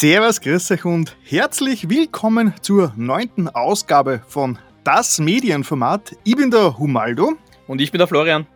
Servus, 0.00 0.40
grüß 0.40 0.70
euch 0.70 0.86
und 0.86 1.14
herzlich 1.24 1.90
willkommen 1.90 2.54
zur 2.62 2.94
neunten 2.96 3.48
Ausgabe 3.50 4.22
von 4.26 4.58
Das 4.82 5.18
Medienformat. 5.18 6.16
Ich 6.24 6.36
bin 6.36 6.50
der 6.50 6.78
Humaldo. 6.78 7.34
Und 7.66 7.82
ich 7.82 7.92
bin 7.92 7.98
der 7.98 8.08
Florian. 8.08 8.46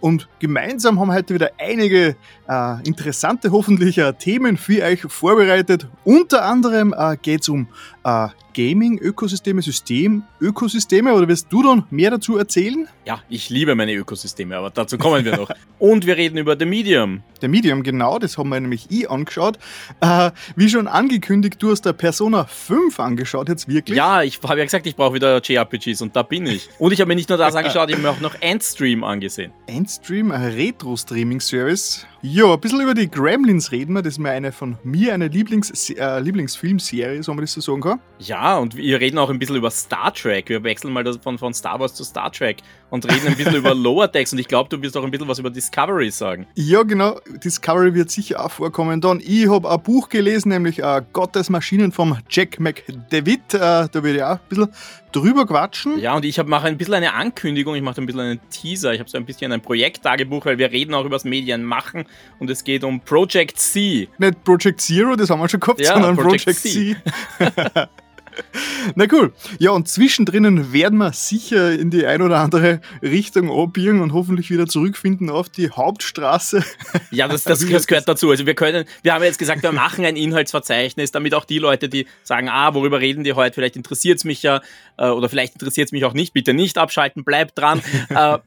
Und 0.00 0.28
gemeinsam 0.40 1.00
haben 1.00 1.08
wir 1.08 1.14
heute 1.14 1.32
wieder 1.32 1.52
einige 1.58 2.16
äh, 2.46 2.86
interessante, 2.86 3.50
hoffentlich 3.50 3.96
äh, 3.96 4.12
Themen 4.12 4.58
für 4.58 4.82
euch 4.82 5.00
vorbereitet. 5.00 5.88
Unter 6.04 6.44
anderem 6.44 6.94
äh, 6.94 7.16
geht 7.16 7.40
es 7.40 7.48
um 7.48 7.68
äh, 8.04 8.28
Gaming-Ökosysteme, 8.54 9.62
System-Ökosysteme 9.62 11.14
oder 11.14 11.28
wirst 11.28 11.46
du 11.50 11.62
dann 11.62 11.84
mehr 11.90 12.10
dazu 12.10 12.36
erzählen? 12.36 12.88
Ja, 13.04 13.22
ich 13.28 13.48
liebe 13.50 13.74
meine 13.74 13.94
Ökosysteme, 13.94 14.56
aber 14.56 14.70
dazu 14.70 14.98
kommen 14.98 15.24
wir 15.24 15.36
noch. 15.36 15.50
Und 15.78 16.06
wir 16.06 16.16
reden 16.16 16.36
über 16.36 16.56
The 16.58 16.66
Medium. 16.66 17.22
The 17.40 17.48
Medium, 17.48 17.82
genau, 17.82 18.18
das 18.18 18.36
haben 18.36 18.50
wir 18.50 18.60
nämlich 18.60 18.90
eh 18.90 19.06
angeschaut. 19.06 19.58
Äh, 20.00 20.30
wie 20.56 20.68
schon 20.68 20.88
angekündigt, 20.88 21.62
du 21.62 21.70
hast 21.70 21.82
der 21.82 21.92
Persona 21.92 22.44
5 22.44 23.00
angeschaut, 23.00 23.48
jetzt 23.48 23.68
wirklich? 23.68 23.96
Ja, 23.96 24.22
ich 24.22 24.40
habe 24.42 24.58
ja 24.58 24.64
gesagt, 24.64 24.86
ich 24.86 24.96
brauche 24.96 25.14
wieder 25.14 25.40
JRPGs 25.40 26.02
und 26.02 26.16
da 26.16 26.22
bin 26.22 26.46
ich. 26.46 26.68
Und 26.78 26.92
ich 26.92 27.00
habe 27.00 27.08
mir 27.08 27.14
nicht 27.14 27.28
nur 27.28 27.38
das 27.38 27.54
angeschaut, 27.54 27.88
ich 27.88 27.96
habe 27.96 28.02
mir 28.02 28.10
auch 28.10 28.20
noch 28.20 28.34
Endstream 28.40 29.04
angesehen. 29.04 29.52
Endstream, 29.66 30.32
ein 30.32 30.52
Retro-Streaming-Service. 30.52 32.06
Ja, 32.22 32.52
ein 32.52 32.60
bisschen 32.60 32.82
über 32.82 32.92
die 32.92 33.10
Gremlins 33.10 33.72
reden 33.72 33.94
wir. 33.94 34.02
Das 34.02 34.14
ist 34.14 34.18
mir 34.18 34.30
eine 34.30 34.52
von 34.52 34.76
mir, 34.84 35.14
eine 35.14 35.28
Lieblings 35.28 35.88
äh, 35.88 36.20
Lieblingsfilmserie, 36.20 37.22
so 37.22 37.32
man 37.32 37.40
das 37.42 37.54
so 37.54 37.62
sagen 37.62 37.80
kann. 37.80 38.00
Ja, 38.18 38.58
und 38.58 38.76
wir 38.76 39.00
reden 39.00 39.16
auch 39.16 39.30
ein 39.30 39.38
bisschen 39.38 39.56
über 39.56 39.70
Star 39.70 40.12
Trek. 40.12 40.50
Wir 40.50 40.62
wechseln 40.62 40.92
mal 40.92 41.02
von, 41.18 41.38
von 41.38 41.54
Star 41.54 41.80
Wars 41.80 41.94
zu 41.94 42.04
Star 42.04 42.30
Trek 42.30 42.58
und 42.90 43.10
reden 43.10 43.28
ein 43.28 43.36
bisschen 43.36 43.54
über 43.54 43.74
Lower 43.74 44.08
Decks. 44.08 44.32
Und 44.32 44.38
ich 44.38 44.48
glaube, 44.48 44.68
du 44.68 44.82
wirst 44.82 44.96
auch 44.96 45.04
ein 45.04 45.10
bisschen 45.10 45.28
was 45.28 45.38
über 45.38 45.50
Discovery 45.50 46.10
sagen. 46.10 46.46
Ja, 46.54 46.82
genau. 46.82 47.20
Discovery 47.42 47.94
wird 47.94 48.10
sicher 48.10 48.44
auch 48.44 48.50
vorkommen. 48.50 49.00
Dann, 49.00 49.20
ich 49.20 49.48
habe 49.48 49.70
ein 49.70 49.82
Buch 49.82 50.08
gelesen, 50.08 50.50
nämlich 50.50 50.80
äh, 50.80 51.02
Gottes 51.12 51.50
Maschinen 51.50 51.92
vom 51.92 52.18
Jack 52.28 52.60
McDavid. 52.60 53.54
Äh, 53.54 53.58
da 53.58 53.88
werde 53.94 54.16
ich 54.16 54.22
auch 54.22 54.30
ein 54.30 54.40
bisschen 54.48 54.68
drüber 55.12 55.46
quatschen. 55.46 55.98
Ja, 55.98 56.16
und 56.16 56.24
ich 56.24 56.42
mache 56.44 56.66
ein 56.66 56.76
bisschen 56.76 56.94
eine 56.94 57.14
Ankündigung, 57.14 57.74
ich 57.74 57.82
mache 57.82 58.00
ein 58.00 58.06
bisschen 58.06 58.20
einen 58.20 58.40
Teaser. 58.50 58.92
Ich 58.92 59.00
habe 59.00 59.10
so 59.10 59.18
ein 59.18 59.24
bisschen 59.24 59.52
ein 59.52 59.60
Projekttagebuch, 59.60 60.44
weil 60.46 60.58
wir 60.58 60.70
reden 60.70 60.94
auch 60.94 61.04
über 61.04 61.16
das 61.16 61.24
Medienmachen 61.24 62.04
und 62.38 62.50
es 62.50 62.64
geht 62.64 62.84
um 62.84 63.00
Project 63.00 63.58
C. 63.58 64.08
Nicht 64.18 64.44
Project 64.44 64.80
Zero, 64.80 65.16
das 65.16 65.30
haben 65.30 65.40
wir 65.40 65.48
schon 65.48 65.60
gehabt, 65.60 65.80
ja, 65.80 65.94
sondern 65.94 66.16
Project, 66.16 66.44
Project 66.44 66.60
C. 66.60 66.96
C. 67.38 67.86
Na 68.94 69.06
cool. 69.12 69.32
Ja, 69.58 69.70
und 69.70 69.88
zwischendrin 69.88 70.72
werden 70.72 70.98
wir 70.98 71.12
sicher 71.12 71.72
in 71.72 71.90
die 71.90 72.06
ein 72.06 72.22
oder 72.22 72.38
andere 72.38 72.80
Richtung 73.02 73.50
abbiegen 73.50 74.00
und 74.00 74.12
hoffentlich 74.12 74.50
wieder 74.50 74.66
zurückfinden 74.66 75.30
auf 75.30 75.48
die 75.48 75.70
Hauptstraße. 75.70 76.64
Ja, 77.12 77.26
das, 77.26 77.42
das, 77.42 77.66
das 77.66 77.86
gehört 77.86 78.08
dazu. 78.08 78.30
Also 78.30 78.46
wir 78.46 78.54
können, 78.54 78.84
wir 79.02 79.14
haben 79.14 79.24
jetzt 79.24 79.38
gesagt, 79.38 79.62
wir 79.62 79.72
machen 79.72 80.04
ein 80.04 80.16
Inhaltsverzeichnis, 80.16 81.10
damit 81.10 81.34
auch 81.34 81.44
die 81.44 81.58
Leute, 81.58 81.88
die 81.88 82.06
sagen, 82.22 82.48
ah, 82.48 82.72
worüber 82.74 83.00
reden 83.00 83.24
die 83.24 83.32
heute, 83.32 83.54
vielleicht 83.54 83.76
interessiert 83.76 84.18
es 84.18 84.24
mich 84.24 84.42
ja 84.42 84.60
äh, 84.96 85.08
oder 85.08 85.28
vielleicht 85.28 85.54
interessiert 85.54 85.88
es 85.88 85.92
mich 85.92 86.04
auch 86.04 86.12
nicht, 86.12 86.32
bitte 86.32 86.54
nicht 86.54 86.78
abschalten, 86.78 87.24
bleibt 87.24 87.58
dran. 87.58 87.82
äh, 88.10 88.38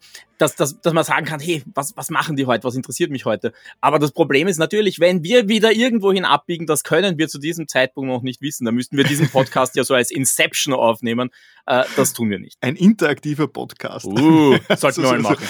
dass, 0.43 0.55
dass, 0.55 0.81
dass 0.81 0.93
man 0.93 1.03
sagen 1.03 1.25
kann, 1.25 1.39
hey, 1.39 1.63
was, 1.73 1.95
was 1.95 2.09
machen 2.09 2.35
die 2.35 2.45
heute, 2.45 2.65
was 2.65 2.75
interessiert 2.75 3.09
mich 3.09 3.25
heute? 3.25 3.53
Aber 3.79 3.97
das 3.97 4.11
Problem 4.11 4.47
ist 4.47 4.57
natürlich, 4.57 4.99
wenn 4.99 5.23
wir 5.23 5.47
wieder 5.47 5.71
irgendwohin 5.71 6.25
abbiegen, 6.25 6.67
das 6.67 6.83
können 6.83 7.17
wir 7.17 7.29
zu 7.29 7.39
diesem 7.39 7.67
Zeitpunkt 7.67 8.09
noch 8.09 8.21
nicht 8.21 8.41
wissen. 8.41 8.65
Da 8.65 8.71
müssten 8.71 8.97
wir 8.97 9.05
diesen 9.05 9.29
Podcast 9.29 9.75
ja 9.75 9.83
so 9.83 9.93
als 9.93 10.11
Inception 10.11 10.73
aufnehmen. 10.73 11.31
Äh, 11.65 11.83
das 11.95 12.13
tun 12.13 12.29
wir 12.29 12.39
nicht. 12.39 12.57
Ein 12.61 12.75
interaktiver 12.75 13.47
Podcast. 13.47 14.05
Uh, 14.05 14.57
sollten 14.75 15.03
wir 15.03 15.11
mal 15.11 15.19
machen. 15.19 15.47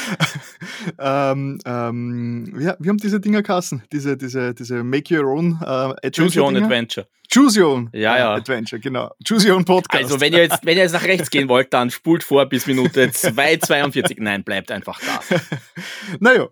ähm, 0.99 1.59
ähm, 1.65 2.51
wir, 2.53 2.77
wir 2.79 2.89
haben 2.89 2.97
diese 2.97 3.19
Dinger 3.19 3.41
kassen, 3.41 3.83
diese, 3.91 4.15
diese, 4.15 4.53
diese 4.53 4.83
Make 4.83 5.17
Your 5.17 5.27
Own 5.27 5.59
äh, 5.61 5.65
Adventure. 5.65 6.11
Choose 6.11 6.39
Your 6.39 6.47
Own 6.47 6.57
Adventure. 6.57 7.07
Choose 7.33 7.59
Your 7.59 7.73
Own 7.73 7.89
ja, 7.93 8.17
ja. 8.17 8.33
Adventure, 8.35 8.79
genau. 8.79 9.09
Choose 9.27 9.49
Your 9.49 9.55
Own 9.57 9.65
Podcast. 9.65 10.03
Also, 10.03 10.21
wenn 10.21 10.33
ihr, 10.33 10.43
jetzt, 10.43 10.63
wenn 10.63 10.77
ihr 10.77 10.83
jetzt 10.83 10.93
nach 10.93 11.03
rechts 11.03 11.31
gehen 11.31 11.49
wollt, 11.49 11.73
dann 11.73 11.89
spult 11.89 12.23
vor 12.23 12.45
bis 12.45 12.67
Minute 12.67 13.07
2,42. 13.07 14.17
Nein, 14.19 14.43
bleibt 14.43 14.69
einfach 14.69 14.99
da. 15.01 15.37
naja, 16.19 16.47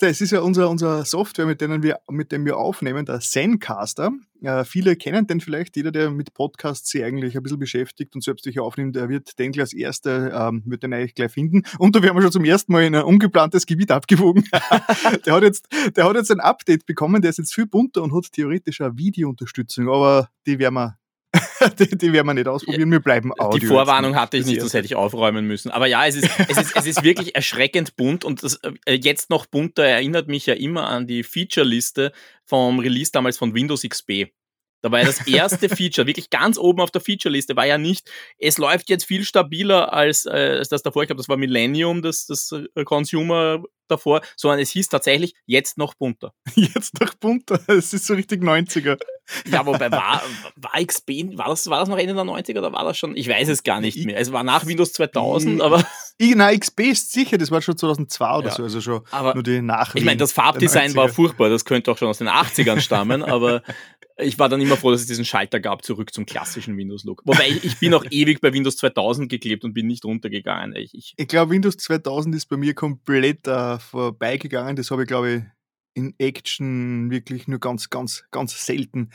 das 0.00 0.20
ist 0.20 0.30
ja 0.30 0.40
unser, 0.40 0.70
unser 0.70 1.04
Software, 1.04 1.46
mit, 1.46 1.60
denen 1.60 1.82
wir, 1.82 1.98
mit 2.10 2.32
dem 2.32 2.44
wir 2.44 2.56
aufnehmen, 2.56 3.04
der 3.04 3.20
Zencaster. 3.20 4.12
Äh, 4.42 4.64
viele 4.64 4.96
kennen 4.96 5.26
den 5.26 5.40
vielleicht, 5.40 5.76
jeder, 5.76 5.90
der 5.90 6.10
mit 6.10 6.34
Podcasts 6.34 6.90
sich 6.90 7.02
eigentlich 7.02 7.36
ein 7.36 7.42
bisschen 7.42 7.58
beschäftigt 7.58 8.14
und 8.14 8.22
selbst 8.22 8.44
sich 8.44 8.60
aufnimmt, 8.60 8.96
der 8.96 9.08
wird 9.08 9.38
den 9.38 9.58
als 9.58 9.72
Erster, 9.72 10.48
ähm, 10.48 10.62
wird 10.66 10.82
den 10.82 10.92
eigentlich 10.92 11.14
gleich 11.14 11.32
finden. 11.32 11.62
Und 11.78 11.96
da 11.96 12.02
werden 12.02 12.16
wir 12.16 12.22
schon 12.22 12.32
zum 12.32 12.44
ersten 12.44 12.72
Mal 12.72 12.84
in 12.84 12.94
ein 12.94 13.02
ungeplantes 13.02 13.66
Gebiet 13.66 13.90
abgewogen. 13.90 14.44
der, 15.26 15.32
hat 15.34 15.42
jetzt, 15.42 15.66
der 15.96 16.04
hat 16.04 16.16
jetzt 16.16 16.30
ein 16.30 16.40
Update 16.40 16.86
bekommen, 16.86 17.22
der 17.22 17.30
ist 17.30 17.38
jetzt 17.38 17.54
viel 17.54 17.66
bunter 17.66 18.02
und 18.02 18.14
hat 18.14 18.30
theoretisch 18.32 18.80
eine 18.80 18.96
Videounterstützung, 18.96 19.88
aber 19.88 20.28
die 20.46 20.58
werden 20.58 20.74
wir 20.74 20.98
die, 21.78 21.98
die, 21.98 22.12
werden 22.12 22.26
wir 22.26 22.34
nicht 22.34 22.48
ausprobieren, 22.48 22.90
wir 22.90 23.00
bleiben 23.00 23.32
Audio. 23.38 23.58
Die 23.58 23.66
Vorwarnung 23.66 24.16
hatte 24.16 24.38
ich 24.38 24.46
nicht, 24.46 24.62
das 24.62 24.72
hätte 24.72 24.86
ich 24.86 24.94
aufräumen 24.94 25.46
müssen. 25.46 25.70
Aber 25.70 25.86
ja, 25.86 26.06
es 26.06 26.16
ist, 26.16 26.30
es 26.48 26.56
ist, 26.56 26.76
es 26.76 26.86
ist 26.86 27.02
wirklich 27.02 27.34
erschreckend 27.34 27.96
bunt 27.96 28.24
und 28.24 28.42
das, 28.42 28.58
äh, 28.86 28.94
jetzt 28.94 29.28
noch 29.28 29.46
bunter 29.46 29.84
erinnert 29.84 30.28
mich 30.28 30.46
ja 30.46 30.54
immer 30.54 30.88
an 30.88 31.06
die 31.06 31.22
Feature-Liste 31.22 32.12
vom 32.44 32.78
Release 32.78 33.12
damals 33.12 33.36
von 33.36 33.54
Windows 33.54 33.82
XP. 33.82 34.32
Da 34.80 34.92
war 34.92 35.00
ja 35.00 35.06
das 35.06 35.26
erste 35.26 35.68
Feature, 35.76 36.06
wirklich 36.06 36.30
ganz 36.30 36.58
oben 36.58 36.80
auf 36.80 36.90
der 36.90 37.00
Feature-Liste, 37.00 37.56
war 37.56 37.66
ja 37.66 37.78
nicht, 37.78 38.10
es 38.38 38.58
läuft 38.58 38.88
jetzt 38.90 39.04
viel 39.04 39.24
stabiler 39.24 39.92
als, 39.92 40.26
äh, 40.26 40.56
als 40.58 40.68
das 40.68 40.82
davor. 40.82 41.02
Ich 41.02 41.08
glaube, 41.08 41.18
das 41.18 41.28
war 41.28 41.36
Millennium, 41.36 42.02
das, 42.02 42.26
das 42.26 42.52
äh, 42.52 42.84
Consumer 42.84 43.62
davor, 43.88 44.20
sondern 44.36 44.60
es 44.60 44.70
hieß 44.70 44.88
tatsächlich 44.88 45.34
jetzt 45.46 45.78
noch 45.78 45.94
bunter. 45.94 46.32
Jetzt 46.54 47.00
noch 47.00 47.14
bunter, 47.14 47.58
es 47.68 47.92
ist 47.92 48.06
so 48.06 48.14
richtig 48.14 48.42
90er. 48.42 48.98
Ja, 49.50 49.66
wobei 49.66 49.90
war, 49.90 50.22
war 50.56 50.84
XP, 50.84 51.36
war 51.36 51.48
das, 51.48 51.68
war 51.68 51.80
das 51.80 51.88
noch 51.88 51.98
Ende 51.98 52.14
der 52.14 52.24
90er 52.24 52.58
oder 52.58 52.72
war 52.72 52.84
das 52.84 52.98
schon? 52.98 53.16
Ich 53.16 53.28
weiß 53.28 53.48
es 53.48 53.62
gar 53.62 53.80
nicht 53.80 54.04
mehr. 54.04 54.18
Es 54.18 54.32
war 54.32 54.42
nach 54.42 54.66
Windows 54.66 54.92
2000, 54.92 55.60
aber. 55.60 55.84
Nein, 56.20 56.58
XP 56.58 56.80
ist 56.80 57.12
sicher, 57.12 57.38
das 57.38 57.50
war 57.50 57.62
schon 57.62 57.76
2002 57.76 58.36
oder 58.38 58.48
ja, 58.48 58.54
so, 58.54 58.62
also 58.62 58.80
schon 58.80 59.02
aber 59.10 59.34
nur 59.34 59.42
die 59.42 59.62
Nachrichten. 59.62 59.98
Ich 59.98 60.04
meine, 60.04 60.16
das 60.16 60.32
Farbdesign 60.32 60.94
war 60.96 61.08
furchtbar, 61.08 61.48
das 61.48 61.64
könnte 61.64 61.92
auch 61.92 61.98
schon 61.98 62.08
aus 62.08 62.18
den 62.18 62.28
80ern 62.28 62.80
stammen, 62.80 63.22
aber 63.22 63.62
ich 64.18 64.38
war 64.38 64.48
dann 64.48 64.60
immer 64.60 64.76
froh, 64.76 64.90
dass 64.90 65.02
es 65.02 65.06
diesen 65.06 65.24
Schalter 65.24 65.60
gab, 65.60 65.84
zurück 65.84 66.12
zum 66.12 66.26
klassischen 66.26 66.76
Windows-Look. 66.76 67.22
Wobei 67.24 67.48
ich, 67.48 67.64
ich, 67.64 67.78
bin 67.78 67.94
auch 67.94 68.04
ewig 68.10 68.40
bei 68.40 68.52
Windows 68.52 68.76
2000 68.76 69.28
geklebt 69.28 69.64
und 69.64 69.74
bin 69.74 69.86
nicht 69.86 70.04
runtergegangen. 70.04 70.74
Ich, 70.76 70.94
ich, 70.94 71.14
ich 71.16 71.28
glaube, 71.28 71.52
Windows 71.52 71.76
2000 71.76 72.34
ist 72.34 72.46
bei 72.46 72.56
mir 72.56 72.74
komplett 72.74 73.46
äh, 73.46 73.78
vorbeigegangen. 73.78 74.76
Das 74.76 74.90
habe 74.90 75.02
ich, 75.02 75.08
glaube 75.08 75.30
ich, 75.30 75.42
in 75.94 76.14
Action 76.18 77.10
wirklich 77.10 77.48
nur 77.48 77.58
ganz, 77.58 77.90
ganz, 77.90 78.24
ganz 78.30 78.64
selten 78.64 79.10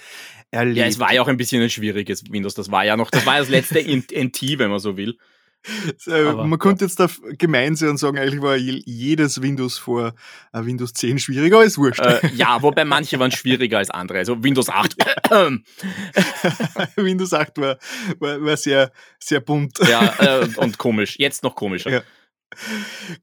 erlebt. 0.52 0.78
Ja, 0.78 0.86
es 0.86 1.00
war 1.00 1.14
ja 1.14 1.22
auch 1.22 1.28
ein 1.28 1.38
bisschen 1.38 1.62
ein 1.62 1.70
schwieriges 1.70 2.24
Windows. 2.30 2.56
Das 2.56 2.72
war 2.72 2.86
ja 2.86 2.98
noch, 2.98 3.10
das 3.10 3.26
war 3.26 3.40
das 3.40 3.50
letzte 3.50 3.80
NT, 3.84 4.60
wenn 4.60 4.70
man 4.70 4.80
so 4.80 4.98
will. 4.98 5.18
Aber, 6.08 6.46
man 6.46 6.60
könnte 6.60 6.84
ja. 6.84 6.88
jetzt 6.88 7.00
da 7.00 7.08
gemein 7.38 7.76
sein 7.76 7.90
und 7.90 7.98
sagen, 7.98 8.18
eigentlich 8.18 8.42
war 8.42 8.56
jedes 8.56 9.42
Windows 9.42 9.78
vor 9.78 10.14
äh, 10.52 10.66
Windows 10.66 10.94
10 10.94 11.20
schwieriger, 11.20 11.60
als 11.60 11.78
wurscht. 11.78 12.02
Äh, 12.02 12.28
ja, 12.36 12.62
wobei 12.62 12.86
manche 12.86 13.20
waren 13.20 13.32
schwieriger 13.32 13.78
als 13.78 13.90
andere. 13.90 14.20
Also 14.20 14.44
Windows 14.44 14.70
8. 14.70 14.96
Windows 16.96 17.34
8 17.34 17.58
war, 17.58 17.78
war, 18.20 18.44
war, 18.44 18.58
sehr, 18.58 18.92
sehr 19.20 19.40
bunt. 19.40 19.80
Ja, 19.80 20.14
äh, 20.20 20.48
und 20.58 20.78
komisch. 20.78 21.16
Jetzt 21.18 21.44
noch 21.44 21.56
komischer. 21.56 21.92
Ja. 21.92 22.02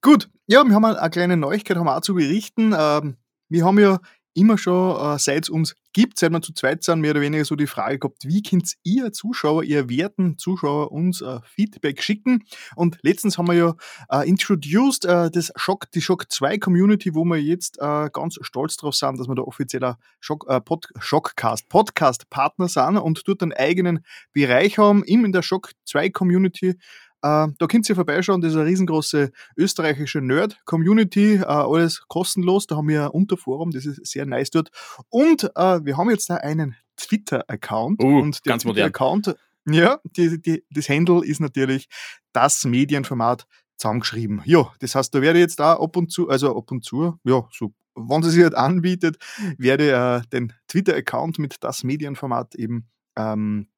Gut, 0.00 0.28
ja, 0.46 0.64
wir 0.64 0.74
haben 0.74 0.84
eine 0.84 1.10
kleine 1.10 1.36
Neuigkeit 1.36 1.76
haben 1.76 1.86
wir 1.86 1.96
auch 1.96 2.00
zu 2.00 2.14
berichten. 2.14 2.74
Ähm, 2.76 3.16
wir 3.48 3.64
haben 3.64 3.78
ja 3.78 4.00
immer 4.34 4.58
schon, 4.58 4.96
äh, 4.96 5.18
seit 5.18 5.44
es 5.44 5.48
uns 5.48 5.74
gibt, 5.92 6.18
seit 6.18 6.32
wir 6.32 6.40
zu 6.40 6.52
zweit 6.52 6.84
sind, 6.84 7.00
mehr 7.00 7.12
oder 7.12 7.20
weniger 7.20 7.44
so 7.44 7.56
die 7.56 7.66
Frage 7.66 7.98
gehabt, 7.98 8.24
wie 8.24 8.42
könnt 8.42 8.74
ihr 8.84 9.12
Zuschauer, 9.12 9.64
ihr 9.64 9.88
werten 9.88 10.38
Zuschauer 10.38 10.92
uns 10.92 11.20
äh, 11.20 11.40
Feedback 11.44 12.02
schicken? 12.02 12.44
Und 12.76 12.98
letztens 13.02 13.38
haben 13.38 13.48
wir 13.48 13.54
ja 13.54 13.74
äh, 14.10 14.28
introduced 14.28 15.04
äh, 15.04 15.30
das 15.30 15.52
Shock, 15.56 15.90
die 15.92 16.00
Shock 16.00 16.30
2 16.30 16.58
Community, 16.58 17.14
wo 17.14 17.24
wir 17.24 17.40
jetzt 17.40 17.78
äh, 17.80 18.08
ganz 18.12 18.38
stolz 18.40 18.76
drauf 18.76 18.94
sind, 18.94 19.18
dass 19.18 19.28
wir 19.28 19.34
da 19.34 19.42
offizieller 19.42 19.98
Shock, 20.20 20.46
äh, 20.48 20.60
Pod, 20.60 20.88
Shockcast, 20.98 21.68
Podcast-Partner 21.68 22.68
sind 22.68 22.98
und 22.98 23.26
dort 23.26 23.42
einen 23.42 23.52
eigenen 23.52 24.04
Bereich 24.32 24.78
haben, 24.78 25.02
im 25.04 25.24
in 25.24 25.32
der 25.32 25.42
Shock 25.42 25.72
2 25.86 26.10
Community 26.10 26.76
äh, 27.22 27.48
da 27.58 27.66
könnt 27.68 27.88
ihr 27.88 27.94
vorbeischauen, 27.94 28.40
das 28.40 28.52
ist 28.52 28.56
eine 28.56 28.66
riesengroße 28.66 29.30
österreichische 29.56 30.20
Nerd-Community, 30.20 31.36
äh, 31.36 31.44
alles 31.44 32.06
kostenlos. 32.08 32.66
Da 32.66 32.76
haben 32.76 32.88
wir 32.88 33.04
ein 33.04 33.10
Unterforum, 33.10 33.70
das 33.70 33.86
ist 33.86 34.06
sehr 34.06 34.26
nice 34.26 34.50
dort. 34.50 34.70
Und 35.08 35.44
äh, 35.54 35.84
wir 35.84 35.96
haben 35.96 36.10
jetzt 36.10 36.30
da 36.30 36.36
einen 36.36 36.76
Twitter-Account. 36.96 38.02
Uh, 38.02 38.20
und 38.20 38.44
der 38.44 38.52
ganz 38.52 38.64
modern. 38.64 38.86
Account, 38.86 39.34
ja, 39.66 39.98
die, 40.16 40.40
die, 40.40 40.64
das 40.70 40.88
Handle 40.88 41.24
ist 41.24 41.40
natürlich 41.40 41.88
das 42.32 42.64
Medienformat 42.64 43.46
zusammengeschrieben. 43.76 44.42
Ja, 44.44 44.72
das 44.80 44.94
heißt, 44.94 45.14
da 45.14 45.22
werde 45.22 45.38
ich 45.38 45.44
jetzt 45.44 45.60
da 45.60 45.74
ab 45.74 45.96
und 45.96 46.10
zu, 46.10 46.28
also 46.28 46.56
ab 46.56 46.70
und 46.70 46.84
zu, 46.84 47.18
ja, 47.24 47.46
so, 47.52 47.72
wenn 47.94 48.22
es 48.22 48.32
sich 48.32 48.42
halt 48.42 48.54
anbietet, 48.54 49.18
werde 49.58 49.90
äh, 49.90 50.28
den 50.32 50.52
Twitter-Account 50.68 51.38
mit 51.38 51.56
das 51.60 51.84
Medienformat 51.84 52.54
eben 52.54 52.88
ähm, 53.16 53.68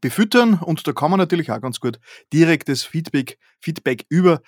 befüttern 0.00 0.54
und 0.54 0.86
da 0.86 0.92
kann 0.92 1.10
man 1.10 1.18
natürlich 1.18 1.50
auch 1.50 1.60
ganz 1.60 1.80
gut 1.80 1.98
direktes 2.32 2.84
Feedback, 2.84 3.38
Feedback 3.60 4.04
über 4.08 4.40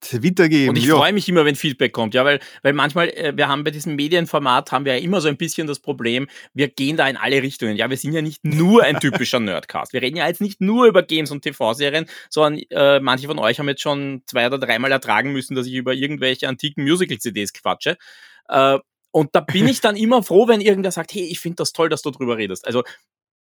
Twitter 0.00 0.48
geben. 0.48 0.70
Und 0.70 0.78
ich 0.78 0.86
ja. 0.86 0.94
freue 0.94 1.12
mich 1.12 1.28
immer, 1.28 1.44
wenn 1.44 1.56
Feedback 1.56 1.92
kommt, 1.92 2.14
ja, 2.14 2.24
weil, 2.24 2.40
weil 2.62 2.72
manchmal, 2.72 3.08
äh, 3.08 3.36
wir 3.36 3.48
haben 3.48 3.64
bei 3.64 3.70
diesem 3.70 3.96
Medienformat, 3.96 4.70
haben 4.70 4.84
wir 4.84 4.96
ja 4.96 5.02
immer 5.02 5.20
so 5.20 5.28
ein 5.28 5.36
bisschen 5.36 5.66
das 5.66 5.80
Problem, 5.80 6.28
wir 6.54 6.68
gehen 6.68 6.96
da 6.96 7.08
in 7.08 7.16
alle 7.16 7.42
Richtungen. 7.42 7.76
Ja, 7.76 7.90
wir 7.90 7.96
sind 7.96 8.12
ja 8.12 8.22
nicht 8.22 8.44
nur 8.44 8.84
ein 8.84 9.00
typischer 9.00 9.40
Nerdcast. 9.40 9.92
Wir 9.92 10.02
reden 10.02 10.16
ja 10.16 10.28
jetzt 10.28 10.40
nicht 10.40 10.60
nur 10.60 10.86
über 10.86 11.02
Games 11.02 11.30
und 11.30 11.42
TV-Serien, 11.42 12.06
sondern 12.30 12.62
äh, 12.70 13.00
manche 13.00 13.26
von 13.26 13.38
euch 13.38 13.58
haben 13.58 13.68
jetzt 13.68 13.82
schon 13.82 14.22
zwei 14.26 14.46
oder 14.46 14.58
dreimal 14.58 14.92
ertragen 14.92 15.32
müssen, 15.32 15.56
dass 15.56 15.66
ich 15.66 15.74
über 15.74 15.94
irgendwelche 15.94 16.48
antiken 16.48 16.84
Musical-CDs 16.84 17.52
quatsche. 17.52 17.96
Äh, 18.48 18.78
und 19.10 19.34
da 19.34 19.40
bin 19.40 19.66
ich 19.66 19.80
dann 19.80 19.96
immer 19.96 20.22
froh, 20.22 20.46
wenn 20.46 20.60
irgendwer 20.60 20.92
sagt, 20.92 21.12
hey, 21.12 21.24
ich 21.24 21.40
finde 21.40 21.56
das 21.56 21.72
toll, 21.72 21.88
dass 21.88 22.02
du 22.02 22.10
drüber 22.10 22.36
redest. 22.36 22.66
Also 22.66 22.84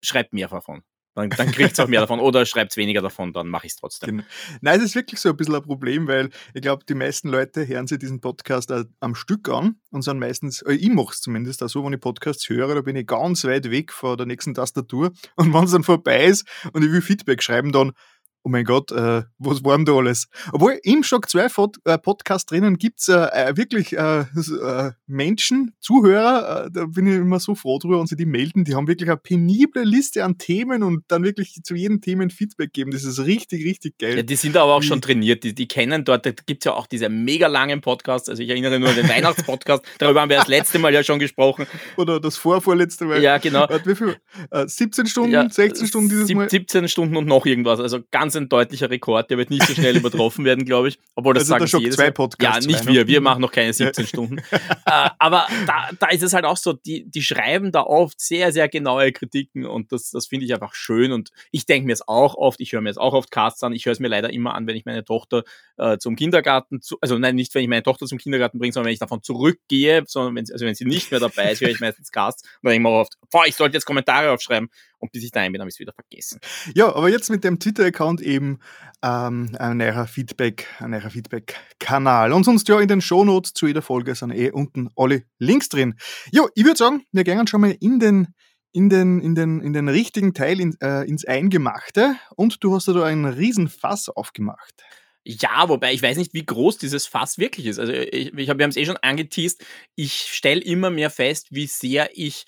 schreibt 0.02 0.32
mehr 0.32 0.48
davon. 0.48 0.82
Dann, 1.20 1.30
dann 1.30 1.52
kriegt 1.52 1.72
es 1.72 1.80
auch 1.80 1.88
mehr 1.88 2.00
davon 2.00 2.20
oder 2.20 2.46
schreibt 2.46 2.76
weniger 2.76 3.02
davon, 3.02 3.32
dann 3.32 3.48
mache 3.48 3.66
ich 3.66 3.72
es 3.72 3.76
trotzdem. 3.76 4.18
Genau. 4.18 4.28
Nein, 4.60 4.78
es 4.78 4.86
ist 4.86 4.94
wirklich 4.94 5.20
so 5.20 5.30
ein 5.30 5.36
bisschen 5.36 5.54
ein 5.54 5.62
Problem, 5.62 6.06
weil 6.08 6.30
ich 6.54 6.62
glaube, 6.62 6.84
die 6.88 6.94
meisten 6.94 7.28
Leute 7.28 7.66
hören 7.66 7.86
sich 7.86 7.98
diesen 7.98 8.20
Podcast 8.20 8.72
am 9.00 9.14
Stück 9.14 9.48
an 9.48 9.76
und 9.90 10.02
sind 10.02 10.18
meistens, 10.18 10.62
äh, 10.62 10.72
ich 10.72 10.90
mache 10.90 11.12
es 11.12 11.20
zumindest 11.20 11.62
auch 11.62 11.68
so, 11.68 11.84
wenn 11.84 11.92
ich 11.92 12.00
Podcasts 12.00 12.48
höre, 12.48 12.74
da 12.74 12.80
bin 12.80 12.96
ich 12.96 13.06
ganz 13.06 13.44
weit 13.44 13.70
weg 13.70 13.92
von 13.92 14.16
der 14.16 14.26
nächsten 14.26 14.54
Tastatur 14.54 15.12
und 15.36 15.52
wenn 15.52 15.64
es 15.64 15.72
dann 15.72 15.84
vorbei 15.84 16.24
ist 16.24 16.46
und 16.72 16.84
ich 16.84 16.92
will 16.92 17.02
Feedback 17.02 17.42
schreiben, 17.42 17.72
dann 17.72 17.92
oh 18.42 18.48
mein 18.48 18.64
Gott, 18.64 18.90
äh, 18.90 19.22
was 19.38 19.64
war 19.64 19.76
denn 19.76 19.84
da 19.84 19.92
alles? 19.92 20.28
Obwohl 20.52 20.78
im 20.82 21.02
Shock 21.02 21.28
2 21.28 21.48
äh, 21.84 21.98
Podcast 21.98 22.50
drinnen 22.50 22.78
gibt's 22.78 23.08
äh, 23.08 23.14
äh, 23.14 23.56
wirklich 23.56 23.96
äh, 23.96 24.20
äh, 24.20 24.92
Menschen, 25.06 25.74
Zuhörer, 25.80 26.70
da 26.70 26.86
bin 26.86 27.06
ich 27.06 27.16
immer 27.16 27.40
so 27.40 27.54
froh 27.54 27.78
drüber 27.78 28.00
und 28.00 28.08
sie 28.08 28.16
die 28.16 28.26
melden, 28.26 28.64
die 28.64 28.74
haben 28.74 28.88
wirklich 28.88 29.10
eine 29.10 29.18
penible 29.18 29.84
Liste 29.84 30.24
an 30.24 30.38
Themen 30.38 30.82
und 30.82 31.04
dann 31.08 31.22
wirklich 31.22 31.60
zu 31.62 31.74
jedem 31.74 32.00
Themen 32.00 32.30
Feedback 32.30 32.72
geben. 32.72 32.90
Das 32.92 33.04
ist 33.04 33.18
richtig, 33.20 33.64
richtig 33.64 33.98
geil. 33.98 34.16
Ja, 34.16 34.22
die 34.22 34.36
sind 34.36 34.56
aber 34.56 34.74
auch 34.74 34.82
schon 34.82 35.00
trainiert, 35.00 35.44
die, 35.44 35.54
die 35.54 35.68
kennen 35.68 36.04
dort, 36.04 36.24
da 36.24 36.30
gibt's 36.30 36.64
ja 36.64 36.72
auch 36.72 36.86
diese 36.86 37.08
mega 37.08 37.46
langen 37.46 37.80
Podcasts, 37.80 38.28
also 38.28 38.42
ich 38.42 38.48
erinnere 38.48 38.80
nur 38.80 38.88
an 38.88 38.96
den 38.96 39.08
Weihnachtspodcast, 39.08 39.84
darüber 39.98 40.22
haben 40.22 40.30
wir 40.30 40.38
das 40.38 40.48
letzte 40.48 40.78
Mal 40.78 40.94
ja 40.94 41.02
schon 41.02 41.18
gesprochen. 41.18 41.66
Oder 41.96 42.20
das 42.20 42.36
vorvorletzte 42.36 43.04
Mal. 43.04 43.22
Ja, 43.22 43.38
genau. 43.38 43.66
Wie 43.84 43.94
viel? 43.94 44.16
17 44.50 45.06
Stunden, 45.06 45.32
ja, 45.32 45.48
16 45.48 45.86
Stunden 45.86 46.08
dieses 46.08 46.32
Mal? 46.32 46.48
17 46.48 46.88
Stunden 46.88 47.16
und 47.16 47.26
noch 47.26 47.46
irgendwas, 47.46 47.80
also 47.80 48.00
ganz 48.10 48.29
ganz 48.30 48.36
ein 48.36 48.48
deutlicher 48.48 48.90
Rekord, 48.90 49.30
der 49.30 49.38
wird 49.38 49.50
nicht 49.50 49.66
so 49.66 49.74
schnell 49.74 49.96
übertroffen 49.96 50.44
werden, 50.44 50.64
glaube 50.64 50.88
ich. 50.88 50.98
Obwohl 51.16 51.34
das 51.34 51.50
also 51.50 51.66
sagen 51.66 51.84
da 51.84 51.90
zwei 51.90 52.10
Podcasts. 52.10 52.64
Ja, 52.64 52.72
nicht 52.72 52.86
wir, 52.86 53.06
wir 53.08 53.20
machen 53.20 53.40
noch 53.40 53.50
keine 53.50 53.72
17 53.72 54.06
Stunden. 54.06 54.38
äh, 54.38 55.10
aber 55.18 55.46
da, 55.66 55.88
da 55.98 56.06
ist 56.08 56.22
es 56.22 56.32
halt 56.32 56.44
auch 56.44 56.56
so, 56.56 56.72
die, 56.72 57.10
die 57.10 57.22
schreiben 57.22 57.72
da 57.72 57.82
oft 57.82 58.20
sehr, 58.20 58.52
sehr 58.52 58.68
genaue 58.68 59.10
Kritiken 59.12 59.66
und 59.66 59.90
das, 59.90 60.10
das 60.10 60.28
finde 60.28 60.46
ich 60.46 60.54
einfach 60.54 60.74
schön 60.74 61.10
und 61.12 61.30
ich 61.50 61.66
denke 61.66 61.86
mir 61.86 61.92
es 61.92 62.06
auch 62.06 62.36
oft, 62.36 62.60
ich 62.60 62.72
höre 62.72 62.80
mir 62.80 62.90
es 62.90 62.98
auch 62.98 63.14
oft 63.14 63.30
Casts 63.30 63.62
an, 63.64 63.72
ich 63.72 63.86
höre 63.86 63.92
es 63.92 64.00
mir 64.00 64.08
leider 64.08 64.32
immer 64.32 64.54
an, 64.54 64.66
wenn 64.66 64.76
ich 64.76 64.84
meine 64.84 65.04
Tochter 65.04 65.42
äh, 65.76 65.98
zum 65.98 66.14
Kindergarten, 66.14 66.80
zu, 66.80 66.98
also 67.00 67.18
nein, 67.18 67.34
nicht 67.34 67.54
wenn 67.54 67.62
ich 67.62 67.68
meine 67.68 67.82
Tochter 67.82 68.06
zum 68.06 68.18
Kindergarten 68.18 68.58
bringe, 68.58 68.72
sondern 68.72 68.86
wenn 68.86 68.94
ich 68.94 69.00
davon 69.00 69.22
zurückgehe, 69.22 70.04
sondern 70.06 70.36
wenn, 70.36 70.44
also 70.52 70.64
wenn 70.64 70.74
sie 70.74 70.84
nicht 70.84 71.10
mehr 71.10 71.20
dabei 71.20 71.52
ist, 71.52 71.60
höre 71.60 71.70
ich 71.70 71.80
meistens 71.80 72.12
Casts 72.12 72.42
und 72.42 72.50
dann 72.64 72.72
denke 72.72 72.88
ich 72.88 72.92
mir 72.92 72.98
oft, 73.00 73.14
boah, 73.30 73.46
ich 73.46 73.56
sollte 73.56 73.76
jetzt 73.76 73.86
Kommentare 73.86 74.30
aufschreiben 74.30 74.70
und 75.00 75.12
bis 75.12 75.24
ich 75.24 75.32
daheim 75.32 75.52
bin, 75.52 75.60
habe 75.60 75.68
ich 75.68 75.74
es 75.74 75.80
wieder 75.80 75.92
vergessen. 75.92 76.40
Ja, 76.74 76.94
aber 76.94 77.08
jetzt 77.08 77.30
mit 77.30 77.42
dem 77.42 77.58
Twitter-Account 77.58 78.20
eben 78.20 78.60
ähm, 79.02 79.50
ein 79.58 79.78
neuer 79.78 80.06
Feedback, 80.06 80.66
ein 80.78 80.90
neuer 80.90 81.10
Feedback-Kanal. 81.10 82.32
Und 82.32 82.44
sonst 82.44 82.68
ja 82.68 82.78
in 82.78 82.88
den 82.88 83.00
Shownotes 83.00 83.54
zu 83.54 83.66
jeder 83.66 83.82
Folge 83.82 84.14
sind 84.14 84.30
eh 84.30 84.50
unten 84.50 84.90
alle 84.96 85.24
Links 85.38 85.68
drin. 85.68 85.94
Ja, 86.30 86.44
ich 86.54 86.64
würde 86.64 86.76
sagen, 86.76 87.02
wir 87.12 87.24
gehen 87.24 87.46
schon 87.46 87.62
mal 87.62 87.76
in 87.80 87.98
den 87.98 88.28
in 88.72 88.88
den, 88.88 89.20
in 89.20 89.34
den, 89.34 89.60
in 89.60 89.72
den 89.72 89.88
richtigen 89.88 90.32
Teil 90.32 90.60
in, 90.60 90.76
äh, 90.80 91.02
ins 91.08 91.24
Eingemachte 91.24 92.14
und 92.36 92.62
du 92.62 92.72
hast 92.72 92.86
da 92.86 93.02
einen 93.02 93.24
riesen 93.24 93.68
Fass 93.68 94.08
aufgemacht. 94.08 94.84
Ja, 95.24 95.68
wobei 95.68 95.92
ich 95.92 96.02
weiß 96.02 96.16
nicht, 96.16 96.32
wie 96.34 96.46
groß 96.46 96.78
dieses 96.78 97.06
Fass 97.06 97.38
wirklich 97.38 97.66
ist. 97.66 97.78
Also 97.78 97.92
ich, 97.92 98.32
ich 98.32 98.48
hab, 98.48 98.58
wir 98.58 98.62
haben 98.62 98.70
es 98.70 98.76
eh 98.76 98.86
schon 98.86 98.96
angeteased. 98.96 99.64
Ich 99.94 100.12
stelle 100.12 100.62
immer 100.62 100.90
mehr 100.90 101.10
fest, 101.10 101.48
wie 101.50 101.66
sehr 101.66 102.10
ich 102.14 102.46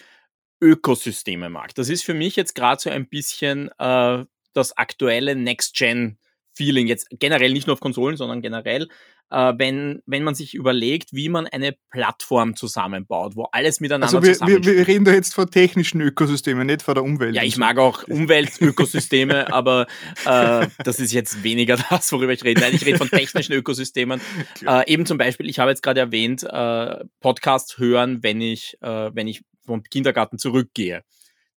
Ökosysteme 0.62 1.50
mag. 1.50 1.74
Das 1.74 1.88
ist 1.88 2.04
für 2.04 2.14
mich 2.14 2.36
jetzt 2.36 2.54
gerade 2.54 2.80
so 2.80 2.88
ein 2.88 3.08
bisschen 3.08 3.70
äh, 3.78 4.24
das 4.54 4.76
aktuelle 4.76 5.34
Next-Gen-Feeling, 5.34 6.86
jetzt 6.86 7.08
generell 7.10 7.52
nicht 7.52 7.66
nur 7.66 7.74
auf 7.74 7.80
Konsolen, 7.80 8.16
sondern 8.16 8.40
generell, 8.42 8.88
äh, 9.32 9.54
wenn, 9.56 10.02
wenn 10.06 10.22
man 10.22 10.34
sich 10.34 10.54
überlegt, 10.54 11.12
wie 11.12 11.28
man 11.28 11.46
eine 11.46 11.74
Plattform 11.90 12.54
zusammenbaut, 12.54 13.34
wo 13.34 13.44
alles 13.52 13.80
miteinander 13.80 14.18
also 14.18 14.22
wir, 14.22 14.62
wir, 14.62 14.76
wir 14.76 14.86
reden 14.86 15.04
da 15.04 15.12
jetzt 15.12 15.34
von 15.34 15.50
technischen 15.50 16.00
Ökosystemen, 16.00 16.66
nicht 16.66 16.82
von 16.82 16.94
der 16.94 17.02
Umwelt. 17.02 17.34
Ja, 17.34 17.42
ich 17.42 17.56
mag 17.56 17.78
auch 17.78 18.06
Umweltökosysteme, 18.06 19.52
aber 19.52 19.86
äh, 20.26 20.66
das 20.84 21.00
ist 21.00 21.12
jetzt 21.12 21.42
weniger 21.42 21.78
das, 21.90 22.12
worüber 22.12 22.32
ich 22.32 22.44
rede. 22.44 22.60
Nein, 22.60 22.74
ich 22.74 22.84
rede 22.84 22.98
von 22.98 23.08
technischen 23.08 23.54
Ökosystemen. 23.54 24.20
Äh, 24.66 24.92
eben 24.92 25.06
zum 25.06 25.16
Beispiel, 25.16 25.48
ich 25.48 25.58
habe 25.58 25.70
jetzt 25.70 25.82
gerade 25.82 26.00
erwähnt, 26.00 26.42
äh, 26.42 27.04
Podcasts 27.20 27.78
hören, 27.78 28.22
wenn 28.22 28.40
ich, 28.40 28.76
äh, 28.82 29.10
wenn 29.14 29.26
ich 29.26 29.42
vom 29.64 29.82
Kindergarten 29.82 30.38
zurückgehe. 30.38 31.04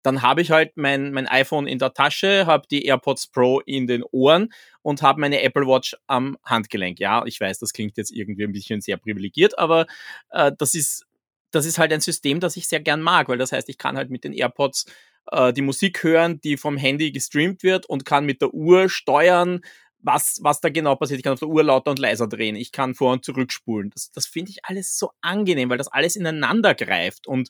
Dann 0.05 0.23
habe 0.23 0.43
ich 0.43 0.51
halt 0.53 0.77
mein, 0.77 1.12
mein 1.12 1.27
iPhone 1.27 1.67
in 1.67 1.79
der 1.79 1.95
Tasche, 1.95 2.47
habe 2.47 2.69
die 2.71 2.85
AirPods 2.85 3.29
Pro 3.29 3.61
in 3.61 3.87
den 3.87 4.05
Ohren 4.05 4.53
und 4.83 5.03
habe 5.03 5.21
meine 5.21 5.43
Apple 5.43 5.67
Watch 5.67 5.97
am 6.06 6.37
Handgelenk. 6.45 7.01
Ja, 7.01 7.25
ich 7.27 7.41
weiß, 7.41 7.59
das 7.59 7.73
klingt 7.73 7.97
jetzt 7.97 8.12
irgendwie 8.12 8.45
ein 8.45 8.53
bisschen 8.53 8.81
sehr 8.81 8.99
privilegiert, 8.99 9.59
aber 9.59 9.87
äh, 10.31 10.53
das 10.56 10.75
ist 10.75 11.06
das 11.51 11.67
ist 11.67 11.79
halt 11.79 11.93
ein 11.93 12.01
System, 12.01 12.41
das 12.41 12.56
ich 12.56 12.67
sehr 12.67 12.81
gern 12.81 13.01
mag, 13.01 13.29
weil 13.29 13.39
das 13.39 13.53
heißt, 13.53 13.69
ich 13.69 13.79
kann 13.79 13.97
halt 13.97 14.11
mit 14.11 14.25
den 14.25 14.33
AirPods 14.33 14.87
äh, 15.31 15.53
die 15.53 15.62
Musik 15.62 16.03
hören, 16.03 16.41
die 16.41 16.56
vom 16.56 16.77
Handy 16.77 17.12
gestreamt 17.12 17.62
wird 17.62 17.87
und 17.87 18.05
kann 18.05 18.27
mit 18.27 18.43
der 18.43 18.53
Uhr 18.53 18.89
steuern, 18.89 19.61
was, 19.99 20.41
was 20.43 20.61
da 20.61 20.69
genau 20.69 20.97
passiert. 20.97 21.19
Ich 21.19 21.25
kann 21.25 21.33
auf 21.33 21.39
der 21.39 21.49
Uhr 21.49 21.62
lauter 21.62 21.91
und 21.91 21.99
leiser 21.99 22.29
drehen. 22.29 22.56
Ich 22.56 22.73
kann 22.73 22.95
vor- 22.95 23.12
und 23.12 23.25
zurückspulen. 23.25 23.91
Das, 23.91 24.11
das 24.11 24.27
finde 24.27 24.51
ich 24.51 24.65
alles 24.65 24.99
so 24.99 25.12
angenehm, 25.23 25.71
weil 25.71 25.79
das 25.79 25.89
alles 25.89 26.17
ineinander 26.17 26.75
greift 26.75 27.27
und 27.27 27.49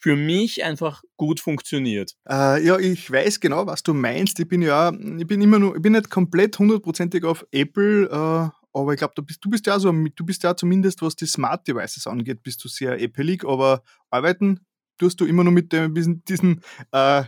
für 0.00 0.16
mich 0.16 0.64
einfach 0.64 1.02
gut 1.16 1.40
funktioniert. 1.40 2.16
Äh, 2.28 2.64
ja, 2.64 2.78
ich 2.78 3.10
weiß 3.10 3.38
genau, 3.38 3.66
was 3.66 3.82
du 3.82 3.92
meinst. 3.92 4.40
Ich 4.40 4.48
bin 4.48 4.62
ja, 4.62 4.92
ich 4.92 5.26
bin 5.26 5.42
immer 5.42 5.58
nur, 5.58 5.76
ich 5.76 5.82
bin 5.82 5.92
nicht 5.92 6.08
komplett 6.08 6.58
hundertprozentig 6.58 7.22
auf 7.24 7.46
Apple, 7.52 8.06
äh, 8.06 8.50
aber 8.72 8.92
ich 8.92 8.98
glaube, 8.98 9.12
du 9.14 9.22
bist, 9.22 9.44
du 9.44 9.50
bist 9.50 9.66
ja 9.66 9.78
so, 9.78 9.92
du 9.92 10.24
bist 10.24 10.42
ja 10.42 10.56
zumindest, 10.56 11.02
was 11.02 11.16
die 11.16 11.26
Smart 11.26 11.68
Devices 11.68 12.06
angeht, 12.06 12.42
bist 12.42 12.64
du 12.64 12.68
sehr 12.68 13.00
Apple-ig, 13.00 13.44
aber 13.46 13.82
arbeiten 14.08 14.60
tust 14.96 15.20
du 15.20 15.26
immer 15.26 15.44
nur 15.44 15.52
mit 15.52 15.72
dem, 15.72 15.94
diesen, 16.24 16.62
äh, 16.92 17.24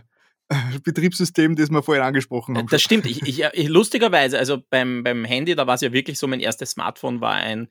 Betriebssystem, 0.83 1.55
das 1.55 1.69
wir 1.69 1.83
vorhin 1.83 2.03
angesprochen 2.03 2.57
haben. 2.57 2.67
Das 2.67 2.81
stimmt. 2.81 3.05
Ich, 3.05 3.21
ich, 3.23 3.69
lustigerweise, 3.69 4.37
also 4.39 4.61
beim, 4.69 5.03
beim 5.03 5.25
Handy, 5.25 5.55
da 5.55 5.67
war 5.67 5.75
es 5.75 5.81
ja 5.81 5.93
wirklich 5.93 6.17
so, 6.17 6.27
mein 6.27 6.39
erstes 6.39 6.71
Smartphone 6.71 7.21
war 7.21 7.33
ein 7.33 7.67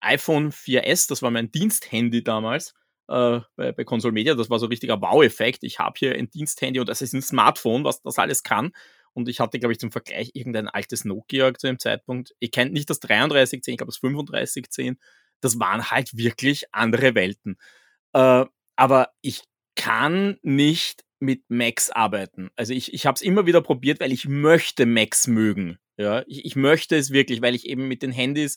iPhone 0.00 0.50
4S, 0.50 1.08
das 1.08 1.22
war 1.22 1.30
mein 1.30 1.50
Diensthandy 1.50 2.22
damals 2.24 2.74
äh, 3.08 3.40
bei, 3.56 3.72
bei 3.72 3.84
Console 3.84 4.12
Media. 4.12 4.34
Das 4.34 4.50
war 4.50 4.58
so 4.58 4.66
ein 4.66 4.70
richtiger 4.70 5.00
Wow-Effekt. 5.00 5.62
Ich 5.62 5.78
habe 5.78 5.94
hier 5.98 6.14
ein 6.14 6.30
Diensthandy 6.30 6.80
und 6.80 6.88
das 6.88 7.02
ist 7.02 7.12
ein 7.12 7.22
Smartphone, 7.22 7.84
was 7.84 8.02
das 8.02 8.18
alles 8.18 8.42
kann. 8.42 8.72
Und 9.12 9.28
ich 9.28 9.40
hatte, 9.40 9.58
glaube 9.58 9.72
ich, 9.72 9.78
zum 9.78 9.90
Vergleich 9.90 10.32
irgendein 10.34 10.68
altes 10.68 11.04
Nokia 11.04 11.54
zu 11.54 11.66
dem 11.66 11.78
Zeitpunkt. 11.78 12.34
Ich 12.38 12.50
kenne 12.50 12.72
nicht 12.72 12.90
das 12.90 13.00
3310, 13.00 13.72
ich 13.72 13.78
glaube 13.78 13.92
das 13.92 14.00
3510. 14.00 14.98
Das 15.40 15.58
waren 15.58 15.90
halt 15.90 16.16
wirklich 16.16 16.66
andere 16.72 17.14
Welten. 17.14 17.56
Äh, 18.12 18.44
aber 18.76 19.10
ich 19.22 19.42
kann 19.74 20.38
nicht 20.42 21.04
mit 21.18 21.44
Macs 21.48 21.90
arbeiten. 21.90 22.50
Also 22.56 22.74
ich, 22.74 22.92
ich 22.92 23.06
habe 23.06 23.14
es 23.14 23.22
immer 23.22 23.46
wieder 23.46 23.62
probiert, 23.62 24.00
weil 24.00 24.12
ich 24.12 24.28
möchte 24.28 24.84
Macs 24.84 25.26
mögen. 25.26 25.78
Ja, 25.96 26.22
ich, 26.26 26.44
ich 26.44 26.56
möchte 26.56 26.96
es 26.96 27.10
wirklich, 27.10 27.40
weil 27.40 27.54
ich 27.54 27.66
eben 27.66 27.88
mit 27.88 28.02
den 28.02 28.12
Handys 28.12 28.56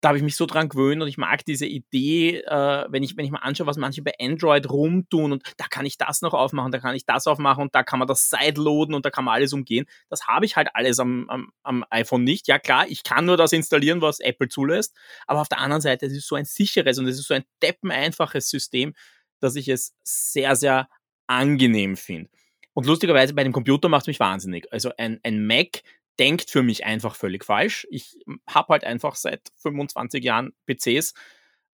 da 0.00 0.08
habe 0.08 0.18
ich 0.18 0.24
mich 0.24 0.36
so 0.36 0.46
dran 0.46 0.68
gewöhnt 0.68 1.02
und 1.02 1.08
ich 1.08 1.18
mag 1.18 1.44
diese 1.44 1.66
Idee, 1.66 2.38
äh, 2.40 2.86
wenn, 2.88 3.02
ich, 3.02 3.16
wenn 3.16 3.24
ich 3.24 3.30
mal 3.30 3.40
anschaue, 3.40 3.66
was 3.66 3.76
manche 3.76 4.02
bei 4.02 4.12
Android 4.20 4.70
rumtun 4.70 5.32
und 5.32 5.42
da 5.56 5.66
kann 5.66 5.86
ich 5.86 5.98
das 5.98 6.22
noch 6.22 6.34
aufmachen, 6.34 6.70
da 6.70 6.78
kann 6.78 6.94
ich 6.94 7.04
das 7.04 7.26
aufmachen 7.26 7.62
und 7.62 7.74
da 7.74 7.82
kann 7.82 7.98
man 7.98 8.06
das 8.06 8.30
sideloaden 8.30 8.94
und 8.94 9.04
da 9.04 9.10
kann 9.10 9.24
man 9.24 9.34
alles 9.34 9.52
umgehen. 9.52 9.86
Das 10.08 10.26
habe 10.26 10.46
ich 10.46 10.56
halt 10.56 10.68
alles 10.74 11.00
am, 11.00 11.28
am, 11.28 11.52
am 11.62 11.84
iPhone 11.90 12.22
nicht. 12.22 12.46
Ja 12.46 12.58
klar, 12.58 12.86
ich 12.88 13.02
kann 13.02 13.24
nur 13.24 13.36
das 13.36 13.52
installieren, 13.52 14.00
was 14.00 14.20
Apple 14.20 14.48
zulässt, 14.48 14.96
aber 15.26 15.40
auf 15.40 15.48
der 15.48 15.58
anderen 15.58 15.82
Seite, 15.82 16.06
es 16.06 16.12
ist 16.12 16.28
so 16.28 16.36
ein 16.36 16.44
sicheres 16.44 16.98
und 16.98 17.06
es 17.08 17.18
ist 17.18 17.26
so 17.26 17.34
ein 17.34 17.44
deppeneinfaches 17.62 18.48
System, 18.48 18.94
dass 19.40 19.56
ich 19.56 19.68
es 19.68 19.94
sehr, 20.04 20.54
sehr 20.54 20.88
angenehm 21.26 21.96
finde. 21.96 22.30
Und 22.72 22.86
lustigerweise 22.86 23.34
bei 23.34 23.42
dem 23.42 23.52
Computer 23.52 23.88
macht 23.88 24.02
es 24.02 24.06
mich 24.06 24.20
wahnsinnig. 24.20 24.72
Also 24.72 24.92
ein, 24.96 25.18
ein 25.24 25.44
Mac, 25.44 25.82
denkt 26.18 26.50
für 26.50 26.62
mich 26.62 26.84
einfach 26.84 27.14
völlig 27.14 27.44
falsch. 27.44 27.86
Ich 27.90 28.18
habe 28.48 28.72
halt 28.72 28.84
einfach 28.84 29.14
seit 29.14 29.48
25 29.56 30.22
Jahren 30.24 30.52
PCs 30.66 31.14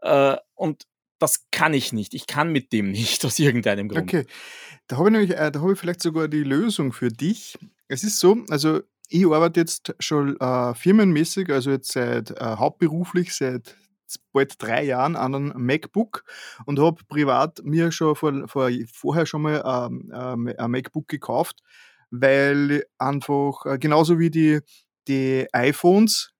äh, 0.00 0.36
und 0.54 0.86
das 1.18 1.46
kann 1.50 1.72
ich 1.74 1.92
nicht. 1.92 2.14
Ich 2.14 2.26
kann 2.26 2.52
mit 2.52 2.72
dem 2.72 2.90
nicht 2.92 3.24
aus 3.24 3.38
irgendeinem 3.38 3.88
Grund. 3.88 4.02
Okay, 4.02 4.26
da 4.86 4.98
habe 4.98 5.22
ich 5.22 5.30
äh, 5.30 5.50
da 5.50 5.70
ich 5.70 5.78
vielleicht 5.78 6.02
sogar 6.02 6.28
die 6.28 6.42
Lösung 6.44 6.92
für 6.92 7.08
dich. 7.08 7.58
Es 7.88 8.04
ist 8.04 8.18
so, 8.18 8.44
also 8.50 8.80
ich 9.08 9.26
arbeite 9.26 9.60
jetzt 9.60 9.94
schon 9.98 10.38
äh, 10.40 10.74
firmenmäßig, 10.74 11.50
also 11.50 11.70
jetzt 11.70 11.92
seit 11.92 12.30
äh, 12.30 12.56
hauptberuflich 12.56 13.34
seit 13.34 13.76
bald 14.32 14.60
drei 14.62 14.84
Jahren 14.84 15.16
an 15.16 15.34
einem 15.34 15.52
MacBook 15.56 16.24
und 16.66 16.78
habe 16.78 17.02
privat 17.08 17.62
mir 17.64 17.90
schon 17.90 18.14
vor, 18.14 18.46
vor, 18.48 18.70
vorher 18.92 19.26
schon 19.26 19.42
mal 19.42 19.62
ähm, 19.90 20.10
äh, 20.12 20.56
ein 20.56 20.70
MacBook 20.70 21.08
gekauft 21.08 21.62
weil 22.20 22.84
einfach 22.98 23.66
äh, 23.66 23.78
genauso 23.78 24.18
wie 24.18 24.30
die, 24.30 24.60
die 25.08 25.46
iPhones 25.52 26.34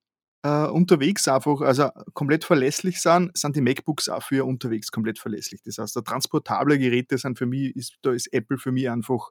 äh, 0.44 0.66
unterwegs 0.66 1.26
einfach, 1.26 1.62
also 1.62 1.88
komplett 2.12 2.44
verlässlich 2.44 3.00
sind, 3.00 3.36
sind 3.36 3.56
die 3.56 3.62
MacBooks 3.62 4.10
auch 4.10 4.22
für 4.22 4.44
unterwegs 4.44 4.92
komplett 4.92 5.18
verlässlich. 5.18 5.62
Das 5.62 5.78
heißt, 5.78 5.98
transportable 6.04 6.78
Geräte 6.78 7.16
sind 7.16 7.38
für 7.38 7.46
mich, 7.46 7.74
ist, 7.74 7.96
da 8.02 8.12
ist 8.12 8.32
Apple 8.32 8.58
für 8.58 8.70
mich 8.70 8.90
einfach 8.90 9.30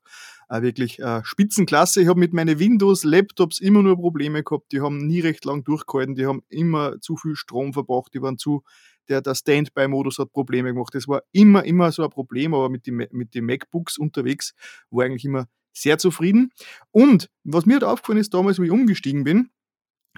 äh, 0.49 0.61
wirklich 0.63 0.99
äh, 0.99 1.21
Spitzenklasse. 1.23 2.01
Ich 2.01 2.07
habe 2.07 2.19
mit 2.19 2.33
meinen 2.33 2.57
Windows-Laptops 2.57 3.59
immer 3.59 3.83
nur 3.83 3.95
Probleme 3.95 4.43
gehabt, 4.43 4.71
die 4.71 4.81
haben 4.81 5.05
nie 5.05 5.19
recht 5.19 5.45
lang 5.45 5.63
durchgehalten, 5.63 6.15
die 6.15 6.25
haben 6.25 6.41
immer 6.49 6.99
zu 6.99 7.15
viel 7.15 7.35
Strom 7.35 7.73
verbraucht, 7.73 8.13
die 8.15 8.21
waren 8.21 8.37
zu 8.37 8.63
der, 9.07 9.21
der 9.21 9.35
Standby-Modus 9.35 10.17
hat 10.17 10.31
Probleme 10.31 10.73
gemacht. 10.73 10.95
Das 10.95 11.07
war 11.07 11.21
immer, 11.31 11.63
immer 11.65 11.91
so 11.91 12.03
ein 12.03 12.09
Problem, 12.09 12.53
aber 12.53 12.69
mit 12.69 12.87
den 12.87 13.05
mit 13.11 13.33
die 13.33 13.41
MacBooks 13.41 13.97
unterwegs 13.97 14.53
war 14.89 15.05
eigentlich 15.05 15.25
immer 15.25 15.47
sehr 15.73 15.97
zufrieden. 15.97 16.51
Und 16.91 17.29
was 17.43 17.65
mir 17.65 17.73
halt 17.73 17.83
aufgefallen 17.83 18.19
ist 18.19 18.33
damals, 18.33 18.59
wie 18.59 18.65
ich 18.65 18.71
umgestiegen 18.71 19.23
bin, 19.23 19.49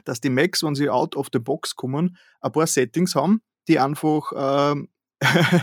dass 0.04 0.20
die 0.20 0.30
Macs, 0.30 0.64
wenn 0.64 0.76
sie 0.76 0.90
out 0.90 1.16
of 1.16 1.28
the 1.32 1.40
box 1.40 1.76
kommen, 1.76 2.18
ein 2.42 2.52
paar 2.52 2.68
Settings 2.68 3.16
haben, 3.16 3.42
die 3.68 3.80
einfach 3.80 4.32
äh, 4.76 4.76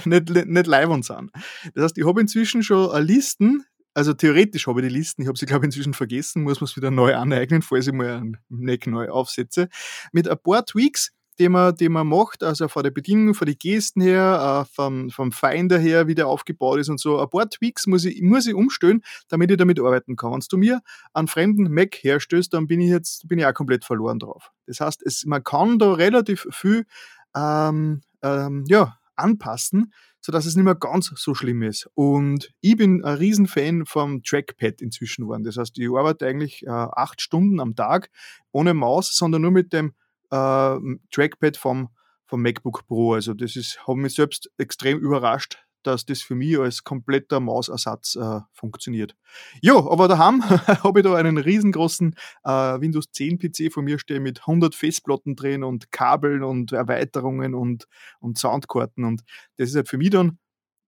nicht, 0.05 0.31
nicht 0.31 0.67
leibend 0.67 1.05
sind. 1.05 1.31
Das 1.75 1.85
heißt, 1.85 1.99
ich 1.99 2.07
habe 2.07 2.21
inzwischen 2.21 2.63
schon 2.63 2.91
Listen, 3.05 3.65
also 3.95 4.15
theoretisch 4.15 4.67
habe 4.67 4.81
ich 4.81 4.89
die 4.89 4.95
Listen, 4.95 5.23
ich 5.23 5.29
habe 5.29 5.39
sie 5.39 5.47
glaube 5.47 5.65
ich 5.65 5.69
inzwischen 5.69 5.95
vergessen, 5.95 6.43
muss 6.43 6.61
man 6.61 6.67
es 6.67 6.77
wieder 6.77 6.91
neu 6.91 7.15
aneignen, 7.15 7.63
falls 7.63 7.87
ich 7.87 7.93
mal 7.93 8.17
einen 8.17 8.39
Mac 8.49 8.87
neu 8.87 9.11
aufsetze, 9.11 9.69
mit 10.13 10.29
ein 10.29 10.39
paar 10.39 10.65
Tweaks, 10.65 11.13
die 11.39 11.49
man, 11.49 11.75
die 11.75 11.89
man 11.89 12.07
macht, 12.07 12.43
also 12.43 12.69
von 12.69 12.83
der 12.83 12.91
Bedienung, 12.91 13.35
von 13.35 13.47
den 13.47 13.59
Gesten 13.59 14.01
her, 14.01 14.67
vom, 14.73 15.11
vom 15.11 15.33
Finder 15.33 15.79
her, 15.79 16.07
wie 16.07 16.15
der 16.15 16.27
aufgebaut 16.27 16.81
ist 16.81 16.89
und 16.89 17.01
so. 17.01 17.21
Ein 17.21 17.31
paar 17.31 17.49
Tweaks 17.49 17.87
muss 17.87 18.05
ich, 18.05 18.21
muss 18.23 18.47
ich 18.47 18.55
umstellen, 18.55 19.03
damit 19.29 19.51
ich 19.51 19.57
damit 19.57 19.81
arbeiten 19.81 20.17
kann. 20.17 20.33
Wenn 20.33 20.41
du 20.49 20.57
mir 20.59 20.81
einen 21.13 21.29
fremden 21.29 21.73
Mac 21.73 21.97
herstößt, 22.03 22.53
dann 22.53 22.67
bin 22.67 22.81
ich 22.81 22.91
jetzt 22.91 23.29
bin 23.29 23.39
ich 23.39 23.47
auch 23.47 23.55
komplett 23.55 23.85
verloren 23.85 24.19
drauf. 24.19 24.51
Das 24.67 24.81
heißt, 24.81 25.03
es, 25.05 25.25
man 25.25 25.43
kann 25.43 25.79
da 25.79 25.93
relativ 25.93 26.47
viel 26.51 26.85
ähm, 27.35 28.03
ähm, 28.23 28.65
ja, 28.69 28.99
anpassen, 29.17 29.93
sodass 30.21 30.47
es 30.47 30.55
nicht 30.55 30.65
mehr 30.65 30.75
ganz 30.75 31.13
so 31.17 31.35
schlimm 31.35 31.63
ist. 31.63 31.89
Und 31.95 32.53
ich 32.61 32.77
bin 32.77 33.05
ein 33.05 33.17
Riesenfan 33.17 33.87
vom 33.87 34.23
Trackpad 34.23 34.81
inzwischen 34.81 35.23
geworden. 35.23 35.45
Das 35.45 35.57
heißt, 35.57 35.79
ich 35.79 35.89
arbeite 35.89 36.27
eigentlich 36.27 36.65
äh, 36.67 36.71
acht 36.71 37.21
Stunden 37.21 37.61
am 37.61 37.75
Tag 37.75 38.11
ohne 38.53 38.75
Maus, 38.75 39.15
sondern 39.17 39.43
nur 39.43 39.51
mit 39.51 39.73
dem 39.73 39.95
äh, 40.33 40.79
Trackpad 41.13 41.57
vom, 41.57 41.91
vom 42.27 42.43
MacBook 42.43 42.87
Pro. 42.87 43.15
Also 43.15 43.35
das 43.35 43.55
ist, 43.57 43.87
hat 43.87 43.97
mich 43.97 44.15
selbst 44.15 44.51
extrem 44.59 44.99
überrascht, 44.99 45.59
dass 45.83 46.07
das 46.07 46.23
für 46.23 46.35
mich 46.35 46.59
als 46.59 46.85
kompletter 46.85 47.41
Mausersatz 47.41 48.17
äh, 48.17 48.41
funktioniert. 48.53 49.17
Ja, 49.61 49.77
aber 49.77 50.09
daheim 50.09 50.43
habe 50.49 51.01
ich 51.01 51.05
da 51.05 51.15
einen 51.15 51.39
riesengroßen 51.39 52.15
äh, 52.45 52.51
Windows 52.51 53.07
10 53.13 53.39
PC 53.39 53.73
von 53.73 53.85
mir 53.85 53.99
stehen 53.99 54.23
mit 54.23 54.41
100 54.41 54.75
Festplatten 54.75 55.37
drin 55.37 55.65
und 55.65 55.91
Kabeln 55.93 56.43
und 56.43 56.73
Erweiterungen 56.73 57.55
und, 57.55 57.87
und 58.21 58.39
Soundkarten 58.39 59.05
und 59.05 59.23
das 59.57 59.71
ist 59.71 59.77
halt 59.77 59.89
für 59.89 59.99
mich 59.99 60.11
dann 60.11 60.39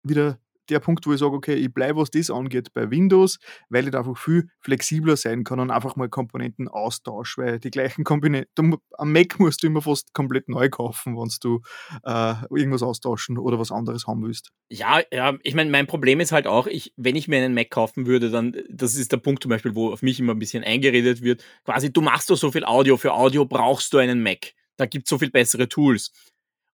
wieder 0.02 0.38
der 0.68 0.80
Punkt, 0.80 1.06
wo 1.06 1.12
ich 1.12 1.20
sage, 1.20 1.34
okay, 1.34 1.54
ich 1.54 1.72
bleibe, 1.72 2.00
was 2.00 2.10
das 2.10 2.30
angeht, 2.30 2.72
bei 2.74 2.90
Windows, 2.90 3.38
weil 3.68 3.84
ich 3.84 3.90
da 3.90 3.98
einfach 3.98 4.16
viel 4.16 4.48
flexibler 4.60 5.16
sein 5.16 5.44
kann 5.44 5.60
und 5.60 5.70
einfach 5.70 5.96
mal 5.96 6.08
Komponenten 6.08 6.68
austausche, 6.68 7.42
weil 7.42 7.58
die 7.58 7.70
gleichen 7.70 8.04
Komponenten, 8.04 8.76
am 8.92 9.12
Mac 9.12 9.38
musst 9.38 9.62
du 9.62 9.66
immer 9.66 9.82
fast 9.82 10.14
komplett 10.14 10.48
neu 10.48 10.68
kaufen, 10.68 11.16
wenn 11.16 11.30
du 11.40 11.60
äh, 12.04 12.34
irgendwas 12.50 12.82
austauschen 12.82 13.38
oder 13.38 13.58
was 13.58 13.72
anderes 13.72 14.06
haben 14.06 14.22
willst. 14.22 14.50
Ja, 14.68 15.00
ja, 15.12 15.36
ich 15.42 15.54
meine, 15.54 15.70
mein 15.70 15.86
Problem 15.86 16.20
ist 16.20 16.32
halt 16.32 16.46
auch, 16.46 16.66
ich, 16.66 16.92
wenn 16.96 17.16
ich 17.16 17.28
mir 17.28 17.38
einen 17.38 17.54
Mac 17.54 17.70
kaufen 17.70 18.06
würde, 18.06 18.30
dann, 18.30 18.56
das 18.70 18.94
ist 18.94 19.12
der 19.12 19.18
Punkt 19.18 19.42
zum 19.42 19.50
Beispiel, 19.50 19.74
wo 19.74 19.92
auf 19.92 20.02
mich 20.02 20.20
immer 20.20 20.34
ein 20.34 20.38
bisschen 20.38 20.64
eingeredet 20.64 21.22
wird, 21.22 21.44
quasi, 21.64 21.92
du 21.92 22.00
machst 22.00 22.30
doch 22.30 22.36
so 22.36 22.50
viel 22.50 22.64
Audio, 22.64 22.96
für 22.96 23.12
Audio 23.14 23.44
brauchst 23.44 23.92
du 23.92 23.98
einen 23.98 24.22
Mac. 24.22 24.52
Da 24.76 24.86
gibt 24.86 25.06
es 25.06 25.10
so 25.10 25.18
viel 25.18 25.30
bessere 25.30 25.68
Tools. 25.68 26.10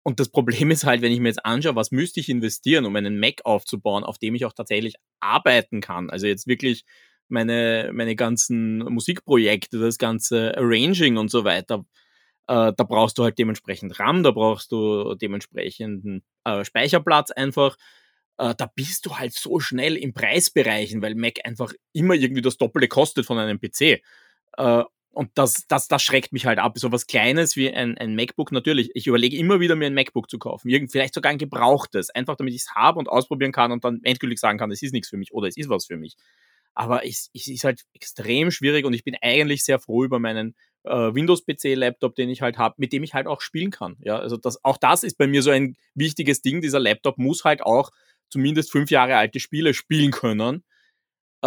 Und 0.08 0.20
das 0.20 0.30
Problem 0.30 0.70
ist 0.70 0.86
halt, 0.86 1.02
wenn 1.02 1.12
ich 1.12 1.20
mir 1.20 1.30
jetzt 1.30 1.44
anschaue, 1.44 1.76
was 1.76 1.90
müsste 1.92 2.20
ich 2.20 2.30
investieren, 2.30 2.86
um 2.86 2.96
einen 2.96 3.20
Mac 3.20 3.42
aufzubauen, 3.44 4.04
auf 4.04 4.20
dem 4.20 4.36
ich 4.36 4.46
auch 4.46 4.54
tatsächlich 4.54 4.94
arbeiten 5.20 5.82
kann. 5.82 6.12
Also 6.12 6.28
jetzt 6.28 6.46
wirklich 6.46 6.86
meine, 7.28 7.90
meine 7.92 8.16
ganzen 8.16 8.78
Musikprojekte, 8.80 9.80
das 9.80 9.98
ganze 9.98 10.56
Arranging 10.58 11.18
und 11.18 11.32
so 11.32 11.44
weiter. 11.44 11.86
Äh, 12.48 12.72
da 12.78 12.84
brauchst 12.84 13.18
du 13.18 13.24
halt 13.24 13.40
dementsprechend 13.40 14.00
RAM, 14.00 14.22
da 14.22 14.30
brauchst 14.30 14.72
du 14.72 15.16
dementsprechenden 15.16 16.24
äh, 16.44 16.64
Speicherplatz 16.64 17.32
einfach. 17.32 17.76
Äh, 18.38 18.54
da 18.56 18.72
bist 18.76 19.08
du 19.08 19.18
halt 19.18 19.34
so 19.34 19.60
schnell 19.60 19.96
im 19.96 20.14
Preisbereichen, 20.14 21.02
weil 21.02 21.16
Mac 21.16 21.40
einfach 21.46 21.74
immer 21.94 22.14
irgendwie 22.14 22.44
das 22.44 22.58
Doppelte 22.58 22.88
kostet 22.90 23.26
von 23.26 23.40
einem 23.40 23.60
PC. 23.60 24.04
Und 25.16 25.32
das, 25.36 25.66
das, 25.70 25.88
das 25.88 26.04
schreckt 26.04 26.34
mich 26.34 26.46
halt 26.46 26.60
ab. 26.60 26.78
So 26.78 26.92
was 26.92 27.08
Kleines 27.08 27.56
wie 27.56 27.72
ein, 27.72 27.98
ein 27.98 28.16
MacBook, 28.16 28.52
natürlich. 28.52 28.92
Ich 28.96 29.08
überlege 29.08 29.38
immer 29.38 29.62
wieder, 29.62 29.78
mir 29.78 29.86
ein 29.86 29.94
MacBook 29.94 30.30
zu 30.30 30.38
kaufen. 30.38 30.68
Irgend, 30.68 30.92
vielleicht 30.92 31.14
sogar 31.14 31.32
ein 31.32 31.38
gebrauchtes. 31.38 32.10
Einfach 32.10 32.36
damit 32.36 32.54
ich 32.54 32.64
es 32.64 32.76
habe 32.76 33.00
und 33.00 33.08
ausprobieren 33.08 33.54
kann 33.54 33.72
und 33.72 33.86
dann 33.86 34.02
endgültig 34.04 34.40
sagen 34.40 34.60
kann, 34.60 34.72
es 34.72 34.82
ist 34.82 34.92
nichts 34.92 35.08
für 35.08 35.16
mich 35.16 35.34
oder 35.34 35.48
es 35.48 35.56
ist 35.56 35.70
was 35.70 35.86
für 35.86 35.96
mich. 35.96 36.18
Aber 36.74 37.06
es, 37.06 37.30
es 37.34 37.48
ist 37.48 37.64
halt 37.64 37.84
extrem 37.94 38.52
schwierig 38.52 38.84
und 38.86 38.94
ich 38.94 39.06
bin 39.06 39.16
eigentlich 39.22 39.64
sehr 39.64 39.80
froh 39.80 40.04
über 40.04 40.20
meinen 40.20 40.54
äh, 40.84 40.92
Windows-PC-Laptop, 40.92 42.14
den 42.16 42.30
ich 42.30 42.42
halt 42.42 42.58
habe, 42.58 42.76
mit 42.78 42.92
dem 42.92 43.04
ich 43.04 43.14
halt 43.14 43.28
auch 43.28 43.40
spielen 43.40 43.72
kann. 43.72 43.96
Ja, 44.02 44.20
also 44.20 44.36
das, 44.36 44.62
auch 44.66 44.76
das 44.76 45.04
ist 45.04 45.18
bei 45.18 45.28
mir 45.28 45.42
so 45.42 45.52
ein 45.52 45.78
wichtiges 45.94 46.42
Ding. 46.42 46.60
Dieser 46.60 46.82
Laptop 46.82 47.18
muss 47.18 47.46
halt 47.46 47.62
auch 47.62 47.92
zumindest 48.30 48.70
fünf 48.70 48.92
Jahre 48.92 49.16
alte 49.16 49.40
Spiele 49.40 49.74
spielen 49.74 50.12
können 50.12 50.66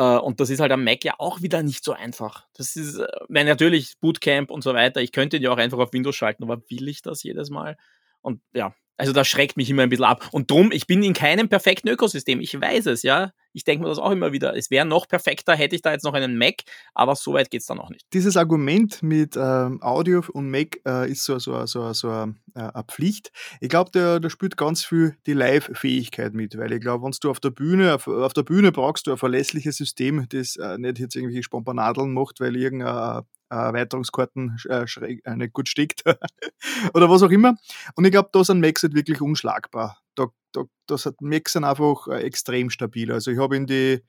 und 0.00 0.40
das 0.40 0.50
ist 0.50 0.60
halt 0.60 0.72
am 0.72 0.84
Mac 0.84 1.04
ja 1.04 1.14
auch 1.18 1.42
wieder 1.42 1.62
nicht 1.62 1.84
so 1.84 1.92
einfach. 1.92 2.46
Das 2.54 2.76
ist, 2.76 2.98
äh, 2.98 3.44
natürlich 3.44 3.94
Bootcamp 4.00 4.50
und 4.50 4.62
so 4.62 4.74
weiter. 4.74 5.00
Ich 5.00 5.12
könnte 5.12 5.38
ja 5.38 5.50
auch 5.50 5.56
einfach 5.56 5.78
auf 5.78 5.92
Windows 5.92 6.16
schalten, 6.16 6.44
aber 6.44 6.62
will 6.68 6.88
ich 6.88 7.02
das 7.02 7.22
jedes 7.22 7.50
Mal? 7.50 7.76
Und 8.20 8.40
ja, 8.52 8.74
also 8.96 9.12
das 9.12 9.28
schreckt 9.28 9.56
mich 9.56 9.70
immer 9.70 9.82
ein 9.82 9.88
bisschen 9.88 10.04
ab. 10.04 10.28
Und 10.32 10.50
drum, 10.50 10.72
ich 10.72 10.86
bin 10.86 11.02
in 11.02 11.14
keinem 11.14 11.48
perfekten 11.48 11.88
Ökosystem. 11.88 12.40
Ich 12.40 12.60
weiß 12.60 12.86
es, 12.86 13.02
ja. 13.02 13.32
Ich 13.58 13.64
denke 13.64 13.82
mir 13.82 13.88
das 13.88 13.98
auch 13.98 14.12
immer 14.12 14.32
wieder. 14.32 14.56
Es 14.56 14.70
wäre 14.70 14.86
noch 14.86 15.08
perfekter, 15.08 15.56
hätte 15.56 15.74
ich 15.74 15.82
da 15.82 15.90
jetzt 15.90 16.04
noch 16.04 16.14
einen 16.14 16.38
Mac, 16.38 16.62
aber 16.94 17.16
so 17.16 17.32
weit 17.32 17.50
geht 17.50 17.62
es 17.62 17.66
dann 17.66 17.80
auch 17.80 17.90
nicht. 17.90 18.06
Dieses 18.12 18.36
Argument 18.36 19.02
mit 19.02 19.36
ähm, 19.36 19.82
Audio 19.82 20.22
und 20.32 20.48
Mac 20.48 20.78
äh, 20.86 21.10
ist 21.10 21.24
so, 21.24 21.40
so, 21.40 21.66
so, 21.66 21.92
so 21.92 22.08
äh, 22.08 22.26
eine 22.54 22.84
Pflicht. 22.86 23.32
Ich 23.60 23.68
glaube, 23.68 23.90
da, 23.90 24.30
spielt 24.30 24.56
ganz 24.56 24.84
viel 24.84 25.16
die 25.26 25.32
Live-Fähigkeit 25.32 26.34
mit, 26.34 26.56
weil 26.56 26.72
ich 26.72 26.80
glaube, 26.80 27.04
wenn 27.04 27.12
du 27.20 27.30
auf 27.30 27.40
der 27.40 27.50
Bühne, 27.50 27.96
auf, 27.96 28.06
auf, 28.06 28.32
der 28.32 28.44
Bühne 28.44 28.70
brauchst 28.70 29.08
du 29.08 29.10
ein 29.10 29.18
verlässliches 29.18 29.76
System, 29.76 30.26
das 30.28 30.54
äh, 30.54 30.78
nicht 30.78 31.00
jetzt 31.00 31.16
irgendwelche 31.16 31.42
Spompanadeln 31.42 32.14
macht, 32.14 32.38
weil 32.38 32.54
irgendein 32.54 33.24
Erweiterungskarten 33.50 34.56
äh, 34.68 34.84
äh, 35.24 35.36
nicht 35.36 35.52
gut 35.52 35.68
steckt 35.68 36.02
oder 36.94 37.10
was 37.10 37.22
auch 37.22 37.30
immer. 37.30 37.54
Und 37.94 38.04
ich 38.04 38.10
glaube, 38.10 38.30
da 38.32 38.44
sind 38.44 38.60
Macs 38.60 38.82
halt 38.82 38.94
wirklich 38.94 39.20
unschlagbar. 39.20 39.98
Da, 40.14 40.26
da, 40.52 40.64
das 40.86 41.06
hat 41.06 41.20
Macs 41.20 41.52
sind 41.52 41.64
einfach 41.64 42.08
äh, 42.08 42.22
extrem 42.22 42.70
stabil. 42.70 43.10
Also 43.12 43.30
ich 43.30 43.38
habe 43.38 43.56
in 43.56 43.66
die, 43.66 44.02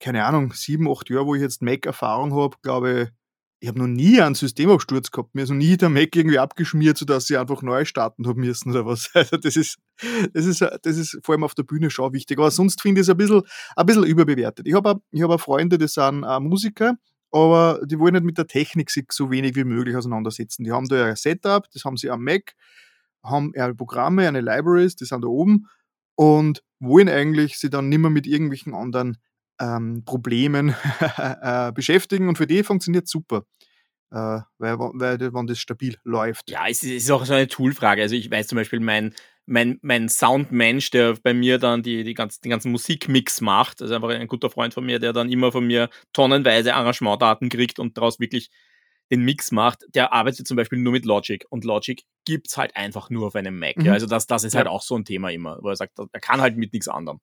keine 0.00 0.24
Ahnung, 0.24 0.52
sieben, 0.52 0.90
acht 0.90 1.10
Jahre, 1.10 1.26
wo 1.26 1.34
ich 1.34 1.42
jetzt 1.42 1.62
Mac-Erfahrung 1.62 2.34
habe, 2.34 2.56
glaube 2.62 3.02
ich, 3.02 3.08
ich 3.58 3.68
habe 3.68 3.78
noch 3.78 3.86
nie 3.86 4.20
einen 4.20 4.34
Systemabsturz 4.34 5.10
gehabt. 5.10 5.34
Mir 5.34 5.42
ist 5.42 5.48
noch 5.48 5.56
nie 5.56 5.76
der 5.78 5.88
Mac 5.88 6.14
irgendwie 6.14 6.38
abgeschmiert, 6.38 6.98
sodass 6.98 7.30
ich 7.30 7.38
einfach 7.38 7.62
neu 7.62 7.86
starten 7.86 8.26
habe 8.26 8.38
müssen 8.38 8.70
oder 8.70 8.84
was. 8.84 9.10
Also 9.14 9.38
das 9.38 9.56
ist, 9.56 9.78
das 10.34 10.44
ist, 10.44 10.60
das 10.60 10.96
ist 10.96 11.18
vor 11.22 11.34
allem 11.34 11.44
auf 11.44 11.54
der 11.54 11.62
Bühne 11.62 11.90
schon 11.90 12.12
wichtig. 12.12 12.38
Aber 12.38 12.50
sonst 12.50 12.82
finde 12.82 13.00
ich 13.00 13.06
es 13.06 13.10
ein 13.10 13.16
bisschen, 13.16 13.42
ein 13.74 13.86
bisschen 13.86 14.04
überbewertet. 14.04 14.66
Ich 14.66 14.74
habe 14.74 15.00
ich 15.10 15.22
hab 15.22 15.30
auch 15.30 15.40
Freunde, 15.40 15.78
die 15.78 15.88
sind 15.88 16.24
auch 16.24 16.40
Musiker 16.40 16.96
aber 17.32 17.80
die 17.84 17.98
wollen 17.98 18.14
nicht 18.14 18.24
mit 18.24 18.38
der 18.38 18.46
Technik 18.46 18.90
sich 18.90 19.06
so 19.12 19.30
wenig 19.30 19.56
wie 19.56 19.64
möglich 19.64 19.96
auseinandersetzen. 19.96 20.64
Die 20.64 20.72
haben 20.72 20.88
da 20.88 21.06
ein 21.06 21.16
Setup, 21.16 21.68
das 21.72 21.84
haben 21.84 21.96
sie 21.96 22.10
am 22.10 22.22
Mac, 22.22 22.54
haben 23.22 23.52
ihre 23.54 23.74
Programme, 23.74 24.26
eine 24.26 24.40
Libraries, 24.40 24.96
die 24.96 25.04
sind 25.04 25.22
da 25.22 25.28
oben 25.28 25.68
und 26.14 26.62
wollen 26.80 27.08
eigentlich 27.08 27.58
sich 27.58 27.70
dann 27.70 27.88
nicht 27.88 27.98
mehr 27.98 28.10
mit 28.10 28.26
irgendwelchen 28.26 28.74
anderen 28.74 29.18
ähm, 29.60 30.04
Problemen 30.04 30.74
äh, 31.16 31.72
beschäftigen 31.72 32.28
und 32.28 32.36
für 32.36 32.46
die 32.46 32.62
funktioniert 32.62 33.08
super. 33.08 33.44
Äh, 34.10 34.40
weil, 34.58 34.78
weil, 34.78 35.34
wenn 35.34 35.46
das 35.46 35.58
stabil 35.58 35.96
läuft. 36.04 36.48
Ja, 36.50 36.66
es 36.68 36.82
ist 36.84 37.10
auch 37.10 37.24
so 37.24 37.34
eine 37.34 37.48
Toolfrage. 37.48 38.02
Also 38.02 38.14
ich 38.14 38.30
weiß 38.30 38.46
zum 38.46 38.56
Beispiel, 38.56 38.78
mein, 38.78 39.14
mein, 39.46 39.78
mein 39.82 40.08
Soundmensch, 40.08 40.90
der 40.90 41.14
bei 41.22 41.32
mir 41.32 41.58
dann 41.58 41.82
die, 41.82 42.04
die 42.04 42.14
ganzen, 42.14 42.42
den 42.42 42.50
ganzen 42.50 42.72
Musikmix 42.72 43.40
macht, 43.40 43.80
also 43.80 43.94
einfach 43.94 44.10
ein 44.10 44.26
guter 44.26 44.50
Freund 44.50 44.74
von 44.74 44.84
mir, 44.84 44.98
der 44.98 45.12
dann 45.12 45.30
immer 45.30 45.52
von 45.52 45.66
mir 45.66 45.88
tonnenweise 46.12 46.74
Arrangementdaten 46.74 47.48
kriegt 47.48 47.78
und 47.78 47.96
daraus 47.96 48.20
wirklich 48.20 48.50
den 49.10 49.22
Mix 49.22 49.52
macht, 49.52 49.84
der 49.94 50.12
arbeitet 50.12 50.48
zum 50.48 50.56
Beispiel 50.56 50.80
nur 50.80 50.92
mit 50.92 51.04
Logic 51.04 51.46
und 51.48 51.64
Logic 51.64 52.02
gibt's 52.24 52.56
halt 52.56 52.74
einfach 52.74 53.08
nur 53.08 53.28
auf 53.28 53.36
einem 53.36 53.58
Mac. 53.58 53.76
Mhm. 53.76 53.86
Ja, 53.86 53.92
also 53.92 54.06
das, 54.06 54.26
das 54.26 54.42
ist 54.42 54.56
halt 54.56 54.66
auch 54.66 54.82
so 54.82 54.96
ein 54.96 55.04
Thema 55.04 55.30
immer, 55.30 55.58
wo 55.62 55.68
er 55.68 55.76
sagt, 55.76 55.98
er 55.98 56.20
kann 56.20 56.40
halt 56.40 56.56
mit 56.56 56.72
nichts 56.72 56.88
anderem. 56.88 57.20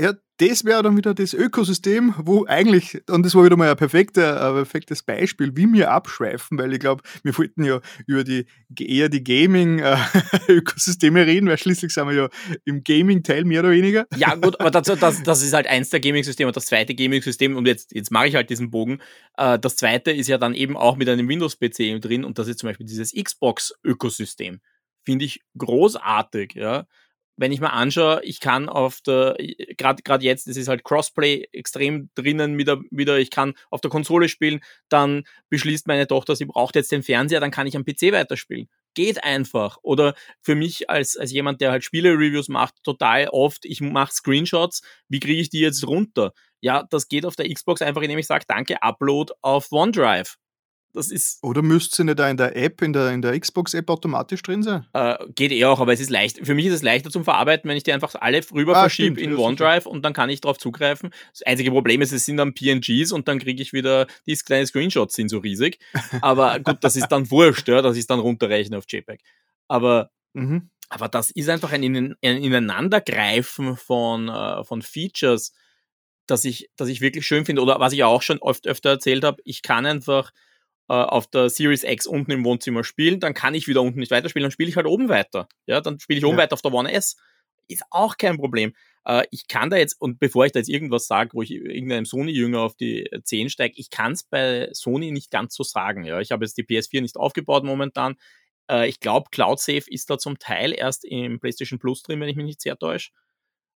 Ja, 0.00 0.14
das 0.38 0.64
wäre 0.64 0.82
dann 0.82 0.96
wieder 0.96 1.12
das 1.12 1.34
Ökosystem, 1.34 2.14
wo 2.16 2.46
eigentlich, 2.46 3.02
und 3.10 3.26
das 3.26 3.34
war 3.34 3.44
wieder 3.44 3.58
mal 3.58 3.70
ein, 3.70 3.76
perfekter, 3.76 4.48
ein 4.48 4.54
perfektes 4.54 5.02
Beispiel, 5.02 5.54
wie 5.56 5.70
wir 5.70 5.90
abschweifen, 5.90 6.56
weil 6.56 6.72
ich 6.72 6.80
glaube, 6.80 7.02
wir 7.22 7.36
wollten 7.36 7.64
ja 7.64 7.82
über 8.06 8.24
die 8.24 8.46
eher 8.78 9.10
die 9.10 9.22
Gaming-Ökosysteme 9.22 11.26
reden, 11.26 11.50
weil 11.50 11.58
schließlich 11.58 11.92
sind 11.92 12.08
wir 12.08 12.14
ja 12.14 12.30
im 12.64 12.82
Gaming-Teil 12.82 13.44
mehr 13.44 13.60
oder 13.60 13.72
weniger. 13.72 14.06
Ja, 14.16 14.36
gut, 14.36 14.58
aber 14.58 14.70
das, 14.70 14.86
das, 14.98 15.22
das 15.22 15.42
ist 15.42 15.52
halt 15.52 15.66
eins 15.66 15.90
der 15.90 16.00
Gaming-Systeme. 16.00 16.50
Das 16.50 16.64
zweite 16.64 16.94
Gaming-System, 16.94 17.54
und 17.54 17.66
jetzt, 17.66 17.94
jetzt 17.94 18.10
mache 18.10 18.28
ich 18.28 18.36
halt 18.36 18.48
diesen 18.48 18.70
Bogen, 18.70 19.02
äh, 19.36 19.58
das 19.58 19.76
zweite 19.76 20.12
ist 20.12 20.28
ja 20.28 20.38
dann 20.38 20.54
eben 20.54 20.78
auch 20.78 20.96
mit 20.96 21.10
einem 21.10 21.28
Windows-PC 21.28 22.00
drin, 22.00 22.24
und 22.24 22.38
das 22.38 22.48
ist 22.48 22.60
zum 22.60 22.70
Beispiel 22.70 22.86
dieses 22.86 23.12
Xbox-Ökosystem. 23.12 24.60
Finde 25.04 25.26
ich 25.26 25.42
großartig, 25.58 26.54
ja 26.54 26.86
wenn 27.40 27.52
ich 27.52 27.60
mal 27.60 27.68
anschaue, 27.68 28.20
ich 28.22 28.38
kann 28.38 28.68
auf 28.68 29.00
der, 29.00 29.34
gerade 29.78 30.02
gerade 30.02 30.24
jetzt, 30.26 30.46
es 30.46 30.58
ist 30.58 30.68
halt 30.68 30.84
Crossplay 30.84 31.48
extrem 31.52 32.10
drinnen 32.14 32.58
wieder, 32.58 32.78
wieder, 32.90 33.18
ich 33.18 33.30
kann 33.30 33.54
auf 33.70 33.80
der 33.80 33.90
Konsole 33.90 34.28
spielen, 34.28 34.60
dann 34.90 35.24
beschließt 35.48 35.86
meine 35.86 36.06
Tochter, 36.06 36.36
sie 36.36 36.44
braucht 36.44 36.74
jetzt 36.74 36.92
den 36.92 37.02
Fernseher, 37.02 37.40
dann 37.40 37.50
kann 37.50 37.66
ich 37.66 37.76
am 37.76 37.84
PC 37.86 38.12
weiterspielen. 38.12 38.68
Geht 38.92 39.24
einfach. 39.24 39.78
Oder 39.82 40.14
für 40.42 40.54
mich 40.54 40.90
als, 40.90 41.16
als 41.16 41.32
jemand, 41.32 41.62
der 41.62 41.70
halt 41.70 41.82
Spiele-Reviews 41.82 42.48
macht, 42.48 42.74
total 42.84 43.28
oft, 43.28 43.64
ich 43.64 43.80
mache 43.80 44.12
Screenshots, 44.12 44.82
wie 45.08 45.20
kriege 45.20 45.40
ich 45.40 45.48
die 45.48 45.60
jetzt 45.60 45.86
runter? 45.86 46.34
Ja, 46.60 46.84
das 46.90 47.08
geht 47.08 47.24
auf 47.24 47.36
der 47.36 47.48
Xbox 47.48 47.80
einfach, 47.80 48.02
indem 48.02 48.18
ich 48.18 48.26
sage, 48.26 48.44
danke, 48.46 48.82
Upload 48.82 49.32
auf 49.40 49.72
OneDrive. 49.72 50.36
Das 50.92 51.10
ist. 51.10 51.38
Oder 51.42 51.62
müsste 51.62 51.96
sie 51.96 52.04
nicht 52.04 52.18
da 52.18 52.28
in 52.28 52.36
der 52.36 52.56
App, 52.56 52.82
in 52.82 52.92
der, 52.92 53.10
in 53.12 53.22
der 53.22 53.38
Xbox-App 53.38 53.88
automatisch 53.88 54.42
drin 54.42 54.62
sein? 54.62 54.86
Äh, 54.92 55.16
geht 55.34 55.52
eh 55.52 55.64
auch, 55.64 55.78
aber 55.78 55.92
es 55.92 56.00
ist 56.00 56.10
leicht. 56.10 56.44
Für 56.44 56.54
mich 56.54 56.66
ist 56.66 56.74
es 56.74 56.82
leichter 56.82 57.10
zum 57.10 57.22
Verarbeiten, 57.22 57.68
wenn 57.68 57.76
ich 57.76 57.84
die 57.84 57.92
einfach 57.92 58.16
alle 58.16 58.40
rüber 58.52 58.76
ah, 58.76 58.80
verschiebe 58.80 59.20
in 59.20 59.36
OneDrive 59.36 59.86
und 59.86 60.04
dann 60.04 60.12
kann 60.12 60.30
ich 60.30 60.40
darauf 60.40 60.58
zugreifen. 60.58 61.10
Das 61.32 61.42
einzige 61.42 61.70
Problem 61.70 62.02
ist, 62.02 62.10
es 62.12 62.24
sind 62.24 62.38
dann 62.38 62.54
PNGs 62.54 63.12
und 63.12 63.28
dann 63.28 63.38
kriege 63.38 63.62
ich 63.62 63.72
wieder, 63.72 64.08
diese 64.26 64.44
kleinen 64.44 64.66
Screenshots 64.66 65.14
sind 65.14 65.28
so 65.28 65.38
riesig. 65.38 65.78
Aber 66.22 66.58
gut, 66.64 66.78
das 66.80 66.96
ist 66.96 67.08
dann 67.08 67.30
wurscht, 67.30 67.68
ja, 67.68 67.82
dass 67.82 67.96
ich 67.96 68.08
dann 68.08 68.18
runterrechne 68.18 68.76
auf 68.76 68.84
JPEG. 68.88 69.20
Aber, 69.68 70.10
mhm. 70.32 70.70
aber 70.88 71.08
das 71.08 71.30
ist 71.30 71.48
einfach 71.48 71.70
ein, 71.70 71.84
ein 71.84 72.16
Ineinandergreifen 72.20 73.76
von, 73.76 74.28
uh, 74.28 74.64
von 74.64 74.82
Features, 74.82 75.52
das 76.26 76.44
ich, 76.44 76.68
das 76.74 76.88
ich 76.88 77.00
wirklich 77.00 77.24
schön 77.24 77.44
finde. 77.44 77.62
Oder 77.62 77.78
was 77.78 77.92
ich 77.92 78.02
auch 78.02 78.22
schon 78.22 78.38
oft 78.38 78.66
öfter 78.66 78.90
erzählt 78.90 79.22
habe, 79.22 79.40
ich 79.44 79.62
kann 79.62 79.86
einfach 79.86 80.30
äh, 80.30 80.49
auf 80.94 81.26
der 81.28 81.50
Series 81.50 81.84
X 81.84 82.06
unten 82.06 82.32
im 82.32 82.44
Wohnzimmer 82.44 82.84
spielen, 82.84 83.20
dann 83.20 83.34
kann 83.34 83.54
ich 83.54 83.68
wieder 83.68 83.82
unten 83.82 84.00
nicht 84.00 84.10
weiterspielen, 84.10 84.44
dann 84.44 84.50
spiele 84.50 84.68
ich 84.68 84.76
halt 84.76 84.86
oben 84.86 85.08
weiter. 85.08 85.48
Ja, 85.66 85.80
dann 85.80 86.00
spiele 86.00 86.18
ich 86.18 86.24
oben 86.24 86.36
ja. 86.36 86.42
weiter 86.42 86.54
auf 86.54 86.62
der 86.62 86.72
One 86.72 86.92
S. 86.92 87.16
Ist 87.68 87.84
auch 87.90 88.16
kein 88.16 88.36
Problem. 88.36 88.74
Äh, 89.04 89.24
ich 89.30 89.46
kann 89.46 89.70
da 89.70 89.76
jetzt, 89.76 90.00
und 90.00 90.18
bevor 90.18 90.46
ich 90.46 90.52
da 90.52 90.58
jetzt 90.58 90.68
irgendwas 90.68 91.06
sage, 91.06 91.30
wo 91.34 91.42
ich 91.42 91.52
irgendeinem 91.52 92.04
Sony-Jünger 92.04 92.60
auf 92.60 92.74
die 92.74 93.08
10 93.22 93.50
steige, 93.50 93.74
ich 93.76 93.90
kann 93.90 94.12
es 94.12 94.24
bei 94.24 94.68
Sony 94.72 95.12
nicht 95.12 95.30
ganz 95.30 95.54
so 95.54 95.62
sagen. 95.62 96.04
Ja, 96.04 96.20
ich 96.20 96.32
habe 96.32 96.44
jetzt 96.44 96.58
die 96.58 96.64
PS4 96.64 97.00
nicht 97.00 97.16
aufgebaut 97.16 97.64
momentan. 97.64 98.16
Äh, 98.70 98.88
ich 98.88 99.00
glaube, 99.00 99.30
Cloud 99.30 99.60
Safe 99.60 99.84
ist 99.86 100.10
da 100.10 100.18
zum 100.18 100.38
Teil 100.38 100.72
erst 100.72 101.04
im 101.04 101.40
PlayStation 101.40 101.78
Plus 101.78 102.02
drin, 102.02 102.20
wenn 102.20 102.28
ich 102.28 102.36
mich 102.36 102.46
nicht 102.46 102.60
sehr 102.60 102.76
täusche. 102.76 103.10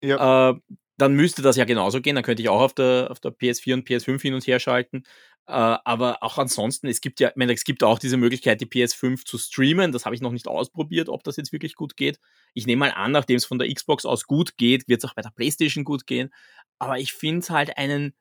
Ja. 0.01 0.50
Äh, 0.50 0.55
dann 0.98 1.13
müsste 1.13 1.41
das 1.41 1.55
ja 1.55 1.65
genauso 1.65 2.01
gehen. 2.01 2.15
Dann 2.15 2.24
könnte 2.24 2.43
ich 2.43 2.50
auch 2.50 2.62
auf 2.62 2.74
der, 2.74 3.08
auf 3.10 3.20
der 3.20 3.32
PS4 3.32 3.74
und 3.74 3.88
PS5 3.88 4.22
hin 4.22 4.34
und 4.34 4.46
her 4.46 4.60
schalten. 4.60 5.03
Äh, 5.46 5.52
aber 5.52 6.24
auch 6.24 6.38
ansonsten, 6.38 6.88
es 6.88 7.02
gibt 7.02 7.20
ja, 7.20 7.30
ich 7.30 7.36
meine, 7.36 7.54
es 7.54 7.66
gibt 7.66 7.84
auch 7.84 8.00
diese 8.00 8.18
Möglichkeit, 8.18 8.62
die 8.62 8.66
PS5 8.66 9.26
zu 9.26 9.38
streamen. 9.38 9.92
Das 9.92 10.06
habe 10.06 10.16
ich 10.16 10.22
noch 10.22 10.32
nicht 10.32 10.48
ausprobiert, 10.48 11.10
ob 11.10 11.24
das 11.24 11.36
jetzt 11.36 11.52
wirklich 11.52 11.76
gut 11.76 11.98
geht. 11.98 12.20
Ich 12.54 12.66
nehme 12.66 12.82
mal 12.82 12.92
an, 12.92 13.12
nachdem 13.12 13.36
es 13.36 13.46
von 13.46 13.60
der 13.60 13.72
Xbox 13.74 14.06
aus 14.06 14.24
gut 14.26 14.58
geht, 14.58 14.88
wird 14.88 15.04
es 15.04 15.10
auch 15.10 15.16
bei 15.16 15.22
der 15.22 15.32
PlayStation 15.32 15.84
gut 15.84 16.08
gehen. 16.08 16.34
Aber 16.80 16.98
ich 16.98 17.14
finde 17.14 17.40
es 17.40 17.50
halt 17.50 17.78
einen 17.78 18.14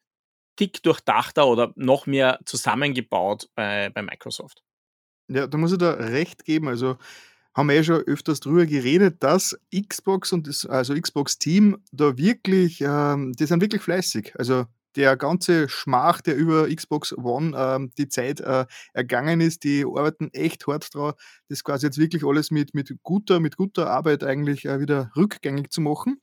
Tick 0.56 0.82
durchdachter 0.82 1.46
oder 1.46 1.72
noch 1.76 2.06
mehr 2.06 2.40
zusammengebaut 2.44 3.48
bei, 3.54 3.90
bei 3.90 4.02
Microsoft. 4.02 4.62
Ja, 5.28 5.46
da 5.46 5.56
muss 5.58 5.72
ich 5.72 5.78
da 5.78 5.92
recht 5.92 6.44
geben. 6.44 6.68
Also 6.68 6.98
haben 7.54 7.68
wir 7.68 7.76
ja 7.76 7.84
schon 7.84 8.02
öfters 8.02 8.40
drüber 8.40 8.66
geredet, 8.66 9.22
dass 9.22 9.58
Xbox 9.74 10.32
und 10.32 10.48
das, 10.48 10.66
also 10.66 10.94
Xbox 10.94 11.38
Team 11.38 11.82
da 11.92 12.16
wirklich, 12.16 12.80
ähm, 12.80 13.32
die 13.34 13.46
sind 13.46 13.60
wirklich 13.60 13.82
fleißig. 13.82 14.34
Also 14.36 14.66
der 14.96 15.16
ganze 15.16 15.68
Schmach, 15.68 16.20
der 16.20 16.36
über 16.36 16.68
Xbox 16.68 17.16
One 17.16 17.56
ähm, 17.56 17.90
die 17.98 18.08
Zeit 18.08 18.40
äh, 18.40 18.66
ergangen 18.92 19.40
ist, 19.40 19.64
die 19.64 19.84
arbeiten 19.84 20.30
echt 20.32 20.66
hart 20.66 20.94
drauf, 20.94 21.14
das 21.48 21.64
quasi 21.64 21.86
jetzt 21.86 21.98
wirklich 21.98 22.24
alles 22.24 22.50
mit, 22.50 22.74
mit, 22.74 22.94
guter, 23.02 23.40
mit 23.40 23.56
guter 23.56 23.90
Arbeit 23.90 24.24
eigentlich 24.24 24.64
äh, 24.64 24.80
wieder 24.80 25.10
rückgängig 25.16 25.70
zu 25.70 25.80
machen. 25.80 26.20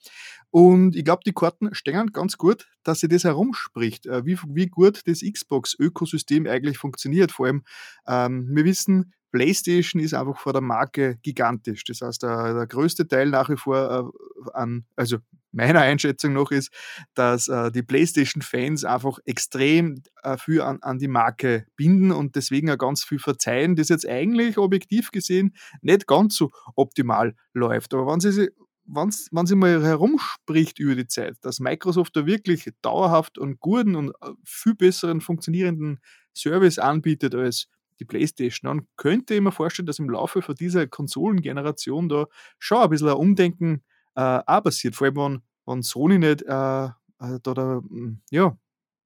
Und 0.51 0.95
ich 0.95 1.05
glaube, 1.05 1.21
die 1.25 1.33
Karten 1.33 1.73
stehen 1.73 2.11
ganz 2.11 2.37
gut, 2.37 2.67
dass 2.83 2.99
sie 2.99 3.07
das 3.07 3.23
herumspricht, 3.23 4.05
äh, 4.05 4.25
wie, 4.25 4.37
wie 4.47 4.67
gut 4.67 5.01
das 5.05 5.21
Xbox-Ökosystem 5.21 6.47
eigentlich 6.47 6.77
funktioniert. 6.77 7.31
Vor 7.31 7.47
allem, 7.47 7.63
ähm, 8.07 8.49
wir 8.55 8.65
wissen, 8.65 9.13
PlayStation 9.31 10.01
ist 10.01 10.13
einfach 10.13 10.39
vor 10.39 10.53
der 10.53 10.61
Marke 10.61 11.17
gigantisch. 11.21 11.83
Das 11.83 12.01
heißt, 12.01 12.23
der, 12.23 12.53
der 12.53 12.67
größte 12.67 13.07
Teil 13.07 13.29
nach 13.29 13.49
wie 13.49 13.57
vor 13.57 14.13
äh, 14.47 14.51
an, 14.53 14.85
also 14.95 15.17
meiner 15.51 15.81
Einschätzung 15.81 16.33
noch 16.33 16.51
ist, 16.51 16.71
dass 17.13 17.47
äh, 17.47 17.71
die 17.71 17.83
PlayStation-Fans 17.83 18.85
einfach 18.85 19.19
extrem 19.25 20.01
äh, 20.23 20.37
viel 20.37 20.61
an, 20.61 20.79
an 20.81 20.99
die 20.99 21.07
Marke 21.07 21.65
binden 21.75 22.11
und 22.11 22.35
deswegen 22.35 22.69
auch 22.69 22.77
ganz 22.77 23.03
viel 23.03 23.19
verzeihen, 23.19 23.75
das 23.75 23.89
jetzt 23.89 24.07
eigentlich 24.07 24.57
objektiv 24.57 25.11
gesehen 25.11 25.55
nicht 25.81 26.07
ganz 26.07 26.35
so 26.35 26.51
optimal 26.75 27.35
läuft. 27.53 27.93
Aber 27.93 28.11
wenn 28.11 28.19
sie, 28.19 28.49
wenn, 28.85 29.09
wenn 29.31 29.45
sie 29.45 29.55
mal 29.55 29.83
herumspricht 29.83 30.79
über 30.79 30.95
die 30.95 31.07
Zeit, 31.07 31.37
dass 31.41 31.59
Microsoft 31.59 32.15
da 32.15 32.25
wirklich 32.25 32.69
dauerhaft 32.81 33.37
und 33.37 33.59
guten 33.59 33.95
und 33.95 34.09
äh, 34.21 34.31
viel 34.43 34.75
besseren 34.75 35.21
funktionierenden 35.21 35.99
Service 36.35 36.79
anbietet 36.79 37.35
als 37.35 37.67
die 37.99 38.05
Playstation 38.05 38.71
an, 38.71 38.87
könnte 38.95 39.35
ich 39.35 39.41
mir 39.41 39.51
vorstellen, 39.51 39.85
dass 39.85 39.99
im 39.99 40.09
Laufe 40.09 40.41
von 40.41 40.55
dieser 40.55 40.87
Konsolengeneration 40.87 42.07
da 42.07 42.27
schon 42.57 42.77
ein 42.77 42.89
bisschen 42.89 43.09
ein 43.09 43.15
Umdenken 43.15 43.83
äh, 44.15 44.39
auch 44.45 44.63
passiert. 44.63 44.95
Vor 44.95 45.05
allem, 45.05 45.15
wenn, 45.15 45.41
wenn 45.65 45.83
Sony 45.83 46.19
nicht 46.19 46.41
äh, 46.43 46.85
äh 46.85 46.89
da, 47.19 47.53
da, 47.53 47.81
hm, 47.87 48.21
ja, 48.31 48.57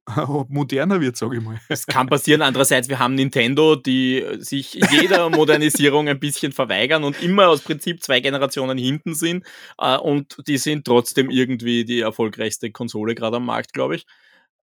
moderner 0.50 1.00
wird, 1.00 1.16
sage 1.16 1.38
ich 1.38 1.44
mal. 1.44 1.60
Es 1.70 1.86
kann 1.88 2.08
passieren. 2.08 2.42
Andererseits, 2.42 2.90
wir 2.90 3.00
haben 3.00 3.16
Nintendo, 3.16 3.76
die 3.76 4.24
sich 4.40 4.74
jeder 4.74 5.30
Modernisierung 5.30 6.10
ein 6.10 6.20
bisschen 6.20 6.52
verweigern 6.52 7.04
und 7.04 7.22
immer 7.22 7.48
aus 7.48 7.62
Prinzip 7.62 8.04
zwei 8.04 8.20
Generationen 8.20 8.78
hinten 8.78 9.16
sind. 9.16 9.46
Äh, 9.78 9.98
und 9.98 10.38
die 10.48 10.58
sind 10.58 10.86
trotzdem 10.86 11.30
irgendwie 11.30 11.86
die 11.86 12.02
erfolgreichste 12.02 12.72
Konsole 12.72 13.16
gerade 13.16 13.38
am 13.38 13.46
Markt, 13.46 13.74
glaube 13.74 13.96
ich. 13.96 14.06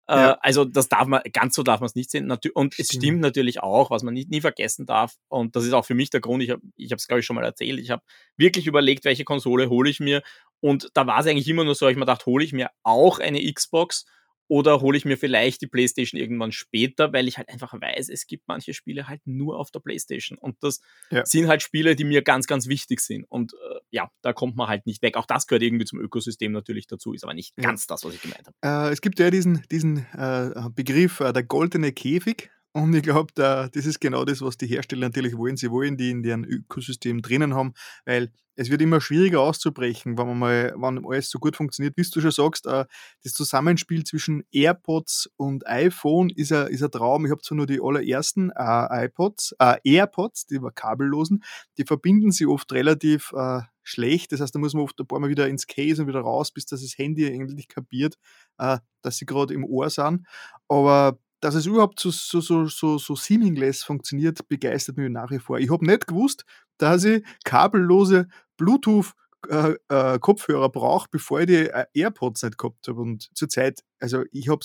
Ja. 0.10 0.32
Äh, 0.32 0.38
also 0.42 0.66
das 0.66 0.90
darf 0.90 1.08
man, 1.08 1.22
ganz 1.32 1.56
so 1.56 1.62
darf 1.64 1.80
man 1.80 1.86
es 1.86 1.96
nicht 1.96 2.10
sehen. 2.10 2.32
Und 2.54 2.80
es 2.80 2.88
stimmt. 2.88 3.20
natürlich 3.20 3.62
auch, 3.62 3.92
was 3.92 4.02
man 4.04 4.16
nie, 4.16 4.26
nie 4.28 4.42
vergessen 4.42 4.86
darf. 4.86 5.16
Und 5.28 5.56
das 5.56 5.66
ist 5.66 5.74
auch 5.74 5.86
für 5.86 5.94
mich 5.94 6.10
der 6.10 6.20
Grund, 6.20 6.42
ich 6.42 6.50
habe 6.50 6.62
es, 6.78 7.08
glaube 7.08 7.20
ich, 7.20 7.26
schon 7.26 7.36
mal 7.36 7.46
erzählt. 7.46 7.80
Ich 7.80 7.92
habe 7.92 8.02
wirklich 8.36 8.66
überlegt, 8.66 9.06
welche 9.06 9.24
Konsole 9.24 9.70
hole 9.70 9.90
ich 9.90 10.00
mir. 10.00 10.24
Und 10.62 10.90
da 10.96 11.06
war 11.06 11.20
es 11.20 11.28
eigentlich 11.28 11.48
immer 11.48 11.64
nur 11.64 11.76
so, 11.76 11.88
ich 11.88 11.96
mir 11.96 12.02
gedacht, 12.02 12.26
hole 12.26 12.44
ich 12.44 12.54
mir 12.54 12.72
auch 12.84 13.20
eine 13.20 13.42
Xbox 13.54 14.06
oder 14.50 14.82
hole 14.82 14.98
ich 14.98 15.06
mir 15.06 15.16
vielleicht 15.16 15.62
die 15.62 15.68
PlayStation 15.68 16.20
irgendwann 16.20 16.52
später, 16.52 17.14
weil 17.14 17.28
ich 17.28 17.38
halt 17.38 17.50
einfach 17.50 17.72
weiß, 17.74 18.10
es 18.10 18.26
gibt 18.26 18.48
manche 18.48 18.74
Spiele 18.74 19.08
halt 19.08 19.22
nur 19.26 19.60
auf 19.60 19.70
der 19.70 19.80
PlayStation. 19.80 20.38
Und 20.40 20.58
das 20.62 20.82
ja. 21.12 21.24
sind 21.24 21.48
halt 21.48 21.62
Spiele, 21.62 21.96
die 21.96 22.04
mir 22.04 22.24
ganz, 22.24 22.48
ganz 22.48 22.68
wichtig 22.68 23.00
sind. 23.00 23.26
Und 23.30 23.54
äh, 23.54 23.80
ja, 23.92 24.12
da 24.24 24.34
kommt 24.34 24.56
man 24.56 24.68
halt 24.68 24.88
nicht 24.88 25.04
weg. 25.04 25.18
Auch 25.18 25.28
das 25.28 25.46
gehört 25.46 25.62
irgendwie 25.62 25.86
zum 25.86 26.00
Ökosystem 26.00 26.52
natürlich 26.52 26.88
dazu, 26.88 27.14
ist 27.14 27.24
aber 27.24 27.36
nicht 27.36 27.56
ganz 27.58 27.86
das, 27.86 28.04
was 28.04 28.16
ich 28.16 28.22
gemeint 28.22 28.48
habe. 28.48 28.90
Äh, 28.90 28.92
es 28.92 29.02
gibt 29.02 29.20
ja 29.20 29.30
diesen, 29.30 29.64
diesen 29.72 30.08
äh, 30.14 30.70
Begriff, 30.74 31.20
äh, 31.20 31.32
der 31.32 31.44
goldene 31.44 31.94
Käfig. 31.94 32.50
Und 32.74 32.94
ich 32.94 33.02
glaube, 33.02 33.32
da, 33.34 33.68
das 33.68 33.86
ist 33.86 34.00
genau 34.00 34.26
das, 34.26 34.42
was 34.42 34.58
die 34.58 34.68
Hersteller 34.68 35.08
natürlich 35.08 35.36
wollen. 35.36 35.58
Sie 35.58 35.72
wollen 35.72 35.98
die 35.98 36.12
in 36.12 36.22
deren 36.22 36.44
Ökosystem 36.44 37.22
drinnen 37.22 37.56
haben, 37.56 37.74
weil 38.06 38.32
es 38.56 38.70
wird 38.70 38.82
immer 38.82 39.00
schwieriger 39.00 39.40
auszubrechen, 39.40 40.18
wenn 40.18 40.28
man 40.28 40.38
mal, 40.38 40.74
wenn 40.78 41.06
alles 41.06 41.30
so 41.30 41.40
gut 41.40 41.56
funktioniert, 41.56 41.96
wie 41.96 42.04
du 42.04 42.20
schon 42.20 42.30
sagst, 42.32 42.68
äh, 42.68 42.86
das 43.24 43.34
Zusammenspiel 43.34 44.04
zwischen 44.04 44.44
AirPods 44.52 45.30
und 45.38 45.66
iPhone 45.66 46.30
ist 46.30 46.52
ein, 46.52 46.68
ist 46.68 46.84
ein 46.84 46.92
Traum. 46.92 47.26
Ich 47.26 47.32
habe 47.32 47.42
zwar 47.42 47.56
nur 47.56 47.68
die 47.68 47.80
allerersten 47.82 48.52
äh, 48.52 49.06
iPods, 49.06 49.56
äh, 49.60 49.78
AirPods, 49.86 50.46
die 50.48 50.62
war 50.62 50.74
kabellosen, 50.74 51.42
die 51.78 51.86
verbinden 51.86 52.32
sie 52.32 52.46
oft 52.46 52.72
relativ 52.74 53.32
äh, 53.34 53.62
schlecht. 53.82 54.34
Das 54.34 54.42
heißt, 54.42 54.54
da 54.54 54.60
muss 54.60 54.74
man 54.74 54.84
oft 54.84 55.00
ein 55.00 55.08
paar 55.08 55.20
Mal 55.20 55.30
wieder 55.30 55.48
ins 55.48 55.66
Case 55.66 56.02
und 56.02 56.10
wieder 56.10 56.20
raus, 56.20 56.52
bis 56.52 56.66
das, 56.66 56.82
das 56.82 56.98
Handy 56.98 57.26
eigentlich 57.28 57.70
kapiert, 57.70 58.16
äh, 58.58 58.80
dass 59.02 59.18
sie 59.18 59.26
gerade 59.26 59.54
im 59.54 59.64
Ohr 59.64 59.90
sind. 59.90 60.28
Aber 60.68 61.18
dass 61.40 61.56
es 61.56 61.66
überhaupt 61.66 62.00
so, 62.00 62.12
so, 62.12 62.42
so, 62.42 62.68
so, 62.68 62.98
so 62.98 63.16
seamless 63.16 63.84
funktioniert, 63.84 64.48
begeistert 64.48 64.98
mich 64.98 65.10
nach 65.10 65.32
wie 65.32 65.40
vor. 65.40 65.60
Ich 65.60 65.72
habe 65.72 65.86
nicht 65.86 66.08
gewusst, 66.08 66.46
dass 66.78 67.04
ich 67.04 67.24
kabellose 67.44 68.28
Bluetooth-Kopfhörer 68.58 70.64
äh, 70.64 70.68
äh, 70.68 70.70
brauche, 70.70 71.08
bevor 71.12 71.42
ich 71.42 71.48
die 71.48 71.70
äh, 71.70 71.86
AirPods 71.94 72.44
nicht 72.44 72.58
gehabt 72.58 72.88
habe. 72.88 73.02
Und 73.02 73.30
zurzeit, 73.36 73.82
also 74.00 74.24
ich 74.32 74.50
habe 74.50 74.62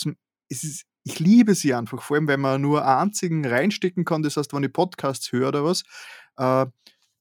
es 0.49 0.85
ich 1.05 1.21
liebe 1.21 1.55
sie 1.55 1.75
einfach, 1.75 2.03
vor 2.03 2.17
allem, 2.17 2.27
weil 2.27 2.39
man 2.39 2.63
nur 2.63 2.85
einen 2.85 3.09
einzigen 3.09 3.47
reinstecken 3.47 4.05
kann. 4.05 4.23
Das 4.23 4.37
heißt, 4.37 4.53
wenn 4.55 4.65
ich 4.65 4.73
Podcasts 4.73 5.31
höre 5.33 5.49
oder 5.49 5.65
was, 5.65 5.85
äh, 6.39 6.67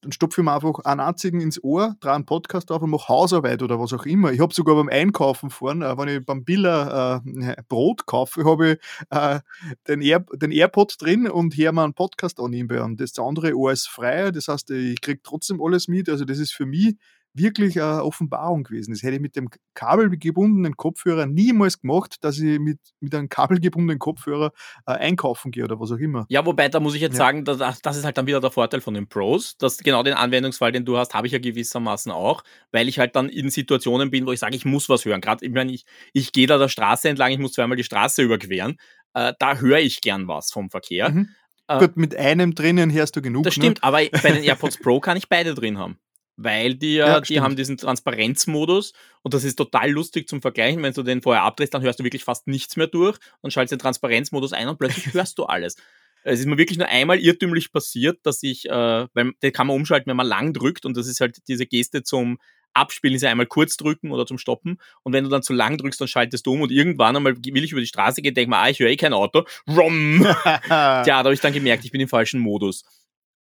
dann 0.04 0.12
stopfe 0.12 0.42
ich 0.42 0.46
mir 0.46 0.54
einfach 0.54 0.80
einen 0.84 1.00
einzigen 1.00 1.40
ins 1.40 1.64
Ohr, 1.64 1.96
drehe 2.02 2.12
einen 2.12 2.26
Podcast 2.26 2.72
auf 2.72 2.82
und 2.82 2.90
mache 2.90 3.08
Hausarbeit 3.08 3.64
oder 3.64 3.80
was 3.80 3.94
auch 3.94 4.06
immer. 4.06 4.34
Ich 4.34 4.42
habe 4.42 4.54
sogar 4.54 4.76
beim 4.76 4.90
Einkaufen 4.90 5.50
fahren, 5.50 5.82
äh, 5.82 5.98
wenn 5.98 6.10
ich 6.10 6.26
beim 6.26 6.44
Biller 6.44 7.24
äh, 7.26 7.56
Brot 7.70 8.06
kaufe, 8.06 8.44
habe 8.44 8.74
ich 8.74 8.78
äh, 9.12 9.40
den, 9.88 10.02
Air, 10.02 10.26
den 10.34 10.52
AirPod 10.52 10.96
drin 11.00 11.30
und 11.30 11.56
höre 11.56 11.72
mir 11.72 11.84
einen 11.84 11.94
Podcast 11.94 12.40
an 12.42 12.52
nebenbei. 12.52 12.84
Und 12.84 13.00
das 13.00 13.18
andere 13.18 13.56
Ohr 13.56 13.72
ist 13.72 13.88
frei, 13.88 14.32
das 14.32 14.50
heißt, 14.50 14.72
ich 14.72 15.00
kriege 15.00 15.22
trotzdem 15.24 15.62
alles 15.62 15.88
mit. 15.88 16.10
Also 16.10 16.26
das 16.26 16.38
ist 16.38 16.54
für 16.54 16.66
mich 16.66 16.98
wirklich 17.34 17.82
eine 17.82 18.04
Offenbarung 18.04 18.64
gewesen. 18.64 18.92
Das 18.92 19.02
hätte 19.02 19.16
ich 19.16 19.22
mit 19.22 19.36
dem 19.36 19.50
kabelgebundenen 19.74 20.78
Kopfhörer 20.78 21.26
niemals 21.26 21.80
gemacht, 21.80 22.18
dass 22.22 22.38
ich 22.40 22.60
mit, 22.60 22.80
mit 23.00 23.14
einem 23.16 23.30
kabelgebundenen 23.30 24.00
Kopfhörer 24.00 24.52
äh, 24.86 24.92
einkaufen 24.92 25.52
gehe 25.52 25.64
oder 25.64 25.80
was 25.80 25.92
auch 25.92 25.98
immer. 25.98 26.26
Ja, 26.30 26.46
wobei, 26.46 26.70
da 26.70 26.80
muss 26.80 26.96
ich 26.96 27.02
jetzt 27.02 27.14
ja. 27.14 27.20
sagen, 27.20 27.44
das, 27.44 27.82
das 27.82 27.98
ist 27.98 28.06
halt 28.06 28.18
dann 28.18 28.28
wieder 28.28 28.40
der 28.40 28.52
Vorteil 28.52 28.82
von 28.82 28.94
den 28.94 29.08
Pros. 29.08 29.58
Dass 29.58 29.78
genau 29.78 30.04
den 30.04 30.14
Anwendungsfall, 30.14 30.72
den 30.72 30.86
du 30.86 30.98
hast, 30.98 31.14
habe 31.14 31.28
ich 31.28 31.34
ja 31.34 31.40
gewissermaßen 31.40 32.12
auch, 32.12 32.44
weil 32.72 32.88
ich 32.88 33.00
halt 33.00 33.16
dann 33.16 33.30
in 33.30 33.50
Situationen 33.50 34.12
bin, 34.12 34.28
wo 34.28 34.32
ich 34.32 34.40
sage, 34.40 34.56
ich 34.56 34.66
muss 34.66 34.88
was 34.90 35.06
hören. 35.06 35.22
Gerade, 35.22 35.46
ich 35.46 35.52
meine, 35.52 35.72
ich, 35.72 35.86
ich 36.14 36.32
gehe 36.32 36.48
da 36.48 36.58
der 36.58 36.70
Straße 36.70 37.10
entlang, 37.10 37.32
ich 37.32 37.40
muss 37.40 37.54
zweimal 37.54 37.78
die 37.78 37.84
Straße 37.84 38.22
überqueren. 38.22 38.78
Äh, 39.14 39.34
da 39.40 39.58
höre 39.58 39.80
ich 39.80 40.02
gern 40.02 40.28
was 40.28 40.52
vom 40.52 40.70
Verkehr. 40.70 41.10
Mhm. 41.10 41.30
Äh, 41.68 41.80
Gut, 41.80 41.98
mit 41.98 42.16
einem 42.16 42.54
drinnen 42.54 42.92
hörst 42.92 43.16
du 43.16 43.22
genug. 43.22 43.44
Das 43.44 43.56
stimmt, 43.56 43.78
ne? 43.78 43.84
aber 43.84 44.00
bei 44.22 44.32
den 44.32 44.44
AirPods 44.44 44.78
Pro 44.78 45.00
kann 45.00 45.18
ich 45.18 45.30
beide 45.30 45.56
drin 45.56 45.78
haben 45.78 45.98
weil 46.36 46.76
die 46.76 46.96
ja, 46.96 47.22
die 47.22 47.40
haben 47.42 47.56
diesen 47.56 47.78
Transparenzmodus 47.78 48.94
und 49.22 49.34
das 49.34 49.44
ist 49.44 49.56
total 49.56 49.92
lustig 49.92 50.28
zum 50.28 50.42
Vergleichen. 50.42 50.82
Wenn 50.82 50.94
du 50.94 51.04
den 51.04 51.22
vorher 51.22 51.44
abdrehst, 51.44 51.74
dann 51.74 51.82
hörst 51.82 52.00
du 52.00 52.04
wirklich 52.04 52.24
fast 52.24 52.48
nichts 52.48 52.76
mehr 52.76 52.88
durch 52.88 53.18
und 53.42 53.54
schaltest 53.54 53.74
den 53.74 53.80
Transparenzmodus 53.80 54.54
ein 54.54 54.68
und 54.68 54.80
plötzlich 54.80 55.14
hörst 55.14 55.38
du 55.38 55.46
alles. 55.46 55.76
Es 56.24 56.40
ist 56.40 56.46
mir 56.46 56.58
wirklich 56.58 56.78
nur 56.78 56.88
einmal 56.88 57.20
irrtümlich 57.20 57.72
passiert, 57.72 58.20
dass 58.24 58.42
ich, 58.44 58.70
äh, 58.70 59.08
weil 59.14 59.34
den 59.44 59.52
kann 59.52 59.68
man 59.68 59.76
umschalten, 59.76 60.10
wenn 60.10 60.18
man 60.18 60.28
lang 60.28 60.54
drückt 60.54 60.86
und 60.86 60.96
das 60.96 61.08
ist 61.08 61.20
halt 61.20 61.48
diese 61.48 61.66
Geste 61.66 62.04
zum 62.04 62.38
Abspielen 62.74 63.16
ist 63.16 63.22
ja 63.22 63.30
einmal 63.30 63.46
kurz 63.46 63.78
drücken 63.78 64.12
oder 64.12 64.26
zum 64.26 64.38
Stoppen. 64.38 64.78
Und 65.04 65.14
wenn 65.14 65.24
du 65.24 65.30
dann 65.30 65.44
zu 65.44 65.54
lang 65.54 65.78
drückst, 65.78 66.02
dann 66.02 66.08
schaltest 66.08 66.46
du 66.46 66.54
um 66.54 66.62
und 66.62 66.72
irgendwann 66.72 67.16
einmal 67.16 67.36
will 67.38 67.64
ich 67.64 67.72
über 67.72 67.82
die 67.82 67.88
Straße 67.88 68.22
gehen, 68.22 68.34
denke 68.34 68.50
mal, 68.50 68.64
ah, 68.64 68.70
ich 68.70 68.80
höre 68.80 68.90
eh 68.90 68.98
kein 68.98 69.14
Auto. 69.14 69.44
Rom! 69.68 70.22
Tja, 70.44 71.04
da 71.06 71.18
habe 71.18 71.34
ich 71.34 71.40
dann 71.40 71.54
gemerkt, 71.54 71.86
ich 71.86 71.92
bin 71.92 72.02
im 72.02 72.08
falschen 72.08 72.40
Modus. 72.40 72.84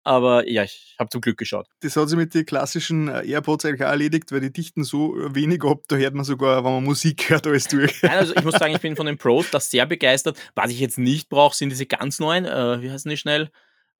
Aber 0.06 0.48
ja, 0.48 0.62
ich 0.62 0.94
habe 1.00 1.10
zum 1.10 1.20
Glück 1.20 1.36
geschaut. 1.36 1.66
Das 1.80 1.96
hat 1.96 2.08
sich 2.08 2.16
mit 2.16 2.32
den 2.32 2.46
klassischen 2.46 3.08
äh, 3.08 3.26
AirPods 3.26 3.64
eigentlich 3.64 3.82
auch 3.82 3.90
erledigt, 3.90 4.30
weil 4.30 4.40
die 4.40 4.52
dichten 4.52 4.84
so 4.84 5.16
wenig 5.34 5.64
ab, 5.64 5.82
da 5.88 5.96
hört 5.96 6.14
man 6.14 6.24
sogar, 6.24 6.64
wenn 6.64 6.72
man 6.74 6.84
Musik 6.84 7.28
hört, 7.28 7.44
alles 7.48 7.66
durch. 7.66 8.04
Nein, 8.04 8.12
also 8.12 8.32
ich 8.36 8.44
muss 8.44 8.54
sagen, 8.54 8.72
ich 8.72 8.80
bin 8.80 8.94
von 8.94 9.06
den 9.06 9.18
Pros 9.18 9.50
das 9.50 9.68
sehr 9.68 9.84
begeistert. 9.84 10.38
Was 10.54 10.70
ich 10.70 10.78
jetzt 10.78 10.96
nicht 10.96 11.28
brauche, 11.28 11.56
sind 11.56 11.70
diese 11.70 11.86
ganz 11.86 12.20
neuen, 12.20 12.44
äh, 12.44 12.80
wie 12.82 12.90
heißen 12.92 13.08
die 13.08 13.16
schnell? 13.16 13.50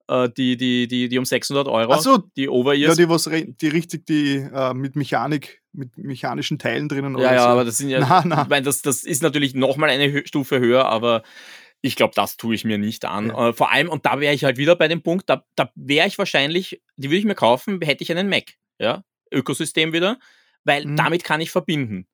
Äh, 0.07 0.29
die, 0.29 0.55
die, 0.55 0.87
die, 0.87 1.09
die 1.09 1.19
um 1.19 1.25
600 1.25 1.67
Euro. 1.67 1.91
Ach 1.91 1.99
so, 1.99 2.19
die 2.37 2.47
Over-Ears. 2.47 2.97
Ja, 2.97 3.05
die, 3.05 3.09
was, 3.09 3.29
die 3.29 3.67
richtig, 3.67 4.05
die 4.05 4.37
äh, 4.37 4.73
mit 4.73 4.95
Mechanik, 4.95 5.61
mit 5.73 5.97
mechanischen 5.97 6.57
Teilen 6.57 6.87
drinnen. 6.87 7.17
Ja, 7.17 7.33
ja, 7.33 7.43
so. 7.43 7.49
aber 7.49 7.65
das 7.65 7.79
sind 7.79 7.89
ja, 7.89 7.99
na, 8.09 8.23
na. 8.25 8.43
ich 8.43 8.47
meine, 8.47 8.63
das, 8.63 8.81
das 8.81 9.03
ist 9.03 9.23
natürlich 9.23 9.55
nochmal 9.55 9.89
eine 9.89 10.25
Stufe 10.25 10.59
höher, 10.61 10.85
aber 10.85 11.23
ich 11.81 11.95
glaube, 11.95 12.13
das 12.15 12.37
tue 12.37 12.55
ich 12.55 12.65
mir 12.65 12.77
nicht 12.77 13.05
an. 13.05 13.29
Ja. 13.29 13.49
Äh, 13.49 13.53
vor 13.53 13.71
allem, 13.71 13.89
und 13.89 14.05
da 14.05 14.19
wäre 14.19 14.33
ich 14.33 14.43
halt 14.43 14.57
wieder 14.57 14.75
bei 14.75 14.87
dem 14.87 15.01
Punkt, 15.01 15.29
da, 15.29 15.45
da 15.55 15.71
wäre 15.75 16.07
ich 16.07 16.17
wahrscheinlich, 16.17 16.81
die 16.95 17.09
würde 17.09 17.17
ich 17.17 17.25
mir 17.25 17.35
kaufen, 17.35 17.79
hätte 17.81 18.03
ich 18.03 18.11
einen 18.11 18.29
Mac, 18.29 18.53
ja, 18.79 19.03
Ökosystem 19.31 19.93
wieder, 19.93 20.19
weil 20.63 20.85
mhm. 20.85 20.95
damit 20.95 21.23
kann 21.23 21.41
ich 21.41 21.51
verbinden. 21.51 22.07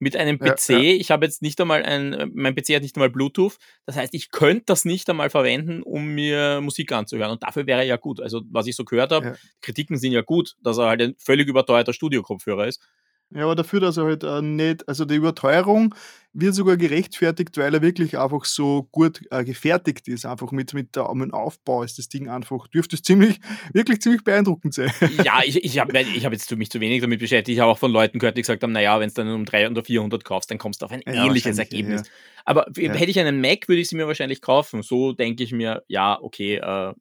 Mit 0.00 0.14
einem 0.14 0.38
PC, 0.38 0.68
ja, 0.68 0.78
ja. 0.78 0.92
ich 0.92 1.10
habe 1.10 1.26
jetzt 1.26 1.42
nicht 1.42 1.60
einmal 1.60 1.82
ein, 1.82 2.30
mein 2.32 2.54
PC 2.54 2.76
hat 2.76 2.82
nicht 2.82 2.94
einmal 2.94 3.10
Bluetooth, 3.10 3.58
das 3.84 3.96
heißt, 3.96 4.14
ich 4.14 4.30
könnte 4.30 4.62
das 4.66 4.84
nicht 4.84 5.10
einmal 5.10 5.28
verwenden, 5.28 5.82
um 5.82 6.14
mir 6.14 6.60
Musik 6.60 6.92
anzuhören. 6.92 7.32
Und 7.32 7.42
dafür 7.42 7.66
wäre 7.66 7.80
er 7.80 7.86
ja 7.86 7.96
gut. 7.96 8.20
Also, 8.20 8.42
was 8.48 8.68
ich 8.68 8.76
so 8.76 8.84
gehört 8.84 9.10
habe, 9.10 9.36
Kritiken 9.60 9.96
sind 9.96 10.12
ja 10.12 10.20
gut, 10.20 10.54
dass 10.62 10.78
er 10.78 10.86
halt 10.86 11.02
ein 11.02 11.16
völlig 11.18 11.48
überteuerter 11.48 11.92
Studiokopfhörer 11.92 12.68
ist. 12.68 12.80
Ja, 13.30 13.44
aber 13.44 13.56
dafür, 13.56 13.80
dass 13.80 13.98
er 13.98 14.04
halt 14.04 14.24
äh, 14.24 14.40
nicht, 14.40 14.88
also 14.88 15.04
die 15.04 15.16
Überteuerung 15.16 15.94
wird 16.32 16.54
sogar 16.54 16.78
gerechtfertigt, 16.78 17.58
weil 17.58 17.74
er 17.74 17.82
wirklich 17.82 18.16
einfach 18.16 18.44
so 18.46 18.88
gut 18.90 19.20
äh, 19.30 19.44
gefertigt 19.44 20.08
ist. 20.08 20.24
Einfach 20.24 20.50
mit, 20.50 20.72
mit, 20.72 20.96
der, 20.96 21.12
mit 21.14 21.26
dem 21.26 21.34
Aufbau 21.34 21.82
ist 21.82 21.98
das 21.98 22.08
Ding 22.08 22.28
einfach, 22.28 22.68
dürfte 22.68 22.96
es 22.96 23.02
ziemlich, 23.02 23.38
wirklich 23.74 24.00
ziemlich 24.00 24.24
beeindruckend 24.24 24.74
sein. 24.74 24.90
Ja, 25.24 25.40
ich, 25.44 25.62
ich 25.62 25.78
habe 25.78 25.98
ich 26.00 26.24
hab 26.24 26.32
jetzt 26.32 26.50
mich 26.56 26.70
zu 26.70 26.80
wenig 26.80 27.02
damit 27.02 27.20
beschäftigt. 27.20 27.56
Ich 27.56 27.60
habe 27.60 27.70
auch 27.70 27.78
von 27.78 27.92
Leuten 27.92 28.18
gehört, 28.18 28.36
die 28.36 28.42
gesagt 28.42 28.62
haben, 28.62 28.72
naja, 28.72 28.98
wenn 28.98 29.08
es 29.08 29.14
dann 29.14 29.28
um 29.28 29.44
300 29.44 29.72
oder 29.72 29.84
400 29.84 30.24
kaufst, 30.24 30.50
dann 30.50 30.58
kommst 30.58 30.80
du 30.80 30.86
auf 30.86 30.92
ein 30.92 31.02
ja, 31.06 31.26
ähnliches 31.26 31.58
Ergebnis. 31.58 32.02
Ja. 32.06 32.12
Aber 32.46 32.66
ja. 32.76 32.92
hätte 32.94 33.10
ich 33.10 33.20
einen 33.20 33.42
Mac, 33.42 33.68
würde 33.68 33.82
ich 33.82 33.88
sie 33.88 33.96
mir 33.96 34.06
wahrscheinlich 34.06 34.40
kaufen. 34.40 34.82
So 34.82 35.12
denke 35.12 35.42
ich 35.42 35.52
mir, 35.52 35.82
ja, 35.88 36.18
okay, 36.20 36.56
äh, 36.56 36.94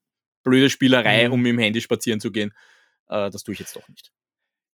blöde 0.44 0.70
Spielerei, 0.70 1.28
mhm. 1.28 1.34
um 1.34 1.42
mit 1.42 1.52
dem 1.54 1.60
Handy 1.60 1.80
spazieren 1.80 2.20
zu 2.20 2.32
gehen. 2.32 2.52
Äh, 3.08 3.30
das 3.30 3.44
tue 3.44 3.54
ich 3.54 3.60
jetzt 3.60 3.76
doch 3.76 3.88
nicht. 3.88 4.12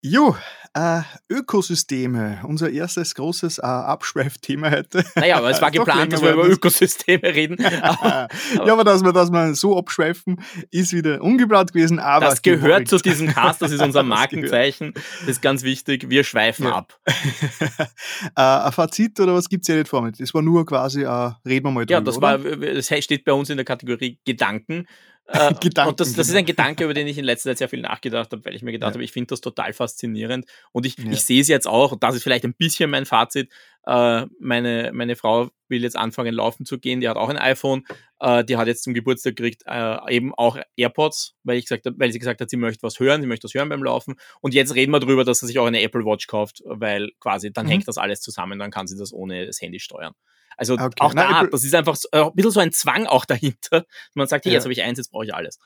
Jo, 0.05 0.35
äh, 0.73 1.01
Ökosysteme, 1.29 2.41
unser 2.43 2.69
erstes 2.69 3.15
großes 3.15 3.59
äh, 3.59 3.61
Abschweifthema 3.61 4.69
heute. 4.69 5.05
Naja, 5.15 5.37
aber 5.37 5.49
es 5.49 5.61
war 5.61 5.71
geplant, 5.71 6.11
dass 6.11 6.21
wir 6.21 6.33
über 6.33 6.45
Ökosysteme 6.45 7.23
reden. 7.23 7.55
ja, 7.61 8.27
aber 8.67 8.83
dass 8.83 9.01
wir, 9.01 9.13
dass 9.13 9.31
wir 9.31 9.55
so 9.55 9.77
abschweifen, 9.77 10.43
ist 10.71 10.91
wieder 10.91 11.21
ungeplant 11.21 11.71
gewesen. 11.71 11.99
Aber 11.99 12.25
das 12.25 12.41
gehört 12.41 12.89
zu 12.89 12.97
diesem 12.97 13.29
Cast, 13.29 13.61
das 13.61 13.71
ist 13.71 13.81
unser 13.81 14.03
Markenzeichen. 14.03 14.93
Das 15.21 15.29
ist 15.29 15.41
ganz 15.41 15.63
wichtig, 15.63 16.09
wir 16.09 16.25
schweifen 16.25 16.65
ja. 16.65 16.75
ab. 16.75 16.99
äh, 17.05 18.41
ein 18.41 18.71
Fazit 18.73 19.21
oder 19.21 19.35
was 19.35 19.47
gibt 19.47 19.61
es 19.61 19.69
ja 19.69 19.75
nicht 19.75 19.87
vor 19.87 20.01
mir? 20.01 20.11
Das 20.11 20.33
war 20.33 20.41
nur 20.41 20.65
quasi, 20.65 21.03
äh, 21.03 21.31
reden 21.47 21.65
wir 21.65 21.71
mal 21.71 21.85
drüber, 21.85 21.93
Ja, 21.93 22.01
das, 22.01 22.19
war, 22.19 22.39
das 22.39 22.87
steht 22.87 23.23
bei 23.23 23.31
uns 23.31 23.49
in 23.49 23.55
der 23.55 23.65
Kategorie 23.65 24.19
Gedanken. 24.25 24.85
Äh, 25.27 25.53
und 25.87 25.99
das, 25.99 26.13
das, 26.13 26.27
ist 26.27 26.35
ein 26.35 26.45
Gedanke, 26.45 26.83
über 26.83 26.93
den 26.93 27.07
ich 27.07 27.17
in 27.17 27.23
letzter 27.23 27.51
Zeit 27.51 27.57
sehr 27.59 27.69
viel 27.69 27.81
nachgedacht 27.81 28.31
habe, 28.31 28.43
weil 28.43 28.55
ich 28.55 28.61
mir 28.61 28.73
gedacht 28.73 28.91
ja. 28.91 28.95
habe, 28.95 29.03
ich 29.03 29.13
finde 29.13 29.27
das 29.27 29.41
total 29.41 29.71
faszinierend. 29.71 30.45
Und 30.73 30.85
ich, 30.85 30.97
ja. 30.97 31.11
ich 31.11 31.23
sehe 31.23 31.39
es 31.39 31.47
jetzt 31.47 31.67
auch, 31.67 31.97
das 31.97 32.15
ist 32.15 32.23
vielleicht 32.23 32.43
ein 32.43 32.53
bisschen 32.53 32.89
mein 32.89 33.05
Fazit. 33.05 33.49
Äh, 33.85 34.25
meine, 34.39 34.91
meine 34.93 35.15
Frau 35.15 35.49
will 35.69 35.83
jetzt 35.83 35.95
anfangen, 35.95 36.33
laufen 36.33 36.65
zu 36.65 36.77
gehen, 36.77 36.99
die 36.99 37.07
hat 37.07 37.15
auch 37.15 37.29
ein 37.29 37.37
iPhone, 37.37 37.85
äh, 38.19 38.43
die 38.43 38.57
hat 38.57 38.67
jetzt 38.67 38.83
zum 38.83 38.93
Geburtstag 38.93 39.37
gekriegt 39.37 39.63
äh, 39.65 40.13
eben 40.13 40.33
auch 40.35 40.57
AirPods, 40.75 41.35
weil, 41.43 41.57
ich 41.57 41.65
gesagt 41.65 41.85
hab, 41.85 41.93
weil 41.97 42.11
sie 42.11 42.19
gesagt 42.19 42.41
hat, 42.41 42.49
sie 42.49 42.57
möchte 42.57 42.83
was 42.83 42.99
hören, 42.99 43.21
sie 43.21 43.27
möchte 43.27 43.45
was 43.45 43.53
hören 43.53 43.69
beim 43.69 43.83
Laufen. 43.83 44.15
Und 44.41 44.53
jetzt 44.53 44.75
reden 44.75 44.91
wir 44.91 44.99
darüber, 44.99 45.23
dass 45.23 45.39
sie 45.39 45.47
sich 45.47 45.57
auch 45.57 45.65
eine 45.65 45.81
Apple 45.81 46.05
Watch 46.05 46.27
kauft, 46.27 46.61
weil 46.65 47.11
quasi 47.19 47.51
dann 47.51 47.65
mhm. 47.65 47.71
hängt 47.71 47.87
das 47.87 47.97
alles 47.97 48.19
zusammen, 48.19 48.59
dann 48.59 48.71
kann 48.71 48.87
sie 48.87 48.97
das 48.97 49.13
ohne 49.13 49.45
das 49.45 49.61
Handy 49.61 49.79
steuern. 49.79 50.13
Also 50.69 50.83
okay. 50.83 50.95
auch 50.99 51.13
da, 51.13 51.29
Nein, 51.29 51.49
das 51.51 51.63
ist 51.63 51.75
einfach 51.75 51.95
so, 51.95 52.07
äh, 52.11 52.23
ein 52.23 52.33
bisschen 52.33 52.51
so 52.51 52.59
ein 52.59 52.71
Zwang 52.71 53.05
auch 53.05 53.25
dahinter. 53.25 53.85
Man 54.13 54.27
sagt, 54.27 54.45
hey, 54.45 54.51
ja. 54.51 54.57
jetzt 54.57 54.63
habe 54.63 54.73
ich 54.73 54.81
eins, 54.81 54.97
jetzt 54.97 55.11
brauche 55.11 55.25
ich 55.25 55.33
alles. 55.33 55.59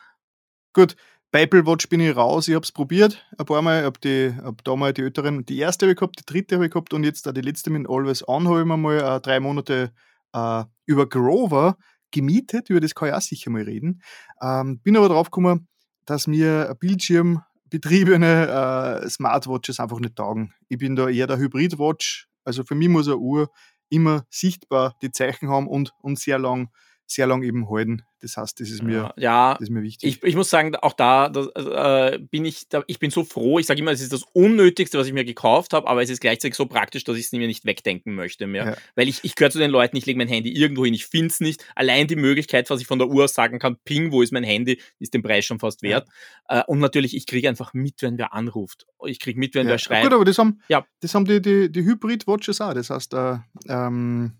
Gut, 0.73 0.95
bei 1.31 1.41
Apple 1.41 1.65
Watch 1.65 1.89
bin 1.89 1.99
ich 1.99 2.15
raus, 2.15 2.47
ich 2.47 2.55
habe 2.55 2.63
es 2.63 2.71
probiert, 2.71 3.25
ein 3.37 3.45
paar 3.45 3.61
Mal, 3.61 3.83
habe 3.83 3.99
die, 3.99 4.33
hab 4.41 4.63
da 4.63 4.75
mal 4.75 4.93
die 4.93 5.01
älteren, 5.01 5.45
die 5.45 5.59
erste 5.59 5.85
habe 5.85 5.91
ich 5.91 5.97
gehabt, 5.97 6.19
die 6.19 6.25
dritte 6.25 6.55
habe 6.55 6.65
ich 6.65 6.71
gehabt 6.71 6.93
und 6.93 7.03
jetzt 7.03 7.25
die 7.25 7.41
letzte 7.41 7.69
mit 7.69 7.89
Always 7.89 8.27
On 8.27 8.47
habe 8.47 8.61
ich 8.61 8.65
mir 8.65 8.77
mal 8.77 8.97
äh, 8.97 9.19
drei 9.19 9.39
Monate 9.39 9.91
äh, 10.33 10.63
über 10.85 11.09
Grover 11.09 11.77
gemietet, 12.11 12.69
über 12.69 12.79
das 12.79 12.95
kann 12.95 13.09
ich 13.09 13.13
auch 13.13 13.21
sicher 13.21 13.49
mal 13.49 13.63
reden. 13.63 14.01
Ähm, 14.41 14.79
bin 14.79 14.95
aber 14.95 15.09
drauf 15.09 15.29
gekommen, 15.29 15.67
dass 16.05 16.27
mir 16.27 16.77
bildschirmbetriebene 16.79 19.01
äh, 19.03 19.09
Smartwatches 19.09 19.81
einfach 19.81 19.99
nicht 19.99 20.15
taugen. 20.15 20.53
Ich 20.69 20.77
bin 20.77 20.95
da 20.95 21.09
eher 21.09 21.27
der 21.27 21.37
Hybrid-Watch, 21.37 22.29
also 22.45 22.63
für 22.63 22.75
mich 22.75 22.87
muss 22.87 23.07
eine 23.07 23.17
Uhr 23.17 23.49
immer 23.89 24.25
sichtbar 24.29 24.95
die 25.01 25.11
Zeichen 25.11 25.49
haben 25.49 25.67
und, 25.67 25.93
und 26.01 26.19
sehr 26.19 26.39
lang 26.39 26.69
sehr 27.07 27.25
lang 27.25 27.41
eben 27.41 27.69
halten. 27.69 28.03
Das 28.19 28.35
heißt, 28.35 28.59
das 28.59 28.69
ist 28.69 28.83
mir, 28.83 29.13
ja, 29.15 29.53
das 29.53 29.61
ist 29.61 29.69
mir 29.69 29.83
wichtig. 29.83 30.17
Ich, 30.17 30.23
ich 30.23 30.35
muss 30.35 30.49
sagen, 30.49 30.75
auch 30.75 30.93
da 30.93 31.29
das, 31.29 31.47
äh, 31.55 32.19
bin 32.19 32.45
ich, 32.45 32.67
da, 32.67 32.83
ich 32.87 32.99
bin 32.99 33.11
so 33.11 33.23
froh. 33.23 33.59
Ich 33.59 33.67
sage 33.67 33.79
immer, 33.79 33.91
es 33.91 34.01
ist 34.01 34.11
das 34.11 34.23
Unnötigste, 34.33 34.97
was 34.97 35.07
ich 35.07 35.13
mir 35.13 35.23
gekauft 35.23 35.73
habe, 35.73 35.87
aber 35.87 36.01
es 36.01 36.09
ist 36.09 36.19
gleichzeitig 36.19 36.55
so 36.55 36.65
praktisch, 36.65 37.03
dass 37.03 37.15
ich 37.15 37.25
es 37.25 37.31
mir 37.31 37.47
nicht 37.47 37.65
wegdenken 37.65 38.15
möchte 38.15 38.47
mehr. 38.47 38.65
Ja. 38.65 38.77
Weil 38.95 39.07
ich, 39.07 39.23
ich 39.23 39.35
gehöre 39.35 39.51
zu 39.51 39.59
den 39.59 39.71
Leuten, 39.71 39.95
ich 39.95 40.05
lege 40.05 40.17
mein 40.17 40.27
Handy 40.27 40.51
irgendwo 40.51 40.83
hin, 40.83 40.93
ich 40.93 41.05
finde 41.05 41.27
es 41.27 41.39
nicht. 41.39 41.63
Allein 41.75 42.07
die 42.07 42.15
Möglichkeit, 42.15 42.69
was 42.69 42.81
ich 42.81 42.87
von 42.87 42.99
der 42.99 43.07
Uhr 43.07 43.27
sagen 43.27 43.59
kann, 43.59 43.77
ping, 43.85 44.11
wo 44.11 44.21
ist 44.21 44.33
mein 44.33 44.43
Handy, 44.43 44.81
ist 44.99 45.13
den 45.13 45.21
Preis 45.21 45.45
schon 45.45 45.59
fast 45.59 45.81
wert. 45.83 46.07
Ja. 46.49 46.61
Äh, 46.61 46.63
und 46.67 46.79
natürlich, 46.79 47.15
ich 47.15 47.27
kriege 47.27 47.47
einfach 47.47 47.73
mit, 47.73 48.01
wenn 48.01 48.17
wer 48.17 48.33
anruft. 48.33 48.87
Ich 49.05 49.19
kriege 49.19 49.39
mit, 49.39 49.55
wenn 49.55 49.67
ja. 49.67 49.73
wer 49.73 49.77
schreibt. 49.77 50.03
Gut, 50.03 50.13
aber 50.13 50.25
das 50.25 50.37
haben, 50.39 50.61
ja. 50.67 50.85
das 51.01 51.13
haben 51.13 51.25
die, 51.25 51.41
die, 51.41 51.71
die 51.71 51.83
Hybrid-Watches 51.83 52.61
auch. 52.61 52.73
Das 52.73 52.89
heißt, 52.89 53.13
äh, 53.13 53.37
ähm, 53.69 54.33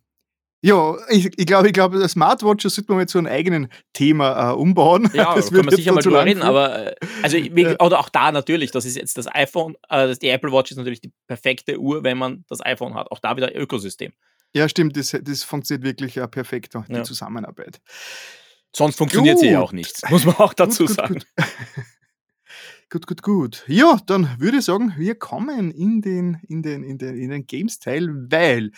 ja, 0.62 0.96
ich, 1.10 1.30
ich 1.38 1.46
glaube, 1.46 1.68
ich 1.68 1.74
glaube, 1.74 2.08
Smartwatches 2.08 2.76
sollte 2.76 2.92
man 2.92 3.00
mal 3.00 3.08
zu 3.08 3.20
einem 3.20 3.28
eigenen 3.28 3.68
Thema 3.94 4.52
äh, 4.52 4.54
umbauen. 4.56 5.10
Ja, 5.14 5.36
das 5.36 5.52
kann 5.52 5.66
man 5.66 5.76
sicher 5.76 5.94
mal 5.94 6.02
drüber 6.02 6.26
reden, 6.26 6.42
aber 6.42 6.94
äh, 6.94 6.96
also 7.22 7.38
oder 7.38 8.00
auch 8.00 8.10
da 8.10 8.32
natürlich, 8.32 8.72
das 8.72 8.86
ist 8.86 8.96
jetzt 8.96 9.18
das 9.18 9.28
iPhone, 9.34 9.76
äh, 9.90 10.16
die 10.16 10.30
Apple 10.30 10.52
Watch 10.52 10.72
ist 10.72 10.78
natürlich 10.78 11.02
die 11.02 11.12
perfekte 11.28 11.80
Uhr, 11.80 12.04
wenn 12.04 12.18
man 12.18 12.44
das 12.50 12.66
iPhone 12.66 12.96
hat. 12.96 13.12
Auch 13.12 13.20
da 13.20 13.38
wieder 13.38 13.56
Ökosystem. 13.56 14.14
Ja, 14.54 14.68
stimmt, 14.68 14.98
das, 14.98 15.16
das 15.22 15.44
funktioniert 15.44 15.86
wirklich 15.86 16.18
äh, 16.18 16.28
perfekt, 16.28 16.74
die 16.74 16.94
ja. 16.94 17.04
Zusammenarbeit. 17.04 17.80
Sonst 18.76 18.98
funktioniert 18.98 19.40
sie 19.40 19.50
ja 19.50 19.62
auch 19.62 19.74
nicht, 19.74 20.10
muss 20.10 20.26
man 20.26 20.36
auch 20.38 20.54
dazu 20.54 20.86
gut, 20.86 20.96
sagen. 20.96 21.14
Gut. 21.16 21.26
Gut, 22.90 23.06
gut, 23.06 23.22
gut. 23.22 23.66
Ja, 23.68 24.00
dann 24.06 24.40
würde 24.40 24.60
ich 24.60 24.64
sagen, 24.64 24.94
wir 24.98 25.16
kommen 25.16 25.72
in 25.72 26.00
den, 26.00 26.40
in 26.48 26.64
den, 26.64 26.86
in 26.86 26.98
den, 26.98 27.18
in 27.18 27.32
den 27.32 27.46
Games-Teil, 27.46 28.08
weil 28.32 28.72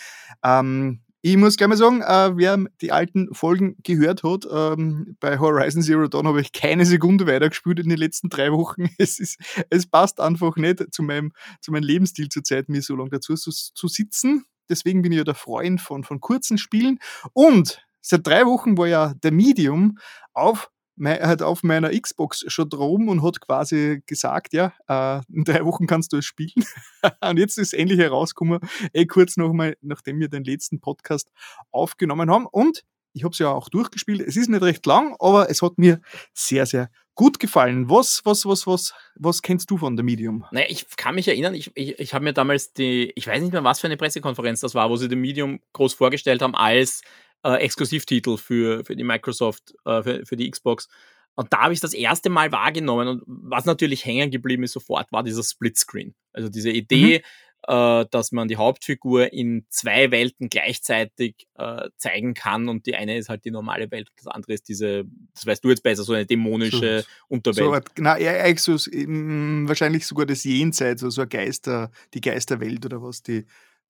ähm, 0.44 1.02
Ich 1.21 1.36
muss 1.36 1.58
gleich 1.58 1.67
mal 1.67 1.75
sagen, 1.75 2.01
äh, 2.01 2.38
wer 2.38 2.58
die 2.79 2.93
alten 2.93 3.34
Folgen 3.34 3.75
gehört 3.84 4.23
hat, 4.23 4.47
ähm, 4.49 5.17
bei 5.19 5.38
Horizon 5.38 5.82
Zero 5.82 6.08
Dawn 6.08 6.27
habe 6.27 6.39
ich 6.39 6.53
keine 6.53 6.86
Sekunde 6.86 7.27
weitergespielt 7.27 7.79
in 7.79 7.89
den 7.89 7.97
letzten 7.97 8.29
drei 8.29 8.53
Wochen. 8.53 8.89
Es, 8.97 9.19
ist, 9.19 9.38
es 9.69 9.86
passt 9.86 10.21
einfach 10.21 10.55
nicht 10.55 10.93
zu 10.93 11.03
meinem, 11.03 11.34
zu 11.60 11.73
meinem 11.73 11.84
Lebensstil 11.84 12.29
zurzeit, 12.29 12.69
mir 12.69 12.82
so 12.82 12.95
lange 12.95 13.10
dazu 13.10 13.36
zu, 13.36 13.51
zu 13.51 13.88
sitzen. 13.89 14.45
Deswegen 14.69 15.01
bin 15.01 15.12
ich 15.12 15.17
ja 15.17 15.23
der 15.25 15.36
Freund 15.36 15.82
von, 15.82 16.05
von 16.05 16.21
kurzen 16.21 16.58
Spielen. 16.58 16.99
Und 17.34 17.86
seit 17.99 18.25
drei 18.25 18.45
Wochen 18.45 18.77
war 18.77 18.88
ja 18.88 19.13
der 19.15 19.34
Medium 19.34 19.97
auf 20.34 20.71
hat 21.06 21.42
auf 21.42 21.64
meiner 21.64 21.90
Xbox 21.90 22.46
schon 22.48 22.70
droben 22.70 23.10
und 23.10 23.24
hat 23.24 23.42
quasi 23.42 24.02
gesagt, 24.06 24.54
ja, 24.54 24.74
äh, 24.88 25.22
in 25.34 25.44
drei 25.46 25.66
Wochen 25.66 25.88
kannst 25.88 26.14
du 26.14 26.18
es 26.18 26.26
spielen. 26.26 26.66
und 27.22 27.38
jetzt 27.38 27.58
ist 27.58 27.74
endlich 27.74 28.00
herausgekommen, 28.00 28.60
eh 28.94 29.06
kurz 29.06 29.38
nochmal, 29.38 29.78
nachdem 29.82 30.20
wir 30.20 30.30
den 30.30 30.44
letzten 30.44 30.80
Podcast 30.80 31.32
aufgenommen 31.72 32.30
haben. 32.30 32.46
Und 32.46 32.84
ich 33.14 33.24
habe 33.24 33.32
es 33.34 33.40
ja 33.40 33.52
auch 33.52 33.70
durchgespielt. 33.70 34.22
Es 34.22 34.38
ist 34.38 34.50
nicht 34.50 34.62
recht 34.62 34.86
lang, 34.86 35.16
aber 35.20 35.50
es 35.50 35.62
hat 35.62 35.78
mir 35.78 36.02
sehr, 36.34 36.66
sehr 36.66 36.90
gut 37.16 37.40
gefallen. 37.40 37.90
Was, 37.90 38.22
was, 38.24 38.46
was, 38.46 38.66
was, 38.66 38.94
was 39.16 39.42
kennst 39.42 39.70
du 39.72 39.78
von 39.78 39.98
der 39.98 40.06
Medium? 40.06 40.46
Naja, 40.52 40.68
ich 40.70 40.86
kann 40.96 41.16
mich 41.16 41.28
erinnern, 41.28 41.54
ich, 41.54 41.72
ich, 41.76 42.00
ich 42.00 42.14
habe 42.14 42.24
mir 42.24 42.34
damals 42.34 42.72
die, 42.72 43.12
ich 43.16 43.28
weiß 43.28 43.42
nicht 43.42 43.52
mehr, 43.52 43.64
was 43.64 43.82
für 43.82 43.88
eine 43.88 43.98
Pressekonferenz 43.98 44.62
das 44.62 44.76
war, 44.76 44.90
wo 44.90 44.96
sie 44.96 45.10
den 45.10 45.20
Medium 45.20 45.60
groß 45.74 45.96
vorgestellt 45.96 46.42
haben 46.42 46.56
als 46.56 47.02
äh, 47.43 47.56
Exklusivtitel 47.56 48.38
für, 48.38 48.84
für 48.84 48.95
die 48.95 49.04
Microsoft, 49.04 49.73
äh, 49.86 50.04
für, 50.04 50.25
für 50.25 50.36
die 50.36 50.49
Xbox. 50.49 50.88
Und 51.36 51.54
da 51.54 51.62
habe 51.62 51.73
ich 51.73 51.80
das 51.80 51.93
erste 51.93 52.30
Mal 52.30 52.52
wahrgenommen. 52.52 53.08
Und 53.08 53.23
was 53.25 53.65
natürlich 53.65 54.06
hängen 54.06 54.30
geblieben 54.30 54.63
ist 54.63 54.73
sofort, 54.73 55.12
war 55.12 55.23
dieser 55.23 55.43
Splitscreen. 55.43 56.13
Also 56.34 56.49
diese 56.49 56.69
Idee, 56.69 57.23
mhm. 57.67 57.73
äh, 57.73 58.06
dass 58.12 58.34
man 58.34 58.49
die 58.49 58.58
Hauptfigur 58.58 59.32
in 59.32 59.65
zwei 59.69 60.12
Welten 60.12 60.49
gleichzeitig 60.49 61.47
äh, 61.56 61.88
zeigen 61.95 62.34
kann. 62.34 62.67
Und 62.67 62.88
die 62.88 62.95
eine 62.95 63.17
ist 63.17 63.30
halt 63.30 63.45
die 63.45 63.52
normale 63.52 63.89
Welt, 63.89 64.10
das 64.17 64.28
andere 64.28 64.52
ist 64.52 64.67
diese, 64.67 65.06
das 65.34 65.45
weißt 65.45 65.63
du 65.63 65.69
jetzt 65.69 65.84
besser, 65.84 66.04
so 66.04 66.12
eine 66.12 66.25
dämonische 66.25 67.04
so, 67.04 67.08
Unterwelt. 67.30 67.86
So, 67.95 68.04
na, 68.04 68.15
eigentlich 68.15 68.60
so, 68.60 68.73
wahrscheinlich 68.73 70.06
sogar 70.06 70.25
das 70.25 70.43
Jenseits, 70.43 71.06
also 71.06 71.21
eine 71.21 71.30
Geister, 71.30 71.89
die 72.13 72.19
Geisterwelt 72.19 72.86
oder 72.86 73.02
was, 73.02 73.23
die 73.23 73.45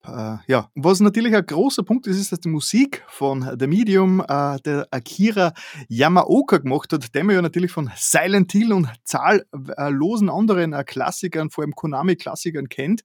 äh, 0.06 0.36
ja, 0.46 0.70
was 0.74 1.00
natürlich 1.00 1.34
ein 1.36 1.44
großer 1.44 1.82
Punkt 1.82 2.06
ist, 2.06 2.18
ist, 2.18 2.32
dass 2.32 2.40
die 2.40 2.48
Musik 2.48 3.04
von 3.08 3.56
The 3.58 3.66
Medium 3.66 4.20
äh, 4.20 4.58
der 4.64 4.88
Akira 4.90 5.52
Yamaoka 5.88 6.58
gemacht 6.58 6.92
hat, 6.92 7.14
den 7.14 7.26
man 7.26 7.36
ja 7.36 7.42
natürlich 7.42 7.70
von 7.70 7.90
Silent 7.96 8.52
Hill 8.52 8.72
und 8.72 8.88
zahllosen 9.04 10.30
anderen 10.30 10.72
äh, 10.72 10.84
Klassikern, 10.84 11.50
vor 11.50 11.64
allem 11.64 11.74
Konami-Klassikern 11.74 12.68
kennt. 12.68 13.02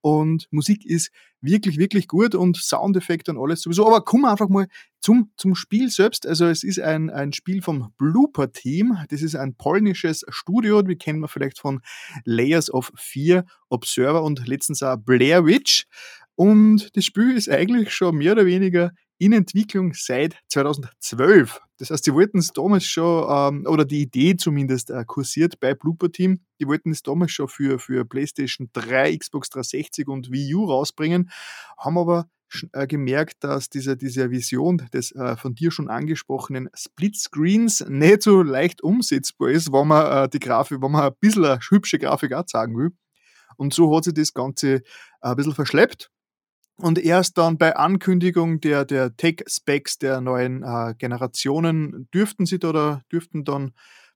Und 0.00 0.48
Musik 0.50 0.86
ist 0.86 1.10
wirklich, 1.40 1.78
wirklich 1.78 2.08
gut 2.08 2.34
und 2.34 2.56
Soundeffekte 2.56 3.30
und 3.30 3.38
alles 3.38 3.62
sowieso. 3.62 3.86
Aber 3.86 4.04
kommen 4.04 4.22
wir 4.22 4.30
einfach 4.30 4.48
mal 4.48 4.66
zum, 5.00 5.30
zum 5.36 5.54
Spiel 5.54 5.90
selbst. 5.90 6.26
Also 6.26 6.46
es 6.46 6.64
ist 6.64 6.80
ein, 6.80 7.10
ein 7.10 7.32
Spiel 7.32 7.62
vom 7.62 7.92
Blooper 7.96 8.52
Team. 8.52 8.98
Das 9.10 9.22
ist 9.22 9.36
ein 9.36 9.54
polnisches 9.54 10.24
Studio, 10.28 10.82
wie 10.86 10.96
kennen 10.96 11.20
wir 11.20 11.28
vielleicht 11.28 11.58
von 11.58 11.80
Layers 12.24 12.72
of 12.72 12.90
Fear, 12.96 13.44
Observer 13.68 14.22
und 14.22 14.46
letztens 14.48 14.82
auch 14.82 14.96
Blair 14.96 15.46
Witch. 15.46 15.86
Und 16.38 16.96
das 16.96 17.04
Spiel 17.04 17.36
ist 17.36 17.50
eigentlich 17.50 17.92
schon 17.92 18.16
mehr 18.16 18.30
oder 18.30 18.46
weniger 18.46 18.92
in 19.18 19.32
Entwicklung 19.32 19.92
seit 19.92 20.36
2012. 20.50 21.60
Das 21.78 21.90
heißt, 21.90 22.04
sie 22.04 22.14
wollten 22.14 22.38
es 22.38 22.52
damals 22.52 22.84
schon, 22.84 23.26
ähm, 23.28 23.66
oder 23.66 23.84
die 23.84 24.02
Idee 24.02 24.36
zumindest 24.36 24.90
äh, 24.90 25.02
kursiert 25.04 25.58
bei 25.58 25.74
Blooper 25.74 26.12
Team, 26.12 26.38
die 26.60 26.68
wollten 26.68 26.92
es 26.92 27.02
damals 27.02 27.32
schon 27.32 27.48
für, 27.48 27.80
für 27.80 28.04
PlayStation 28.04 28.70
3, 28.72 29.16
Xbox 29.16 29.50
360 29.50 30.06
und 30.06 30.30
Wii 30.30 30.54
U 30.54 30.66
rausbringen, 30.66 31.28
haben 31.76 31.98
aber 31.98 32.28
äh, 32.72 32.86
gemerkt, 32.86 33.42
dass 33.42 33.68
diese, 33.68 33.96
diese 33.96 34.30
Vision 34.30 34.88
des 34.92 35.10
äh, 35.16 35.36
von 35.36 35.56
dir 35.56 35.72
schon 35.72 35.90
angesprochenen 35.90 36.68
Split 36.72 37.16
Screens 37.16 37.84
nicht 37.88 38.22
so 38.22 38.42
leicht 38.44 38.84
umsetzbar 38.84 39.50
ist, 39.50 39.72
wenn 39.72 39.88
man 39.88 40.26
äh, 40.26 40.28
die 40.28 40.38
Grafik, 40.38 40.80
wenn 40.80 40.92
man 40.92 41.02
ein 41.02 41.16
bisschen 41.18 41.46
eine 41.46 41.58
hübsche 41.68 41.98
Grafik 41.98 42.32
auch 42.32 42.46
zeigen 42.46 42.78
will. 42.78 42.92
Und 43.56 43.74
so 43.74 43.92
hat 43.96 44.04
sich 44.04 44.14
das 44.14 44.32
Ganze 44.34 44.82
ein 45.20 45.34
bisschen 45.34 45.56
verschleppt. 45.56 46.12
Und 46.80 46.98
erst 46.98 47.38
dann 47.38 47.58
bei 47.58 47.74
Ankündigung 47.74 48.60
der, 48.60 48.84
der 48.84 49.16
Tech-Specs 49.16 49.98
der 49.98 50.20
neuen 50.20 50.62
äh, 50.62 50.94
Generationen 50.96 52.08
dürften 52.14 52.46
sie 52.46 52.60
da 52.60 52.68
oder 52.68 53.02
dürften 53.10 53.44
dann 53.44 53.72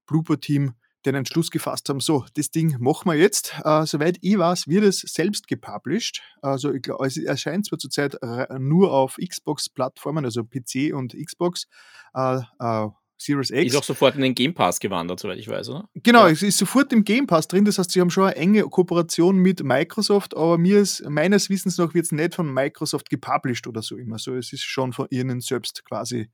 Blooper 0.06 0.38
Team 0.38 0.74
den 1.04 1.16
Entschluss 1.16 1.50
gefasst 1.50 1.88
haben, 1.88 1.98
so, 1.98 2.24
das 2.34 2.52
Ding 2.52 2.76
machen 2.78 3.10
wir 3.10 3.16
jetzt. 3.18 3.54
Äh, 3.64 3.84
soweit 3.86 4.18
ich 4.20 4.38
weiß, 4.38 4.68
wird 4.68 4.84
es 4.84 5.00
selbst 5.00 5.48
gepublished. 5.48 6.22
Also 6.40 6.72
ich 6.72 6.82
glaube, 6.82 7.04
es 7.04 7.16
erscheint 7.16 7.66
zwar 7.66 7.80
zurzeit 7.80 8.16
nur 8.58 8.92
auf 8.92 9.16
Xbox-Plattformen, 9.16 10.24
also 10.24 10.44
PC 10.44 10.94
und 10.94 11.16
Xbox, 11.16 11.66
äh, 12.14 12.38
äh, 12.60 12.88
Series 13.24 13.50
X. 13.50 13.72
Ist 13.72 13.76
auch 13.76 13.84
sofort 13.84 14.14
in 14.14 14.22
den 14.22 14.34
Game 14.34 14.54
Pass 14.54 14.80
gewandert, 14.80 15.20
soweit 15.20 15.38
ich 15.38 15.48
weiß, 15.48 15.68
oder? 15.70 15.88
Genau, 15.94 16.26
ja. 16.26 16.32
es 16.32 16.42
ist 16.42 16.58
sofort 16.58 16.92
im 16.92 17.04
Game 17.04 17.26
Pass 17.26 17.48
drin. 17.48 17.64
Das 17.64 17.78
heißt, 17.78 17.90
sie 17.90 18.00
haben 18.00 18.10
schon 18.10 18.24
eine 18.24 18.36
enge 18.36 18.62
Kooperation 18.62 19.36
mit 19.36 19.62
Microsoft, 19.62 20.36
aber 20.36 20.58
mir 20.58 20.78
ist, 20.78 21.08
meines 21.08 21.50
Wissens 21.50 21.78
nach 21.78 21.94
wird 21.94 22.06
es 22.06 22.12
nicht 22.12 22.34
von 22.34 22.52
Microsoft 22.52 23.10
gepublished 23.10 23.66
oder 23.66 23.82
so 23.82 23.96
immer. 23.96 24.18
So, 24.18 24.34
es 24.34 24.52
ist 24.52 24.64
schon 24.64 24.92
von 24.92 25.06
ihnen 25.10 25.40
selbst 25.40 25.84
quasi 25.84 26.30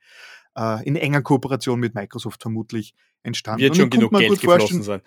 äh, 0.56 0.86
in 0.86 0.96
enger 0.96 1.22
Kooperation 1.22 1.80
mit 1.80 1.94
Microsoft 1.94 2.42
vermutlich 2.42 2.94
entstanden. 3.22 3.62
Wird 3.62 3.76
schon 3.76 3.90
genug 3.90 4.12
Geld 4.12 4.40
geflossen 4.40 4.82
sein. 4.82 5.02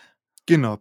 Genau. 0.46 0.80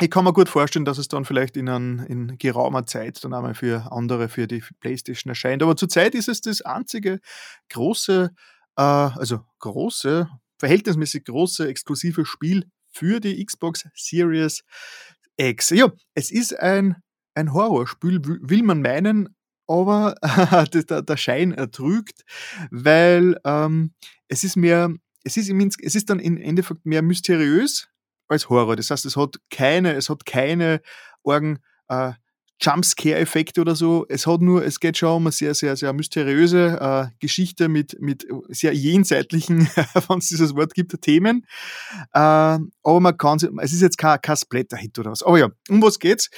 Ich 0.00 0.10
kann 0.10 0.24
mir 0.24 0.32
gut 0.32 0.48
vorstellen, 0.48 0.84
dass 0.84 0.98
es 0.98 1.06
dann 1.06 1.24
vielleicht 1.24 1.56
in, 1.56 1.68
ein, 1.68 2.00
in 2.08 2.38
geraumer 2.38 2.86
Zeit 2.86 3.22
dann 3.22 3.34
einmal 3.34 3.54
für 3.54 3.92
andere, 3.92 4.28
für 4.28 4.48
die 4.48 4.62
PlayStation 4.80 5.30
erscheint. 5.30 5.62
Aber 5.62 5.76
zurzeit 5.76 6.14
ist 6.14 6.28
es 6.28 6.40
das 6.40 6.62
einzige 6.62 7.20
große 7.68 8.34
also 8.80 9.44
große, 9.58 10.28
verhältnismäßig 10.58 11.24
große 11.24 11.68
exklusive 11.68 12.24
Spiel 12.24 12.64
für 12.90 13.20
die 13.20 13.44
Xbox 13.44 13.86
Series 13.94 14.62
X. 15.36 15.70
Ja, 15.70 15.92
es 16.14 16.30
ist 16.30 16.58
ein, 16.58 16.96
ein 17.34 17.52
Horrorspiel, 17.52 18.20
will 18.24 18.62
man 18.62 18.82
meinen, 18.82 19.34
aber 19.66 20.14
der, 20.72 21.02
der 21.02 21.16
Schein 21.16 21.52
ertrügt, 21.52 22.22
weil 22.70 23.38
ähm, 23.44 23.94
es 24.28 24.44
ist 24.44 24.56
mehr, 24.56 24.94
es 25.24 25.36
ist, 25.36 25.48
im, 25.48 25.60
es 25.60 25.94
ist 25.94 26.10
dann 26.10 26.18
im 26.18 26.36
Endeffekt 26.36 26.84
mehr 26.84 27.02
mysteriös 27.02 27.88
als 28.28 28.48
Horror. 28.48 28.76
Das 28.76 28.90
heißt, 28.90 29.04
es 29.06 29.16
hat 29.16 29.36
keine, 29.50 29.94
es 29.94 30.08
hat 30.08 30.26
keine 30.26 30.80
Orgen, 31.22 31.58
äh, 31.88 32.12
Jumpscare-Effekte 32.60 33.60
oder 33.60 33.74
so. 33.74 34.06
Es 34.08 34.26
hat 34.26 34.40
nur, 34.40 34.64
es 34.64 34.80
geht 34.80 34.96
schon 34.96 35.16
um 35.16 35.22
eine 35.24 35.32
sehr, 35.32 35.54
sehr, 35.54 35.76
sehr 35.76 35.92
mysteriöse 35.92 36.78
äh, 36.80 37.14
Geschichte 37.18 37.68
mit, 37.68 38.00
mit 38.00 38.26
sehr 38.48 38.72
jenseitlichen, 38.72 39.68
wenn 40.08 40.18
es 40.18 40.28
dieses 40.28 40.54
Wort 40.54 40.74
gibt, 40.74 41.00
Themen. 41.02 41.46
Äh, 42.12 42.18
aber 42.18 43.00
man 43.00 43.16
kann, 43.16 43.38
es 43.60 43.72
ist 43.72 43.82
jetzt 43.82 43.98
kein, 43.98 44.20
kein 44.20 44.36
Splatter-Hit 44.36 44.98
oder 44.98 45.10
was. 45.10 45.22
Aber 45.22 45.38
ja, 45.38 45.48
um 45.68 45.82
was 45.82 45.98
geht's? 45.98 46.30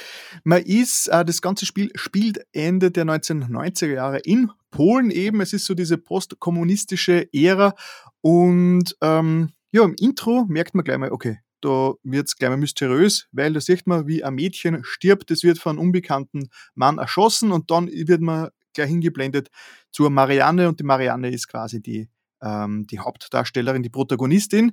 Man 0.45 0.63
ist, 0.63 1.09
äh, 1.09 1.25
das 1.25 1.43
ganze 1.43 1.67
Spiel 1.67 1.91
spielt 1.95 2.41
Ende 2.53 2.91
der 2.91 3.05
1990er 3.05 3.93
Jahre 3.93 4.19
in 4.21 4.51
Polen 4.71 5.11
eben. 5.11 5.41
Es 5.41 5.53
ist 5.53 5.67
so 5.67 5.75
diese 5.75 5.99
postkommunistische 5.99 7.29
Ära 7.33 7.75
und 8.21 8.97
ähm, 9.03 9.51
ja, 9.71 9.85
im 9.85 9.95
Intro 9.99 10.47
merkt 10.49 10.75
man 10.75 10.85
gleich 10.85 10.99
mal, 10.99 11.11
okay, 11.11 11.39
da 11.65 11.95
wird 12.03 12.29
es 12.29 12.37
gleich 12.37 12.51
mal 12.51 12.57
mysteriös, 12.57 13.27
weil 13.33 13.53
da 13.53 13.61
sieht 13.61 13.87
man, 13.87 14.07
wie 14.07 14.23
ein 14.23 14.35
Mädchen 14.35 14.85
stirbt, 14.85 15.31
es 15.31 15.43
wird 15.43 15.59
von 15.59 15.77
einem 15.77 15.87
unbekannten 15.87 16.49
Mann 16.75 16.99
erschossen 16.99 17.53
und 17.53 17.71
dann 17.71 17.89
wird 17.89 18.21
man 18.21 18.51
gleich 18.75 18.89
hingeblendet 18.89 19.49
zur 19.91 20.11
Marianne 20.11 20.69
und 20.69 20.81
die 20.81 20.85
Marianne 20.85 21.31
ist 21.31 21.49
quasi 21.49 21.81
die, 21.81 22.09
ähm, 22.43 22.87
die 22.87 22.99
Hauptdarstellerin, 22.99 23.83
die 23.83 23.91
Protagonistin 23.91 24.73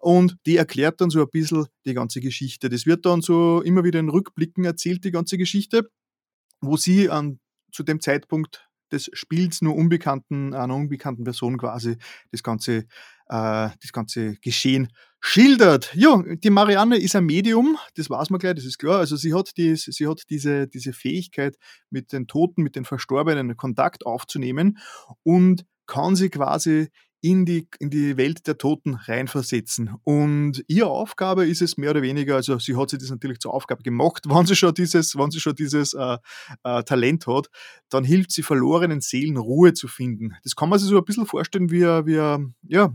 und 0.00 0.36
die 0.46 0.56
erklärt 0.56 1.00
dann 1.00 1.10
so 1.10 1.20
ein 1.20 1.30
bisschen 1.30 1.66
die 1.86 1.94
ganze 1.94 2.20
Geschichte. 2.20 2.68
Das 2.68 2.86
wird 2.86 3.06
dann 3.06 3.22
so 3.22 3.62
immer 3.62 3.84
wieder 3.84 4.00
in 4.00 4.08
Rückblicken 4.08 4.64
erzählt, 4.64 5.04
die 5.04 5.12
ganze 5.12 5.38
Geschichte, 5.38 5.88
wo 6.60 6.76
sie 6.76 7.08
an, 7.08 7.38
zu 7.70 7.82
dem 7.82 8.00
Zeitpunkt 8.00 8.68
des 8.92 9.10
Spiels 9.14 9.62
nur 9.62 9.74
unbekannten, 9.74 10.54
einer 10.54 10.74
unbekannten 10.74 11.24
Person 11.24 11.56
quasi 11.58 11.96
das 12.30 12.42
ganze, 12.42 12.84
äh, 13.32 13.70
das 13.80 13.92
ganze 13.92 14.34
Geschehen 14.36 14.88
schildert. 15.20 15.94
Ja, 15.94 16.22
die 16.22 16.50
Marianne 16.50 16.98
ist 16.98 17.16
ein 17.16 17.24
Medium, 17.24 17.78
das 17.94 18.10
weiß 18.10 18.30
man 18.30 18.40
gleich, 18.40 18.56
das 18.56 18.64
ist 18.66 18.78
klar. 18.78 18.98
Also 18.98 19.16
sie 19.16 19.32
hat, 19.32 19.56
die, 19.56 19.74
sie 19.76 20.06
hat 20.06 20.22
diese, 20.28 20.68
diese 20.68 20.92
Fähigkeit, 20.92 21.56
mit 21.90 22.12
den 22.12 22.26
Toten, 22.26 22.62
mit 22.62 22.76
den 22.76 22.84
Verstorbenen 22.84 23.56
Kontakt 23.56 24.04
aufzunehmen 24.04 24.78
und 25.22 25.64
kann 25.86 26.16
sie 26.16 26.28
quasi 26.28 26.88
in 27.24 27.46
die, 27.46 27.68
in 27.78 27.88
die 27.88 28.16
Welt 28.16 28.48
der 28.48 28.58
Toten 28.58 28.94
reinversetzen. 28.94 29.94
Und 30.02 30.64
ihre 30.66 30.88
Aufgabe 30.88 31.46
ist 31.46 31.62
es 31.62 31.76
mehr 31.76 31.92
oder 31.92 32.02
weniger, 32.02 32.34
also 32.34 32.58
sie 32.58 32.76
hat 32.76 32.90
sich 32.90 32.98
das 32.98 33.10
natürlich 33.10 33.38
zur 33.38 33.54
Aufgabe 33.54 33.84
gemacht, 33.84 34.24
wenn 34.28 34.44
sie 34.44 34.56
schon 34.56 34.74
dieses, 34.74 35.16
wenn 35.16 35.30
sie 35.30 35.40
schon 35.40 35.54
dieses 35.54 35.94
äh, 35.94 36.18
äh, 36.64 36.82
Talent 36.82 37.28
hat, 37.28 37.46
dann 37.88 38.02
hilft 38.02 38.32
sie 38.32 38.42
verlorenen 38.42 39.00
Seelen 39.00 39.36
Ruhe 39.36 39.72
zu 39.72 39.86
finden. 39.86 40.34
Das 40.42 40.56
kann 40.56 40.68
man 40.68 40.80
sich 40.80 40.88
so 40.88 40.98
ein 40.98 41.04
bisschen 41.04 41.26
vorstellen 41.26 41.70
wie, 41.70 41.82
wie 41.82 42.74
ja, 42.74 42.92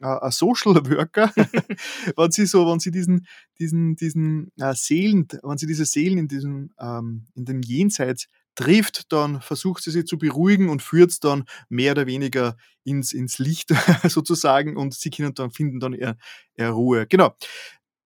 ein 0.00 0.30
Social 0.30 0.74
Worker, 0.74 1.32
wenn 2.16 2.30
sie 2.30 2.46
so, 2.46 2.66
wenn 2.66 2.78
sie 2.78 2.90
diesen, 2.90 3.26
diesen, 3.58 3.96
diesen 3.96 4.52
äh, 4.58 4.74
Seelen, 4.74 5.26
wenn 5.42 5.58
sie 5.58 5.66
diese 5.66 5.84
Seelen 5.84 6.18
in 6.18 6.28
diesem, 6.28 6.72
ähm, 6.78 7.26
in 7.34 7.44
dem 7.44 7.62
Jenseits 7.62 8.28
trifft, 8.54 9.12
dann 9.12 9.40
versucht 9.40 9.84
sie 9.84 9.92
sie 9.92 10.04
zu 10.04 10.18
beruhigen 10.18 10.68
und 10.68 10.82
führt 10.82 11.10
es 11.10 11.20
dann 11.20 11.44
mehr 11.68 11.92
oder 11.92 12.06
weniger 12.06 12.56
ins, 12.82 13.12
ins 13.12 13.38
Licht 13.38 13.72
sozusagen 14.08 14.76
und 14.76 14.94
sie 14.94 15.10
können 15.10 15.32
dann, 15.34 15.52
finden 15.52 15.78
dann 15.78 15.92
ihre, 15.92 16.16
ihre 16.56 16.70
Ruhe. 16.70 17.06
Genau. 17.06 17.36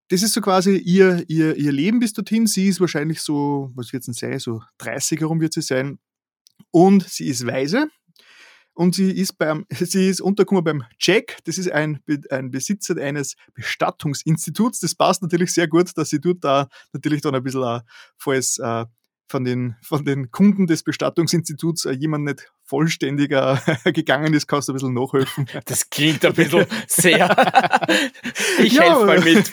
Das 0.09 0.23
ist 0.23 0.35
so 0.35 0.43
quasi 0.43 0.77
ihr, 0.77 1.25
ihr, 1.29 1.57
ihr 1.57 1.73
Leben 1.73 2.01
bis 2.01 2.13
dorthin. 2.13 2.47
Sie 2.47 2.69
ist 2.69 2.81
wahrscheinlich 2.81 3.23
so, 3.23 3.71
was 3.75 3.95
wird 3.95 4.03
es 4.03 4.07
denn 4.07 4.15
sein, 4.15 4.39
so 4.39 4.63
30 4.77 5.21
herum 5.21 5.41
wird 5.41 5.55
sie 5.55 5.63
sein. 5.63 5.99
Und 6.71 7.09
sie 7.09 7.29
ist 7.29 7.47
weise, 7.47 7.89
und 8.75 8.95
sie 8.95 9.11
ist 9.11 9.39
beim, 9.39 9.67
sie 9.71 10.09
ist 10.09 10.21
untergekommen 10.21 10.65
beim 10.65 10.85
Jack. 10.99 11.39
Das 11.45 11.59
ist 11.59 11.71
ein, 11.71 12.01
ein 12.31 12.51
Besitzer 12.51 12.97
eines 12.97 13.37
Bestattungsinstituts. 13.55 14.81
Das 14.81 14.95
passt 14.95 15.23
natürlich 15.23 15.53
sehr 15.53 15.69
gut, 15.69 15.91
dass 15.97 16.11
sie 16.11 16.21
dort 16.21 16.45
da 16.45 16.69
natürlich 16.93 17.21
dann 17.21 17.35
ein 17.35 17.43
bisschen, 17.43 17.63
äh, 17.63 17.81
falls 18.17 18.59
äh, 18.59 18.87
von 19.29 19.45
den, 19.45 19.77
von 19.83 20.05
den 20.05 20.31
Kunden 20.31 20.67
des 20.67 20.83
Bestattungsinstituts 20.83 21.87
äh, 21.87 21.93
jemand 21.93 22.25
nicht 22.25 22.53
vollständiger 22.65 23.63
gegangen 23.85 24.35
ist, 24.35 24.47
kannst 24.47 24.69
du 24.69 24.73
ein 24.73 24.75
bisschen 24.75 24.95
nachhelfen. 24.95 25.47
Das 25.65 25.89
klingt 25.89 26.25
ein 26.25 26.35
bisschen 26.35 26.67
sehr. 26.87 27.31
ich 28.59 28.75
ja, 28.75 28.83
helfe 28.83 29.07
mal 29.07 29.21
mit. 29.21 29.51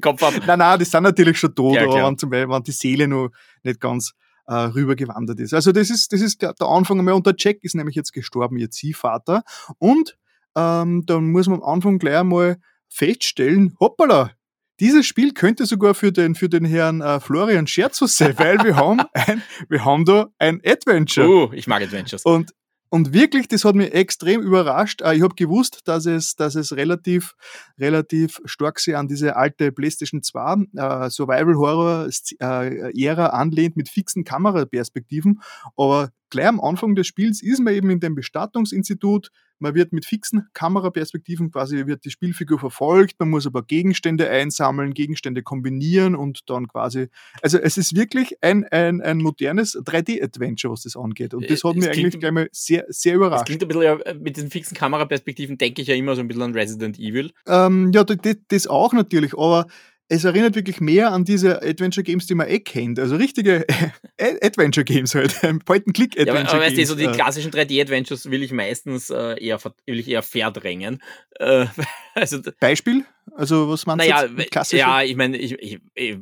Kopf 0.00 0.22
ab. 0.22 0.34
Nein, 0.46 0.58
nein, 0.58 0.78
die 0.78 0.84
sind 0.84 1.02
natürlich 1.02 1.38
schon 1.38 1.54
tot, 1.54 1.74
ja, 1.74 1.84
aber 1.84 2.06
wenn, 2.06 2.18
zum 2.18 2.30
Beispiel, 2.30 2.48
wenn 2.48 2.62
die 2.62 2.72
Seele 2.72 3.06
noch 3.06 3.30
nicht 3.62 3.80
ganz 3.80 4.14
äh, 4.46 4.54
rübergewandert 4.54 5.40
ist. 5.40 5.54
Also 5.54 5.72
das 5.72 5.90
ist, 5.90 6.12
das 6.12 6.20
ist 6.20 6.42
der, 6.42 6.54
Anfang 6.60 6.98
einmal. 6.98 7.14
Und 7.14 7.26
der 7.26 7.34
Jack 7.36 7.58
ist 7.62 7.74
nämlich 7.74 7.96
jetzt 7.96 8.12
gestorben, 8.12 8.56
ihr 8.56 8.70
Ziehvater. 8.70 9.42
Und 9.78 10.16
ähm, 10.56 11.04
dann 11.06 11.30
muss 11.30 11.48
man 11.48 11.62
am 11.62 11.68
Anfang 11.68 11.98
gleich 11.98 12.18
einmal 12.18 12.58
feststellen, 12.88 13.74
hoppala, 13.80 14.32
dieses 14.80 15.06
Spiel 15.06 15.32
könnte 15.32 15.66
sogar 15.66 15.94
für 15.94 16.12
den, 16.12 16.34
für 16.34 16.48
den 16.48 16.64
Herrn 16.64 17.00
äh, 17.02 17.20
Florian 17.20 17.66
Scherzus 17.66 18.16
sein, 18.16 18.36
weil 18.38 18.58
wir 18.64 18.76
haben, 18.76 19.00
ein, 19.12 19.42
wir 19.68 19.84
haben 19.84 20.04
da 20.04 20.28
ein 20.38 20.60
Adventure. 20.64 21.28
Uh, 21.28 21.52
ich 21.52 21.66
mag 21.66 21.82
Adventures. 21.82 22.24
Und 22.24 22.52
und 22.92 23.14
wirklich, 23.14 23.48
das 23.48 23.64
hat 23.64 23.74
mich 23.74 23.94
extrem 23.94 24.42
überrascht. 24.42 25.00
Äh, 25.00 25.16
ich 25.16 25.22
habe 25.22 25.34
gewusst, 25.34 25.80
dass 25.86 26.04
es, 26.04 26.36
dass 26.36 26.56
es 26.56 26.76
relativ, 26.76 27.34
relativ 27.80 28.38
stark 28.44 28.78
sich 28.78 28.94
an 28.94 29.08
diese 29.08 29.34
alte 29.34 29.72
PlayStation 29.72 30.22
2 30.22 30.66
äh, 30.76 31.08
Survival 31.08 31.54
Horror 31.54 32.10
äh, 32.38 33.02
Ära 33.02 33.28
anlehnt 33.28 33.78
mit 33.78 33.88
fixen 33.88 34.24
Kameraperspektiven. 34.24 35.40
Aber 35.74 36.10
gleich 36.28 36.48
am 36.48 36.60
Anfang 36.60 36.94
des 36.94 37.06
Spiels 37.06 37.42
ist 37.42 37.60
man 37.60 37.72
eben 37.72 37.88
in 37.88 38.00
dem 38.00 38.14
Bestattungsinstitut, 38.14 39.30
man 39.62 39.74
wird 39.74 39.92
mit 39.92 40.04
fixen 40.04 40.48
Kameraperspektiven 40.52 41.50
quasi 41.50 41.86
wird 41.86 42.04
die 42.04 42.10
Spielfigur 42.10 42.58
verfolgt, 42.58 43.18
man 43.18 43.30
muss 43.30 43.46
aber 43.46 43.62
Gegenstände 43.62 44.28
einsammeln, 44.28 44.92
Gegenstände 44.92 45.42
kombinieren 45.42 46.14
und 46.14 46.50
dann 46.50 46.68
quasi, 46.68 47.08
also 47.40 47.58
es 47.58 47.78
ist 47.78 47.96
wirklich 47.96 48.36
ein, 48.42 48.64
ein, 48.64 49.00
ein 49.00 49.18
modernes 49.18 49.76
3D-Adventure, 49.78 50.72
was 50.72 50.82
das 50.82 50.96
angeht. 50.96 51.32
Und 51.32 51.48
das 51.48 51.64
hat 51.64 51.76
es 51.76 51.76
mich 51.76 51.88
eigentlich 51.88 52.20
gleich 52.20 52.32
mal 52.32 52.48
sehr, 52.52 52.84
sehr 52.88 53.14
überrascht. 53.14 53.42
Das 53.42 53.46
klingt 53.46 53.62
ein 53.62 53.68
bisschen, 53.68 53.82
ja, 53.82 54.14
mit 54.14 54.36
diesen 54.36 54.50
fixen 54.50 54.76
Kameraperspektiven 54.76 55.56
denke 55.56 55.80
ich 55.80 55.88
ja 55.88 55.94
immer 55.94 56.16
so 56.16 56.20
ein 56.20 56.28
bisschen 56.28 56.42
an 56.42 56.52
Resident 56.52 56.98
Evil. 56.98 57.30
Ähm, 57.46 57.92
ja, 57.94 58.04
das, 58.04 58.36
das 58.48 58.66
auch 58.66 58.92
natürlich, 58.92 59.34
aber 59.38 59.66
es 60.08 60.24
erinnert 60.24 60.54
wirklich 60.54 60.80
mehr 60.80 61.12
an 61.12 61.24
diese 61.24 61.62
Adventure 61.62 62.04
Games, 62.04 62.26
die 62.26 62.34
man 62.34 62.48
eh 62.48 62.60
kennt. 62.60 62.98
Also 62.98 63.16
richtige 63.16 63.64
Adventure 64.20 64.84
Games 64.84 65.14
halt. 65.14 65.40
Point-and-Click 65.64 66.18
Adventure 66.18 66.26
ja, 66.26 66.42
aber, 66.42 66.50
aber 66.50 66.60
weißt 66.60 66.76
du, 66.76 66.86
so 66.86 66.94
die 66.94 67.06
klassischen 67.06 67.50
3D-Adventures 67.50 68.30
will 68.30 68.42
ich 68.42 68.52
meistens 68.52 69.10
äh, 69.10 69.42
eher, 69.42 69.58
will 69.86 69.98
ich 69.98 70.08
eher 70.08 70.22
verdrängen. 70.22 71.02
Äh, 71.38 71.66
also, 72.14 72.40
Beispiel? 72.60 73.04
Also 73.34 73.68
was 73.68 73.86
meinst 73.86 74.06
naja, 74.06 74.26
du 74.26 74.44
klassisch? 74.44 74.78
Ja, 74.78 75.00
ich 75.00 75.16
meine, 75.16 75.38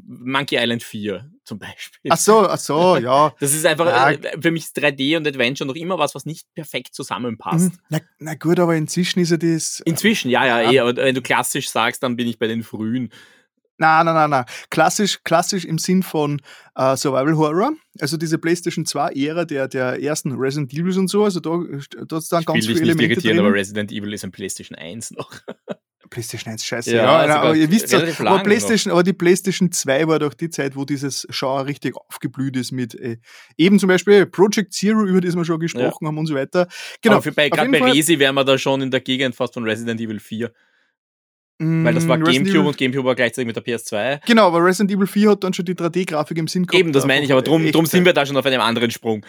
Monkey 0.07 0.57
Island 0.57 0.83
4 0.83 1.31
zum 1.45 1.59
Beispiel. 1.59 2.11
Ach 2.13 2.19
so, 2.19 2.47
ach 2.47 2.59
so, 2.59 2.97
ja. 2.97 3.35
Das 3.41 3.55
ist 3.55 3.67
einfach, 3.67 3.87
ja. 3.87 4.11
Äh, 4.11 4.41
für 4.41 4.51
mich 4.51 4.65
ist 4.65 4.79
3D 4.79 5.17
und 5.17 5.27
Adventure 5.27 5.67
noch 5.67 5.75
immer 5.75 5.99
was, 5.99 6.15
was 6.15 6.27
nicht 6.27 6.47
perfekt 6.55 6.95
zusammenpasst. 6.95 7.73
Mhm. 7.73 7.79
Na, 7.89 7.99
na 8.19 8.35
gut, 8.35 8.61
aber 8.61 8.77
inzwischen 8.77 9.19
ist 9.21 9.31
ja 9.31 9.39
das... 9.39 9.81
Inzwischen, 9.81 10.31
ja, 10.31 10.47
ja, 10.47 10.61
ja. 10.61 10.71
Eh, 10.71 10.79
aber 10.79 10.95
wenn 10.97 11.15
du 11.15 11.23
klassisch 11.23 11.71
sagst, 11.71 12.03
dann 12.03 12.17
bin 12.17 12.29
ich 12.29 12.39
bei 12.39 12.47
den 12.47 12.63
frühen. 12.63 13.11
Nein, 13.81 14.05
nein, 14.05 14.15
nein, 14.15 14.31
nein. 14.31 14.45
Klassisch, 14.69 15.25
klassisch 15.25 15.65
im 15.65 15.79
Sinn 15.79 16.03
von 16.03 16.43
äh, 16.77 16.97
Survival 16.97 17.35
Horror. 17.39 17.73
Also 17.99 18.19
diese 18.19 18.37
PlayStation 18.37 18.85
2-Ära 18.85 19.47
der, 19.47 19.69
der 19.69 20.03
ersten 20.03 20.33
Resident 20.33 20.71
Evils 20.75 20.99
und 20.99 21.09
so. 21.09 21.25
Also 21.25 21.41
da, 21.41 21.59
da 22.07 22.19
ist 22.19 22.31
dann 22.31 22.41
ich 22.41 22.47
ganz 22.47 22.67
viele 22.67 22.81
Elemente 22.83 23.23
drin. 23.23 23.39
aber 23.39 23.55
Resident 23.55 23.91
Evil 23.91 24.13
ist 24.13 24.23
ein 24.23 24.33
PlayStation 24.33 24.77
1 24.77 25.13
noch. 25.13 25.33
PlayStation 26.11 26.53
1, 26.53 26.63
scheiße. 26.63 26.95
Ja, 26.95 27.05
ja 27.05 27.17
also 27.19 27.35
aber 27.39 27.57
ihr 27.57 27.71
wisst 27.71 27.91
ja, 27.91 28.01
aber, 28.01 28.43
PlayStation, 28.43 28.93
aber 28.93 29.03
die 29.03 29.13
PlayStation 29.15 29.73
2 29.73 30.09
war 30.09 30.19
doch 30.19 30.35
die 30.35 30.51
Zeit, 30.51 30.77
wo 30.77 30.85
dieses 30.85 31.27
Genre 31.31 31.67
richtig 31.67 31.97
aufgeblüht 31.97 32.57
ist 32.57 32.73
mit 32.73 32.95
äh, 32.97 33.17
eben 33.57 33.79
zum 33.79 33.89
Beispiel 33.89 34.27
Project 34.27 34.75
Zero, 34.75 35.07
über 35.07 35.23
das 35.23 35.37
wir 35.37 35.45
schon 35.47 35.61
gesprochen 35.61 36.05
ja. 36.05 36.09
haben 36.09 36.19
und 36.19 36.27
so 36.27 36.35
weiter. 36.35 36.69
Genau. 37.01 37.17
Aber 37.17 37.31
bei, 37.31 37.49
gerade 37.49 37.71
bei 37.71 37.93
Resi 37.93 38.19
wären 38.19 38.35
wir 38.35 38.45
da 38.45 38.59
schon 38.59 38.83
in 38.83 38.91
der 38.91 39.01
Gegend 39.01 39.37
fast 39.37 39.55
von 39.55 39.65
Resident 39.65 40.01
Evil 40.01 40.21
4. 40.21 40.53
Weil 41.63 41.93
das 41.93 42.09
war 42.09 42.17
mm, 42.17 42.23
Resident 42.23 42.47
Gamecube 42.47 42.69
und 42.69 42.79
Gamecube 42.79 43.05
war 43.05 43.15
gleichzeitig 43.15 43.47
mit 43.47 43.55
der 43.55 43.63
PS2. 43.63 44.21
Genau, 44.27 44.47
aber 44.47 44.65
Resident 44.65 44.93
Evil 44.93 45.07
4 45.07 45.31
hat 45.31 45.45
dann 45.45 45.53
schon 45.53 45.67
die 45.67 45.75
3D-Grafik 45.75 46.39
im 46.39 46.49
Sinn 46.49 46.65
gehabt. 46.65 46.81
Eben, 46.81 46.93
das 46.93 47.07
meine 47.07 47.23
ich, 47.23 47.33
aber 47.33 47.43
drum, 47.43 47.71
drum 47.71 47.85
sind 47.85 48.07
wir 48.07 48.15
da 48.15 48.25
schon 48.25 48.39
auf 48.39 48.47
einem 48.47 48.63
anderen 48.63 48.91
Sprung. 48.91 49.27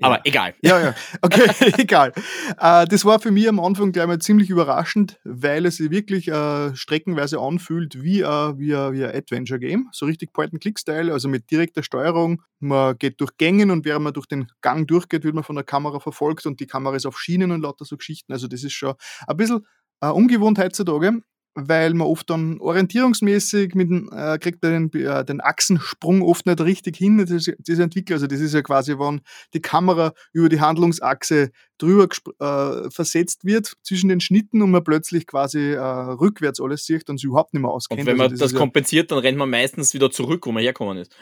Aber 0.00 0.16
ja. 0.16 0.22
egal. 0.24 0.54
Ja, 0.60 0.80
ja. 0.80 0.94
Okay, 1.22 1.48
egal. 1.78 2.12
Äh, 2.58 2.86
das 2.86 3.04
war 3.04 3.20
für 3.20 3.30
mich 3.30 3.48
am 3.48 3.60
Anfang 3.60 3.92
gleich 3.92 4.08
mal 4.08 4.18
ziemlich 4.18 4.50
überraschend, 4.50 5.20
weil 5.22 5.66
es 5.66 5.76
sich 5.76 5.90
wirklich 5.92 6.26
äh, 6.26 6.74
streckenweise 6.74 7.38
anfühlt 7.38 8.02
wie, 8.02 8.22
äh, 8.22 8.58
wie, 8.58 8.70
wie 8.70 9.04
ein 9.04 9.14
Adventure-Game. 9.14 9.88
So 9.92 10.06
richtig 10.06 10.32
Point-and-Click-Style, 10.32 11.12
also 11.12 11.28
mit 11.28 11.48
direkter 11.48 11.84
Steuerung. 11.84 12.42
Man 12.58 12.98
geht 12.98 13.20
durch 13.20 13.36
Gängen 13.36 13.70
und 13.70 13.84
während 13.84 14.02
man 14.02 14.12
durch 14.12 14.26
den 14.26 14.50
Gang 14.62 14.88
durchgeht, 14.88 15.22
wird 15.22 15.36
man 15.36 15.44
von 15.44 15.54
der 15.54 15.64
Kamera 15.64 16.00
verfolgt 16.00 16.44
und 16.46 16.58
die 16.58 16.66
Kamera 16.66 16.96
ist 16.96 17.06
auf 17.06 17.20
Schienen 17.20 17.52
und 17.52 17.62
lauter 17.62 17.84
so 17.84 17.96
Geschichten. 17.96 18.32
Also 18.32 18.48
das 18.48 18.64
ist 18.64 18.72
schon 18.72 18.94
ein 19.28 19.36
bisschen 19.36 19.64
äh, 20.00 20.08
ungewohnt 20.08 20.58
heutzutage 20.58 21.22
weil 21.66 21.94
man 21.94 22.06
oft 22.06 22.30
dann 22.30 22.60
orientierungsmäßig 22.60 23.74
mit 23.74 23.90
dem, 23.90 24.10
äh, 24.12 24.38
kriegt 24.38 24.62
den, 24.62 24.92
äh, 24.92 25.24
den 25.24 25.40
Achsensprung 25.40 26.22
oft 26.22 26.46
nicht 26.46 26.60
richtig 26.60 26.96
hin, 26.96 27.18
das, 27.18 27.50
das 27.58 27.78
entwickelt. 27.78 28.12
Also 28.12 28.26
das 28.26 28.40
ist 28.40 28.54
ja 28.54 28.62
quasi, 28.62 28.98
wenn 28.98 29.20
die 29.54 29.60
Kamera 29.60 30.12
über 30.32 30.48
die 30.48 30.60
Handlungsachse 30.60 31.50
drüber 31.78 32.08
äh, 32.40 32.90
versetzt 32.90 33.44
wird 33.44 33.74
zwischen 33.82 34.08
den 34.08 34.20
Schnitten 34.20 34.62
und 34.62 34.70
man 34.70 34.84
plötzlich 34.84 35.26
quasi 35.26 35.72
äh, 35.72 35.80
rückwärts 35.80 36.60
alles 36.60 36.84
sieht 36.84 37.08
und 37.10 37.18
sich 37.18 37.24
überhaupt 37.24 37.54
nicht 37.54 37.62
mehr 37.62 37.70
auskennt. 37.70 38.00
Und 38.00 38.06
wenn 38.06 38.16
man 38.16 38.30
also 38.30 38.36
das, 38.36 38.52
das 38.52 38.58
kompensiert, 38.58 39.10
dann 39.10 39.18
rennt 39.18 39.38
man 39.38 39.50
meistens 39.50 39.94
wieder 39.94 40.10
zurück, 40.10 40.46
wo 40.46 40.52
man 40.52 40.62
hergekommen 40.62 40.98
ist. 40.98 41.14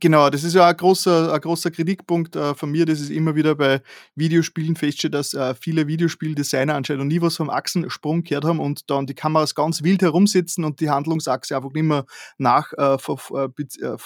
Genau, 0.00 0.30
das 0.30 0.42
ist 0.42 0.54
ja 0.54 0.66
ein 0.66 0.76
großer, 0.76 1.34
ein 1.34 1.40
großer 1.40 1.70
Kritikpunkt 1.70 2.34
äh, 2.34 2.54
von 2.54 2.70
mir, 2.70 2.86
dass 2.86 2.98
es 2.98 3.10
immer 3.10 3.34
wieder 3.34 3.54
bei 3.54 3.82
Videospielen 4.14 4.74
feststeht, 4.74 5.12
dass 5.12 5.34
äh, 5.34 5.54
viele 5.54 5.86
Videospieldesigner 5.86 6.74
anscheinend 6.74 7.08
nie 7.08 7.20
was 7.20 7.36
vom 7.36 7.50
Achsensprung 7.50 8.22
gehört 8.22 8.46
haben 8.46 8.58
und 8.58 8.88
dann 8.88 9.06
die 9.06 9.14
Kameras 9.14 9.54
ganz 9.54 9.82
wild 9.82 10.00
herumsitzen 10.00 10.64
und 10.64 10.80
die 10.80 10.88
Handlungsachse 10.88 11.54
einfach 11.54 11.72
nicht 11.72 11.82
mehr 11.82 12.06
nach, 12.38 12.72
äh, 12.72 12.94
äh, 12.94 13.48
äh 13.82 13.96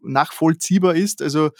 nachvollziehbar 0.00 0.94
ist. 0.94 1.20
Also 1.20 1.50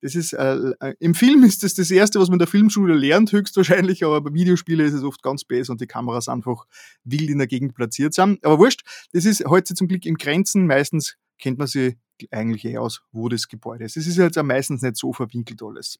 das 0.00 0.16
ist 0.16 0.32
äh, 0.32 0.74
im 0.98 1.14
Film 1.14 1.44
ist 1.44 1.62
das 1.62 1.74
das 1.74 1.92
erste, 1.92 2.18
was 2.18 2.28
man 2.28 2.34
in 2.34 2.40
der 2.40 2.48
Filmschule 2.48 2.94
lernt, 2.94 3.30
höchstwahrscheinlich, 3.30 4.04
aber 4.04 4.22
bei 4.22 4.34
Videospielen 4.34 4.86
ist 4.86 4.92
es 4.92 5.04
oft 5.04 5.22
ganz 5.22 5.44
besser 5.44 5.70
und 5.70 5.80
die 5.80 5.86
Kameras 5.86 6.28
einfach 6.28 6.64
wild 7.04 7.30
in 7.30 7.38
der 7.38 7.46
Gegend 7.46 7.76
platziert 7.76 8.12
sind. 8.12 8.44
Aber 8.44 8.58
wurscht, 8.58 8.82
das 9.12 9.24
ist 9.24 9.44
heute 9.46 9.74
zum 9.74 9.86
Glück 9.86 10.04
im 10.04 10.16
Grenzen. 10.16 10.66
Meistens 10.66 11.16
kennt 11.38 11.58
man 11.58 11.66
sie 11.66 11.98
eigentlich 12.30 12.64
eh 12.64 12.78
aus, 12.78 13.02
wo 13.12 13.28
das 13.28 13.48
Gebäude 13.48 13.84
ist. 13.84 13.96
Es 13.96 14.06
ist 14.06 14.16
jetzt 14.16 14.38
auch 14.38 14.44
meistens 14.44 14.82
nicht 14.82 14.96
so 14.96 15.12
verwinkelt 15.12 15.62
alles. 15.62 15.98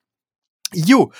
Jo, 0.73 1.11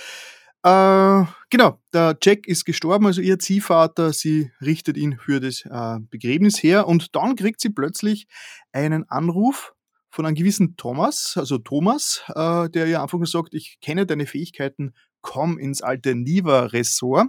äh, 0.63 1.25
genau, 1.51 1.80
der 1.93 2.17
Jack 2.21 2.47
ist 2.47 2.65
gestorben, 2.65 3.06
also 3.06 3.21
ihr 3.21 3.38
Ziehvater, 3.38 4.12
sie 4.12 4.51
richtet 4.62 4.97
ihn 4.97 5.19
für 5.19 5.39
das 5.39 5.63
äh, 5.65 5.99
Begräbnis 6.10 6.63
her 6.63 6.88
und 6.88 7.15
dann 7.15 7.36
kriegt 7.36 7.62
sie 7.62 7.69
plötzlich 7.69 8.28
einen 8.71 9.08
Anruf 9.08 9.75
von 10.10 10.25
einem 10.25 10.36
gewissen 10.36 10.75
Thomas, 10.75 11.36
also 11.38 11.60
Thomas, 11.60 12.23
äh, 12.34 12.67
der 12.69 12.88
ihr 12.88 13.01
einfach 13.01 13.23
sagt, 13.25 13.54
ich 13.54 13.78
kenne 13.80 14.08
deine 14.08 14.25
Fähigkeiten, 14.25 14.95
komm 15.21 15.60
ins 15.60 15.82
alte 15.82 16.15
Niva-Ressort. 16.15 17.28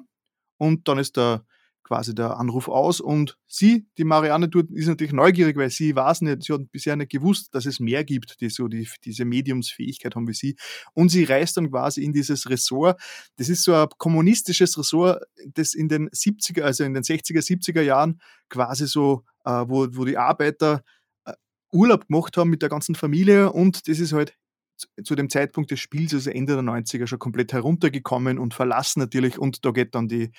Und 0.59 0.89
dann 0.89 0.99
ist 0.99 1.17
der 1.17 1.45
quasi 1.87 2.17
der 2.17 2.37
Anruf 2.37 2.67
aus 2.67 3.01
und 3.01 3.39
sie, 3.47 3.87
die 3.97 4.03
Marianne, 4.03 4.51
ist 4.73 4.89
natürlich 4.89 5.13
neugierig, 5.13 5.57
weil 5.57 5.71
sie 5.71 5.95
weiß 5.95 6.23
nicht, 6.23 6.43
sie 6.43 6.53
hat 6.53 6.73
bisher 6.73 6.97
nicht 6.97 7.13
gewusst, 7.13 7.55
dass 7.55 7.65
es 7.65 7.79
mehr 7.79 8.03
gibt, 8.03 8.41
die 8.41 8.51
so 8.51 8.67
die, 8.67 8.89
diese 9.05 9.25
Mediumsfähigkeit 9.25 10.17
haben 10.17 10.27
wie 10.27 10.35
sie. 10.35 10.57
Und 10.95 11.11
sie 11.11 11.23
reist 11.23 11.57
dann 11.57 11.71
quasi 11.71 12.03
in 12.03 12.13
dieses 12.13 12.51
Ressort. 12.51 13.01
Das 13.37 13.49
ist 13.49 13.63
so 13.63 13.73
ein 13.73 13.87
kommunistisches 13.99 14.77
Ressort, 14.77 15.23
das 15.55 15.75
in 15.75 15.89
den 15.89 16.09
70er, 16.11 16.63
also 16.63 16.83
in 16.83 16.93
den 16.93 17.05
60er, 17.05 17.39
70er 17.39 17.83
Jahren 17.83 18.21
quasi 18.49 18.89
so, 18.89 19.23
äh, 19.45 19.51
wo, 19.51 19.87
wo 19.93 20.05
die 20.05 20.19
Arbeiter 20.19 20.83
äh, 21.25 21.35
Urlaub 21.71 22.09
gemacht 22.09 22.37
haben 22.37 22.51
mit 22.51 22.63
der 22.63 22.69
ganzen 22.69 22.97
Familie 22.97 23.53
und 23.53 23.87
das 23.87 24.01
ist 24.01 24.13
halt 24.13 24.37
zu 25.05 25.15
dem 25.15 25.31
Zeitpunkt 25.31 25.71
des 25.71 25.81
Spiels, 25.81 26.13
also 26.13 26.31
Ende 26.31 26.55
der 26.55 26.63
90er, 26.63 27.07
schon 27.07 27.19
komplett 27.19 27.53
heruntergekommen 27.53 28.39
und 28.39 28.53
verlassen 28.53 29.01
natürlich. 29.01 29.39
Und 29.39 29.65
da 29.65 29.71
geht 29.71 29.95
dann 29.95 30.09
die, 30.09 30.33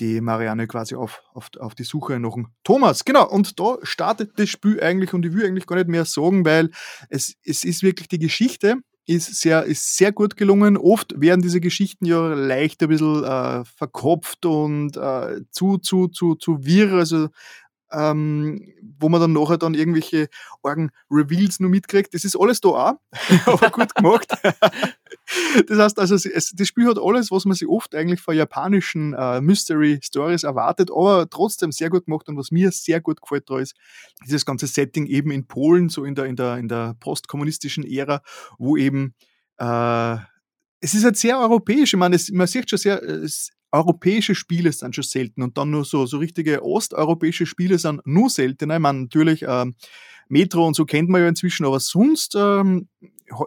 die 0.00 0.20
Marianne 0.20 0.66
quasi 0.66 0.94
auf, 0.94 1.22
auf, 1.32 1.50
auf 1.58 1.74
die 1.74 1.84
Suche 1.84 2.18
nach 2.20 2.34
dem 2.34 2.48
Thomas. 2.64 3.04
Genau, 3.04 3.28
und 3.28 3.58
da 3.58 3.78
startet 3.82 4.38
das 4.38 4.48
Spiel 4.48 4.80
eigentlich 4.82 5.12
und 5.14 5.24
ich 5.24 5.32
will 5.32 5.46
eigentlich 5.46 5.66
gar 5.66 5.76
nicht 5.76 5.88
mehr 5.88 6.04
sagen, 6.04 6.44
weil 6.44 6.70
es, 7.08 7.34
es 7.44 7.64
ist 7.64 7.82
wirklich 7.82 8.08
die 8.08 8.18
Geschichte 8.18 8.76
ist 9.06 9.40
sehr, 9.40 9.64
ist 9.64 9.96
sehr 9.96 10.10
gut 10.12 10.36
gelungen. 10.36 10.76
Oft 10.76 11.20
werden 11.20 11.40
diese 11.40 11.60
Geschichten 11.60 12.06
ja 12.06 12.34
leicht 12.34 12.82
ein 12.82 12.88
bisschen 12.88 13.22
äh, 13.22 13.64
verkopft 13.64 14.44
und 14.44 14.96
äh, 14.96 15.42
zu, 15.50 15.78
zu, 15.78 16.08
zu, 16.08 16.34
zu 16.34 16.64
wirr. 16.64 16.92
Also 16.94 17.28
ähm, 17.92 18.72
wo 18.98 19.08
man 19.08 19.20
dann 19.20 19.32
nachher 19.32 19.58
dann 19.58 19.74
irgendwelche 19.74 20.28
argen 20.62 20.90
Reveals 21.10 21.60
nur 21.60 21.70
mitkriegt. 21.70 22.14
Das 22.14 22.24
ist 22.24 22.36
alles 22.36 22.60
da 22.60 22.68
auch, 22.68 22.94
aber 23.46 23.70
gut 23.70 23.94
gemacht. 23.94 24.26
das 25.68 25.78
heißt 25.78 25.98
also, 25.98 26.14
es, 26.14 26.52
das 26.54 26.68
Spiel 26.68 26.88
hat 26.88 26.98
alles, 26.98 27.30
was 27.30 27.44
man 27.44 27.54
sich 27.54 27.68
oft 27.68 27.94
eigentlich 27.94 28.20
von 28.20 28.36
japanischen 28.36 29.14
äh, 29.14 29.40
Mystery 29.40 29.98
Stories 30.02 30.44
erwartet, 30.44 30.90
aber 30.90 31.28
trotzdem 31.30 31.72
sehr 31.72 31.90
gut 31.90 32.06
gemacht 32.06 32.28
und 32.28 32.36
was 32.36 32.50
mir 32.50 32.70
sehr 32.72 33.00
gut 33.00 33.20
gefällt 33.20 33.48
da 33.48 33.58
ist, 33.58 33.74
dieses 34.24 34.44
ganze 34.44 34.66
Setting 34.66 35.06
eben 35.06 35.30
in 35.30 35.46
Polen, 35.46 35.88
so 35.88 36.04
in 36.04 36.14
der, 36.14 36.26
in 36.26 36.36
der, 36.36 36.56
in 36.56 36.68
der 36.68 36.94
postkommunistischen 37.00 37.84
Ära, 37.84 38.22
wo 38.58 38.76
eben 38.76 39.14
äh, 39.58 40.16
es 40.80 40.94
ist 40.94 41.04
halt 41.04 41.16
sehr 41.16 41.38
europäisch. 41.38 41.94
Ich 41.94 41.98
meine, 41.98 42.16
es, 42.16 42.30
man 42.30 42.46
sieht 42.46 42.68
schon 42.68 42.78
sehr, 42.78 43.02
europäische 43.76 44.34
Spiele 44.34 44.72
sind 44.72 44.94
schon 44.94 45.04
selten 45.04 45.42
und 45.42 45.56
dann 45.58 45.70
nur 45.70 45.84
so, 45.84 46.06
so 46.06 46.18
richtige 46.18 46.64
osteuropäische 46.64 47.46
Spiele 47.46 47.78
sind 47.78 48.00
nur 48.06 48.30
seltener. 48.30 48.74
Ich 48.74 48.80
meine, 48.80 49.00
natürlich 49.02 49.44
ähm, 49.46 49.74
Metro 50.28 50.66
und 50.66 50.74
so 50.74 50.84
kennt 50.84 51.08
man 51.08 51.20
ja 51.20 51.28
inzwischen, 51.28 51.66
aber 51.66 51.80
sonst 51.80 52.34
ähm, 52.36 52.88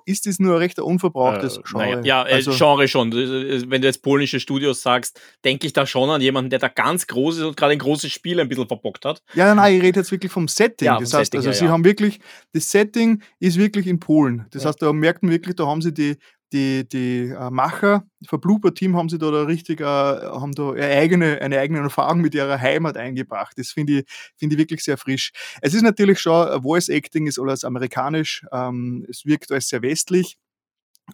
ist 0.05 0.25
das 0.25 0.39
nur 0.39 0.55
ein 0.55 0.57
recht 0.57 0.79
unverbrauchtes 0.79 1.57
äh, 1.57 1.61
Genre. 1.63 1.85
Naja, 1.85 2.01
ja, 2.03 2.27
äh, 2.27 2.33
also, 2.33 2.51
Genre 2.51 2.87
schon. 2.87 3.11
Wenn 3.13 3.81
du 3.81 3.87
jetzt 3.87 4.01
polnische 4.01 4.39
Studios 4.39 4.81
sagst, 4.81 5.19
denke 5.43 5.67
ich 5.67 5.73
da 5.73 5.85
schon 5.85 6.09
an 6.09 6.21
jemanden, 6.21 6.49
der 6.49 6.59
da 6.59 6.67
ganz 6.67 7.07
groß 7.07 7.37
ist 7.37 7.43
und 7.43 7.57
gerade 7.57 7.73
ein 7.73 7.79
großes 7.79 8.11
Spiel 8.11 8.39
ein 8.39 8.49
bisschen 8.49 8.67
verbockt 8.67 9.05
hat. 9.05 9.21
Ja, 9.33 9.53
nein, 9.55 9.75
ich 9.75 9.81
rede 9.81 9.99
jetzt 9.99 10.11
wirklich 10.11 10.31
vom 10.31 10.47
Setting. 10.47 10.87
Ja, 10.87 10.99
das 10.99 11.13
heißt, 11.13 11.31
Setting, 11.31 11.39
also 11.39 11.49
ja, 11.49 11.53
sie 11.53 11.65
ja. 11.65 11.71
haben 11.71 11.85
wirklich, 11.85 12.19
das 12.53 12.69
Setting 12.69 13.21
ist 13.39 13.57
wirklich 13.57 13.87
in 13.87 13.99
Polen. 13.99 14.45
Das 14.51 14.65
heißt, 14.65 14.81
da 14.81 14.91
merkt 14.91 15.23
man 15.23 15.31
wirklich, 15.31 15.55
da 15.55 15.65
haben 15.65 15.81
sie 15.81 15.93
die, 15.93 16.17
die, 16.51 16.87
die 16.87 17.29
äh, 17.29 17.49
Macher 17.49 18.05
vom 18.25 18.41
Blooper-Team 18.41 18.97
haben 18.97 19.09
sie 19.09 19.17
da, 19.17 19.31
da 19.31 19.43
richtig, 19.43 19.81
äh, 19.81 19.83
haben 19.83 20.53
da 20.53 20.71
eine 20.71 20.85
eigene, 20.85 21.41
eine 21.41 21.59
eigene 21.59 21.79
Erfahrung 21.79 22.21
mit 22.21 22.33
ihrer 22.35 22.59
Heimat 22.59 22.97
eingebracht. 22.97 23.57
Das 23.57 23.69
finde 23.69 23.99
ich, 23.99 24.05
finde 24.35 24.55
ich 24.55 24.59
wirklich 24.59 24.83
sehr 24.83 24.97
frisch. 24.97 25.31
Es 25.61 25.73
ist 25.73 25.83
natürlich 25.83 26.19
schon, 26.19 26.47
äh, 26.47 26.61
Voice 26.61 26.89
Acting 26.89 27.27
ist 27.27 27.39
alles 27.39 27.63
amerikanisch, 27.63 28.45
ähm, 28.51 29.05
es 29.09 29.25
wirkt 29.25 29.51
alles 29.51 29.69
sehr 29.69 29.81
westlich, 29.81 30.37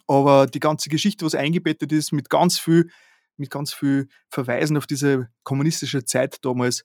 aber 0.06 0.46
die 0.46 0.60
ganze 0.60 0.88
Geschichte, 0.88 1.24
was 1.24 1.34
eingebettet 1.34 1.92
ist, 1.92 2.12
mit 2.12 2.30
ganz 2.30 2.58
viel, 2.58 2.90
mit 3.36 3.50
ganz 3.50 3.72
viel 3.72 4.08
Verweisen 4.30 4.76
auf 4.76 4.86
diese 4.86 5.28
kommunistische 5.42 6.04
Zeit 6.04 6.38
damals, 6.44 6.84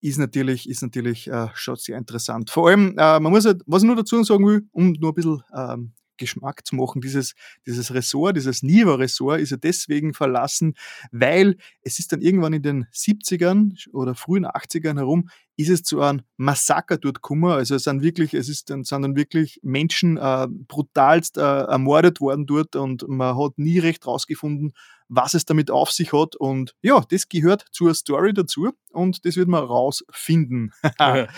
ist 0.00 0.18
natürlich, 0.18 0.68
ist 0.68 0.82
natürlich 0.82 1.28
äh, 1.28 1.48
schon 1.54 1.76
sehr 1.76 1.98
interessant. 1.98 2.50
Vor 2.50 2.68
allem, 2.68 2.96
äh, 2.96 3.20
man 3.20 3.32
muss 3.32 3.44
halt, 3.44 3.62
was 3.66 3.82
ich 3.82 3.86
nur 3.86 3.96
dazu 3.96 4.22
sagen 4.24 4.46
will, 4.46 4.66
um 4.72 4.92
nur 4.92 5.12
ein 5.12 5.14
bisschen 5.14 5.42
ähm, 5.54 5.92
Geschmack 6.20 6.64
zu 6.64 6.76
machen. 6.76 7.00
Dieses, 7.00 7.34
dieses 7.66 7.92
Ressort, 7.92 8.36
dieses 8.36 8.62
Niva-Ressort 8.62 9.40
ist 9.40 9.50
ja 9.50 9.56
deswegen 9.56 10.14
verlassen, 10.14 10.74
weil 11.10 11.56
es 11.82 11.98
ist 11.98 12.12
dann 12.12 12.20
irgendwann 12.20 12.52
in 12.52 12.62
den 12.62 12.86
70ern 12.94 13.88
oder 13.92 14.14
frühen 14.14 14.46
80ern 14.46 14.98
herum, 14.98 15.28
ist 15.56 15.68
es 15.68 15.82
zu 15.82 16.00
einem 16.00 16.22
Massaker 16.36 16.96
dort 16.96 17.16
gekommen. 17.16 17.50
Also 17.50 17.74
es 17.74 17.84
sind 17.84 18.02
wirklich, 18.02 18.34
es 18.34 18.48
ist 18.48 18.70
dann, 18.70 18.84
sind 18.84 19.02
dann 19.02 19.16
wirklich 19.16 19.60
Menschen 19.62 20.16
äh, 20.16 20.46
brutalst 20.48 21.36
äh, 21.36 21.40
ermordet 21.40 22.20
worden 22.20 22.46
dort 22.46 22.76
und 22.76 23.06
man 23.08 23.36
hat 23.36 23.58
nie 23.58 23.78
recht 23.78 24.06
rausgefunden, 24.06 24.72
was 25.08 25.34
es 25.34 25.44
damit 25.44 25.70
auf 25.70 25.90
sich 25.90 26.12
hat. 26.12 26.36
Und 26.36 26.74
ja, 26.80 27.04
das 27.10 27.28
gehört 27.28 27.66
zur 27.72 27.94
Story 27.94 28.32
dazu 28.32 28.70
und 28.92 29.24
das 29.26 29.36
wird 29.36 29.48
man 29.48 29.64
rausfinden. 29.64 30.72
ich 30.82 30.98
habe 30.98 31.28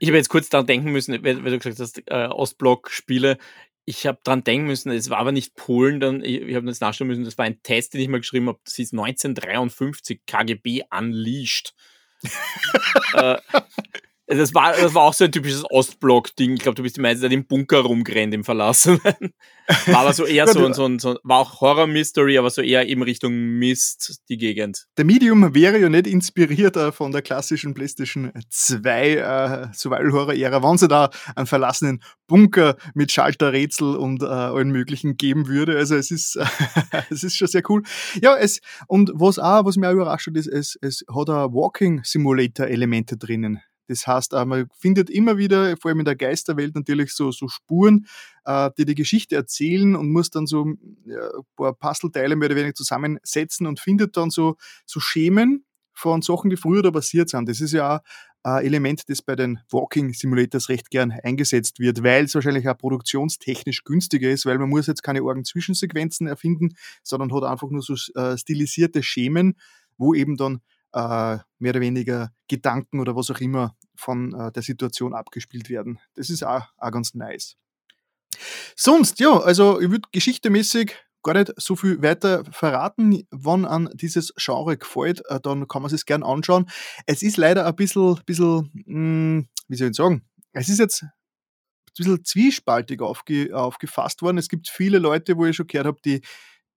jetzt 0.00 0.28
kurz 0.30 0.48
daran 0.48 0.66
denken 0.66 0.92
müssen, 0.92 1.12
weil 1.22 1.42
du 1.42 1.58
gesagt 1.58 1.80
hast, 1.80 2.02
äh, 2.06 2.28
Ostblock-Spiele 2.28 3.36
ich 3.84 4.06
habe 4.06 4.18
dran 4.24 4.44
denken 4.44 4.66
müssen, 4.66 4.90
es 4.90 5.10
war 5.10 5.18
aber 5.18 5.32
nicht 5.32 5.54
Polen, 5.54 6.00
dann, 6.00 6.24
ich, 6.24 6.40
ich 6.42 6.54
habe 6.54 6.66
das 6.66 6.80
nachschauen 6.80 7.08
müssen, 7.08 7.24
das 7.24 7.38
war 7.38 7.44
ein 7.44 7.62
Test, 7.62 7.94
den 7.94 8.00
ich 8.00 8.08
mal 8.08 8.20
geschrieben 8.20 8.48
habe, 8.48 8.60
das 8.64 8.78
ist 8.78 8.92
1953 8.92 10.20
KGB 10.26 10.82
Unleashed. 10.90 11.74
äh, 13.14 13.36
das 14.26 14.54
war, 14.54 14.72
das 14.72 14.94
war 14.94 15.02
auch 15.02 15.12
so 15.12 15.24
ein 15.24 15.32
typisches 15.32 15.64
Ostblock-Ding. 15.70 16.54
Ich 16.54 16.60
glaube, 16.60 16.76
du 16.76 16.82
bist 16.82 16.96
die 16.96 17.00
meiste 17.00 17.22
Zeit 17.22 17.32
im 17.32 17.46
Bunker 17.46 17.80
rumgerannt, 17.80 18.32
im 18.32 18.42
Verlassenen. 18.44 19.00
War 19.86 20.00
aber 20.00 20.12
so 20.12 20.26
eher 20.26 20.46
so, 20.46 20.70
so, 20.74 20.98
so, 20.98 21.18
war 21.22 21.38
auch 21.38 21.62
Horror-Mystery, 21.62 22.36
aber 22.36 22.50
so 22.50 22.60
eher 22.60 22.86
in 22.86 23.00
Richtung 23.00 23.32
Mist, 23.32 24.20
die 24.28 24.36
Gegend. 24.36 24.86
Der 24.98 25.06
Medium 25.06 25.54
wäre 25.54 25.78
ja 25.78 25.88
nicht 25.88 26.06
inspiriert 26.06 26.76
äh, 26.76 26.92
von 26.92 27.12
der 27.12 27.22
klassischen 27.22 27.72
PlayStation 27.72 28.30
2 28.50 29.14
äh, 29.14 29.66
Survival-Horror-Ära, 29.72 30.62
wenn 30.62 30.76
sie 30.76 30.88
da 30.88 31.08
einen 31.34 31.46
verlassenen 31.46 32.02
Bunker 32.26 32.76
mit 32.92 33.10
Schalterrätsel 33.10 33.96
und 33.96 34.22
äh, 34.22 34.26
allen 34.26 34.70
möglichen 34.70 35.16
geben 35.16 35.48
würde. 35.48 35.78
Also 35.78 35.96
es 35.96 36.10
ist, 36.10 36.38
es 37.10 37.24
ist 37.24 37.36
schon 37.36 37.48
sehr 37.48 37.62
cool. 37.70 37.82
Ja, 38.20 38.36
es, 38.36 38.60
und 38.86 39.12
was 39.14 39.38
auch, 39.38 39.64
was 39.64 39.76
mich 39.76 39.88
auch 39.88 39.94
überrascht 39.94 40.26
hat, 40.26 40.36
ist, 40.36 40.46
es, 40.46 40.78
es 40.82 41.06
hat 41.08 41.30
ein 41.30 41.54
Walking-Simulator-Elemente 41.54 43.16
drinnen. 43.16 43.62
Das 43.88 44.06
heißt, 44.06 44.32
äh, 44.32 44.44
man 44.44 44.68
findet 44.78 45.10
immer 45.10 45.36
wieder, 45.36 45.76
vor 45.76 45.90
allem 45.90 46.00
in 46.00 46.04
der 46.04 46.16
Geisterwelt, 46.16 46.74
natürlich 46.74 47.12
so, 47.12 47.30
so 47.30 47.48
Spuren, 47.48 48.06
äh, 48.44 48.70
die 48.78 48.84
die 48.84 48.94
Geschichte 48.94 49.36
erzählen 49.36 49.96
und 49.96 50.10
muss 50.10 50.30
dann 50.30 50.46
so 50.46 50.64
ein 50.64 50.78
paar 51.56 51.74
Puzzleteile 51.74 52.36
mehr 52.36 52.46
oder 52.46 52.56
weniger 52.56 52.74
zusammensetzen 52.74 53.66
und 53.66 53.80
findet 53.80 54.16
dann 54.16 54.30
so, 54.30 54.56
so 54.86 55.00
Schemen 55.00 55.64
von 55.92 56.22
Sachen, 56.22 56.50
die 56.50 56.56
früher 56.56 56.82
da 56.82 56.90
passiert 56.90 57.30
sind. 57.30 57.48
Das 57.48 57.60
ist 57.60 57.72
ja 57.72 57.96
auch 57.96 58.00
ein 58.44 58.64
Element, 58.64 59.08
das 59.08 59.22
bei 59.22 59.36
den 59.36 59.60
Walking 59.70 60.12
Simulators 60.12 60.68
recht 60.68 60.90
gern 60.90 61.12
eingesetzt 61.22 61.80
wird, 61.80 62.02
weil 62.02 62.24
es 62.24 62.34
wahrscheinlich 62.34 62.68
auch 62.68 62.76
produktionstechnisch 62.76 63.84
günstiger 63.84 64.30
ist, 64.30 64.44
weil 64.44 64.58
man 64.58 64.68
muss 64.68 64.86
jetzt 64.86 65.02
keine 65.02 65.22
Orgen 65.22 65.44
Zwischensequenzen 65.44 66.26
erfinden, 66.26 66.76
sondern 67.02 67.32
hat 67.32 67.44
einfach 67.44 67.70
nur 67.70 67.80
so 67.80 67.94
äh, 68.14 68.36
stilisierte 68.36 69.02
Schemen, 69.02 69.54
wo 69.96 70.12
eben 70.14 70.36
dann 70.36 70.60
äh, 70.94 71.38
mehr 71.58 71.70
oder 71.70 71.80
weniger 71.80 72.32
Gedanken 72.48 73.00
oder 73.00 73.16
was 73.16 73.30
auch 73.30 73.40
immer 73.40 73.76
von 73.96 74.32
äh, 74.34 74.52
der 74.52 74.62
Situation 74.62 75.12
abgespielt 75.12 75.68
werden. 75.68 75.98
Das 76.14 76.30
ist 76.30 76.44
auch, 76.44 76.62
auch 76.78 76.90
ganz 76.90 77.14
nice. 77.14 77.56
Sonst, 78.76 79.20
ja, 79.20 79.38
also 79.38 79.80
ich 79.80 79.90
würde 79.90 80.08
geschichtemäßig 80.12 80.96
gar 81.22 81.34
nicht 81.34 81.52
so 81.56 81.74
viel 81.74 82.02
weiter 82.02 82.44
verraten. 82.50 83.26
Wann 83.30 83.64
an 83.64 83.90
dieses 83.94 84.32
Genre 84.36 84.76
gefällt, 84.76 85.22
äh, 85.28 85.40
dann 85.40 85.66
kann 85.66 85.82
man 85.82 85.92
es 85.92 86.06
gern 86.06 86.22
anschauen. 86.22 86.66
Es 87.06 87.22
ist 87.22 87.36
leider 87.36 87.66
ein 87.66 87.76
bisschen, 87.76 88.20
bisschen 88.26 88.70
mh, 88.74 88.84
hm, 88.86 89.48
wie 89.68 89.76
soll 89.76 89.88
ich 89.88 89.96
sagen, 89.96 90.24
es 90.52 90.68
ist 90.68 90.78
jetzt 90.78 91.02
ein 91.02 91.10
bisschen 91.96 92.24
zwiespaltig 92.24 93.00
aufge, 93.00 93.56
aufgefasst 93.56 94.22
worden. 94.22 94.38
Es 94.38 94.48
gibt 94.48 94.68
viele 94.68 94.98
Leute, 94.98 95.36
wo 95.36 95.46
ich 95.46 95.56
schon 95.56 95.66
gehört 95.66 95.86
habe, 95.86 96.00
die 96.04 96.20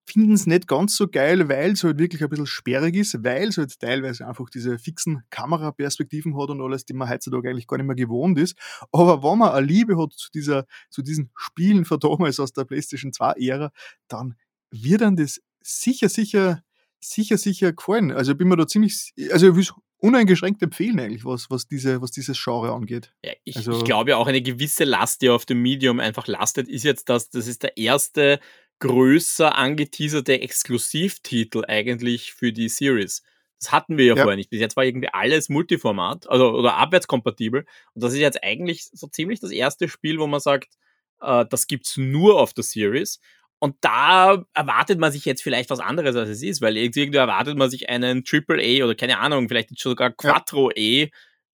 finden 0.08 0.34
es 0.34 0.48
nicht 0.48 0.68
ganz 0.68 0.96
so 0.96 1.08
geil, 1.08 1.50
weil 1.50 1.74
es 1.74 1.84
halt 1.84 2.00
wirklich 2.00 2.24
ein 2.24 2.30
bisschen 2.30 2.46
sperrig 2.46 2.96
ist, 2.96 3.24
weil 3.24 3.50
es 3.50 3.58
halt 3.58 3.78
teilweise 3.80 4.26
einfach 4.26 4.50
diese 4.50 4.80
fixen 4.80 5.24
Kameraperspektiven 5.30 6.38
hat 6.40 6.50
und 6.50 6.62
alles, 6.62 6.86
die 6.86 6.94
man 6.94 7.10
heutzutage 7.10 7.50
eigentlich 7.50 7.68
gar 7.68 7.78
nicht 7.78 7.88
mehr 7.88 7.96
gewohnt 7.96 8.40
ist. 8.40 8.58
Aber 8.92 9.22
wenn 9.22 9.40
man 9.40 9.52
eine 9.52 9.66
Liebe 9.66 10.02
hat 10.02 10.14
zu, 10.14 10.32
dieser, 10.32 10.66
zu 10.90 11.02
diesen 11.02 11.30
Spielen 11.36 11.84
von 11.84 12.00
damals 12.00 12.40
aus 12.40 12.54
der 12.54 12.64
PlayStation 12.64 13.12
2-Ära, 13.12 13.72
dann 14.08 14.36
wird 14.72 15.02
dann 15.02 15.18
das 15.18 15.42
sicher, 15.62 16.08
sicher, 16.08 16.64
sicher, 17.00 17.38
sicher 17.38 17.74
gefallen. 17.74 18.12
Also 18.12 18.32
ich 18.32 18.38
bin 18.38 18.48
mir 18.48 18.56
da 18.56 18.66
ziemlich, 18.66 19.14
also 19.32 19.50
ich 19.50 19.56
will 19.56 19.64
es 19.64 19.74
uneingeschränkt 20.00 20.62
empfehlen 20.62 21.00
eigentlich, 21.00 21.26
was, 21.26 21.50
was, 21.50 21.68
diese, 21.68 22.02
was 22.02 22.12
dieses 22.12 22.42
Genre 22.42 22.72
angeht. 22.72 23.14
Ja, 23.26 23.34
ich, 23.44 23.58
also, 23.58 23.78
ich 23.78 23.84
glaube 23.84 24.12
ja 24.12 24.18
auch 24.18 24.28
eine 24.28 24.42
gewisse 24.42 24.84
Last, 24.84 25.22
die 25.22 25.30
auf 25.30 25.46
dem 25.46 25.62
Medium 25.62 26.00
einfach 26.00 26.28
lastet, 26.28 26.70
ist 26.70 26.84
jetzt, 26.84 27.10
dass 27.10 27.30
das 27.30 27.48
ist 27.48 27.64
der 27.64 27.78
erste 27.78 28.40
größer 28.80 29.56
angeteaserte 29.56 30.42
Exklusivtitel 30.42 31.64
eigentlich 31.68 32.34
für 32.34 32.54
die 32.54 32.70
Series. 32.70 33.24
Das 33.60 33.72
hatten 33.72 33.98
wir 33.98 34.06
ja, 34.06 34.16
ja, 34.16 34.22
vorher 34.22 34.38
nicht. 34.38 34.50
Bis 34.50 34.60
jetzt 34.60 34.76
war 34.76 34.86
irgendwie 34.86 35.10
alles 35.12 35.50
Multiformat 35.50 36.30
also, 36.30 36.52
oder 36.52 36.76
abwärtskompatibel. 36.76 37.66
Und 37.94 38.04
das 38.04 38.14
ist 38.14 38.20
jetzt 38.20 38.44
eigentlich 38.44 38.86
so 38.92 39.08
ziemlich 39.08 39.40
das 39.40 39.52
erste 39.52 39.90
Spiel, 39.90 40.20
wo 40.20 40.28
man 40.28 40.40
sagt, 40.40 40.76
äh, 41.22 41.46
das 41.50 41.68
gibt's 41.68 41.98
nur 41.98 42.40
auf 42.40 42.54
der 42.54 42.64
Series. 42.64 43.20
Und 43.60 43.76
da 43.82 44.46
erwartet 44.54 45.00
man 45.00 45.12
sich 45.12 45.26
jetzt 45.26 45.42
vielleicht 45.42 45.72
was 45.72 45.80
anderes, 45.80 46.16
als 46.16 46.30
es 46.30 46.44
ist, 46.44 46.62
weil 46.62 46.78
irgendwie 46.78 47.18
erwartet 47.18 47.58
man 47.58 47.72
sich 47.72 47.90
einen 47.90 48.24
Triple 48.24 48.62
A 48.62 48.84
oder 48.84 48.94
keine 48.94 49.18
Ahnung, 49.18 49.48
vielleicht 49.48 49.78
sogar 49.80 50.12
Quattro 50.12 50.70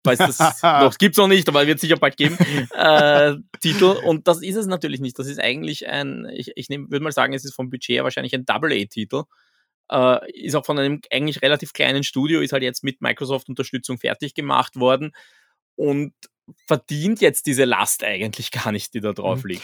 A 0.06 0.10
weiß 0.10 0.18
das 0.20 0.62
noch, 0.62 0.98
gibt's 0.98 1.18
noch 1.18 1.28
nicht, 1.28 1.48
aber 1.48 1.66
wird 1.68 1.80
sicher 1.80 1.98
bald 1.98 2.18
geben, 2.18 2.38
äh, 2.72 3.36
Titel. 3.60 3.86
Und 4.06 4.28
das 4.28 4.42
ist 4.42 4.56
es 4.56 4.68
natürlich 4.68 5.00
nicht. 5.00 5.18
Das 5.18 5.28
ist 5.28 5.40
eigentlich 5.40 5.88
ein, 5.88 6.28
ich, 6.34 6.52
ich 6.56 6.70
würde 6.70 7.00
mal 7.00 7.12
sagen, 7.12 7.34
es 7.34 7.46
ist 7.46 7.56
vom 7.56 7.70
Budget 7.70 7.96
her 7.96 8.04
wahrscheinlich 8.04 8.34
ein 8.34 8.46
Double-A-Titel. 8.46 9.24
Äh, 9.92 10.32
ist 10.32 10.56
auch 10.56 10.66
von 10.66 10.80
einem 10.80 11.02
eigentlich 11.12 11.42
relativ 11.42 11.74
kleinen 11.74 12.04
Studio, 12.04 12.42
ist 12.42 12.54
halt 12.54 12.64
jetzt 12.64 12.84
mit 12.84 13.02
Microsoft-Unterstützung 13.02 13.98
fertig 13.98 14.34
gemacht 14.34 14.76
worden 14.76 15.14
und 15.76 16.14
verdient 16.68 17.22
jetzt 17.22 17.46
diese 17.46 17.66
Last 17.66 18.04
eigentlich 18.04 18.52
gar 18.52 18.72
nicht, 18.72 18.94
die 18.94 19.02
da 19.02 19.14
drauf 19.14 19.44
mhm. 19.44 19.52
liegt. 19.52 19.64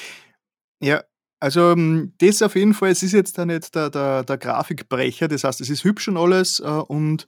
Ja, 0.82 1.04
also 1.40 1.72
ähm, 1.72 2.14
das 2.20 2.42
auf 2.42 2.56
jeden 2.56 2.74
Fall, 2.74 2.92
es 2.92 3.04
ist 3.04 3.14
jetzt 3.14 3.38
da 3.38 3.46
nicht 3.46 3.74
der, 3.74 3.90
der, 3.90 4.24
der 4.24 4.38
Grafikbrecher, 4.38 5.28
das 5.28 5.44
heißt, 5.44 5.62
es 5.62 5.70
ist 5.70 5.84
hübsch 5.84 6.08
und 6.08 6.18
alles 6.18 6.60
äh, 6.60 6.64
und 6.64 7.28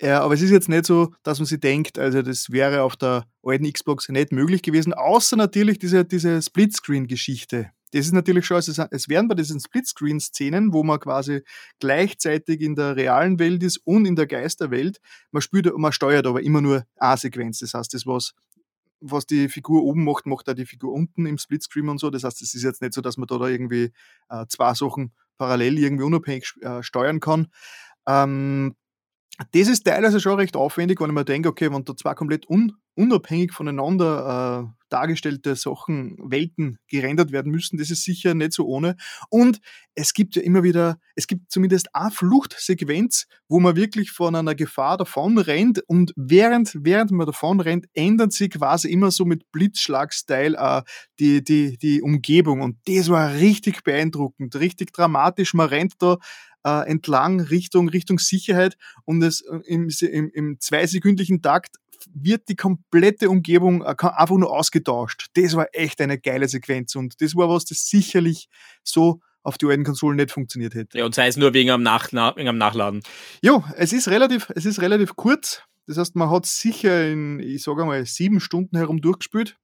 ja, 0.00 0.20
aber 0.22 0.34
es 0.34 0.42
ist 0.42 0.50
jetzt 0.50 0.68
nicht 0.68 0.86
so, 0.86 1.14
dass 1.22 1.38
man 1.38 1.46
sich 1.46 1.60
denkt, 1.60 1.98
also 1.98 2.22
das 2.22 2.50
wäre 2.50 2.82
auf 2.82 2.96
der 2.96 3.26
alten 3.42 3.70
Xbox 3.72 4.08
nicht 4.08 4.32
möglich 4.32 4.62
gewesen, 4.62 4.92
außer 4.92 5.36
natürlich 5.36 5.78
diese, 5.78 6.04
diese 6.04 6.42
Splitscreen-Geschichte. 6.42 7.70
das 7.92 8.06
ist 8.06 8.12
natürlich 8.12 8.44
schon, 8.44 8.56
also 8.56 8.84
es 8.90 9.08
werden 9.08 9.28
bei 9.28 9.36
diesen 9.36 9.60
Splitscreen-Szenen, 9.60 10.72
wo 10.72 10.82
man 10.82 10.98
quasi 10.98 11.42
gleichzeitig 11.78 12.60
in 12.60 12.74
der 12.74 12.96
realen 12.96 13.38
Welt 13.38 13.62
ist 13.62 13.78
und 13.84 14.04
in 14.04 14.16
der 14.16 14.26
Geisterwelt, 14.26 15.00
man 15.30 15.42
spielt, 15.42 15.72
man 15.76 15.92
steuert 15.92 16.26
aber 16.26 16.42
immer 16.42 16.60
nur 16.60 16.84
eine 16.96 17.16
Sequenz. 17.16 17.60
Das 17.60 17.74
heißt, 17.74 17.94
das 17.94 18.06
was 18.06 18.34
was 19.06 19.26
die 19.26 19.48
Figur 19.48 19.82
oben 19.82 20.04
macht, 20.04 20.24
macht 20.26 20.48
auch 20.48 20.54
die 20.54 20.64
Figur 20.64 20.92
unten 20.92 21.26
im 21.26 21.36
Splitscreen 21.36 21.88
und 21.90 21.98
so. 21.98 22.10
Das 22.10 22.24
heißt, 22.24 22.40
es 22.40 22.54
ist 22.54 22.62
jetzt 22.62 22.80
nicht 22.80 22.94
so, 22.94 23.02
dass 23.02 23.18
man 23.18 23.26
da, 23.26 23.36
da 23.36 23.48
irgendwie 23.48 23.92
äh, 24.30 24.46
zwei 24.48 24.72
Sachen 24.72 25.12
parallel 25.36 25.78
irgendwie 25.78 26.04
unabhängig 26.04 26.54
äh, 26.62 26.82
steuern 26.82 27.20
kann. 27.20 27.48
Ähm, 28.06 28.74
das 29.52 29.68
ist 29.68 29.84
teilweise 29.84 30.20
schon 30.20 30.38
recht 30.38 30.56
aufwendig, 30.56 31.00
wenn 31.00 31.10
ich 31.10 31.14
mir 31.14 31.24
denke, 31.24 31.48
okay, 31.48 31.72
wenn 31.72 31.84
da 31.84 31.96
zwei 31.96 32.14
komplett 32.14 32.48
un 32.48 32.72
unabhängig 32.96 33.52
voneinander 33.52 34.68
äh, 34.68 34.84
dargestellte 34.88 35.56
Sachen, 35.56 36.16
Welten 36.22 36.78
gerendert 36.86 37.32
werden 37.32 37.50
müssen, 37.50 37.76
das 37.76 37.90
ist 37.90 38.04
sicher 38.04 38.34
nicht 38.34 38.52
so 38.52 38.66
ohne. 38.66 38.94
Und 39.30 39.58
es 39.96 40.12
gibt 40.12 40.36
ja 40.36 40.42
immer 40.42 40.62
wieder, 40.62 40.98
es 41.16 41.26
gibt 41.26 41.50
zumindest 41.50 41.92
eine 41.92 42.12
Fluchtsequenz, 42.12 43.26
wo 43.48 43.58
man 43.58 43.74
wirklich 43.74 44.12
von 44.12 44.36
einer 44.36 44.54
Gefahr 44.54 44.96
davon 44.96 45.38
rennt 45.38 45.80
und 45.88 46.12
während, 46.14 46.78
während 46.80 47.10
man 47.10 47.26
davon 47.26 47.58
rennt, 47.58 47.86
ändert 47.94 48.32
sich 48.32 48.50
quasi 48.50 48.88
immer 48.88 49.10
so 49.10 49.24
mit 49.24 49.50
Blitzschlag-Style 49.50 50.56
äh, 50.56 50.82
die, 51.18 51.42
die, 51.42 51.76
die 51.76 52.00
Umgebung. 52.00 52.60
Und 52.60 52.78
das 52.86 53.08
war 53.08 53.34
richtig 53.34 53.82
beeindruckend, 53.82 54.54
richtig 54.54 54.92
dramatisch. 54.92 55.54
Man 55.54 55.68
rennt 55.68 55.94
da 55.98 56.18
äh, 56.64 56.88
entlang 56.88 57.40
Richtung, 57.40 57.88
Richtung 57.88 58.18
Sicherheit 58.18 58.76
und 59.04 59.22
es 59.22 59.42
äh, 59.42 59.58
im, 59.66 59.88
im, 60.00 60.30
im 60.30 60.60
zweisekündlichen 60.60 61.42
Takt 61.42 61.76
wird 62.12 62.48
die 62.48 62.56
komplette 62.56 63.30
Umgebung 63.30 63.82
äh, 63.82 63.94
einfach 63.98 64.36
nur 64.36 64.50
ausgetauscht. 64.50 65.28
Das 65.34 65.56
war 65.56 65.68
echt 65.72 66.00
eine 66.00 66.18
geile 66.18 66.48
Sequenz 66.48 66.94
und 66.94 67.20
das 67.20 67.34
war 67.34 67.48
was, 67.48 67.64
das 67.64 67.86
sicherlich 67.86 68.48
so 68.82 69.20
auf 69.42 69.58
die 69.58 69.66
alten 69.66 69.84
Konsolen 69.84 70.16
nicht 70.16 70.30
funktioniert 70.30 70.74
hätte. 70.74 70.98
Ja, 70.98 71.04
und 71.04 71.14
sei 71.14 71.28
es 71.28 71.36
nur 71.36 71.52
wegen 71.52 71.70
am, 71.70 71.82
Nach 71.82 72.10
wegen 72.12 72.48
am 72.48 72.58
Nachladen. 72.58 73.02
Jo, 73.42 73.62
es 73.76 73.92
ist 73.92 74.08
relativ, 74.08 74.50
es 74.54 74.64
ist 74.64 74.80
relativ 74.80 75.16
kurz. 75.16 75.62
Das 75.86 75.98
heißt, 75.98 76.16
man 76.16 76.30
hat 76.30 76.46
sicher 76.46 77.06
in, 77.06 77.40
ich 77.40 77.62
sage 77.62 77.84
mal, 77.84 78.06
sieben 78.06 78.40
Stunden 78.40 78.76
herum 78.78 79.02
durchgespielt. 79.02 79.58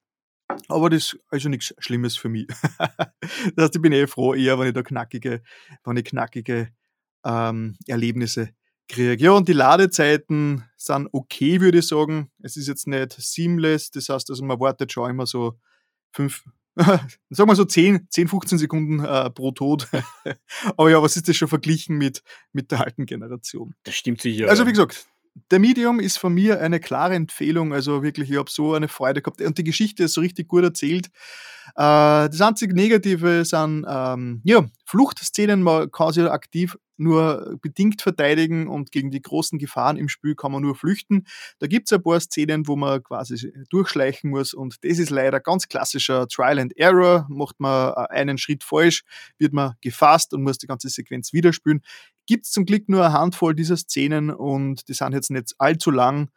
Aber 0.69 0.91
das 0.91 1.15
ist 1.15 1.21
also 1.29 1.49
nichts 1.49 1.75
Schlimmes 1.79 2.19
für 2.19 2.29
mich. 2.29 2.47
das 2.79 3.65
heißt, 3.65 3.77
ich 3.77 3.83
bin 3.83 3.93
eh 3.93 4.07
froh, 4.07 4.35
eher, 4.35 4.59
wenn 4.59 4.69
ich 4.69 4.75
da 4.75 4.83
knackige, 4.83 5.43
wenn 5.85 5.97
ich 5.97 6.05
knackige 6.05 6.73
ähm, 7.25 7.77
Erlebnisse 7.87 8.51
kriege. 8.89 9.25
Ja, 9.25 9.33
und 9.33 9.49
die 9.49 9.53
Ladezeiten 9.53 10.65
sind 10.77 11.09
okay, 11.13 11.61
würde 11.61 11.79
ich 11.79 11.89
sagen. 11.89 12.31
Es 12.43 12.57
ist 12.57 12.69
jetzt 12.69 12.87
nicht 12.87 13.13
seamless, 13.13 13.91
das 13.91 14.09
heißt, 14.09 14.31
also 14.31 14.45
man 14.45 14.61
wartet 14.61 14.93
schon 14.93 15.11
immer 15.11 15.27
so 15.27 15.59
fünf, 16.13 16.45
sagen 16.77 17.51
wir 17.51 17.57
so 17.57 17.65
10, 17.65 18.09
10 18.11 18.29
15 18.29 18.59
Sekunden 18.59 19.05
äh, 19.05 19.31
pro 19.31 19.53
Tod. 19.53 19.89
Aber 20.77 20.91
ja, 20.91 21.03
was 21.03 21.17
ist 21.17 21.29
das 21.29 21.37
schon 21.37 21.49
verglichen 21.49 21.97
mit, 21.97 22.23
mit 22.53 22.71
der 22.71 22.81
alten 22.81 23.07
Generation? 23.07 23.75
Das 23.85 23.95
stimmt 23.95 24.21
sicher. 24.21 24.49
Also 24.49 24.67
wie 24.67 24.73
gesagt, 24.73 25.07
der 25.51 25.59
Medium 25.59 26.01
ist 26.01 26.19
von 26.19 26.35
mir 26.35 26.61
eine 26.61 26.81
klare 26.81 27.15
Empfehlung. 27.15 27.73
Also 27.73 28.03
wirklich, 28.03 28.31
ich 28.31 28.39
habe 28.39 28.51
so 28.51 28.75
eine 28.75 28.89
Freude 28.89 29.23
gehabt. 29.23 29.41
Und 29.41 29.59
die 29.59 29.65
Geschichte 29.65 30.05
ist 30.05 30.15
so 30.15 30.21
richtig 30.21 30.49
gut 30.49 30.65
erzählt. 30.65 31.07
Äh, 31.77 32.29
das 32.29 32.41
einzige 32.41 32.75
Negative 32.75 33.45
sind 33.45 33.87
ähm, 33.89 34.41
ja, 34.45 34.65
Fluchtszenen. 34.87 35.63
Man 35.63 35.91
kann 35.91 36.13
sich 36.13 36.25
aktiv 36.25 36.77
nur 36.97 37.59
bedingt 37.63 38.03
verteidigen 38.03 38.69
und 38.69 38.93
gegen 38.93 39.11
die 39.11 39.23
großen 39.23 39.59
Gefahren 39.59 39.97
im 39.97 40.11
Spiel 40.11 40.35
kann 40.35 40.53
man 40.53 40.61
nur 40.61 40.75
flüchten. 40.75 41.27
Da 41.59 41.67
gibt 41.67 41.89
es 41.89 41.93
ein 41.95 42.03
paar 42.03 42.21
Szenen, 42.21 42.69
wo 42.69 42.77
man 42.77 43.03
quasi 43.03 43.53
durchschleichen 43.71 44.29
muss 44.29 44.53
und 44.53 44.77
das 44.85 44.99
ist 44.99 45.09
leider 45.09 45.41
ganz 45.41 45.69
klassischer 45.69 46.29
Trial 46.29 46.59
and 46.59 46.77
Error. 46.77 47.27
Macht 47.31 47.59
man 47.59 47.95
äh, 47.95 48.07
einen 48.11 48.37
Schritt 48.37 48.65
falsch, 48.65 49.03
wird 49.39 49.55
man 49.55 49.75
gefasst 49.81 50.35
und 50.35 50.43
muss 50.43 50.59
die 50.59 50.67
ganze 50.67 50.91
Sequenz 50.91 51.33
wieder 51.33 51.55
spielen 51.55 51.81
gibt 52.31 52.47
es 52.47 52.53
zum 52.53 52.65
Glück 52.65 52.89
nur 52.89 53.05
eine 53.05 53.13
Handvoll 53.13 53.57
dieser 53.57 53.77
Szenen 53.77 54.31
und 54.31 54.87
die 54.89 54.95
sind 54.95 55.15
jetzt 55.15 55.33
nicht 55.33 55.53
allzu 55.59 55.91
lang, 55.91 56.31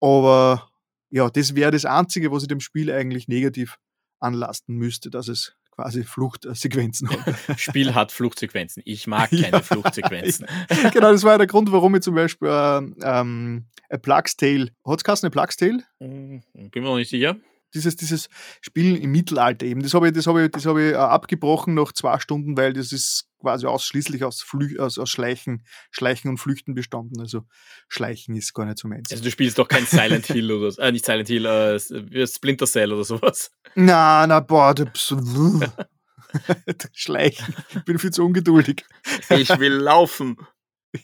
aber 0.00 0.68
ja, 1.08 1.30
das 1.30 1.54
wäre 1.54 1.70
das 1.70 1.84
Einzige, 1.84 2.32
was 2.32 2.42
ich 2.42 2.48
dem 2.48 2.58
Spiel 2.58 2.90
eigentlich 2.90 3.28
negativ 3.28 3.78
anlasten 4.18 4.74
müsste, 4.74 5.08
dass 5.08 5.28
es 5.28 5.54
quasi 5.70 6.02
Fluchtsequenzen 6.02 7.08
hat. 7.10 7.36
Spiel 7.60 7.94
hat 7.94 8.10
Fluchtsequenzen. 8.10 8.82
Ich 8.84 9.06
mag 9.06 9.30
keine 9.30 9.42
ja, 9.42 9.62
Fluchtsequenzen. 9.62 10.48
genau, 10.92 11.12
das 11.12 11.22
war 11.22 11.38
der 11.38 11.46
Grund, 11.46 11.70
warum 11.70 11.94
ich 11.94 12.02
zum 12.02 12.16
Beispiel 12.16 12.48
äh, 12.48 12.78
ähm, 13.04 13.66
A 13.88 13.98
Plague's 13.98 14.34
Tale, 14.34 14.72
hat 14.84 15.08
es 15.08 15.22
eine 15.22 15.30
Plague's 15.30 15.56
Tale? 15.56 15.84
Hm, 16.00 16.42
bin 16.54 16.82
mir 16.82 16.88
noch 16.88 16.96
nicht 16.96 17.10
sicher 17.10 17.36
dieses, 17.74 17.96
dieses 17.96 18.28
Spiel 18.60 18.96
im 18.96 19.12
Mittelalter 19.12 19.66
eben. 19.66 19.82
Das 19.82 19.94
habe 19.94 20.08
ich, 20.08 20.14
das 20.14 20.26
habe 20.26 20.44
ich, 20.44 20.50
das 20.50 20.66
habe 20.66 20.82
ich 20.82 20.92
äh, 20.92 20.96
abgebrochen 20.96 21.74
nach 21.74 21.92
zwei 21.92 22.18
Stunden, 22.18 22.56
weil 22.56 22.72
das 22.72 22.92
ist 22.92 23.28
quasi 23.40 23.66
ausschließlich 23.66 24.24
aus, 24.24 24.42
Flü 24.42 24.78
aus, 24.78 24.98
aus 24.98 25.10
Schleichen, 25.10 25.64
Schleichen 25.90 26.30
und 26.30 26.38
Flüchten 26.38 26.74
bestanden. 26.74 27.20
Also 27.20 27.44
Schleichen 27.88 28.34
ist 28.34 28.54
gar 28.54 28.64
nicht 28.64 28.78
so 28.78 28.88
meins. 28.88 29.10
Also 29.10 29.22
du 29.22 29.30
spielst 29.30 29.58
doch 29.58 29.68
kein 29.68 29.86
Silent 29.86 30.26
Hill 30.26 30.50
oder 30.50 30.70
so, 30.70 30.80
äh, 30.82 30.92
nicht 30.92 31.04
Silent 31.04 31.28
Hill, 31.28 31.46
äh, 31.46 32.26
Splinter 32.26 32.66
Cell 32.66 32.92
oder 32.92 33.04
sowas. 33.04 33.50
Na, 33.74 34.26
na, 34.26 34.40
boah, 34.40 34.74
du 34.74 34.86
Schleichen. 36.92 37.54
Ich 37.70 37.84
bin 37.84 37.98
viel 37.98 38.10
zu 38.10 38.24
ungeduldig. 38.24 38.84
Ich 39.30 39.48
will 39.58 39.74
laufen. 39.74 40.36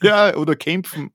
Ja, 0.01 0.35
oder 0.35 0.55
kämpfen. 0.55 1.13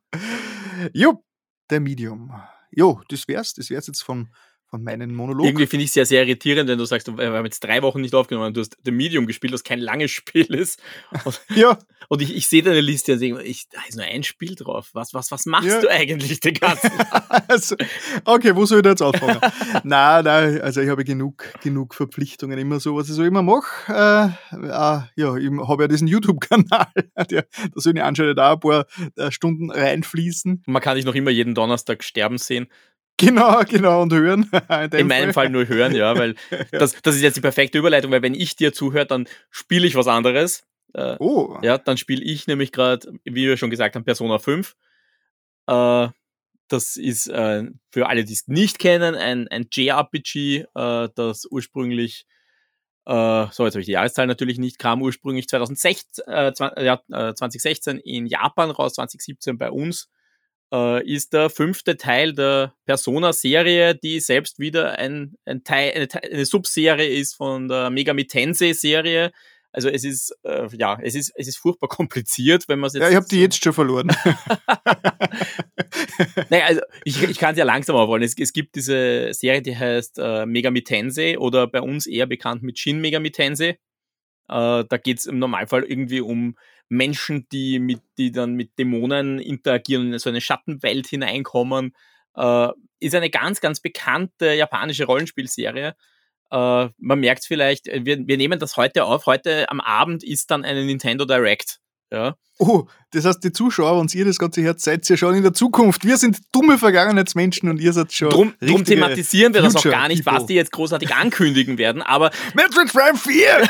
Jo, 0.93 1.25
der 1.69 1.81
Medium. 1.81 2.33
Jo, 2.71 3.03
das 3.09 3.27
wär's. 3.27 3.55
Das 3.55 3.71
wär's 3.71 3.89
jetzt 3.89 4.03
von 4.03 4.29
von 4.71 4.83
meinen 4.83 5.15
Monologen. 5.15 5.49
Irgendwie 5.49 5.67
finde 5.67 5.85
ich 5.85 5.91
es 5.91 5.95
sehr, 5.95 6.05
sehr 6.05 6.23
irritierend, 6.23 6.69
wenn 6.69 6.79
du 6.79 6.85
sagst, 6.85 7.07
wir 7.17 7.33
haben 7.33 7.45
jetzt 7.45 7.61
drei 7.61 7.83
Wochen 7.83 8.01
nicht 8.03 8.15
aufgenommen, 8.15 8.53
du 8.53 8.61
hast 8.61 8.77
The 8.85 8.91
Medium 8.91 9.27
gespielt, 9.27 9.53
was 9.53 9.65
kein 9.65 9.79
langes 9.81 10.11
Spiel 10.11 10.55
ist. 10.55 10.81
Und, 11.25 11.41
ja. 11.55 11.79
Und 12.09 12.23
ich, 12.23 12.35
ich 12.35 12.47
sehe 12.49 12.63
deine 12.63 12.81
Liste 12.81 13.13
und 13.13 13.21
denke, 13.21 13.43
ich, 13.43 13.69
da 13.69 13.81
ist 13.87 13.97
nur 13.97 14.07
ein 14.07 14.23
Spiel 14.23 14.55
drauf. 14.55 14.91
Was, 14.95 15.13
was, 15.13 15.31
was 15.31 15.45
machst 15.45 15.69
ja. 15.69 15.81
du 15.81 15.91
eigentlich 15.91 16.41
den 16.41 16.55
ganzen 16.55 16.91
also, 17.49 17.77
Okay, 18.25 18.57
wo 18.57 18.65
soll 18.65 18.79
ich 18.79 18.83
da 18.83 18.91
jetzt 18.91 19.03
anfangen? 19.03 19.39
nein, 19.85 20.25
nein, 20.25 20.61
also 20.63 20.81
ich 20.81 20.89
habe 20.89 21.05
genug, 21.05 21.45
genug 21.61 21.95
Verpflichtungen, 21.95 22.59
immer 22.59 22.81
so, 22.81 22.97
was 22.97 23.11
ich 23.11 23.15
so 23.15 23.25
immer 23.25 23.43
mache. 23.43 23.93
Äh, 24.53 24.57
äh, 24.57 25.03
ja, 25.17 25.37
ich 25.37 25.51
habe 25.51 25.83
ja 25.83 25.89
diesen 25.89 26.09
YouTube-Kanal, 26.09 26.87
da 27.15 27.43
soll 27.75 27.97
ich 27.97 28.03
anscheinend 28.03 28.41
auch 28.41 28.53
ein 28.53 28.61
paar 28.61 28.87
äh, 29.17 29.31
Stunden 29.31 29.71
reinfließen. 29.71 30.63
Man 30.67 30.81
kann 30.81 30.97
dich 30.97 31.05
noch 31.05 31.15
immer 31.15 31.31
jeden 31.31 31.55
Donnerstag 31.55 32.05
sterben 32.05 32.39
sehen. 32.39 32.69
Genau, 33.19 33.63
genau, 33.69 34.03
und 34.03 34.13
hören. 34.13 34.49
In, 34.71 34.93
in 34.93 35.07
meinem 35.09 35.35
Fall 35.35 35.51
nur 35.51 35.67
hören, 35.67 35.95
ja, 35.95 36.17
weil 36.17 36.37
ja. 36.51 36.59
Das, 36.79 36.95
das 37.03 37.17
ist 37.17 37.23
jetzt 37.23 37.37
die 37.37 37.41
perfekte 37.41 37.77
Überleitung, 37.79 38.13
weil 38.13 38.23
wenn 38.23 38.35
ich 38.35 38.57
dir 38.57 38.73
zuhöre, 38.73 39.07
dann 39.07 39.29
spiele 39.51 39.87
ich 39.87 39.97
was 39.97 40.07
anderes. 40.07 40.65
Äh, 40.95 41.17
oh. 41.19 41.59
Ja, 41.63 41.79
dann 41.79 41.97
spiele 41.97 42.23
ich 42.23 42.47
nämlich 42.47 42.73
gerade, 42.73 43.13
wie 43.25 43.47
wir 43.47 43.57
schon 43.57 43.71
gesagt 43.71 43.97
haben, 43.97 44.05
Persona 44.05 44.39
5. 44.39 44.77
Äh, 45.67 46.09
das 46.69 46.97
ist 46.97 47.27
äh, 47.29 47.65
für 47.91 48.09
alle, 48.09 48.25
die 48.25 48.33
es 48.33 48.47
nicht 48.47 48.79
kennen, 48.79 49.15
ein, 49.15 49.49
ein 49.49 49.67
JRPG, 49.71 50.67
äh, 50.75 51.09
das 51.15 51.47
ursprünglich, 51.51 52.27
äh, 53.07 53.47
so 53.51 53.65
jetzt 53.65 53.75
habe 53.75 53.81
ich 53.81 53.87
die 53.87 53.93
Jahreszahl 53.93 54.27
natürlich 54.27 54.59
nicht, 54.59 54.79
kam 54.79 55.03
ursprünglich 55.03 55.49
2016, 55.49 56.25
äh, 56.27 56.53
2016 56.53 57.99
in 57.99 58.27
Japan 58.27 58.71
raus, 58.71 58.95
2017 58.95 59.59
bei 59.59 59.71
uns 59.71 60.09
äh, 60.73 61.07
ist 61.07 61.33
der 61.33 61.51
fünfte 61.51 61.97
Teil 61.97 62.33
der 62.33 62.75
Persona-Serie, 62.85 63.95
die 63.95 64.21
selbst 64.21 64.59
wieder 64.59 64.99
ein, 64.99 65.37
ein 65.45 65.65
Teil, 65.65 65.93
eine, 65.93 66.09
eine 66.23 66.47
Subserie 66.47 67.09
ist 67.09 67.35
von 67.35 67.69
der 67.69 67.91
Megami 67.91 68.27
Tensei-Serie. 68.27 69.33
Also 69.71 69.89
es 69.91 70.03
ist, 70.03 70.35
äh, 70.45 70.67
ja, 70.77 70.99
es 71.03 71.15
ist, 71.15 71.33
es 71.37 71.47
ist 71.49 71.59
furchtbar 71.59 71.89
kompliziert, 71.91 72.69
wenn 72.69 72.79
man 72.79 72.89
es 72.89 72.95
jetzt. 72.95 73.03
Ja, 73.03 73.11
ich 73.11 73.17
habe 73.17 73.27
die 73.29 73.41
jetzt 73.41 73.63
schon 73.63 73.73
verloren. 73.73 74.09
naja, 76.49 76.67
also 76.67 76.81
ich, 77.05 77.23
ich 77.23 77.39
kann 77.39 77.53
es 77.53 77.59
ja 77.59 77.65
langsam 77.65 77.97
aufrollen. 77.97 78.23
Es, 78.23 78.37
es 78.39 78.53
gibt 78.53 78.75
diese 78.77 79.33
Serie, 79.33 79.63
die 79.63 79.77
heißt 79.77 80.19
äh, 80.19 80.47
Megami 80.47 80.83
Tensei 80.83 81.39
oder 81.39 81.67
bei 81.67 81.81
uns 81.81 82.07
eher 82.07 82.27
bekannt 82.27 82.63
mit 82.63 82.79
Shin 82.79 83.01
Megami 83.01 83.31
Tensei. 83.31 83.79
Äh, 84.49 84.85
da 84.89 84.97
geht 85.03 85.19
es 85.19 85.27
im 85.27 85.39
Normalfall 85.39 85.85
irgendwie 85.85 86.23
um 86.23 86.57
Menschen, 86.89 87.47
die, 87.51 87.79
mit, 87.79 88.01
die 88.17 88.33
dann 88.33 88.55
mit 88.55 88.79
Dämonen 88.79 89.39
interagieren 89.39 90.07
und 90.07 90.13
in 90.15 90.19
so 90.19 90.31
eine 90.31 90.41
Schattenwelt 90.41 91.07
hineinkommen. 91.07 91.95
Äh, 92.35 92.69
ist 93.01 93.15
eine 93.15 93.31
ganz, 93.31 93.61
ganz 93.61 93.81
bekannte 93.81 94.55
japanische 94.55 95.05
Rollenspielserie. 95.05 95.95
Äh, 96.51 96.89
man 96.97 97.21
merkt 97.21 97.43
es 97.43 97.47
vielleicht, 97.47 97.87
wir, 97.87 98.27
wir 98.27 98.37
nehmen 98.37 98.59
das 98.59 98.77
heute 98.77 99.05
auf. 99.05 99.27
Heute 99.27 99.71
am 99.71 99.81
Abend 99.81 100.25
ist 100.25 100.51
dann 100.51 100.65
eine 100.65 100.85
Nintendo 100.85 101.25
Direct. 101.25 101.81
Ja. 102.11 102.37
Oh, 102.61 102.87
das 103.13 103.25
heißt, 103.25 103.45
die 103.45 103.53
Zuschauer, 103.53 104.01
und 104.01 104.13
ihr 104.15 104.25
das 104.25 104.39
ganze 104.39 104.63
hört, 104.63 104.81
seid 104.81 105.09
ihr 105.09 105.17
schon 105.17 105.35
in 105.37 105.45
der 105.45 105.53
Zukunft. 105.53 106.05
Wir 106.05 106.17
sind 106.17 106.39
dumme 106.53 106.77
Vergangenheitsmenschen 106.77 107.71
und 107.71 107.81
ihr 107.81 107.93
seid 107.93 108.13
schon. 108.13 108.31
Drum, 108.31 108.55
drum 108.61 108.85
thematisieren 108.85 109.55
wir 109.55 109.63
das 109.63 109.77
auch 109.77 109.85
gar 109.85 110.09
nicht, 110.09 110.27
was 110.27 110.47
die 110.47 110.55
jetzt 110.55 110.73
großartig 110.73 111.15
ankündigen 111.15 111.79
werden, 111.79 112.03
aber. 112.03 112.33
Metroid 112.55 112.93
Prime 112.93 113.17
4! 113.17 113.69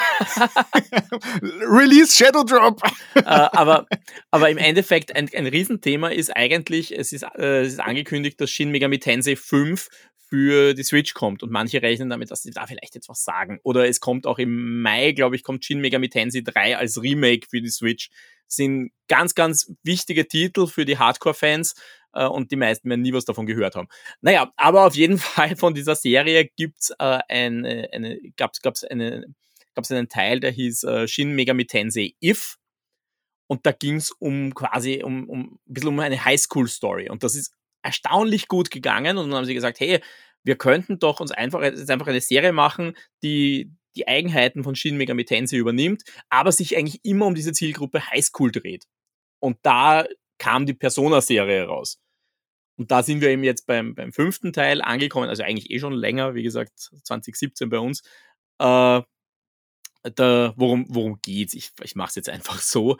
Release 1.68 2.16
Shadow 2.16 2.44
Drop! 2.44 2.80
äh, 3.14 3.20
aber, 3.24 3.86
aber 4.30 4.48
im 4.48 4.56
Endeffekt, 4.56 5.14
ein, 5.14 5.28
ein 5.34 5.46
Riesenthema 5.46 6.08
ist 6.08 6.34
eigentlich, 6.34 6.96
es 6.96 7.12
ist, 7.12 7.24
äh, 7.36 7.60
es 7.62 7.74
ist 7.74 7.80
angekündigt, 7.80 8.40
dass 8.40 8.48
Shin 8.50 8.70
Megami 8.70 8.98
Tensei 8.98 9.36
5 9.36 9.88
für 10.28 10.74
die 10.74 10.82
Switch 10.82 11.14
kommt. 11.14 11.42
Und 11.42 11.50
manche 11.50 11.82
rechnen 11.82 12.10
damit, 12.10 12.30
dass 12.30 12.42
sie 12.42 12.50
da 12.50 12.66
vielleicht 12.66 12.94
jetzt 12.94 13.08
was 13.08 13.24
sagen. 13.24 13.60
Oder 13.62 13.88
es 13.88 14.00
kommt 14.00 14.26
auch 14.26 14.38
im 14.38 14.82
Mai, 14.82 15.12
glaube 15.12 15.36
ich, 15.36 15.42
kommt 15.42 15.64
Shin 15.64 15.80
Megami 15.80 16.08
Tensei 16.08 16.42
3 16.44 16.76
als 16.76 17.00
Remake 17.00 17.46
für 17.48 17.60
die 17.60 17.70
Switch. 17.70 18.10
Das 18.46 18.56
sind 18.56 18.92
ganz, 19.08 19.34
ganz 19.34 19.72
wichtige 19.82 20.26
Titel 20.26 20.66
für 20.66 20.84
die 20.84 20.98
Hardcore-Fans 20.98 21.74
äh, 22.14 22.26
und 22.26 22.50
die 22.50 22.56
meisten 22.56 22.88
werden 22.88 23.02
nie 23.02 23.12
was 23.12 23.24
davon 23.24 23.46
gehört 23.46 23.74
haben. 23.74 23.88
Naja, 24.20 24.52
aber 24.56 24.86
auf 24.86 24.94
jeden 24.94 25.18
Fall 25.18 25.56
von 25.56 25.74
dieser 25.74 25.96
Serie 25.96 26.48
gibt's 26.56 26.90
äh, 26.98 27.18
eine, 27.28 27.88
eine, 27.92 28.18
gab's, 28.36 28.60
gab's 28.60 28.84
eine, 28.84 29.26
gab's 29.74 29.90
einen 29.90 30.08
Teil, 30.08 30.40
der 30.40 30.50
hieß 30.50 30.84
äh, 30.84 31.08
Shin 31.08 31.34
Megami 31.34 31.66
Tensei 31.66 32.14
If. 32.22 32.56
Und 33.50 33.64
da 33.64 33.72
ging's 33.72 34.10
um 34.10 34.54
quasi 34.54 35.02
um, 35.02 35.26
um 35.28 35.40
ein 35.40 35.72
bisschen 35.72 35.88
um 35.88 36.00
eine 36.00 36.22
Highschool-Story. 36.22 37.08
Und 37.08 37.22
das 37.22 37.34
ist 37.34 37.54
erstaunlich 37.82 38.48
gut 38.48 38.70
gegangen 38.70 39.18
und 39.18 39.28
dann 39.28 39.38
haben 39.38 39.44
sie 39.44 39.54
gesagt, 39.54 39.80
hey, 39.80 40.00
wir 40.44 40.56
könnten 40.56 40.98
doch 40.98 41.20
uns 41.20 41.30
einfach, 41.30 41.62
jetzt 41.62 41.90
einfach 41.90 42.06
eine 42.06 42.20
Serie 42.20 42.52
machen, 42.52 42.96
die 43.22 43.72
die 43.96 44.06
Eigenheiten 44.06 44.62
von 44.62 44.76
Shin 44.76 44.96
Megami 44.96 45.24
Tensei 45.24 45.56
übernimmt, 45.56 46.04
aber 46.28 46.52
sich 46.52 46.76
eigentlich 46.76 47.00
immer 47.04 47.26
um 47.26 47.34
diese 47.34 47.52
Zielgruppe 47.52 48.10
Highschool 48.10 48.52
dreht. 48.52 48.84
Und 49.40 49.58
da 49.62 50.06
kam 50.38 50.66
die 50.66 50.74
Persona-Serie 50.74 51.64
raus. 51.64 51.98
Und 52.78 52.92
da 52.92 53.02
sind 53.02 53.20
wir 53.20 53.30
eben 53.30 53.42
jetzt 53.42 53.66
beim, 53.66 53.94
beim 53.96 54.12
fünften 54.12 54.52
Teil 54.52 54.80
angekommen, 54.82 55.28
also 55.28 55.42
eigentlich 55.42 55.70
eh 55.70 55.80
schon 55.80 55.92
länger, 55.92 56.34
wie 56.36 56.44
gesagt, 56.44 56.78
2017 56.78 57.68
bei 57.68 57.78
uns. 57.80 58.02
Äh, 58.60 59.02
da, 60.14 60.54
worum, 60.56 60.86
worum 60.88 61.20
geht's? 61.20 61.54
Ich, 61.54 61.72
ich 61.82 61.96
mache 61.96 62.10
es 62.10 62.14
jetzt 62.14 62.28
einfach 62.28 62.60
so. 62.60 62.96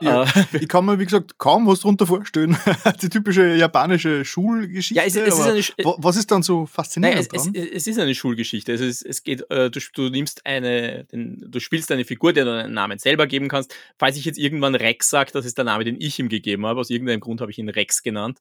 Ja, 0.00 0.24
äh, 0.24 0.26
ich 0.60 0.68
kann 0.68 0.84
mir, 0.84 0.98
wie 0.98 1.04
gesagt, 1.04 1.38
kaum 1.38 1.66
was 1.66 1.80
darunter 1.80 2.06
vorstellen. 2.06 2.56
Die 3.02 3.08
typische 3.08 3.54
japanische 3.54 4.24
Schulgeschichte. 4.24 4.94
Ja, 4.94 5.06
es, 5.06 5.14
es 5.16 5.38
ist 5.38 5.74
eine, 5.78 5.94
was 5.98 6.16
ist 6.16 6.30
dann 6.30 6.42
so 6.42 6.66
faszinierend 6.66 7.32
nein, 7.32 7.52
es, 7.54 7.72
es, 7.72 7.86
ist 7.86 7.98
eine 7.98 8.14
Schulgeschichte. 8.14 8.72
Also 8.72 8.84
es, 8.84 9.22
geht, 9.22 9.48
äh, 9.50 9.70
du, 9.70 9.80
du, 9.94 10.08
nimmst 10.08 10.44
eine, 10.46 11.06
du 11.12 11.60
spielst 11.60 11.92
eine 11.92 12.04
Figur, 12.04 12.32
der 12.32 12.44
du 12.44 12.52
einen 12.52 12.74
Namen 12.74 12.98
selber 12.98 13.26
geben 13.26 13.48
kannst. 13.48 13.74
Falls 13.98 14.16
ich 14.16 14.24
jetzt 14.24 14.38
irgendwann 14.38 14.74
Rex 14.74 15.10
sage, 15.10 15.30
das 15.32 15.46
ist 15.46 15.58
der 15.58 15.64
Name, 15.64 15.84
den 15.84 16.00
ich 16.00 16.18
ihm 16.18 16.28
gegeben 16.28 16.66
habe. 16.66 16.80
Aus 16.80 16.90
irgendeinem 16.90 17.20
Grund 17.20 17.40
habe 17.40 17.50
ich 17.50 17.58
ihn 17.58 17.68
Rex 17.68 18.02
genannt. 18.02 18.40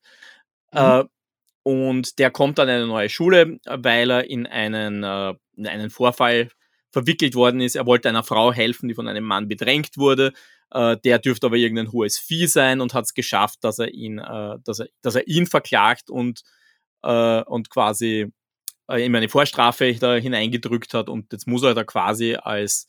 Mhm. 0.72 0.80
Äh, 0.80 1.04
und 1.66 2.20
der 2.20 2.32
kommt 2.32 2.60
an 2.60 2.68
eine 2.68 2.88
neue 2.88 3.10
Schule, 3.10 3.60
weil 3.66 4.12
er 4.12 4.30
in 4.30 4.46
einen, 4.46 5.04
in 5.56 5.68
einen 5.68 5.90
Vorfall 5.92 6.50
verwickelt 6.94 7.36
worden 7.36 7.62
ist. 7.62 7.76
Er 7.76 7.86
wollte 7.86 8.10
einer 8.10 8.24
Frau 8.24 8.52
helfen, 8.52 8.88
die 8.88 8.96
von 8.96 9.08
einem 9.08 9.24
Mann 9.24 9.48
bedrängt 9.48 9.98
wurde. 9.98 10.34
Äh, 10.74 10.98
der 11.04 11.20
dürfte 11.20 11.48
aber 11.48 11.56
irgendein 11.56 11.92
hohes 11.92 12.18
Vieh 12.18 12.48
sein 12.48 12.82
und 12.82 12.94
hat 12.96 13.06
es 13.06 13.14
geschafft, 13.14 13.64
dass 13.64 13.78
er 13.78 13.94
ihn, 13.94 14.18
äh, 14.18 14.58
dass 14.64 14.80
er, 14.80 14.88
dass 15.02 15.16
er 15.16 15.28
ihn 15.28 15.46
verklagt 15.46 16.10
und, 16.10 16.44
äh, 17.04 17.44
und 17.44 17.70
quasi 17.70 18.32
äh, 18.90 19.06
ihm 19.06 19.14
eine 19.14 19.30
Vorstrafe 19.30 19.94
da 19.94 20.16
hineingedrückt 20.16 20.96
hat. 20.96 21.10
Und 21.10 21.32
jetzt 21.32 21.48
muss 21.48 21.62
er 21.64 21.76
da 21.76 21.84
quasi 21.84 22.36
als, 22.36 22.88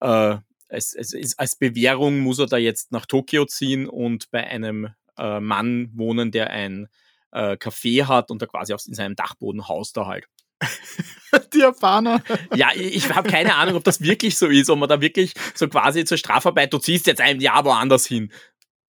äh, 0.00 0.36
als, 0.68 0.96
als, 0.96 1.38
als 1.38 1.56
Bewährung 1.56 2.18
muss 2.20 2.40
er 2.40 2.46
da 2.46 2.56
jetzt 2.56 2.90
nach 2.90 3.06
Tokio 3.06 3.44
ziehen 3.44 3.88
und 3.88 4.30
bei 4.32 4.44
einem 4.44 4.88
äh, 5.16 5.38
Mann 5.38 5.90
wohnen, 5.94 6.32
der 6.32 6.50
ein 6.50 6.88
äh, 7.30 7.52
Café 7.52 8.06
hat 8.06 8.32
und 8.32 8.42
da 8.42 8.46
quasi 8.46 8.72
auf, 8.72 8.84
in 8.86 8.94
seinem 8.94 9.14
Dachboden 9.14 9.68
haust 9.68 9.96
er 9.96 10.06
halt. 10.06 10.26
Die 11.54 11.58
Japaner. 11.58 12.22
Ja, 12.54 12.70
ich 12.74 13.08
habe 13.14 13.28
keine 13.28 13.54
Ahnung, 13.54 13.76
ob 13.76 13.84
das 13.84 14.02
wirklich 14.02 14.36
so 14.36 14.48
ist, 14.48 14.68
ob 14.68 14.78
man 14.78 14.88
da 14.88 15.00
wirklich 15.00 15.32
so 15.54 15.68
quasi 15.68 16.04
zur 16.04 16.18
Strafarbeit, 16.18 16.72
du 16.72 16.78
ziehst 16.78 17.06
jetzt 17.06 17.20
ein 17.20 17.40
Jahr 17.40 17.64
woanders 17.64 18.06
hin. 18.06 18.30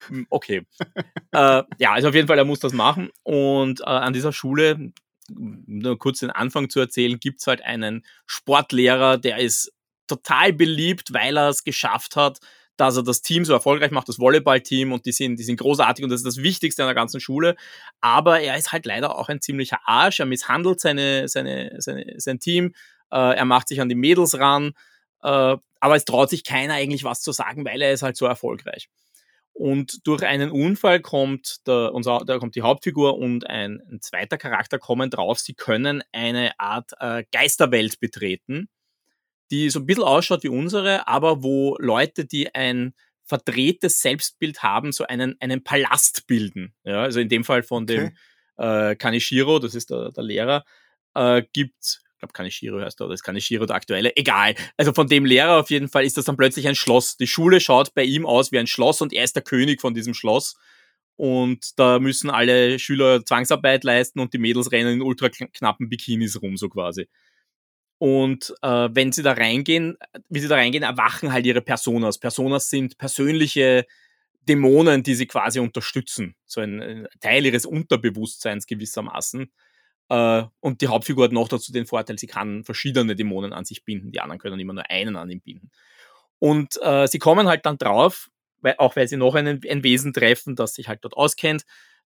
Hm, 0.07 0.27
okay. 0.29 0.65
äh, 1.31 1.63
ja, 1.77 1.93
also 1.93 2.09
auf 2.09 2.15
jeden 2.15 2.27
Fall, 2.27 2.37
er 2.37 2.45
muss 2.45 2.59
das 2.59 2.73
machen. 2.73 3.09
Und 3.23 3.81
äh, 3.81 3.85
an 3.85 4.13
dieser 4.13 4.33
Schule, 4.33 4.91
nur 5.29 5.97
kurz 5.97 6.19
den 6.19 6.31
Anfang 6.31 6.69
zu 6.69 6.79
erzählen, 6.79 7.19
gibt's 7.19 7.47
halt 7.47 7.61
einen 7.61 8.05
Sportlehrer, 8.25 9.17
der 9.17 9.37
ist 9.37 9.71
total 10.07 10.53
beliebt, 10.53 11.13
weil 11.13 11.37
er 11.37 11.49
es 11.49 11.63
geschafft 11.63 12.15
hat, 12.15 12.39
dass 12.77 12.97
er 12.97 13.03
das 13.03 13.21
Team 13.21 13.45
so 13.45 13.53
erfolgreich 13.53 13.91
macht, 13.91 14.09
das 14.09 14.19
Volleyballteam 14.19 14.91
und 14.91 15.05
die 15.05 15.11
sind, 15.11 15.37
die 15.37 15.43
sind 15.43 15.59
großartig 15.59 16.03
und 16.03 16.09
das 16.09 16.21
ist 16.21 16.25
das 16.25 16.37
Wichtigste 16.37 16.83
an 16.83 16.87
der 16.87 16.95
ganzen 16.95 17.19
Schule. 17.19 17.55
Aber 18.01 18.39
er 18.39 18.57
ist 18.57 18.71
halt 18.71 18.85
leider 18.85 19.17
auch 19.17 19.29
ein 19.29 19.41
ziemlicher 19.41 19.79
Arsch. 19.85 20.19
Er 20.19 20.25
misshandelt 20.25 20.79
seine, 20.79 21.27
seine, 21.27 21.75
seine, 21.79 22.15
sein 22.17 22.39
Team. 22.39 22.73
Äh, 23.11 23.35
er 23.35 23.45
macht 23.45 23.67
sich 23.67 23.79
an 23.79 23.89
die 23.89 23.95
Mädels 23.95 24.39
ran. 24.39 24.73
Äh, 25.21 25.57
aber 25.79 25.95
es 25.95 26.05
traut 26.05 26.29
sich 26.29 26.43
keiner 26.43 26.75
eigentlich 26.75 27.03
was 27.03 27.21
zu 27.21 27.31
sagen, 27.31 27.65
weil 27.65 27.81
er 27.81 27.93
ist 27.93 28.03
halt 28.03 28.17
so 28.17 28.25
erfolgreich. 28.25 28.89
Und 29.53 30.07
durch 30.07 30.23
einen 30.23 30.49
Unfall 30.49 30.99
kommt, 30.99 31.67
der, 31.67 31.93
unser, 31.93 32.21
da 32.25 32.39
kommt 32.39 32.55
die 32.55 32.63
Hauptfigur 32.63 33.19
und 33.19 33.47
ein, 33.47 33.81
ein, 33.91 34.01
zweiter 34.01 34.37
Charakter 34.37 34.79
kommen 34.79 35.11
drauf, 35.11 35.39
sie 35.39 35.53
können 35.53 36.03
eine 36.11 36.59
Art 36.59 36.91
äh, 36.99 37.23
Geisterwelt 37.31 37.99
betreten 37.99 38.67
die 39.53 39.69
so 39.69 39.79
ein 39.79 39.85
bisschen 39.85 40.03
ausschaut 40.03 40.43
wie 40.43 40.49
unsere, 40.49 41.07
aber 41.07 41.43
wo 41.43 41.77
Leute, 41.79 42.25
die 42.25 42.55
ein 42.55 42.95
verdrehtes 43.23 44.01
Selbstbild 44.01 44.63
haben, 44.63 44.91
so 44.91 45.05
einen, 45.05 45.35
einen 45.39 45.63
Palast 45.63 46.25
bilden. 46.25 46.73
Ja, 46.83 47.03
also 47.03 47.19
in 47.19 47.29
dem 47.29 47.43
Fall 47.43 47.61
von 47.61 47.83
okay. 47.83 47.95
dem 47.95 48.17
äh, 48.57 48.95
Kanishiro, 48.95 49.59
das 49.59 49.75
ist 49.75 49.91
der, 49.91 50.11
der 50.11 50.23
Lehrer, 50.23 50.65
äh, 51.13 51.43
gibt 51.53 51.99
ich 52.13 52.19
glaube 52.19 52.33
Kanishiro 52.33 52.81
heißt 52.81 53.01
er, 53.01 53.05
oder 53.05 53.13
ist 53.13 53.23
Kanishiro 53.23 53.65
der 53.65 53.75
aktuelle, 53.75 54.15
egal. 54.15 54.55
Also 54.77 54.93
von 54.93 55.07
dem 55.07 55.25
Lehrer 55.25 55.59
auf 55.59 55.69
jeden 55.69 55.89
Fall 55.89 56.05
ist 56.05 56.17
das 56.17 56.25
dann 56.25 56.37
plötzlich 56.37 56.67
ein 56.67 56.75
Schloss. 56.75 57.17
Die 57.17 57.27
Schule 57.27 57.59
schaut 57.59 57.93
bei 57.93 58.03
ihm 58.03 58.25
aus 58.25 58.51
wie 58.51 58.59
ein 58.59 58.67
Schloss 58.67 59.01
und 59.01 59.11
er 59.13 59.25
ist 59.25 59.35
der 59.35 59.43
König 59.43 59.81
von 59.81 59.93
diesem 59.93 60.13
Schloss. 60.13 60.55
Und 61.17 61.77
da 61.77 61.99
müssen 61.99 62.29
alle 62.29 62.79
Schüler 62.79 63.25
Zwangsarbeit 63.25 63.83
leisten 63.83 64.21
und 64.21 64.33
die 64.33 64.37
Mädels 64.37 64.71
rennen 64.71 64.93
in 64.93 65.01
ultra 65.01 65.29
knappen 65.29 65.89
Bikinis 65.89 66.41
rum, 66.41 66.55
so 66.55 66.69
quasi. 66.69 67.07
Und 67.97 68.53
äh, 68.61 68.89
wenn 68.91 69.11
sie 69.11 69.23
da 69.23 69.33
reingehen, 69.33 69.97
wie 70.29 70.39
sie 70.39 70.47
da 70.47 70.55
reingehen, 70.55 70.83
erwachen 70.83 71.31
halt 71.31 71.45
ihre 71.45 71.61
Personas. 71.61 72.17
Personas 72.17 72.69
sind 72.69 72.97
persönliche 72.97 73.85
Dämonen, 74.41 75.03
die 75.03 75.15
sie 75.15 75.25
quasi 75.25 75.59
unterstützen. 75.59 76.35
So 76.45 76.61
ein, 76.61 76.81
ein 76.81 77.07
Teil 77.21 77.45
ihres 77.45 77.65
Unterbewusstseins 77.65 78.67
gewissermaßen. 78.67 79.51
Äh, 80.09 80.43
und 80.59 80.81
die 80.81 80.87
Hauptfigur 80.87 81.25
hat 81.25 81.31
noch 81.31 81.47
dazu 81.47 81.71
den 81.71 81.85
Vorteil, 81.85 82.19
sie 82.19 82.27
kann 82.27 82.63
verschiedene 82.63 83.15
Dämonen 83.15 83.53
an 83.53 83.65
sich 83.65 83.85
binden. 83.85 84.11
Die 84.11 84.19
anderen 84.19 84.39
können 84.39 84.59
immer 84.59 84.73
nur 84.73 84.89
einen 84.89 85.15
an 85.15 85.29
ihm 85.29 85.41
binden. 85.41 85.71
Und 86.39 86.77
äh, 86.81 87.07
sie 87.07 87.19
kommen 87.19 87.47
halt 87.47 87.65
dann 87.65 87.77
drauf, 87.77 88.29
weil, 88.59 88.75
auch 88.77 88.95
weil 88.95 89.07
sie 89.07 89.17
noch 89.17 89.35
einen, 89.35 89.61
ein 89.69 89.83
Wesen 89.83 90.13
treffen, 90.13 90.55
das 90.55 90.73
sich 90.73 90.87
halt 90.89 91.03
dort 91.03 91.15
auskennt, 91.15 91.63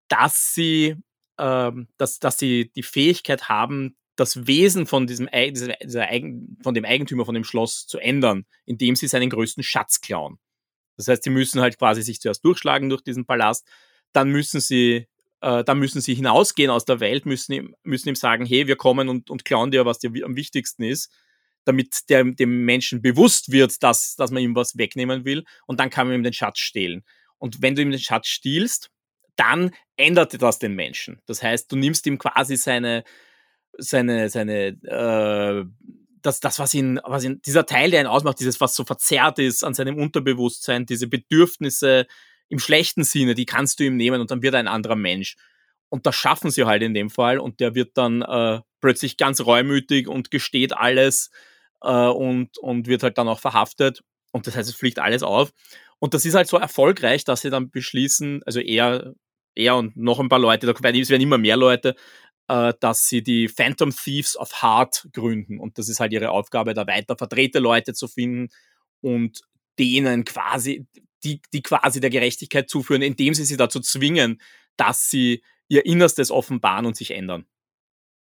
dass 0.07 0.53
sie, 0.53 0.95
ähm, 1.39 1.87
dass, 1.97 2.19
dass 2.19 2.37
sie 2.37 2.71
die 2.75 2.83
Fähigkeit 2.83 3.49
haben, 3.49 3.97
das 4.17 4.47
Wesen 4.47 4.85
von 4.85 5.07
diesem, 5.07 5.29
von 5.29 6.73
dem 6.73 6.85
Eigentümer 6.85 7.25
von 7.25 7.35
dem 7.35 7.43
Schloss 7.43 7.87
zu 7.87 7.99
ändern, 7.99 8.45
indem 8.65 8.95
sie 8.95 9.07
seinen 9.07 9.29
größten 9.29 9.63
Schatz 9.63 10.01
klauen. 10.01 10.39
Das 10.97 11.07
heißt, 11.07 11.23
sie 11.23 11.29
müssen 11.29 11.61
halt 11.61 11.77
quasi 11.77 12.01
sich 12.01 12.19
zuerst 12.19 12.43
durchschlagen 12.43 12.89
durch 12.89 13.03
diesen 13.03 13.25
Palast, 13.25 13.65
dann 14.13 14.29
müssen 14.29 14.59
sie, 14.59 15.07
äh, 15.41 15.63
dann 15.63 15.79
müssen 15.79 16.01
sie 16.01 16.15
hinausgehen 16.15 16.71
aus 16.71 16.85
der 16.85 16.99
Welt, 16.99 17.25
müssen 17.25 17.53
ihm, 17.53 17.75
müssen 17.83 18.09
ihm 18.09 18.15
sagen, 18.15 18.45
hey, 18.45 18.67
wir 18.67 18.75
kommen 18.75 19.07
und, 19.07 19.29
und 19.29 19.45
klauen 19.45 19.71
dir, 19.71 19.85
was 19.85 19.99
dir 19.99 20.11
am 20.25 20.35
wichtigsten 20.35 20.83
ist, 20.83 21.13
damit 21.65 22.09
der, 22.09 22.23
dem 22.23 22.65
Menschen 22.65 23.01
bewusst 23.01 23.51
wird, 23.51 23.83
dass, 23.83 24.15
dass 24.15 24.31
man 24.31 24.41
ihm 24.41 24.55
was 24.55 24.77
wegnehmen 24.77 25.25
will 25.25 25.43
und 25.67 25.79
dann 25.79 25.91
kann 25.91 26.07
man 26.07 26.15
ihm 26.15 26.23
den 26.23 26.33
Schatz 26.33 26.57
stehlen. 26.59 27.03
Und 27.37 27.61
wenn 27.61 27.75
du 27.75 27.83
ihm 27.83 27.91
den 27.91 27.99
Schatz 27.99 28.27
stiehlst, 28.27 28.89
dann 29.35 29.71
ändert 29.95 30.41
das 30.41 30.57
den 30.57 30.73
Menschen. 30.73 31.21
Das 31.27 31.43
heißt, 31.43 31.71
du 31.71 31.75
nimmst 31.75 32.07
ihm 32.07 32.17
quasi 32.17 32.57
seine, 32.57 33.03
seine, 33.77 34.29
seine, 34.29 34.67
äh, 34.83 35.65
das, 36.21 36.39
das, 36.39 36.59
was 36.59 36.73
ihn, 36.73 36.99
was 37.03 37.23
ihn, 37.23 37.41
dieser 37.45 37.65
Teil, 37.65 37.91
der 37.91 38.01
ihn 38.01 38.07
ausmacht, 38.07 38.39
dieses, 38.39 38.59
was 38.59 38.75
so 38.75 38.83
verzerrt 38.83 39.39
ist 39.39 39.63
an 39.63 39.73
seinem 39.73 39.97
Unterbewusstsein, 39.97 40.85
diese 40.85 41.07
Bedürfnisse 41.07 42.07
im 42.49 42.59
schlechten 42.59 43.03
Sinne, 43.03 43.35
die 43.35 43.45
kannst 43.45 43.79
du 43.79 43.85
ihm 43.85 43.97
nehmen 43.97 44.21
und 44.21 44.31
dann 44.31 44.41
wird 44.41 44.53
er 44.53 44.59
ein 44.59 44.67
anderer 44.67 44.95
Mensch. 44.95 45.35
Und 45.89 46.05
das 46.05 46.15
schaffen 46.15 46.51
sie 46.51 46.65
halt 46.65 46.83
in 46.83 46.93
dem 46.93 47.09
Fall 47.09 47.39
und 47.39 47.59
der 47.59 47.75
wird 47.75 47.97
dann 47.97 48.21
äh, 48.21 48.59
plötzlich 48.81 49.17
ganz 49.17 49.41
reumütig 49.41 50.07
und 50.07 50.31
gesteht 50.31 50.75
alles 50.75 51.29
äh, 51.81 52.07
und, 52.07 52.57
und 52.57 52.87
wird 52.87 53.03
halt 53.03 53.17
dann 53.17 53.27
auch 53.27 53.39
verhaftet. 53.39 54.03
Und 54.31 54.47
das 54.47 54.55
heißt, 54.55 54.69
es 54.69 54.75
fliegt 54.75 54.99
alles 54.99 55.23
auf. 55.23 55.51
Und 55.99 56.13
das 56.13 56.25
ist 56.25 56.35
halt 56.35 56.47
so 56.47 56.57
erfolgreich, 56.57 57.23
dass 57.23 57.41
sie 57.41 57.49
dann 57.49 57.69
beschließen, 57.69 58.43
also 58.45 58.59
er, 58.59 59.13
er 59.55 59.77
und 59.77 59.95
noch 59.97 60.19
ein 60.19 60.29
paar 60.29 60.39
Leute, 60.39 60.67
da 60.67 60.83
werden, 60.83 61.01
es 61.01 61.09
werden 61.09 61.23
immer 61.23 61.37
mehr 61.37 61.57
Leute, 61.57 61.95
äh, 62.47 62.73
dass 62.79 63.07
sie 63.07 63.23
die 63.23 63.47
Phantom 63.47 63.91
Thieves 63.91 64.37
of 64.37 64.61
Heart 64.61 65.09
gründen. 65.13 65.59
Und 65.59 65.77
das 65.77 65.89
ist 65.89 65.99
halt 65.99 66.13
ihre 66.13 66.31
Aufgabe, 66.31 66.73
da 66.73 66.87
weiter 66.87 67.17
verdrehte 67.17 67.59
Leute 67.59 67.93
zu 67.93 68.07
finden 68.07 68.49
und 69.01 69.41
denen 69.79 70.23
quasi, 70.23 70.87
die, 71.23 71.41
die 71.53 71.61
quasi 71.61 71.99
der 71.99 72.09
Gerechtigkeit 72.09 72.69
zuführen, 72.69 73.01
indem 73.01 73.33
sie 73.33 73.45
sie 73.45 73.57
dazu 73.57 73.79
zwingen, 73.79 74.41
dass 74.75 75.09
sie 75.09 75.43
ihr 75.67 75.85
Innerstes 75.85 76.31
offenbaren 76.31 76.85
und 76.85 76.95
sich 76.95 77.11
ändern. 77.11 77.45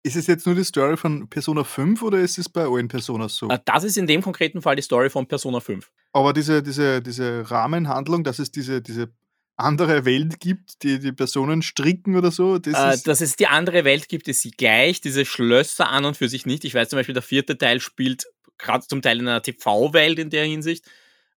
Ist 0.05 0.17
es 0.17 0.27
jetzt 0.27 0.47
nur 0.47 0.57
die 0.57 0.65
Story 0.65 0.97
von 0.97 1.29
Persona 1.29 1.63
5 1.63 2.03
oder 2.03 2.19
ist 2.19 2.37
es 2.37 2.49
bei 2.49 2.65
allen 2.65 2.89
Personas 2.89 3.37
so? 3.37 3.49
Äh, 3.49 3.61
das 3.65 3.85
ist 3.85 3.97
in 3.97 4.09
dem 4.09 4.21
konkreten 4.21 4.61
Fall 4.61 4.75
die 4.75 4.83
Story 4.83 5.11
von 5.11 5.27
Persona 5.29 5.61
5. 5.61 5.91
Aber 6.13 6.33
diese, 6.33 6.63
diese, 6.63 7.01
diese 7.01 7.49
Rahmenhandlung, 7.49 8.25
dass 8.25 8.41
es 8.41 8.51
diese, 8.51 8.83
diese 8.83 9.13
andere 9.57 10.05
Welt 10.05 10.41
gibt, 10.41 10.83
die 10.83 10.99
die 10.99 11.13
Personen 11.13 11.63
stricken 11.63 12.17
oder 12.17 12.31
so? 12.31 12.59
Das 12.59 12.75
äh, 12.75 12.95
ist 12.95 13.07
dass 13.07 13.21
es 13.21 13.37
die 13.37 13.47
andere 13.47 13.85
Welt 13.85 14.09
gibt, 14.09 14.29
ist 14.29 14.43
sie 14.43 14.51
gleich. 14.51 15.01
Diese 15.01 15.25
Schlösser 15.25 15.91
an 15.91 16.05
und 16.05 16.17
für 16.17 16.29
sich 16.29 16.47
nicht. 16.47 16.65
Ich 16.65 16.75
weiß 16.75 16.89
zum 16.89 16.99
Beispiel, 16.99 17.15
der 17.15 17.23
vierte 17.23 17.59
Teil 17.59 17.81
spielt 17.81 18.27
gerade 18.59 18.87
zum 18.87 19.03
Teil 19.03 19.21
in 19.21 19.29
einer 19.29 19.43
TV-Welt 19.43 20.19
in 20.19 20.31
der 20.31 20.45
Hinsicht. 20.45 20.87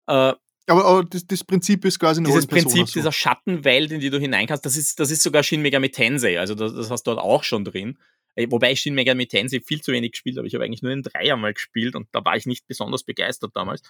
Äh, 0.07 0.33
aber, 0.67 0.85
aber 0.85 1.03
das, 1.03 1.27
das, 1.27 1.43
Prinzip 1.43 1.85
ist 1.85 1.99
quasi 1.99 2.19
eine 2.19 2.29
Dieses 2.29 2.47
Prinzip 2.47 2.87
so. 2.87 2.93
dieser 2.93 3.11
Schattenwelt, 3.11 3.91
in 3.91 3.99
die 3.99 4.09
du 4.09 4.19
hinein 4.19 4.47
kannst, 4.47 4.65
das 4.65 4.75
ist, 4.75 4.99
das 4.99 5.11
ist 5.11 5.21
sogar 5.21 5.43
Shin 5.43 5.61
Megami 5.61 5.89
Tensei. 5.89 6.39
Also 6.39 6.55
das, 6.55 6.73
das 6.73 6.89
hast 6.89 7.03
du 7.05 7.11
dort 7.11 7.23
auch 7.23 7.43
schon 7.43 7.65
drin. 7.65 7.99
Äh, 8.35 8.47
wobei 8.49 8.71
ich 8.71 8.81
Shin 8.81 8.95
Megami 8.95 9.27
Tensei 9.27 9.59
viel 9.59 9.81
zu 9.81 9.91
wenig 9.91 10.11
gespielt 10.11 10.37
habe. 10.37 10.47
Ich 10.47 10.55
habe 10.55 10.63
eigentlich 10.63 10.81
nur 10.81 10.91
in 10.91 11.03
Dreier 11.03 11.35
mal 11.35 11.53
gespielt 11.53 11.95
und 11.95 12.07
da 12.13 12.23
war 12.25 12.35
ich 12.35 12.45
nicht 12.45 12.67
besonders 12.67 13.03
begeistert 13.03 13.51
damals. 13.55 13.81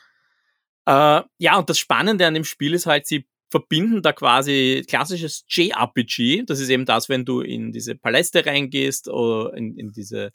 Äh, 0.85 1.21
ja, 1.37 1.57
und 1.57 1.69
das 1.69 1.79
Spannende 1.79 2.27
an 2.27 2.33
dem 2.33 2.43
Spiel 2.43 2.73
ist 2.73 2.85
halt, 2.85 3.07
sie 3.07 3.25
verbinden 3.49 4.01
da 4.01 4.11
quasi 4.13 4.83
klassisches 4.87 5.45
JRPG. 5.47 6.43
Das 6.45 6.59
ist 6.59 6.69
eben 6.69 6.85
das, 6.85 7.09
wenn 7.09 7.25
du 7.25 7.41
in 7.41 7.71
diese 7.71 7.95
Paläste 7.95 8.45
reingehst 8.45 9.07
oder 9.07 9.55
in, 9.55 9.77
in 9.77 9.91
diese, 9.91 10.31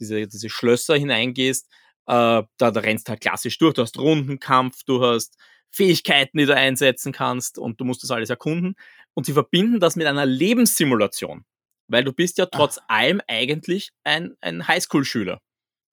diese, 0.00 0.26
diese 0.26 0.48
Schlösser 0.48 0.96
hineingehst. 0.96 1.66
Äh, 2.06 2.42
da, 2.56 2.70
da 2.70 2.80
rennst 2.80 3.08
halt 3.08 3.20
klassisch 3.20 3.58
durch. 3.58 3.74
Du 3.74 3.82
hast 3.82 3.98
Rundenkampf, 3.98 4.82
du 4.84 5.04
hast 5.04 5.36
Fähigkeiten, 5.70 6.38
die 6.38 6.46
du 6.46 6.54
einsetzen 6.54 7.12
kannst 7.12 7.58
und 7.58 7.80
du 7.80 7.84
musst 7.84 8.02
das 8.02 8.10
alles 8.10 8.30
erkunden. 8.30 8.74
Und 9.14 9.26
sie 9.26 9.32
verbinden 9.32 9.80
das 9.80 9.96
mit 9.96 10.06
einer 10.06 10.26
Lebenssimulation, 10.26 11.44
weil 11.88 12.04
du 12.04 12.12
bist 12.12 12.38
ja 12.38 12.46
trotz 12.46 12.78
Ach. 12.78 12.96
allem 12.96 13.20
eigentlich 13.26 13.90
ein, 14.04 14.34
ein 14.40 14.66
Highschool-Schüler. 14.66 15.40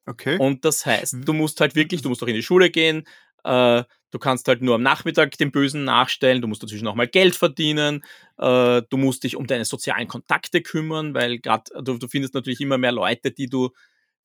Okay. 0.07 0.37
Und 0.37 0.65
das 0.65 0.85
heißt, 0.85 1.17
du 1.25 1.33
musst 1.33 1.59
halt 1.61 1.75
wirklich, 1.75 2.01
du 2.01 2.09
musst 2.09 2.21
auch 2.21 2.27
in 2.27 2.35
die 2.35 2.43
Schule 2.43 2.69
gehen, 2.69 3.07
äh, 3.43 3.83
du 4.15 4.19
kannst 4.19 4.47
halt 4.47 4.61
nur 4.61 4.75
am 4.75 4.81
Nachmittag 4.81 5.37
den 5.37 5.51
Bösen 5.51 5.83
nachstellen, 5.83 6.41
du 6.41 6.47
musst 6.47 6.63
dazwischen 6.63 6.87
auch 6.87 6.95
mal 6.95 7.07
Geld 7.07 7.35
verdienen, 7.35 8.01
äh, 8.37 8.81
du 8.89 8.95
musst 8.95 9.25
dich 9.25 9.35
um 9.35 9.45
deine 9.45 9.65
sozialen 9.65 10.07
Kontakte 10.07 10.61
kümmern, 10.61 11.13
weil 11.13 11.39
gerade 11.39 11.63
du, 11.83 11.97
du 11.97 12.07
findest 12.07 12.33
natürlich 12.33 12.61
immer 12.61 12.77
mehr 12.77 12.93
Leute, 12.93 13.31
die 13.31 13.47
du, 13.47 13.71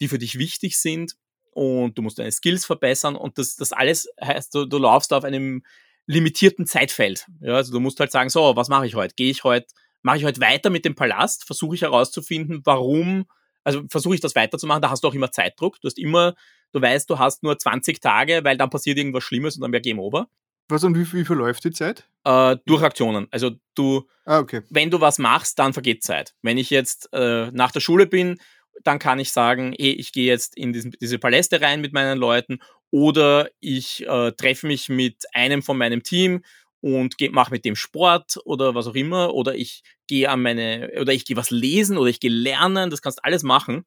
die 0.01 0.07
für 0.07 0.19
dich 0.19 0.39
wichtig 0.39 0.79
sind 0.79 1.17
und 1.51 1.99
du 1.99 2.03
musst 2.03 2.21
deine 2.21 2.31
Skills 2.31 2.65
verbessern 2.67 3.17
und 3.17 3.37
das, 3.37 3.57
das 3.57 3.73
alles 3.73 4.09
heißt, 4.23 4.55
du, 4.55 4.65
du 4.65 4.79
laufst 4.79 5.13
auf 5.13 5.25
einem 5.25 5.65
limitierten 6.07 6.67
Zeitfeld. 6.67 7.27
Ja, 7.41 7.55
also 7.55 7.73
du 7.73 7.81
musst 7.81 7.99
halt 7.99 8.13
sagen, 8.13 8.31
so, 8.31 8.55
was 8.55 8.69
mache 8.69 8.87
ich 8.87 8.95
heute? 8.95 9.17
Gehe 9.17 9.33
ich 9.33 9.43
heute, 9.43 9.67
mache 10.03 10.19
ich 10.19 10.25
heute 10.25 10.41
weiter 10.41 10.71
mit 10.71 10.85
dem 10.85 10.95
Palast? 10.95 11.47
Versuche 11.47 11.75
ich 11.75 11.83
herauszufinden, 11.83 12.61
warum, 12.65 13.25
also 13.65 13.83
versuche 13.89 14.15
ich 14.15 14.21
das 14.21 14.37
weiterzumachen, 14.37 14.83
da 14.83 14.91
hast 14.91 15.03
du 15.03 15.09
auch 15.09 15.15
immer 15.15 15.33
Zeitdruck. 15.33 15.81
Du 15.81 15.87
hast 15.87 15.99
immer, 15.99 16.37
du 16.73 16.83
weißt, 16.83 17.09
du 17.09 17.19
hast 17.19 17.43
nur 17.43 17.59
20 17.59 18.01
Tage, 18.01 18.41
weil 18.45 18.57
dann 18.57 18.71
passiert 18.71 18.99
irgendwas 18.99 19.25
Schlimmes 19.25 19.57
und 19.57 19.63
dann 19.63 19.73
wäre 19.73 19.83
Game 19.83 19.99
Over. 19.99 20.29
Was 20.69 20.85
und 20.85 20.97
wie, 20.97 21.13
wie 21.13 21.25
verläuft 21.25 21.65
die 21.65 21.73
Zeit? 21.73 22.09
Äh, 22.25 22.57
durch 22.65 22.83
Aktionen. 22.83 23.27
Also 23.31 23.53
du, 23.75 24.07
ah, 24.25 24.39
okay. 24.39 24.63
wenn 24.71 24.91
du 24.91 25.01
was 25.01 25.19
machst, 25.19 25.59
dann 25.59 25.73
vergeht 25.73 26.05
Zeit. 26.05 26.35
Wenn 26.43 26.59
ich 26.59 26.71
jetzt 26.71 27.09
äh, 27.13 27.51
nach 27.51 27.73
der 27.73 27.81
Schule 27.81 28.07
bin 28.07 28.39
dann 28.85 28.99
kann 28.99 29.19
ich 29.19 29.33
sagen, 29.33 29.75
hey, 29.79 29.93
ich 29.93 30.13
gehe 30.13 30.27
jetzt 30.27 30.57
in 30.57 30.73
diesen, 30.73 30.93
diese 31.01 31.19
Paläste 31.19 31.61
rein 31.61 31.81
mit 31.81 31.93
meinen 31.93 32.19
Leuten 32.19 32.61
oder 32.91 33.49
ich 33.61 34.07
äh, 34.07 34.33
treffe 34.33 34.67
mich 34.67 34.89
mit 34.89 35.25
einem 35.33 35.63
von 35.63 35.79
meinem 35.79 36.03
Team 36.03 36.43
und 36.81 37.17
mache 37.33 37.53
mit 37.53 37.65
dem 37.65 37.77
Sport 37.77 38.39
oder 38.45 38.75
was 38.75 38.87
auch 38.87 38.95
immer 38.95 39.35
oder 39.35 39.55
ich 39.55 39.83
gehe 40.07 40.31
an 40.31 40.43
meine 40.43 40.91
oder 41.01 41.13
ich 41.13 41.25
gehe 41.25 41.37
was 41.37 41.51
lesen 41.51 41.99
oder 41.99 42.09
ich 42.09 42.21
gehe 42.21 42.31
lernen, 42.31 42.91
das 42.91 43.03
kannst 43.03 43.19
du 43.19 43.25
alles 43.25 43.43
machen. 43.43 43.85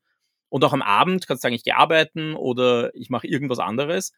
Und 0.53 0.63
auch 0.63 0.73
am 0.73 0.83
Abend 0.83 1.25
kannst 1.25 1.43
du 1.43 1.47
sagen, 1.47 1.55
ich 1.55 1.63
gehe 1.63 1.75
arbeiten 1.75 2.35
oder 2.35 2.93
ich 2.93 3.09
mache 3.09 3.25
irgendwas 3.25 3.57
anderes. 3.57 4.13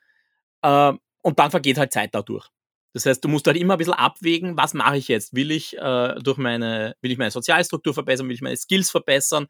Äh, 0.61 0.91
und 1.21 1.39
dann 1.39 1.49
vergeht 1.49 1.77
halt 1.77 1.93
Zeit 1.93 2.13
dadurch. 2.13 2.49
Das 2.91 3.05
heißt, 3.05 3.23
du 3.23 3.29
musst 3.29 3.47
halt 3.47 3.55
immer 3.55 3.75
ein 3.75 3.77
bisschen 3.77 3.93
abwägen, 3.93 4.57
was 4.57 4.73
mache 4.73 4.97
ich 4.97 5.07
jetzt? 5.07 5.33
Will 5.33 5.49
ich 5.49 5.77
äh, 5.77 6.15
durch 6.15 6.37
meine, 6.37 6.97
will 6.99 7.09
ich 7.09 7.17
meine 7.17 7.31
Sozialstruktur 7.31 7.93
verbessern, 7.93 8.27
will 8.27 8.35
ich 8.35 8.41
meine 8.41 8.57
Skills 8.57 8.91
verbessern? 8.91 9.47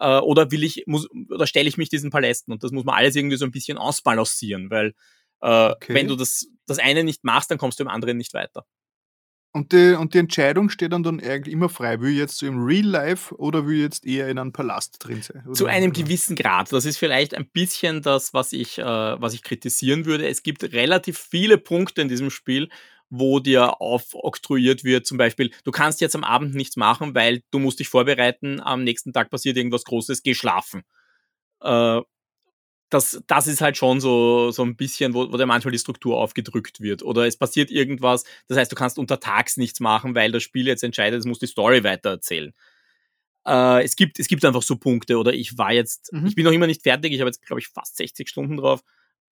Äh, 0.00 0.20
oder 0.20 0.50
will 0.50 0.64
ich, 0.64 0.84
muss, 0.86 1.06
oder 1.28 1.46
stelle 1.46 1.68
ich 1.68 1.76
mich 1.76 1.90
diesen 1.90 2.08
Palästen? 2.08 2.50
Und 2.50 2.64
das 2.64 2.72
muss 2.72 2.84
man 2.84 2.94
alles 2.94 3.14
irgendwie 3.14 3.36
so 3.36 3.44
ein 3.44 3.52
bisschen 3.52 3.76
ausbalancieren, 3.76 4.70
weil 4.70 4.94
äh, 5.42 5.72
okay. 5.72 5.92
wenn 5.92 6.08
du 6.08 6.16
das, 6.16 6.46
das 6.66 6.78
eine 6.78 7.04
nicht 7.04 7.24
machst, 7.24 7.50
dann 7.50 7.58
kommst 7.58 7.78
du 7.78 7.84
im 7.84 7.90
anderen 7.90 8.16
nicht 8.16 8.32
weiter. 8.32 8.64
Und 9.54 9.72
die, 9.72 9.94
und 9.98 10.14
die 10.14 10.18
Entscheidung 10.18 10.70
steht 10.70 10.92
dann, 10.92 11.02
dann 11.02 11.20
eigentlich 11.20 11.52
immer 11.52 11.68
frei. 11.68 12.00
Will 12.00 12.12
ich 12.12 12.18
jetzt 12.18 12.38
so 12.38 12.46
im 12.46 12.64
Real 12.64 12.86
Life 12.86 13.34
oder 13.34 13.66
will 13.66 13.76
ich 13.76 13.82
jetzt 13.82 14.06
eher 14.06 14.28
in 14.28 14.38
einem 14.38 14.52
Palast 14.52 14.96
drin 14.98 15.20
sein? 15.20 15.42
Oder? 15.44 15.52
Zu 15.52 15.66
einem 15.66 15.92
gewissen 15.92 16.36
Grad. 16.36 16.72
Das 16.72 16.86
ist 16.86 16.96
vielleicht 16.96 17.34
ein 17.34 17.46
bisschen 17.52 18.00
das, 18.00 18.32
was 18.32 18.54
ich, 18.54 18.78
äh, 18.78 18.84
was 18.84 19.34
ich 19.34 19.42
kritisieren 19.42 20.06
würde. 20.06 20.26
Es 20.26 20.42
gibt 20.42 20.64
relativ 20.72 21.18
viele 21.18 21.58
Punkte 21.58 22.00
in 22.00 22.08
diesem 22.08 22.30
Spiel, 22.30 22.70
wo 23.10 23.40
dir 23.40 23.78
aufoktroyiert 23.82 24.84
wird, 24.84 25.06
zum 25.06 25.18
Beispiel, 25.18 25.50
du 25.64 25.70
kannst 25.70 26.00
jetzt 26.00 26.16
am 26.16 26.24
Abend 26.24 26.54
nichts 26.54 26.76
machen, 26.76 27.14
weil 27.14 27.42
du 27.50 27.58
musst 27.58 27.78
dich 27.78 27.90
vorbereiten, 27.90 28.58
am 28.58 28.84
nächsten 28.84 29.12
Tag 29.12 29.28
passiert 29.28 29.58
irgendwas 29.58 29.84
Großes, 29.84 30.22
geh 30.22 30.32
schlafen. 30.32 30.82
Äh, 31.60 32.00
das, 32.92 33.22
das 33.26 33.46
ist 33.46 33.62
halt 33.62 33.78
schon 33.78 34.00
so, 34.00 34.50
so 34.50 34.62
ein 34.62 34.76
bisschen, 34.76 35.14
wo, 35.14 35.32
wo 35.32 35.36
dir 35.38 35.46
manchmal 35.46 35.72
die 35.72 35.78
Struktur 35.78 36.18
aufgedrückt 36.18 36.80
wird. 36.80 37.02
Oder 37.02 37.26
es 37.26 37.38
passiert 37.38 37.70
irgendwas, 37.70 38.24
das 38.48 38.58
heißt, 38.58 38.70
du 38.70 38.76
kannst 38.76 38.98
untertags 38.98 39.56
nichts 39.56 39.80
machen, 39.80 40.14
weil 40.14 40.30
das 40.30 40.42
Spiel 40.42 40.66
jetzt 40.66 40.84
entscheidet, 40.84 41.20
es 41.20 41.24
muss 41.24 41.38
die 41.38 41.46
Story 41.46 41.84
weitererzählen. 41.84 42.52
Äh, 43.46 43.82
es, 43.82 43.96
gibt, 43.96 44.20
es 44.20 44.28
gibt 44.28 44.44
einfach 44.44 44.60
so 44.62 44.76
Punkte. 44.76 45.16
Oder 45.16 45.32
ich 45.32 45.56
war 45.56 45.72
jetzt, 45.72 46.12
mhm. 46.12 46.26
ich 46.26 46.34
bin 46.34 46.44
noch 46.44 46.52
immer 46.52 46.66
nicht 46.66 46.82
fertig, 46.82 47.12
ich 47.12 47.20
habe 47.20 47.28
jetzt, 47.28 47.44
glaube 47.46 47.60
ich, 47.60 47.68
fast 47.68 47.96
60 47.96 48.28
Stunden 48.28 48.58
drauf. 48.58 48.82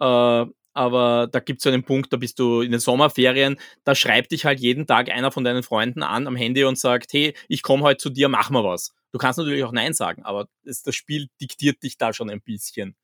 Äh, 0.00 0.46
aber 0.72 1.28
da 1.30 1.40
gibt 1.40 1.58
es 1.58 1.64
so 1.64 1.70
einen 1.70 1.82
Punkt, 1.82 2.12
da 2.12 2.16
bist 2.16 2.38
du 2.38 2.62
in 2.62 2.70
den 2.70 2.80
Sommerferien, 2.80 3.58
da 3.84 3.94
schreibt 3.94 4.32
dich 4.32 4.46
halt 4.46 4.60
jeden 4.60 4.86
Tag 4.86 5.10
einer 5.10 5.32
von 5.32 5.44
deinen 5.44 5.62
Freunden 5.62 6.02
an 6.02 6.26
am 6.26 6.36
Handy 6.36 6.64
und 6.64 6.78
sagt, 6.78 7.12
hey, 7.12 7.34
ich 7.48 7.62
komme 7.62 7.82
heute 7.82 7.98
zu 7.98 8.08
dir, 8.08 8.28
mach 8.28 8.48
mal 8.48 8.64
was. 8.64 8.94
Du 9.12 9.18
kannst 9.18 9.38
natürlich 9.38 9.64
auch 9.64 9.72
Nein 9.72 9.92
sagen, 9.92 10.24
aber 10.24 10.48
das, 10.64 10.82
das 10.82 10.94
Spiel 10.94 11.28
diktiert 11.40 11.82
dich 11.82 11.98
da 11.98 12.12
schon 12.12 12.30
ein 12.30 12.40
bisschen, 12.40 12.94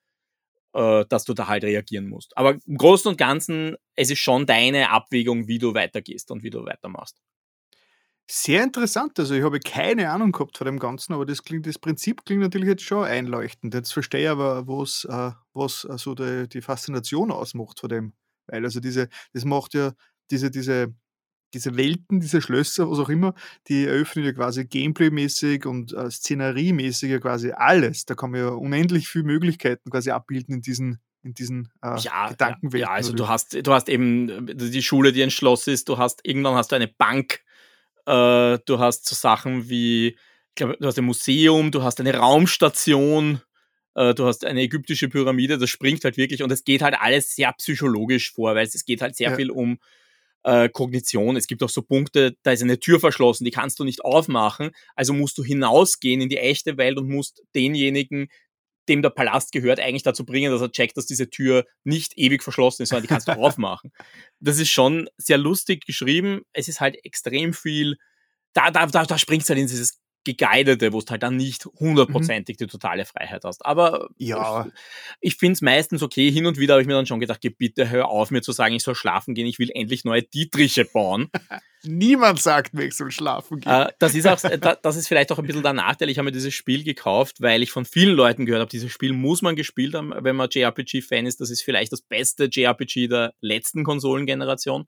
äh, 0.75 1.05
dass 1.09 1.25
du 1.25 1.35
da 1.35 1.49
halt 1.49 1.65
reagieren 1.65 2.09
musst. 2.09 2.37
Aber 2.37 2.57
im 2.67 2.77
Großen 2.77 3.11
und 3.11 3.19
Ganzen, 3.19 3.77
es 3.95 4.11
ist 4.11 4.19
schon 4.19 4.47
deine 4.47 4.91
Abwägung, 4.91 5.49
wie 5.49 5.59
du 5.59 5.75
weitergehst 5.75 6.31
und 6.31 6.43
wie 6.43 6.51
du 6.51 6.65
weitermachst. 6.65 7.21
Sehr 8.29 8.65
interessant. 8.65 9.19
Also 9.21 9.35
ich 9.35 9.45
habe 9.45 9.61
keine 9.61 10.11
Ahnung 10.11 10.33
gehabt 10.33 10.59
von 10.59 10.65
dem 10.65 10.81
Ganzen, 10.81 11.13
aber 11.13 11.25
das 11.25 11.45
klingt, 11.45 11.67
das 11.67 11.79
Prinzip 11.79 12.25
klingt 12.25 12.43
natürlich 12.43 12.69
jetzt 12.69 12.83
schon 12.83 13.05
einleuchtend. 13.05 13.73
Jetzt 13.73 13.93
verstehe 13.93 14.23
ich 14.23 14.29
aber, 14.29 14.67
was, 14.67 15.07
äh, 15.09 15.31
was 15.53 15.87
also 15.87 16.15
die, 16.15 16.49
die 16.49 16.61
Faszination 16.61 17.31
ausmacht 17.31 17.79
von 17.79 17.89
dem. 17.89 18.13
Weil 18.49 18.65
also 18.65 18.81
diese, 18.81 19.09
das 19.33 19.45
macht 19.45 19.75
ja 19.75 19.93
diese, 20.31 20.51
diese, 20.51 20.93
diese 21.55 21.77
Welten, 21.77 22.21
diese 22.21 22.41
Schlösser, 22.41 22.91
was 22.91 22.99
auch 22.99 23.09
immer, 23.09 23.35
die 23.69 23.85
eröffnen 23.85 24.25
ja 24.25 24.33
quasi 24.33 24.65
Gameplay-mäßig 24.65 25.67
und 25.67 25.93
äh, 25.93 26.11
Szenerie-mäßig 26.11 27.11
ja 27.11 27.19
quasi 27.19 27.53
alles. 27.53 28.05
Da 28.05 28.15
kann 28.15 28.31
man 28.31 28.41
ja 28.41 28.49
unendlich 28.49 29.09
viele 29.09 29.25
Möglichkeiten 29.25 29.91
quasi 29.91 30.11
abbilden 30.11 30.57
in 30.57 30.61
diesen, 30.61 31.01
in 31.23 31.35
diesen 31.35 31.69
äh, 31.83 31.99
ja, 32.01 32.29
Gedankenwelten. 32.29 32.89
Ja, 32.89 32.95
also 32.95 33.13
du 33.13 33.29
hast, 33.29 33.55
du 33.55 33.73
hast 33.73 33.89
eben 33.89 34.47
die 34.55 34.83
Schule, 34.83 35.13
die 35.13 35.23
ein 35.23 35.31
Schloss 35.31 35.67
ist, 35.67 35.89
du 35.89 35.99
hast 35.99 36.21
irgendwann 36.25 36.55
hast 36.55 36.73
du 36.73 36.77
eine 36.77 36.89
Bank, 36.89 37.41
äh, 38.07 38.59
du 38.65 38.79
hast 38.79 39.07
so 39.07 39.15
Sachen 39.15 39.69
wie, 39.69 40.09
ich 40.09 40.55
glaube, 40.55 40.77
du 40.81 40.87
hast 40.87 40.99
ein 40.99 41.05
Museum, 41.05 41.71
du 41.71 41.83
hast 41.83 42.01
eine 42.01 42.15
Raumstation, 42.15 43.41
äh, 43.95 44.15
du 44.15 44.27
hast 44.27 44.45
eine 44.45 44.63
ägyptische 44.63 45.09
Pyramide, 45.09 45.59
das 45.59 45.71
springt 45.71 46.05
halt 46.05 46.17
wirklich 46.17 46.43
und 46.43 46.53
es 46.53 46.65
geht 46.65 46.83
halt 46.83 46.95
alles 46.99 47.35
sehr 47.35 47.53
psychologisch 47.55 48.33
vor, 48.33 48.55
weil 48.55 48.67
es, 48.67 48.85
geht 48.85 49.01
halt 49.01 49.17
sehr 49.17 49.31
ja. 49.31 49.37
viel 49.37 49.51
um 49.51 49.79
äh, 50.47 50.69
Kognition. 50.69 51.37
Es 51.37 51.49
gibt 51.49 51.63
auch 51.65 51.69
so 51.69 51.83
Punkte, 51.83 52.37
da 52.45 52.53
ist 52.53 52.63
eine 52.63 52.79
Tür 52.79 53.01
verschlossen, 53.01 53.45
die 53.45 53.51
kannst 53.51 53.81
du 53.81 53.85
nicht 53.85 54.05
aufmachen, 54.05 54.71
also 54.95 55.13
musst 55.13 55.37
du 55.39 55.45
hinausgehen 55.45 56.21
in 56.21 56.29
die 56.29 56.39
echte 56.39 56.79
Welt 56.79 56.99
und 56.99 57.09
musst 57.09 57.43
denjenigen, 57.55 58.29
dem 58.89 59.03
der 59.03 59.11
Palast 59.11 59.51
gehört, 59.51 59.81
eigentlich 59.81 60.05
dazu 60.05 60.25
bringen, 60.25 60.53
dass 60.53 60.61
er 60.61 60.71
checkt, 60.71 60.97
dass 60.97 61.07
diese 61.07 61.29
Tür 61.29 61.65
nicht 61.83 62.13
ewig 62.17 62.45
verschlossen 62.45 62.83
ist, 62.83 62.91
sondern 62.91 63.03
die 63.03 63.09
kannst 63.09 63.27
du 63.27 63.33
aufmachen. 63.37 63.91
Das 64.39 64.61
ist 64.61 64.71
schon 64.71 65.09
sehr 65.17 65.37
lustig 65.37 65.85
geschrieben. 65.85 66.43
Es 66.53 66.69
ist 66.69 66.81
halt 66.81 66.97
extrem 67.05 67.53
viel, 67.53 67.97
da, 68.53 68.71
da, 68.71 68.87
da, 68.87 69.05
da 69.05 69.19
springst 69.19 69.49
du 69.49 69.55
halt 69.55 69.63
in 69.63 69.67
dieses 69.67 69.99
geguidete, 70.27 70.93
wo 70.93 71.01
du 71.01 71.07
halt 71.07 71.23
dann 71.23 71.37
nicht 71.37 71.65
hundertprozentig 71.65 72.57
mhm. 72.57 72.65
die 72.65 72.67
totale 72.67 73.07
Freiheit 73.07 73.45
hast. 73.45 73.65
Aber 73.65 74.09
ja. 74.19 74.67
ich, 74.67 75.33
ich 75.33 75.37
finde 75.37 75.53
es 75.55 75.63
meistens 75.63 76.03
okay. 76.03 76.31
Hin 76.31 76.47
und 76.47 76.59
wieder 76.59 76.75
habe 76.75 76.83
ich 76.83 76.89
mir 76.89 76.95
dann 76.95 77.07
schon 77.07 77.21
gedacht, 77.21 77.41
bitte 77.57 77.89
hör 77.89 78.09
auf, 78.09 78.31
mir 78.31 78.43
zu 78.43 78.53
sagen, 78.53 78.75
ich 78.75 78.83
soll 78.83 78.95
schlafen 78.95 79.35
gehen, 79.35 79.47
ich 79.47 79.59
will 79.59 79.71
endlich 79.73 80.05
neue 80.05 80.23
Dietriche 80.23 80.85
bauen. 80.85 81.31
Niemand 81.85 82.41
sagt 82.41 82.75
mir, 82.75 82.87
ich 82.87 82.95
soll 82.95 83.13
schlafen 83.13 83.61
gehen. 83.61 83.73
Äh, 83.73 83.93
das, 84.01 84.15
ist 84.15 84.27
auch, 84.27 84.41
das 84.41 84.97
ist 84.97 85.07
vielleicht 85.07 85.31
auch 85.31 85.39
ein 85.39 85.47
bisschen 85.47 85.63
der 85.63 85.73
Nachteil. 85.73 86.11
Ich 86.11 86.19
habe 86.19 86.27
mir 86.27 86.33
dieses 86.33 86.53
Spiel 86.53 86.83
gekauft, 86.83 87.41
weil 87.41 87.63
ich 87.63 87.71
von 87.71 87.85
vielen 87.85 88.17
Leuten 88.17 88.45
gehört 88.45 88.61
habe, 88.61 88.71
dieses 88.71 88.91
Spiel 88.91 89.13
muss 89.13 89.41
man 89.41 89.55
gespielt 89.55 89.95
haben, 89.95 90.13
wenn 90.19 90.35
man 90.35 90.49
JRPG-Fan 90.51 91.27
ist. 91.27 91.41
Das 91.41 91.51
ist 91.51 91.63
vielleicht 91.63 91.93
das 91.93 92.03
beste 92.03 92.49
JRPG 92.51 93.07
der 93.07 93.35
letzten 93.41 93.85
Konsolengeneration. 93.85 94.87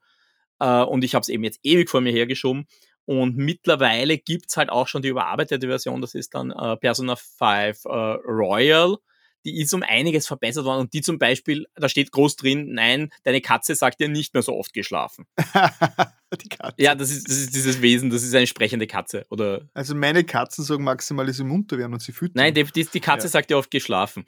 Und 0.59 1.05
ich 1.05 1.14
habe 1.14 1.22
es 1.22 1.28
eben 1.28 1.45
jetzt 1.45 1.61
ewig 1.62 1.89
vor 1.89 2.01
mir 2.01 2.11
hergeschoben. 2.11 2.66
Und 3.09 3.38
mittlerweile 3.38 4.18
gibt's 4.18 4.59
halt 4.59 4.68
auch 4.68 4.86
schon 4.86 5.00
die 5.00 5.09
überarbeitete 5.09 5.66
Version, 5.66 6.02
das 6.02 6.14
ist 6.14 6.34
dann 6.34 6.50
äh, 6.50 6.76
Persona 6.76 7.16
5 7.16 7.86
äh, 7.86 7.88
Royal. 7.88 8.98
die 9.46 9.62
ist 9.62 9.72
um 9.72 9.82
einiges 9.82 10.26
verbessert 10.26 10.66
worden 10.66 10.80
und 10.80 10.92
die 10.92 11.00
zum 11.00 11.18
Beispiel, 11.18 11.64
da 11.74 11.88
steht 11.88 12.12
groß 12.12 12.36
drin, 12.36 12.74
nein, 12.74 13.09
deine 13.22 13.40
Katze 13.40 13.74
sagt 13.76 14.00
dir 14.00 14.11
nicht 14.11 14.34
mehr 14.34 14.42
so 14.42 14.54
oft 14.54 14.74
geschlafen. 14.74 15.24
die 16.42 16.50
Katze. 16.50 16.74
Ja, 16.76 16.94
das 16.94 17.11
ist, 17.11 17.30
das 17.30 17.38
ist 17.38 17.54
dieses 17.54 17.80
Wesen, 17.80 18.11
das 18.11 18.24
ist 18.24 18.34
eine 18.34 18.46
sprechende 18.46 18.86
Katze. 18.86 19.24
Oder 19.30 19.62
also 19.72 19.94
meine 19.94 20.24
Katzen 20.24 20.62
sagen 20.62 20.84
maximal, 20.84 21.24
dass 21.24 21.38
sie 21.38 21.44
munter 21.44 21.78
werden 21.78 21.94
und 21.94 22.02
sie 22.02 22.12
füttern. 22.12 22.34
Nein, 22.34 22.52
die, 22.52 22.64
die 22.64 23.00
Katze 23.00 23.28
ja. 23.28 23.30
sagt 23.30 23.50
ja 23.50 23.56
oft 23.56 23.70
geschlafen. 23.70 24.26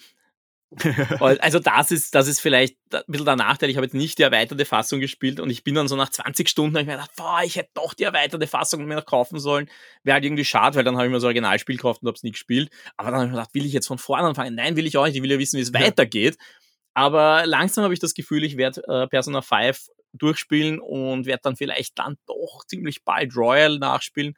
also 1.20 1.58
das 1.58 1.90
ist, 1.90 2.14
das 2.14 2.28
ist 2.28 2.40
vielleicht 2.40 2.76
ein 2.92 3.02
bisschen 3.08 3.26
der 3.26 3.36
Nachteil. 3.36 3.70
Ich 3.70 3.76
habe 3.76 3.86
jetzt 3.86 3.94
nicht 3.94 4.18
die 4.18 4.22
erweiterte 4.22 4.64
Fassung 4.64 5.00
gespielt 5.00 5.40
und 5.40 5.50
ich 5.50 5.64
bin 5.64 5.74
dann 5.74 5.88
so 5.88 5.96
nach 5.96 6.10
20 6.10 6.48
Stunden, 6.48 6.76
ich 6.76 6.86
mir 6.86 6.92
gedacht, 6.92 7.10
boah, 7.16 7.40
ich 7.44 7.56
hätte 7.56 7.70
doch 7.74 7.92
die 7.92 8.04
erweiterte 8.04 8.46
Fassung 8.46 8.84
mir 8.84 8.94
noch 8.94 9.06
kaufen 9.06 9.40
sollen. 9.40 9.68
Wäre 10.04 10.14
halt 10.14 10.24
irgendwie 10.24 10.44
schade, 10.44 10.76
weil 10.76 10.84
dann 10.84 10.96
habe 10.96 11.06
ich 11.06 11.10
mir 11.10 11.16
das 11.16 11.24
Originalspiel 11.24 11.76
gekauft 11.76 12.02
und 12.02 12.08
habe 12.08 12.16
es 12.16 12.22
nie 12.22 12.32
gespielt. 12.32 12.70
Aber 12.96 13.10
dann 13.10 13.20
habe 13.20 13.26
ich 13.26 13.32
mir 13.32 13.38
gedacht, 13.38 13.54
will 13.54 13.66
ich 13.66 13.72
jetzt 13.72 13.88
von 13.88 13.98
vorne 13.98 14.28
anfangen? 14.28 14.54
Nein, 14.54 14.76
will 14.76 14.86
ich 14.86 14.96
auch 14.96 15.06
nicht. 15.06 15.16
Ich 15.16 15.22
will 15.22 15.30
ja 15.30 15.38
wissen, 15.38 15.56
wie 15.56 15.62
es 15.62 15.72
ja. 15.74 15.80
weitergeht. 15.80 16.38
Aber 16.94 17.46
langsam 17.46 17.84
habe 17.84 17.94
ich 17.94 18.00
das 18.00 18.14
Gefühl, 18.14 18.44
ich 18.44 18.56
werde 18.56 18.82
äh, 18.86 19.06
Persona 19.08 19.42
5 19.42 19.88
durchspielen 20.12 20.80
und 20.80 21.26
werde 21.26 21.42
dann 21.44 21.56
vielleicht 21.56 21.98
dann 21.98 22.16
doch 22.26 22.64
ziemlich 22.66 23.04
bald 23.04 23.36
Royal 23.36 23.78
nachspielen. 23.78 24.34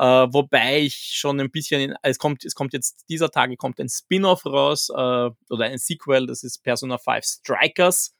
Uh, 0.00 0.32
wobei 0.32 0.82
ich 0.82 0.94
schon 1.14 1.40
ein 1.40 1.50
bisschen, 1.50 1.80
in, 1.80 1.94
es 2.02 2.18
kommt, 2.18 2.44
es 2.44 2.54
kommt 2.54 2.72
jetzt 2.72 3.04
dieser 3.08 3.30
Tage 3.30 3.56
kommt 3.56 3.80
ein 3.80 3.88
Spin-off 3.88 4.46
raus 4.46 4.90
uh, 4.90 5.30
oder 5.50 5.64
ein 5.64 5.78
Sequel, 5.78 6.28
das 6.28 6.44
ist 6.44 6.62
Persona 6.62 6.98
5 6.98 7.24
Strikers. 7.24 8.14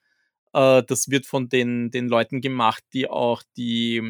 Uh, 0.57 0.81
das 0.81 1.09
wird 1.09 1.27
von 1.27 1.49
den, 1.49 1.93
den 1.93 2.09
Leuten 2.09 2.41
gemacht, 2.41 2.83
die 2.93 3.09
auch 3.09 3.45
die, 3.57 4.03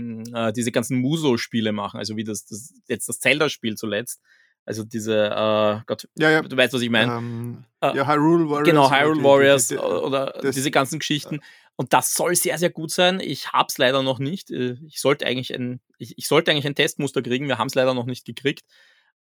diese 0.57 0.73
ganzen 0.73 0.99
Muso-Spiele 1.01 1.73
machen, 1.73 1.99
also 1.99 2.17
wie 2.17 2.25
das, 2.25 2.47
das 2.47 2.73
jetzt 2.87 3.09
das 3.09 3.21
Zelda-Spiel 3.21 3.75
zuletzt. 3.75 4.23
Also 4.65 4.85
diese, 4.85 5.83
Gott, 5.87 6.09
ja, 6.17 6.31
ja. 6.31 6.43
du 6.43 6.57
weißt, 6.57 6.73
was 6.75 6.83
ich 6.83 6.91
meine. 6.91 7.17
Um, 7.17 7.65
ähm, 7.83 7.97
ja, 7.97 8.07
Hyrule 8.07 8.49
Warriors. 8.49 8.69
Genau, 8.69 8.91
Hyrule 8.91 9.25
Warriors 9.25 9.73
oder 9.73 10.41
diese 10.43 10.71
ganzen 10.71 10.99
Geschichten. 11.01 11.41
Und 11.81 11.93
das 11.93 12.13
soll 12.13 12.35
sehr, 12.35 12.59
sehr 12.59 12.71
gut 12.71 12.91
sein. 12.91 13.21
Ich 13.21 13.53
habe 13.53 13.69
es 13.69 13.79
leider 13.79 14.03
noch 14.03 14.19
nicht. 14.19 14.51
Äh, 14.51 14.77
ich 14.85 15.01
sollte 15.01 15.25
eigentlich 15.27 15.55
ein, 15.55 15.81
ich, 15.99 16.19
ich 16.19 16.27
sollte 16.27 16.51
eigentlich 16.51 16.67
ein 16.67 16.75
Testmuster 16.75 17.23
kriegen. 17.23 17.47
Wir 17.47 17.57
haben 17.59 17.69
es 17.69 17.77
leider 17.77 17.95
noch 17.95 18.07
nicht 18.07 18.25
gekriegt. 18.25 18.65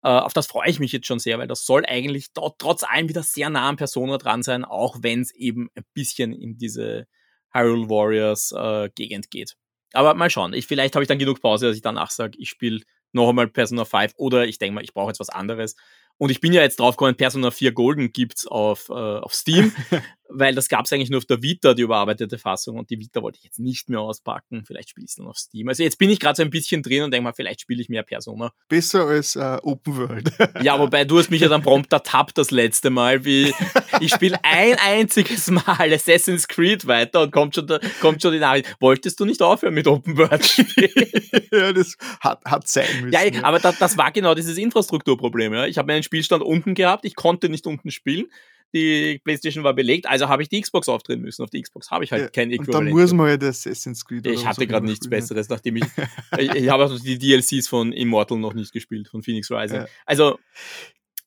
Uh, 0.05 0.23
auf 0.23 0.33
das 0.33 0.47
freue 0.47 0.69
ich 0.69 0.79
mich 0.79 0.93
jetzt 0.93 1.07
schon 1.07 1.19
sehr, 1.19 1.39
weil 1.39 1.49
das 1.49 1.67
soll 1.67 1.85
eigentlich 1.85 2.29
trotz 2.33 2.85
allem 2.85 3.09
wieder 3.09 3.25
sehr 3.25 3.51
nah 3.51 3.69
an 3.69 3.77
Persona 3.77 4.17
dran 4.17 4.45
sein, 4.45 4.65
auch 4.65 4.99
wenn 5.03 5.23
es 5.23 5.35
eben 5.35 5.71
ein 5.75 5.85
bisschen 5.93 6.33
in 6.33 6.57
diese 6.57 7.09
Hyrule 7.53 7.89
Warriors 7.89 8.53
uh, 8.53 8.89
Gegend 8.95 9.31
geht. 9.31 9.57
Aber 9.93 10.15
mal 10.15 10.31
schauen. 10.31 10.53
Ich, 10.53 10.67
vielleicht 10.67 10.95
habe 10.95 11.03
ich 11.03 11.09
dann 11.09 11.19
genug 11.19 11.41
Pause, 11.41 11.67
dass 11.69 11.77
ich 11.77 11.83
danach 11.83 12.11
sage, 12.11 12.39
ich 12.39 12.49
spiele 12.49 12.83
noch 13.13 13.29
einmal 13.29 13.49
Persona 13.49 13.85
5 13.85 14.15
oder 14.17 14.47
ich 14.47 14.59
denke 14.59 14.75
mal, 14.75 14.85
ich 14.85 14.95
brauche 14.95 15.11
jetzt 15.11 15.21
was 15.21 15.31
anderes. 15.31 15.75
Und 16.17 16.31
ich 16.31 16.41
bin 16.41 16.53
ja 16.53 16.63
jetzt 16.63 16.81
draufgekommen, 16.81 17.17
Persona 17.17 17.51
4 17.51 17.73
Golden 17.73 18.13
gibt's 18.13 18.47
auf, 18.47 18.89
äh, 18.89 18.93
auf 18.93 19.35
Steam, 19.35 19.73
weil 20.29 20.55
das 20.55 20.68
gab's 20.68 20.93
eigentlich 20.93 21.11
nur 21.11 21.18
auf 21.18 21.24
der 21.24 21.43
Vita, 21.43 21.74
die 21.74 21.83
überarbeitete 21.83 22.39
Fassung. 22.39 22.79
Und 22.79 22.91
die 22.91 22.99
Vita 22.99 23.22
wollte 23.22 23.39
ich 23.39 23.45
jetzt 23.45 23.59
nicht 23.59 23.89
mehr 23.89 24.01
auspacken. 24.01 24.64
Vielleicht 24.66 24.91
spiele 24.91 25.07
ich 25.07 25.14
dann 25.16 25.26
auf 25.26 25.39
Steam. 25.39 25.68
Also 25.68 25.83
jetzt 25.83 25.99
bin 25.99 26.11
ich 26.11 26.20
gerade 26.20 26.37
so 26.37 26.43
ein 26.43 26.51
bisschen 26.51 26.83
drin 26.83 27.03
und 27.03 27.11
denke 27.12 27.24
mal, 27.24 27.33
vielleicht 27.33 27.61
spiele 27.61 27.81
ich 27.81 27.89
mehr 27.89 28.03
Persona. 28.03 28.53
Besser 28.68 29.07
als 29.07 29.37
äh, 29.37 29.59
Open 29.62 29.97
World. 29.97 30.31
ja, 30.62 30.79
wobei 30.79 31.05
du 31.05 31.18
hast 31.18 31.31
mich 31.31 31.41
ja 31.41 31.49
dann 31.49 31.62
prompt 31.62 31.93
ertappt 31.93 32.39
das 32.39 32.51
letzte 32.51 32.91
Mal, 32.91 33.24
wie 33.24 33.55
ich 34.01 34.12
spiele 34.12 34.39
ein 34.43 34.76
einziges 34.79 35.51
Mal 35.51 35.93
Assassin's 35.93 36.47
Creed 36.47 36.87
weiter 36.87 37.22
und 37.22 37.33
kommt 37.33 37.55
schon, 37.55 37.66
da, 37.66 37.81
kommt 38.01 38.22
schon 38.22 38.33
die 38.33 38.39
Nachricht, 38.39 38.76
wolltest 38.81 39.18
du 39.20 39.24
nicht 39.24 39.43
aufhören 39.43 39.74
mit 39.74 39.87
Open 39.87 40.16
World 40.16 40.29
ja, 41.53 41.72
das 41.72 41.97
hat, 42.20 42.45
hat 42.45 42.68
sein 42.68 42.87
müssen. 43.01 43.12
Ja, 43.12 43.24
ja. 43.24 43.45
aber 43.45 43.59
das, 43.59 43.79
das 43.79 43.97
war 43.97 44.12
genau 44.12 44.35
dieses 44.35 44.59
Infrastrukturproblem. 44.59 45.55
Ja. 45.55 45.66
Ich 45.66 45.79
habe 45.79 45.93
meinen 45.93 46.03
Spielstand 46.03 46.43
unten 46.43 46.74
gehabt, 46.74 47.05
ich 47.05 47.14
konnte 47.14 47.49
nicht 47.49 47.66
unten 47.66 47.91
spielen. 47.91 48.26
Die 48.75 49.21
PlayStation 49.25 49.64
war 49.64 49.75
belegt, 49.75 50.07
also 50.07 50.29
habe 50.29 50.43
ich 50.43 50.49
die 50.49 50.61
Xbox 50.61 50.89
aufdrehen 50.89 51.21
müssen. 51.21 51.43
Auf 51.43 51.51
die 51.51 51.62
Xbox 51.62 51.91
habe 51.91 52.05
ich 52.05 52.12
halt 52.12 52.23
ja, 52.23 52.29
kein 52.29 52.51
Äquivalent. 52.51 52.75
Dann 52.75 52.89
muss 52.91 53.12
man 53.12 53.29
ja 53.29 53.37
das 53.37 53.66
Assassin's 53.66 54.05
Creed 54.05 54.27
Ich 54.27 54.47
hatte 54.47 54.66
gerade 54.66 54.85
nichts 54.85 55.07
spielen. 55.07 55.21
Besseres, 55.21 55.49
nachdem 55.49 55.77
ich. 55.77 55.85
ich, 56.39 56.51
ich 56.51 56.69
habe 56.69 56.85
auch 56.85 57.01
die 57.01 57.19
DLCs 57.19 57.69
von 57.69 57.93
Immortal 57.93 58.39
noch 58.39 58.55
nicht 58.55 58.73
gespielt, 58.73 59.09
von 59.09 59.23
Phoenix 59.23 59.51
Rising. 59.51 59.81
Ja. 59.81 59.87
Also, 60.05 60.39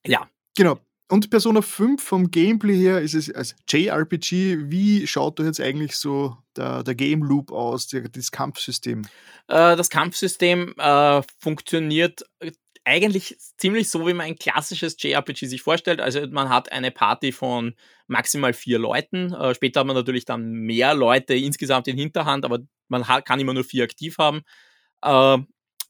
ja. 0.06 0.30
Genau. 0.56 0.80
Und 1.12 1.30
Persona 1.30 1.62
5 1.62 2.02
vom 2.02 2.32
Gameplay 2.32 2.78
her 2.78 3.02
ist 3.02 3.16
es 3.16 3.30
als 3.30 3.54
JRPG. 3.68 4.72
Wie 4.72 5.06
schaut 5.08 5.40
da 5.40 5.44
jetzt 5.44 5.60
eigentlich 5.60 5.98
so 5.98 6.38
der, 6.56 6.84
der 6.84 6.96
Game 6.96 7.24
Loop 7.24 7.52
aus, 7.52 7.88
der, 7.88 8.08
das 8.08 8.32
Kampfsystem? 8.32 9.02
Äh, 9.50 9.76
das 9.76 9.90
Kampfsystem 9.90 10.74
äh, 10.78 11.22
funktioniert 11.38 12.24
eigentlich 12.84 13.38
ziemlich 13.58 13.90
so, 13.90 14.08
wie 14.08 14.14
man 14.14 14.28
ein 14.28 14.36
klassisches 14.36 14.96
JRPG 15.00 15.46
sich 15.46 15.62
vorstellt. 15.62 16.02
Also 16.02 16.26
man 16.28 16.50
hat 16.50 16.72
eine 16.72 16.92
Party 16.92 17.32
von 17.32 17.76
maximal 18.08 18.54
vier 18.54 18.80
Leuten. 18.80 19.34
Äh, 19.34 19.54
später 19.54 19.82
hat 19.82 19.88
man 19.88 19.96
natürlich 19.96 20.26
dann 20.26 20.52
mehr 20.52 20.94
Leute 20.94 21.36
insgesamt 21.36 21.88
in 21.88 21.98
Hinterhand, 21.98 22.46
aber 22.46 22.60
man 22.88 23.08
hat, 23.08 23.26
kann 23.26 23.40
immer 23.40 23.54
nur 23.54 23.64
vier 23.64 23.84
aktiv 23.84 24.18
haben. 24.18 24.42
Äh, 25.04 25.38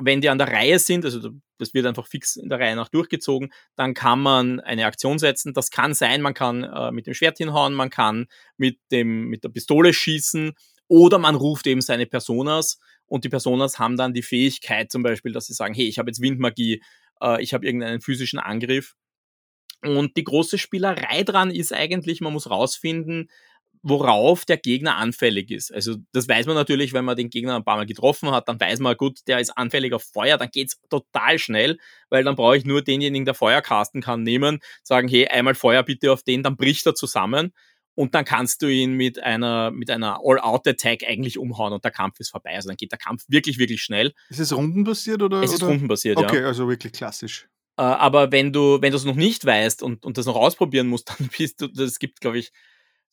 wenn 0.04 0.22
die 0.22 0.30
an 0.30 0.38
der 0.38 0.48
Reihe 0.48 0.80
sind, 0.80 1.06
also 1.06 1.32
das 1.58 1.74
wird 1.74 1.86
einfach 1.86 2.08
fix 2.08 2.36
in 2.36 2.50
der 2.50 2.60
Reihe 2.60 2.76
nach 2.76 2.90
durchgezogen, 2.90 3.54
dann 3.76 3.94
kann 3.94 4.20
man 4.20 4.60
eine 4.60 4.86
Aktion 4.86 5.20
setzen. 5.20 5.54
Das 5.54 5.70
kann 5.70 5.94
sein, 5.94 6.22
man 6.22 6.34
kann 6.34 6.64
äh, 6.64 6.92
mit 6.92 7.08
dem 7.08 7.14
Schwert 7.14 7.38
hinhauen, 7.38 7.74
man 7.74 7.90
kann 7.90 8.28
mit, 8.58 8.80
dem, 8.92 9.28
mit 9.28 9.44
der 9.44 9.50
Pistole 9.50 9.94
schießen 9.94 10.54
oder 10.88 11.20
man 11.20 11.36
ruft 11.36 11.68
eben 11.68 11.82
seine 11.82 12.06
Personas 12.06 12.80
und 13.12 13.26
die 13.26 13.30
Personas 13.30 13.78
haben 13.78 13.98
dann 13.98 14.14
die 14.14 14.22
Fähigkeit 14.22 14.90
zum 14.90 15.04
Beispiel, 15.04 15.34
dass 15.34 15.48
sie 15.48 15.54
sagen, 15.54 15.74
hey, 15.74 15.86
ich 15.86 16.00
habe 16.00 16.10
jetzt 16.10 16.22
Windmagie, 16.22 16.82
äh, 17.22 17.44
ich 17.44 17.54
habe 17.54 17.66
irgendeinen 17.66 18.00
physischen 18.00 18.40
Angriff. 18.40 18.96
Und 19.84 20.16
die 20.16 20.24
große 20.24 20.58
Spielerei 20.58 21.24
dran 21.24 21.52
ist 21.52 21.74
eigentlich, 21.74 22.22
man 22.22 22.32
muss 22.32 22.50
rausfinden, 22.50 23.30
worauf 23.84 24.46
der 24.46 24.56
Gegner 24.56 24.96
anfällig 24.96 25.52
ist. 25.52 25.74
Also 25.74 25.98
das 26.14 26.30
weiß 26.30 26.46
man 26.46 26.56
natürlich, 26.56 26.94
wenn 26.94 27.04
man 27.04 27.18
den 27.18 27.30
Gegner 27.30 27.58
ein 27.58 27.66
paar 27.66 27.76
Mal 27.76 27.86
getroffen 27.86 28.32
hat, 28.32 28.48
dann 28.48 28.62
weiß 28.62 28.80
man, 28.80 28.96
gut, 28.96 29.20
der 29.28 29.40
ist 29.40 29.58
anfällig 29.58 29.92
auf 29.92 30.04
Feuer, 30.04 30.38
dann 30.38 30.50
geht's 30.50 30.80
total 30.90 31.38
schnell, 31.38 31.80
weil 32.10 32.24
dann 32.24 32.36
brauche 32.38 32.56
ich 32.56 32.64
nur 32.64 32.82
denjenigen, 32.82 33.26
der 33.26 33.34
Feuer 33.34 33.62
casten 33.62 34.02
kann, 34.02 34.24
nehmen, 34.24 34.60
sagen, 34.84 35.10
hey, 35.10 35.28
einmal 35.28 35.56
Feuer 35.56 35.84
bitte 35.84 36.14
auf 36.14 36.24
den, 36.24 36.44
dann 36.44 36.56
bricht 36.56 36.86
er 36.86 36.96
zusammen 36.96 37.52
und 37.96 38.16
dann 38.16 38.26
kannst 38.26 38.62
du 38.62 38.68
ihn 38.68 38.94
mit 38.94 39.22
einer, 39.22 39.72
mit 39.72 39.90
einer 39.90 40.20
All-Out-Attack 40.24 41.04
eigentlich 41.08 41.38
umhauen 41.38 41.74
und 41.74 41.84
der 41.84 41.92
Kampf 41.92 42.20
ist 42.20 42.30
vorbei. 42.30 42.56
Also 42.56 42.70
dann 42.70 42.78
geht 42.78 42.92
der 42.92 43.00
Kampf 43.00 43.24
wirklich, 43.28 43.58
wirklich 43.58 43.82
schnell. 43.82 44.14
Ist 44.30 44.40
es 44.40 44.56
rundenbasiert 44.56 45.22
oder? 45.22 45.42
Es 45.44 45.54
ist 45.54 45.62
oder? 45.62 45.72
rundenbasiert, 45.72 46.18
okay, 46.18 46.26
ja. 46.26 46.32
Okay, 46.32 46.44
also 46.46 46.68
wirklich 46.68 46.94
klassisch. 46.94 47.48
Äh, 47.78 47.84
aber 47.84 48.32
wenn 48.32 48.54
du, 48.54 48.82
wenn 48.82 48.92
du 48.92 48.98
es 48.98 49.06
noch 49.06 49.16
nicht 49.16 49.46
weißt 49.46 49.84
und, 49.84 50.06
und 50.06 50.18
das 50.18 50.26
noch 50.26 50.36
ausprobieren 50.36 50.88
musst, 50.88 51.10
dann 51.20 51.30
bist 51.38 51.62
du, 51.62 51.68
das 51.68 52.00
gibt, 52.00 52.22
glaube 52.22 52.40
ich, 52.40 52.52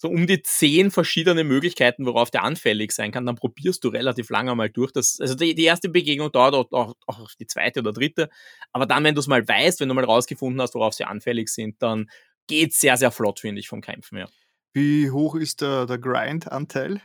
so 0.00 0.08
um 0.08 0.28
die 0.28 0.42
zehn 0.42 0.92
verschiedene 0.92 1.42
Möglichkeiten, 1.42 2.06
worauf 2.06 2.30
der 2.30 2.44
anfällig 2.44 2.92
sein 2.92 3.10
kann, 3.10 3.26
dann 3.26 3.34
probierst 3.34 3.82
du 3.82 3.88
relativ 3.88 4.30
lange 4.30 4.54
mal 4.54 4.70
durch. 4.70 4.92
Das, 4.92 5.18
also 5.20 5.34
die, 5.34 5.56
die 5.56 5.64
erste 5.64 5.88
Begegnung 5.88 6.30
dauert 6.30 6.54
auch, 6.54 6.70
auch, 6.70 6.94
auch 7.08 7.30
die 7.34 7.48
zweite 7.48 7.80
oder 7.80 7.92
dritte. 7.92 8.28
Aber 8.72 8.86
dann, 8.86 9.02
wenn 9.02 9.16
du 9.16 9.20
es 9.20 9.26
mal 9.26 9.46
weißt, 9.46 9.80
wenn 9.80 9.88
du 9.88 9.94
mal 9.96 10.04
rausgefunden 10.04 10.62
hast, 10.62 10.76
worauf 10.76 10.94
sie 10.94 11.04
anfällig 11.04 11.48
sind, 11.48 11.82
dann 11.82 12.08
geht 12.46 12.70
es 12.70 12.78
sehr, 12.78 12.96
sehr 12.96 13.10
flott, 13.10 13.40
finde 13.40 13.58
ich, 13.58 13.68
vom 13.68 13.80
Kämpfen 13.80 14.18
her. 14.18 14.28
Wie 14.72 15.10
hoch 15.10 15.34
ist 15.34 15.60
der, 15.60 15.86
der 15.86 15.98
Grind-Anteil? 15.98 17.00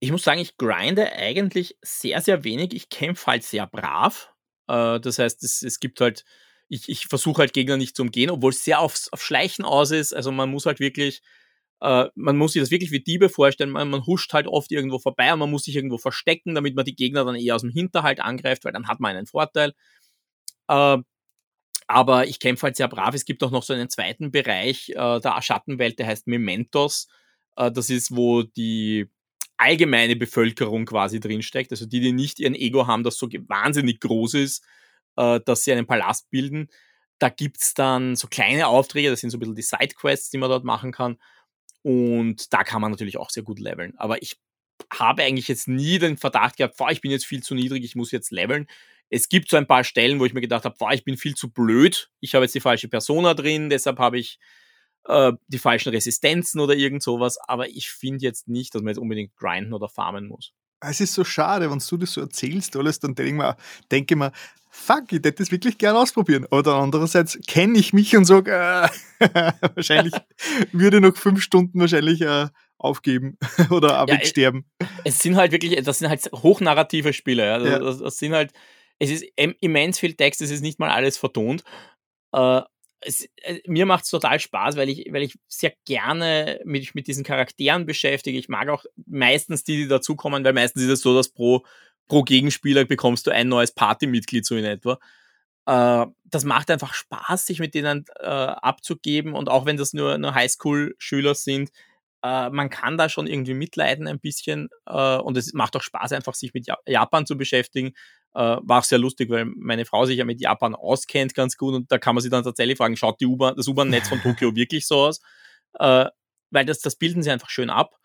Ich 0.00 0.10
muss 0.10 0.24
sagen, 0.24 0.40
ich 0.40 0.56
grinde 0.56 1.12
eigentlich 1.12 1.76
sehr, 1.82 2.20
sehr 2.20 2.44
wenig. 2.44 2.74
Ich 2.74 2.88
kämpfe 2.88 3.26
halt 3.26 3.44
sehr 3.44 3.66
brav. 3.66 4.32
Äh, 4.66 5.00
das 5.00 5.18
heißt, 5.18 5.42
es, 5.44 5.62
es 5.62 5.78
gibt 5.80 6.00
halt, 6.00 6.24
ich, 6.68 6.88
ich 6.88 7.06
versuche 7.06 7.40
halt 7.40 7.52
Gegner 7.52 7.76
nicht 7.76 7.96
zu 7.96 8.02
umgehen, 8.02 8.30
obwohl 8.30 8.50
es 8.50 8.64
sehr 8.64 8.80
aufs, 8.80 9.12
auf 9.12 9.22
Schleichen 9.22 9.64
aus 9.64 9.90
ist. 9.90 10.14
Also 10.14 10.32
man 10.32 10.50
muss 10.50 10.66
halt 10.66 10.80
wirklich, 10.80 11.22
äh, 11.80 12.06
man 12.14 12.36
muss 12.36 12.54
sich 12.54 12.62
das 12.62 12.70
wirklich 12.70 12.90
wie 12.92 13.00
Diebe 13.00 13.28
vorstellen. 13.28 13.70
Man, 13.70 13.90
man 13.90 14.06
huscht 14.06 14.32
halt 14.32 14.46
oft 14.46 14.72
irgendwo 14.72 14.98
vorbei 14.98 15.32
und 15.32 15.38
man 15.38 15.50
muss 15.50 15.64
sich 15.64 15.76
irgendwo 15.76 15.98
verstecken, 15.98 16.54
damit 16.54 16.74
man 16.74 16.84
die 16.84 16.96
Gegner 16.96 17.24
dann 17.24 17.34
eher 17.36 17.56
aus 17.56 17.62
dem 17.62 17.70
Hinterhalt 17.70 18.20
angreift, 18.20 18.64
weil 18.64 18.72
dann 18.72 18.88
hat 18.88 19.00
man 19.00 19.16
einen 19.16 19.26
Vorteil. 19.26 19.74
Aber 21.90 22.28
ich 22.28 22.38
kämpfe 22.38 22.66
halt 22.66 22.76
sehr 22.76 22.86
brav. 22.86 23.16
Es 23.16 23.24
gibt 23.24 23.42
auch 23.42 23.50
noch 23.50 23.64
so 23.64 23.72
einen 23.72 23.90
zweiten 23.90 24.30
Bereich 24.30 24.90
äh, 24.90 25.18
der 25.18 25.42
Schattenwelt, 25.42 25.98
der 25.98 26.06
heißt 26.06 26.28
Mementos. 26.28 27.08
Äh, 27.56 27.72
das 27.72 27.90
ist, 27.90 28.14
wo 28.14 28.44
die 28.44 29.10
allgemeine 29.56 30.14
Bevölkerung 30.14 30.84
quasi 30.84 31.18
drinsteckt. 31.18 31.72
Also 31.72 31.86
die, 31.86 31.98
die 31.98 32.12
nicht 32.12 32.38
ihren 32.38 32.54
Ego 32.54 32.86
haben, 32.86 33.02
das 33.02 33.18
so 33.18 33.26
wahnsinnig 33.26 33.98
groß 33.98 34.34
ist, 34.34 34.64
äh, 35.16 35.40
dass 35.44 35.64
sie 35.64 35.72
einen 35.72 35.88
Palast 35.88 36.30
bilden. 36.30 36.68
Da 37.18 37.28
gibt's 37.28 37.74
dann 37.74 38.14
so 38.14 38.28
kleine 38.28 38.68
Aufträge, 38.68 39.10
das 39.10 39.18
sind 39.18 39.30
so 39.30 39.38
ein 39.38 39.40
bisschen 39.40 39.56
die 39.56 39.62
Sidequests, 39.62 40.30
die 40.30 40.38
man 40.38 40.48
dort 40.48 40.62
machen 40.62 40.92
kann. 40.92 41.18
Und 41.82 42.52
da 42.52 42.62
kann 42.62 42.80
man 42.80 42.92
natürlich 42.92 43.16
auch 43.16 43.30
sehr 43.30 43.42
gut 43.42 43.58
leveln. 43.58 43.94
Aber 43.96 44.22
ich 44.22 44.38
habe 44.92 45.24
eigentlich 45.24 45.48
jetzt 45.48 45.66
nie 45.66 45.98
den 45.98 46.18
Verdacht 46.18 46.56
gehabt, 46.56 46.76
boah, 46.76 46.92
ich 46.92 47.00
bin 47.00 47.10
jetzt 47.10 47.26
viel 47.26 47.42
zu 47.42 47.56
niedrig, 47.56 47.82
ich 47.82 47.96
muss 47.96 48.12
jetzt 48.12 48.30
leveln. 48.30 48.68
Es 49.10 49.28
gibt 49.28 49.50
so 49.50 49.56
ein 49.56 49.66
paar 49.66 49.84
Stellen, 49.84 50.20
wo 50.20 50.24
ich 50.24 50.32
mir 50.32 50.40
gedacht 50.40 50.64
habe, 50.64 50.76
boah, 50.78 50.92
ich 50.92 51.04
bin 51.04 51.16
viel 51.16 51.34
zu 51.34 51.50
blöd, 51.50 52.10
ich 52.20 52.34
habe 52.34 52.44
jetzt 52.44 52.54
die 52.54 52.60
falsche 52.60 52.88
Persona 52.88 53.34
drin, 53.34 53.68
deshalb 53.68 53.98
habe 53.98 54.18
ich 54.18 54.38
äh, 55.06 55.32
die 55.48 55.58
falschen 55.58 55.90
Resistenzen 55.90 56.60
oder 56.60 56.74
irgend 56.74 57.02
sowas, 57.02 57.38
aber 57.46 57.68
ich 57.68 57.90
finde 57.90 58.24
jetzt 58.24 58.48
nicht, 58.48 58.74
dass 58.74 58.82
man 58.82 58.90
jetzt 58.90 58.98
unbedingt 58.98 59.36
grinden 59.36 59.74
oder 59.74 59.88
farmen 59.88 60.28
muss. 60.28 60.52
Es 60.82 61.00
ist 61.00 61.12
so 61.12 61.24
schade, 61.24 61.70
wenn 61.70 61.78
du 61.78 61.96
das 61.98 62.12
so 62.12 62.22
erzählst, 62.22 62.74
alles, 62.76 63.00
dann 63.00 63.14
denke 63.14 63.30
ich 63.30 63.36
mir, 63.36 63.56
denke 63.90 64.14
ich 64.14 64.18
mir 64.18 64.32
fuck, 64.70 65.04
ich 65.10 65.18
hätte 65.18 65.32
das 65.32 65.50
wirklich 65.50 65.76
gerne 65.76 65.98
ausprobieren. 65.98 66.46
Oder 66.50 66.76
andererseits 66.76 67.38
kenne 67.46 67.78
ich 67.78 67.92
mich 67.92 68.16
und 68.16 68.24
sage, 68.24 68.52
äh, 68.52 68.88
wahrscheinlich 69.74 70.14
würde 70.72 70.98
ich 70.98 71.02
noch 71.02 71.16
fünf 71.16 71.42
Stunden 71.42 71.80
wahrscheinlich 71.80 72.22
äh, 72.22 72.46
aufgeben 72.78 73.36
oder 73.70 73.88
ja, 73.88 74.08
wegsterben. 74.08 74.64
Es 75.04 75.18
sind 75.18 75.36
halt 75.36 75.52
wirklich, 75.52 75.82
das 75.82 75.98
sind 75.98 76.08
halt 76.08 76.30
hochnarrative 76.32 77.12
Spiele. 77.12 77.44
Ja. 77.44 77.58
ja. 77.58 77.78
Das, 77.78 77.98
das, 77.98 78.16
sind 78.16 78.32
halt, 78.32 78.52
es 79.00 79.10
ist 79.10 79.24
immens 79.36 79.98
viel 79.98 80.14
Text, 80.14 80.40
es 80.42 80.50
ist 80.50 80.60
nicht 80.60 80.78
mal 80.78 80.90
alles 80.90 81.18
vertont. 81.18 81.64
Äh, 82.32 82.60
es, 83.00 83.26
äh, 83.42 83.60
mir 83.66 83.86
macht 83.86 84.04
es 84.04 84.10
total 84.10 84.38
Spaß, 84.38 84.76
weil 84.76 84.90
ich, 84.90 85.08
weil 85.10 85.22
ich 85.22 85.38
sehr 85.48 85.72
gerne 85.86 86.60
mich 86.64 86.94
mit 86.94 87.06
diesen 87.06 87.24
Charakteren 87.24 87.86
beschäftige. 87.86 88.38
Ich 88.38 88.48
mag 88.48 88.68
auch 88.68 88.84
meistens 89.06 89.64
die, 89.64 89.78
die 89.78 89.88
dazukommen, 89.88 90.44
weil 90.44 90.52
meistens 90.52 90.82
ist 90.82 90.90
es 90.90 91.00
so, 91.00 91.14
dass 91.16 91.30
pro, 91.30 91.64
pro 92.08 92.22
Gegenspieler 92.22 92.84
bekommst 92.84 93.26
du 93.26 93.30
ein 93.30 93.48
neues 93.48 93.72
Partymitglied 93.72 94.44
so 94.44 94.54
in 94.54 94.66
etwa. 94.66 94.98
Äh, 95.66 96.06
das 96.24 96.44
macht 96.44 96.70
einfach 96.70 96.92
Spaß, 96.92 97.46
sich 97.46 97.58
mit 97.58 97.74
denen 97.74 98.04
äh, 98.20 98.26
abzugeben 98.26 99.32
und 99.32 99.48
auch 99.48 99.64
wenn 99.64 99.78
das 99.78 99.94
nur, 99.94 100.18
nur 100.18 100.34
Highschool-Schüler 100.34 101.34
sind, 101.34 101.70
äh, 102.22 102.50
man 102.50 102.68
kann 102.68 102.98
da 102.98 103.08
schon 103.08 103.26
irgendwie 103.26 103.54
mitleiden 103.54 104.06
ein 104.06 104.20
bisschen 104.20 104.68
äh, 104.86 105.16
und 105.16 105.38
es 105.38 105.54
macht 105.54 105.74
auch 105.76 105.82
Spaß, 105.82 106.12
einfach 106.12 106.34
sich 106.34 106.52
mit 106.52 106.66
Japan 106.86 107.24
zu 107.24 107.38
beschäftigen. 107.38 107.92
Äh, 108.34 108.58
war 108.62 108.80
auch 108.80 108.84
sehr 108.84 108.98
lustig, 108.98 109.28
weil 109.30 109.44
meine 109.44 109.84
Frau 109.84 110.04
sich 110.06 110.18
ja 110.18 110.24
mit 110.24 110.40
Japan 110.40 110.74
auskennt 110.74 111.34
ganz 111.34 111.56
gut 111.56 111.74
und 111.74 111.90
da 111.90 111.98
kann 111.98 112.14
man 112.14 112.22
sich 112.22 112.30
dann 112.30 112.44
tatsächlich 112.44 112.78
fragen, 112.78 112.96
schaut 112.96 113.20
die 113.20 113.26
U-Bahn, 113.26 113.56
das 113.56 113.66
U-Bahn-Netz 113.66 114.08
von 114.08 114.20
Tokio 114.20 114.54
wirklich 114.54 114.86
so 114.86 114.96
aus? 115.06 115.20
Äh, 115.78 116.06
weil 116.50 116.64
das, 116.64 116.80
das 116.80 116.96
bilden 116.96 117.22
sie 117.22 117.30
einfach 117.30 117.50
schön 117.50 117.70
ab. 117.70 117.96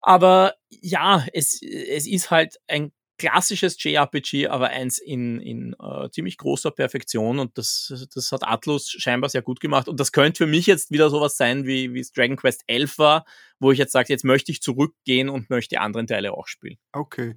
Aber 0.00 0.54
ja, 0.70 1.26
es, 1.32 1.60
es 1.62 2.06
ist 2.06 2.30
halt 2.30 2.56
ein 2.68 2.92
klassisches 3.18 3.82
JRPG, 3.82 4.46
aber 4.46 4.68
eins 4.68 4.98
in, 4.98 5.40
in 5.40 5.74
uh, 5.82 6.08
ziemlich 6.08 6.38
großer 6.38 6.70
Perfektion 6.70 7.40
und 7.40 7.58
das, 7.58 8.08
das 8.14 8.32
hat 8.32 8.46
Atlus 8.46 8.90
scheinbar 8.90 9.28
sehr 9.28 9.42
gut 9.42 9.60
gemacht. 9.60 9.88
Und 9.88 9.98
das 10.00 10.12
könnte 10.12 10.38
für 10.38 10.46
mich 10.46 10.66
jetzt 10.66 10.90
wieder 10.90 11.10
sowas 11.10 11.36
sein, 11.36 11.66
wie, 11.66 11.92
wie 11.92 12.00
es 12.00 12.12
Dragon 12.12 12.36
Quest 12.36 12.62
11 12.68 12.98
war, 12.98 13.26
wo 13.58 13.72
ich 13.72 13.78
jetzt 13.78 13.92
sage, 13.92 14.06
jetzt 14.08 14.24
möchte 14.24 14.52
ich 14.52 14.62
zurückgehen 14.62 15.28
und 15.28 15.50
möchte 15.50 15.70
die 15.70 15.78
anderen 15.78 16.06
Teile 16.06 16.32
auch 16.32 16.46
spielen. 16.46 16.78
Okay. 16.92 17.36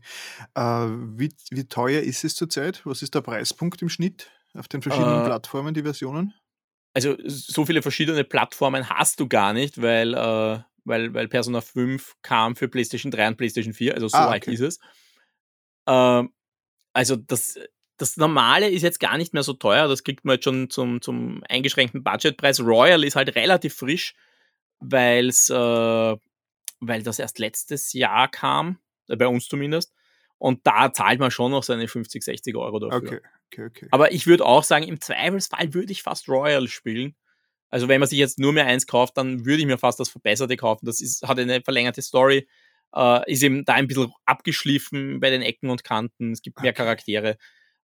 Uh, 0.57 0.89
wie, 1.17 1.33
wie 1.49 1.67
teuer 1.67 2.01
ist 2.01 2.23
es 2.23 2.35
zurzeit? 2.35 2.85
Was 2.85 3.01
ist 3.01 3.15
der 3.15 3.21
Preispunkt 3.21 3.81
im 3.81 3.89
Schnitt 3.89 4.29
auf 4.53 4.67
den 4.67 4.81
verschiedenen 4.81 5.23
uh, 5.23 5.25
Plattformen, 5.25 5.73
die 5.73 5.83
Versionen? 5.83 6.33
Also 6.93 7.15
so 7.25 7.65
viele 7.65 7.81
verschiedene 7.81 8.23
Plattformen 8.23 8.89
hast 8.89 9.19
du 9.19 9.27
gar 9.27 9.53
nicht, 9.53 9.81
weil, 9.81 10.13
weil, 10.83 11.13
weil 11.13 11.27
Persona 11.29 11.61
5 11.61 12.17
kam 12.21 12.57
für 12.57 12.67
PlayStation 12.67 13.11
3 13.11 13.29
und 13.29 13.37
PlayStation 13.37 13.73
4, 13.73 13.93
also 13.93 14.09
so 14.09 14.17
ah, 14.17 14.29
weit 14.29 14.43
okay. 14.43 14.53
ist 14.53 14.59
es. 14.59 14.79
Ähm, 15.87 16.31
also 16.93 17.15
das, 17.15 17.59
das 17.97 18.17
Normale 18.17 18.69
ist 18.69 18.81
jetzt 18.81 18.99
gar 18.99 19.17
nicht 19.17 19.33
mehr 19.33 19.43
so 19.43 19.53
teuer, 19.53 19.87
das 19.87 20.03
kriegt 20.03 20.25
man 20.25 20.35
jetzt 20.35 20.45
schon 20.45 20.69
zum, 20.69 21.01
zum 21.01 21.43
eingeschränkten 21.47 22.03
Budgetpreis. 22.03 22.59
Royal 22.59 23.03
ist 23.03 23.15
halt 23.15 23.35
relativ 23.35 23.75
frisch, 23.75 24.15
weil's, 24.79 25.49
äh, 25.49 25.53
weil 26.79 27.03
das 27.03 27.19
erst 27.19 27.39
letztes 27.39 27.93
Jahr 27.93 28.27
kam, 28.29 28.79
äh, 29.07 29.15
bei 29.15 29.27
uns 29.27 29.47
zumindest. 29.47 29.93
Und 30.37 30.65
da 30.65 30.91
zahlt 30.91 31.19
man 31.19 31.29
schon 31.29 31.51
noch 31.51 31.61
seine 31.61 31.87
50, 31.87 32.23
60 32.23 32.55
Euro 32.55 32.79
dafür. 32.79 32.97
Okay, 32.97 33.19
okay, 33.51 33.65
okay. 33.65 33.87
Aber 33.91 34.11
ich 34.11 34.25
würde 34.25 34.43
auch 34.45 34.63
sagen, 34.63 34.87
im 34.87 34.99
Zweifelsfall 34.99 35.75
würde 35.75 35.91
ich 35.91 36.01
fast 36.01 36.27
Royal 36.27 36.67
spielen. 36.67 37.15
Also 37.69 37.87
wenn 37.87 37.99
man 37.99 38.09
sich 38.09 38.17
jetzt 38.17 38.39
nur 38.39 38.51
mehr 38.51 38.65
eins 38.65 38.87
kauft, 38.87 39.17
dann 39.17 39.45
würde 39.45 39.61
ich 39.61 39.67
mir 39.67 39.77
fast 39.77 39.99
das 39.99 40.09
Verbesserte 40.09 40.57
kaufen. 40.57 40.87
Das 40.87 40.99
ist, 40.99 41.27
hat 41.27 41.37
eine 41.37 41.61
verlängerte 41.61 42.01
Story, 42.01 42.47
äh, 42.95 43.31
ist 43.31 43.43
eben 43.43 43.65
da 43.65 43.73
ein 43.73 43.87
bisschen 43.87 44.11
abgeschliffen 44.25 45.19
bei 45.19 45.29
den 45.29 45.41
Ecken 45.41 45.69
und 45.69 45.83
Kanten. 45.83 46.31
Es 46.31 46.41
gibt 46.41 46.61
mehr 46.61 46.73
Charaktere. 46.73 47.37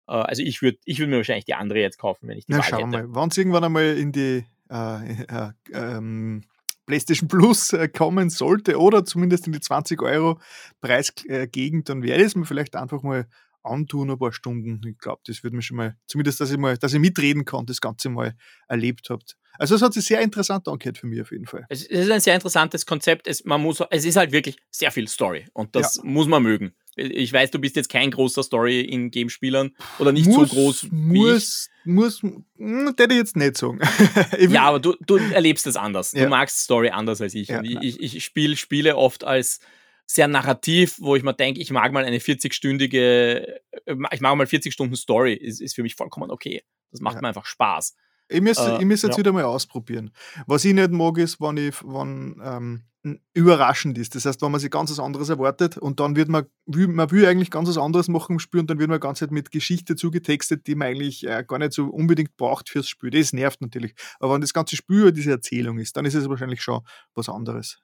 Äh, 0.09 0.13
also 0.13 0.43
ich 0.43 0.63
würde 0.63 0.79
ich 0.85 0.99
würd 0.99 1.11
mir 1.11 1.17
wahrscheinlich 1.17 1.45
die 1.45 1.55
andere 1.55 1.81
jetzt 1.81 1.99
kaufen, 1.99 2.29
wenn 2.29 2.39
ich 2.39 2.47
die 2.47 2.53
Na, 2.53 2.59
Wahl 2.59 2.65
schauen 2.65 2.93
hätte. 2.93 3.09
mal. 3.09 3.23
Wenn 3.23 3.29
es 3.29 3.39
irgendwann 3.39 3.65
einmal 3.65 3.97
in 3.97 4.13
die 4.13 4.45
äh, 4.71 5.23
äh 5.23 5.53
ähm, 5.73 6.43
PlayStation 6.87 7.29
Plus 7.29 7.73
äh, 7.73 7.89
kommen 7.89 8.31
sollte 8.31 8.79
oder 8.79 9.05
zumindest 9.05 9.47
in 9.47 9.53
die 9.53 9.61
20 9.61 10.01
Euro 10.03 10.39
Preisgegend, 10.81 11.89
dann 11.89 12.03
werde 12.03 12.23
ich 12.23 12.29
es 12.29 12.37
mir 12.37 12.47
vielleicht 12.47 12.77
einfach 12.77 13.03
mal 13.03 13.27
antun, 13.67 14.11
ein 14.11 14.19
paar 14.19 14.33
Stunden. 14.33 14.81
Ich 14.87 14.99
glaube, 14.99 15.23
das 15.27 15.43
würde 15.43 15.57
mir 15.57 15.63
schon 15.63 15.77
mal, 15.77 15.97
zumindest, 16.07 16.41
dass 16.41 16.51
ich 16.51 16.59
mal, 16.59 16.77
dass 16.77 16.93
ich 16.93 17.01
mitreden 17.01 17.45
kann, 17.45 17.67
das 17.67 17.81
Ganze 17.81 18.09
mal 18.09 18.35
erlebt 18.69 19.11
habt. 19.11 19.37
Also 19.59 19.75
es 19.75 19.83
hat 19.83 19.95
sich 19.95 20.05
sehr 20.05 20.21
interessant 20.21 20.69
angehört 20.69 20.99
für 20.99 21.07
mich 21.07 21.21
auf 21.21 21.31
jeden 21.33 21.47
Fall. 21.47 21.67
Es 21.69 21.85
ist 21.85 22.11
ein 22.11 22.21
sehr 22.21 22.35
interessantes 22.35 22.85
Konzept. 22.85 23.27
Es, 23.27 23.45
man 23.45 23.61
muss, 23.63 23.83
es 23.91 24.05
ist 24.05 24.17
halt 24.17 24.33
wirklich 24.33 24.57
sehr 24.71 24.91
viel 24.91 25.09
Story 25.09 25.47
und 25.53 25.75
das 25.75 25.97
ja. 25.97 26.03
muss 26.05 26.27
man 26.27 26.43
mögen. 26.43 26.75
Ich 26.99 27.31
weiß, 27.31 27.51
du 27.51 27.59
bist 27.59 27.77
jetzt 27.77 27.91
kein 27.91 28.11
großer 28.11 28.43
Story 28.43 28.81
in 28.81 29.11
Game-Spielern 29.11 29.73
oder 29.99 30.13
nicht 30.13 30.27
muss, 30.27 30.49
so 30.49 30.57
groß 30.57 30.85
wie 30.91 31.19
muss, 31.19 31.69
ich. 31.85 31.93
Muss, 31.93 32.23
hm, 32.23 32.95
hätte 32.99 33.13
ich 33.13 33.19
jetzt 33.19 33.37
nicht 33.37 33.59
sagen. 33.59 33.81
ja, 34.49 34.63
aber 34.63 34.81
du, 34.81 34.95
du 35.07 35.17
erlebst 35.17 35.67
es 35.67 35.77
anders. 35.77 36.13
Ja. 36.13 36.25
Du 36.25 36.31
magst 36.31 36.61
Story 36.61 36.89
anders 36.89 37.21
als 37.21 37.35
ich. 37.35 37.49
Ja, 37.49 37.63
ich, 37.63 38.01
ich, 38.01 38.17
ich 38.17 38.25
spiele 38.25 38.57
Spiele 38.57 38.97
oft 38.97 39.25
als 39.25 39.61
sehr 40.07 40.29
narrativ, 40.29 40.97
wo 41.01 41.17
ich 41.17 41.23
mir 41.23 41.35
denke, 41.35 41.61
ich 41.61 41.71
mag 41.71 41.93
mal 41.93 42.05
eine 42.05 42.19
40-stündige, 42.19 43.61
äh, 43.87 43.97
ich 44.13 44.21
mag 44.21 44.37
mal 44.37 44.47
40 44.47 44.73
Stunden 44.73 44.97
Story, 44.97 45.35
ist, 45.35 45.61
ist 45.61 45.75
für 45.75 45.83
mich 45.83 45.97
vollkommen 45.97 46.31
okay. 46.31 46.63
Das 46.93 47.01
macht 47.01 47.17
ja. 47.17 47.23
mir 47.23 47.29
einfach 47.29 47.47
Spaß. 47.47 47.95
Ich 48.29 48.41
muss, 48.41 48.59
äh, 48.59 48.79
ich 48.79 48.85
muss 48.85 49.03
jetzt 49.03 49.13
ja. 49.13 49.19
wieder 49.19 49.33
mal 49.33 49.45
ausprobieren. 49.45 50.11
Was 50.47 50.65
ich 50.65 50.75
nicht 50.75 50.91
mag, 50.91 51.19
ist, 51.19 51.41
wenn, 51.41 51.57
ich, 51.57 51.83
wenn 51.85 52.41
ähm, 52.43 52.83
überraschend 53.35 53.99
ist. 53.99 54.15
Das 54.15 54.25
heißt, 54.25 54.43
wenn 54.43 54.51
man 54.51 54.61
sich 54.61 54.71
ganz 54.71 54.91
was 54.91 54.99
anderes 54.99 55.29
erwartet 55.29 55.79
und 55.79 56.01
dann 56.01 56.17
wird 56.17 56.29
man, 56.29 56.47
man 56.67 57.11
will 57.11 57.27
eigentlich 57.27 57.51
ganz 57.51 57.69
was 57.69 57.79
anderes 57.79 58.09
machen 58.09 58.35
im 58.35 58.39
Spiel 58.39 58.61
und 58.61 58.71
dann 58.71 58.79
wird 58.79 58.89
man 58.89 59.01
ganz 59.01 59.21
mit 59.31 59.51
Geschichte 59.51 59.97
zugetextet, 59.97 60.67
die 60.67 60.75
man 60.75 60.89
eigentlich 60.89 61.27
äh, 61.27 61.45
gar 61.47 61.59
nicht 61.59 61.73
so 61.73 61.87
unbedingt 61.87 62.37
braucht 62.37 62.69
fürs 62.69 62.89
Spiel. 62.89 63.11
Das 63.11 63.33
nervt 63.33 63.61
natürlich. 63.61 63.95
Aber 64.19 64.35
wenn 64.35 64.41
das 64.41 64.53
ganze 64.53 64.77
Spiel 64.77 65.01
über 65.03 65.13
diese 65.13 65.31
Erzählung 65.31 65.79
ist, 65.79 65.97
dann 65.97 66.05
ist 66.05 66.15
es 66.15 66.29
wahrscheinlich 66.29 66.63
schon 66.63 66.83
was 67.15 67.29
anderes. 67.29 67.79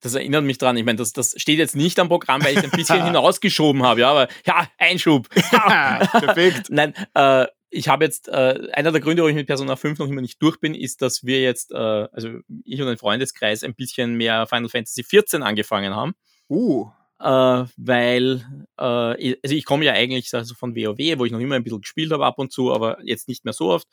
Das 0.00 0.14
erinnert 0.14 0.44
mich 0.44 0.58
dran. 0.58 0.76
Ich 0.76 0.84
meine, 0.84 0.96
das, 0.96 1.12
das 1.12 1.34
steht 1.36 1.58
jetzt 1.58 1.76
nicht 1.76 1.98
am 1.98 2.08
Programm, 2.08 2.42
weil 2.44 2.56
ich 2.56 2.64
ein 2.64 2.70
bisschen 2.70 3.04
hinausgeschoben 3.04 3.82
habe, 3.82 4.00
ja, 4.00 4.10
aber 4.10 4.28
ja, 4.46 4.68
Einschub. 4.78 5.28
Perfekt. 5.30 6.66
Nein, 6.70 6.94
äh, 7.14 7.46
ich 7.70 7.88
habe 7.88 8.04
jetzt, 8.04 8.28
äh, 8.28 8.68
einer 8.72 8.92
der 8.92 9.00
Gründe, 9.00 9.22
warum 9.22 9.30
ich 9.30 9.36
mit 9.36 9.46
Persona 9.46 9.76
5 9.76 9.98
noch 9.98 10.08
immer 10.08 10.20
nicht 10.20 10.42
durch 10.42 10.58
bin, 10.58 10.74
ist, 10.74 11.02
dass 11.02 11.24
wir 11.24 11.40
jetzt, 11.40 11.70
äh, 11.72 11.76
also 11.76 12.40
ich 12.64 12.82
und 12.82 12.88
ein 12.88 12.98
Freundeskreis, 12.98 13.62
ein 13.62 13.74
bisschen 13.74 14.16
mehr 14.16 14.46
Final 14.46 14.68
Fantasy 14.68 15.04
14 15.04 15.42
angefangen 15.42 15.94
haben. 15.94 16.14
Uh. 16.48 16.88
Äh, 17.20 17.64
weil, 17.76 18.44
äh, 18.78 19.36
also 19.42 19.54
ich 19.54 19.64
komme 19.64 19.84
ja 19.84 19.92
eigentlich 19.92 20.34
also 20.34 20.54
von 20.54 20.74
WoW, 20.74 21.18
wo 21.18 21.24
ich 21.24 21.32
noch 21.32 21.38
immer 21.38 21.54
ein 21.54 21.62
bisschen 21.62 21.82
gespielt 21.82 22.12
habe 22.12 22.26
ab 22.26 22.38
und 22.38 22.52
zu, 22.52 22.72
aber 22.72 22.98
jetzt 23.04 23.28
nicht 23.28 23.44
mehr 23.44 23.52
so 23.52 23.70
oft. 23.70 23.86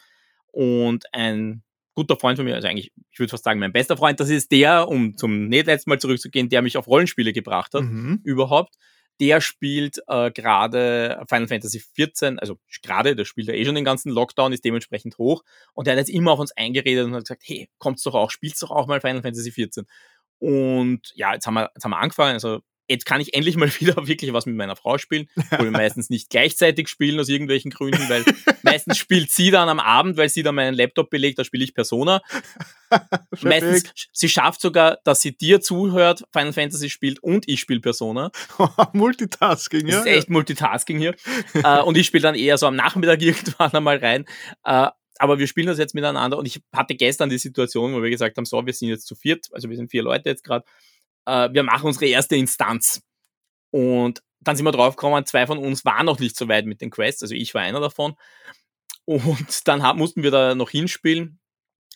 Und 0.52 1.06
ein 1.14 1.62
guter 1.98 2.16
Freund 2.16 2.38
von 2.38 2.46
mir, 2.46 2.54
also 2.54 2.68
eigentlich, 2.68 2.92
ich 3.10 3.18
würde 3.18 3.32
fast 3.32 3.44
sagen, 3.44 3.60
mein 3.60 3.74
bester 3.74 3.98
Freund, 3.98 4.20
das 4.20 4.30
ist 4.30 4.52
der, 4.52 4.88
um 4.88 5.18
zum 5.18 5.48
nicht 5.48 5.66
letzten 5.66 5.90
Mal 5.90 6.00
zurückzugehen, 6.00 6.48
der 6.48 6.62
mich 6.62 6.78
auf 6.78 6.86
Rollenspiele 6.86 7.34
gebracht 7.34 7.74
hat, 7.74 7.82
mhm. 7.82 8.22
überhaupt. 8.24 8.76
Der 9.20 9.42
spielt 9.42 9.98
äh, 10.06 10.30
gerade 10.30 11.26
Final 11.28 11.48
Fantasy 11.48 11.80
XIV, 11.80 12.38
also 12.38 12.60
gerade, 12.84 13.16
der 13.16 13.26
spielt 13.26 13.48
ja 13.48 13.56
eh 13.56 13.66
schon 13.66 13.74
den 13.74 13.84
ganzen 13.84 14.12
Lockdown, 14.12 14.54
ist 14.54 14.64
dementsprechend 14.64 15.18
hoch. 15.18 15.42
Und 15.74 15.88
der 15.88 15.94
hat 15.94 15.98
jetzt 15.98 16.12
immer 16.12 16.34
auf 16.34 16.40
uns 16.40 16.52
eingeredet 16.56 17.08
und 17.08 17.16
hat 17.16 17.24
gesagt, 17.24 17.42
hey, 17.48 17.68
kommt's 17.80 18.04
doch 18.04 18.14
auch, 18.14 18.30
spielst 18.30 18.62
doch 18.62 18.70
auch 18.70 18.86
mal 18.86 19.02
Final 19.02 19.24
Fantasy 19.24 19.50
XIV. 19.50 19.86
Und 20.38 21.02
ja, 21.16 21.34
jetzt 21.34 21.48
haben 21.48 21.56
wir, 21.56 21.72
jetzt 21.74 21.84
haben 21.84 21.92
wir 21.92 22.00
angefangen, 22.00 22.34
also 22.34 22.60
jetzt 22.88 23.06
kann 23.06 23.22
ich 23.22 23.34
endlich 23.34 23.58
mal 23.58 23.70
wieder 23.80 24.08
wirklich 24.08 24.34
was 24.34 24.46
mit 24.46 24.56
meiner 24.56 24.76
Frau 24.76 24.98
spielen, 24.98 25.28
wo 25.52 25.64
wir 25.64 25.72
meistens 25.72 26.10
nicht 26.10 26.30
gleichzeitig 26.30 26.88
spielen 26.88 27.20
aus 27.20 27.30
irgendwelchen 27.30 27.72
Gründen, 27.72 28.10
weil 28.10 28.24
meistens 28.64 28.98
spielt 28.98 29.32
sie 29.32 29.52
dann 29.52 29.70
am 29.70 29.80
Abend, 29.80 30.18
weil 30.18 30.30
sie 30.30 30.44
dann 30.44 30.56
meinen 30.56 30.74
Laptop 30.74 31.10
belegt, 31.10 31.40
da 31.40 31.44
spiele 31.44 31.64
ich 31.64 31.74
Persona. 31.74 32.22
meistens, 33.42 33.84
sie 34.14 34.30
schafft 34.30 34.62
sogar, 34.62 35.00
dass 35.04 35.22
sie 35.22 35.38
dir 35.38 35.62
zuhört, 35.62 36.24
Final 36.32 36.54
Fantasy 36.54 36.90
spielt 36.90 37.22
und 37.22 37.48
ich 37.48 37.60
spiele 37.60 37.82
Persona. 37.82 38.32
Multitasking, 38.94 39.88
ja. 39.88 39.98
Das 39.98 40.06
ist 40.06 40.12
echt 40.12 40.30
Multitasking 40.30 41.00
hier. 41.00 41.16
Äh, 41.54 41.82
und 41.82 41.98
ich 41.98 42.08
spiele 42.08 42.24
dann 42.24 42.36
eher 42.36 42.58
so 42.58 42.68
am 42.68 42.76
Nachmittag 42.76 43.22
irgendwann 43.22 43.72
einmal 43.74 43.98
rein. 43.98 44.26
Äh, 44.64 44.88
aber 45.20 45.40
wir 45.40 45.48
spielen 45.48 45.68
das 45.68 45.78
jetzt 45.78 45.96
miteinander 45.96 46.38
und 46.38 46.46
ich 46.46 46.62
hatte 46.74 46.96
gestern 46.96 47.30
die 47.30 47.38
Situation, 47.38 47.94
wo 47.94 48.02
wir 48.02 48.10
gesagt 48.10 48.38
haben, 48.38 48.46
so, 48.46 48.64
wir 48.66 48.74
sind 48.74 48.90
jetzt 48.90 49.08
zu 49.08 49.16
viert, 49.16 49.48
also 49.52 49.70
wir 49.70 49.76
sind 49.76 49.90
vier 49.90 50.04
Leute 50.04 50.30
jetzt 50.30 50.44
gerade 50.44 50.64
äh, 51.28 51.50
wir 51.54 51.64
machen 51.64 51.86
unsere 51.88 52.08
erste 52.08 52.36
Instanz. 52.36 53.02
Und 53.70 54.24
dann 54.40 54.56
sind 54.56 54.66
wir 54.66 54.72
draufgekommen, 54.72 55.26
zwei 55.26 55.46
von 55.46 55.58
uns 55.58 55.86
waren 55.86 56.06
noch 56.06 56.20
nicht 56.20 56.38
so 56.38 56.48
weit 56.48 56.66
mit 56.66 56.82
den 56.82 56.90
Quests, 56.90 57.22
also 57.22 57.36
ich 57.36 57.54
war 57.54 57.62
einer 57.62 57.82
davon. 57.82 58.16
Und 59.06 59.68
dann 59.68 59.84
haben, 59.84 60.00
mussten 60.00 60.24
wir 60.24 60.32
da 60.32 60.56
noch 60.56 60.70
hinspielen. 60.70 61.40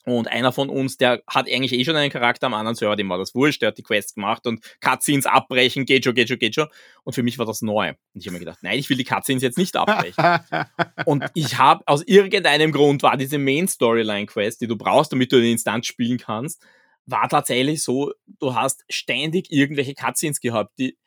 Und 0.04 0.28
einer 0.28 0.52
von 0.52 0.70
uns, 0.70 0.98
der 0.98 1.22
hat 1.28 1.48
eigentlich 1.48 1.74
eh 1.74 1.86
schon 1.86 1.96
einen 1.96 2.10
Charakter 2.10 2.48
am 2.48 2.56
anderen 2.56 2.76
Server, 2.76 2.96
dem 2.96 3.08
war 3.10 3.20
das 3.20 3.36
wurscht, 3.36 3.62
der 3.62 3.68
hat 3.68 3.78
die 3.78 3.84
Quests 3.84 4.16
gemacht 4.16 4.48
und 4.48 4.64
Cutscenes 4.80 5.28
abbrechen, 5.28 5.86
geht 5.86 6.06
schon, 6.06 6.16
geht 6.16 6.28
schon, 6.28 6.40
geht 6.40 6.56
schon. 6.56 6.68
Und 7.04 7.14
für 7.14 7.22
mich 7.22 7.38
war 7.38 7.46
das 7.46 7.62
neu. 7.62 7.90
Und 7.90 7.98
ich 8.16 8.26
habe 8.26 8.34
mir 8.34 8.40
gedacht, 8.40 8.60
nein, 8.64 8.80
ich 8.80 8.90
will 8.90 8.98
die 8.98 9.04
Cutscenes 9.04 9.44
jetzt 9.44 9.60
nicht 9.60 9.78
abbrechen. 9.78 10.40
und 11.06 11.26
ich 11.36 11.60
habe, 11.60 11.84
aus 11.86 12.02
irgendeinem 12.02 12.72
Grund 12.72 13.04
war 13.04 13.16
diese 13.16 13.38
Main 13.38 13.68
Storyline 13.68 14.26
Quest, 14.26 14.62
die 14.62 14.68
du 14.68 14.76
brauchst, 14.76 15.12
damit 15.12 15.32
du 15.32 15.40
den 15.40 15.52
Instanz 15.52 15.86
spielen 15.86 16.18
kannst, 16.18 16.66
war 17.06 17.30
tatsächlich 17.30 17.84
so, 17.84 18.14
du 18.40 18.56
hast 18.56 18.84
ständig 18.90 19.52
irgendwelche 19.52 19.94
Cutscenes 19.94 20.40
gehabt, 20.40 20.72
die 20.78 20.98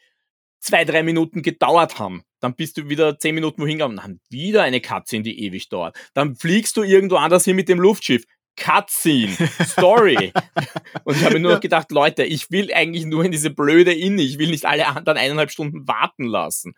zwei, 0.61 0.85
drei 0.85 1.03
Minuten 1.03 1.43
gedauert 1.43 1.99
haben. 1.99 2.23
Dann 2.41 2.55
bist 2.55 2.77
du 2.77 2.89
wieder 2.89 3.19
zehn 3.19 3.35
Minuten 3.35 3.61
wohin 3.63 3.79
gegangen 3.79 3.99
und 3.99 4.03
haben 4.03 4.21
wieder 4.31 4.63
eine 4.63 4.81
Cutscene, 4.81 5.23
die 5.23 5.45
ewig 5.45 5.69
dauert. 5.69 5.97
Dann 6.15 6.37
fliegst 6.37 6.77
du 6.77 6.83
irgendwo 6.83 7.17
anders 7.17 7.45
hin 7.45 7.57
mit 7.57 7.69
dem 7.69 7.81
Luftschiff. 7.81 8.25
Cutscene, 8.57 9.35
Story. 9.65 10.33
und 11.05 11.17
ich 11.17 11.25
habe 11.25 11.35
mir 11.35 11.41
nur 11.41 11.53
ja. 11.53 11.59
gedacht, 11.59 11.91
Leute, 11.91 12.25
ich 12.25 12.51
will 12.51 12.73
eigentlich 12.73 13.05
nur 13.05 13.25
in 13.25 13.33
diese 13.33 13.51
blöde 13.51 13.93
Inne. 13.93 14.23
Ich 14.23 14.39
will 14.39 14.51
nicht 14.51 14.65
alle 14.65 14.87
anderen 14.87 15.19
eineinhalb 15.19 15.51
Stunden 15.51 15.87
warten 15.89 16.25
lassen. 16.25 16.75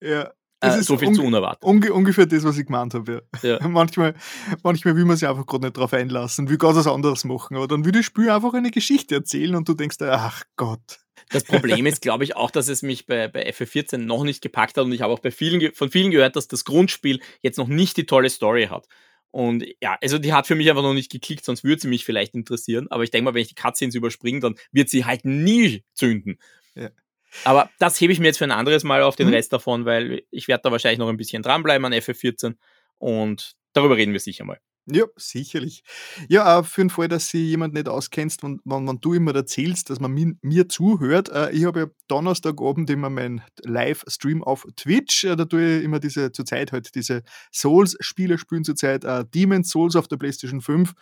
Ja. 0.00 0.32
Das 0.62 0.76
äh, 0.76 0.80
ist 0.80 0.86
so 0.86 0.96
viel 0.96 1.12
zu 1.12 1.24
unerwartet. 1.24 1.64
Unge 1.64 1.92
ungefähr 1.92 2.24
das, 2.24 2.44
was 2.44 2.56
ich 2.56 2.66
gemeint 2.66 2.94
habe. 2.94 3.24
Ja. 3.42 3.58
ja. 3.58 3.68
manchmal, 3.68 4.14
manchmal 4.62 4.94
will 4.94 5.04
man 5.04 5.16
sich 5.16 5.28
einfach 5.28 5.44
gerade 5.44 5.66
nicht 5.66 5.76
drauf 5.76 5.92
einlassen, 5.92 6.48
will 6.48 6.56
ganz 6.56 6.76
was 6.76 6.86
anderes 6.86 7.24
machen. 7.24 7.56
Aber 7.56 7.66
dann 7.66 7.84
will 7.84 7.90
das 7.90 8.04
Spiel 8.04 8.30
einfach 8.30 8.54
eine 8.54 8.70
Geschichte 8.70 9.16
erzählen 9.16 9.56
und 9.56 9.68
du 9.68 9.74
denkst, 9.74 9.96
ach 10.00 10.44
Gott. 10.56 11.00
Das 11.30 11.42
Problem 11.42 11.84
ist, 11.86 12.00
glaube 12.00 12.22
ich, 12.22 12.36
auch, 12.36 12.52
dass 12.52 12.68
es 12.68 12.82
mich 12.82 13.06
bei, 13.06 13.26
bei 13.26 13.48
FF14 13.50 13.98
noch 13.98 14.22
nicht 14.22 14.40
gepackt 14.40 14.76
hat 14.76 14.84
und 14.84 14.92
ich 14.92 15.02
habe 15.02 15.12
auch 15.12 15.18
bei 15.18 15.32
vielen, 15.32 15.74
von 15.74 15.90
vielen 15.90 16.12
gehört, 16.12 16.36
dass 16.36 16.46
das 16.46 16.64
Grundspiel 16.64 17.20
jetzt 17.42 17.58
noch 17.58 17.68
nicht 17.68 17.96
die 17.96 18.06
tolle 18.06 18.30
Story 18.30 18.68
hat. 18.70 18.86
Und 19.32 19.64
ja, 19.82 19.96
also 20.00 20.18
die 20.18 20.32
hat 20.32 20.46
für 20.46 20.54
mich 20.54 20.70
einfach 20.70 20.82
noch 20.82 20.94
nicht 20.94 21.10
geklickt, 21.10 21.44
sonst 21.44 21.64
würde 21.64 21.82
sie 21.82 21.88
mich 21.88 22.04
vielleicht 22.04 22.34
interessieren. 22.34 22.86
Aber 22.90 23.02
ich 23.02 23.10
denke 23.10 23.24
mal, 23.24 23.34
wenn 23.34 23.42
ich 23.42 23.48
die 23.48 23.60
Cutscenes 23.60 23.94
überspringe, 23.94 24.40
dann 24.40 24.54
wird 24.70 24.90
sie 24.90 25.06
halt 25.06 25.24
nie 25.24 25.84
zünden. 25.94 26.38
Ja. 26.76 26.90
Aber 27.44 27.70
das 27.78 28.00
hebe 28.00 28.12
ich 28.12 28.20
mir 28.20 28.26
jetzt 28.26 28.38
für 28.38 28.44
ein 28.44 28.50
anderes 28.50 28.84
Mal 28.84 29.02
auf 29.02 29.16
den 29.16 29.28
mhm. 29.28 29.34
Rest 29.34 29.52
davon, 29.52 29.84
weil 29.84 30.22
ich 30.30 30.48
werde 30.48 30.62
da 30.64 30.72
wahrscheinlich 30.72 30.98
noch 30.98 31.08
ein 31.08 31.16
bisschen 31.16 31.42
dranbleiben 31.42 31.84
an 31.84 31.92
FF14 31.92 32.54
und 32.98 33.52
darüber 33.72 33.96
reden 33.96 34.12
wir 34.12 34.20
sicher 34.20 34.44
mal. 34.44 34.58
Ja, 34.86 35.04
sicherlich. 35.14 35.84
Ja, 36.28 36.58
äh, 36.58 36.64
für 36.64 36.80
den 36.80 36.90
Fall, 36.90 37.06
dass 37.06 37.28
sie 37.28 37.46
jemand 37.46 37.72
nicht 37.72 37.88
auskennst, 37.88 38.42
wenn, 38.42 38.60
wenn, 38.64 38.88
wenn 38.88 39.00
du 39.00 39.14
immer 39.14 39.32
erzählst, 39.32 39.90
dass 39.90 40.00
man 40.00 40.10
mir, 40.10 40.34
mir 40.42 40.68
zuhört. 40.68 41.28
Äh, 41.28 41.52
ich 41.52 41.64
habe 41.66 41.80
ja 41.80 41.86
Donnerstagabend 42.08 42.90
immer 42.90 43.08
meinen 43.08 43.42
Livestream 43.62 44.42
auf 44.42 44.66
Twitch. 44.74 45.22
Äh, 45.22 45.36
da 45.36 45.44
tue 45.44 45.78
ich 45.78 45.84
immer 45.84 46.00
diese, 46.00 46.32
zurzeit 46.32 46.72
halt 46.72 46.96
diese 46.96 47.22
Souls-Spiele 47.52 48.38
spielen 48.38 48.64
zurzeit 48.64 49.04
äh, 49.04 49.24
Demon's 49.24 49.70
Souls 49.70 49.94
auf 49.94 50.08
der 50.08 50.16
PlayStation 50.16 50.60
5 50.60 50.94